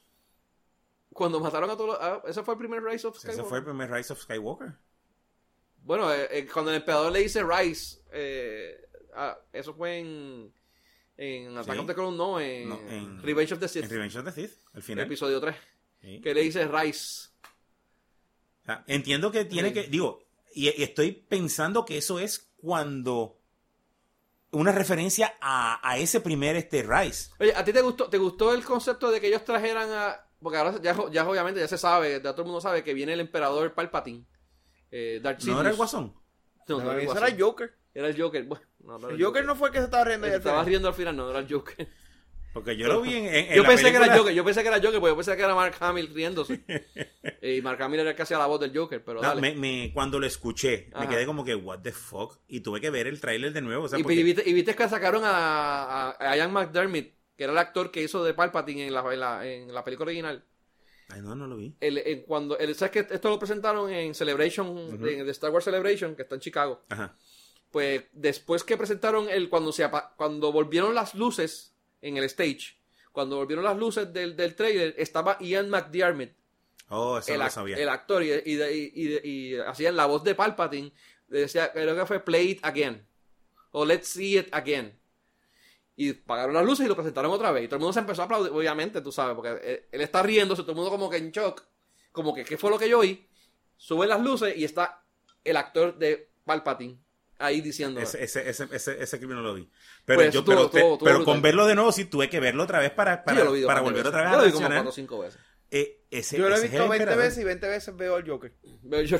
Cuando 1.11 1.39
mataron 1.39 1.69
a 1.69 1.73
todos 1.75 1.89
los... 1.91 1.97
ah, 2.01 2.21
ese 2.27 2.43
fue 2.43 2.55
el 2.55 2.57
primer 2.57 2.83
Rise 2.83 3.07
of 3.07 3.17
Skywalker. 3.17 3.41
Ese 3.41 3.49
fue 3.49 3.57
el 3.59 3.63
primer 3.63 3.91
Rise 3.91 4.13
of 4.13 4.19
Skywalker. 4.21 4.73
Bueno, 5.83 6.11
eh, 6.13 6.27
eh, 6.31 6.47
cuando 6.51 6.71
el 6.71 6.77
emperador 6.77 7.11
le 7.11 7.19
dice 7.19 7.43
Rise, 7.43 8.01
eh, 8.11 8.85
ah, 9.15 9.37
eso 9.51 9.73
fue 9.73 9.99
en... 9.99 10.53
En 11.15 11.55
Attack 11.57 11.75
Sí. 11.75 11.79
of 11.79 11.87
the 11.87 11.93
Clone, 11.93 12.17
no, 12.17 12.39
en, 12.39 12.69
No, 12.69 12.79
en- 12.89 13.21
Revenge 13.21 13.53
of 13.53 13.59
the 13.59 13.67
Sith, 13.67 13.83
En 13.83 13.89
Revenge 13.91 14.17
of 14.17 14.25
the 14.25 14.31
Sith, 14.31 14.51
al 14.73 14.81
final. 14.81 15.05
episodio 15.05 15.39
3. 15.39 15.55
Sí. 16.01 16.21
Que 16.21 16.33
le 16.33 16.41
dice. 16.41 16.65
O 16.65 16.71
sea, 18.65 18.83
entiendo 18.87 19.31
que 19.31 19.45
tiene 19.45 19.69
Sí. 19.69 19.73
que, 19.75 19.83
digo, 19.83 20.23
y, 20.53 20.69
y 20.69 20.83
estoy 20.83 21.11
pensando 21.11 21.85
que 21.85 21.97
eso 21.97 22.19
es 22.19 22.49
cuando 22.57 23.37
una 24.51 24.71
referencia 24.71 25.35
a, 25.41 25.79
a 25.87 25.97
ese 25.97 26.19
primer 26.19 26.55
este 26.55 26.83
Rise. 26.83 27.31
Oye, 27.39 27.53
¿a 27.55 27.63
ti 27.63 27.73
te 27.73 27.81
gustó, 27.81 28.09
te 28.09 28.17
gustó 28.17 28.53
el 28.53 28.63
concepto 28.63 29.11
de 29.11 29.19
que 29.21 29.27
ellos 29.27 29.43
trajeran 29.45 29.89
a... 29.91 30.27
Porque 30.41 30.57
ahora 30.57 30.79
ya, 30.81 30.95
ya 31.11 31.27
obviamente 31.27 31.59
ya 31.59 31.67
se 31.67 31.77
sabe, 31.77 32.13
ya 32.23 32.31
todo 32.31 32.41
el 32.41 32.45
mundo 32.47 32.61
sabe 32.61 32.83
que 32.83 32.93
viene 32.93 33.13
el 33.13 33.19
emperador 33.19 33.73
Palpatine. 33.73 34.25
Eh, 34.95 35.19
¿No 35.45 35.59
era 35.61 35.69
el. 35.71 35.75
Guasón? 35.75 36.13
No, 36.67 36.77
no 36.77 36.83
No, 36.83 36.91
era 36.91 36.99
el 36.99 37.05
Guasón. 37.07 37.23
era 37.23 37.33
el 37.35 37.41
Joker. 37.41 37.73
Era 37.95 38.07
el 38.09 38.21
Joker. 38.21 38.43
Bueno, 38.43 38.63
no, 38.83 38.99
no 38.99 39.07
era 39.07 39.15
El 39.17 39.23
Joker 39.23 39.43
no 39.45 39.55
fue 39.55 39.69
el 39.69 39.73
que 39.73 39.79
se 39.79 39.85
estaba 39.85 40.03
riendo 40.03 40.27
Se 40.27 40.35
estaba 40.35 40.55
final. 40.57 40.65
riendo 40.67 40.87
al 40.87 40.93
final, 40.93 41.15
no, 41.15 41.29
era 41.31 41.39
el 41.39 41.51
Joker. 41.51 41.87
Porque 42.53 42.77
yo 42.77 42.87
lo 42.87 43.01
vi 43.01 43.15
en, 43.15 43.25
en- 43.25 43.55
yo 43.55 43.63
la 43.63 43.69
pensé 43.69 43.89
que 43.89 43.97
era 43.97 44.15
Joker, 44.15 44.31
yo 44.35 44.45
pensé 44.45 44.61
que 44.61 44.67
era 44.67 44.77
Joker, 44.77 44.99
porque 44.99 45.09
yo 45.11 45.15
pensé 45.15 45.35
que 45.35 45.41
era 45.41 45.55
Mark 45.55 45.75
Hamill 45.79 46.13
riéndose. 46.13 46.63
y 47.41 47.61
Mark 47.63 47.81
Hamill 47.81 48.01
era 48.01 48.11
el 48.11 48.15
que 48.15 48.21
hacía 48.21 48.37
la 48.37 48.45
voz 48.45 48.59
del 48.59 48.77
Joker, 48.77 49.03
pero 49.03 49.23
No, 49.23 49.27
dale. 49.27 49.41
me, 49.41 49.55
me- 49.55 49.91
cuando 49.91 50.19
lo 50.19 50.27
escuché, 50.27 50.87
Ajá. 50.93 51.05
me 51.05 51.09
quedé 51.09 51.25
como 51.25 51.43
que, 51.43 51.55
what 51.55 51.79
the 51.79 51.91
fuck, 51.91 52.37
y 52.47 52.59
tuve 52.59 52.79
que 52.79 52.91
ver 52.91 53.07
el 53.07 53.19
tráiler 53.19 53.53
de 53.53 53.61
nuevo. 53.61 53.85
o 53.85 53.87
sea, 53.87 53.97
y, 53.97 54.03
porque- 54.03 54.17
y 54.19 54.21
viste, 54.23 54.43
y 54.47 54.53
viste 54.53 54.75
que 54.75 54.87
sacaron 54.87 55.23
a, 55.25 56.11
a, 56.11 56.31
a 56.31 56.37
Ian 56.37 56.53
McDermott, 56.53 57.07
que 57.35 57.43
era 57.43 57.53
el 57.53 57.57
actor 57.57 57.89
que 57.89 58.03
hizo 58.03 58.23
de 58.23 58.35
Palpatine 58.35 58.85
en 58.85 58.93
la, 58.93 59.11
en 59.11 59.19
la, 59.19 59.47
en 59.47 59.73
la 59.73 59.83
película 59.83 60.09
original. 60.09 60.45
Ay, 61.09 61.21
no, 61.21 61.35
no 61.35 61.47
lo 61.47 61.57
vi. 61.57 61.75
El, 61.79 61.97
en 61.99 62.21
cuando, 62.23 62.57
el, 62.57 62.73
¿Sabes 62.75 62.91
que 62.91 63.13
esto 63.15 63.29
lo 63.29 63.37
presentaron 63.39 63.91
en 63.91 64.15
Celebration, 64.15 64.99
de, 65.01 65.23
de 65.23 65.31
Star 65.31 65.51
Wars 65.51 65.65
Celebration, 65.65 66.15
que 66.15 66.23
está 66.23 66.35
en 66.35 66.41
Chicago? 66.41 66.83
Ajá. 66.89 67.15
Pues 67.71 68.03
después 68.13 68.63
que 68.63 68.77
presentaron 68.77 69.29
el, 69.29 69.49
cuando 69.49 69.71
se 69.71 69.89
cuando 70.15 70.51
volvieron 70.51 70.93
las 70.93 71.15
luces 71.15 71.73
en 72.01 72.17
el 72.17 72.23
stage, 72.25 72.77
cuando 73.11 73.37
volvieron 73.37 73.63
las 73.65 73.77
luces 73.77 74.11
del, 74.13 74.35
del 74.35 74.55
trailer, 74.55 74.93
estaba 74.97 75.37
Ian 75.39 75.69
McDiarmid, 75.69 76.29
Oh, 76.89 77.17
eso 77.17 77.33
el, 77.33 77.39
lo 77.39 77.49
sabía. 77.49 77.77
el 77.77 77.89
actor, 77.89 78.21
y, 78.23 78.31
y, 78.31 78.61
y, 78.61 78.91
y- 78.93 79.29
y 79.53 79.55
hacían 79.57 79.95
la 79.95 80.05
voz 80.05 80.23
de 80.23 80.35
Palpatine, 80.35 80.91
decía, 81.27 81.71
creo 81.71 81.95
que 81.95 82.05
fue 82.05 82.19
Play 82.19 82.51
It 82.51 82.59
Again, 82.63 83.05
o 83.71 83.85
Let's 83.85 84.07
See 84.09 84.37
It 84.37 84.49
Again. 84.51 84.93
Y 85.95 86.13
pagaron 86.13 86.53
las 86.55 86.65
luces 86.65 86.85
y 86.85 86.89
lo 86.89 86.95
presentaron 86.95 87.31
otra 87.31 87.51
vez. 87.51 87.65
Y 87.65 87.67
todo 87.67 87.75
el 87.75 87.81
mundo 87.81 87.93
se 87.93 87.99
empezó 87.99 88.23
a 88.23 88.25
aplaudir, 88.25 88.51
obviamente, 88.51 89.01
tú 89.01 89.11
sabes, 89.11 89.35
porque 89.35 89.49
él, 89.51 89.83
él 89.91 90.01
está 90.01 90.23
riéndose, 90.23 90.63
todo 90.63 90.71
el 90.71 90.75
mundo 90.77 90.89
como 90.91 91.09
que 91.09 91.17
en 91.17 91.31
shock, 91.31 91.63
como 92.11 92.33
que, 92.33 92.43
¿qué 92.43 92.57
fue 92.57 92.69
lo 92.71 92.79
que 92.79 92.89
yo 92.89 92.99
oí? 92.99 93.27
Suben 93.77 94.09
las 94.09 94.21
luces 94.21 94.55
y 94.57 94.63
está 94.63 95.03
el 95.43 95.57
actor 95.57 95.97
de 95.97 96.29
Palpatine 96.45 96.97
ahí 97.37 97.61
diciendo. 97.61 97.99
Ese, 97.99 98.23
ese, 98.23 98.49
ese, 98.49 98.67
ese, 98.71 99.03
ese 99.03 99.17
clip 99.19 99.31
no 99.31 99.41
lo 99.41 99.53
vi. 99.53 99.69
Pero, 100.05 100.19
Pues 100.19 100.33
yo, 100.33 100.43
pero, 100.45 101.23
con 101.25 101.41
verlo 101.41 101.65
de 101.67 101.75
nuevo 101.75 101.91
sí 101.91 102.05
tuve 102.05 102.29
que 102.29 102.39
verlo 102.39 102.63
otra 102.63 102.79
vez 102.79 102.91
para, 102.91 103.17
Sí, 103.17 103.21
para, 103.25 103.37
yo 103.39 103.45
lo 103.45 103.51
vi 103.51 103.61
dos 103.61 103.67
para 103.67 103.81
volver 103.81 103.97
veces. 104.03 104.07
otra 104.09 104.21
vez 104.23 104.31
Yo 104.31 104.35
a 104.35 104.39
lo 104.39 104.45
vi 104.45 104.51
como 104.51 104.59
reaccionar. 104.61 104.77
cuatro 104.83 104.89
o 104.89 104.93
cinco 104.93 105.19
veces. 105.19 105.39
Eh, 105.69 106.03
ese, 106.11 106.37
Yo 106.37 106.47
lo 106.49 106.55
he 106.55 106.61
visto 106.61 106.75
el 106.77 106.89
20 106.89 106.95
emperador. 106.97 107.23
veces 107.23 107.39
y 107.41 107.43
20 107.45 107.67
veces 107.67 107.95
veo 107.97 108.15
al 108.15 108.27
Joker. 108.29 108.53
Pero 108.89 109.01
yo- 109.03 109.17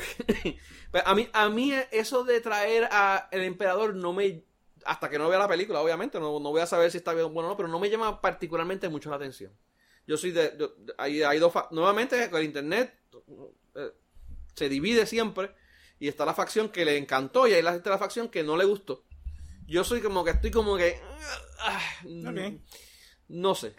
Pero 0.92 1.06
a 1.08 1.14
mí, 1.14 1.28
a 1.32 1.48
mí 1.50 1.72
eso 1.90 2.24
de 2.24 2.40
traer 2.40 2.88
a 2.90 3.28
el 3.32 3.42
emperador 3.42 3.94
no 3.94 4.12
me 4.12 4.44
hasta 4.86 5.08
que 5.10 5.18
no 5.18 5.28
vea 5.28 5.38
la 5.38 5.48
película, 5.48 5.80
obviamente, 5.80 6.18
no, 6.20 6.38
no 6.40 6.50
voy 6.50 6.60
a 6.60 6.66
saber 6.66 6.90
si 6.90 6.98
está 6.98 7.12
bien 7.14 7.32
bueno 7.32 7.48
o 7.48 7.52
no, 7.52 7.56
pero 7.56 7.68
no 7.68 7.78
me 7.78 7.90
llama 7.90 8.20
particularmente 8.20 8.88
mucho 8.88 9.10
la 9.10 9.16
atención. 9.16 9.52
Yo 10.06 10.16
soy 10.16 10.32
de, 10.32 10.54
yo- 10.58 10.74
hay, 10.98 11.22
hay 11.22 11.38
dos 11.38 11.52
nuevamente 11.70 12.28
con 12.30 12.40
el 12.40 12.46
internet 12.46 12.94
eh, 13.74 13.92
se 14.54 14.68
divide 14.68 15.06
siempre 15.06 15.54
y 15.98 16.08
está 16.08 16.24
la 16.26 16.34
facción 16.34 16.68
que 16.68 16.84
le 16.84 16.96
encantó 16.98 17.46
y 17.48 17.54
hay 17.54 17.62
la 17.62 17.76
la 17.84 17.98
facción 17.98 18.28
que 18.28 18.42
no 18.42 18.56
le 18.56 18.64
gustó. 18.64 19.04
Yo 19.66 19.82
soy 19.84 20.00
como 20.02 20.24
que 20.24 20.32
estoy 20.32 20.50
como 20.50 20.76
que 20.76 21.00
ah, 21.60 21.80
Ok. 22.28 22.60
no 23.28 23.54
sé. 23.54 23.74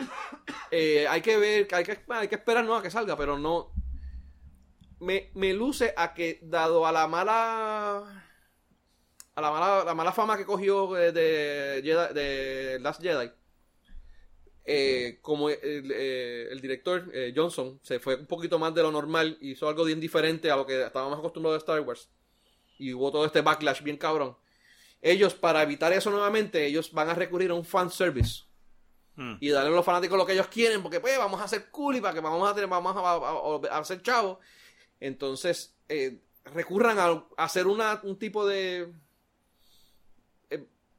Eh, 0.72 1.08
hay 1.08 1.22
que 1.22 1.38
ver, 1.38 1.68
hay 1.74 1.84
que, 1.84 2.00
hay 2.10 2.28
que 2.28 2.36
esperar 2.36 2.66
no 2.66 2.76
a 2.76 2.82
que 2.82 2.90
salga, 2.90 3.16
pero 3.16 3.38
no 3.38 3.72
me, 5.00 5.30
me 5.36 5.54
luce 5.54 5.94
a 5.96 6.14
que 6.14 6.40
dado 6.42 6.86
a 6.88 6.92
la 6.92 7.08
mala 7.08 8.25
a 9.36 9.42
la 9.42 9.52
mala, 9.52 9.84
la 9.84 9.94
mala 9.94 10.12
fama 10.14 10.38
que 10.38 10.46
cogió 10.46 10.94
de, 10.94 11.12
de, 11.12 11.82
Jedi- 11.84 12.14
de 12.14 12.80
Last 12.80 13.02
Jedi 13.02 13.30
eh, 14.68 15.20
como 15.22 15.50
el, 15.50 15.60
eh, 15.94 16.48
el 16.50 16.60
director 16.60 17.10
eh, 17.14 17.34
Johnson 17.36 17.80
se 17.84 18.00
fue 18.00 18.16
un 18.16 18.26
poquito 18.26 18.58
más 18.58 18.74
de 18.74 18.82
lo 18.82 18.92
normal 18.92 19.38
hizo 19.42 19.68
algo 19.68 19.84
bien 19.84 20.00
diferente 20.00 20.50
a 20.50 20.56
lo 20.56 20.66
que 20.66 20.82
estábamos 20.84 21.20
acostumbrados 21.20 21.56
de 21.60 21.64
Star 21.64 21.82
Wars 21.82 22.10
y 22.80 22.94
hubo 22.94 23.12
todo 23.12 23.26
este 23.26 23.42
backlash 23.42 23.84
bien 23.84 23.98
cabrón 23.98 24.36
ellos 25.02 25.36
para 25.36 25.62
evitar 25.62 25.94
eso 25.94 26.10
nuevamente 26.10 26.66
ellos 26.66 26.92
van 26.94 27.10
a 27.10 27.14
recurrir 27.14 27.52
a 27.52 27.56
un 27.56 27.66
fan 27.66 27.90
service 27.92 28.44
Hmm. 29.18 29.38
y 29.40 29.48
darle 29.48 29.70
a 29.70 29.72
los 29.72 29.86
fanáticos 29.86 30.18
lo 30.18 30.26
que 30.26 30.34
ellos 30.34 30.48
quieren, 30.50 30.84
porque 30.84 31.00
pues 31.00 31.18
vamos 31.18 31.40
a 31.40 31.46
hacer 31.46 31.70
cool 31.72 31.96
y 31.96 32.02
para 32.02 32.14
que 32.14 32.20
vamos 32.20 32.50
a 32.50 32.54
tener, 32.54 32.70
vamos 32.70 32.98
a, 32.98 33.00
a- 33.00 33.16
a- 33.72 33.78
a 33.78 33.80
hacer 33.80 34.02
chavos. 34.02 34.40
Entonces, 35.00 35.74
eh, 35.88 36.20
recurran 36.54 37.00
a, 37.00 37.06
a 37.06 37.26
hacer 37.46 37.66
una, 37.66 38.02
un 38.04 38.20
tipo 38.20 38.46
de. 38.46 38.92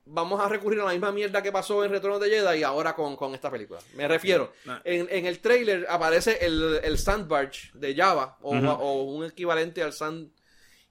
Vamos 0.07 0.41
a 0.41 0.49
recurrir 0.49 0.81
a 0.81 0.85
la 0.85 0.93
misma 0.93 1.13
mierda 1.13 1.43
que 1.43 1.51
pasó 1.53 1.85
en 1.85 1.91
Retorno 1.91 2.19
de 2.19 2.31
Jedi 2.31 2.61
y 2.61 2.63
ahora 2.63 2.95
con, 2.95 3.17
con 3.17 3.35
esta 3.35 3.51
película. 3.51 3.81
Me 3.95 4.07
refiero, 4.09 4.53
No. 4.65 4.81
en, 4.85 5.09
en 5.11 5.27
el 5.27 5.41
trailer 5.41 5.87
aparece 5.89 6.39
el, 6.45 6.81
el 6.83 6.97
Sandbarge 6.99 7.71
de 7.75 7.95
Java 7.95 8.39
o, 8.43 9.03
un 9.03 9.25
equivalente 9.25 9.83
al 9.83 9.93
Sand... 9.93 10.31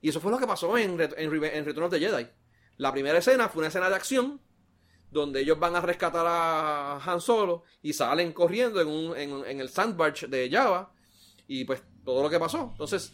Y 0.01 0.09
eso 0.09 0.19
fue 0.19 0.31
lo 0.31 0.37
que 0.37 0.45
pasó 0.45 0.77
en, 0.77 0.99
en, 1.01 1.43
en 1.43 1.65
Return 1.65 1.85
of 1.85 1.91
the 1.91 1.99
Jedi. 1.99 2.27
La 2.77 2.91
primera 2.91 3.17
escena 3.17 3.49
fue 3.49 3.61
una 3.61 3.69
escena 3.69 3.89
de 3.89 3.95
acción 3.95 4.39
donde 5.09 5.39
ellos 5.39 5.57
van 5.57 5.75
a 5.77 5.81
rescatar 5.81 6.25
a 6.27 6.97
Han 6.97 7.21
Solo 7.21 7.63
y 7.81 7.93
salen 7.93 8.33
corriendo 8.33 8.81
en, 8.81 8.87
un, 8.89 9.17
en, 9.17 9.45
en 9.45 9.61
el 9.61 9.69
Sandbarge 9.69 10.27
de 10.27 10.49
Java 10.51 10.91
y 11.47 11.63
pues 11.63 11.81
todo 12.03 12.21
lo 12.21 12.29
que 12.29 12.37
pasó. 12.37 12.69
Entonces 12.73 13.13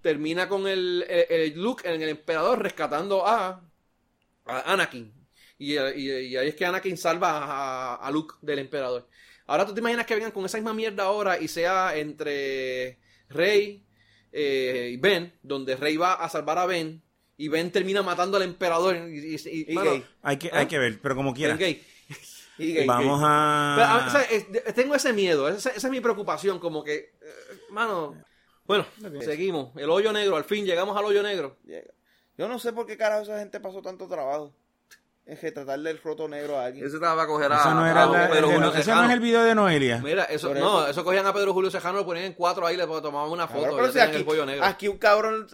termina 0.00 0.48
con 0.48 0.66
el, 0.68 1.04
el, 1.08 1.26
el 1.28 1.60
Luke 1.60 1.88
en 1.92 2.00
el 2.00 2.08
emperador 2.10 2.62
rescatando 2.62 3.26
a, 3.26 3.60
a 4.46 4.72
Anakin. 4.72 5.12
Y, 5.58 5.74
y- 5.78 6.10
y 6.10 6.36
ahí 6.36 6.48
es 6.48 6.54
que 6.54 6.64
Anakin 6.66 6.96
salva 6.96 7.38
a, 7.44 7.94
a 7.96 8.10
Luke 8.10 8.34
del 8.42 8.58
emperador. 8.58 9.08
Ahora 9.46 9.66
tú 9.66 9.74
te 9.74 9.80
imaginas 9.80 10.06
que 10.06 10.14
vengan 10.14 10.30
con 10.32 10.44
esa 10.44 10.56
misma 10.58 10.74
mierda 10.74 11.04
ahora 11.04 11.38
y 11.38 11.48
sea 11.48 11.96
entre 11.96 12.98
Rey 13.28 13.84
eh, 14.32 14.90
y 14.92 14.96
Ben, 14.96 15.32
donde 15.42 15.76
Rey 15.76 15.96
va 15.96 16.14
a 16.14 16.28
salvar 16.28 16.58
a 16.58 16.66
Ben 16.66 17.02
y 17.36 17.48
Ben 17.48 17.70
termina 17.70 18.02
matando 18.02 18.36
al 18.36 18.42
emperador. 18.44 18.96
Y, 18.96 19.34
y- 19.36 19.48
y- 19.48 19.72
Y 19.72 19.74
mano, 19.74 19.90
gay. 19.92 20.04
Hay 20.22 20.36
que, 20.38 20.48
¿Ah? 20.52 20.60
hay 20.60 20.66
que 20.66 20.78
ver, 20.78 20.98
pero 21.00 21.14
como 21.14 21.34
quiera. 21.34 21.56
Gay. 21.56 21.82
Y 22.56 22.72
gay, 22.72 22.86
Vamos. 22.86 23.18
Pero, 23.18 23.28
a- 23.28 24.04
a... 24.04 24.06
o 24.06 24.10
sea, 24.10 24.22
es- 24.22 24.50
de- 24.50 24.60
tengo 24.74 24.94
ese 24.94 25.12
miedo, 25.12 25.48
esa, 25.48 25.70
esa 25.70 25.86
es 25.88 25.90
mi 25.90 26.00
preocupación, 26.00 26.60
como 26.60 26.84
que, 26.84 26.94
eh, 26.94 27.14
mano, 27.70 28.16
bueno, 28.64 28.86
seguimos, 29.22 29.76
el 29.76 29.90
hoyo 29.90 30.12
negro, 30.12 30.36
al 30.36 30.44
fin 30.44 30.64
llegamos 30.64 30.96
al 30.96 31.04
hoyo 31.04 31.20
negro. 31.22 31.58
Llega. 31.64 31.92
Yo 32.38 32.46
no 32.48 32.58
sé 32.60 32.72
por 32.72 32.86
qué 32.86 32.96
carajo 32.96 33.22
esa 33.22 33.40
gente 33.40 33.58
pasó 33.60 33.82
tanto 33.82 34.06
trabajo 34.08 34.54
en 35.26 35.40
retratarle 35.40 35.90
el 35.90 36.02
roto 36.02 36.28
negro 36.28 36.58
a 36.58 36.66
alguien. 36.66 36.84
Ese 36.86 36.96
estaba 36.96 37.22
a 37.22 37.26
coger 37.26 37.50
a, 37.50 37.56
Eso 37.56 37.74
no, 37.74 37.86
era 37.86 38.02
a 38.02 38.06
la- 38.06 38.28
Pedro 38.28 38.48
el 38.48 38.54
Julio 38.56 38.74
ese 38.74 38.90
no 38.92 39.04
es 39.04 39.10
el 39.10 39.20
video 39.20 39.42
de 39.42 39.54
Noelia. 39.54 39.98
Mira, 40.04 40.24
eso, 40.24 40.48
Por 40.48 40.58
no, 40.58 40.80
eso. 40.82 40.90
eso 40.90 41.04
cogían 41.04 41.24
a 41.26 41.32
Pedro 41.32 41.54
Julio 41.54 41.70
Cejano, 41.70 41.98
lo 41.98 42.04
ponían 42.04 42.26
en 42.26 42.32
cuatro 42.34 42.66
ahí, 42.66 42.76
le 42.76 42.86
tomaban 42.86 43.30
una 43.30 43.48
foto, 43.48 43.74
pero 43.74 43.86
si 43.86 43.92
tenían 43.94 44.08
aquí, 44.08 44.16
el 44.18 44.24
pollo 44.26 44.44
negro. 44.44 44.64
aquí 44.64 44.86
un 44.88 44.98
cabrón 44.98 45.46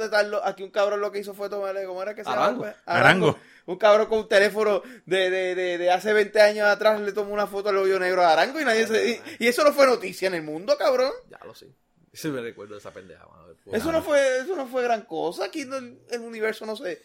aquí 0.45 0.63
un 0.65 0.71
cabrón 0.71 1.01
lo 1.01 1.13
que 1.13 1.21
hizo 1.21 1.35
fue 1.35 1.49
tomarle, 1.49 1.85
¿cómo 1.87 2.03
era 2.03 2.15
que 2.15 2.25
se 2.25 2.31
Arango. 2.31 2.65
llama? 2.65 2.73
pues? 2.73 2.77
Arango. 2.87 3.39
Un 3.67 3.77
cabrón 3.77 4.07
con 4.09 4.19
un 4.19 4.29
teléfono 4.29 4.83
de, 5.07 5.31
de, 5.31 5.55
de, 5.55 5.79
de 5.79 5.91
hace 5.93 6.13
20 6.13 6.41
años 6.41 6.67
atrás 6.67 7.01
le 7.01 7.13
tomó 7.13 7.33
una 7.33 7.47
foto 7.47 7.69
al 7.69 7.77
hoyo 7.77 8.01
negro 8.01 8.23
a 8.23 8.33
Arango 8.33 8.61
y 8.61 8.65
nadie 8.65 8.89
se... 8.89 9.09
Y, 9.39 9.45
y 9.45 9.47
eso 9.47 9.63
no 9.63 9.73
fue 9.73 9.87
noticia 9.87 10.27
en 10.27 10.35
el 10.35 10.43
mundo, 10.43 10.77
cabrón. 10.77 11.13
Ya 11.31 11.39
lo 11.45 11.55
sé. 11.55 11.69
Sí 12.13 12.27
me 12.27 12.41
recuerdo 12.41 12.75
de 12.75 12.81
esa 12.81 12.91
pendeja, 12.91 13.25
mano. 13.25 13.55
Eso 13.73 13.93
no 13.93 14.03
fue, 14.03 14.39
eso 14.39 14.57
no 14.57 14.67
fue 14.67 14.83
gran 14.83 15.03
cosa. 15.03 15.45
Aquí 15.45 15.65
no, 15.65 15.77
el 15.77 16.21
universo 16.21 16.67
no 16.67 16.75
sé. 16.75 17.01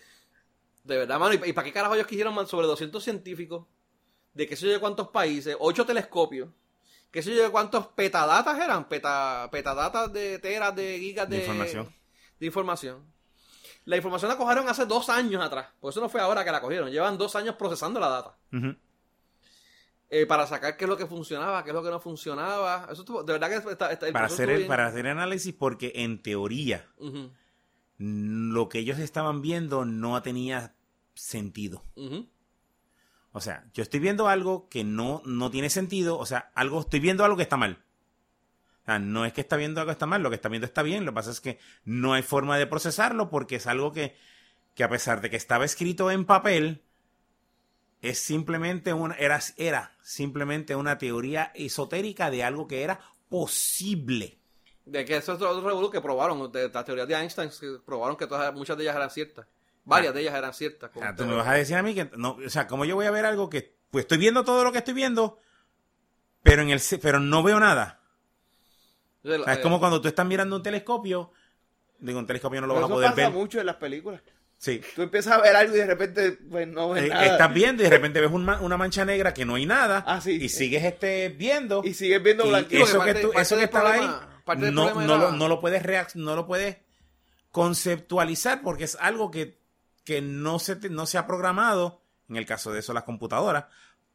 De 0.86 0.98
verdad, 0.98 1.20
mano, 1.20 1.34
¿y, 1.34 1.50
y 1.50 1.54
para 1.54 1.66
qué 1.66 1.74
carajo 1.74 1.96
ellos 1.96 2.08
quisieron 2.08 2.34
man, 2.34 2.48
sobre 2.48 2.68
200 2.68 3.04
científicos? 3.04 3.66
De 4.34 4.48
qué 4.48 4.56
sé 4.56 4.68
yo 4.68 4.72
de 4.74 4.80
cuántos 4.80 5.10
países, 5.10 5.56
8 5.60 5.86
telescopios, 5.86 6.50
qué 7.12 7.22
sé 7.24 7.34
yo 7.36 7.44
de 7.44 7.50
cuántos 7.50 7.88
petadatas 7.88 8.58
eran, 8.60 8.88
peta, 8.88 9.50
petadatas 9.52 10.14
de 10.14 10.40
teras, 10.40 10.76
de 10.76 11.00
gigas 11.00 11.28
de, 11.30 11.38
De 11.38 11.42
información. 11.44 11.94
de 12.40 12.46
información. 12.46 13.16
La 13.86 13.96
información 13.98 14.30
la 14.30 14.38
cogieron 14.38 14.68
hace 14.68 14.86
dos 14.86 15.10
años 15.10 15.44
atrás, 15.44 15.68
por 15.80 15.92
eso 15.92 16.02
no 16.02 16.10
fue 16.10 16.22
ahora 16.22 16.44
que 16.46 16.52
la 16.52 16.62
cogieron, 16.62 16.90
llevan 16.92 17.18
dos 17.18 17.36
años 17.36 17.56
procesando 17.56 18.00
la 18.00 18.10
data. 18.10 18.38
Eh, 20.10 20.26
para 20.28 20.46
sacar 20.46 20.78
qué 20.78 20.86
es 20.86 20.90
lo 20.90 20.96
que 20.98 21.08
funcionaba, 21.08 21.64
qué 21.64 21.72
es 21.72 21.74
lo 21.74 21.84
que 21.84 21.90
no 21.90 22.00
funcionaba. 22.00 22.88
Eso 22.92 23.02
estuvo- 23.02 23.24
de 23.24 23.34
verdad 23.34 23.50
que 23.50 23.56
está, 23.72 23.92
está- 23.92 24.08
el 24.08 24.14
Para 24.14 24.28
hacer, 24.28 24.50
el, 24.50 24.68
para 24.68 24.86
hacer 24.88 25.08
análisis, 25.08 25.54
porque 25.54 25.92
en 25.96 26.22
teoría 26.22 26.88
lo 27.98 28.70
que 28.70 28.80
ellos 28.80 29.00
estaban 29.00 29.42
viendo 29.42 29.86
no 29.86 30.22
tenía 30.22 30.76
sentido. 31.14 31.84
O 33.32 33.42
sea, 33.42 33.66
yo 33.74 33.84
estoy 33.84 34.00
viendo 34.00 34.28
algo 34.28 34.70
que 34.70 34.84
no, 34.84 35.22
no 35.26 35.52
tiene 35.52 35.70
sentido, 35.70 36.18
o 36.18 36.26
sea, 36.26 36.52
algo, 36.56 36.82
estoy 36.82 37.00
viendo 37.00 37.26
algo 37.26 37.38
que 37.38 37.44
está 37.44 37.58
mal. 37.58 37.84
O 38.84 38.86
sea, 38.86 39.00
no 39.00 39.26
es 39.26 39.34
que 39.34 39.42
está 39.42 39.58
viendo 39.58 39.82
algo 39.82 39.90
que 39.90 39.94
está 39.94 40.06
mal, 40.06 40.24
lo 40.24 40.30
que 40.30 40.36
está 40.36 40.50
viendo 40.50 40.66
está 40.66 40.84
bien, 40.84 41.06
lo 41.06 41.12
que 41.12 41.16
pasa 41.16 41.32
es 41.32 41.42
que 41.42 41.60
no 41.84 42.14
hay 42.14 42.22
forma 42.22 42.58
de 42.58 42.68
procesarlo 42.68 43.30
porque 43.30 43.56
es 43.56 43.68
algo 43.68 43.92
que, 43.92 44.16
que 44.74 44.84
a 44.84 44.90
pesar 44.90 45.22
de 45.22 45.30
que 45.30 45.38
estaba 45.38 45.66
escrito 45.66 46.12
en 46.12 46.26
papel, 46.26 46.84
es 48.02 48.20
simplemente 48.20 48.94
una, 48.94 49.16
era, 49.16 49.40
era 49.58 49.98
simplemente 50.02 50.76
una 50.76 50.98
teoría 50.98 51.52
esotérica 51.56 52.30
de 52.30 52.44
algo 52.44 52.68
que 52.68 52.84
era 52.84 53.00
posible. 53.30 54.38
De 54.86 55.04
que 55.04 55.18
eso 55.18 55.34
es 55.34 55.42
otro 55.42 55.62
revolú 55.68 55.90
que 55.90 56.00
probaron, 56.00 56.52
de 56.52 56.70
las 56.70 56.86
teorías 56.86 57.08
de 57.08 57.16
Einstein, 57.16 57.50
que 57.50 57.78
probaron 57.84 58.16
que 58.16 58.28
todas, 58.28 58.54
muchas 58.54 58.78
de 58.78 58.84
ellas 58.84 58.96
eran 58.96 59.10
ciertas. 59.10 59.48
Varias 59.84 60.14
de 60.14 60.22
ellas 60.22 60.36
eran 60.36 60.54
ciertas. 60.54 60.90
O 60.92 60.94
como 60.94 61.06
sea, 61.06 61.16
tú 61.16 61.26
me 61.26 61.34
vas 61.36 61.48
a 61.48 61.54
decir 61.54 61.76
a 61.76 61.84
mí 61.84 61.94
que 61.96 62.10
no, 62.18 62.38
o 62.46 62.50
sea, 62.50 62.68
¿cómo 62.68 62.86
yo 62.86 62.96
voy 62.96 63.06
a 63.08 63.12
ver 63.12 63.26
algo 63.26 63.50
que 63.50 63.76
pues 63.92 64.04
estoy 64.04 64.18
viendo 64.20 64.44
todo 64.44 64.64
lo 64.64 64.72
que 64.72 64.80
estoy 64.80 64.94
viendo, 64.94 65.40
pero 66.44 66.62
en 66.62 66.70
el 66.70 66.82
pero 67.02 67.20
no 67.20 67.42
veo 67.44 67.60
nada? 67.60 68.00
O 69.24 69.28
sea, 69.28 69.54
es 69.54 69.58
eh, 69.60 69.62
como 69.62 69.80
cuando 69.80 70.02
tú 70.02 70.08
estás 70.08 70.26
mirando 70.26 70.56
un 70.56 70.64
telescopio, 70.64 71.32
digo, 72.00 72.20
un 72.20 72.28
telescopio 72.28 72.62
no 72.62 72.68
lo 72.68 72.74
vas 72.76 72.84
a 72.84 72.86
eso 72.86 72.94
poder 72.94 73.10
pasa 73.12 73.22
ver. 73.24 73.32
mucho 73.32 73.60
en 73.60 73.66
las 73.66 73.76
películas. 73.78 74.22
Sí. 74.58 74.82
Tú 74.96 75.02
empiezas 75.02 75.34
a 75.34 75.42
ver 75.42 75.56
algo 75.56 75.76
y 75.76 75.80
de 75.80 75.86
repente, 75.88 76.32
pues 76.50 76.68
no 76.68 76.90
ves 76.92 77.04
Eh, 77.06 77.10
nada. 77.10 77.26
estás 77.26 77.54
viendo 77.54 77.82
y 77.82 77.86
de 77.86 77.90
repente 77.90 78.22
ves 78.22 78.32
un 78.32 78.46
ma- 78.46 78.62
una 78.62 78.78
mancha 78.78 79.04
negra 79.04 79.34
que 79.34 79.46
no 79.46 79.56
hay 79.56 79.66
nada 79.66 80.04
Ah, 80.08 80.22
sí. 80.22 80.32
y 80.42 80.48
sigues 80.50 80.84
este 80.84 81.30
viendo 81.30 81.82
Y 81.84 81.94
sigues 81.94 82.22
viendo 82.24 82.48
blanquito. 82.48 82.84
eso 82.86 82.94
que, 82.94 82.98
parte- 83.06 83.22
tú- 83.22 83.28
parte 83.30 83.42
eso 83.42 83.56
que 83.56 83.60
del 83.62 83.66
estaba 83.66 83.90
problema- 83.94 84.20
ahí 84.30 84.35
parte 84.46 84.66
del 84.66 84.74
no, 84.76 84.86
problema 84.86 85.06
no 85.08 85.16
era- 85.16 85.32
lo, 85.32 85.38
no 85.38 85.48
lo 85.50 85.60
puedes 85.60 85.84
reac- 85.84 86.16
no 86.16 86.36
lo 86.36 86.48
puedes 86.48 86.78
conceptualizar 87.52 88.62
porque 88.62 88.84
es 88.84 88.96
algo 89.00 89.32
que, 89.32 89.58
que 90.04 90.22
no, 90.22 90.60
se 90.60 90.76
te- 90.76 90.90
no 90.90 91.06
se 91.06 91.18
ha 91.18 91.26
programado, 91.28 92.02
en 92.30 92.36
el 92.36 92.46
caso 92.46 92.72
de 92.72 92.80
eso 92.80 92.94
las 92.94 93.04
computadoras, 93.04 93.66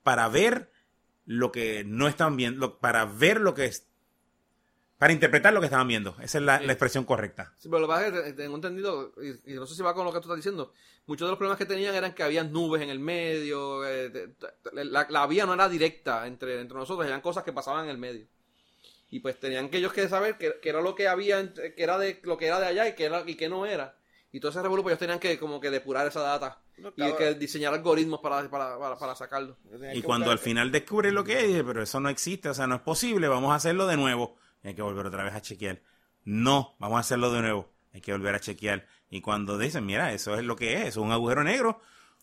para 0.02 0.28
ver 0.28 0.70
lo 1.26 1.50
que 1.52 1.84
no 1.84 2.06
están 2.08 2.36
viendo, 2.36 2.78
para 2.78 3.04
ver 3.06 3.40
lo 3.40 3.54
que 3.54 3.64
es, 3.66 3.86
para 4.98 5.12
interpretar 5.14 5.52
lo 5.54 5.60
que 5.60 5.66
estaban 5.66 5.88
viendo. 5.88 6.14
Esa 6.20 6.38
es 6.38 6.44
la, 6.44 6.58
Sí. 6.58 6.66
la 6.66 6.72
expresión 6.72 7.04
correcta. 7.04 7.54
Sí, 7.58 7.68
pero 7.68 7.80
lo 7.80 7.86
que 7.86 7.92
pasa 7.94 8.06
es 8.08 8.12
que 8.12 8.20
te- 8.22 8.32
tengo 8.34 8.56
entendido, 8.56 9.12
y, 9.22 9.52
y 9.52 9.54
no 9.54 9.66
sé 9.66 9.74
si 9.74 9.82
va 9.82 9.94
con 9.94 10.04
lo 10.04 10.12
que 10.12 10.18
tú 10.18 10.24
estás 10.24 10.36
diciendo, 10.36 10.72
muchos 11.06 11.26
de 11.26 11.30
los 11.30 11.38
problemas 11.38 11.58
que 11.58 11.64
tenían 11.66 11.94
eran 11.94 12.12
que 12.14 12.22
había 12.22 12.44
nubes 12.44 12.82
en 12.82 12.90
el 12.90 12.98
medio, 12.98 13.86
eh, 13.88 14.34
la, 14.74 15.06
la 15.08 15.26
vía 15.26 15.46
no 15.46 15.54
era 15.54 15.68
directa 15.68 16.26
entre, 16.26 16.60
entre 16.60 16.76
nosotros, 16.76 17.06
eran 17.06 17.20
cosas 17.22 17.42
que 17.44 17.52
pasaban 17.52 17.84
en 17.84 17.90
el 17.90 17.98
medio. 17.98 18.26
Y 19.10 19.20
pues 19.20 19.38
tenían 19.40 19.68
que 19.68 19.78
ellos 19.78 19.92
que 19.92 20.08
saber 20.08 20.38
qué 20.38 20.54
qué 20.62 20.68
era 20.68 20.80
lo 20.80 20.94
que 20.94 21.08
había, 21.08 21.40
entre- 21.40 21.74
que 21.74 21.82
era 21.82 21.98
de 21.98 22.20
lo 22.22 22.36
que 22.38 22.46
era 22.46 22.60
de 22.60 22.66
allá 22.66 22.88
y 22.88 22.94
qué 22.94 23.04
era 23.04 23.22
y 23.26 23.34
qué 23.34 23.48
no 23.48 23.66
era. 23.66 23.96
Y 24.32 24.38
todo 24.38 24.52
ese 24.52 24.62
revuelo, 24.62 24.82
pues 24.84 24.92
ellos 24.92 25.00
tenían 25.00 25.18
que 25.18 25.38
como 25.38 25.60
que 25.60 25.70
depurar 25.70 26.06
esa 26.06 26.20
data 26.20 26.60
No, 26.78 26.92
y 26.96 27.12
que 27.16 27.34
diseñar 27.34 27.74
algoritmos 27.74 28.20
para, 28.20 28.48
para, 28.48 28.78
para, 28.78 28.96
para 28.96 29.16
sacarlo. 29.16 29.56
Y 29.92 30.02
cuando 30.02 30.26
buscar- 30.26 30.32
al 30.32 30.38
final 30.38 30.70
descubre 30.70 31.10
lo 31.10 31.24
que 31.24 31.40
es, 31.40 31.48
dice, 31.48 31.64
pero 31.64 31.82
eso 31.82 31.98
no 31.98 32.08
existe, 32.08 32.48
o 32.48 32.54
sea, 32.54 32.68
no 32.68 32.76
es 32.76 32.80
posible, 32.82 33.26
vamos 33.26 33.50
a 33.50 33.56
hacerlo 33.56 33.88
de 33.88 33.96
nuevo. 33.96 34.36
Y 34.62 34.68
hay 34.68 34.74
que 34.74 34.82
volver 34.82 35.06
otra 35.06 35.24
vez 35.24 35.34
a 35.34 35.40
chequear. 35.42 35.80
No, 36.24 36.76
vamos 36.78 36.98
a 36.98 37.00
hacerlo 37.00 37.32
de 37.32 37.40
nuevo. 37.40 37.72
Hay 37.92 38.00
que 38.02 38.12
volver 38.12 38.36
a 38.36 38.40
chequear. 38.40 38.86
Y 39.10 39.20
cuando 39.20 39.58
dicen, 39.58 39.84
mira, 39.84 40.12
eso 40.12 40.36
es 40.36 40.44
lo 40.44 40.54
que 40.54 40.74
es, 40.74 40.80
eso 40.82 41.00
es 41.00 41.06
un 41.06 41.10
agujero 41.10 41.42
negro. 41.42 41.80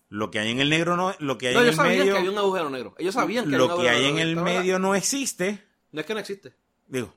Lo 0.07 0.31
que 0.31 0.39
hay 0.39 0.49
en 0.51 0.61
el 0.61 0.69
negro 0.69 0.95
no, 0.95 1.13
lo 1.19 1.37
que 1.37 1.49
hay 1.49 1.53
No, 1.55 1.59
en 1.59 1.65
ellos 1.67 1.73
el 1.73 1.77
sabían 1.83 1.99
medio, 1.99 2.13
que 2.13 2.19
había 2.19 2.31
un 2.31 2.37
agujero 2.37 2.69
negro. 2.69 2.95
Ellos 2.97 3.13
sabían 3.13 3.49
que 3.49 3.55
había 3.55 3.65
un 3.65 3.71
lo 3.71 3.77
que 3.81 3.89
hay 3.89 4.05
en 4.05 4.19
el 4.19 4.37
medio 4.37 4.79
no 4.79 4.95
existe. 4.95 5.61
No 5.91 5.99
es 5.99 6.05
que 6.05 6.13
no 6.13 6.21
existe. 6.21 6.53
Digo, 6.87 7.13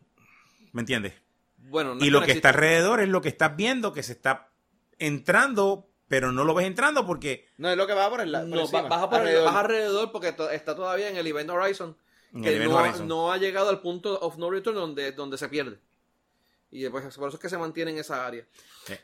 ¿me 0.72 0.80
entiendes? 0.82 1.14
Bueno, 1.59 1.94
no 1.94 2.05
y 2.05 2.10
lo 2.10 2.22
que 2.22 2.32
está 2.32 2.48
alrededor 2.51 3.01
es 3.01 3.09
lo 3.09 3.20
que 3.20 3.28
estás 3.28 3.55
viendo, 3.56 3.92
que 3.92 4.02
se 4.02 4.12
está 4.12 4.48
entrando, 4.98 5.88
pero 6.09 6.32
no 6.32 6.44
lo 6.44 6.55
ves 6.55 6.66
entrando 6.66 7.06
porque 7.06 7.47
No, 7.59 7.70
es 7.70 7.76
lo 7.76 7.86
que 7.86 7.92
va 7.94 8.09
por 8.10 8.20
el 8.20 8.32
lado. 8.32 8.47
No, 8.47 8.70
va- 8.70 8.82
baja 8.82 9.09
por 9.10 9.26
el- 9.26 9.44
baja 9.44 9.60
alrededor 9.60 10.10
porque 10.12 10.32
to- 10.32 10.51
está 10.51 10.74
todavía 10.74 11.09
en 11.09 11.16
el 11.16 11.26
Event 11.26 11.51
Horizon. 11.51 11.97
En 12.32 12.42
que 12.42 12.56
Event 12.56 12.70
no, 12.70 12.76
Horizon. 12.76 13.09
no 13.09 13.32
ha 13.32 13.38
llegado 13.38 13.68
al 13.70 13.80
punto 13.80 14.18
of 14.20 14.36
no 14.36 14.51
return 14.51 14.76
donde, 14.76 15.12
donde 15.12 15.36
se 15.38 15.48
pierde. 15.48 15.78
Y 16.72 16.82
después, 16.82 17.02
por 17.16 17.28
eso 17.28 17.36
es 17.36 17.40
que 17.42 17.48
se 17.48 17.59
mantiene 17.59 17.90
en 17.90 17.98
esa 17.98 18.24
área. 18.26 18.44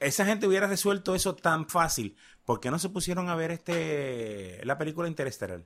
esa 0.01 0.24
gente 0.24 0.47
hubiera 0.47 0.66
resuelto 0.68 1.14
eso 1.14 1.34
tan 1.34 1.68
fácil. 1.68 2.16
¿Por 2.44 2.60
qué 2.60 2.70
no 2.70 2.78
se 2.78 2.88
pusieron 2.88 3.28
a 3.28 3.34
ver 3.34 3.51
este 3.51 4.60
la 4.64 4.78
película 4.78 5.09
Interestelar? 5.09 5.62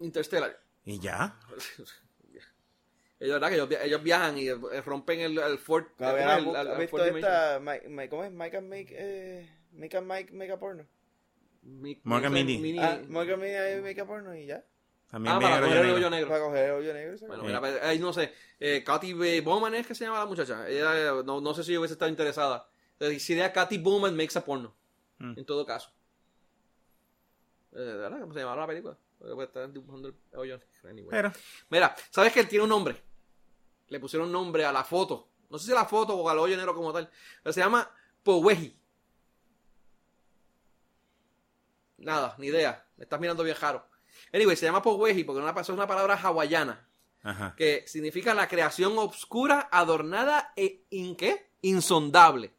Interstellar. 0.00 0.58
Y 0.84 0.98
ya. 0.98 1.38
Es 3.22 3.30
verdad 3.30 3.48
que 3.48 3.54
ellos, 3.54 3.68
ellos 3.84 4.02
viajan 4.02 4.36
y 4.36 4.48
eh, 4.48 4.56
rompen 4.84 5.20
el, 5.20 5.38
el 5.38 5.58
Fort. 5.58 5.88
¿cómo 5.96 6.10
es? 6.10 6.24
¿Has 6.26 6.38
El- 6.66 6.78
visto 6.78 7.04
esta? 7.04 7.60
Mike, 7.60 7.88
Mike- 7.88 8.08
¿Cómo 8.10 8.24
es? 8.24 8.32
Mike 8.32 8.56
and 8.56 8.68
Make. 8.68 8.88
Eh, 8.90 9.48
Make 9.72 9.96
and 9.96 10.06
Mike 10.08 10.32
Make 10.32 10.52
a 10.52 10.58
Porno. 10.58 10.84
Mi- 11.62 12.00
Morgan 12.02 12.32
mini- 12.32 12.78
Ah, 12.80 12.98
Mike 13.06 13.32
and 13.32 13.40
Make, 13.42 13.80
make 13.82 14.00
a 14.00 14.06
Porno 14.06 14.34
y 14.34 14.46
ya. 14.46 14.64
También 15.08 15.36
Ah, 15.36 15.38
para 15.40 15.60
coger 15.60 15.68
hoyo 15.68 15.76
el 15.76 15.82
negro. 15.86 15.96
hoyo 15.98 16.10
negro. 16.10 16.28
Para 16.30 16.40
coger 16.44 16.64
el 16.64 16.70
hoyo 16.72 16.94
negro. 16.94 17.18
¿sabes? 17.18 17.28
Bueno, 17.28 17.42
Sí. 17.42 17.46
mira, 17.46 17.60
pues, 17.60 17.82
ahí 17.82 17.98
no 18.00 18.12
sé. 18.12 18.32
Eh, 18.58 18.82
Katy 18.84 19.12
B. 19.12 19.40
Bowman 19.42 19.74
es 19.76 19.86
que 19.86 19.94
se 19.94 20.04
llama 20.04 20.18
la 20.18 20.26
muchacha. 20.26 20.68
Ella, 20.68 20.98
eh, 21.20 21.22
no, 21.24 21.40
no 21.40 21.54
sé 21.54 21.62
si 21.62 21.72
yo 21.72 21.78
hubiese 21.80 21.92
estado 21.92 22.10
interesada. 22.10 22.66
Era 22.98 23.52
Katy 23.52 23.78
Bowman 23.78 24.16
makes 24.16 24.36
a 24.38 24.44
porno. 24.44 24.74
Mm. 25.18 25.34
En 25.38 25.44
todo 25.44 25.64
caso. 25.64 25.92
Eh, 27.74 27.78
¿De 27.78 27.96
verdad? 27.96 28.20
¿Cómo 28.20 28.32
se 28.32 28.40
llamaba 28.40 28.62
la 28.62 28.66
película? 28.66 28.96
Porque 29.18 29.34
pues, 29.34 29.48
están 29.48 29.72
dibujando 29.72 30.08
el 30.08 30.14
hoyo. 30.34 30.58
Anyway. 30.84 31.08
Pero, 31.10 31.30
Mira, 31.70 31.94
¿sabes 32.10 32.32
que 32.32 32.40
él 32.40 32.48
tiene 32.48 32.64
un 32.64 32.70
nombre? 32.70 32.96
Le 33.92 34.00
pusieron 34.00 34.32
nombre 34.32 34.64
a 34.64 34.72
la 34.72 34.84
foto. 34.84 35.28
No 35.50 35.58
sé 35.58 35.66
si 35.66 35.72
la 35.72 35.84
foto 35.84 36.16
o 36.16 36.26
al 36.26 36.38
hoyo 36.38 36.56
negro 36.56 36.74
como 36.74 36.94
tal. 36.94 37.10
Pero 37.42 37.52
se 37.52 37.60
llama 37.60 37.90
Poweji. 38.22 38.74
Nada, 41.98 42.34
ni 42.38 42.46
idea. 42.46 42.86
Me 42.96 43.04
estás 43.04 43.20
mirando 43.20 43.44
bien 43.44 43.56
raro. 43.60 43.86
Anyway, 44.32 44.56
se 44.56 44.64
llama 44.64 44.80
Poweji 44.80 45.24
porque 45.24 45.42
una, 45.42 45.60
es 45.60 45.68
una 45.68 45.86
palabra 45.86 46.16
hawaiana 46.16 46.88
Ajá. 47.22 47.54
que 47.54 47.84
significa 47.86 48.32
la 48.32 48.48
creación 48.48 48.96
obscura, 48.96 49.68
adornada 49.70 50.54
e 50.56 50.86
in, 50.88 51.14
¿qué? 51.14 51.50
insondable. 51.60 52.54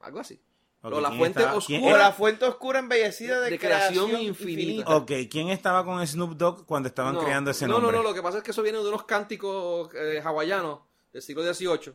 Algo 0.00 0.20
así. 0.20 0.40
Ok, 0.86 0.92
o 0.94 1.00
la 1.00 1.08
¿quién 1.08 1.18
fuente 1.18 1.40
estaba- 1.40 1.58
oscura. 1.58 1.80
O 1.94 1.96
la 1.98 2.12
fuente 2.12 2.44
oscura 2.44 2.78
embellecida 2.78 3.40
de, 3.40 3.50
De 3.50 3.58
creación, 3.58 4.06
creación 4.06 4.20
infinita. 4.28 4.60
infinita. 4.62 4.96
Ok, 4.96 5.12
¿quién 5.30 5.48
estaba 5.48 5.84
con 5.84 6.06
Snoop 6.06 6.36
Dogg 6.36 6.64
cuando 6.66 6.88
estaban 6.88 7.14
no, 7.14 7.20
creando 7.24 7.50
ese 7.50 7.66
no, 7.66 7.74
nombre? 7.74 7.92
No, 7.92 8.02
no, 8.02 8.08
lo 8.08 8.14
que 8.14 8.22
pasa 8.22 8.38
es 8.38 8.44
que 8.44 8.50
eso 8.52 8.62
viene 8.62 8.78
de 8.78 8.88
unos 8.88 9.04
cánticos 9.04 9.90
eh, 9.94 10.20
hawaianos 10.24 10.80
del 11.12 11.22
siglo 11.22 11.42
XVIII. 11.42 11.94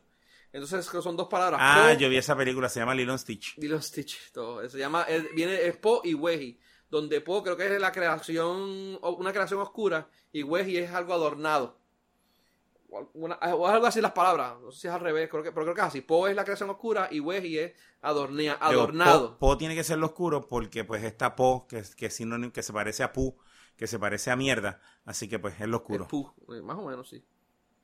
Entonces 0.53 0.85
son 0.85 1.15
dos 1.15 1.27
palabras. 1.29 1.59
Ah, 1.63 1.89
Po 1.93 1.97
yo 1.99 2.09
vi 2.09 2.17
esa 2.17 2.35
película, 2.35 2.67
se 2.67 2.79
llama 2.81 2.93
Lilo 2.93 3.13
and 3.13 3.19
Stitch. 3.21 3.57
los 3.57 3.85
Stitch. 3.85 4.31
Todo. 4.33 4.67
Se 4.69 4.77
llama, 4.77 5.05
viene, 5.33 5.55
es 5.65 5.77
Po 5.77 6.01
y 6.03 6.13
Weji. 6.13 6.59
Donde 6.89 7.21
Po 7.21 7.41
creo 7.41 7.55
que 7.55 7.73
es 7.73 7.79
la 7.79 7.93
creación, 7.93 8.99
una 9.01 9.31
creación 9.31 9.61
oscura, 9.61 10.09
y 10.33 10.43
Weji 10.43 10.75
es 10.77 10.91
algo 10.91 11.13
adornado. 11.13 11.79
Una- 13.13 13.35
o 13.55 13.67
algo 13.67 13.85
así 13.85 14.01
las 14.01 14.11
palabras. 14.11 14.55
No 14.61 14.71
sé 14.71 14.81
si 14.81 14.87
es 14.87 14.93
al 14.93 14.99
revés, 14.99 15.29
creo 15.29 15.43
que, 15.43 15.51
pero 15.51 15.63
creo 15.65 15.75
que 15.75 15.81
es 15.81 15.87
así. 15.87 16.01
Po 16.01 16.27
es 16.27 16.35
la 16.35 16.43
creación 16.43 16.69
oscura 16.69 17.07
y 17.09 17.19
Weji 17.21 17.57
es 17.59 17.73
adornea, 18.01 18.57
adornado. 18.59 19.37
Po, 19.39 19.47
Po 19.53 19.57
tiene 19.57 19.75
que 19.75 19.83
ser 19.83 19.97
lo 19.97 20.07
oscuro 20.07 20.45
porque 20.47 20.83
pues 20.83 21.03
está 21.03 21.35
Po, 21.35 21.67
que, 21.67 21.79
es- 21.79 21.95
que, 21.95 22.07
es 22.07 22.19
sinónimo- 22.19 22.51
que 22.51 22.63
se 22.63 22.73
parece 22.73 23.03
a 23.03 23.13
Pu, 23.13 23.37
que 23.77 23.87
se 23.87 23.97
parece 23.97 24.29
a 24.31 24.35
mierda. 24.35 24.81
Así 25.05 25.29
que 25.29 25.39
pues 25.39 25.53
es 25.59 25.67
lo 25.67 25.77
Es 25.77 25.81
oscuro. 25.83 26.07
Pu, 26.07 26.33
eh, 26.53 26.61
más 26.61 26.77
o 26.77 26.83
menos, 26.85 27.07
sí. 27.09 27.23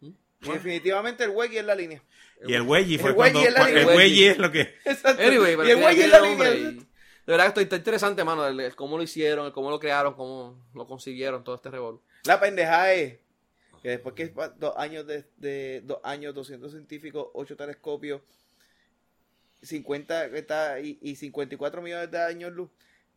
Y 0.02 0.50
definitivamente 0.52 1.24
el 1.24 1.32
Weggy 1.32 1.58
es 1.58 1.66
la 1.66 1.74
línea. 1.74 2.04
Y 2.46 2.54
el 2.54 2.62
Wedgie 2.62 3.00
fue 3.00 3.10
El 3.10 3.16
cuando... 3.16 3.40
es 3.40 3.52
la 3.52 3.68
el. 3.70 3.88
Wedgie 3.88 4.30
es 4.32 4.38
lo 4.38 4.52
que... 4.52 4.76
Anyway, 5.20 5.56
y 5.68 5.72
el 5.72 5.84
Weggy 5.84 6.02
es 6.02 6.10
la 6.12 6.20
línea. 6.20 6.54
y- 6.54 6.64
De 6.76 6.86
verdad 7.26 7.46
que 7.46 7.48
esto 7.50 7.62
está 7.62 7.76
interesante, 7.78 8.24
mano, 8.24 8.46
el, 8.46 8.60
el 8.60 8.76
cómo 8.76 8.98
lo 8.98 9.04
hicieron, 9.04 9.48
el 9.48 9.52
cómo 9.52 9.70
lo 9.72 9.80
crearon, 9.80 10.14
cómo 10.14 10.64
lo 10.76 10.86
consiguieron, 10.86 11.44
todo 11.44 11.56
este 11.56 11.72
revolver. 11.72 12.02
La 12.26 12.40
pendejada 12.40 12.94
es 12.94 13.18
que 13.88 13.92
después 13.92 14.16
que 14.16 14.34
dos 14.58 14.74
años 14.76 15.08
de, 15.08 15.24
de- 15.38 15.82
dos 15.86 16.00
años, 16.04 16.36
200 16.36 16.70
científicos, 16.72 17.30
8 17.34 17.56
telescopios, 17.56 18.22
50 19.62 20.26
está, 20.26 20.80
y, 20.82 21.00
y 21.02 21.16
54 21.16 21.82
millones 21.82 22.12
de 22.12 22.22
años 22.22 22.52
luz, 22.52 22.70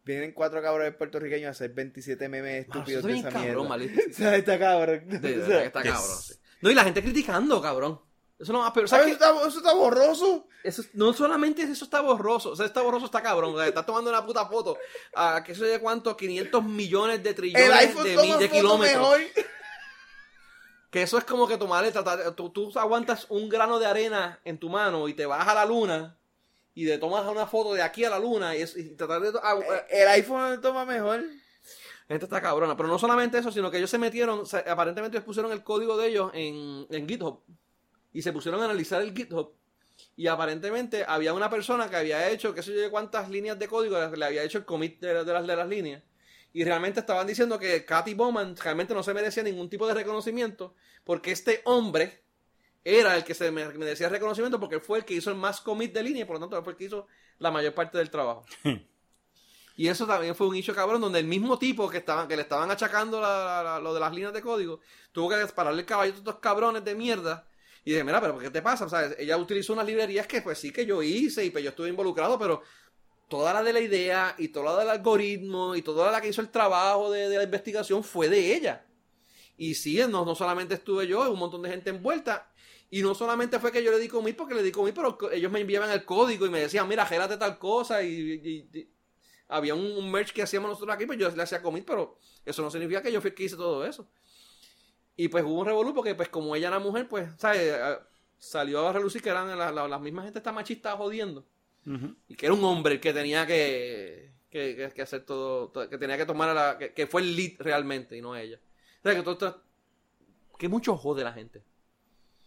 vienen 0.04 0.32
cuatro 0.32 0.62
cabrones 0.62 0.94
puertorriqueños 0.94 1.48
a 1.48 1.50
hacer 1.50 1.70
27 1.72 2.28
memes 2.28 2.66
estúpidos 2.66 3.04
de 3.04 3.18
esa 3.18 3.30
cabrón, 3.30 3.68
mierda. 3.78 4.00
O 4.10 4.14
sea, 4.14 4.36
está 4.36 4.58
cabrón. 4.58 5.02
De 5.08 5.40
O 5.42 5.46
sea, 5.46 5.60
que 5.60 5.66
está 5.66 5.82
Yes. 5.82 5.92
cabrón. 5.92 6.16
sí. 6.22 6.34
No, 6.62 6.70
y 6.70 6.74
la 6.74 6.84
gente 6.84 7.02
criticando, 7.02 7.60
cabrón. 7.60 8.00
Eso 8.38 8.52
no 8.52 8.60
más, 8.60 8.70
pero 8.72 8.86
¿sabes? 8.88 9.18
¿sabes 9.18 9.18
qué? 9.18 9.24
Eso, 9.24 9.34
está, 9.34 9.48
eso 9.48 9.58
está 9.58 9.74
borroso. 9.74 10.46
Eso, 10.62 10.82
no 10.94 11.12
solamente 11.12 11.62
eso 11.62 11.84
está 11.84 12.00
borroso, 12.00 12.50
o 12.52 12.56
sea, 12.56 12.64
está 12.66 12.80
borroso, 12.80 13.06
está 13.06 13.22
cabrón. 13.22 13.54
O 13.54 13.58
sea, 13.58 13.66
está 13.66 13.84
tomando 13.84 14.08
una 14.08 14.24
puta 14.24 14.46
foto 14.46 14.78
a 15.14 15.42
qué 15.44 15.54
sé 15.54 15.70
yo 15.72 15.80
cuánto, 15.80 16.16
500 16.16 16.64
millones 16.64 17.22
de 17.22 17.34
trillones 17.34 17.94
de, 18.04 18.16
mil- 18.16 18.38
de 18.38 18.48
kilómetros. 18.48 18.80
mejor. 19.18 19.20
Que 20.90 21.02
eso 21.02 21.18
es 21.18 21.24
como 21.24 21.46
que 21.46 21.56
tomarle, 21.56 21.92
tratar, 21.92 22.34
tú, 22.34 22.50
tú 22.50 22.72
aguantas 22.78 23.26
un 23.28 23.48
grano 23.48 23.78
de 23.78 23.86
arena 23.86 24.40
en 24.44 24.58
tu 24.58 24.68
mano 24.68 25.06
y 25.08 25.14
te 25.14 25.24
vas 25.24 25.46
a 25.46 25.54
la 25.54 25.64
luna 25.64 26.16
y 26.74 26.84
te 26.86 26.98
tomas 26.98 27.24
una 27.28 27.46
foto 27.46 27.74
de 27.74 27.82
aquí 27.82 28.04
a 28.04 28.10
la 28.10 28.18
luna 28.18 28.56
y, 28.56 28.62
es- 28.62 28.76
y 28.76 28.96
tratar 28.96 29.20
de... 29.20 29.32
ah, 29.42 29.56
eh, 29.58 29.84
El 30.02 30.08
iPhone 30.08 30.60
toma 30.60 30.84
mejor. 30.84 31.22
Gente 32.08 32.24
está 32.24 32.40
cabrona. 32.40 32.76
Pero 32.76 32.88
no 32.88 32.98
solamente 32.98 33.38
eso, 33.38 33.52
sino 33.52 33.70
que 33.70 33.76
ellos 33.78 33.90
se 33.90 33.98
metieron, 33.98 34.42
aparentemente 34.66 35.16
ellos 35.16 35.24
pusieron 35.24 35.52
el 35.52 35.62
código 35.62 35.96
de 35.96 36.08
ellos 36.08 36.30
en, 36.34 36.86
en 36.90 37.08
GitHub. 37.08 37.40
Y 38.12 38.22
se 38.22 38.32
pusieron 38.32 38.60
a 38.60 38.64
analizar 38.64 39.00
el 39.00 39.14
GitHub. 39.16 39.52
Y 40.16 40.26
aparentemente 40.26 41.04
había 41.06 41.32
una 41.34 41.48
persona 41.50 41.88
que 41.88 41.96
había 41.96 42.28
hecho, 42.30 42.52
qué 42.52 42.62
sé 42.62 42.74
yo, 42.74 42.90
cuántas 42.90 43.28
líneas 43.30 43.58
de 43.60 43.68
código 43.68 43.96
le 44.08 44.24
había 44.24 44.42
hecho 44.42 44.58
el 44.58 44.64
commit 44.64 44.98
de, 45.00 45.22
de 45.24 45.32
las, 45.32 45.46
de 45.46 45.56
las 45.56 45.68
líneas. 45.68 46.02
Y 46.52 46.64
realmente 46.64 47.00
estaban 47.00 47.26
diciendo 47.26 47.58
que 47.58 47.84
Katy 47.84 48.14
Bowman 48.14 48.56
realmente 48.56 48.92
no 48.94 49.02
se 49.02 49.14
merecía 49.14 49.42
ningún 49.42 49.68
tipo 49.70 49.86
de 49.86 49.94
reconocimiento. 49.94 50.74
Porque 51.04 51.30
este 51.30 51.60
hombre 51.64 52.22
era 52.84 53.16
el 53.16 53.24
que 53.24 53.34
se 53.34 53.50
me- 53.50 53.68
merecía 53.68 54.08
reconocimiento 54.08 54.58
porque 54.58 54.80
fue 54.80 54.98
el 54.98 55.04
que 55.04 55.14
hizo 55.14 55.30
el 55.30 55.36
más 55.36 55.60
commit 55.60 55.92
de 55.92 56.02
línea. 56.02 56.22
y 56.22 56.24
Por 56.24 56.36
lo 56.36 56.40
tanto, 56.40 56.62
fue 56.64 56.72
el 56.72 56.76
que 56.78 56.84
hizo 56.84 57.06
la 57.38 57.50
mayor 57.50 57.74
parte 57.74 57.98
del 57.98 58.10
trabajo. 58.10 58.44
Y 59.76 59.88
eso 59.88 60.06
también 60.06 60.34
fue 60.34 60.46
un 60.46 60.56
hecho 60.56 60.74
cabrón, 60.74 61.00
donde 61.00 61.20
el 61.20 61.24
mismo 61.24 61.58
tipo 61.58 61.88
que 61.88 61.98
estaban, 61.98 62.28
que 62.28 62.36
le 62.36 62.42
estaban 62.42 62.70
achacando 62.70 63.18
la- 63.18 63.44
la- 63.46 63.62
la- 63.62 63.80
lo 63.80 63.94
de 63.94 64.00
las 64.00 64.12
líneas 64.12 64.34
de 64.34 64.42
código, 64.42 64.80
tuvo 65.10 65.30
que 65.30 65.38
dispararle 65.38 65.80
el 65.80 65.86
caballo 65.86 66.12
a 66.12 66.16
estos 66.16 66.34
cabrones 66.38 66.84
de 66.84 66.94
mierda. 66.94 67.46
Y 67.82 67.92
dije, 67.92 68.04
mira, 68.04 68.20
pero 68.20 68.38
¿qué 68.38 68.50
te 68.50 68.60
pasa? 68.60 68.84
O 68.84 68.88
sea, 68.90 69.10
ella 69.18 69.38
utilizó 69.38 69.72
unas 69.72 69.86
librerías 69.86 70.26
que 70.26 70.42
pues 70.42 70.58
sí 70.58 70.70
que 70.70 70.84
yo 70.84 71.02
hice 71.02 71.46
y 71.46 71.50
pues 71.50 71.64
yo 71.64 71.70
estuve 71.70 71.88
involucrado, 71.88 72.38
pero 72.38 72.62
toda 73.30 73.54
la 73.54 73.62
de 73.64 73.72
la 73.72 73.80
idea 73.80 74.34
y 74.38 74.48
toda 74.48 74.74
la 74.74 74.80
del 74.80 74.90
algoritmo 74.90 75.76
y 75.76 75.82
toda 75.82 76.12
la 76.12 76.20
que 76.20 76.28
hizo 76.28 76.42
el 76.42 76.50
trabajo 76.50 77.10
de, 77.12 77.28
la 77.36 77.44
investigación 77.44 78.04
fue 78.04 78.28
de 78.28 78.54
ella. 78.56 78.86
Y 79.56 79.74
sí, 79.74 79.98
no, 80.08 80.24
no 80.24 80.34
solamente 80.34 80.74
estuve 80.74 81.06
yo, 81.06 81.30
un 81.32 81.38
montón 81.38 81.62
de 81.62 81.70
gente 81.70 81.90
envuelta. 81.90 82.52
Y 82.90 83.02
no 83.02 83.14
solamente 83.14 83.60
fue 83.60 83.72
que 83.72 83.84
yo 83.84 83.92
le 83.92 83.98
di 84.00 84.08
commit 84.08 84.36
porque 84.36 84.54
le 84.54 84.62
di 84.64 84.72
commit, 84.72 84.94
pero 84.94 85.16
ellos 85.32 85.52
me 85.52 85.60
enviaban 85.60 85.90
el 85.90 86.04
código 86.04 86.46
y 86.46 86.50
me 86.50 86.60
decían, 86.60 86.88
mira, 86.88 87.06
gérate 87.06 87.36
tal 87.38 87.58
cosa. 87.58 88.02
Y, 88.02 88.90
había 89.48 89.74
un, 89.74 90.10
merch 90.10 90.32
que 90.32 90.42
hacíamos 90.42 90.70
nosotros 90.70 90.94
aquí, 90.94 91.06
pues 91.06 91.18
yo 91.18 91.30
le 91.30 91.42
hacía 91.42 91.62
commit, 91.62 91.84
pero 91.86 92.18
eso 92.44 92.62
no 92.62 92.70
significa 92.70 93.02
que 93.02 93.12
yo 93.12 93.20
fui 93.20 93.30
el 93.30 93.34
que 93.34 93.44
hice 93.44 93.56
todo 93.56 93.84
eso. 93.86 94.08
Y 95.16 95.28
pues 95.28 95.44
hubo 95.44 95.60
un 95.60 95.66
revolú 95.66 95.94
porque 95.94 96.14
pues 96.14 96.28
como 96.28 96.56
ella 96.56 96.68
era 96.68 96.78
mujer, 96.78 97.08
pues, 97.08 97.30
¿sabes? 97.38 97.60
Eh, 97.62 97.98
Salió 98.38 98.88
a 98.88 98.92
relucir 98.92 99.20
que 99.22 99.28
eran 99.28 99.56
la- 99.58 99.70
la- 99.70 99.86
las 99.88 100.00
mismas 100.00 100.24
gente 100.24 100.38
está 100.38 100.50
machista 100.52 100.96
jodiendo. 100.96 101.46
Y 102.28 102.34
que 102.36 102.46
era 102.46 102.54
un 102.54 102.64
hombre 102.64 102.94
el 102.94 103.00
que 103.00 103.12
tenía 103.12 103.46
que, 103.46 104.32
que, 104.50 104.90
que- 104.94 105.02
hacer 105.02 105.24
todo, 105.24 105.68
todo- 105.70 105.88
que 105.88 105.98
tenía 105.98 106.16
que 106.16 106.26
tomar 106.26 106.48
a 106.50 106.54
la, 106.54 106.78
que, 106.78 106.92
que 106.94 107.06
fue 107.06 107.20
el 107.22 107.34
lead 107.34 107.52
realmente 107.58 108.16
y 108.16 108.20
no 108.22 108.36
ella. 108.36 108.60
O 109.00 109.02
sea, 109.02 109.14
que 109.14 109.22
todo 109.22 109.32
esto- 109.32 109.62
que 110.58 110.68
mucho 110.68 110.96
jode 110.96 111.24
la 111.24 111.32
gente. 111.32 111.62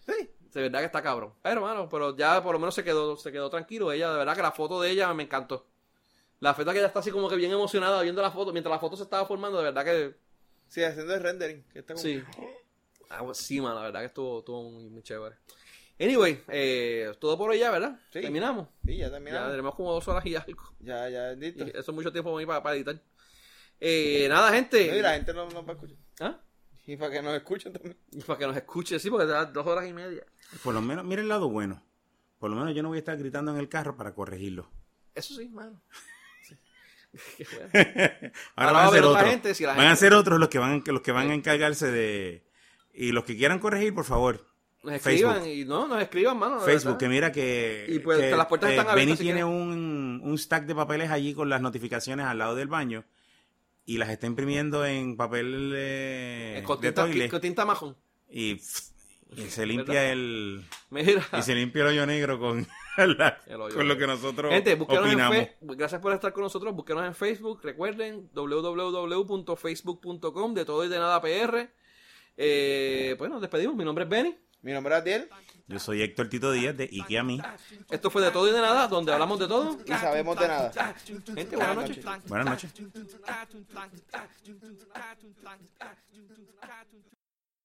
Sí, 0.05 0.29
de 0.53 0.61
verdad 0.61 0.79
que 0.79 0.85
está 0.85 1.01
cabrón. 1.01 1.33
Pero, 1.41 1.61
mano, 1.61 1.89
pero 1.89 2.15
ya 2.15 2.41
por 2.43 2.53
lo 2.53 2.59
menos 2.59 2.75
se 2.75 2.83
quedó, 2.83 3.17
se 3.17 3.31
quedó 3.31 3.49
tranquilo. 3.49 3.91
Ella, 3.91 4.11
de 4.11 4.17
verdad 4.19 4.35
que 4.35 4.41
la 4.41 4.51
foto 4.51 4.79
de 4.81 4.91
ella 4.91 5.13
me 5.13 5.23
encantó. 5.23 5.65
La 6.39 6.53
foto 6.53 6.71
que 6.71 6.77
ella 6.77 6.87
está 6.87 6.99
así 6.99 7.09
como 7.11 7.27
que 7.29 7.35
bien 7.37 7.51
emocionada 7.51 8.01
viendo 8.01 8.21
la 8.21 8.29
foto, 8.31 8.51
mientras 8.51 8.71
la 8.71 8.79
foto 8.79 8.95
se 8.97 9.03
estaba 9.03 9.25
formando, 9.25 9.57
de 9.59 9.63
verdad 9.63 9.83
que 9.85 10.15
Sí, 10.67 10.83
haciendo 10.83 11.13
el 11.15 11.21
rendering. 11.21 11.63
Que 11.71 11.79
está 11.79 11.93
como- 11.93 12.03
sí. 12.03 12.21
Ah, 13.09 13.19
pues 13.23 13.37
sí, 13.37 13.61
mano, 13.61 13.75
la 13.75 13.81
verdad 13.83 13.99
que 14.01 14.05
estuvo, 14.07 14.39
estuvo 14.39 14.63
muy, 14.69 14.89
muy 14.89 15.03
chévere. 15.03 15.35
Anyway, 15.99 16.43
eh, 16.49 17.13
todo 17.19 17.37
por 17.37 17.53
ella, 17.53 17.71
¿verdad? 17.71 17.99
Sí. 18.11 18.21
Terminamos. 18.21 18.67
Sí, 18.85 18.97
ya 18.97 19.05
Ya 19.05 19.11
terminamos. 19.11 19.51
tenemos 19.51 19.75
como 19.75 19.93
dos 19.93 20.07
horas 20.07 20.25
y 20.25 20.35
algo. 20.35 20.63
Ya, 20.79 21.07
ya, 21.09 21.31
listo. 21.33 21.65
Y 21.65 21.69
eso 21.69 21.79
es 21.79 21.89
mucho 21.93 22.11
tiempo 22.11 22.31
para 22.31 22.41
mí 22.41 22.45
para, 22.47 22.63
para 22.63 22.75
editar. 22.75 22.99
Eh, 23.79 24.27
nada, 24.29 24.51
gente. 24.53 24.89
No, 24.91 24.97
y 24.97 25.01
la 25.01 25.13
gente 25.13 25.33
no 25.33 25.45
nos 25.49 25.65
va 25.65 25.69
a 25.71 25.73
escuchar. 25.73 25.97
¿Ah? 26.19 26.39
Y 26.85 26.97
para 26.97 27.11
que 27.11 27.21
nos 27.21 27.35
escuchen 27.35 27.71
también. 27.73 27.97
Y 28.11 28.21
para 28.21 28.39
que 28.39 28.47
nos 28.47 28.57
escuche, 28.57 28.99
sí, 28.99 29.09
porque 29.09 29.25
te 29.25 29.31
da 29.31 29.45
dos 29.45 29.65
horas 29.67 29.87
y 29.87 29.93
media. 29.93 30.25
Por 30.63 30.73
lo 30.73 30.81
menos, 30.81 31.05
mira 31.05 31.21
el 31.21 31.29
lado 31.29 31.49
bueno. 31.49 31.81
Por 32.39 32.49
lo 32.49 32.57
menos 32.57 32.75
yo 32.75 32.83
no 32.83 32.89
voy 32.89 32.97
a 32.97 32.99
estar 32.99 33.17
gritando 33.17 33.51
en 33.51 33.57
el 33.57 33.69
carro 33.69 33.95
para 33.95 34.13
corregirlo. 34.13 34.69
Eso 35.15 35.33
sí, 35.35 35.47
mano. 35.49 35.81
Sí. 36.45 36.57
Qué 37.37 37.45
bueno. 37.55 37.69
Ahora 38.55 38.69
Ahora 38.69 38.71
van 38.71 38.75
va 38.75 38.85
a 38.87 38.91
ser 38.91 39.03
otros. 39.05 39.29
gente, 39.29 39.53
si 39.55 39.65
Van 39.65 39.79
a 39.79 39.95
ser 39.95 40.13
otros 40.13 40.39
los 40.39 40.49
que 40.49 40.59
van, 40.59 40.83
los 40.85 41.01
que 41.01 41.11
van 41.11 41.29
a 41.29 41.33
encargarse 41.35 41.89
de... 41.91 42.43
Y 42.93 43.11
los 43.11 43.23
que 43.23 43.37
quieran 43.37 43.59
corregir, 43.59 43.93
por 43.93 44.05
favor. 44.05 44.45
Nos 44.83 44.95
escriban 44.95 45.35
Facebook. 45.35 45.53
y 45.53 45.63
no, 45.65 45.87
nos 45.87 46.01
escriban, 46.01 46.37
mano. 46.37 46.59
de 46.59 46.65
Facebook, 46.65 46.97
que 46.97 47.07
mira 47.07 47.31
que, 47.31 47.85
Y 47.87 47.99
pues, 47.99 48.19
que 48.19 48.31
las 48.31 48.47
puertas 48.47 48.69
están 48.71 48.87
abiertas, 48.89 49.17
Benny 49.17 49.17
tiene 49.17 49.43
un, 49.45 50.19
un 50.23 50.37
stack 50.37 50.65
de 50.65 50.75
papeles 50.75 51.09
allí 51.09 51.33
con 51.33 51.47
las 51.49 51.61
notificaciones 51.61 52.25
al 52.25 52.37
lado 52.37 52.55
del 52.55 52.67
baño 52.67 53.05
y 53.85 53.97
las 53.97 54.09
está 54.09 54.27
imprimiendo 54.27 54.85
en 54.85 55.15
papel 55.17 55.71
eh, 55.75 56.59
Eh, 56.59 56.63
con, 56.63 56.79
de 56.81 56.89
tinta, 56.89 57.05
toilet 57.05 57.31
con 57.31 57.41
tinta 57.41 57.65
majón. 57.65 57.95
y, 58.29 58.59
y 59.37 59.41
se 59.49 59.65
limpia 59.65 60.11
el 60.11 60.63
Mira. 60.89 61.23
y 61.37 61.41
se 61.41 61.55
limpia 61.55 61.81
el 61.83 61.87
hoyo 61.87 62.05
negro 62.05 62.37
con, 62.39 62.67
la- 63.17 63.39
El 63.47 63.61
hoyo 63.61 63.75
con 63.75 63.87
lo 63.87 63.97
que 63.97 64.05
nosotros 64.05 64.51
Gente, 64.53 64.73
en 64.73 64.81
opinamos. 64.81 65.35
Fe- 65.37 65.55
gracias 65.61 66.01
por 66.01 66.11
estar 66.13 66.33
con 66.33 66.43
nosotros. 66.43 66.73
Búsquenos 66.75 67.05
en 67.05 67.15
Facebook. 67.15 67.61
Recuerden 67.63 68.29
www.facebook.com 68.33 70.53
de 70.53 70.65
todo 70.65 70.83
y 70.85 70.89
de 70.89 70.99
nada 70.99 71.19
PR. 71.21 71.69
Eh, 72.37 73.15
bueno, 73.17 73.35
nos 73.35 73.41
despedimos. 73.41 73.75
Mi 73.75 73.83
nombre 73.85 74.03
es 74.03 74.09
Benny. 74.09 74.37
Mi 74.63 74.71
nombre 74.71 74.95
es 74.95 75.01
Adiel 75.01 75.29
Yo 75.67 75.77
soy 75.77 76.01
Héctor 76.01 76.29
Tito 76.29 76.49
Díaz 76.53 76.75
de 76.75 76.85
Ike 76.85 77.19
a 77.19 77.23
mí. 77.23 77.41
Esto 77.91 78.09
fue 78.09 78.21
de 78.23 78.31
todo 78.31 78.47
y 78.47 78.53
de 78.53 78.61
nada, 78.61 78.87
donde 78.87 79.11
hablamos 79.11 79.37
de 79.37 79.47
todo. 79.47 79.77
y 79.85 79.91
sabemos 79.91 80.39
de 80.39 80.47
nada. 80.47 80.95
Gente, 81.35 81.57
buenas 81.57 81.75
noches. 81.75 82.05
Buenas 82.27 82.45
noches. 82.47 82.71